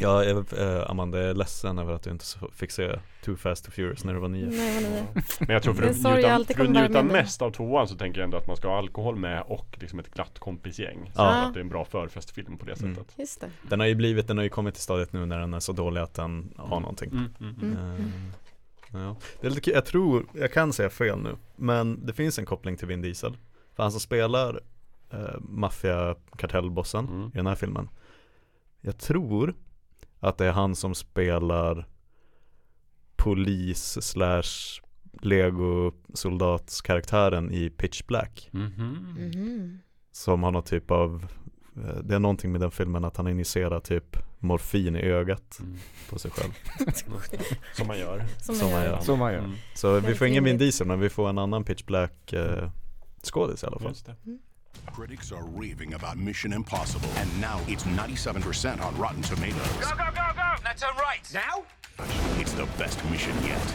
Ja, 0.01 0.25
jag, 0.25 0.37
eh, 0.59 0.91
Amanda, 0.91 1.19
jag 1.19 1.31
är 1.31 1.35
ledsen 1.35 1.79
över 1.79 1.93
att 1.93 2.03
du 2.03 2.11
inte 2.11 2.25
fick 2.53 2.71
se 2.71 2.99
Too 3.25 3.37
Fast 3.37 3.65
to 3.65 3.71
Furious 3.71 4.05
när 4.05 4.15
du 4.15 4.21
var 4.21 4.29
nio 4.29 4.47
Nej, 4.47 4.81
nio. 4.83 5.23
Men 5.41 5.49
jag 5.49 5.63
tror 5.63 5.75
för 5.75 5.83
att 5.83 5.97
jag 6.23 6.39
njuta, 6.39 6.55
för 6.55 6.65
att 6.65 6.71
njuta 6.71 7.03
mest 7.03 7.43
av 7.43 7.51
tvåan 7.51 7.89
så 7.89 7.95
tänker 7.97 8.21
jag 8.21 8.25
ändå 8.25 8.37
att 8.37 8.47
man 8.47 8.57
ska 8.57 8.69
ha 8.69 8.79
alkohol 8.79 9.17
med 9.17 9.43
och 9.47 9.67
liksom 9.81 9.99
ett 9.99 10.15
glatt 10.15 10.39
kompisgäng 10.39 11.11
Så 11.15 11.21
Ja. 11.23 11.29
att 11.35 11.55
det 11.55 11.61
är 11.61 11.63
en 11.63 11.69
bra 11.69 11.85
förfestfilm 11.85 12.59
på 12.59 12.65
det 12.67 12.81
Mm. 12.83 12.95
sättet 12.97 13.15
Just 13.19 13.41
det. 13.41 13.51
Den 13.63 13.81
har 13.81 13.87
ju 13.87 13.95
blivit, 13.95 14.27
den 14.29 14.37
har 14.37 14.45
ju 14.45 14.51
kommit 14.51 14.75
till 14.75 14.83
stadiet 14.83 15.13
nu 15.13 15.27
när 15.27 15.39
den 15.41 15.55
är 15.55 15.61
så 15.61 15.73
dålig 15.73 16.01
att 16.01 16.15
den 16.15 16.53
har 16.57 16.81
någonting 16.81 17.11
mm, 17.11 17.35
mm, 17.41 17.55
mm. 17.63 17.77
Mm. 17.79 17.95
Eh, 17.95 18.05
ja. 18.93 19.17
Det 19.41 19.47
är 19.47 19.51
lite 19.51 19.61
kul, 19.61 19.75
jag 19.75 19.85
tror, 19.87 20.27
jag 20.35 20.53
kan 20.53 20.73
säga 20.73 20.91
fel 20.91 21.19
nu 21.19 21.37
Men 21.57 22.07
det 22.07 22.13
finns 22.13 22.39
en 22.39 22.47
koppling 22.47 22.77
till 22.77 22.89
Vin 22.89 23.03
Diesel 23.03 23.37
För 23.75 23.83
han 23.83 23.93
som 23.93 24.01
spelar 24.01 24.61
eh, 25.11 25.41
maffiakartellbossen 25.41 27.09
Mm. 27.09 27.29
i 27.29 27.37
den 27.37 27.47
här 27.47 27.55
filmen 27.55 27.89
Jag 28.81 28.99
tror 28.99 29.55
att 30.21 30.39
det 30.39 30.47
är 30.47 30.53
han 30.53 30.77
som 30.77 30.95
spelar 30.95 31.89
polis 33.17 33.99
slash 34.03 34.81
legosoldatskaraktären 35.21 37.53
i 37.53 37.71
Pitch 37.71 38.03
Black 38.07 38.49
Mhm. 38.53 39.15
Mhm. 39.19 39.79
Som 40.13 40.43
har 40.43 40.51
någon 40.51 40.63
typ 40.63 40.91
av 40.91 41.27
eh, 41.77 41.97
Det 42.03 42.15
är 42.15 42.19
någonting 42.19 42.53
med 42.53 42.61
den 42.61 42.71
filmen 42.71 43.05
att 43.05 43.17
han 43.17 43.29
injicerar 43.29 43.81
typ 43.81 44.17
morfin 44.39 44.97
i 44.97 45.01
ögat 45.03 45.57
Mm. 45.61 45.79
på 46.11 46.19
sig 46.19 46.31
själv 46.31 46.53
Som 47.77 47.87
man 47.87 47.99
gör 47.99 48.25
Som, 48.41 48.55
Som 48.55 48.71
man 48.71 48.83
gör. 48.83 48.91
gör. 48.91 49.01
Som 49.01 49.19
man 49.19 49.33
gör. 49.33 49.39
Mm. 49.39 49.57
Så 49.75 50.01
vi 50.01 50.15
får 50.15 50.27
ingen 50.27 50.45
Vin. 50.45 50.59
Diesel 50.59 50.87
men 50.87 51.01
vi 51.01 51.09
får 51.11 51.29
en 51.29 51.39
annan 51.39 51.65
Pitch 51.65 51.85
Black 51.85 52.33
eh, 52.33 52.71
skådis 53.23 53.63
i 53.63 53.67
alla 53.67 53.79
fall 53.79 53.89
Just 53.89 54.07
det. 54.07 54.15
Critics 54.97 55.33
are 55.33 55.43
raving 55.43 55.95
about 55.95 56.17
Mission 56.17 56.53
Impossible, 56.53 57.09
and 57.21 57.41
now 57.41 57.59
it's 57.69 57.85
97% 57.85 58.81
on 58.87 58.95
Rotten 59.03 59.23
Tomatoes. 59.23 59.81
Go, 59.81 59.97
go, 59.97 60.05
go, 60.15 60.29
go! 60.35 60.51
That's 60.65 60.83
all 60.83 60.97
right. 61.09 61.25
Now? 61.35 61.65
It's 62.41 62.53
the 62.57 62.67
best 62.79 62.99
mission 63.11 63.35
yet. 63.47 63.75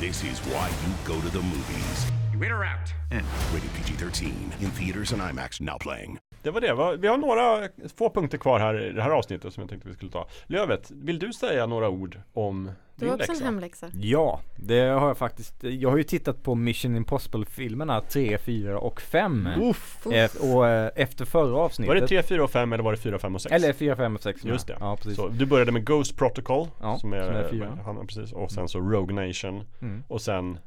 This 0.00 0.24
is 0.24 0.40
why 0.52 0.68
you 0.68 0.92
go 1.06 1.20
to 1.20 1.28
the 1.30 1.42
movies. 1.42 2.06
Or 2.48 2.64
out? 2.64 3.22
Rated 3.54 3.70
PG 3.74 3.98
13, 3.98 4.28
in 4.60 4.70
theaters 4.70 5.12
and 5.12 5.22
IMAX 5.22 5.60
now 5.60 5.78
playing. 5.80 6.18
Det 6.42 6.50
var 6.50 6.60
det, 6.60 6.96
vi 6.96 7.08
har 7.08 7.16
några 7.18 7.68
få 7.96 8.10
punkter 8.10 8.38
kvar 8.38 8.60
här 8.60 8.86
i 8.88 8.92
det 8.92 9.02
här 9.02 9.10
avsnittet 9.10 9.54
som 9.54 9.60
jag 9.60 9.70
tänkte 9.70 9.88
vi 9.88 9.94
skulle 9.94 10.10
ta 10.10 10.26
Lövet, 10.46 10.90
vill 10.90 11.18
du 11.18 11.32
säga 11.32 11.66
några 11.66 11.88
ord 11.88 12.18
om 12.32 12.70
din 12.96 13.08
var 13.08 13.14
också 13.14 13.24
en 13.30 13.34
läxa? 13.34 13.44
hemläxa. 13.44 13.90
Ja, 13.94 14.40
det 14.56 14.80
har 14.80 15.06
jag 15.06 15.18
faktiskt. 15.18 15.54
Jag 15.64 15.90
har 15.90 15.96
ju 15.96 16.02
tittat 16.02 16.42
på 16.42 16.54
Mission 16.54 16.96
Impossible-filmerna 16.96 18.00
3, 18.00 18.38
4 18.38 18.78
och 18.78 19.00
5. 19.00 19.48
Uff. 19.62 20.06
Eh, 20.06 20.30
och 20.54 20.68
eh, 20.68 20.90
efter 20.96 21.24
förra 21.24 21.56
avsnittet. 21.56 21.88
Var 21.94 22.00
det 22.00 22.06
3, 22.08 22.22
4 22.22 22.44
och 22.44 22.50
5 22.50 22.72
eller 22.72 22.84
var 22.84 22.92
det 22.92 22.98
4, 22.98 23.18
5 23.18 23.34
och 23.34 23.42
6? 23.42 23.52
Eller 23.54 23.72
4, 23.72 23.96
5 23.96 24.14
och 24.14 24.22
6 24.22 24.44
Just 24.44 24.66
det. 24.66 24.76
Ja, 24.80 24.96
precis. 24.96 25.16
Så 25.16 25.28
du 25.28 25.46
började 25.46 25.72
med 25.72 25.84
Ghost 25.86 26.16
Protocol 26.16 26.68
Ja, 26.80 26.98
som 26.98 27.12
är, 27.12 27.22
som 27.22 27.34
är 27.34 27.48
fyra. 27.48 27.78
Han, 27.84 28.06
precis, 28.06 28.32
och 28.32 28.50
sen 28.52 28.68
så 28.68 28.78
Rogue 28.80 29.26
Nation 29.26 29.64
Mm. 29.82 30.02
och 30.08 30.20
sen 30.20 30.58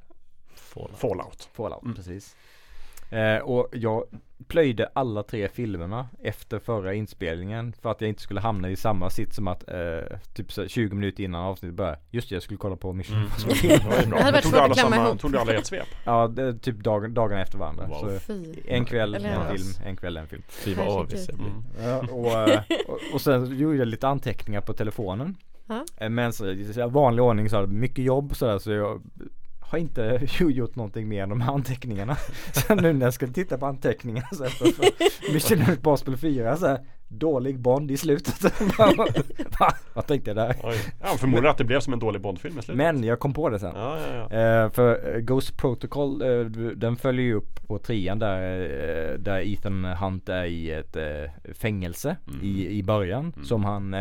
Fallout. 0.95 1.49
Fallout, 1.53 1.83
Mm. 1.83 1.95
precis. 1.95 2.35
Eh, 3.09 3.37
och 3.37 3.67
jag 3.71 4.03
plöjde 4.47 4.89
alla 4.93 5.23
tre 5.23 5.49
filmerna 5.49 6.07
efter 6.23 6.59
förra 6.59 6.93
inspelningen 6.93 7.73
för 7.81 7.91
att 7.91 8.01
jag 8.01 8.07
inte 8.09 8.21
skulle 8.21 8.39
hamna 8.41 8.69
i 8.69 8.75
samma 8.75 9.09
sitt 9.09 9.33
som 9.33 9.47
att 9.47 9.69
eh, 9.69 10.17
typ 10.33 10.51
så 10.51 10.67
20 10.67 10.95
minuter 10.95 11.23
innan 11.23 11.41
avsnittet 11.43 11.75
började. 11.75 11.99
Just 12.11 12.29
det, 12.29 12.35
jag 12.35 12.43
skulle 12.43 12.57
kolla 12.57 12.75
på 12.75 12.93
Mission 12.93 13.17
Impossible. 13.21 13.77
Hade 14.19 14.31
varit 14.31 14.33
Tog 14.43 14.51
svårt 14.51 14.51
du 14.51 14.57
att 14.57 14.63
alla 14.63 14.73
klämma 14.73 14.95
samma, 14.95 15.07
ihop. 15.07 15.19
tog 15.19 15.31
du 15.31 15.37
alla 15.37 15.53
i 15.53 15.55
ett 15.55 15.65
svep? 15.65 15.87
Ja, 16.03 16.27
det, 16.27 16.43
är 16.43 16.53
typ 16.53 16.77
dag, 16.83 17.11
dagarna 17.11 17.41
efter 17.41 17.57
varandra. 17.57 17.87
Wow. 17.87 18.19
En 18.67 18.85
kväll 18.85 19.15
Eller 19.15 19.29
en 19.29 19.41
hur? 19.47 19.57
film, 19.57 19.69
en 19.85 19.95
kväll 19.95 20.17
en 20.17 20.27
film. 20.27 20.43
Fy 20.47 20.73
vad 20.73 20.87
avis 20.87 21.27
jag 21.29 21.37
blir 21.37 21.47
Mm. 21.47 21.63
Ja, 21.83 22.13
och, 22.13 22.49
eh, 22.49 22.61
och, 22.87 22.99
och 23.13 23.21
sen 23.21 23.57
gjorde 23.57 23.77
jag 23.77 23.87
lite 23.87 24.07
anteckningar 24.07 24.61
på 24.61 24.73
telefonen. 24.73 25.35
Eh, 25.97 26.09
Men 26.09 26.33
så, 26.33 26.47
i 26.47 26.73
vanlig 26.89 27.23
ordning 27.25 27.49
så 27.49 27.55
hade 27.55 27.67
jag 27.67 27.73
mycket 27.73 28.05
jobb 28.05 28.35
sådär 28.35 28.59
så 28.59 28.71
jag 28.71 29.01
har 29.73 29.79
inte 29.79 30.19
gjort 30.39 30.75
någonting 30.75 31.07
mer 31.07 31.23
än 31.23 31.29
de 31.29 31.41
här 31.41 31.53
anteckningarna. 31.53 32.17
Så 32.51 32.75
nu 32.75 32.93
när 32.93 33.05
jag 33.05 33.13
ska 33.13 33.27
titta 33.27 33.57
på 33.57 33.65
anteckningarna 33.65 34.27
så 34.31 34.43
efter 34.43 35.33
Mission 35.33 35.61
Impossible 35.69 36.17
4 36.17 36.57
så 36.57 36.67
här, 36.67 36.79
dålig 37.07 37.59
Bond 37.59 37.91
i 37.91 37.97
slutet. 37.97 38.41
Va? 39.59 39.73
Vad 39.93 40.07
tänkte 40.07 40.29
jag 40.29 40.37
där? 40.37 40.55
Oj. 40.63 40.75
Ja, 41.01 41.07
förmodligen 41.07 41.51
att 41.51 41.57
det 41.57 41.63
blev 41.63 41.79
som 41.79 41.93
en 41.93 41.99
dålig 41.99 42.21
Bondfilm 42.21 42.59
i 42.59 42.61
slutet. 42.61 42.77
Men 42.77 43.03
jag 43.03 43.19
kom 43.19 43.33
på 43.33 43.49
det 43.49 43.59
sen. 43.59 43.71
Ja, 43.75 43.97
ja, 43.99 44.27
ja. 44.29 44.63
Eh, 44.63 44.71
för 44.71 45.15
eh, 45.15 45.19
Ghost 45.19 45.57
Protocol, 45.57 46.21
eh, 46.21 46.45
den 46.75 46.95
följer 46.95 47.25
ju 47.25 47.33
upp 47.33 47.67
på 47.67 47.77
trean 47.77 48.19
där, 48.19 48.61
eh, 48.61 49.19
där 49.19 49.53
Ethan 49.53 49.85
Hunt 49.85 50.29
är 50.29 50.45
i 50.45 50.71
ett 50.71 50.97
fängelse 51.53 52.17
i, 52.41 52.67
i 52.77 52.83
början. 52.83 53.33
Som 53.43 53.65
han 53.65 53.95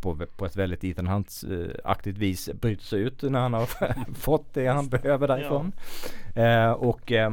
på, 0.00 0.26
på 0.36 0.46
ett 0.46 0.56
väldigt 0.56 0.84
Ethan 0.84 1.06
Hunt-aktigt 1.06 2.18
vis 2.18 2.50
bryter 2.60 2.84
sig 2.84 3.00
ut 3.00 3.22
när 3.22 3.40
han 3.40 3.54
har 3.54 3.66
fått 4.14 4.54
det 4.54 4.66
han 4.66 4.88
behöver 4.88 5.28
därifrån. 5.28 5.72
Eh, 6.34 6.70
och 6.70 7.12
eh, 7.12 7.30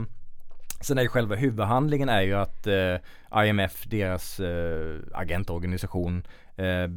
Sen 0.84 0.98
är 0.98 1.02
ju 1.02 1.08
själva 1.08 1.36
huvudhandlingen 1.36 2.10
är 2.10 2.22
ju 2.22 2.34
att 2.34 2.68
eh, 2.68 2.96
IMF, 3.46 3.84
deras 3.88 4.40
eh, 4.40 5.00
agentorganisation 5.12 6.28
eh, 6.56 6.90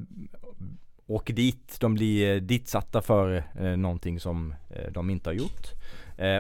åker 1.06 1.34
dit. 1.34 1.76
De 1.80 1.94
blir 1.94 2.34
eh, 2.34 2.40
ditsatta 2.40 3.02
för 3.02 3.44
eh, 3.58 3.76
någonting 3.76 4.20
som 4.20 4.54
de 4.90 5.10
inte 5.10 5.28
har 5.28 5.34
gjort. 5.34 5.72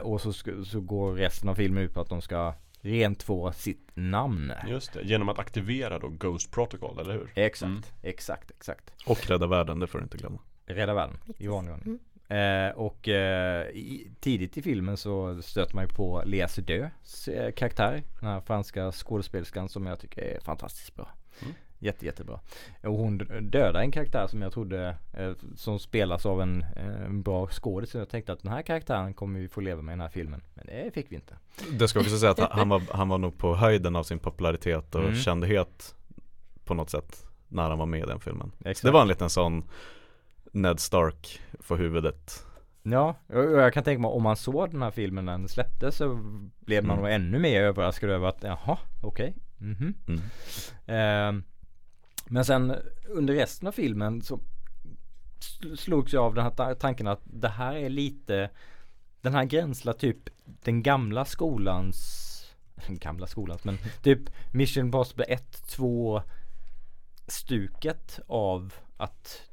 Och 0.02 0.20
så, 0.20 0.32
så 0.64 0.80
går 0.80 1.14
resten 1.14 1.48
av 1.48 1.54
filmen 1.54 1.82
ut 1.82 1.94
på 1.94 2.00
att 2.00 2.08
de 2.08 2.22
ska 2.22 2.54
rentvå 2.86 3.52
sitt 3.52 3.90
namn. 3.94 4.52
Just 4.68 4.92
det, 4.92 5.02
genom 5.02 5.28
att 5.28 5.38
aktivera 5.38 5.98
då 5.98 6.08
Ghost 6.08 6.50
Protocol, 6.50 6.98
eller 6.98 7.12
hur? 7.12 7.30
Exakt, 7.34 7.68
Mm. 7.70 7.82
exakt, 8.02 8.50
exakt. 8.50 8.92
Och 9.06 9.26
rädda 9.30 9.46
världen, 9.46 9.78
det 9.80 9.86
får 9.86 9.98
du 9.98 10.02
inte 10.02 10.18
glömma 10.18 10.38
Rädda 10.66 10.94
världen 10.94 11.16
i 11.38 11.46
vanlig 11.46 11.74
ordning. 11.74 11.98
Eh, 12.28 12.70
och 12.70 13.08
eh, 13.08 13.66
i, 13.68 14.10
tidigt 14.20 14.56
i 14.56 14.62
filmen 14.62 14.96
så 14.96 15.42
stöter 15.42 15.74
man 15.74 15.84
ju 15.84 15.88
på 15.88 16.22
Lea 16.26 16.48
Seydoux 16.48 17.28
eh, 17.28 17.52
karaktär. 17.52 18.02
Den 18.20 18.28
här 18.28 18.40
franska 18.40 18.92
skådespelerskan 18.92 19.68
som 19.68 19.86
jag 19.86 20.00
tycker 20.00 20.22
är 20.22 20.40
fantastiskt 20.40 20.94
bra. 20.94 21.08
Mm. 21.42 21.54
Jätte, 21.78 22.06
jättebra. 22.06 22.40
Och 22.82 22.94
hon 22.94 23.18
dödar 23.50 23.80
en 23.80 23.90
karaktär 23.90 24.26
som 24.26 24.42
jag 24.42 24.52
trodde 24.52 24.96
eh, 25.12 25.32
som 25.56 25.78
spelas 25.78 26.26
av 26.26 26.42
en, 26.42 26.62
eh, 26.76 27.02
en 27.06 27.22
bra 27.22 27.46
skådis. 27.46 27.94
Jag 27.94 28.08
tänkte 28.08 28.32
att 28.32 28.42
den 28.42 28.52
här 28.52 28.62
karaktären 28.62 29.14
kommer 29.14 29.40
vi 29.40 29.48
få 29.48 29.60
leva 29.60 29.82
med 29.82 29.92
i 29.92 29.96
den 29.96 30.00
här 30.00 30.08
filmen. 30.08 30.42
Men 30.54 30.66
det 30.66 30.90
fick 30.94 31.12
vi 31.12 31.14
inte. 31.16 31.34
Det 31.78 31.88
ska 31.88 32.00
också 32.00 32.18
säga 32.18 32.30
att 32.32 32.38
han 32.52 32.68
var, 32.68 32.82
han 32.90 33.08
var 33.08 33.18
nog 33.18 33.38
på 33.38 33.54
höjden 33.56 33.96
av 33.96 34.02
sin 34.02 34.18
popularitet 34.18 34.94
och 34.94 35.00
Mm. 35.02 35.14
kändhet 35.14 35.94
På 36.64 36.74
något 36.74 36.90
sätt 36.90 37.24
När 37.48 37.68
han 37.68 37.78
var 37.78 37.86
med 37.86 38.00
i 38.00 38.06
den 38.06 38.20
filmen 38.20 38.52
Exakt. 38.64 38.84
Det 38.84 38.90
var 38.90 39.02
en 39.02 39.08
liten 39.08 39.30
sån 39.30 39.64
Ned 40.52 40.80
Stark 40.80 41.40
för 41.60 41.76
huvudet 41.76 42.46
Ja, 42.82 43.14
och 43.26 43.42
jag 43.42 43.72
kan 43.72 43.84
tänka 43.84 44.00
mig 44.00 44.08
om 44.08 44.22
man 44.22 44.36
såg 44.36 44.70
den 44.70 44.82
här 44.82 44.90
filmen 44.90 45.24
när 45.24 45.32
den 45.32 45.48
släpptes 45.48 45.96
så 45.96 46.18
blev 46.60 46.84
man 46.84 46.98
Mm. 46.98 47.04
nog 47.04 47.14
ännu 47.14 47.38
mer 47.38 47.62
överraskad 47.62 48.10
över 48.10 48.28
att 48.28 48.42
jaha, 48.42 48.78
okej. 49.02 49.34
Mhm. 49.58 49.94
Mm. 50.08 50.20
Ehm, 50.86 51.42
men 52.26 52.44
sen 52.44 52.74
under 53.08 53.34
resten 53.34 53.68
av 53.68 53.72
filmen 53.72 54.22
så 54.22 54.40
slogs 55.76 56.12
jag 56.12 56.24
av 56.24 56.34
den 56.34 56.44
här 56.44 56.74
tanken 56.74 57.06
att 57.06 57.22
det 57.24 57.48
här 57.48 57.76
är 57.76 57.88
lite 57.88 58.50
den 59.20 59.34
här 59.34 59.44
gränslar 59.44 59.92
typ 59.92 60.18
den 60.44 60.82
gamla 60.82 61.24
skolans 61.24 62.22
den 62.86 62.96
gamla 62.98 63.26
skolans 63.26 63.64
men 63.64 63.78
typ 64.02 64.20
Mission 64.52 64.84
Impossible 64.84 65.24
1, 65.24 65.62
2 65.68 66.22
stuket 67.26 68.20
av 68.26 68.74
att 68.96 69.50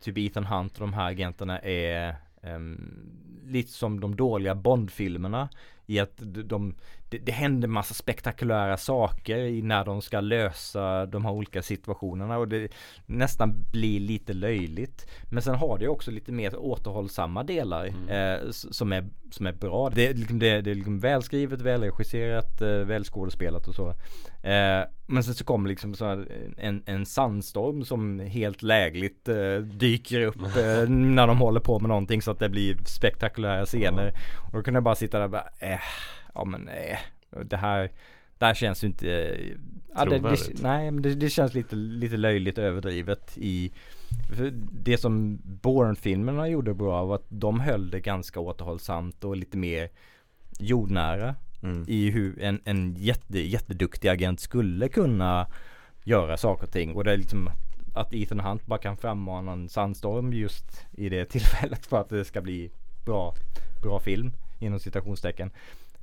typ 0.00 0.18
Ethan 0.18 0.46
Hunt 0.46 0.72
och 0.72 0.80
de 0.80 0.92
här 0.92 1.10
agenterna 1.10 1.58
är 1.58 2.16
ehm, 2.42 3.06
lite 3.46 3.72
som 3.72 4.00
de 4.00 4.16
dåliga 4.16 4.54
Bond-filmerna 4.54 5.48
i 5.86 5.98
att 6.00 6.16
de, 6.16 6.42
de, 6.42 6.74
det, 7.08 7.18
det 7.18 7.32
händer 7.32 7.68
massa 7.68 7.94
spektakulära 7.94 8.76
saker 8.76 9.38
i 9.38 9.62
när 9.62 9.84
de 9.84 10.02
ska 10.02 10.20
lösa 10.20 11.06
de 11.06 11.24
här 11.24 11.32
olika 11.32 11.62
situationerna 11.62 12.38
och 12.38 12.48
det 12.48 12.72
nästan 13.06 13.64
blir 13.72 14.00
lite 14.00 14.32
löjligt. 14.32 15.06
Men 15.30 15.42
sen 15.42 15.54
har 15.54 15.78
det 15.78 15.88
också 15.88 16.10
lite 16.10 16.32
mer 16.32 16.56
återhållsamma 16.56 17.42
delar 17.44 17.86
eh, 18.08 18.48
s- 18.48 18.74
som, 18.76 18.92
är, 18.92 19.08
som 19.30 19.46
är 19.46 19.52
bra. 19.52 19.90
Det, 19.90 20.06
är 20.08 20.14
liksom- 20.14 20.38
det, 20.38 20.60
det 20.60 20.70
är 20.70 20.74
liksom 20.74 21.00
välskrivet, 21.00 21.60
välregisserat, 21.60 22.60
eh, 22.60 22.68
välskådespelat 22.68 23.68
och 23.68 23.74
så. 23.74 23.88
Eh, 24.48 24.84
men 25.10 25.24
sen 25.24 25.34
så 25.34 25.44
kommer 25.44 25.68
liksom 25.68 25.94
så 25.94 26.04
här 26.04 26.26
en, 26.56 26.82
en 26.86 27.06
sandstorm 27.06 27.84
som 27.84 28.20
helt 28.20 28.62
lägligt 28.62 29.28
eh, 29.28 29.56
dyker 29.56 30.20
upp 30.20 30.36
eh, 30.56 30.88
när 30.88 31.26
de 31.26 31.38
håller 31.38 31.60
på 31.60 31.80
med 31.80 31.88
någonting 31.88 32.22
så 32.22 32.30
att 32.30 32.38
det 32.38 32.48
blir 32.48 32.76
spektakulära 32.84 33.66
scener. 33.66 34.12
Och 34.46 34.52
då 34.52 34.62
kunde 34.62 34.76
jag 34.76 34.84
bara 34.84 34.94
sitta 34.94 35.18
där 35.18 35.24
och 35.24 35.30
bara, 35.30 35.48
eh, 35.58 35.80
ja 36.34 36.44
men 36.44 36.68
eh, 36.68 36.98
det 37.44 37.56
här, 37.56 37.90
det 38.38 38.46
här 38.46 38.54
känns 38.54 38.84
ju 38.84 38.86
inte 38.86 39.10
eh, 39.10 39.56
ja, 39.94 40.04
det, 40.04 40.18
det. 40.18 40.62
Nej 40.62 40.90
men 40.90 41.02
det, 41.02 41.14
det 41.14 41.30
känns 41.30 41.54
lite, 41.54 41.76
lite 41.76 42.16
löjligt 42.16 42.58
överdrivet 42.58 43.38
i 43.38 43.72
Det 44.72 44.98
som 44.98 45.38
Bourne-filmerna 45.44 46.48
gjorde 46.48 46.74
bra 46.74 47.04
var 47.04 47.14
att 47.14 47.26
de 47.28 47.60
höll 47.60 47.90
det 47.90 48.00
ganska 48.00 48.40
återhållsamt 48.40 49.24
och 49.24 49.36
lite 49.36 49.56
mer 49.56 49.88
jordnära 50.58 51.34
Mm. 51.62 51.84
i 51.88 52.10
hur 52.10 52.42
en, 52.42 52.60
en 52.64 52.94
jätte, 52.98 53.38
jätteduktig 53.40 54.08
agent 54.08 54.40
skulle 54.40 54.88
kunna 54.88 55.46
göra 56.04 56.36
saker 56.36 56.66
och 56.66 56.72
ting 56.72 56.94
och 56.94 57.04
det 57.04 57.12
är 57.12 57.16
liksom 57.16 57.50
att 57.94 58.14
Ethan 58.14 58.40
Hunt 58.40 58.66
bara 58.66 58.78
kan 58.78 58.96
frammana 58.96 59.52
en 59.52 59.68
sandstorm 59.68 60.32
just 60.32 60.86
i 60.92 61.08
det 61.08 61.24
tillfället 61.30 61.86
för 61.86 62.00
att 62.00 62.08
det 62.08 62.24
ska 62.24 62.40
bli 62.40 62.70
bra, 63.04 63.34
bra 63.82 64.00
film 64.00 64.32
inom 64.58 64.80
citationstecken. 64.80 65.50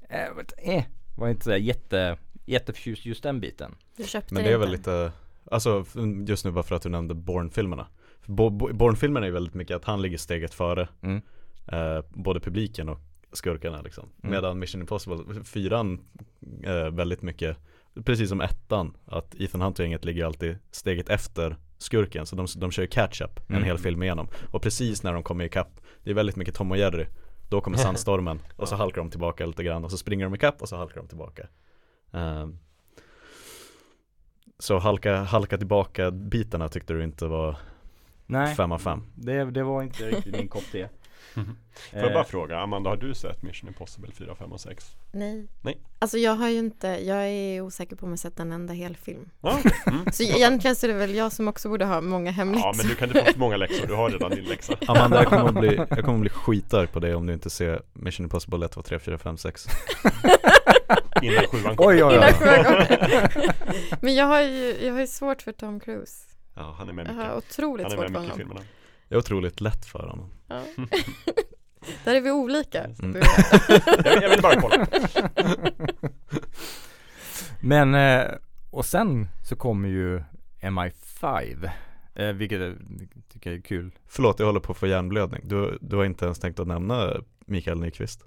Eh, 0.09 0.75
eh, 0.75 0.83
var 1.15 1.29
inte 1.29 1.43
så 1.43 1.55
jätte, 1.57 2.17
jätteförtjust 2.45 3.05
just 3.05 3.23
den 3.23 3.39
biten. 3.39 3.75
Du 3.97 4.03
köpte 4.03 4.33
Men 4.33 4.43
det 4.43 4.51
är 4.51 4.57
väl 4.57 4.71
lite, 4.71 5.11
alltså 5.51 5.85
just 6.27 6.45
nu 6.45 6.51
bara 6.51 6.63
för 6.63 6.75
att 6.75 6.81
du 6.81 6.89
nämnde 6.89 7.13
Bourne-filmerna 7.13 7.87
Bo- 8.25 8.49
Bo- 8.49 8.73
Bourne-filmerna 8.73 9.27
är 9.27 9.31
väldigt 9.31 9.53
mycket 9.53 9.75
att 9.75 9.85
han 9.85 10.01
ligger 10.01 10.17
steget 10.17 10.53
före 10.53 10.87
Mm. 11.01 11.21
eh, 11.67 12.03
Både 12.09 12.39
publiken 12.39 12.89
och 12.89 12.99
skurkarna 13.37 13.81
liksom 13.81 14.03
Mm. 14.23 14.31
Medan 14.35 14.59
Mission 14.59 14.81
Impossible, 14.81 15.43
fyran 15.43 16.01
eh, 16.63 16.89
väldigt 16.89 17.21
mycket 17.21 17.57
Precis 18.05 18.29
som 18.29 18.41
ettan, 18.41 18.97
att 19.05 19.35
Ethan 19.35 19.61
Hunt 19.61 19.79
och 19.79 19.85
gänget 19.85 20.05
ligger 20.05 20.25
alltid 20.25 20.57
steget 20.71 21.09
efter 21.09 21.57
skurken 21.77 22.25
Så 22.25 22.35
de, 22.35 22.47
de 22.57 22.71
kör 22.71 22.83
ju 22.83 22.87
catch-up 22.89 23.39
en 23.47 23.55
Mm. 23.55 23.63
hel 23.63 23.77
film 23.77 24.03
igenom 24.03 24.27
Och 24.51 24.61
precis 24.61 25.03
när 25.03 25.13
de 25.13 25.23
kommer 25.23 25.45
ikapp, 25.45 25.81
det 26.03 26.09
är 26.09 26.13
väldigt 26.13 26.35
mycket 26.35 26.55
Tom 26.55 26.71
och 26.71 26.77
Jerry 26.77 27.05
Då 27.49 27.61
kommer 27.61 27.77
sandstormen 27.87 28.39
och 28.55 28.67
så 28.67 28.75
halkar 28.75 28.97
de 29.01 29.09
tillbaka 29.09 29.45
lite 29.45 29.63
grann 29.63 29.83
och 29.85 29.91
så 29.91 29.97
springer 29.97 30.25
de 30.25 30.35
ikapp 30.35 30.61
och 30.61 30.69
så 30.69 30.75
halkar 30.77 31.01
de 31.01 31.07
tillbaka 31.07 31.47
Ehm, 32.11 32.57
Så 34.59 34.77
halka, 34.79 35.15
halka 35.23 35.57
tillbaka 35.57 36.11
bitarna 36.11 36.69
tyckte 36.69 36.93
du 36.93 37.03
inte 37.03 37.25
var 37.27 37.55
Nej, 38.25 38.55
fem 38.55 38.71
av 38.71 38.77
fem? 38.79 39.03
det, 39.15 39.45
det 39.45 39.63
var 39.63 39.83
inte 39.83 40.07
riktigt 40.09 40.35
min 40.35 40.47
kopp 40.47 40.63
te. 40.71 40.87
Får 41.33 41.45
jag 41.91 42.13
bara 42.13 42.19
Eh, 42.19 42.25
fråga, 42.25 42.59
Amanda 42.59 42.89
har 42.89 42.97
du 42.97 43.13
sett 43.15 43.43
Mission 43.43 43.67
Impossible 43.67 44.11
4, 44.11 44.35
5 44.35 44.51
och 44.51 44.59
6? 44.61 44.85
Nej. 45.11 45.47
Nej. 45.61 45.81
Alltså 45.99 46.17
jag 46.17 46.35
har 46.35 46.49
ju 46.49 46.57
inte, 46.59 46.87
jag 46.87 47.27
är 47.27 47.61
osäker 47.61 47.95
på 47.95 48.05
om 48.05 48.11
jag 48.11 48.19
sett 48.19 48.39
en 48.39 48.51
enda 48.51 48.73
hel 48.73 48.97
film. 48.97 49.29
Ja, 49.41 49.59
mm. 49.87 50.05
Så 50.11 50.23
egentligen 50.23 50.75
så 50.75 50.85
är 50.85 50.87
det 50.87 50.97
väl 50.99 51.15
jag 51.15 51.31
som 51.31 51.47
också 51.47 51.69
borde 51.69 51.85
ha 51.85 52.01
många 52.01 52.25
ja 52.29 52.31
hemläxor. 52.31 52.73
men 52.77 52.87
du 52.87 52.95
kan 52.95 53.07
inte 53.09 53.19
få 53.25 53.31
för 53.31 53.39
många 53.39 53.57
läxor, 53.57 53.87
du 53.87 53.93
har 53.93 54.09
redan 54.09 54.31
din 54.31 54.43
läxa 54.45 54.73
Amanda 54.87 55.17
jag 55.17 55.27
kommer 55.27 55.47
att 55.49 55.59
bli, 55.59 55.75
jag 55.75 55.89
kommer 56.05 56.13
att 56.13 56.21
bli 56.21 56.29
skitarg 56.29 56.87
på 56.87 56.99
det 56.99 57.15
om 57.15 57.25
du 57.25 57.33
inte 57.33 57.49
ser 57.49 57.81
Mission 57.93 58.23
Impossible 58.25 58.65
1, 58.65 58.71
2, 58.71 58.81
3, 58.81 58.99
4, 58.99 59.17
5, 59.17 59.37
6 59.37 59.65
Innan 61.21 61.43
sjuan 61.47 61.75
kom 61.75 61.87
Oj 61.87 62.03
oj 62.03 62.13
Innan 62.15 62.27
oj. 62.27 62.33
sjuan 62.33 62.63
kommer. 62.63 63.55
Men 64.01 64.15
jag 64.15 64.25
har 64.25 64.41
ju, 64.41 64.77
jag 64.85 64.93
har 64.93 64.99
ju 64.99 65.07
svårt 65.07 65.41
för 65.41 65.51
Tom 65.51 65.79
Cruise. 65.79 66.23
Ja, 66.55 66.75
han 66.77 66.89
är 66.89 66.93
med 66.93 67.07
Jag 67.07 67.13
har 67.13 67.35
mycket 67.35 67.51
otroligt 67.51 67.83
Han 67.83 67.91
är 67.91 67.97
svårt 67.97 68.09
med 68.11 68.13
för 68.13 68.21
mycket 68.21 68.39
i 68.39 68.43
honom. 68.43 68.57
filmerna 68.57 68.61
Det 69.09 69.15
är 69.15 69.19
otroligt 69.19 69.61
lätt 69.61 69.85
för 69.85 69.99
honom 69.99 70.31
Ja. 70.47 70.61
Där 72.05 72.15
är 72.15 72.21
vi 72.21 72.31
olika. 72.31 72.83
Mm. 72.83 73.21
Jag, 74.03 74.13
vill- 74.13 74.21
jag 74.23 74.29
vill 74.29 74.41
bara 74.41 74.61
kolla 74.61 74.87
Men, 77.59 77.95
eh, 77.95 78.31
och 78.71 78.85
sen 78.85 79.27
så 79.43 79.55
kommer 79.55 79.89
ju 79.89 80.23
MI5. 80.61 81.69
Eh, 82.15 82.27
vilket 82.33 82.59
jag 82.61 82.75
tycker 83.33 83.51
är 83.51 83.61
kul. 83.61 83.91
Förlåt, 84.07 84.39
jag 84.39 84.45
håller 84.45 84.59
på 84.59 84.71
att 84.71 84.77
få 84.77 84.87
hjärnblödning 84.87 85.41
du, 85.45 85.77
du 85.81 85.95
har 85.95 86.05
inte 86.05 86.25
ens 86.25 86.39
tänkt 86.39 86.59
att 86.59 86.67
nämna 86.67 87.13
Mikael 87.45 87.79
Nyqvist 87.79 88.23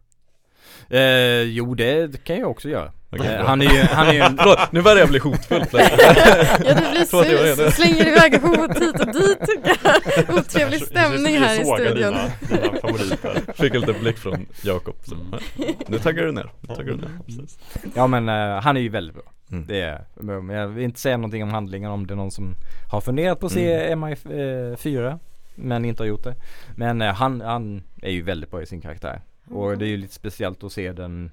Eh, 0.89 1.43
jo 1.43 1.75
det 1.75 2.25
kan 2.25 2.37
jag 2.39 2.51
också 2.51 2.69
göra. 2.69 2.93
Okej, 3.13 3.35
Eh, 3.35 3.45
han 3.47 3.63
är 3.63 3.67
ju, 3.75 3.81
han 3.81 4.07
är 4.09 4.13
ju 4.13 4.21
en, 4.21 4.37
Förlåt, 4.39 4.73
nu 4.73 4.83
börjar 4.83 4.99
jag 4.99 5.09
bli 5.09 5.19
hotfull. 5.19 5.65
Ja 5.73 6.75
du 6.75 6.91
blir 6.91 7.05
sur, 7.05 7.71
slänger 7.71 8.09
iväg 8.09 8.41
hot 8.41 8.79
hit 8.83 9.01
och 9.01 9.07
dit 9.13 9.39
tycker 9.47 9.77
jag. 9.85 10.35
Otrevlig 10.39 10.83
stämning 10.83 11.39
här 11.39 11.61
i 11.61 11.65
studion. 11.65 11.95
Dina, 11.97 12.31
dina 12.63 12.81
favoriter 12.81 13.53
Fick 13.63 13.75
en 13.75 13.81
liten 13.81 14.01
blick 14.01 14.19
från 14.19 14.47
Jakob 14.63 14.97
Mm. 15.13 15.41
Nu 15.87 15.99
taggar 15.99 16.25
du 16.25 16.33
ner, 16.33 16.51
nu 16.61 16.75
taggar 16.75 16.93
du 16.93 16.97
ner 16.97 17.19
Precis. 17.27 17.59
ja 17.95 18.07
men 18.07 18.29
eh, 18.29 18.61
han 18.63 18.77
är 18.77 18.81
ju 18.81 18.89
väldigt 18.89 19.15
bra. 19.15 19.25
Mm. 19.53 19.67
Det 19.67 19.81
är, 19.81 20.05
men 20.15 20.49
jag 20.49 20.69
vill 20.69 20.85
inte 20.85 21.01
säga 21.01 21.17
någonting 21.17 21.43
om 21.43 21.51
handlingen 21.51 21.91
om 21.91 22.07
det 22.07 22.15
är 22.15 22.17
någon 22.17 22.31
som 22.31 22.55
har 22.91 23.01
funderat 23.01 23.41
på 23.41 23.47
att 23.47 23.53
se 23.53 23.95
MI4 23.95 25.19
men 25.55 25.85
inte 25.85 26.03
har 26.03 26.09
gjort 26.09 26.25
det. 26.25 26.35
Men 26.77 27.03
eh, 27.03 27.15
han, 27.15 27.41
han 27.41 27.83
är 28.03 28.11
ju 28.11 28.23
väldigt 28.23 28.51
bra 28.51 28.63
i 28.63 28.67
sin 28.67 28.81
karaktär. 28.81 29.21
Och 29.51 29.79
det 29.79 29.85
är 29.85 29.89
ju 29.89 29.97
lite 29.97 30.15
speciellt 30.15 30.65
att 30.65 30.73
se 30.73 30.93
den, 30.93 31.31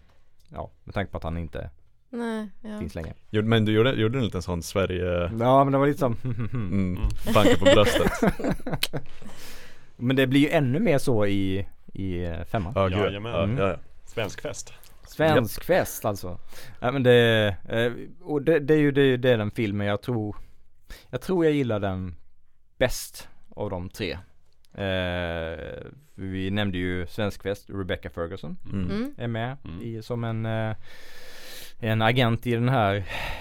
ja 0.50 0.72
med 0.84 0.94
tanke 0.94 1.12
på 1.12 1.18
att 1.18 1.24
han 1.24 1.38
inte 1.38 1.70
Nej, 2.10 2.48
ja. 2.62 2.80
finns 2.80 2.96
längre. 2.96 3.14
Gjorde- 3.30 3.48
Men 3.48 3.66
du 3.66 3.72
gjorde, 3.72 3.92
gjorde 3.92 4.18
en 4.18 4.26
liten 4.26 4.42
sån 4.42 4.64
Sverige 4.64 5.32
Ja 5.40 5.64
men 5.64 5.72
det 5.72 5.78
var 5.80 5.88
lite 5.88 6.00
som 6.00 6.16
mm, 6.54 7.00
Banka 7.34 7.56
på 7.58 7.66
bröstet 7.66 8.12
Men 9.96 10.16
det 10.16 10.28
blir 10.28 10.40
ju 10.42 10.50
ännu 10.50 10.80
mer 10.80 10.98
så 10.98 11.26
i, 11.26 11.68
i 11.94 12.24
eh, 12.26 12.44
femman. 12.44 12.74
Ja, 12.76 12.88
gud 12.88 12.98
Jajamän. 12.98 13.58
ja, 13.58 13.64
ja, 13.64 13.70
ja. 13.70 13.78
Svensk 14.06 14.42
fest 14.42 14.74
Svensk 15.08 15.64
fest 15.64 16.06
alltså. 16.06 16.40
Ja 16.80 16.92
men 16.92 17.04
det, 17.04 17.56
eh, 17.70 17.92
och 18.22 18.42
det, 18.42 18.60
det 18.60 18.74
är 18.74 18.78
ju 18.80 18.92
det, 18.92 19.18
det 19.18 19.30
är 19.30 19.38
den 19.38 19.52
filmen 19.52 19.88
jag 19.88 20.02
tror, 20.02 20.36
jag 21.10 21.22
tror 21.22 21.46
jag 21.46 21.54
gillar 21.54 21.80
den 21.80 22.16
bäst 22.78 23.28
av 23.50 23.70
de 23.70 23.90
tre. 23.90 24.12
Eh, 24.74 25.86
vi 26.20 26.52
nämnde 26.52 26.78
ju 26.78 27.08
Svensk 27.08 27.44
fest, 27.44 27.70
Rebecca 27.70 28.10
Ferguson 28.10 28.58
Mm. 28.74 28.92
Mm. 28.92 29.14
är 29.18 29.28
med 29.28 29.58
Mm. 29.66 29.82
i, 29.82 30.02
som 30.04 30.24
en, 30.24 30.46
eh, 30.46 30.76
en 31.80 32.02
agent 32.02 32.48
i 32.48 32.52
den 32.54 32.70
här, 32.70 32.96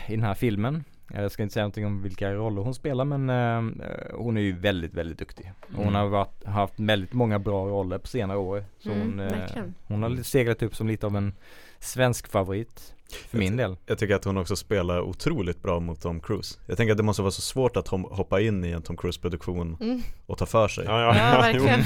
i 0.08 0.16
den 0.16 0.22
här 0.24 0.34
filmen. 0.34 0.84
Jag 1.14 1.30
ska 1.32 1.42
inte 1.42 1.52
säga 1.52 1.62
någonting 1.64 1.86
om 1.86 2.02
vilka 2.02 2.32
roller 2.32 2.62
hon 2.62 2.74
spelar 2.74 3.04
men 3.04 3.30
eh, 3.30 3.92
hon 4.14 4.36
är 4.36 4.40
ju 4.40 4.52
väldigt, 4.52 4.94
väldigt 4.94 5.18
duktig. 5.18 5.52
Hon 5.72 5.82
Mm. 5.82 5.94
har 5.94 6.06
varit, 6.08 6.44
haft 6.44 6.80
väldigt 6.80 7.12
många 7.12 7.38
bra 7.38 7.66
roller 7.66 7.98
på 7.98 8.06
senare 8.06 8.38
år. 8.38 8.64
Så 8.78 8.90
Mm, 8.92 9.00
hon, 9.00 9.20
eh, 9.20 9.64
hon 9.86 10.02
har 10.02 10.22
seglat 10.22 10.62
upp 10.62 10.74
som 10.76 10.88
lite 10.88 11.06
av 11.06 11.16
en 11.16 11.32
svensk 11.78 12.28
favorit 12.28 12.94
för 13.28 13.38
min 13.38 13.56
del. 13.56 13.76
Jag 13.86 13.98
tycker 13.98 14.14
att 14.14 14.24
hon 14.24 14.36
också 14.36 14.56
spelar 14.56 15.00
otroligt 15.00 15.62
bra 15.62 15.80
mot 15.80 16.00
Tom 16.02 16.20
Cruise 16.20 16.58
Jag 16.66 16.76
tänker 16.76 16.92
att 16.92 16.96
det 16.96 17.02
måste 17.02 17.22
vara 17.22 17.32
så 17.32 17.40
svårt 17.40 17.76
att 17.76 17.88
hoppa 17.88 18.40
in 18.40 18.64
i 18.64 18.70
en 18.70 18.82
Tom 18.82 18.96
Cruise 18.96 19.20
produktion 19.20 19.76
Mm. 19.80 20.00
och 20.26 20.38
ta 20.38 20.46
för 20.46 20.68
sig 20.68 20.84
Ja, 20.84 21.00
ja, 21.00 21.16
Ja, 21.18 21.40
verkligen. 21.40 21.80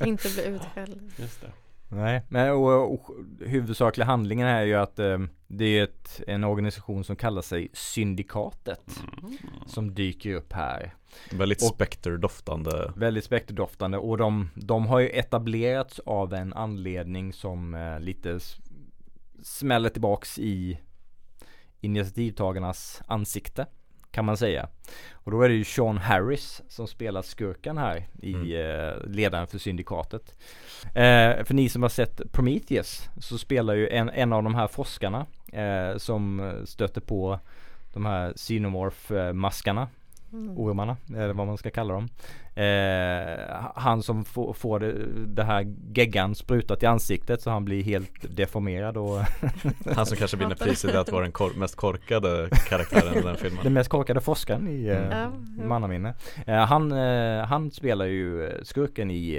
Inte 0.06 0.28
bli 0.28 0.44
utskälld. 0.46 1.10
Just 1.16 1.40
det 1.40 1.46
Nej, 1.88 2.22
men 2.28 2.50
och, 2.50 2.92
och 2.94 3.06
huvudsakliga 3.46 4.06
handlingen 4.06 4.46
är 4.48 4.62
ju 4.62 4.74
att 4.74 4.98
eh, 4.98 5.18
det 5.46 5.78
är 5.78 5.84
ett, 5.84 6.20
en 6.26 6.44
organisation 6.44 7.04
som 7.04 7.16
kallar 7.16 7.42
sig 7.42 7.68
Syndikatet 7.72 9.00
Mm. 9.22 9.36
som 9.66 9.94
dyker 9.94 10.34
upp 10.34 10.52
här. 10.52 10.94
Väldigt 11.32 11.62
Och- 11.62 11.68
spekterdoftande 11.74 12.92
Väldigt 12.96 13.24
spekterdoftande 13.24 13.98
och 13.98 14.18
de, 14.18 14.50
de 14.54 14.86
har 14.86 15.00
ju 15.00 15.08
etablerats 15.08 15.98
av 16.06 16.34
en 16.34 16.52
anledning 16.52 17.32
som 17.32 17.74
eh, 17.74 18.00
lite 18.00 18.40
smäller 19.46 19.88
tillbaks 19.88 20.38
i 20.38 20.78
initiativtagarnas 21.80 23.02
ansikte 23.06 23.66
kan 24.10 24.24
man 24.24 24.36
säga. 24.36 24.68
Och 25.12 25.30
då 25.30 25.42
är 25.42 25.48
det 25.48 25.54
ju 25.54 25.64
Sean 25.64 25.98
Harris 25.98 26.62
som 26.68 26.86
spelar 26.86 27.22
skurken 27.22 27.78
här 27.78 28.06
i 28.22 28.32
eh, 28.54 29.06
ledaren 29.06 29.46
för 29.46 29.58
syndikatet. 29.58 30.34
Eh, 30.86 31.44
för 31.44 31.54
ni 31.54 31.68
som 31.68 31.82
har 31.82 31.88
sett 31.88 32.32
Prometheus 32.32 33.08
så 33.20 33.38
spelar 33.38 33.74
ju 33.74 33.88
en, 33.88 34.08
en 34.08 34.32
av 34.32 34.42
de 34.42 34.54
här 34.54 34.68
forskarna 34.68 35.26
eh, 35.52 35.96
som 35.96 36.52
stöter 36.66 37.00
på 37.00 37.40
de 37.92 38.06
här 38.06 38.32
Xenomorph-maskarna 38.32 39.88
Mm. 40.32 40.58
ormarna, 40.58 40.96
eller 41.08 41.32
vad 41.32 41.46
man 41.46 41.58
ska 41.58 41.70
kalla 41.70 41.94
dem. 41.94 42.08
Eh, 42.56 43.70
han 43.74 44.02
som 44.02 44.24
får, 44.24 44.52
får 44.52 44.80
det, 44.80 44.92
det 45.26 45.44
här 45.44 45.74
geggan 45.94 46.34
sprutat 46.34 46.82
i 46.82 46.86
ansiktet 46.86 47.42
så 47.42 47.50
han 47.50 47.64
blir 47.64 47.82
helt 47.82 48.36
deformerad 48.36 48.96
och 48.96 49.20
Han 49.96 50.06
som 50.06 50.16
kanske 50.16 50.36
vinner 50.36 50.54
priset 50.54 50.94
att 50.94 51.12
vara 51.12 51.22
den 51.22 51.32
kor- 51.32 51.58
mest 51.58 51.76
korkade 51.76 52.48
karaktären 52.68 53.18
i 53.18 53.22
den 53.22 53.36
filmen 53.36 53.64
den 53.64 53.72
mest 53.72 53.90
korkade 53.90 54.20
forskaren 54.20 54.68
i 54.68 54.86
eh, 54.86 55.18
ja. 55.18 55.32
mannaminne. 55.64 56.14
Eh, 56.46 56.64
han, 56.64 56.92
eh, 56.92 57.44
han 57.44 57.70
spelar 57.70 58.04
ju 58.04 58.50
skurken 58.62 59.10
i 59.10 59.34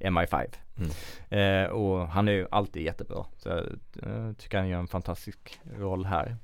eh, 0.00 0.08
MI5. 0.10 0.46
Mm. 0.78 1.64
Eh, 1.64 1.70
och 1.70 2.08
han 2.08 2.28
är 2.28 2.32
ju 2.32 2.46
alltid 2.50 2.82
jättebra. 2.82 3.24
Så 3.36 3.48
jag 3.48 3.58
eh, 3.58 4.32
tycker 4.32 4.58
han 4.58 4.68
gör 4.68 4.78
en 4.78 4.86
fantastisk 4.86 5.60
roll 5.78 6.04
här. 6.06 6.36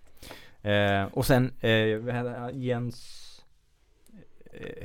Eh, 0.62 1.04
och 1.12 1.26
sen 1.26 1.52
eh? 1.60 2.50
Jens 2.52 3.30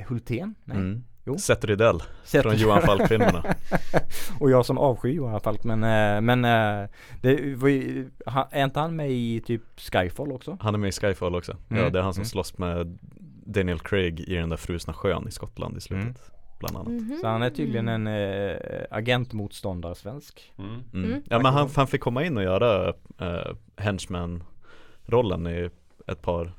Hultén? 0.08 0.54
Nej. 0.64 0.76
mm. 0.76 1.04
Jo. 1.24 1.38
Seth 1.38 1.66
Rydell 1.66 1.98
Seth- 2.24 2.42
från 2.42 2.56
Johan 2.56 2.82
Falk-filmerna 2.82 3.44
och 4.40 4.50
jag 4.50 4.66
som 4.66 4.78
avskyr 4.78 5.12
Johan 5.12 5.40
Falk 5.40 5.64
men, 5.64 5.84
eh, 5.84 6.20
men 6.20 6.44
eh, 6.44 6.88
det 7.22 7.54
var 7.56 7.68
ju, 7.68 8.10
är 8.50 8.64
inte 8.64 8.80
han 8.80 8.96
med 8.96 9.10
i 9.10 9.40
typ 9.46 9.62
Skyfall 9.76 10.32
också? 10.32 10.56
Han 10.60 10.74
är 10.74 10.78
med 10.78 10.88
i 10.88 10.92
Skyfall 10.92 11.34
också 11.34 11.56
Mm. 11.70 11.82
Ja 11.84 11.90
det 11.90 11.98
är 11.98 12.02
han 12.02 12.14
som 12.14 12.20
Mm. 12.20 12.26
slåss 12.28 12.58
med 12.58 12.98
Daniel 13.46 13.78
Craig 13.78 14.20
i 14.20 14.34
den 14.34 14.48
där 14.48 14.56
frusna 14.56 14.92
sjön 14.92 15.28
i 15.28 15.30
Skottland 15.30 15.76
i 15.76 15.80
slutet 15.80 16.04
Mm. 16.04 16.14
Bland 16.58 16.76
annat 16.76 16.88
Mhm. 17.02 17.18
Så 17.20 17.26
han 17.26 17.42
är 17.42 17.50
tydligen 17.50 17.88
en 17.88 18.06
eh, 18.06 18.56
agentmotståndare 18.90 19.94
svensk. 19.94 20.52
Mm. 20.58 20.70
mm. 20.70 21.04
Mm. 21.10 21.22
Ja 21.30 21.38
men 21.38 21.52
han, 21.52 21.68
han 21.76 21.86
fick 21.86 22.00
komma 22.00 22.24
in 22.24 22.36
och 22.36 22.42
göra 22.42 22.88
uh, 23.22 23.54
henchman-rollen 23.76 25.46
i 25.46 25.70
ett 26.06 26.22
par 26.22 26.52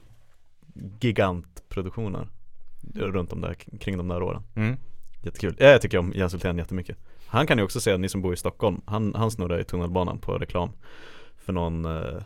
gigantproduktioner 1.01 2.27
Runt 2.95 3.33
om 3.33 3.41
där, 3.41 3.53
kring 3.53 3.97
de 3.97 4.07
där 4.07 4.23
åren. 4.23 4.43
Mm. 4.55 4.77
Jättekul, 5.21 5.55
ja, 5.59 5.67
jag 5.67 5.81
tycker 5.81 5.97
om 5.97 6.13
Jens 6.15 6.33
Hultén 6.33 6.57
jättemycket. 6.57 6.97
Han 7.27 7.47
kan 7.47 7.57
ju 7.57 7.63
också 7.63 7.79
säga, 7.79 7.97
ni 7.97 8.09
som 8.09 8.21
bor 8.21 8.33
i 8.33 8.37
Stockholm 8.37 8.81
Han, 8.85 9.15
han 9.15 9.31
snurrar 9.31 9.59
i 9.59 9.63
tunnelbanan 9.63 10.19
på 10.19 10.37
reklam 10.37 10.69
För 11.37 11.53
någon 11.53 11.85
eh, 11.85 12.21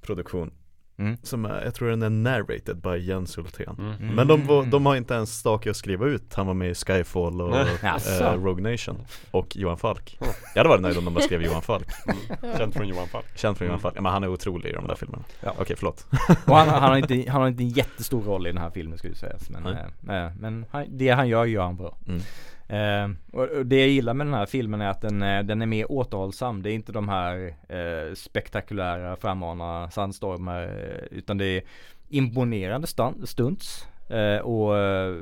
produktion 0.00 0.50
Mm. 0.98 1.16
Som 1.22 1.44
är, 1.44 1.64
jag 1.64 1.74
tror 1.74 1.88
den 1.90 2.02
är 2.02 2.10
narrated 2.10 2.76
by 2.82 2.96
Jens 2.96 3.38
Hultén 3.38 3.76
Mm. 3.78 4.14
Men 4.14 4.26
de, 4.28 4.46
var- 4.46 4.64
de 4.64 4.86
har 4.86 4.96
inte 4.96 5.14
ens 5.14 5.38
stake 5.38 5.70
att 5.70 5.76
skriva 5.76 6.06
ut 6.06 6.34
Han 6.34 6.46
var 6.46 6.54
med 6.54 6.70
i 6.70 6.74
Skyfall 6.74 7.40
och 7.40 7.56
eh, 8.20 8.42
Rogue 8.44 8.70
Nation 8.72 8.96
Och 9.30 9.56
Johan 9.56 9.78
Falk 9.78 10.18
Jag 10.54 10.60
hade 10.60 10.68
varit 10.68 10.82
nöjd 10.82 10.98
om 10.98 11.04
de 11.04 11.14
bara 11.14 11.24
skrev 11.24 11.42
Johan 11.42 11.62
Falk 11.62 11.86
Känd 12.58 12.74
från 12.74 12.88
Johan 12.88 13.08
Falk. 13.08 13.26
Känd 13.38 13.56
från 13.58 13.66
Johan 13.66 13.74
Mm. 13.78 13.82
Falk, 13.82 13.94
ja, 13.96 14.00
men 14.02 14.12
han 14.12 14.24
är 14.24 14.28
otrolig 14.28 14.70
i 14.70 14.72
de 14.72 14.86
där 14.86 14.94
filmerna 14.94 15.24
Ja. 15.40 15.54
Okej 15.58 15.76
förlåt 15.76 16.06
Och 16.46 16.56
han, 16.56 16.68
han, 16.68 16.82
har 16.82 16.96
inte, 16.96 17.24
han 17.30 17.40
har 17.40 17.48
inte 17.48 17.62
en 17.62 17.68
jättestor 17.68 18.22
roll 18.22 18.46
i 18.46 18.50
den 18.52 18.62
här 18.62 18.70
filmen 18.70 18.98
skulle 18.98 19.14
sägas 19.14 19.50
men, 19.50 19.66
eh, 19.66 20.24
eh, 20.24 20.32
men 20.40 20.64
han, 20.70 20.84
det 20.98 21.08
han 21.10 21.28
gör 21.28 21.44
gör 21.44 21.62
han 21.62 21.76
bra. 21.76 21.96
Mm. 22.08 22.20
Eh, 22.68 23.08
och, 23.32 23.66
det 23.66 23.78
jag 23.78 23.88
gillar 23.88 24.14
med 24.14 24.26
den 24.26 24.34
här 24.34 24.46
filmen 24.46 24.80
är 24.80 24.88
att 24.88 25.00
den, 25.00 25.22
eh, 25.22 25.42
den 25.42 25.62
är 25.62 25.66
mer 25.66 25.92
återhållsam. 25.92 26.62
Det 26.62 26.70
är 26.70 26.74
inte 26.74 26.92
de 26.92 27.08
här 27.08 27.54
eh, 27.68 28.14
spektakulära 28.14 29.16
frammana 29.16 29.90
sandstormar 29.90 30.62
eh, 30.62 31.18
utan 31.18 31.38
det 31.38 31.44
är 31.44 31.62
imponerande 32.08 32.86
stunts 33.24 33.88
eh, 34.08 34.38
och 34.38 34.78
eh, 34.78 35.16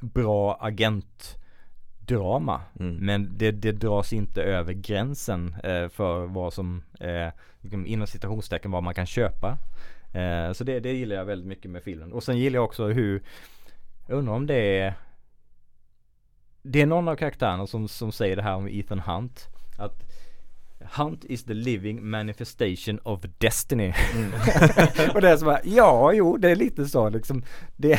bra 0.00 0.58
agentdrama. 0.60 2.60
Mm. 2.80 2.96
Men 2.96 3.38
det, 3.38 3.50
det 3.50 3.72
dras 3.72 4.12
inte 4.12 4.42
över 4.42 4.72
gränsen 4.72 5.56
för 5.90 6.26
vad 6.26 6.52
som 6.52 6.82
eh, 7.00 7.28
liksom 7.60 7.86
inom 7.86 8.06
citationstecken 8.06 8.70
vad 8.70 8.82
man 8.82 8.94
kan 8.94 9.06
köpa. 9.06 9.58
Så 10.54 10.64
det, 10.64 10.80
det 10.80 10.92
gillar 10.92 11.16
jag 11.16 11.24
väldigt 11.24 11.48
mycket 11.48 11.70
med 11.70 11.82
filmen. 11.82 12.12
Och 12.12 12.22
sen 12.22 12.38
gillar 12.38 12.56
jag 12.56 12.64
också 12.64 12.86
hur 12.86 13.22
Jag 14.06 14.18
undrar 14.18 14.34
om 14.34 14.46
det 14.46 14.78
är 14.78 14.94
Det 16.62 16.82
är 16.82 16.86
någon 16.86 17.08
av 17.08 17.16
karaktärerna 17.16 17.66
som, 17.66 17.88
som 17.88 18.12
säger 18.12 18.36
det 18.36 18.42
här 18.42 18.54
om 18.54 18.68
Ethan 18.68 19.00
Hunt 19.00 19.48
Att 19.78 20.10
Hunt 20.96 21.24
is 21.24 21.44
the 21.44 21.54
living 21.54 22.10
manifestation 22.10 22.98
of 23.02 23.20
destiny. 23.38 23.88
Och 25.14 25.20
det 25.20 25.30
är 25.30 25.36
så 25.36 25.44
bara, 25.44 25.60
ja 25.64 26.12
jo 26.12 26.36
det 26.36 26.50
är 26.50 26.56
lite 26.56 26.86
så 26.86 27.08
liksom. 27.08 27.42
Det, 27.76 27.98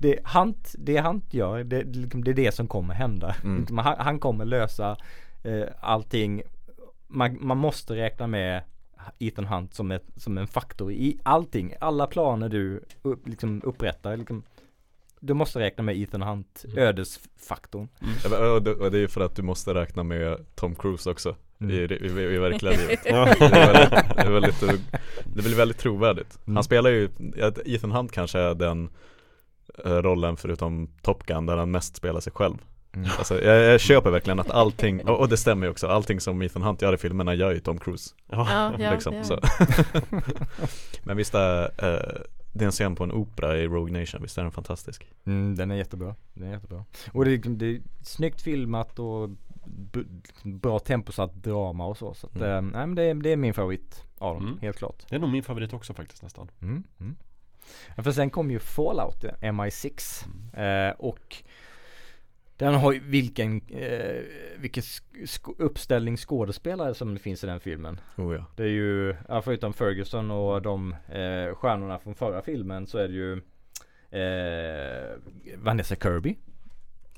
det, 0.00 0.18
Hunt, 0.24 0.74
det 0.78 1.00
Hunt 1.00 1.34
gör, 1.34 1.64
det, 1.64 1.82
det, 1.82 1.98
liksom, 1.98 2.24
det 2.24 2.30
är 2.30 2.34
det 2.34 2.54
som 2.54 2.68
kommer 2.68 2.94
hända. 2.94 3.36
Mm. 3.44 3.58
Liksom, 3.58 3.78
han, 3.78 3.96
han 3.98 4.18
kommer 4.18 4.44
lösa 4.44 4.96
eh, 5.42 5.66
allting. 5.80 6.42
Man, 7.08 7.38
man 7.40 7.58
måste 7.58 7.96
räkna 7.96 8.26
med 8.26 8.62
Ethan 9.18 9.46
Hunt 9.46 9.74
som, 9.74 9.90
ett, 9.90 10.06
som 10.16 10.38
en 10.38 10.46
faktor 10.46 10.92
i 10.92 11.18
allting, 11.22 11.74
alla 11.80 12.06
planer 12.06 12.48
du 12.48 12.84
upp, 13.02 13.28
liksom 13.28 13.62
upprättar 13.64 14.16
liksom, 14.16 14.42
Du 15.26 15.34
måste 15.34 15.58
räkna 15.58 15.84
med 15.84 15.96
Ethan 15.96 16.22
Hunt, 16.22 16.64
ödesfaktorn 16.76 17.88
Ja, 18.24 18.30
men, 18.30 18.50
och, 18.50 18.62
det, 18.62 18.74
och 18.74 18.90
det 18.90 18.98
är 18.98 19.00
ju 19.00 19.08
för 19.08 19.20
att 19.20 19.36
du 19.36 19.42
måste 19.42 19.74
räkna 19.74 20.02
med 20.02 20.38
Tom 20.54 20.74
Cruise 20.74 21.10
också 21.10 21.36
Mm. 21.60 21.74
i, 21.76 21.78
i, 21.78 22.06
i, 22.06 22.34
i 22.34 22.38
verkliga 22.38 22.72
livet 22.72 23.00
Ja. 23.04 23.24
det, 23.38 23.44
är 23.44 23.72
väldigt, 23.72 23.90
det, 24.16 24.22
är 24.22 24.30
väldigt, 24.30 24.60
det 25.24 25.42
blir 25.42 25.56
väldigt 25.56 25.78
trovärdigt 25.78 26.38
Mm. 26.46 26.56
Han 26.56 26.64
spelar 26.64 26.90
ju, 26.90 27.08
ja, 27.36 27.52
Ethan 27.66 27.92
Hunt 27.92 28.12
kanske 28.12 28.38
är 28.38 28.54
den 28.54 28.90
eh, 29.84 29.90
rollen 29.90 30.36
förutom 30.36 30.88
Top 31.02 31.26
Gun 31.26 31.46
där 31.46 31.56
han 31.56 31.70
mest 31.70 31.96
spelar 31.96 32.20
sig 32.20 32.32
själv 32.32 32.54
Mm. 32.96 33.10
Alltså 33.18 33.42
jag, 33.42 33.56
jag 33.62 33.80
köper 33.80 34.10
verkligen 34.10 34.40
att 34.40 34.50
allting, 34.50 35.08
och, 35.08 35.20
och 35.20 35.28
det 35.28 35.36
stämmer 35.36 35.66
ju 35.66 35.70
också, 35.70 35.86
allting 35.86 36.20
som 36.20 36.42
Ethan 36.42 36.62
Hunt 36.62 36.82
gör 36.82 36.94
i 36.94 36.96
filmerna 36.96 37.34
gör 37.34 37.50
ju 37.52 37.60
Tom 37.60 37.78
Cruise 37.78 38.14
Ja, 38.30 38.72
ja, 38.78 38.90
liksom, 38.90 39.14
ja. 39.14 39.24
så. 39.24 39.40
Men 41.02 41.16
visst 41.16 41.34
är 41.34 41.62
eh, 41.78 42.20
det 42.54 42.64
är 42.64 42.66
en 42.66 42.72
scen 42.72 42.94
på 42.96 43.04
en 43.04 43.12
opera 43.12 43.56
i 43.58 43.66
Rogue 43.66 44.00
Nation, 44.00 44.22
visst 44.22 44.38
är 44.38 44.42
den 44.42 44.52
fantastisk? 44.52 45.06
Mm, 45.26 45.54
den 45.54 45.70
är 45.70 45.74
jättebra. 45.74 46.14
Den 46.34 46.48
är 46.48 46.52
jättebra. 46.52 46.84
Och 47.12 47.24
det, 47.24 47.30
är- 47.32 47.48
det 47.50 47.66
är 47.66 47.80
snyggt 48.02 48.42
filmat 48.42 48.98
och 48.98 49.28
b- 49.66 50.00
bra 50.42 50.78
temposatt 50.78 51.34
drama 51.34 51.86
och 51.86 51.96
så. 51.96 52.14
Så 52.14 52.26
att, 52.26 52.36
Mm. 52.36 52.48
eh, 52.50 52.62
nej, 52.72 52.86
men 52.86 52.94
det, 52.94 53.02
är, 53.02 53.14
det 53.14 53.32
är 53.32 53.36
min 53.36 53.54
favorit 53.54 54.04
av 54.18 54.34
dem, 54.34 54.46
Mm. 54.46 54.58
helt 54.60 54.76
klart. 54.76 55.02
Det 55.08 55.14
är 55.16 55.20
nog 55.20 55.30
min 55.30 55.42
favorit 55.42 55.72
också 55.72 55.94
faktiskt 55.94 56.22
nästan. 56.22 56.50
Mm. 56.62 56.84
Mm. 57.00 57.16
Ja, 57.96 58.02
för 58.02 58.12
sen 58.12 58.30
kom 58.30 58.50
ju 58.50 58.58
Fallout, 58.58 59.24
eh, 59.24 59.32
MI6. 59.52 60.24
Mm. 60.54 60.88
Eh, 60.88 60.94
och 60.98 61.36
den 62.56 62.74
har 62.74 62.92
ju 62.92 63.00
vilken, 63.04 63.60
eh, 63.70 64.22
vilken 64.58 64.82
sk- 64.82 65.54
uppställning 65.58 66.16
skådespelare 66.16 66.94
som 66.94 67.18
finns 67.18 67.44
i 67.44 67.46
den 67.46 67.60
filmen. 67.60 68.00
Oh 68.16 68.34
ja 68.34 68.44
Det 68.56 68.62
är 68.62 68.68
ju, 68.68 69.14
ja, 69.28 69.42
förutom 69.42 69.72
Ferguson 69.72 70.30
och 70.30 70.62
de 70.62 70.92
eh, 70.92 71.54
stjärnorna 71.54 71.98
från 71.98 72.14
förra 72.14 72.42
filmen 72.42 72.86
så 72.86 72.98
är 72.98 73.08
det 73.08 73.14
ju 73.14 73.32
eh, 74.10 75.10
Vanessa 75.58 75.96
Kirby. 75.96 76.36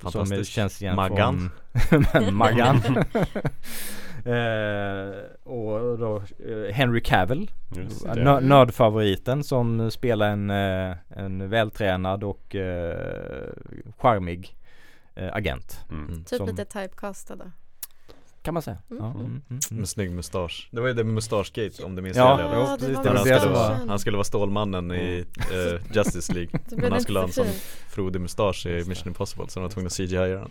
Som 0.00 0.12
Fantastisk. 0.12 0.52
känns 0.52 0.82
igen 0.82 0.96
Maggan. 0.96 1.50
från 1.90 2.34
Maggan. 2.34 2.76
eh, 4.24 5.10
och 5.44 5.98
då 5.98 6.22
eh, 6.48 6.72
Henry 6.74 7.00
Cavill. 7.00 7.50
Nö- 8.16 8.40
Nördfavoriten 8.40 9.44
som 9.44 9.90
spelar 9.90 10.30
en, 10.30 10.50
eh, 10.50 10.96
en 11.08 11.48
vältränad 11.50 12.24
och 12.24 12.54
eh, 12.54 13.48
charmig 13.98 14.56
agent. 15.32 15.80
Mm. 15.90 16.24
Typ 16.24 16.28
som- 16.38 16.46
lite 16.48 16.64
typecastade. 16.64 17.50
Kan 18.42 18.54
man 18.54 18.62
säga. 18.62 18.78
Mm. 18.90 19.02
Ja, 19.04 19.10
mm, 19.10 19.24
mm, 19.26 19.42
mm. 19.48 19.60
Med 19.80 19.88
snygg 19.88 20.10
mustasch 20.10 20.68
Det 20.72 20.80
var 20.80 20.88
ju 20.88 20.94
det 20.94 21.04
med 21.04 21.14
mustaschgate 21.14 21.84
om 21.84 21.94
du 21.96 22.02
minns 22.02 22.16
Ja, 22.16 22.36
det 22.36 22.42
Ja, 22.42 22.76
det 22.80 22.86
Där 22.86 22.94
var 22.94 23.04
han, 23.04 23.14
det 23.14 23.20
skulle 23.38 23.52
vara, 23.52 23.68
var- 23.78 23.86
han 23.88 23.98
skulle 23.98 24.16
vara 24.16 24.24
Stålmannen 24.24 24.92
i 24.92 25.24
eh, 25.38 25.96
Justice 25.96 26.32
League 26.32 26.60
Då 26.70 26.76
Men 26.76 26.84
han 26.84 26.92
det 26.92 27.00
skulle 27.02 27.18
ha 27.18 27.26
en 27.26 27.32
sån 27.32 27.46
frodig 27.88 28.20
mustasch 28.20 28.66
i 28.66 28.84
Mission 28.88 29.06
Impossible 29.08 29.44
så 29.48 29.60
de 29.60 29.62
var 29.62 29.70
tvungna 29.70 29.86
att 29.86 29.92
CGI 29.96 30.16
den 30.16 30.48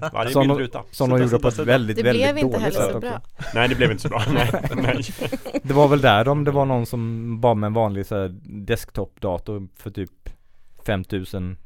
Varje 0.12 0.30
Som 0.32 0.42
de- 0.42 0.48
bildruta. 0.48 0.82
Som 0.90 1.10
de 1.10 1.20
gjorde 1.22 1.38
på 1.38 1.48
ett 1.48 1.54
sida. 1.54 1.64
väldigt, 1.64 1.96
Det 1.96 2.02
väldigt 2.02 2.22
blev 2.24 2.38
inte 2.38 2.58
dåligt 2.58 2.74
heller 2.74 2.86
sätt 2.86 2.92
så 2.92 3.00
bra. 3.00 3.20
Nej 3.54 3.68
det 3.68 3.74
blev 3.74 3.90
inte 3.90 4.02
så 4.02 4.08
bra. 4.08 4.22
Nej, 4.32 4.50
nej. 4.74 5.04
Det 5.62 5.72
var 5.74 5.88
väl 5.88 6.00
där 6.00 6.24
de, 6.24 6.44
det 6.44 6.50
var 6.50 6.64
någon 6.64 6.86
som 6.86 7.40
bara 7.40 7.54
med 7.54 7.66
en 7.66 7.72
vanlig 7.74 8.06
så 8.06 8.14
här, 8.14 8.28
desktop-dator 8.66 9.68
för 9.76 9.90
typ 9.90 10.10
5000 10.86 11.50
eh, 11.50 11.56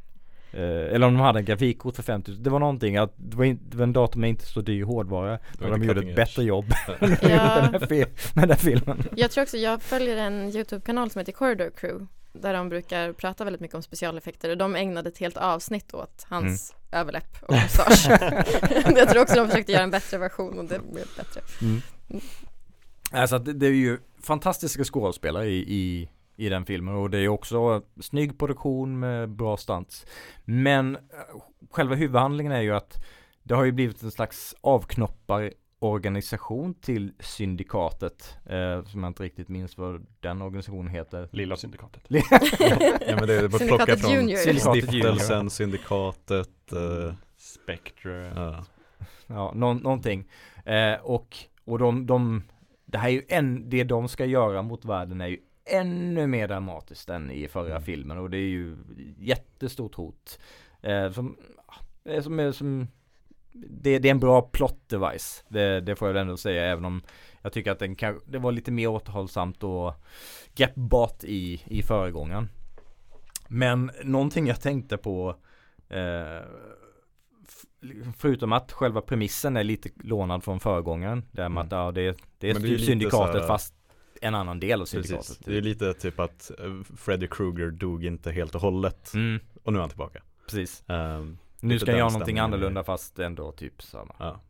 Eller 0.57 1.07
om 1.07 1.15
de 1.15 1.21
hade 1.21 1.39
en 1.39 1.45
grafikkort 1.45 1.97
för 1.97 2.03
5000 2.03 2.43
Det 2.43 2.51
var 2.51 2.59
någonting 2.59 2.97
att 2.97 3.13
det 3.17 3.37
var, 3.37 3.45
in, 3.45 3.61
det 3.69 3.77
var 3.77 3.83
en 3.85 3.93
dator 3.93 4.21
med 4.21 4.31
inte 4.31 4.47
så 4.47 4.61
dyr 4.61 4.85
hårdvara 4.85 5.39
var 5.59 5.71
Och 5.71 5.79
de 5.79 5.85
gjorde 5.87 6.01
ett 6.01 6.07
edge. 6.07 6.17
bättre 6.17 6.43
jobb 6.45 6.65
Ja. 7.01 7.01
med, 7.01 7.73
den 7.73 7.81
här 7.81 7.87
fil- 7.87 8.07
med 8.35 8.43
den 8.49 8.51
här 8.51 8.57
filmen 8.57 9.05
Jag 9.17 9.31
tror 9.31 9.43
också, 9.43 9.57
jag 9.57 9.83
följer 9.83 10.17
en 10.17 10.51
YouTube-kanal 10.57 11.11
som 11.11 11.19
heter 11.19 11.33
Corridor 11.33 11.71
Crew 11.77 12.07
där 12.33 12.55
de 12.55 12.69
brukar 12.69 13.13
prata 13.13 13.45
väldigt 13.45 13.61
mycket 13.61 13.75
om 13.75 13.83
specialeffekter 13.83 14.51
och 14.51 14.57
de 14.59 14.77
ägnade 14.77 15.09
ett 15.09 15.19
helt 15.19 15.37
avsnitt 15.37 15.95
åt 15.95 16.27
hans 16.29 16.75
överläpp 16.93 17.37
och 17.43 17.55
mustasch. 17.55 18.07
jag 18.97 19.09
tror 19.09 19.23
också 19.23 19.35
de 19.35 19.49
försökte 19.49 19.73
göra 19.73 19.83
en 19.83 19.91
bättre 19.91 20.19
version 20.19 20.59
och 20.59 20.65
det 20.65 20.79
blev 20.93 21.05
bättre. 21.17 21.41
Alltså 23.13 23.37
att 23.37 23.45
det, 23.45 23.53
det 23.53 23.67
är 23.67 23.71
ju 23.71 23.99
fantastiska 24.23 24.85
skådespelare 24.85 25.47
i, 25.49 25.57
i, 25.59 26.09
i 26.37 26.49
den 26.49 26.67
filmen 26.67 26.95
och 26.95 27.11
det 27.11 27.19
är 27.19 27.29
också 27.29 27.83
snygg 28.01 28.39
produktion 28.39 28.99
med 28.99 29.29
bra 29.31 29.57
stunts. 29.57 30.07
Men 30.45 30.97
eh, 30.97 31.01
själva 31.71 31.95
huvudhandlingen 31.95 32.53
är 32.53 32.61
ju 32.61 32.75
att 32.75 33.05
det 33.43 33.55
har 33.55 33.65
ju 33.65 33.73
blivit 33.73 34.03
en 34.03 34.11
slags 34.11 34.55
avknoppar 34.61 35.51
organisation 35.79 36.75
till 36.75 37.13
syndikatet 37.21 38.37
eh, 38.47 38.85
som 38.85 39.03
jag 39.03 39.11
inte 39.11 39.23
riktigt 39.23 39.49
minns 39.49 39.79
vad 39.79 40.07
den 40.21 40.43
organisationen 40.43 40.89
heter. 40.89 41.29
Lilla 41.33 41.57
syndikatet. 41.57 42.03
Ja 43.07 43.17
men 43.17 43.27
det 43.27 43.35
är 43.35 43.49
bara 43.49 43.59
plocka 43.59 43.97
Syndikatet 43.97 44.01
från 44.01 44.13
Junior. 44.13 44.37
Syndikatet 44.37 44.85
stiftelsen, 44.89 45.51
syndikatet 45.51 46.73
eh, 46.73 47.15
Spectre. 47.37 48.33
ja. 48.37 48.65
Ja, 49.27 49.53
nå- 49.55 49.75
någonting. 49.75 50.25
Eh, 50.65 50.95
och 51.03 51.37
och 51.65 51.79
de, 51.79 52.07
de, 52.07 52.43
det 52.85 52.99
här 52.99 53.09
är 53.09 53.13
ju 53.13 53.23
en, 53.29 53.71
det 53.71 53.85
de 53.85 54.09
ska 54.09 54.25
göra 54.25 54.63
mot 54.63 54.85
världen 54.85 55.21
är 55.21 55.27
ju 55.27 55.39
ännu 55.67 56.27
mer 56.27 56.49
dramatiskt 56.49 57.09
än 57.09 57.31
i 57.31 57.49
förra 57.49 57.71
Mm. 57.71 57.83
filmen 57.83 58.19
och 58.19 58.31
det 58.31 58.37
är 58.37 58.49
ju 58.49 58.77
jättestort 59.19 59.95
hot. 59.95 60.39
Eh, 60.83 61.11
som, 61.13 61.37
eh, 62.05 62.23
som, 62.23 62.53
som 62.53 62.89
det, 63.53 63.99
det 63.99 64.09
är 64.09 64.11
en 64.11 64.21
bra 64.21 64.43
plot 64.43 64.89
device. 64.89 65.45
Det, 65.49 65.81
det 65.81 65.97
får 65.97 66.09
jag 66.09 66.17
ändå 66.17 66.37
säga 66.37 66.65
även 66.65 66.85
om 66.85 67.03
jag 67.43 67.53
tycker 67.53 67.71
att 67.73 67.79
den 67.79 67.97
kan, 67.97 68.21
det 68.27 68.39
var 68.39 68.53
lite 68.53 68.71
mer 68.73 68.89
återhållsamt 68.89 69.63
och 69.65 69.95
greppbart 70.55 71.25
i, 71.25 71.63
i 71.67 71.83
föregångaren. 71.83 72.49
Men 73.49 73.91
någonting 74.03 74.47
jag 74.47 74.61
tänkte 74.61 74.97
på 74.97 75.37
eh, 75.89 76.43
Förutom 78.19 78.53
att 78.53 78.73
själva 78.73 79.01
premissen 79.01 79.57
är 79.57 79.65
lite 79.65 79.89
lånad 80.03 80.45
från 80.45 80.61
föregångaren. 80.61 81.25
Där 81.33 81.49
med 81.49 81.53
Mm. 81.53 81.59
att 81.67 81.73
ja, 81.73 81.93
det, 81.93 82.01
är- 82.03 82.15
det 82.39 82.51
är 82.51 82.55
det 82.55 82.61
är 82.61 82.63
typ 82.63 82.81
syndikatet 82.81 83.47
fast 83.47 83.75
en 84.25 84.35
annan 84.35 84.61
del 84.61 84.81
av 84.81 84.85
Precis, 84.85 85.07
syndikatet. 85.09 85.39
det 85.47 85.57
är 85.57 85.63
lite 85.63 85.95
typ 85.95 86.21
att 86.21 86.51
eh, 86.59 86.97
Freddy 86.97 87.27
Krueger 87.27 87.71
dog 87.71 88.05
inte 88.05 88.33
helt 88.33 88.55
och 88.55 88.61
hållet 88.61 89.15
Mm, 89.15 89.41
och 89.63 89.73
nu 89.73 89.79
är 89.79 89.81
han 89.81 89.89
tillbaka 89.91 90.23
precis. 90.47 90.85
Ehm, 90.89 91.39
Nu 91.61 91.79
ska 91.79 91.91
jag 91.91 91.99
göra 91.99 92.09
någonting 92.11 92.39
annorlunda 92.39 92.85
fast 92.85 93.19
ändå 93.19 93.53
typ 93.53 93.83
samma. 93.83 94.15
ja. 94.19 94.41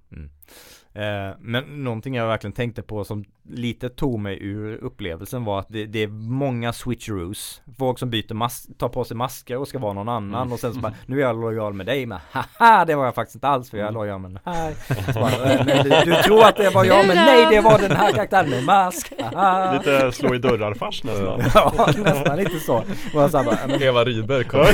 Eh, 0.96 1.36
men 1.40 1.84
någonting 1.84 2.14
jag 2.14 2.26
verkligen 2.26 2.52
tänkte 2.52 2.82
på 2.82 3.04
som 3.04 3.24
lite 3.48 3.88
tog 3.88 4.20
mig 4.20 4.38
ur 4.42 4.84
upplevelsen 4.84 5.44
var 5.44 5.58
att 5.58 5.66
det, 5.68 5.86
det 5.86 6.02
är 6.02 6.08
många 6.08 6.72
switcheroos. 6.72 7.62
Folk 7.78 7.98
som 7.98 8.10
byter 8.10 8.34
mask, 8.34 8.68
tar 8.78 8.88
på 8.88 9.04
sig 9.04 9.16
masker 9.16 9.56
och 9.58 9.68
ska 9.68 9.78
vara 9.78 9.92
någon 9.92 10.08
annan 10.08 10.40
Mm. 10.42 10.52
och 10.52 10.58
sen 10.60 10.74
så 10.74 10.80
bara 10.80 10.92
Nu 11.06 11.16
är 11.16 11.20
jag 11.26 11.40
lojal 11.40 11.72
med 11.72 11.86
dig 11.86 12.06
men 12.06 12.18
haha 12.30 12.84
det 12.84 12.94
var 12.94 13.04
jag 13.04 13.14
faktiskt 13.14 13.34
inte 13.36 13.48
alls 13.48 13.70
för 13.70 13.78
jag 13.78 13.88
är 13.88 13.92
lojal 13.92 14.20
med 14.20 14.30
den 14.30 14.54
här. 14.54 14.74
Bara, 15.14 15.82
du, 16.04 16.12
du 16.12 16.22
tror 16.22 16.44
att 16.44 16.56
det 16.56 16.70
var 16.70 16.84
jag 16.84 17.06
men 17.06 17.16
nej 17.16 17.46
det 17.50 17.60
var 17.60 17.78
den 17.78 17.96
här 17.96 18.12
karaktären 18.12 18.50
med 18.50 18.64
mask. 18.64 19.12
Haha. 19.22 19.72
Lite 19.72 20.12
slå 20.12 20.34
i 20.34 20.38
dörrar-fars 20.38 21.04
nästan. 21.04 21.40
Ja 21.54 21.88
nästan 22.04 22.36
lite 22.38 22.58
så. 22.60 22.74
Och 23.14 23.22
jag 23.22 23.30
så 23.30 23.36
här 23.38 23.44
bara, 23.44 23.58
men, 23.68 23.82
Eva 23.82 24.04
Rydberg 24.04 24.44
kom 24.44 24.60
Ja. 24.60 24.66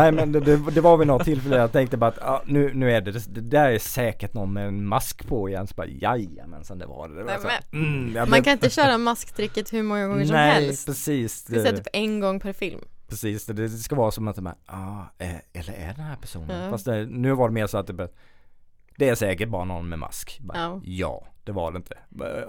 Nej 0.02 0.12
men 0.12 0.32
det, 0.32 0.40
det, 0.70 0.80
var 0.80 0.96
vid 0.96 1.06
något 1.06 1.24
tillfälle 1.24 1.56
jag 1.56 1.72
tänkte 1.72 1.96
bara 1.96 2.08
att 2.10 2.18
ja, 2.20 2.42
nu, 2.46 2.74
nu 2.74 2.90
är 2.92 3.00
det, 3.00 3.10
det, 3.12 3.34
det 3.34 3.40
där 3.40 3.70
är 3.70 3.78
säkert 3.78 4.34
någon 4.34 4.52
med 4.52 4.68
en 4.68 4.86
mask 4.86 5.26
på 5.26 5.48
igen. 5.48 5.66
Så 5.66 5.74
bara 5.74 5.86
jajamensan 5.86 6.78
det 6.78 6.86
var 6.86 7.08
det. 7.08 7.14
det 7.14 7.24
var 7.24 7.32
Nej, 7.32 7.60
så 7.70 7.76
mm, 7.76 8.12
Man 8.12 8.28
blev- 8.30 8.42
kan 8.42 8.52
inte 8.52 8.70
köra 8.70 8.98
masktricket 8.98 9.72
hur 9.72 9.82
många 9.82 10.06
gånger 10.06 10.24
som 10.24 10.34
Nej 10.36 10.50
helst. 10.64 10.86
precis. 10.86 11.44
Det 11.44 11.68
är 11.68 11.76
typ 11.76 11.86
en 11.92 12.20
gång 12.20 12.40
per 12.40 12.52
film. 12.52 12.80
precis 13.08 13.46
det, 13.46 13.68
ska 13.68 13.94
vara 13.96 14.10
som 14.10 14.28
att 14.28 14.36
de 14.36 14.46
här, 14.46 14.54
ah, 14.66 15.00
eh, 15.18 15.34
eller 15.52 15.72
är 15.72 15.94
den 15.96 16.04
här 16.04 16.16
personen? 16.16 16.62
Ja. 16.64 16.70
Fast 16.70 16.86
nu 17.08 17.32
var 17.32 17.48
det 17.48 17.54
mer 17.54 17.66
så 17.66 17.78
att 17.78 17.86
det, 17.86 18.08
det 18.96 19.08
är 19.08 19.14
säkert 19.14 19.48
bara 19.48 19.64
någon 19.64 19.88
med 19.88 19.98
mask. 19.98 20.38
Bara, 20.40 20.58
Ja. 20.58 20.80
ja. 20.84 21.26
Det 21.44 21.52
var 21.52 21.72
det 21.72 21.76
inte. 21.76 21.98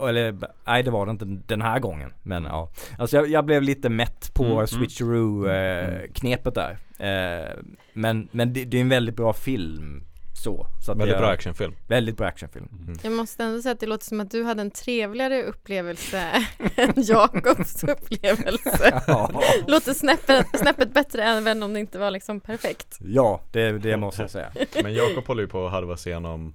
Eller 0.10 0.36
nej 0.66 0.84
det 0.84 0.92
var 0.92 1.06
det 1.06 1.12
inte 1.12 1.26
den 1.26 1.62
här 1.62 1.80
gången. 1.80 2.14
Men 2.24 2.44
ja. 2.44 2.70
Alltså 2.98 3.18
jag, 3.18 3.28
jag 3.28 3.46
blev 3.46 3.62
lite 3.64 3.90
mätt 3.90 4.34
på 4.34 4.44
Mm, 4.44 4.56
mm. 4.58 4.68
switcheroo 4.68 5.48
eh, 5.48 6.02
knepet 6.14 6.56
där. 6.56 6.78
Eh, 7.00 7.50
men 7.94 8.28
men 8.32 8.54
det, 8.54 8.66
det 8.66 8.78
är 8.78 8.82
en 8.82 8.90
väldigt 8.90 9.16
bra 9.16 9.34
film. 9.34 10.04
Så. 10.44 10.68
så 10.86 10.92
att 10.92 10.98
Väldigt 10.98 11.14
jag, 11.14 11.22
bra 11.22 11.30
actionfilm 11.32 11.74
Väldigt 11.88 12.18
bra 12.18 12.28
actionfilm. 12.28 12.68
Jag 13.04 13.12
måste 13.12 13.44
ändå 13.44 13.62
säga 13.62 13.74
att 13.74 13.80
det 13.80 13.86
låter 13.86 14.06
som 14.06 14.20
att 14.20 14.32
du 14.32 14.44
hade 14.44 14.62
en 14.62 14.72
trevligare 14.72 15.44
upplevelse 15.44 16.20
än 16.76 16.94
Jakobs 16.96 17.84
upplevelse. 17.84 19.02
Ja, 19.08 19.30
Låter 19.68 19.94
snäppet, 19.94 20.48
snäppet 20.60 20.94
bättre 20.94 21.24
även 21.24 21.64
om 21.64 21.74
det 21.74 21.80
inte 21.80 22.00
var 22.00 22.12
liksom 22.12 22.40
perfekt. 22.40 22.98
ja 23.02 23.42
det, 23.52 23.72
det 23.72 23.98
måste 23.98 24.22
jag 24.22 24.32
säga. 24.32 24.52
Men 24.84 24.94
Jakob 24.94 25.28
håller 25.28 25.42
ju 25.42 25.48
på 25.50 25.66
att 25.66 25.72
harva 25.72 25.98
sig 25.98 26.12
igenom 26.12 26.54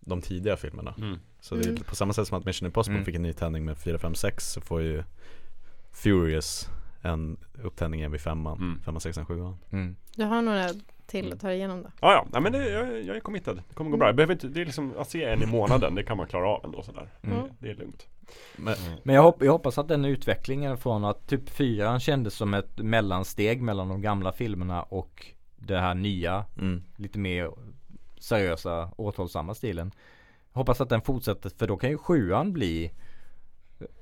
de 0.00 0.22
tidiga 0.22 0.56
filmerna 0.56 0.94
Mm. 0.98 1.18
Så 1.40 1.54
det 1.54 1.64
är 1.64 1.68
Mm. 1.68 1.82
på 1.82 1.96
samma 1.96 2.12
sätt 2.12 2.28
som 2.28 2.38
att 2.38 2.44
Mission 2.44 2.66
Impossible 2.66 2.96
Mm. 2.96 3.04
fick 3.04 3.14
en 3.14 3.22
ny 3.22 3.32
tändning 3.32 3.64
med 3.64 3.78
4, 3.78 3.98
5, 3.98 4.14
6 4.14 4.52
så 4.52 4.60
får 4.60 4.82
ju 4.82 5.02
Furious 5.92 6.68
en 7.02 7.36
upptändning 7.62 8.00
igen 8.00 8.12
vid 8.12 8.20
femman, 8.20 8.58
Mm. 8.58 8.80
femman, 8.84 9.00
sexan, 9.00 9.26
sjuan 9.26 9.56
Mm. 9.70 9.96
Du 10.16 10.24
har 10.24 10.42
några 10.42 10.68
till 11.06 11.32
att 11.32 11.40
ta 11.40 11.46
dig 11.48 11.56
igenom 11.56 11.82
då. 11.82 11.88
Ja, 12.00 12.12
ja, 12.12 12.26
Nej, 12.32 12.40
men 12.42 12.52
det, 12.52 12.68
jag, 12.70 13.02
jag 13.04 13.16
är 13.16 13.20
committed. 13.20 13.62
Det 13.68 13.74
kommer 13.74 13.90
gå 13.90 13.96
bra. 13.96 14.08
Jag 14.08 14.16
behöver 14.16 14.32
inte, 14.32 14.48
det 14.48 14.60
är 14.60 14.64
liksom 14.64 14.94
att 14.98 15.10
se 15.10 15.24
en 15.24 15.42
i 15.42 15.46
månaden, 15.46 15.94
det 15.94 16.02
kan 16.02 16.16
man 16.16 16.26
klara 16.26 16.48
av 16.48 16.64
ändå 16.64 16.82
sådär. 16.82 17.08
Mm. 17.22 17.36
Det, 17.38 17.48
det 17.58 17.70
är 17.70 17.74
lugnt. 17.74 18.06
Men, 18.56 18.74
Men 19.02 19.14
jag, 19.14 19.22
hopp, 19.22 19.42
jag 19.42 19.52
hoppas 19.52 19.78
att 19.78 19.88
den 19.88 20.04
utvecklingen 20.04 20.76
från 20.78 21.04
att 21.04 21.26
typ 21.26 21.50
fyran 21.50 22.00
kändes 22.00 22.34
som 22.34 22.54
ett 22.54 22.78
mellansteg 22.78 23.62
mellan 23.62 23.88
de 23.88 24.02
gamla 24.02 24.32
filmerna 24.32 24.82
och 24.82 25.26
det 25.56 25.78
här 25.78 25.94
nya, 25.94 26.44
mm. 26.58 26.82
lite 26.96 27.18
mer 27.18 27.50
seriösa, 28.18 28.90
återhållsamma 28.96 29.54
stilen. 29.54 29.92
Hoppas 30.52 30.80
att 30.80 30.88
den 30.88 31.02
fortsätter 31.02 31.50
för 31.58 31.66
då 31.66 31.76
kan 31.76 31.90
ju 31.90 31.98
sjuan 31.98 32.52
bli 32.52 32.92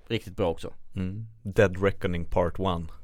riktigt 0.09 0.37
bra 0.37 0.51
också. 0.51 0.73
Mm. 0.97 1.27
Dead 1.43 1.83
Reckoning 1.83 2.25
Part 2.25 2.55
1 2.59 2.61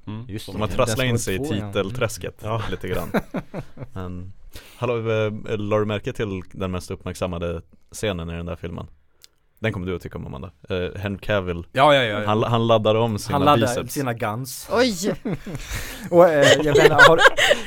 Mm. 0.07 0.25
Just 0.29 0.47
Så 0.47 0.59
man 0.59 0.69
trasslar 0.69 1.05
in 1.05 1.19
sig 1.19 1.35
i 1.35 1.39
ja. 1.39 1.45
titelträsket 1.45 2.41
Ja. 2.43 2.63
lite 2.71 2.89
grann 2.89 3.11
Men 3.93 4.33
Hallå, 4.77 5.11
eh, 5.11 5.59
la 5.59 5.79
du 5.79 5.85
märke 5.85 6.13
till 6.13 6.43
den 6.53 6.71
mest 6.71 6.91
uppmärksammade 6.91 7.63
scenen 7.93 8.31
i 8.31 8.33
den 8.33 8.47
där 8.47 8.57
filmen? 8.57 8.87
Den 9.65 9.73
kommer 9.73 9.87
du 9.87 9.97
att 9.97 10.03
tycka 10.03 10.19
om 10.19 10.27
Amanda 10.27 10.51
uh, 10.71 10.97
Henry 10.97 11.19
Cavill 11.19 11.67
Ja, 11.73 11.95
ja, 11.95 12.03
ja. 12.03 12.27
han, 12.27 12.43
han 12.43 12.67
laddar 12.67 12.95
om 12.95 13.19
sina 13.19 13.39
Han 13.39 13.45
laddar 13.45 13.61
biceps 13.61 13.93
sina 13.93 14.13
guns. 14.13 14.69
Oj! 14.73 15.15
Och 16.11 16.29
eh, 16.29 16.47
jag 16.63 16.77
menar, 16.77 17.09
har, 17.09 17.21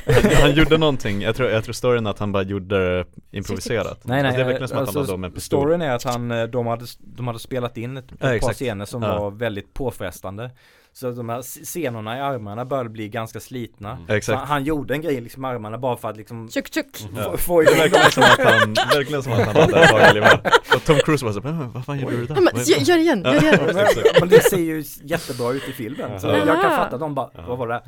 han, 0.06 0.32
han 0.42 0.53
gjorde 0.53 0.77
någonting, 0.77 1.22
jag 1.22 1.35
tror, 1.35 1.50
jag 1.50 1.64
tror 1.64 1.74
storyn 1.74 2.06
är 2.06 2.09
att 2.11 2.19
han 2.19 2.32
bara 2.32 2.43
gjorde 2.43 3.06
improviserat 3.32 4.00
Nej 4.03 4.24
nej, 4.24 4.26
alltså, 4.26 4.38
Det 4.38 4.43
är 4.43 4.45
verkligen 4.45 4.67
som 4.67 4.77
att 4.77 4.80
han 4.80 4.88
alltså, 4.88 5.00
laddade 5.00 5.14
om 5.14 5.24
en 5.24 5.32
pistol 5.32 5.59
storyn 5.61 5.82
är 5.82 5.92
att 5.92 6.03
han, 6.03 6.32
eh, 6.32 6.43
de 6.43 6.67
hade, 6.67 6.85
de 7.00 7.27
hade 7.27 7.40
spelat 7.40 7.77
in 7.77 7.98
ett, 7.98 8.06
ett 8.06 8.11
Ja, 8.19 8.27
par 8.27 8.34
exakt. 8.34 8.56
scener 8.56 8.85
som 8.85 9.03
Ja. 9.03 9.19
var 9.19 9.32
väldigt 9.32 9.74
påfrestande 9.74 10.51
Så 11.00 11.11
de 11.11 11.30
här 11.30 11.42
senorna 11.42 12.17
i 12.17 12.22
armarna 12.22 12.66
började 12.66 12.90
bli 12.90 13.09
ganska 13.09 13.40
slitna 13.40 13.92
Mm. 13.92 14.17
Exakt 14.17 14.40
han, 14.40 14.48
han 14.48 14.64
gjorde 14.64 14.93
en 14.93 15.01
grej 15.01 15.22
liksom 15.22 15.45
i 15.45 15.48
armarna 15.48 15.77
bara 15.77 15.98
för 15.98 16.09
att 16.09 16.17
liksom 16.17 16.50
Tjuck 16.50 16.74
tjuck! 16.74 16.85
Ja. 17.16 17.24
få, 17.32 17.38
få 17.38 17.61
Det 17.61 17.66
igång 17.72 17.77
verkar 17.80 18.09
som 18.09 18.24
att 18.24 18.40
han, 18.40 18.74
verkligen 18.74 19.24
som 19.24 19.32
att 19.32 19.40
han 19.40 19.56
hade 19.56 19.88
tag 19.88 20.11
i 20.11 20.14
livet 20.14 20.48
Och 20.76 20.84
Tom 20.85 20.95
Cruise 21.06 21.26
bara 21.26 21.34
så, 21.34 21.42
"Men 21.42 21.72
vad 21.72 21.85
fan 21.85 22.00
gjorde 22.00 22.17
du 22.17 22.26
där? 22.26 22.35
Ja, 22.35 22.42
men, 22.42 22.64
gör, 22.64 22.77
gör 22.77 22.98
igen, 22.98 23.22
gör 23.26 23.42
igen! 23.43 23.59
Ja, 23.76 23.82
exakt. 23.82 24.19
Men 24.19 24.30
det 24.30 24.43
ser 24.43 24.58
ju 24.58 24.84
jättebra 25.03 25.51
ut 25.51 25.69
i 25.69 25.72
filmen 25.72 26.19
Så 26.19 26.27
Ja. 26.27 26.38
jag 26.38 26.61
kan 26.61 26.76
fatta 26.76 26.95
att 26.95 27.00
de 27.00 27.16
bara, 27.16 27.30
vad 27.48 27.58
var 27.58 27.67
det? 27.67 27.82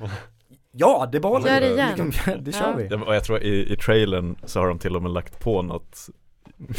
Ja, 0.71 1.09
det 1.11 1.19
var 1.19 1.39
Gör 1.47 1.61
det 1.61 1.69
igen. 1.71 2.11
Det 2.41 2.51
kör 2.51 2.61
Ja. 2.61 2.73
vi 2.77 2.87
Ja, 2.91 3.03
Och 3.05 3.15
jag 3.15 3.23
tror 3.23 3.39
i, 3.43 3.73
i 3.73 3.75
trailern 3.77 4.35
så 4.45 4.59
har 4.59 4.67
de 4.67 4.79
till 4.79 4.95
och 4.95 5.01
med 5.03 5.11
lagt 5.11 5.39
på 5.39 5.61
något 5.61 6.09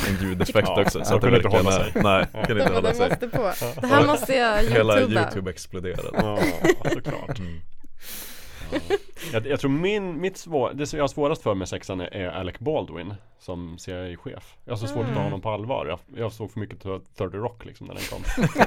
En 0.09 0.17
ljudeffekt 0.29 0.69
Ja, 0.69 0.81
också 0.83 1.05
så 1.05 1.15
att 1.15 1.21
det 1.21 1.31
verkligen 1.31 1.57
hålla 1.57 1.73
sig. 1.73 1.93
Nej, 1.95 2.27
Ja. 2.33 2.45
kunde 2.47 2.63
inte 2.63 2.75
hålla 2.75 2.95
sig 2.95 3.09
måste 3.09 3.29
på. 3.29 3.53
Det 3.81 3.87
här 3.87 4.07
måste 4.07 4.35
jag 4.35 4.57
Hela 4.63 5.01
youtuba. 5.01 5.21
youtube 5.23 5.51
exploderade 5.51 6.09
Ja, 6.13 6.39
såklart. 6.93 7.39
mm. 7.39 7.61
Jag, 9.33 9.47
jag 9.47 9.61
tror 9.61 9.71
min, 9.71 10.21
mitt 10.21 10.37
svår, 10.37 10.73
det 10.75 10.87
som 10.87 10.97
jag 10.97 11.03
har 11.03 11.09
svårast 11.09 11.43
för 11.43 11.55
med 11.55 11.69
sexan 11.69 12.01
är, 12.01 12.07
är 12.15 12.29
Alec 12.29 12.59
Baldwin 12.59 13.15
Som 13.39 13.79
CIA-chef 13.79 14.57
Jag 14.65 14.73
har 14.73 14.77
så 14.77 14.87
svårt 14.87 14.99
att 15.05 15.07
ta 15.07 15.11
Mm. 15.13 15.25
honom 15.25 15.41
på 15.41 15.51
allvar 15.51 15.87
Jag, 15.87 15.99
jag 16.21 16.33
såg 16.33 16.51
för 16.53 16.61
mycket 16.61 16.83
30 16.83 17.25
Rock 17.37 17.65
liksom 17.65 17.87
när 17.87 17.95
den 17.95 18.03
kom 18.05 18.23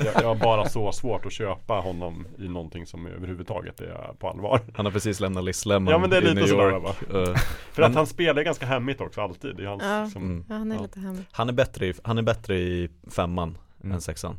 jag, 0.05 0.23
jag 0.23 0.27
har 0.27 0.35
bara 0.35 0.69
så 0.69 0.91
svårt 0.91 1.25
att 1.25 1.31
köpa 1.31 1.73
honom 1.73 2.27
i 2.39 2.47
någonting 2.47 2.85
som 2.85 3.05
överhuvudtaget 3.07 3.81
är 3.81 4.13
på 4.19 4.29
allvar 4.29 4.59
Han 4.75 4.85
har 4.85 4.91
precis 4.93 5.19
lämnat 5.19 5.43
Liz 5.43 5.65
Lemon 5.65 5.91
Ja, 5.91 5.97
men 5.97 6.09
det 6.09 6.17
är 6.17 6.21
lite 6.21 6.47
sådär, 6.47 6.79
va? 6.79 6.89
Eh, 6.89 7.35
För 7.71 7.81
Men- 7.81 7.91
att 7.91 7.95
han 7.97 8.07
spelar 8.07 8.43
ganska 8.43 8.65
hemmigt 8.65 9.01
också 9.01 9.21
alltid 9.21 9.55
Det 9.55 9.63
är 9.63 9.67
hans, 9.67 9.83
Ja. 9.83 10.03
liksom, 10.03 10.23
mm. 10.23 10.45
Ja, 10.49 10.55
han 10.55 10.71
är 10.71 10.75
Ja. 10.75 10.81
lite 10.81 10.99
hemlig. 10.99 11.23
Han 11.31 11.49
är 11.49 11.53
bättre 11.53 11.87
i, 11.87 11.93
han 12.03 12.17
är 12.17 12.21
bättre 12.21 12.55
i 12.57 12.89
femman 13.11 13.57
Mm. 13.83 13.91
än 13.95 14.01
sexan 14.01 14.35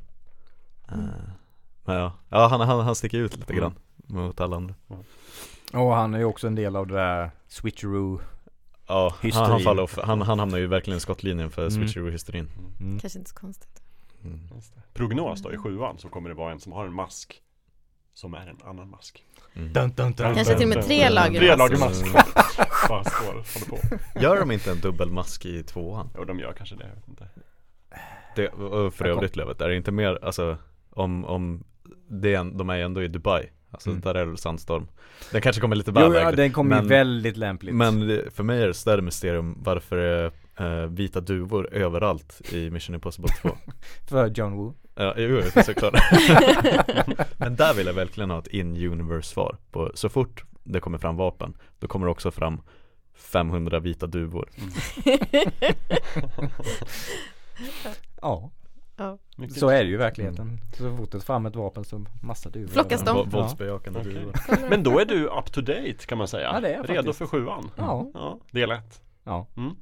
Mm. 0.93 1.07
Men 1.85 1.97
ja, 1.97 2.13
ja 2.29 2.47
han, 2.47 2.61
han, 2.61 2.81
han 2.81 2.95
sticker 2.95 3.19
ut 3.19 3.37
lite 3.37 3.53
Mm. 3.53 3.61
grann 3.63 3.75
mot 4.07 4.41
alla 4.41 4.57
andra 4.57 4.75
Och 5.75 5.95
han 5.95 6.15
är 6.15 6.19
ju 6.19 6.25
också 6.25 6.47
en 6.47 6.55
del 6.55 6.77
av 6.77 6.87
det 6.87 6.95
där 6.95 7.31
switcheroo 7.49 8.21
Ja, 8.87 9.15
han, 9.23 9.31
han, 9.33 9.61
faller 9.61 9.83
off, 9.83 9.99
han, 10.03 10.23
han 10.23 10.39
hamnar 10.39 10.59
ju 10.59 10.67
verkligen 10.67 10.97
i 10.97 11.01
skottlinjen 11.01 11.51
för 11.51 11.63
Mm. 11.67 11.73
switcheroo-hysterin 11.83 12.49
mm. 12.81 12.99
Kanske 13.01 13.19
inte 13.19 13.31
så 13.31 13.37
konstigt. 13.37 13.83
mm. 14.25 14.41
Prognos 14.95 15.43
då 15.43 15.53
i 15.53 15.57
sjuan 15.57 15.99
så 15.99 16.09
kommer 16.09 16.29
det 16.29 16.35
vara 16.35 16.53
en 16.53 16.61
som 16.61 16.73
har 16.73 16.87
en 16.87 16.93
mask 16.95 17.41
Som 18.15 18.35
är 18.35 18.47
en 18.47 18.59
annan 18.65 18.91
mask 18.91 19.25
Mm. 19.57 19.73
Dun, 19.73 19.91
dun, 19.97 20.13
dun, 20.13 20.35
Kanske 20.35 20.55
till 20.55 20.71
och 20.71 20.77
med 20.77 20.85
tre 20.85 21.11
lager 21.11 21.41
Tre 21.41 21.57
mask. 21.57 21.59
lager 21.59 21.79
mask 21.79 22.05
Bara 22.89 23.05
står, 23.05 23.33
håller 23.33 23.69
på 24.15 24.21
Gör 24.21 24.41
de 24.41 24.51
inte 24.51 24.71
en 24.71 24.81
dubbelmask 24.81 25.47
i 25.47 25.63
tvåan? 25.63 26.11
Jo 26.19 26.25
de 26.25 26.39
gör 26.39 26.53
kanske 26.53 26.75
det, 26.77 26.87
jag 26.89 26.95
vet 26.95 27.09
inte 27.09 27.29
Det, 28.37 28.51
för 28.97 29.05
övrigt 29.07 29.37
Lövet, 29.37 29.61
är 29.61 29.69
det 29.69 29.77
inte 29.77 29.93
mer, 29.93 30.19
alltså 30.25 30.57
om, 30.91 31.25
om 31.25 31.65
det 32.09 32.35
är, 32.35 32.39
en- 32.39 32.57
de 32.57 32.71
är 32.71 32.79
ändå 32.79 33.03
i 33.03 33.09
Dubai 33.09 33.51
Alltså 33.75 33.91
Mm. 33.91 34.01
där 34.01 34.15
är 34.15 34.27
det 34.27 34.37
sandstorm. 34.37 34.87
Den 35.33 35.41
kanske 35.43 35.61
kommer 35.61 35.77
lite 35.77 35.93
väl 35.93 36.03
Jo, 36.07 36.15
ja, 36.15 36.33
den 36.33 36.53
kommer 36.53 36.77
ju 36.77 36.83
men- 36.83 36.89
väldigt 36.89 37.37
lämpligt. 37.37 37.75
Men 37.75 38.21
för 38.31 38.43
mig 38.43 38.63
är 38.63 38.67
det 38.67 38.75
större 38.75 39.03
mysterium 39.03 39.59
varför 39.63 39.97
det 39.97 40.33
är 40.57 40.83
eh, 40.83 40.89
vita 40.89 41.21
duvor 41.21 41.69
överallt 41.75 42.41
i 42.53 42.71
Mission 42.71 42.95
Impossible 42.95 43.29
2 43.43 43.57
För 44.09 44.27
John 44.35 44.53
Woo. 44.57 44.75
Ja, 44.95 45.15
jo, 45.17 45.43
såklart. 45.65 45.95
Men 47.37 47.57
där 47.57 47.75
vill 47.75 47.87
jag 47.87 47.95
verkligen 47.95 48.31
ha 48.31 48.39
ett 48.39 48.47
in-universe 48.47 49.29
svar 49.29 49.57
på 49.71 49.91
Så 49.95 50.09
fort 50.09 50.45
det 50.65 50.81
kommer 50.81 50.99
fram 50.99 51.17
vapen 51.17 51.57
Då 51.79 51.89
kommer 51.89 52.07
det 52.07 52.11
också 52.13 52.31
fram 52.31 52.61
500 53.15 53.81
vita 53.81 54.07
duvor. 54.07 54.49
Ja, 58.21 58.51
Mycket 59.37 59.59
så 59.59 59.69
är 59.69 59.79
det 59.85 59.89
ju 59.89 59.95
i 59.95 59.97
verkligheten 59.97 60.61
Så 60.79 60.97
fort 60.97 61.11
det 61.13 61.21
fram 61.21 61.47
ett 61.47 61.57
vapen 61.57 61.85
så 61.85 62.05
massa 62.23 62.51
duvor 62.51 62.69
Flockas 62.69 63.03
de? 63.05 63.17
Vå- 63.17 63.31
Våldsbejakande 63.31 64.01
Okej. 64.01 64.13
duvor 64.15 64.35
Men 64.71 64.83
då 64.83 64.99
är 64.99 65.05
du 65.05 65.27
up 65.29 65.53
to 65.53 65.61
date 65.61 65.95
kan 66.07 66.19
man 66.19 66.29
säga. 66.29 66.51
Ja, 66.55 66.61
det 66.61 66.69
är 66.69 66.73
jag 66.77 66.91
Redo 66.91 66.97
faktiskt. 66.97 67.19
för 67.19 67.27
sjuan. 67.27 67.71
Ja, 67.77 68.11
Ja, 68.15 68.39
del 68.51 68.71
ett. 68.71 69.03
ja 69.25 69.47
Mm. 69.57 69.75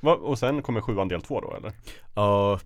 Va, 0.00 0.14
och 0.14 0.38
sen 0.38 0.62
kommer 0.62 0.80
sjuan 0.80 1.08
del 1.08 1.22
två 1.22 1.40
då 1.40 1.56
eller? 1.56 1.72
Ja, 2.14 2.60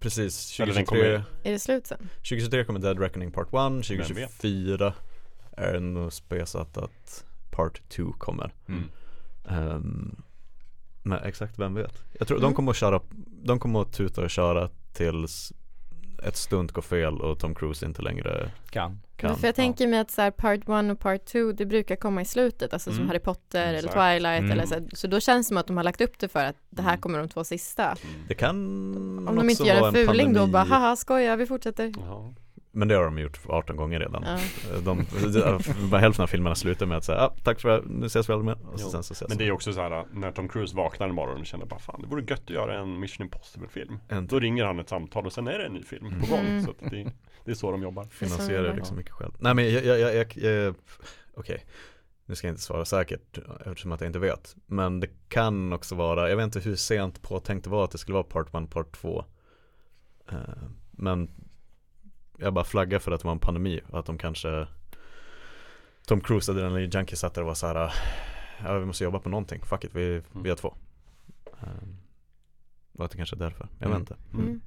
precis 0.00 0.60
Eller 0.60 0.74
den 0.74 0.84
2023, 0.84 1.12
kommer- 1.12 1.24
Är 1.42 1.52
det 1.52 1.58
slut 1.58 1.86
sen? 1.86 2.08
2023 2.16 2.64
kommer 2.64 2.80
Dead 2.80 2.98
Reckoning 3.00 3.32
Part 3.32 3.46
1 3.46 3.52
vet? 3.52 3.86
2024 3.86 4.92
är 5.56 5.72
det 5.72 5.80
nog 5.80 6.12
spesat 6.12 6.76
att 6.78 7.24
Part 7.50 7.82
2 7.88 8.12
kommer 8.12 8.52
Mm. 8.68 8.84
Ehm, 9.48 10.22
Men 11.02 11.18
exakt, 11.18 11.58
vem 11.58 11.74
vet? 11.74 12.04
Jag 12.18 12.28
tror 12.28 12.38
de 12.38 12.44
Mm. 12.44 12.54
kommer 12.54 12.70
att 12.70 12.76
köra, 12.76 13.00
de 13.44 13.58
kommer 13.58 13.80
att 13.82 13.92
tuta 13.92 14.22
och 14.22 14.30
köra 14.30 14.68
tills 14.92 15.52
ett 16.22 16.36
stunt 16.36 16.72
går 16.72 16.82
fel 16.82 17.20
och 17.20 17.38
Tom 17.38 17.54
Cruise 17.54 17.86
inte 17.86 18.02
längre 18.02 18.50
kan 18.70 19.00
kan 19.16 19.36
För 19.36 19.48
jag 19.48 19.54
tänker 19.54 19.86
mig 19.86 19.98
att 19.98 20.10
så 20.10 20.22
här, 20.22 20.30
part 20.30 20.60
1 20.68 20.90
och 20.92 20.98
part 21.00 21.24
2 21.24 21.52
det 21.52 21.66
brukar 21.66 21.96
komma 21.96 22.20
i 22.22 22.24
slutet, 22.24 22.72
alltså 22.72 22.90
som 22.90 22.98
Mm. 22.98 23.08
Harry 23.08 23.18
Potter 23.18 23.74
eller 23.74 23.88
Twilight 23.88 24.38
Mm. 24.40 24.50
eller 24.50 24.66
så, 24.66 24.74
här. 24.74 24.84
så 24.92 25.06
då 25.06 25.20
känns 25.20 25.46
det 25.46 25.48
som 25.48 25.56
att 25.56 25.66
de 25.66 25.76
har 25.76 25.84
lagt 25.84 26.00
upp 26.00 26.18
det 26.18 26.28
för 26.28 26.44
att 26.44 26.56
det 26.70 26.82
här 26.82 26.90
Mm. 26.90 27.00
kommer 27.00 27.18
de 27.18 27.28
två 27.28 27.44
sista. 27.44 27.96
Det 28.28 28.34
kan 28.34 28.56
Om 29.28 29.36
de 29.36 29.50
inte 29.50 29.62
gör 29.62 29.86
en 29.88 29.94
fuling 29.94 30.32
då 30.32 30.40
pandemi. 30.40 30.52
bara 30.52 30.64
haha 30.64 30.96
skoja 30.96 31.36
vi 31.36 31.46
fortsätter. 31.46 31.92
Ja. 32.06 32.34
Men 32.72 32.88
det 32.88 32.94
har 32.94 33.04
de 33.04 33.18
gjort 33.18 33.40
18 33.48 33.76
gånger 33.76 34.00
redan 34.00 34.22
Ja. 34.26 34.38
de, 34.84 35.06
de, 35.90 35.98
Hälften 35.98 36.22
av 36.22 36.26
filmerna 36.26 36.54
slutar 36.54 36.86
med 36.86 36.96
att 36.98 37.04
säga 37.04 37.18
ah, 37.20 37.34
tack 37.44 37.60
för 37.60 37.68
det, 37.68 37.82
nu 37.88 38.06
ses 38.06 38.28
vi 38.28 38.32
aldrig 38.32 38.46
mer 38.46 38.68
och 38.72 38.80
så 38.80 38.86
Jo. 38.86 38.90
sen 38.90 39.02
så 39.02 39.12
ses 39.12 39.28
Men 39.28 39.38
det 39.38 39.46
är 39.46 39.52
också 39.52 39.72
så 39.72 39.80
här 39.80 40.04
när 40.12 40.32
Tom 40.32 40.48
Cruise 40.48 40.76
vaknar 40.76 41.08
en 41.08 41.14
morgon 41.14 41.40
och 41.40 41.46
känner 41.46 41.66
bara 41.66 41.80
fan 41.80 42.00
det 42.02 42.06
vore 42.08 42.22
gött 42.28 42.40
att 42.40 42.50
göra 42.50 42.78
en 42.78 43.00
Mission 43.00 43.24
Impossible 43.24 43.68
film. 43.68 43.98
Då 44.28 44.38
ringer 44.40 44.64
han 44.64 44.78
ett 44.80 44.88
samtal 44.88 45.26
och 45.26 45.32
sen 45.32 45.46
är 45.48 45.58
det 45.58 45.66
en 45.66 45.72
ny 45.72 45.82
film 45.82 46.20
på 46.20 46.26
gång. 46.26 46.40
Mm. 46.46 46.62
Så 46.64 46.70
att 46.70 46.90
det, 46.90 47.12
det 47.44 47.50
är 47.50 47.54
så 47.54 47.70
de 47.70 47.82
jobbar. 47.82 48.04
finansierar 48.04 48.74
liksom 48.76 48.96
mycket 48.96 49.12
själv 49.12 49.32
Nej 49.38 49.54
men 49.54 49.72
jag, 49.72 49.84
jag, 49.84 49.98
jag, 50.00 50.14
jag, 50.14 50.36
jag 50.36 50.74
okej 51.34 51.64
Nu 52.26 52.34
ska 52.34 52.46
jag 52.46 52.52
inte 52.52 52.62
svara 52.62 52.84
säkert 52.84 53.38
eftersom 53.66 53.92
att 53.92 54.00
jag 54.00 54.08
inte 54.08 54.18
vet 54.18 54.56
Men 54.66 55.00
det 55.00 55.08
kan 55.28 55.72
också 55.72 55.94
vara, 55.94 56.28
jag 56.30 56.36
vet 56.36 56.44
inte 56.44 56.60
hur 56.60 56.76
sent 56.76 57.22
påtänkt 57.22 57.64
det 57.64 57.70
var 57.70 57.84
att 57.84 57.90
det 57.90 57.98
skulle 57.98 58.14
vara 58.14 58.24
part 58.24 58.54
1, 58.54 58.70
part 58.70 58.92
2 58.92 59.24
Eh, 60.32 60.38
Men 60.90 61.30
jag 62.38 62.54
bara 62.54 62.64
flaggar 62.64 62.98
för 62.98 63.12
att 63.12 63.20
det 63.20 63.24
var 63.26 63.32
en 63.32 63.38
pandemi 63.38 63.80
och 63.90 63.98
att 63.98 64.06
de 64.06 64.18
kanske 64.18 64.66
Tom 66.06 66.20
Cruise, 66.20 66.52
Adrenaline 66.52 66.90
Junkie 66.90 67.16
satt 67.16 67.34
där 67.34 67.42
och 67.42 67.46
var 67.48 67.54
så 67.54 67.66
här 67.66 67.92
Ja 68.64 68.78
vi 68.78 68.86
måste 68.86 69.04
jobba 69.04 69.18
på 69.18 69.28
någonting, 69.28 69.60
fuck 69.64 69.84
it, 69.84 69.90
vi, 69.94 70.22
vi 70.42 70.48
har 70.48 70.56
två 70.56 70.74
Eh, 71.62 71.68
Och 72.98 73.04
att 73.04 73.10
det 73.10 73.16
kanske 73.16 73.36
är 73.36 73.38
därför, 73.38 73.68
jag 73.78 73.88
vet 73.88 73.96
Mm. 73.96 74.00
inte 74.00 74.16
Mm. 74.34 74.60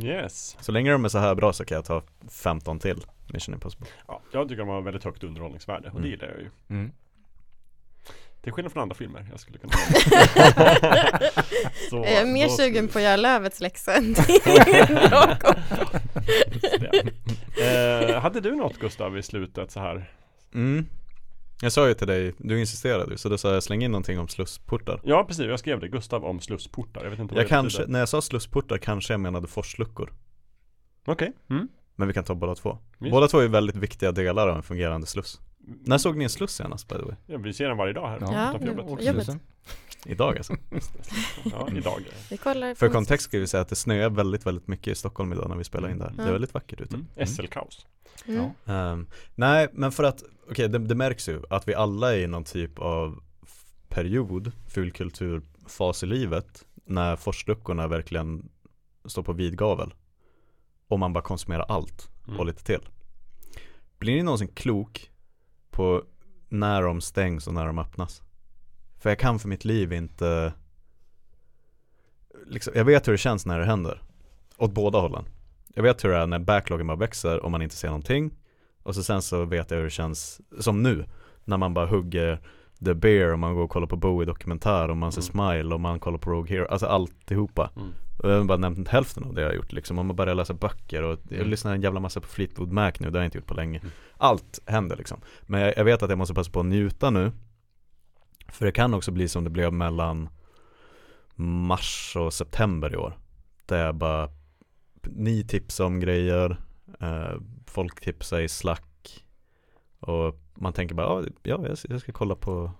ja. 0.00 0.06
Yes. 0.06 0.56
Så 0.60 0.72
länge 0.72 0.90
de 0.92 1.04
är 1.04 1.08
så 1.08 1.18
här 1.18 1.34
bra 1.34 1.52
så 1.52 1.64
kan 1.64 1.74
jag 1.76 1.84
ta 1.84 2.02
15 2.28 2.78
till 2.78 3.04
Mission 3.32 3.54
Impossible 3.54 3.86
Ja, 4.08 4.20
jag 4.32 4.48
tycker 4.48 4.58
de 4.60 4.68
har 4.68 4.82
väldigt 4.82 5.04
högt 5.04 5.24
underhållningsvärde 5.24 5.88
och 5.90 5.94
det 5.94 5.98
Mm. 5.98 6.10
gillar 6.10 6.28
jag 6.28 6.40
ju. 6.40 6.90
Till 8.42 8.52
skillnad 8.52 8.72
från 8.72 8.82
andra 8.82 8.94
filmer 8.94 9.26
jag 9.30 9.40
skulle 9.40 9.58
kunna 9.58 9.72
Så, 11.90 11.96
Jag 11.96 12.06
är 12.12 12.24
mer 12.26 12.44
då- 12.48 12.52
sugen 12.52 12.88
på 12.88 12.98
att 12.98 13.04
göra 13.04 13.16
Lövets 13.16 13.60
läxa 13.60 13.94
än. 13.94 14.04
Just 16.52 18.08
eh, 18.10 18.20
Hade 18.20 18.40
du 18.40 18.54
något 18.56 18.78
Gustav 18.78 19.18
i 19.18 19.22
slutet 19.22 19.70
så 19.70 19.80
här? 19.80 20.10
Mm. 20.54 20.86
Jag 21.62 21.72
sa 21.72 21.88
ju 21.88 21.94
till 21.94 22.06
dig, 22.06 22.34
du 22.38 22.60
insisterade 22.60 23.10
ju, 23.10 23.16
så 23.18 23.28
då 23.28 23.38
sa 23.38 23.52
jag 23.54 23.62
släng 23.62 23.82
in 23.84 23.90
någonting 23.90 24.18
om 24.18 24.28
slussportar 24.28 25.00
Ja 25.04 25.24
precis, 25.24 25.44
jag 25.46 25.58
skrev 25.58 25.80
det. 25.80 25.88
Gustav 25.88 26.24
om 26.24 26.40
slussportar. 26.40 27.02
Jag 27.04 27.10
vet 27.10 27.18
inte 27.20 27.34
vad 27.34 27.40
Jag 27.40 27.46
det 27.46 27.48
kanske, 27.50 27.78
betyder. 27.78 27.92
när 27.92 27.98
jag 27.98 28.08
sa 28.08 28.22
slussportar 28.22 28.78
kanske 28.78 29.12
jag 29.12 29.20
menade 29.20 29.48
forsluckor 29.48 30.12
Okej. 31.06 31.32
Mm. 31.50 31.68
Men 31.96 32.08
vi 32.08 32.14
kan 32.14 32.24
ta 32.24 32.34
båda 32.34 32.54
två 32.54 32.78
Visst. 32.98 33.12
Båda 33.12 33.28
två 33.28 33.38
är 33.38 33.48
väldigt 33.48 33.76
viktiga 33.76 34.12
delar 34.12 34.48
av 34.48 34.56
en 34.56 34.62
fungerande 34.62 35.06
sluss 35.06 35.40
När 35.64 35.98
såg 35.98 36.16
ni 36.16 36.24
en 36.24 36.30
sluss 36.30 36.54
senast 36.54 36.88
by 36.88 36.94
the 36.96 37.02
way? 37.02 37.14
Ja, 37.26 37.38
vi 37.38 37.52
ser 37.52 37.68
den 37.68 37.76
varje 37.76 37.92
dag 37.92 38.08
här 38.08 38.18
Ja. 38.20 38.32
Ja, 38.32 38.48
utanför 38.50 38.66
jobbet. 38.66 38.86
jobbet. 39.06 39.24
Slussen. 39.24 39.40
Idag 40.06 40.36
alltså 40.36 40.56
Ja, 41.52 41.68
idag. 41.76 42.00
Vi 42.30 42.36
kollar 42.36 42.74
För 42.74 42.88
kontext 42.88 43.24
ska 43.24 43.38
vi 43.38 43.46
säga 43.46 43.60
att 43.60 43.68
det 43.68 43.76
snöar 43.76 44.10
väldigt, 44.10 44.46
väldigt 44.46 44.68
mycket 44.68 44.88
i 44.88 44.94
Stockholm 44.94 45.32
idag 45.32 45.48
när 45.48 45.56
vi 45.56 45.64
spelar 45.64 45.90
in 45.90 45.98
där 45.98 46.12
Det 46.16 46.22
är 46.22 46.26
Ja. 46.26 46.32
väldigt 46.32 46.54
vackert 46.54 46.80
ute 46.80 46.94
Mm. 46.94 47.26
SL-kaos. 47.26 47.86
Mm. 48.26 48.50
Ehm, 48.66 49.06
Nej, 49.34 49.68
men 49.72 49.92
för 49.92 50.04
att, 50.04 50.22
okej 50.50 50.68
det, 50.68 50.78
det 50.78 50.94
märks 50.94 51.28
ju 51.28 51.42
att 51.50 51.68
vi 51.68 51.74
alla 51.74 52.14
är 52.14 52.18
i 52.18 52.26
någon 52.26 52.44
typ 52.44 52.78
av 52.78 53.22
period, 53.88 54.52
fulkulturfas 54.68 56.02
i 56.02 56.06
livet 56.06 56.64
När 56.84 57.16
forsluckorna 57.16 57.88
verkligen 57.88 58.48
står 59.04 59.22
på 59.22 59.32
vid 59.32 59.56
gavel 59.58 59.94
Och 60.88 60.98
man 60.98 61.12
bara 61.12 61.24
konsumerar 61.24 61.64
allt 61.68 62.06
Mm. 62.26 62.40
och 62.40 62.46
lite 62.46 62.64
till 62.64 62.88
Blir 63.98 64.16
ni 64.16 64.22
någonsin 64.22 64.48
klok 64.48 65.10
på 65.70 66.02
när 66.48 66.82
de 66.82 67.00
stängs 67.00 67.46
och 67.46 67.54
när 67.54 67.66
de 67.66 67.78
öppnas? 67.78 68.22
För 68.98 69.10
jag 69.10 69.18
kan 69.18 69.38
för 69.38 69.48
mitt 69.48 69.64
liv 69.64 69.92
inte 69.92 70.52
liksom, 72.46 72.72
Jag 72.76 72.84
vet 72.84 73.08
hur 73.08 73.12
det 73.12 73.18
känns 73.18 73.46
när 73.46 73.58
det 73.58 73.64
händer 73.64 74.02
Åt 74.56 74.72
båda 74.72 74.98
hållen 74.98 75.24
Jag 75.74 75.82
vet 75.82 76.04
hur 76.04 76.08
det 76.08 76.16
är 76.16 76.26
när 76.26 76.38
backloggen 76.38 76.86
bara 76.86 76.96
växer 76.96 77.40
och 77.40 77.50
man 77.50 77.62
inte 77.62 77.76
ser 77.76 77.88
någonting 77.88 78.30
Och 78.82 78.94
så 78.94 79.02
sen 79.02 79.22
så 79.22 79.44
vet 79.44 79.70
jag 79.70 79.78
hur 79.78 79.84
det 79.84 79.90
känns 79.90 80.40
Som 80.58 80.82
nu 80.82 81.04
När 81.44 81.56
man 81.56 81.74
bara 81.74 81.86
hugger 81.86 82.40
The 82.84 82.94
Bear 82.94 83.32
och 83.32 83.38
man 83.38 83.54
går 83.54 83.62
och 83.62 83.70
kollar 83.70 83.86
på 83.86 83.96
Bowie-dokumentär 83.96 84.88
och 84.90 84.96
man 84.96 85.12
ser 85.12 85.22
Smile 85.22 85.74
och 85.74 85.80
man 85.80 86.00
kollar 86.00 86.18
på 86.18 86.30
Rogue 86.30 86.50
Hero 86.56 86.66
Alltså 86.70 86.86
alltihopa 86.86 87.70
Mm. 87.76 87.88
och 88.18 88.30
jag 88.30 88.36
har 88.38 88.44
bara 88.44 88.58
nämnt 88.58 88.88
hälften 88.88 89.24
av 89.24 89.34
det 89.34 89.40
jag 89.40 89.48
har 89.48 89.54
gjort 89.54 89.72
liksom. 89.72 89.98
Om 89.98 90.06
man 90.06 90.16
börjar 90.16 90.34
läsa 90.34 90.54
böcker 90.54 91.02
och 91.02 91.18
jag 91.28 91.36
Mm. 91.38 91.50
lyssnar 91.50 91.74
en 91.74 91.82
jävla 91.82 92.00
massa 92.00 92.20
på 92.20 92.26
Fleetwood 92.28 92.72
Mac 92.72 92.92
nu, 93.00 93.10
det 93.10 93.18
har 93.18 93.22
jag 93.22 93.26
inte 93.26 93.38
gjort 93.38 93.46
på 93.46 93.54
länge 93.54 93.78
Mm. 93.78 93.90
Allt 94.16 94.60
händer 94.66 94.96
liksom 94.96 95.20
Men 95.46 95.60
jag, 95.60 95.74
jag 95.76 95.84
vet 95.84 96.02
att 96.02 96.10
jag 96.10 96.18
måste 96.18 96.34
passa 96.34 96.50
på 96.50 96.60
att 96.60 96.66
njuta 96.66 97.10
nu 97.10 97.32
För 98.48 98.66
det 98.66 98.72
kan 98.72 98.94
också 98.94 99.10
bli 99.12 99.28
som 99.28 99.44
det 99.44 99.50
blev 99.50 99.72
mellan 99.72 100.28
Mars 101.34 102.16
och 102.16 102.32
september 102.32 102.92
i 102.94 102.96
år 102.96 103.18
Där 103.66 103.84
jag 103.86 103.94
bara 103.94 104.28
Ni 105.02 105.44
tipsar 105.44 105.84
om 105.84 106.00
grejer 106.00 106.56
eh, 107.00 107.32
Folk 107.66 108.00
tipsar 108.00 108.40
i 108.40 108.48
Slack 108.48 108.84
Och 110.00 110.34
man 110.54 110.72
tänker 110.72 110.94
bara, 110.94 111.06
ja, 111.06 111.28
ja 111.42 111.68
jag, 111.68 111.78
jag 111.88 112.00
ska 112.00 112.12
kolla 112.12 112.34
på 112.34 112.70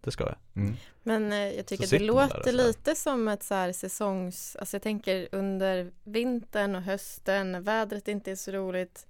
Det 0.00 0.10
ska 0.10 0.24
jag 0.24 0.36
Mm. 0.56 0.74
Men 1.02 1.32
eh, 1.32 1.38
jag 1.38 1.66
tycker 1.66 1.86
det 1.86 2.12
man 2.12 2.28
låter 2.28 2.52
lite 2.52 2.94
som 2.94 3.28
ett 3.28 3.42
så 3.42 3.54
här 3.54 3.72
säsongs, 3.72 4.56
alltså 4.56 4.74
jag 4.74 4.82
tänker 4.82 5.28
under 5.32 5.92
vintern 6.04 6.74
och 6.74 6.82
hösten 6.82 7.52
när 7.52 7.60
vädret 7.60 8.08
inte 8.08 8.30
är 8.30 8.36
så 8.36 8.50
roligt 8.50 9.06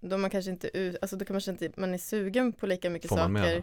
då 0.00 0.18
man 0.18 0.30
kanske 0.30 0.50
inte 0.50 0.78
ut, 0.78 0.96
alltså 1.02 1.16
då 1.16 1.24
kan 1.24 1.34
man 1.34 1.40
kanske 1.40 1.64
inte, 1.64 1.80
man 1.80 1.94
är 1.94 1.98
sugen 1.98 2.52
på 2.52 2.66
lika 2.66 2.90
mycket 2.90 3.08
Får 3.08 3.16
man 3.16 3.36
saker. 3.36 3.54
med 3.54 3.62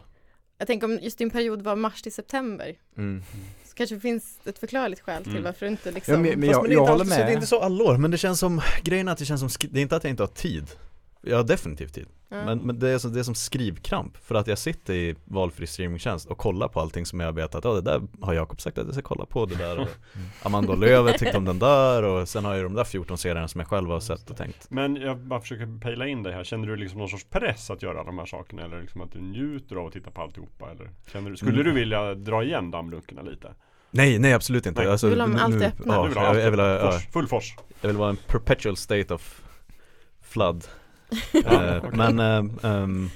Jag 0.57 0.67
tänker 0.67 0.87
om 0.87 0.99
just 1.01 1.17
din 1.17 1.29
period 1.29 1.61
var 1.61 1.75
mars 1.75 2.01
till 2.01 2.13
september 2.13 2.75
mm. 2.97 3.23
så 3.65 3.75
kanske 3.75 3.95
det 3.95 4.01
finns 4.01 4.39
ett 4.45 4.59
förklarligt 4.59 5.01
skäl 5.01 5.23
till 5.23 5.31
Mm. 5.31 5.43
varför 5.43 5.65
du 5.65 5.71
inte 5.71 5.91
liksom 5.91 6.13
Ja, 6.13 6.19
men, 6.19 6.39
men 6.39 6.49
jag, 6.49 6.57
jag 6.57 6.65
inte 6.65 6.79
håller 6.79 6.91
alltid 6.91 7.09
så, 7.11 7.15
det 7.15 7.21
är 7.21 7.25
med 7.25 7.33
inte 7.33 7.47
så 7.47 7.59
alla 7.59 7.83
år, 7.83 7.97
men 7.97 8.11
det 8.11 8.17
känns 8.17 8.39
som, 8.39 8.61
grejen 8.83 9.07
är 9.07 9.11
att 9.11 9.17
det 9.17 9.25
känns 9.25 9.39
som, 9.57 9.69
det 9.71 9.79
är 9.79 9.81
inte 9.81 9.95
att 9.95 10.03
jag 10.03 10.11
inte 10.11 10.23
har 10.23 10.27
tid 10.27 10.67
Jag 11.21 11.37
har 11.37 11.43
definitivt 11.43 11.93
tid, 11.93 12.07
Ja. 12.31 12.45
men, 12.45 12.57
men 12.59 12.79
det, 12.79 12.89
är 12.89 12.97
som, 12.97 13.13
det 13.13 13.19
är 13.19 13.23
som 13.23 13.35
skrivkramp 13.35 14.17
För 14.17 14.35
att 14.35 14.47
jag 14.47 14.57
sitter 14.57 14.93
i 14.93 15.15
valfri 15.25 15.67
streamingtjänst 15.67 16.25
och 16.27 16.37
kollar 16.37 16.67
på 16.67 16.79
allting 16.79 17.05
som 17.05 17.19
jag 17.19 17.33
vet 17.33 17.55
att, 17.55 17.63
ja 17.63 17.73
det 17.73 17.81
där 17.81 18.01
har 18.21 18.33
Jakob 18.33 18.61
sagt 18.61 18.77
att 18.77 18.85
jag 18.85 18.93
ska 18.93 19.01
kolla 19.01 19.25
på 19.25 19.45
det 19.45 19.55
där 19.55 19.79
och 19.79 19.87
Amanda 20.43 20.75
Lööf 20.75 21.17
tyckte 21.19 21.37
om 21.37 21.45
den 21.45 21.59
där 21.59 22.03
och 22.03 22.29
sen 22.29 22.45
har 22.45 22.53
jag 22.55 22.63
de 22.65 22.73
där 22.73 22.83
14 22.83 23.17
serierna 23.17 23.47
som 23.47 23.59
jag 23.59 23.67
själv 23.67 23.89
har 23.89 23.99
sett 23.99 24.29
och 24.29 24.37
tänkt 24.37 24.67
Men 24.71 24.95
jag 24.95 25.17
bara 25.17 25.41
försöker 25.41 25.79
pejla 25.81 26.07
in 26.07 26.23
dig 26.23 26.33
här. 26.33 26.43
Känner 26.43 26.67
du 26.67 26.75
liksom 26.75 26.99
någon 26.99 27.09
sorts 27.09 27.25
press 27.29 27.69
att 27.69 27.81
göra 27.83 27.93
alla 27.99 28.03
de 28.05 28.19
här 28.19 28.25
sakerna? 28.25 28.63
Eller 28.63 28.81
liksom 28.81 29.01
att 29.01 29.11
du 29.11 29.21
njuter 29.21 29.75
av 29.75 29.87
att 29.87 29.93
titta 29.93 30.11
på 30.11 30.21
alltihopa? 30.21 30.71
Eller 30.71 30.89
känner 31.11 31.29
du, 31.29 31.37
skulle 31.37 31.51
Mm. 31.53 31.65
du 31.65 31.71
vilja 31.71 32.15
dra 32.15 32.43
igen 32.43 32.71
dammluckorna 32.71 33.21
lite? 33.21 33.53
Nej, 33.91 34.19
nej 34.19 34.33
absolut 34.33 34.65
inte 34.65 34.81
Nej. 34.81 34.91
alltså, 34.91 35.07
Du 35.07 35.11
vill 35.11 35.21
ha 35.21 35.27
dem 35.27 35.35
nu- 35.35 35.41
alltid 35.41 35.59
nu- 35.59 35.65
öppna. 35.65 35.93
Ja, 35.95 36.01
du 36.03 36.07
vill 36.09 36.17
ha 36.17 36.23
jag, 36.23 36.29
allt 36.35 36.43
jag, 36.43 36.51
vill 36.51 36.59
ha, 36.59 36.67
ja, 36.67 36.91
fors, 36.91 37.07
full 37.13 37.27
fors? 37.27 37.55
jag 37.81 37.87
vill 37.89 37.97
vara 37.97 38.09
en 38.09 38.17
perpetual 38.27 38.77
state 38.77 39.13
of 39.13 39.41
flood 40.21 40.65
Eh, 41.45 41.77
okej. 41.77 41.89
Men, 41.93 42.19
ehm, 42.63 43.09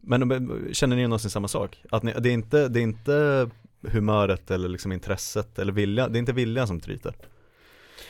men 0.00 0.28
men 0.28 0.68
känner 0.72 0.96
ni 0.96 1.02
någonsin 1.02 1.30
samma 1.30 1.48
sak? 1.48 1.82
Att 1.90 2.02
ni, 2.02 2.12
det, 2.18 2.28
är 2.28 2.32
inte, 2.32 2.68
det 2.68 2.80
är 2.80 2.82
inte 2.82 3.48
humöret 3.82 4.50
eller 4.50 4.68
liksom 4.68 4.92
intresset 4.92 5.58
eller 5.58 5.72
viljan, 5.72 6.12
det 6.12 6.16
är 6.18 6.20
inte 6.20 6.32
viljan 6.32 6.66
som 6.66 6.80
tryter 6.80 7.14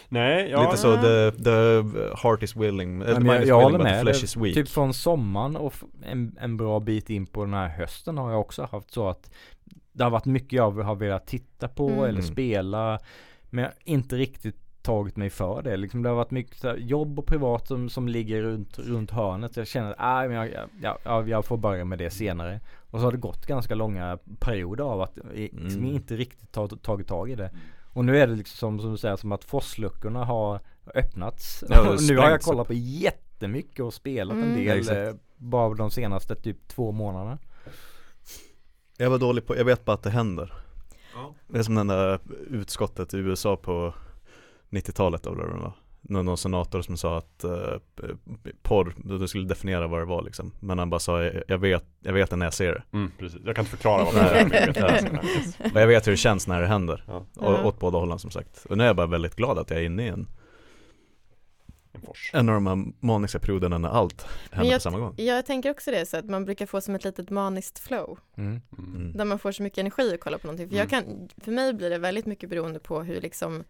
Nej, 0.09 0.51
ja, 0.51 0.65
Lite 0.65 0.77
så, 0.83 0.95
the, 0.97 1.45
the 1.45 1.83
heart 2.23 2.43
is 2.43 2.57
willing, 2.57 2.99
Nej, 2.99 3.07
the 3.09 3.13
men 3.15 3.23
mind 3.23 3.35
jag, 3.35 3.43
is 3.43 3.49
jag 3.49 3.59
willing 3.59 3.73
håller 3.73 3.79
but 3.79 3.87
the 3.87 3.93
med. 3.95 4.03
flesh 4.03 4.25
is 4.25 4.37
weak 4.37 4.55
Typ 4.55 4.69
från 4.69 4.95
sommaren 4.95 5.57
och 5.57 5.75
en, 6.03 6.37
en 6.41 6.57
bra 6.57 6.81
bit 6.81 7.11
in 7.11 7.27
på 7.27 7.45
den 7.45 7.55
här 7.55 7.69
hösten 7.69 8.19
har 8.19 8.31
jag 8.31 8.41
också 8.41 8.69
haft 8.73 8.91
så 8.93 9.09
att 9.09 9.31
det 9.93 10.05
har 10.05 10.11
varit 10.11 10.25
mycket 10.25 10.53
jag 10.53 10.71
har 10.71 10.95
velat 10.95 11.27
titta 11.27 11.69
på 11.69 11.89
Mm. 11.89 11.99
eller 12.01 12.11
Mm. 12.11 12.23
spela 12.23 12.99
men 13.51 13.65
jag 13.65 13.73
inte 13.85 14.17
riktigt 14.17 14.57
tagit 14.89 15.17
mig 15.17 15.31
för 15.31 15.63
det. 15.63 15.77
Liksom 15.77 16.03
det 16.03 16.09
har 16.09 16.17
varit 16.17 16.31
mycket 16.31 16.63
här, 16.63 16.77
jobb 16.77 17.19
och 17.19 17.27
privat 17.27 17.67
som, 17.69 17.89
som 17.89 18.09
ligger 18.09 18.43
runt, 18.43 18.79
runt 18.79 19.11
hörnet. 19.11 19.57
Jag 19.57 19.67
känner 19.67 19.91
att 19.91 19.97
ah, 19.99 20.23
men 20.29 20.33
jag, 20.37 20.51
jag, 20.83 20.99
jag, 21.05 21.29
jag 21.29 21.45
får 21.45 21.57
börja 21.57 21.85
med 21.85 21.99
det 21.99 22.11
senare. 22.11 22.61
Och 22.91 22.99
så 23.01 23.05
har 23.07 23.13
det 23.13 23.19
gått 23.19 23.47
ganska 23.47 23.75
långa 23.75 24.19
perioder 24.41 24.85
av 24.85 25.01
att 25.01 25.17
jag 25.17 25.27
liksom 25.37 25.69
Mm. 25.83 25.85
inte 25.95 26.17
riktigt 26.17 26.53
ta, 26.53 26.69
tagit 26.69 27.07
tag 27.07 27.31
i 27.31 27.35
det. 27.35 27.51
Och 27.93 28.05
nu 28.05 28.19
är 28.19 28.27
det 28.27 28.35
liksom 28.37 28.81
som, 28.81 28.91
du 28.91 28.97
säger 28.99 29.17
som 29.17 29.33
att 29.33 29.45
forsluckorna 29.45 30.25
har 30.25 30.61
öppnats. 30.95 31.65
Ja, 31.69 31.97
nu 32.09 32.17
har 32.17 32.31
jag 32.31 32.41
kollat 32.41 32.67
på 32.67 32.75
jättemycket 32.75 33.81
och 33.81 33.95
spelat 33.95 34.37
Mm. 34.37 34.49
en 34.53 34.65
Ja, 34.65 34.71
del 34.75 34.79
exakt. 34.79 34.97
eh, 34.99 35.15
bara 35.37 35.75
de 35.75 35.91
senaste 35.91 36.35
typ 36.35 36.69
två 36.69 36.93
månaderna. 36.93 37.39
Jag 38.97 39.11
var 39.11 39.19
dålig 39.19 39.47
på, 39.47 39.57
jag 39.57 39.65
vet 39.65 39.85
bara 39.85 39.93
att 39.95 40.03
det 40.03 40.11
händer 40.11 40.53
Det 41.49 41.59
är 41.59 41.63
som 41.63 41.75
den 41.75 41.87
där 41.87 42.21
utskottet 42.51 43.15
i 43.15 43.17
USA 43.17 43.57
på 43.57 43.95
90-talet 44.71 45.27
eller 45.27 45.37
vad 45.37 45.47
det 45.47 45.61
var 45.61 45.73
Någon, 46.01 46.25
någon 46.27 46.39
senator 46.39 46.83
som 46.83 46.97
sa 46.97 47.19
att 47.19 47.45
uh, 47.45 47.77
porr, 48.63 48.95
du 49.19 49.29
skulle 49.29 49.49
definiera 49.49 49.87
vad 49.87 50.01
det 50.01 50.05
var 50.05 50.23
liksom 50.23 50.53
Men 50.61 50.79
han 50.79 50.91
bara 50.91 51.01
sa, 51.01 51.23
jag, 51.23 51.43
jag 51.49 51.59
vet, 51.59 51.85
jag 52.01 52.13
vet 52.13 52.31
det 52.31 52.37
när 52.37 52.47
jag 52.47 52.55
ser 52.55 52.73
det 52.73 52.83
mm, 52.99 53.13
precis. 53.19 53.41
Jag 53.45 53.57
kan 53.57 53.63
inte 53.65 53.71
förklara 53.77 54.05
vad 54.05 54.15
det 54.15 54.21
är. 54.21 55.11
men 55.73 55.73
jag 55.83 55.87
vet 55.87 56.07
hur 56.07 56.11
det 56.13 56.17
känns 56.17 56.47
när 56.47 56.61
det 56.61 56.67
händer 56.67 57.05
Ja, 57.07 57.25
och, 57.37 57.67
Åt 57.67 57.79
båda 57.79 57.99
hållen 57.99 58.19
som 58.19 58.31
sagt 58.31 58.67
Och 58.71 58.77
nu 58.77 58.83
är 58.83 58.87
jag 58.87 58.97
bara 58.97 59.07
väldigt 59.07 59.37
glad 59.37 59.59
att 59.59 59.71
jag 59.71 59.81
är 59.81 59.85
inne 59.85 60.05
i 60.05 60.09
en, 60.09 60.27
en 62.33 62.49
av 62.49 62.55
de 62.55 62.67
här 62.67 62.85
maniska 63.01 63.39
perioderna 63.39 63.79
när 63.79 63.89
allt 63.89 64.27
händer 64.51 64.71
jag- 64.71 64.79
på 64.79 64.83
samma 64.83 64.99
gång 64.99 65.15
Jag 65.17 65.47
tänker 65.47 65.71
också 65.71 65.91
det, 65.91 66.07
så 66.07 66.17
att 66.17 66.25
man 66.25 66.45
brukar 66.45 66.67
få 66.67 66.81
som 66.81 66.95
ett 66.95 67.05
litet 67.05 67.31
maniskt 67.31 67.79
flow. 67.79 68.19
Mm. 68.37 68.61
Mm. 68.79 68.95
mm. 68.97 69.13
Där 69.13 69.25
man 69.25 69.39
får 69.39 69.53
så 69.53 69.63
mycket 69.63 69.79
energi 69.79 70.15
att 70.15 70.21
kolla 70.21 70.39
på 70.39 70.47
någonting. 70.47 70.69
För, 70.69 70.77
jag 70.77 70.91
kan, 70.91 71.29
för 71.37 71.53
mig 71.53 71.73
blir 71.75 71.91
det 71.91 71.99
väldigt 71.99 72.27
mycket 72.27 72.51
beroende 72.51 72.79
på 72.79 73.03
hur 73.03 73.21
liksom 73.21 73.65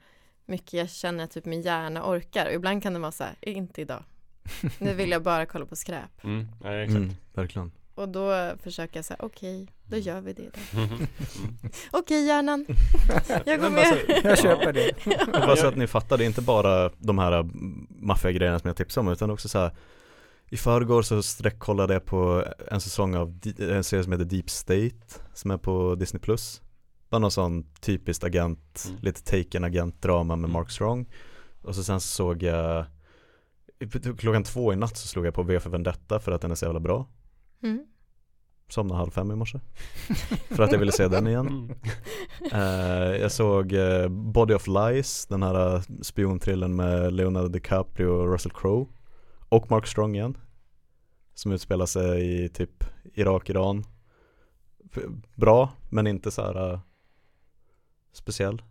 mycket 0.48 0.72
jag 0.72 0.90
känner 0.90 1.24
att 1.24 1.30
typ 1.30 1.44
min 1.44 1.62
hjärna 1.62 2.10
orkar. 2.10 2.46
Och 2.46 2.52
ibland 2.52 2.82
kan 2.82 2.92
det 2.92 2.98
vara 2.98 3.12
så 3.12 3.24
här, 3.24 3.34
inte 3.40 3.80
idag. 3.80 4.04
Nu 4.78 4.94
vill 4.94 5.10
jag 5.10 5.22
bara 5.22 5.46
kolla 5.46 5.66
på 5.66 5.76
skräp. 5.76 6.24
Mm. 6.24 6.48
Nej, 6.60 6.82
exakt. 6.84 6.96
Mm, 6.96 7.14
verkligen 7.34 7.72
Och 7.94 8.08
då 8.08 8.52
försöker 8.62 8.96
jag 8.96 9.04
säga, 9.04 9.18
okej, 9.20 9.66
då 9.84 9.96
gör 9.96 10.20
vi 10.20 10.32
det 10.32 10.42
då. 10.42 10.78
Mm. 10.78 11.06
Okej 11.90 12.26
hjärnan, 12.26 12.66
jag 13.44 13.60
går 13.60 13.66
alltså, 13.66 13.70
med. 13.70 14.20
Jag 14.24 14.38
köper 14.38 14.72
det. 14.72 14.92
Bara 15.32 15.56
så 15.56 15.66
att 15.66 15.76
ni 15.76 15.86
fattar, 15.86 16.18
det 16.18 16.24
är 16.24 16.26
inte 16.26 16.42
bara 16.42 16.90
de 16.98 17.18
här 17.18 17.32
mm, 17.32 17.86
maffiga 17.90 18.32
grejerna 18.32 18.58
som 18.58 18.68
jag 18.68 18.76
tipsade 18.76 19.06
om 19.06 19.12
utan 19.12 19.30
också 19.30 19.48
så 19.48 19.58
här 19.58 19.76
I 20.48 20.56
förrgår 20.56 21.02
så 21.02 21.22
sträckkollade 21.22 21.92
jag 21.92 22.04
på 22.04 22.44
en 22.70 22.80
säsong 22.80 23.14
av 23.14 23.40
en 23.58 23.84
serie 23.84 24.02
som 24.02 24.12
heter 24.12 24.24
Deep 24.24 24.50
State 24.50 25.24
Som 25.34 25.50
är 25.50 25.58
på 25.58 25.94
Disney 25.94 26.20
Plus 26.20 26.62
Bara 27.10 27.18
någon 27.18 27.30
sån 27.30 27.64
typiskt 27.80 28.24
agent, 28.24 28.84
Mm. 28.88 29.00
lite 29.02 29.22
taken 29.24 29.64
agentdrama 29.64 30.36
med 30.36 30.44
Mm. 30.44 30.52
Mark 30.52 30.70
Strong 30.70 31.06
Och 31.62 31.74
så 31.74 31.84
sen 31.84 32.00
så 32.00 32.08
såg 32.08 32.42
jag 32.42 32.84
Klockan 34.18 34.44
två 34.44 34.72
i 34.72 34.76
natt 34.76 34.96
så 34.96 35.08
slog 35.08 35.26
jag 35.26 35.34
på 35.34 35.42
V 35.42 35.60
för 35.60 35.70
Vendetta 35.70 36.20
för 36.20 36.32
att 36.32 36.40
den 36.42 36.50
är 36.50 36.54
så 36.54 36.64
jävla 36.64 36.80
bra 36.80 37.06
Mm. 37.62 37.86
Somnade 38.68 38.98
halv 38.98 39.10
fem 39.10 39.30
i 39.30 39.34
morse 39.34 39.60
För 40.48 40.62
att 40.62 40.72
jag 40.72 40.78
ville 40.78 40.92
se 40.92 41.08
den 41.08 41.26
igen 41.26 41.46
Mm. 41.48 41.70
Eh, 42.52 43.16
jag 43.20 43.32
såg 43.32 43.72
eh, 43.72 44.08
Body 44.08 44.54
of 44.54 44.66
Lies, 44.66 45.26
den 45.26 45.42
här 45.42 45.74
uh, 45.74 45.82
spiontrillen 46.02 46.76
med 46.76 47.12
Leonardo 47.12 47.48
DiCaprio 47.48 48.06
och 48.06 48.32
Russell 48.32 48.52
Crowe 48.52 48.86
Och 49.48 49.70
Mark 49.70 49.86
Strong 49.86 50.14
igen 50.16 50.36
Som 51.34 51.52
utspelar 51.52 51.86
sig 51.86 52.44
i 52.44 52.48
typ 52.48 52.84
Irak, 53.14 53.50
Iran 53.50 53.84
Bra, 55.34 55.72
men 55.88 56.06
inte 56.06 56.30
så 56.30 56.42
här 56.42 56.72
uh, 56.72 56.80
speciell 58.18 58.62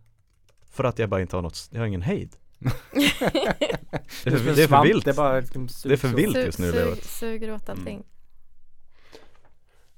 För 0.70 0.84
att 0.84 0.98
jag 0.98 1.08
bara 1.08 1.20
inte 1.20 1.36
har 1.36 1.42
något, 1.42 1.68
jag 1.72 1.80
har 1.80 1.86
ingen 1.86 2.02
hejd 2.02 2.36
Det 2.58 4.30
är 4.30 4.36
för, 4.36 4.54
det 4.56 4.62
är 4.62 4.68
för 4.68 4.82
vilt 4.82 5.04
Det 5.04 5.10
är, 5.10 5.14
bara, 5.14 5.40
liksom 5.40 5.68
Det 5.84 5.92
är 5.92 5.96
för 5.96 6.08
vilt 6.08 6.36
just 6.36 6.58
nu 6.58 6.66
i 6.66 6.72
livet 6.72 7.04
suger 7.04 7.54
åt 7.54 7.68
allting. 7.68 7.94
Mm. 7.94 8.06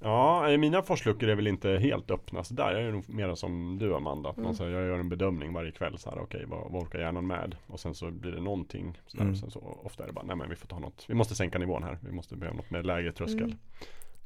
Ja, 0.02 0.50
eh, 0.50 0.58
mina 0.58 0.82
forsluckor 0.82 1.28
är 1.28 1.34
väl 1.34 1.46
inte 1.46 1.68
helt 1.70 2.10
öppna 2.10 2.44
så 2.44 2.54
där. 2.54 2.72
Jag 2.72 2.82
är 2.82 2.92
nog 2.92 3.08
mer 3.08 3.34
som 3.34 3.78
du 3.78 3.94
Amanda. 3.94 4.30
Att 4.30 4.36
man, 4.36 4.44
Mm. 4.44 4.56
så 4.56 4.64
här, 4.64 4.70
jag 4.70 4.86
gör 4.86 4.98
en 4.98 5.08
bedömning 5.08 5.52
varje 5.52 5.72
kväll 5.72 5.98
så 5.98 6.10
här, 6.10 6.18
okej 6.18 6.44
vad, 6.46 6.72
vad 6.72 6.82
orkar 6.82 6.98
hjärnan 6.98 7.26
med? 7.26 7.56
Och 7.66 7.80
sen 7.80 7.94
så 7.94 8.10
blir 8.10 8.32
det 8.32 8.40
någonting. 8.40 8.98
Så 9.06 9.16
där, 9.16 9.22
Mm. 9.24 9.32
och 9.34 9.38
sen 9.38 9.50
så 9.50 9.80
ofta 9.84 10.02
är 10.02 10.06
det 10.06 10.12
bara, 10.12 10.24
nej 10.24 10.36
men 10.36 10.50
vi 10.50 10.56
får 10.56 10.68
ta 10.68 10.78
något. 10.78 11.04
Vi 11.08 11.14
måste 11.14 11.34
sänka 11.34 11.58
nivån 11.58 11.82
här. 11.82 11.98
Vi 12.02 12.12
måste 12.12 12.36
behöva 12.36 12.56
något 12.56 12.70
med 12.70 12.86
lägre 12.86 13.12
tröskel. 13.12 13.42
Mm. 13.42 13.58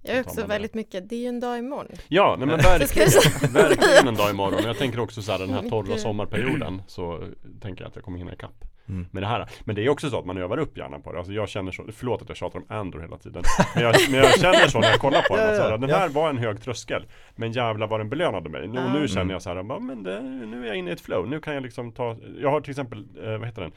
Jag 0.07 0.17
är 0.17 0.21
också 0.21 0.41
man 0.41 0.49
det. 0.49 0.55
väldigt 0.55 0.75
mycket, 0.75 1.09
det 1.09 1.17
är 1.17 1.21
ju 1.21 1.27
en 1.27 1.41
dag 1.41 1.59
imorgon. 1.59 1.87
Ja, 2.09 2.37
nej 2.39 2.47
men 2.47 2.59
verkligen, 2.63 3.09
verkligen 3.53 4.09
en 4.09 4.15
dag 4.15 4.31
imorgon. 4.31 4.63
Jag 4.65 4.79
tänker 4.79 5.01
också 5.01 5.23
så 5.23 5.33
här 5.33 5.39
den 5.39 5.51
här 5.51 5.69
torra 5.71 5.99
sommarperioden 5.99 6.83
så 6.87 7.29
tänker 7.61 7.83
jag 7.85 7.89
att 7.89 7.95
jag 7.97 8.05
kommer 8.05 8.19
hinna 8.19 8.33
ikapp 8.33 8.65
mm. 8.89 9.07
med 9.11 9.23
det 9.23 9.27
här. 9.27 9.49
Men 9.65 9.77
det 9.77 9.85
är 9.85 9.89
också 9.89 10.11
så 10.11 10.19
att 10.19 10.25
man 10.27 10.39
övar 10.39 10.59
upp 10.59 10.79
hjärnan 10.79 11.03
på 11.03 11.13
det. 11.13 11.19
Alltså 11.19 11.33
jag 11.33 11.49
känner 11.49 11.73
så, 11.73 11.85
förlåt 11.97 12.23
att 12.23 12.29
jag 12.29 12.37
tjatar 12.37 12.59
om 12.59 12.65
Andor 12.69 13.01
hela 13.01 13.17
tiden. 13.19 13.43
Men 13.75 13.83
jag, 13.85 13.95
men 14.11 14.21
jag 14.21 14.41
känner 14.41 14.69
så 14.69 14.79
när 14.81 14.89
jag 14.91 15.01
kollar 15.01 15.23
på 15.23 15.37
den. 15.37 15.49
Alltså, 15.49 15.63
Ja, 15.63 15.77
den 15.77 15.91
här 15.91 16.09
var 16.09 16.31
en 16.31 16.39
hög 16.39 16.63
tröskel. 16.63 17.07
Men 17.37 17.53
jävlar 17.53 17.87
vad 17.87 18.01
den 18.01 18.09
belönade 18.09 18.49
mig. 18.51 18.69
Nu, 18.69 18.81
nu 18.81 18.97
Mm. 18.97 19.09
känner 19.09 19.35
jag 19.35 19.43
så 19.43 19.55
här, 19.55 19.63
men 19.81 20.03
det, 20.03 20.23
nu 20.23 20.63
är 20.63 20.67
jag 20.67 20.77
inne 20.77 20.91
i 20.91 20.93
ett 20.93 21.01
flow. 21.01 21.29
Nu 21.29 21.41
kan 21.41 21.55
jag 21.55 21.63
liksom 21.63 21.93
ta, 21.93 22.17
jag 22.41 22.51
har 22.51 22.61
till 22.61 22.71
exempel, 22.71 23.05
eh, 23.25 23.31
vad 23.39 23.47
heter 23.47 23.63
den? 23.63 23.73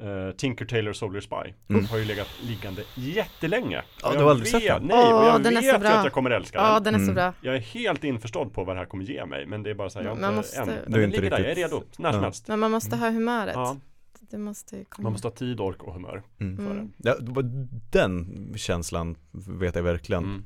Eh, 0.00 0.30
Tinker 0.36 0.64
Tailor 0.64 0.92
Soldier 0.92 1.20
Spy 1.20 1.54
Mm. 1.68 1.84
Har 1.84 1.98
ju 1.98 2.04
legat 2.04 2.28
liggande 2.42 2.82
jättelänge 2.94 3.82
Ja, 4.02 4.08
du 4.10 4.16
jag 4.16 4.22
har 4.24 4.30
aldrig 4.30 4.52
vet, 4.52 4.62
sett 4.62 4.72
den? 4.72 4.82
Nej, 4.86 5.12
och 5.14 5.24
jag 5.24 5.42
den 5.42 5.56
är 5.56 5.60
vet 5.62 5.70
så 5.70 5.76
att 5.76 6.04
jag 6.04 6.12
kommer 6.12 6.30
älska 6.30 6.58
Ja, 6.58 6.74
den 6.74 6.82
den 6.84 6.94
är 6.94 6.98
så 6.98 7.02
Mm. 7.02 7.14
bra. 7.14 7.32
Jag 7.40 7.54
är 7.56 7.60
helt 7.60 8.04
införstådd 8.04 8.52
på 8.54 8.64
vad 8.64 8.76
det 8.76 8.80
här 8.80 8.86
kommer 8.86 9.04
ge 9.04 9.26
mig 9.26 9.46
Men 9.46 9.62
det 9.62 9.70
är 9.70 9.74
bara 9.74 9.90
så 9.90 9.98
här, 9.98 10.06
jag 10.06 10.20
Man 10.20 10.24
inte 10.30 10.36
måste- 10.36 10.60
än 10.60 10.66
Du 10.66 10.72
är 10.72 10.82
Men 10.84 10.92
den 10.92 11.04
inte 11.04 11.16
ligger 11.20 11.30
där, 11.30 11.38
jag 11.38 11.46
är 11.50 11.54
riktigt- 11.54 11.72
redo, 11.72 11.84
när 11.98 12.12
som 12.12 12.18
Ja. 12.20 12.24
helst 12.24 12.48
Men 12.48 12.58
man 12.58 12.70
måste 12.70 12.96
ha 12.96 13.10
humöret. 13.10 13.54
Ja, 13.54 13.76
Det 14.20 14.38
måste 14.38 14.84
komma. 14.88 15.02
man 15.02 15.12
måste 15.12 15.26
ha 15.28 15.32
tid, 15.32 15.60
ork 15.60 15.82
och 15.82 15.94
humör 15.94 16.22
Mm. 16.40 16.56
för 16.56 16.64
Mm. 16.70 16.92
den 16.96 17.16
Ja, 17.34 17.42
den 17.90 18.52
känslan 18.56 19.16
vet 19.32 19.74
jag 19.76 19.82
verkligen 19.82 20.24
mm. 20.24 20.40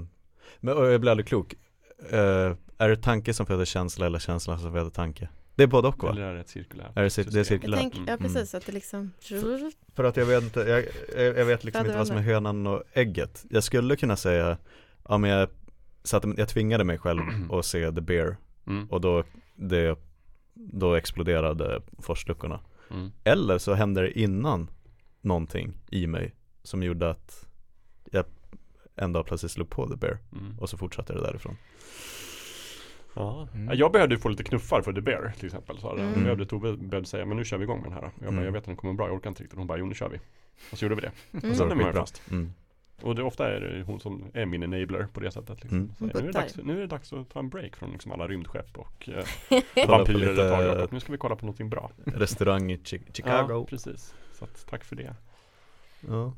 Eh, 0.00 0.06
Men 0.60 0.76
jag 0.76 1.00
blir 1.00 1.10
aldrig 1.10 1.26
klok 1.28 1.54
Eh, 2.10 2.52
Är 2.80 2.88
det 2.88 2.96
tanke 2.96 3.34
som 3.34 3.46
föder 3.46 3.64
känsla 3.64 4.06
eller 4.06 4.18
känsla 4.18 4.58
som 4.58 4.72
föder 4.72 4.90
tanke? 4.90 5.28
Det 5.58 5.62
är 5.64 5.66
både 5.66 5.88
och 5.88 6.02
va? 6.02 6.10
Eller 6.10 6.22
är 6.22 6.34
det 6.34 6.40
ett 6.40 6.48
cirkulärt 6.48 6.96
Är 6.96 7.02
det, 7.02 7.08
cir- 7.08 7.16
det 7.16 7.20
är 7.20 7.22
system? 7.24 7.38
Jag 7.38 7.46
cirkulärt? 7.46 7.80
tänker, 7.80 7.98
ja 7.98 8.04
Mm. 8.06 8.18
precis, 8.18 8.54
att 8.54 8.66
det 8.66 8.72
liksom 8.72 9.10
För 9.94 10.04
att 10.04 10.16
jag 10.16 10.26
vet 10.26 10.42
inte, 10.42 10.60
jag, 10.60 10.84
jag 11.38 11.44
vet 11.44 11.64
liksom 11.64 11.86
inte 11.86 11.98
vad 11.98 12.06
som 12.06 12.16
är 12.16 12.20
hönan 12.22 12.66
och 12.66 12.82
ägget 12.92 13.44
Jag 13.50 13.64
skulle 13.64 13.96
kunna 13.96 14.16
säga, 14.16 14.58
ja 15.08 15.18
men 15.18 15.30
jag 15.30 15.48
satte, 16.02 16.34
jag 16.36 16.48
tvingade 16.48 16.84
mig 16.84 16.98
själv 16.98 17.20
att 17.52 17.64
se 17.66 17.92
The 17.92 18.00
Bear 18.00 18.36
mm. 18.66 18.90
och 18.90 19.00
då, 19.00 19.24
det, 19.56 19.98
då 20.54 20.94
exploderade 20.94 21.82
forsluckorna 21.98 22.60
Mm. 22.90 23.10
Eller 23.24 23.58
så 23.58 23.74
hände 23.74 24.00
det 24.00 24.18
innan 24.20 24.70
någonting 25.20 25.72
i 25.90 26.06
mig 26.06 26.34
som 26.62 26.82
gjorde 26.82 27.10
att 27.10 27.46
jag 28.12 28.24
en 28.96 29.12
dag 29.12 29.26
plötsligt 29.26 29.52
slog 29.52 29.70
på 29.70 29.88
The 29.88 29.96
Bear 29.96 30.18
Mm. 30.32 30.58
och 30.58 30.68
så 30.70 30.76
fortsatte 30.78 31.12
det 31.12 31.20
därifrån 31.20 31.56
Ja. 33.14 33.48
Mm. 33.54 33.68
Ja, 33.68 33.74
Jag 33.74 33.92
behövde 33.92 34.18
få 34.18 34.28
lite 34.28 34.44
knuffar 34.44 34.82
för 34.82 34.92
The 34.92 35.00
Bear 35.00 35.32
till 35.36 35.46
exempel 35.46 35.78
så 35.78 35.92
Mm. 35.96 36.22
behövde 36.22 36.46
Tove 36.46 36.76
behövde 36.76 37.08
säga 37.08 37.24
men 37.24 37.36
nu 37.36 37.44
kör 37.44 37.58
vi 37.58 37.64
igång 37.64 37.80
med 37.80 37.86
den 37.90 37.92
här 37.92 38.02
Jag 38.02 38.12
bara, 38.20 38.28
Mm. 38.28 38.44
jag 38.44 38.52
vet 38.52 38.58
att 38.60 38.66
den 38.66 38.76
kommer 38.76 38.94
bra, 38.94 39.06
jag 39.06 39.14
orkar 39.16 39.30
inte 39.30 39.42
riktigt 39.42 39.58
Hon 39.58 39.66
bara, 39.66 39.78
jo 39.78 39.86
nu 39.86 39.94
kör 39.94 40.08
vi 40.08 40.20
Och 40.72 40.78
så 40.78 40.84
gjorde 40.84 40.94
vi 40.94 41.00
det 41.00 41.10
Mm. 41.38 41.50
Och 41.50 41.56
sen 41.56 41.70
är 41.70 41.74
man 41.74 41.92
fast 41.92 42.22
mm. 42.30 42.52
Och 43.02 43.14
det 43.14 43.22
ofta 43.22 43.48
är 43.56 43.60
det 43.60 43.82
hon 43.82 44.00
som 44.00 44.24
är 44.34 44.46
min 44.46 44.62
enabler 44.62 45.06
på 45.12 45.20
det 45.20 45.30
sättet 45.30 45.60
liksom. 45.62 45.78
Mm. 45.78 45.92
Så 45.98 46.04
nu, 46.04 46.10
är 46.18 46.22
det 46.22 46.32
dags, 46.32 46.56
nu 46.56 46.76
är 46.76 46.80
det 46.80 46.86
dags 46.86 47.12
att 47.12 47.28
ta 47.30 47.38
en 47.38 47.48
break 47.48 47.76
från 47.76 47.90
liksom 47.92 48.12
alla 48.12 48.28
rymdskepp 48.28 48.78
och 48.78 49.08
eh, 49.08 49.24
vampyrer 49.88 50.18
lite- 50.18 50.44
ett 50.72 50.78
tag. 50.78 50.92
Nu 50.92 51.00
ska 51.00 51.12
vi 51.12 51.18
kolla 51.18 51.36
på 51.36 51.46
någonting 51.46 51.68
bra 51.70 51.90
Restaurang 52.04 52.72
i 52.72 52.80
Ja, 52.90 52.98
Chicago 53.12 53.66
precis 53.68 54.14
Så 54.32 54.44
att, 54.44 54.66
tack 54.70 54.84
för 54.84 54.96
det 54.96 55.14
ja. 56.00 56.32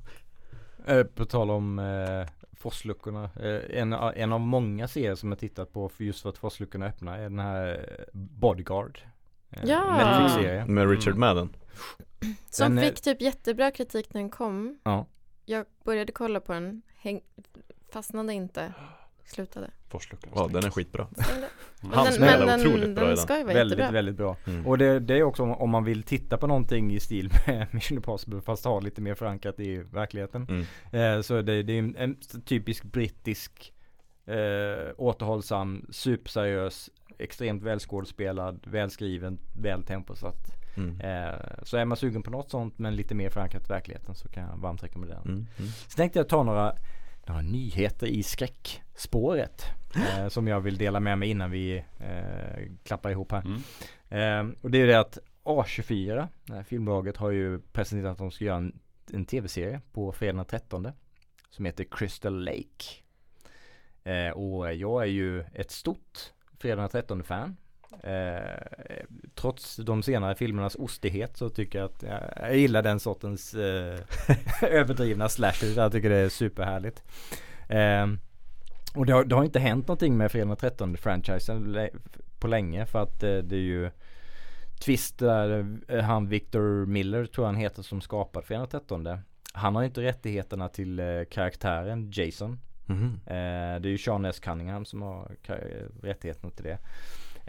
Eh, 0.86 1.02
på 1.04 1.24
tal 1.24 1.50
om 1.50 1.78
eh, 1.78 2.28
forsluckorna. 2.60 3.24
Eh, 3.24 3.80
en, 3.80 3.92
en 3.92 4.32
av 4.32 4.40
många 4.40 4.88
serier 4.88 5.14
som 5.14 5.28
jag 5.32 5.38
tittat 5.38 5.72
på 5.72 5.88
för 5.88 6.04
just 6.04 6.20
för 6.22 6.28
att 6.28 6.38
forsluckorna 6.38 6.86
öppna 6.86 7.16
är 7.16 7.22
den 7.22 7.38
här 7.38 7.86
Bodyguard. 8.12 9.00
Eh, 9.50 9.64
Ja. 9.64 10.64
Med 10.66 10.90
Richard 10.90 11.08
Mm. 11.14 11.20
Madden 11.20 11.56
Som 12.50 12.74
Den 12.76 12.84
fick 12.84 13.00
typ 13.00 13.20
jättebra 13.20 13.70
kritik 13.70 14.14
när 14.14 14.20
den 14.20 14.30
kom. 14.30 14.78
Ja. 14.82 15.06
Jag 15.44 15.66
började 15.84 16.12
kolla 16.12 16.40
på 16.40 16.52
den, 16.52 16.82
häng, 16.96 17.20
fastnade 17.92 18.32
inte, 18.32 18.72
slutade. 19.30 19.70
Forsluckan 19.88 20.30
Ja 20.34 20.48
den 20.52 20.64
är 20.64 20.70
skitbra. 20.70 21.06
Men 21.80 21.92
Han 21.92 22.04
den- 22.04 22.12
spelar 22.14 22.46
men 22.46 22.60
otroligt 22.60 22.80
den, 22.82 22.94
bra 22.94 23.04
den 23.04 23.14
den 23.14 23.24
ska 23.24 23.38
ju 23.38 23.44
vara 23.44 23.54
Väldigt, 23.54 23.78
jättebra. 23.78 23.92
väldigt 23.98 24.16
bra. 24.16 24.36
mm. 24.46 24.66
Och 24.66 24.78
det, 24.78 25.00
det 25.00 25.14
är 25.18 25.22
också 25.22 25.42
om, 25.42 25.52
om 25.54 25.70
man 25.70 25.84
vill 25.84 26.02
titta 26.02 26.36
på 26.38 26.46
någonting 26.46 26.92
i 26.92 27.00
stil 27.00 27.30
med 27.46 27.66
Mission 27.74 27.96
Impossible 27.98 28.40
fast 28.40 28.64
ha 28.64 28.80
lite 28.80 29.00
mer 29.00 29.14
förankrat 29.14 29.60
i 29.60 29.76
verkligheten. 29.76 30.66
Mm. 30.92 31.16
Eh, 31.16 31.22
så 31.22 31.42
det, 31.42 31.62
det 31.62 31.72
är 31.72 31.78
en, 31.78 31.96
en 31.96 32.16
typisk 32.44 32.84
brittisk 32.84 33.72
eh, 34.26 34.92
återhållsam, 34.96 35.86
superseriös, 35.90 36.90
extremt 37.18 37.62
välskådespelad, 37.62 38.60
välskriven, 38.66 39.38
vältemposatt 39.60 40.56
Mm. 40.76 41.00
Eh, 41.00 41.34
så 41.62 41.76
är 41.76 41.84
man 41.84 41.96
sugen 41.96 42.22
på 42.22 42.30
något 42.30 42.50
sånt 42.50 42.78
men 42.78 42.96
lite 42.96 43.14
mer 43.14 43.30
förankrat 43.30 43.62
i 43.64 43.72
verkligheten 43.72 44.14
så 44.14 44.28
kan 44.28 44.42
jag 44.42 44.56
varmt 44.56 44.82
rekommendera 44.82 45.18
den. 45.20 45.32
Mm. 45.32 45.46
Mm. 45.58 45.70
Så 45.88 45.96
tänkte 45.96 46.18
jag 46.18 46.28
ta 46.28 46.42
några, 46.42 46.74
några 47.26 47.42
nyheter 47.42 48.06
i 48.06 48.22
skräckspåret 48.22 49.64
eh, 49.94 50.28
som 50.28 50.48
jag 50.48 50.60
vill 50.60 50.78
dela 50.78 51.00
med 51.00 51.18
mig 51.18 51.30
innan 51.30 51.50
vi 51.50 51.84
eh, 51.98 52.72
klappar 52.82 53.10
ihop 53.10 53.32
här. 53.32 53.42
Mm. 53.44 53.60
Eh, 54.08 54.54
och 54.62 54.70
det 54.70 54.78
är 54.78 54.86
det 54.86 55.00
att 55.00 55.18
A24, 55.44 56.28
det 56.44 56.54
här 56.54 56.62
filmbolaget 56.62 57.16
har 57.16 57.30
ju 57.30 57.60
presenterat 57.60 58.12
att 58.12 58.18
de 58.18 58.30
ska 58.30 58.44
göra 58.44 58.56
en, 58.56 58.78
en 59.12 59.24
tv-serie 59.24 59.80
på 59.92 60.12
fredag 60.12 60.36
den 60.36 60.44
13 60.44 60.88
som 61.50 61.64
heter 61.64 61.84
Crystal 61.90 62.44
Lake. 62.44 62.84
Eh, 64.04 64.30
och 64.30 64.74
jag 64.74 65.02
är 65.02 65.06
ju 65.06 65.40
ett 65.40 65.70
stort 65.70 66.32
fredag 66.58 66.80
den 66.80 66.90
13 66.90 67.22
fan. 67.22 67.56
Eh, 68.02 69.04
trots 69.34 69.76
de 69.76 70.02
senare 70.02 70.34
filmernas 70.34 70.76
ostighet 70.78 71.36
så 71.36 71.48
tycker 71.48 71.78
jag 71.78 71.86
att 71.86 72.02
jag, 72.02 72.22
jag 72.36 72.56
gillar 72.56 72.82
den 72.82 73.00
sortens 73.00 73.54
eh, 73.54 74.00
överdrivna 74.62 75.28
slasher. 75.28 75.76
Jag 75.76 75.92
tycker 75.92 76.10
det 76.10 76.16
är 76.16 76.28
superhärligt. 76.28 77.02
Eh, 77.68 78.06
och 78.94 79.06
det 79.06 79.12
har, 79.12 79.24
det 79.24 79.34
har 79.34 79.44
inte 79.44 79.58
hänt 79.58 79.88
någonting 79.88 80.16
med 80.16 80.32
fredag 80.32 80.46
den 80.48 80.56
13 80.56 80.96
franchisen 80.96 81.88
på 82.38 82.48
länge 82.48 82.86
för 82.86 83.02
att 83.02 83.22
eh, 83.22 83.38
det 83.38 83.56
är 83.56 83.60
ju 83.60 83.90
Twist 84.84 85.18
där 85.18 85.78
eh, 85.88 86.00
han 86.00 86.28
Victor 86.28 86.86
Miller 86.86 87.26
tror 87.26 87.46
han 87.46 87.56
heter 87.56 87.82
som 87.82 88.00
skapade 88.00 88.46
fredag 88.46 88.60
den 88.60 88.80
13 88.80 89.08
Han 89.52 89.76
har 89.76 89.82
inte 89.82 90.02
rättigheterna 90.02 90.68
till 90.68 91.00
karaktären 91.30 92.10
Jason 92.14 92.58
Mhm. 92.90 93.20
Eh, 93.26 93.80
det 93.80 93.88
är 93.88 93.90
ju 93.90 93.98
Sean 93.98 94.24
S. 94.24 94.40
Cunningham 94.40 94.84
som 94.84 95.02
har 95.02 95.36
rättigheterna 96.02 96.50
till 96.50 96.64
det. 96.64 96.78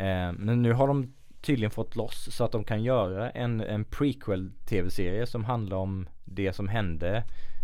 Eh, 0.01 0.33
men 0.33 0.61
nu 0.61 0.73
har 0.73 0.87
de 0.87 1.13
tydligen 1.41 1.71
fått 1.71 1.95
loss 1.95 2.29
så 2.31 2.43
att 2.43 2.51
de 2.51 2.63
kan 2.63 2.83
göra 2.83 3.29
en, 3.29 3.61
en 3.61 3.85
prequel 3.85 4.51
tv-serie 4.65 5.25
som 5.25 5.45
handlar 5.45 5.77
om 5.77 6.09
det 6.25 6.53
som 6.53 6.67
hände 6.67 7.23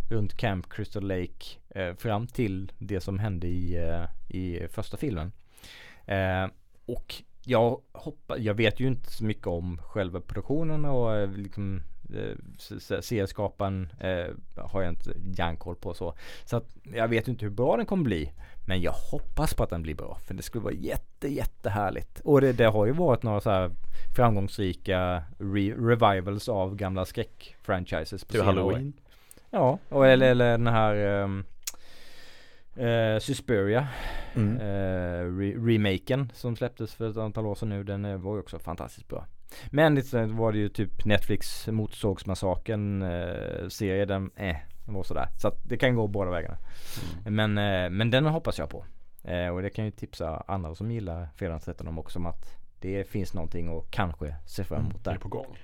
runt 0.09 0.37
Camp 0.37 0.69
Crystal 0.69 1.07
Lake 1.07 1.45
eh, 1.69 1.95
fram 1.95 2.27
till 2.27 2.71
det 2.77 3.01
som 3.01 3.19
hände 3.19 3.47
i, 3.47 3.75
eh, 3.75 4.35
i 4.37 4.67
första 4.71 4.97
filmen. 4.97 5.31
Eh, 6.05 6.47
och 6.85 7.23
jag 7.45 7.81
hoppas, 7.91 8.39
jag 8.39 8.53
vet 8.53 8.79
ju 8.79 8.87
inte 8.87 9.11
så 9.11 9.25
mycket 9.25 9.47
om 9.47 9.77
själva 9.77 10.21
produktionen 10.21 10.85
och 10.85 11.15
eh, 11.15 11.31
liksom 11.31 11.81
eh, 12.15 12.37
serieskaparen 13.01 13.89
eh, 13.99 14.25
har 14.55 14.81
jag 14.81 14.91
inte 14.91 15.13
järnkoll 15.37 15.75
på 15.75 15.93
så. 15.93 16.13
Så 16.45 16.57
att 16.57 16.75
jag 16.83 17.07
vet 17.07 17.27
inte 17.27 17.45
hur 17.45 17.51
bra 17.51 17.77
den 17.77 17.85
kommer 17.85 18.03
bli. 18.03 18.31
Men 18.67 18.81
jag 18.81 18.91
hoppas 18.91 19.53
på 19.53 19.63
att 19.63 19.69
den 19.69 19.81
blir 19.81 19.95
bra. 19.95 20.17
För 20.27 20.33
det 20.33 20.43
skulle 20.43 20.63
vara 20.63 20.73
jätte, 20.73 21.27
jättehärligt. 21.27 22.19
Och 22.19 22.41
det, 22.41 22.53
det 22.53 22.65
har 22.65 22.85
ju 22.85 22.91
varit 22.91 23.23
några 23.23 23.41
så 23.41 23.49
här 23.49 23.71
framgångsrika 24.15 25.23
re- 25.37 25.87
revivals 25.87 26.49
av 26.49 26.75
gamla 26.75 27.05
skräckfranchises 27.05 28.23
Typ 28.23 28.41
år. 28.41 28.45
Halloween. 28.45 28.93
Ja, 29.49 29.79
och 29.89 30.07
eller, 30.07 30.31
eller 30.31 30.51
den 30.51 30.67
här 30.67 30.95
um, 31.23 31.43
uh, 32.79 33.19
Suspiria 33.19 33.87
Mm. 34.35 34.57
eh, 34.57 35.25
re- 35.41 35.67
remaken 35.67 36.31
som 36.35 36.55
släpptes 36.55 36.93
för 36.95 37.09
ett 37.09 37.17
antal 37.17 37.45
år 37.45 37.55
sedan 37.55 37.69
nu. 37.69 37.83
Den 37.83 38.05
eh, 38.05 38.17
var 38.17 38.33
ju 38.33 38.39
också 38.39 38.59
fantastiskt 38.59 39.07
bra. 39.07 39.25
Men 39.71 39.95
lite 39.95 40.25
var 40.25 40.51
det 40.51 40.57
ju 40.57 40.69
typ 40.69 41.05
Netflix 41.05 41.67
Motorsågsmassakern 41.67 43.01
eh, 43.01 43.67
serie. 43.67 44.05
Den, 44.05 44.31
eh, 44.35 44.55
den 44.85 44.93
var 44.95 45.03
sådär. 45.03 45.27
Så 45.37 45.47
att 45.47 45.61
det 45.63 45.77
kan 45.77 45.95
gå 45.95 46.07
båda 46.07 46.31
vägarna. 46.31 46.57
Men, 47.25 47.57
eh, 47.57 47.89
men 47.89 48.11
den 48.11 48.25
hoppas 48.25 48.59
jag 48.59 48.69
på. 48.69 48.85
Eh, 49.23 49.47
och 49.47 49.61
det 49.61 49.69
kan 49.69 49.85
ju 49.85 49.91
tipsa 49.91 50.43
andra 50.47 50.75
som 50.75 50.91
gillar 50.91 51.27
Fredag 51.35 51.51
den 51.53 51.59
13 51.61 51.87
om 51.87 51.99
också 51.99 52.19
om 52.19 52.25
att 52.25 52.55
det 52.79 53.03
finns 53.09 53.33
någonting 53.33 53.69
och 53.69 53.91
kanske 53.91 54.35
se 54.45 54.63
fram 54.63 54.79
emot 54.81 55.03
Det 55.03 55.09
är 55.09 55.13
där. 55.13 55.19
på 55.21 55.27
gång. 55.29 55.57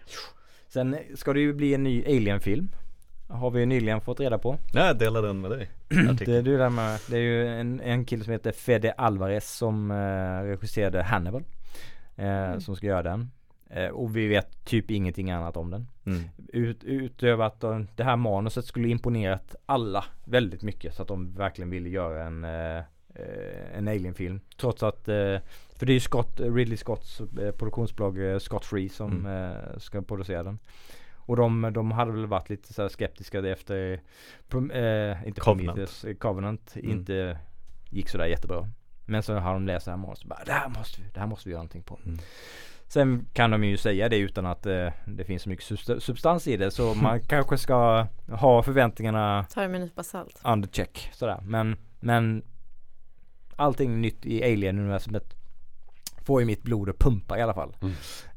Sen 0.68 0.98
ska 1.16 1.34
det 1.34 1.40
ju 1.40 1.54
bli 1.54 1.74
en 1.74 1.84
ny 1.84 2.06
Alien-film. 2.06 2.70
Har 3.28 3.52
vi 3.52 3.66
nyligen 3.66 4.02
fått 4.02 4.20
reda 4.20 4.38
på. 4.38 4.58
Ja, 4.74 4.86
jag 4.88 4.98
delar 4.98 5.22
den 5.22 5.42
med 5.42 5.52
dig. 5.52 5.70
Det, 6.18 6.42
det, 6.42 6.58
där 6.58 6.70
med, 6.70 7.00
det 7.10 7.16
är 7.18 7.22
ju 7.22 7.48
en, 7.48 7.80
en 7.82 8.06
kille 8.06 8.24
som 8.24 8.34
heter 8.34 8.52
Fede 8.52 8.92
Alvarez 8.92 9.52
som 9.58 9.92
eh, 9.92 10.44
regisserade 10.44 11.04
Hannibal. 11.04 11.44
Eh, 12.16 12.58
Som 12.58 12.76
ska 12.76 12.88
göra 12.88 13.04
den. 13.04 13.32
Eh, 13.76 13.88
och 13.90 14.16
vi 14.18 14.28
vet 14.28 14.66
typ 14.66 14.92
ingenting 14.92 15.32
annat 15.32 15.58
om 15.58 15.72
den. 15.72 15.88
Mm. 16.06 16.24
Ut, 16.48 16.84
utöver 16.84 17.46
att 17.46 17.60
de, 17.60 17.88
det 17.96 18.04
här 18.04 18.16
manuset 18.16 18.66
skulle 18.66 18.88
imponerat 18.88 19.56
alla 19.66 20.06
väldigt 20.26 20.64
mycket. 20.64 20.94
Så 20.96 21.02
att 21.02 21.08
de 21.08 21.34
verkligen 21.34 21.70
ville 21.70 21.90
göra 21.90 22.24
en, 22.24 22.44
eh, 22.44 22.78
eh, 23.16 23.78
en 23.78 23.88
Alien-film. 23.88 24.40
Trots 24.58 24.84
att, 24.84 25.08
eh, 25.08 25.38
för 25.76 25.86
det 25.86 25.92
är 25.92 25.94
ju 25.94 26.00
Scott, 26.00 26.40
Ridley 26.40 26.78
Scotts 26.78 27.22
eh, 27.22 27.52
produktionsbolag 27.52 28.32
eh, 28.32 28.40
Scott 28.40 28.66
Free 28.66 28.90
som 28.90 29.26
eh, 29.26 29.78
ska 29.80 30.02
producera 30.02 30.44
den. 30.44 30.60
Och 31.16 31.36
de, 31.36 31.72
de 31.74 31.92
hade 31.92 32.12
väl 32.12 32.26
varit 32.26 32.50
lite 32.50 32.74
så 32.74 32.90
skeptiska 32.90 33.40
efter 33.50 33.94
eh, 33.94 35.28
inte 35.28 35.42
Covenant. 35.42 35.44
Prometheus, 35.44 36.04
eh, 36.06 36.16
Covenant 36.16 36.76
Mm. 36.76 36.92
inte 36.92 37.38
gick 37.90 38.10
sådär 38.10 38.26
jättebra. 38.26 38.70
Men 39.06 39.24
så 39.24 39.34
har 39.34 39.54
de 39.54 39.66
läst 39.66 39.86
det 39.86 39.92
här 39.92 39.98
manuset 39.98 40.24
och 40.24 40.30
bara 40.30 40.44
det 40.46 40.52
här 40.52 40.70
måste 40.70 41.02
vi, 41.02 41.08
det 41.14 41.20
här 41.20 41.28
måste 41.28 41.50
vi 41.50 41.52
göra 41.52 41.62
någonting 41.62 41.84
på. 41.84 42.00
Mm. 42.96 43.18
Sen 43.20 43.28
kan 43.34 43.52
de 43.52 43.64
ju 43.64 43.78
säga 43.78 44.10
det 44.10 44.18
utan 44.18 44.46
att 44.46 44.66
eh, 44.66 44.90
det 45.06 45.24
finns 45.26 45.44
så 45.44 45.50
mycket 45.50 45.66
subst- 45.66 46.00
substans 46.00 46.48
i 46.48 46.58
det 46.58 46.72
så 46.72 46.94
man 46.94 47.20
kanske 47.28 47.58
ska 47.58 48.08
ha 48.32 48.64
förväntningarna 48.64 49.46
Ta 49.54 49.62
det 49.62 49.68
med 49.68 49.76
en 49.82 49.82
nypa 49.88 50.04
salt. 50.04 50.42
under 50.44 50.68
check 50.70 51.10
sådär. 51.14 51.40
Men, 51.44 51.78
men 52.00 52.44
allting 53.56 54.02
nytt 54.02 54.26
i 54.26 54.44
Alien-universumet 54.44 55.36
får 56.26 56.42
ju 56.42 56.46
mitt 56.46 56.64
blod 56.64 56.90
att 56.90 57.00
pumpa 57.00 57.38
i 57.40 57.42
alla 57.42 57.54
fall. 57.54 57.76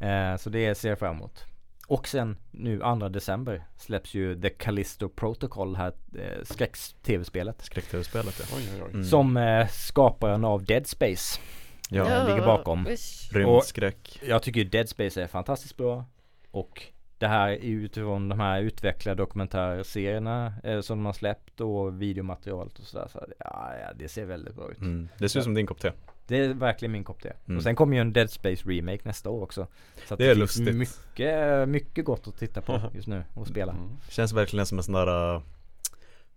Eh, 0.00 0.36
så 0.36 0.50
det 0.50 0.74
ser 0.74 0.88
jag 0.88 0.98
fram 0.98 1.16
emot. 1.16 1.44
Och 1.88 2.08
sen 2.08 2.36
nu 2.50 2.78
2 2.78 3.08
december 3.08 3.66
släpps 3.76 4.14
ju 4.14 4.40
The 4.40 4.50
Callisto 4.50 5.08
Protocol 5.08 5.76
här 5.76 5.92
eh, 6.18 6.42
skräcks-tv-spelet. 6.44 7.62
Skräck-tv-spelet 7.62 8.40
ja. 8.40 8.56
Oj 8.56 8.68
oj 8.74 8.82
oj. 8.82 8.90
Mm. 8.90 9.04
Som 9.04 9.36
eh, 9.36 9.68
skaparen 9.68 10.44
av 10.44 10.64
Dead 10.64 10.86
Space 10.86 11.40
Ja, 11.90 12.26
ligger 12.26 12.46
bakom. 12.46 12.86
usch. 12.86 13.30
rymdskräck. 13.32 14.20
Jag 14.22 14.42
tycker 14.42 14.64
Dead 14.64 14.88
Space 14.88 15.22
är 15.22 15.26
fantastiskt 15.26 15.76
bra. 15.76 16.04
Och 16.50 16.82
det 17.18 17.26
här 17.26 17.48
är 17.48 17.58
utifrån 17.58 18.28
de 18.28 18.40
här 18.40 18.60
utvecklade 18.60 19.22
dokumentärserierna 19.22 20.54
eh, 20.64 20.80
som 20.80 20.98
de 20.98 21.06
har 21.06 21.12
släppt 21.12 21.60
och 21.60 22.02
videomaterialet 22.02 22.78
och 22.78 22.84
sådär. 22.84 23.08
Så, 23.12 23.26
ja, 23.38 23.72
ja, 23.80 23.92
det 23.94 24.08
ser 24.08 24.24
väldigt 24.24 24.54
bra 24.54 24.70
ut. 24.70 24.80
Mm. 24.80 25.08
Det 25.18 25.28
ser 25.28 25.38
ut 25.38 25.44
som 25.44 25.54
din 25.54 25.66
kopp 25.66 25.80
te. 25.80 25.92
Det 26.26 26.36
är 26.36 26.54
verkligen 26.54 26.92
min 26.92 27.04
kopp 27.04 27.22
te. 27.22 27.32
Mm. 27.46 27.56
Och 27.56 27.62
sen 27.62 27.76
kommer 27.76 27.96
ju 27.96 28.00
en 28.00 28.12
Dead 28.12 28.30
Space 28.30 28.68
remake 28.68 29.00
nästa 29.02 29.30
år 29.30 29.42
också. 29.42 29.66
Så 30.08 30.14
att 30.14 30.18
Det 30.18 30.30
är 30.30 30.34
lustigt. 30.34 30.76
Mycket, 30.76 31.68
mycket 31.68 32.04
gott 32.04 32.28
att 32.28 32.38
titta 32.38 32.60
på 32.60 32.80
just 32.94 33.08
nu 33.08 33.24
och 33.34 33.46
spela. 33.46 33.72
Mm. 33.72 33.88
Känns 34.10 34.32
verkligen 34.32 34.66
som 34.66 34.78
en 34.78 34.84
sån 34.84 34.94
där 34.94 35.34
uh, 35.34 35.42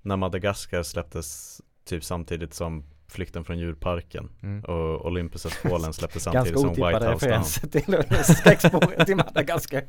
När 0.02 0.18
Madagaskar 0.18 0.84
släpptes 0.84 1.62
typ 1.86 2.04
samtidigt 2.04 2.54
som 2.54 2.84
Flykten 3.10 3.44
från 3.44 3.60
djurparken 3.60 4.30
Mm. 4.44 4.64
och 4.64 5.06
Olympus 5.06 5.46
fallen 5.46 5.94
släpptes 5.94 6.24
samtidigt 6.24 6.60
som 6.60 6.70
White 6.70 7.12
House 7.12 7.30
Down. 7.30 7.44
till 7.72 8.24
skräckspåret 8.36 9.10
i 9.10 9.16
Madagaskar. 9.16 9.84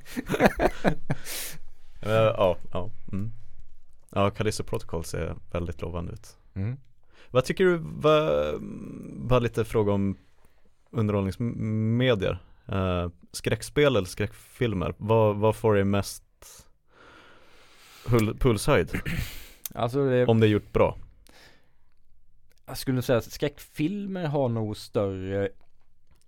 Eh, 2.02 2.10
Ja, 2.12 2.56
ja. 2.72 2.90
Mm. 3.12 3.30
Ja, 4.10 4.30
Callisto 4.30 4.64
Protocol 4.64 5.04
ser 5.04 5.34
väldigt 5.52 5.82
lovande 5.82 6.12
ut. 6.12 6.36
Mm. 6.54 6.76
Vad 7.30 7.44
tycker 7.44 7.64
du, 7.64 7.80
vad, 7.82 8.54
bara 9.16 9.38
lite 9.38 9.64
fråga 9.64 9.92
om 9.92 10.16
underhållningsmedier. 10.90 12.38
Uh, 12.72 13.08
skräckspel 13.32 13.96
eller 13.96 14.06
skräckfilmer, 14.06 14.94
vad, 14.98 15.36
vad 15.36 15.56
får 15.56 15.74
dig 15.74 15.84
mest 15.84 16.22
pulshöjd? 18.40 19.00
Alltså 19.74 20.04
det, 20.04 20.26
Om 20.26 20.40
det 20.40 20.46
är 20.46 20.48
gjort 20.48 20.72
bra? 20.72 20.96
Jag 22.70 22.78
skulle 22.78 23.02
säga 23.02 23.18
att 23.18 23.32
skräckfilmer 23.32 24.24
har 24.26 24.48
nog 24.48 24.76
större 24.76 25.48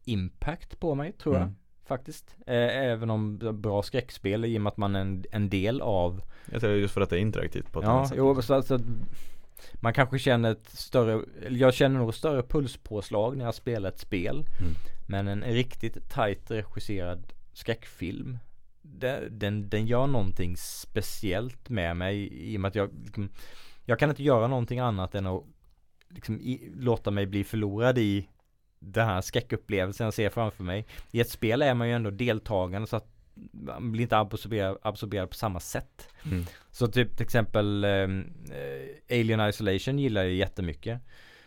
impact 0.05 0.81
på 0.81 0.95
mig 0.95 1.13
tror 1.13 1.35
jag. 1.35 1.43
Mm. 1.43 1.55
Faktiskt. 1.85 2.37
Eh, 2.47 2.77
även 2.77 3.11
om 3.11 3.39
bra 3.53 3.83
skräckspel 3.83 4.45
i 4.45 4.59
och 4.59 4.63
med 4.63 4.71
att 4.71 4.77
man 4.77 4.97
är 4.97 5.01
en, 5.01 5.25
en 5.33 5.49
del 5.49 5.81
av 5.81 6.23
Jag 6.53 6.61
tror 6.61 6.73
just 6.73 6.95
för 6.95 7.01
att 7.01 7.11
det 7.11 7.17
är 7.17 7.21
interaktivt 7.21 7.73
på 7.73 7.81
ett 7.81 7.87
Ja, 7.87 7.93
annat 7.93 8.09
sätt. 8.09 8.19
jo, 8.19 8.43
så, 8.43 8.63
så 8.63 8.75
att 8.75 8.83
man 9.81 9.93
kanske 9.95 10.19
känner 10.19 10.51
ett 10.53 10.69
större, 10.71 11.25
jag 11.49 11.75
känner 11.75 11.99
nog 11.99 12.15
större 12.15 12.43
pulspåslag 12.43 13.37
när 13.37 13.45
jag 13.45 13.55
spelar 13.55 13.89
ett 13.89 13.99
spel. 13.99 14.37
Mm. 14.61 14.73
Men 15.07 15.29
en 15.29 15.43
riktigt 15.43 16.11
tight 16.11 16.51
regisserad 16.51 17.33
skräckfilm 17.53 18.39
den, 18.83 19.39
den, 19.39 19.69
den 19.69 19.87
gör 19.87 20.07
någonting 20.07 20.57
speciellt 20.57 21.69
med 21.69 21.97
mig 21.97 22.29
i 22.53 22.57
och 22.57 22.61
med 22.61 22.69
att 22.69 22.75
jag 22.75 22.91
liksom, 23.05 23.29
Jag 23.85 23.99
kan 23.99 24.11
inte 24.11 24.23
göra 24.23 24.47
någonting 24.47 24.79
annat 24.79 25.15
än 25.15 25.27
att 25.27 25.45
liksom, 26.15 26.41
i, 26.41 26.73
låta 26.77 27.11
mig 27.11 27.27
bli 27.27 27.45
förlorad 27.45 27.99
i 27.99 28.29
den 28.79 29.07
här 29.07 29.21
skräckupplevelsen 29.21 30.05
jag 30.05 30.15
ser 30.15 30.31
framför 30.31 30.65
mig. 30.65 30.87
I 31.11 31.21
ett 31.21 31.31
spel 31.31 31.63
är 31.63 31.75
man 31.75 31.89
ju 31.89 31.95
ändå 31.95 32.11
deltagande 32.11 32.87
så 32.89 32.97
att 32.97 33.09
man 33.53 33.93
blir 33.93 34.03
inte 34.03 34.19
absorberad, 34.19 34.79
absorberad 34.83 35.31
på 35.31 35.37
samma 35.37 35.61
sätt. 35.61 36.09
Mm. 36.25 36.45
Så 36.71 36.87
typ 36.87 37.17
till 37.17 37.25
exempel 37.25 37.85
ehm, 37.85 38.33
eh, 38.51 39.19
Alien 39.21 39.49
Isolation 39.49 39.99
gillar 39.99 40.23
jag 40.23 40.33
jättemycket. 40.33 41.01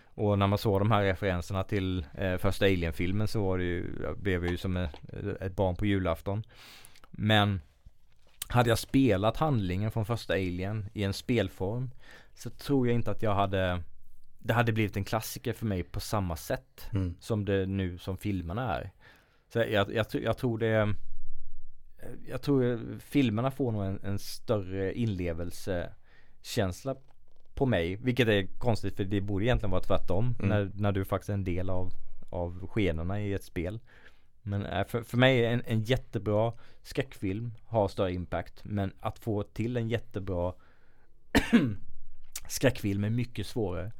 Och 0.03 0.39
när 0.39 0.47
man 0.47 0.57
såg 0.57 0.81
de 0.81 0.91
här 0.91 1.03
referenserna 1.03 1.63
till 1.63 2.05
eh, 2.17 2.37
första 2.37 2.65
Alien-filmen 2.65 3.27
så 3.27 3.43
var 3.43 3.57
det 3.57 3.63
ju, 3.63 3.99
jag 4.03 4.19
blev 4.19 4.45
ju 4.45 4.57
som 4.57 4.77
ett, 4.77 4.95
ett 5.41 5.55
barn 5.55 5.75
på 5.75 5.85
julafton. 5.85 6.43
Men 7.11 7.61
hade 8.47 8.69
jag 8.69 8.79
spelat 8.79 9.37
handlingen 9.37 9.91
från 9.91 10.05
första 10.05 10.33
Alien 10.33 10.89
i 10.93 11.03
en 11.03 11.13
spelform 11.13 11.91
så 12.33 12.49
tror 12.49 12.87
jag 12.87 12.95
inte 12.95 13.11
att 13.11 13.23
jag 13.23 13.35
hade 13.35 13.81
det 14.45 14.53
hade 14.53 14.71
blivit 14.71 14.97
en 14.97 15.03
klassiker 15.03 15.53
för 15.53 15.65
mig 15.65 15.83
på 15.83 15.99
samma 15.99 16.35
sätt 16.35 16.89
Mm. 16.93 17.15
som 17.19 17.45
det 17.45 17.65
nu 17.65 17.97
som 17.97 18.17
filmerna 18.17 18.75
är. 18.77 18.91
Så 19.49 19.59
jag, 19.59 19.71
jag, 19.71 19.93
jag, 19.93 20.09
tror- 20.09 20.23
jag 20.23 20.37
tror 20.37 20.57
det 20.57 20.93
Jag 22.27 22.41
tror 22.41 22.79
filmerna 22.99 23.51
får 23.51 23.71
nog 23.71 23.85
en, 23.85 23.99
en 24.03 24.19
större 24.19 24.93
inlevelsekänsla 24.93 26.95
på 27.53 27.65
mig. 27.65 27.95
Vilket 27.95 28.27
är 28.27 28.47
konstigt 28.57 28.95
för 28.95 29.03
det 29.03 29.21
borde 29.21 29.45
egentligen 29.45 29.71
vara 29.71 29.81
tvärtom. 29.81 30.35
Mm. 30.39 30.49
När, 30.49 30.71
när 30.75 30.91
du 30.91 31.05
faktiskt 31.05 31.29
är 31.29 31.33
en 31.33 31.43
del 31.43 31.69
av, 31.69 31.93
av 32.29 32.67
skenorna 32.67 33.21
i 33.21 33.33
ett 33.33 33.43
spel. 33.43 33.79
Men 34.41 34.65
äh, 34.65 34.87
för, 34.87 35.03
för 35.03 35.17
mig 35.17 35.45
är 35.45 35.51
en, 35.51 35.61
en 35.65 35.81
jättebra 35.81 36.53
skräckfilm 36.83 37.53
har 37.65 37.87
större 37.87 38.13
impact. 38.13 38.61
Men 38.63 38.93
att 38.99 39.19
få 39.19 39.43
till 39.43 39.77
en 39.77 39.89
jättebra 39.89 40.53
skräckfilm 42.47 43.03
är 43.03 43.09
mycket 43.09 43.47
svårare. 43.47 43.91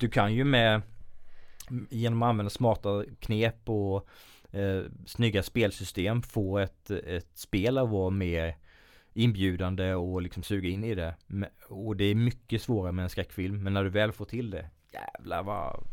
Du 0.00 0.08
kan 0.08 0.34
ju 0.34 0.44
med 0.44 0.82
genom 1.90 2.22
att 2.22 2.28
använda 2.28 2.50
smarta 2.50 3.04
knep 3.20 3.68
och 3.68 4.08
eh, 4.50 4.82
snygga 5.06 5.42
spelsystem 5.42 6.22
få 6.22 6.58
ett, 6.58 6.90
ett 6.90 7.30
spel 7.34 7.78
att 7.78 7.88
vara 7.88 8.10
mer 8.10 8.56
inbjudande 9.14 9.94
och 9.94 10.22
liksom 10.22 10.42
suga 10.42 10.68
in 10.68 10.84
i 10.84 10.94
det. 10.94 11.14
Och 11.68 11.96
det 11.96 12.04
är 12.04 12.14
mycket 12.14 12.62
svårare 12.62 12.92
med 12.92 13.02
en 13.02 13.10
skräckfilm. 13.10 13.62
Men 13.62 13.74
när 13.74 13.84
du 13.84 13.90
väl 13.90 14.12
får 14.12 14.24
till 14.24 14.50
det, 14.50 14.70
jävlar 14.92 15.42
vad, 15.42 15.84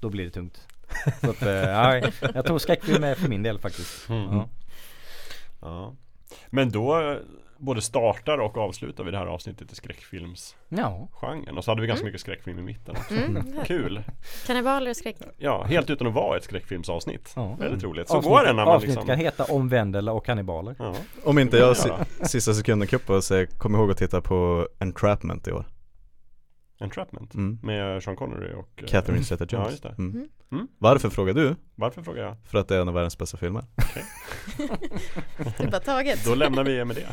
då 0.00 0.10
blir 0.10 0.24
det 0.24 0.30
tungt. 0.30 0.66
Så 1.20 1.30
att, 1.30 1.42
eh, 1.42 1.48
ja, 1.48 2.10
jag 2.34 2.46
tror 2.46 2.58
skräckfilm 2.58 3.04
är 3.04 3.14
för 3.14 3.28
min 3.28 3.42
del 3.42 3.58
faktiskt. 3.58 4.08
Mm. 4.08 4.24
Ja. 4.24 4.48
Ja. 5.60 5.96
Men 6.50 6.70
då 6.70 7.18
både 7.58 7.80
startar 7.82 8.38
och 8.38 8.58
avslutar 8.58 9.04
vi 9.04 9.10
det 9.10 9.18
här 9.18 9.26
avsnittet 9.26 9.72
i 9.72 9.74
skräckfilmsgenren 9.74 11.08
ja. 11.48 11.52
Och 11.56 11.64
så 11.64 11.70
hade 11.70 11.80
vi 11.80 11.86
ganska 11.88 12.06
mycket 12.06 12.20
skräckfilm 12.20 12.58
i 12.58 12.62
mitten 12.62 12.96
också. 12.96 13.14
Mm. 13.14 13.46
Kul! 13.66 14.02
Kannibaler 14.46 14.90
och 14.90 14.96
skräck. 14.96 15.16
Ja, 15.38 15.62
helt 15.64 15.90
utan 15.90 16.06
att 16.06 16.14
vara 16.14 16.36
ett 16.36 16.44
skräckfilmsavsnitt. 16.44 17.32
Ja. 17.36 17.56
Väldigt 17.58 17.82
roligt. 17.84 18.08
Så 18.08 18.16
Avsnitt- 18.16 18.28
går 18.30 18.40
det 18.40 18.46
när 18.46 18.52
man 18.54 18.68
Avsnittet 18.68 18.88
liksom 18.96 19.06
kan 19.06 19.18
heta 19.18 19.44
Omvändela 19.44 20.12
och 20.12 20.24
kannibaler. 20.26 20.74
ja. 20.78 20.94
Om 21.24 21.38
inte 21.38 21.56
jag 21.56 21.76
si- 21.76 21.90
sista 22.22 22.54
sekunden 22.54 22.88
kuppar 22.88 23.14
och 23.14 23.24
säger 23.24 23.46
kom 23.46 23.74
ihåg 23.74 23.90
att 23.90 23.98
titta 23.98 24.20
på 24.20 24.68
Entrapment 24.78 25.48
i 25.48 25.52
år 25.52 25.64
Entrapment 26.80 27.34
mm. 27.34 27.58
med 27.62 28.02
Sean 28.02 28.16
Connery 28.16 28.52
och 28.54 28.70
eh, 28.82 28.86
Catherine 28.86 29.22
Zeta-Jones 29.24 29.64
Ja, 29.64 29.70
just 29.70 29.82
det. 29.82 29.94
mm. 29.98 30.28
Mm. 30.52 30.68
Varför 30.78 31.10
frågar 31.10 31.34
du? 31.34 31.54
Varför 31.74 32.02
frågar 32.02 32.22
jag? 32.24 32.36
För 32.44 32.58
att 32.58 32.68
det 32.68 32.76
är 32.76 32.80
en 32.80 32.88
av 32.88 32.94
världens 32.94 33.18
bästa 33.18 33.36
filmer 33.36 33.64
Det 35.58 35.60
är 35.64 35.70
bara 35.70 35.80
taget. 35.80 36.24
Då 36.24 36.34
lämnar 36.34 36.64
vi 36.64 36.76
er 36.76 36.84
med 36.84 36.96
det. 36.96 37.06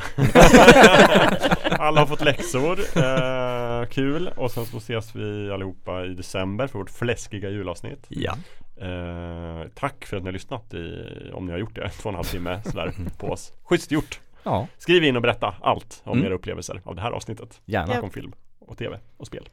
Alla 1.80 2.00
har 2.02 2.06
fått 2.06 2.22
läxor, 2.22 2.80
eh, 2.80 3.86
kul 3.90 4.28
och 4.38 4.52
sen 4.52 4.66
så 4.66 4.78
ses 4.78 5.16
vi 5.16 5.52
allihopa 5.52 6.06
i 6.06 6.14
december 6.14 6.68
för 6.68 6.80
vårt 6.80 6.90
fläskiga 6.90 7.50
julavsnitt. 7.50 8.06
Ja 8.10 8.38
Eh, 8.78 9.68
tack 9.76 10.06
för 10.06 10.18
att 10.18 10.24
ni 10.24 10.28
har 10.28 10.34
lyssnat 10.34 10.74
i, 10.74 11.08
om 11.34 11.46
ni 11.46 11.52
har 11.52 11.60
gjort 11.60 11.76
det, 11.76 11.90
två 11.90 12.10
och 12.10 12.14
en 12.14 12.16
halv 12.16 12.26
timme 12.26 12.62
sådär 12.66 12.94
på 13.18 13.28
oss. 13.28 13.54
Schysst 13.64 13.92
gjort! 13.92 14.20
Ja, 14.44 14.68
Skriv 14.78 15.04
in 15.04 15.16
och 15.16 15.22
berätta 15.22 15.56
allt 15.62 16.02
om 16.04 16.18
Mm. 16.18 16.26
era 16.28 16.36
upplevelser 16.36 16.82
av 16.84 16.96
det 16.96 17.02
här 17.02 17.12
avsnittet. 17.12 17.62
gärna. 17.66 18.02
Om 18.02 18.10
film 18.12 18.34
och 18.68 18.78
tv 18.78 19.00
och 19.18 19.28
spel. 19.28 19.50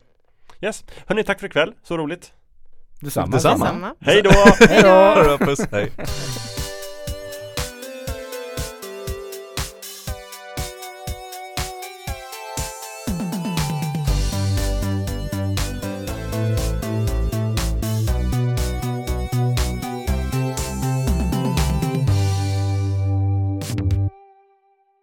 Yes, 0.61 0.85
hörni 1.07 1.25
tack 1.25 1.41
för 1.41 1.47
ikväll, 1.47 1.75
så 1.83 1.97
roligt! 1.97 2.33
Detsamma. 3.01 3.27
Detsamma. 3.27 3.67
Samma. 3.67 3.95
Hej 4.01 4.23
då! 4.23 4.31
Hej 4.69 4.83
då! 4.83 5.39
Puss, 5.47 5.61
hej 5.71 5.93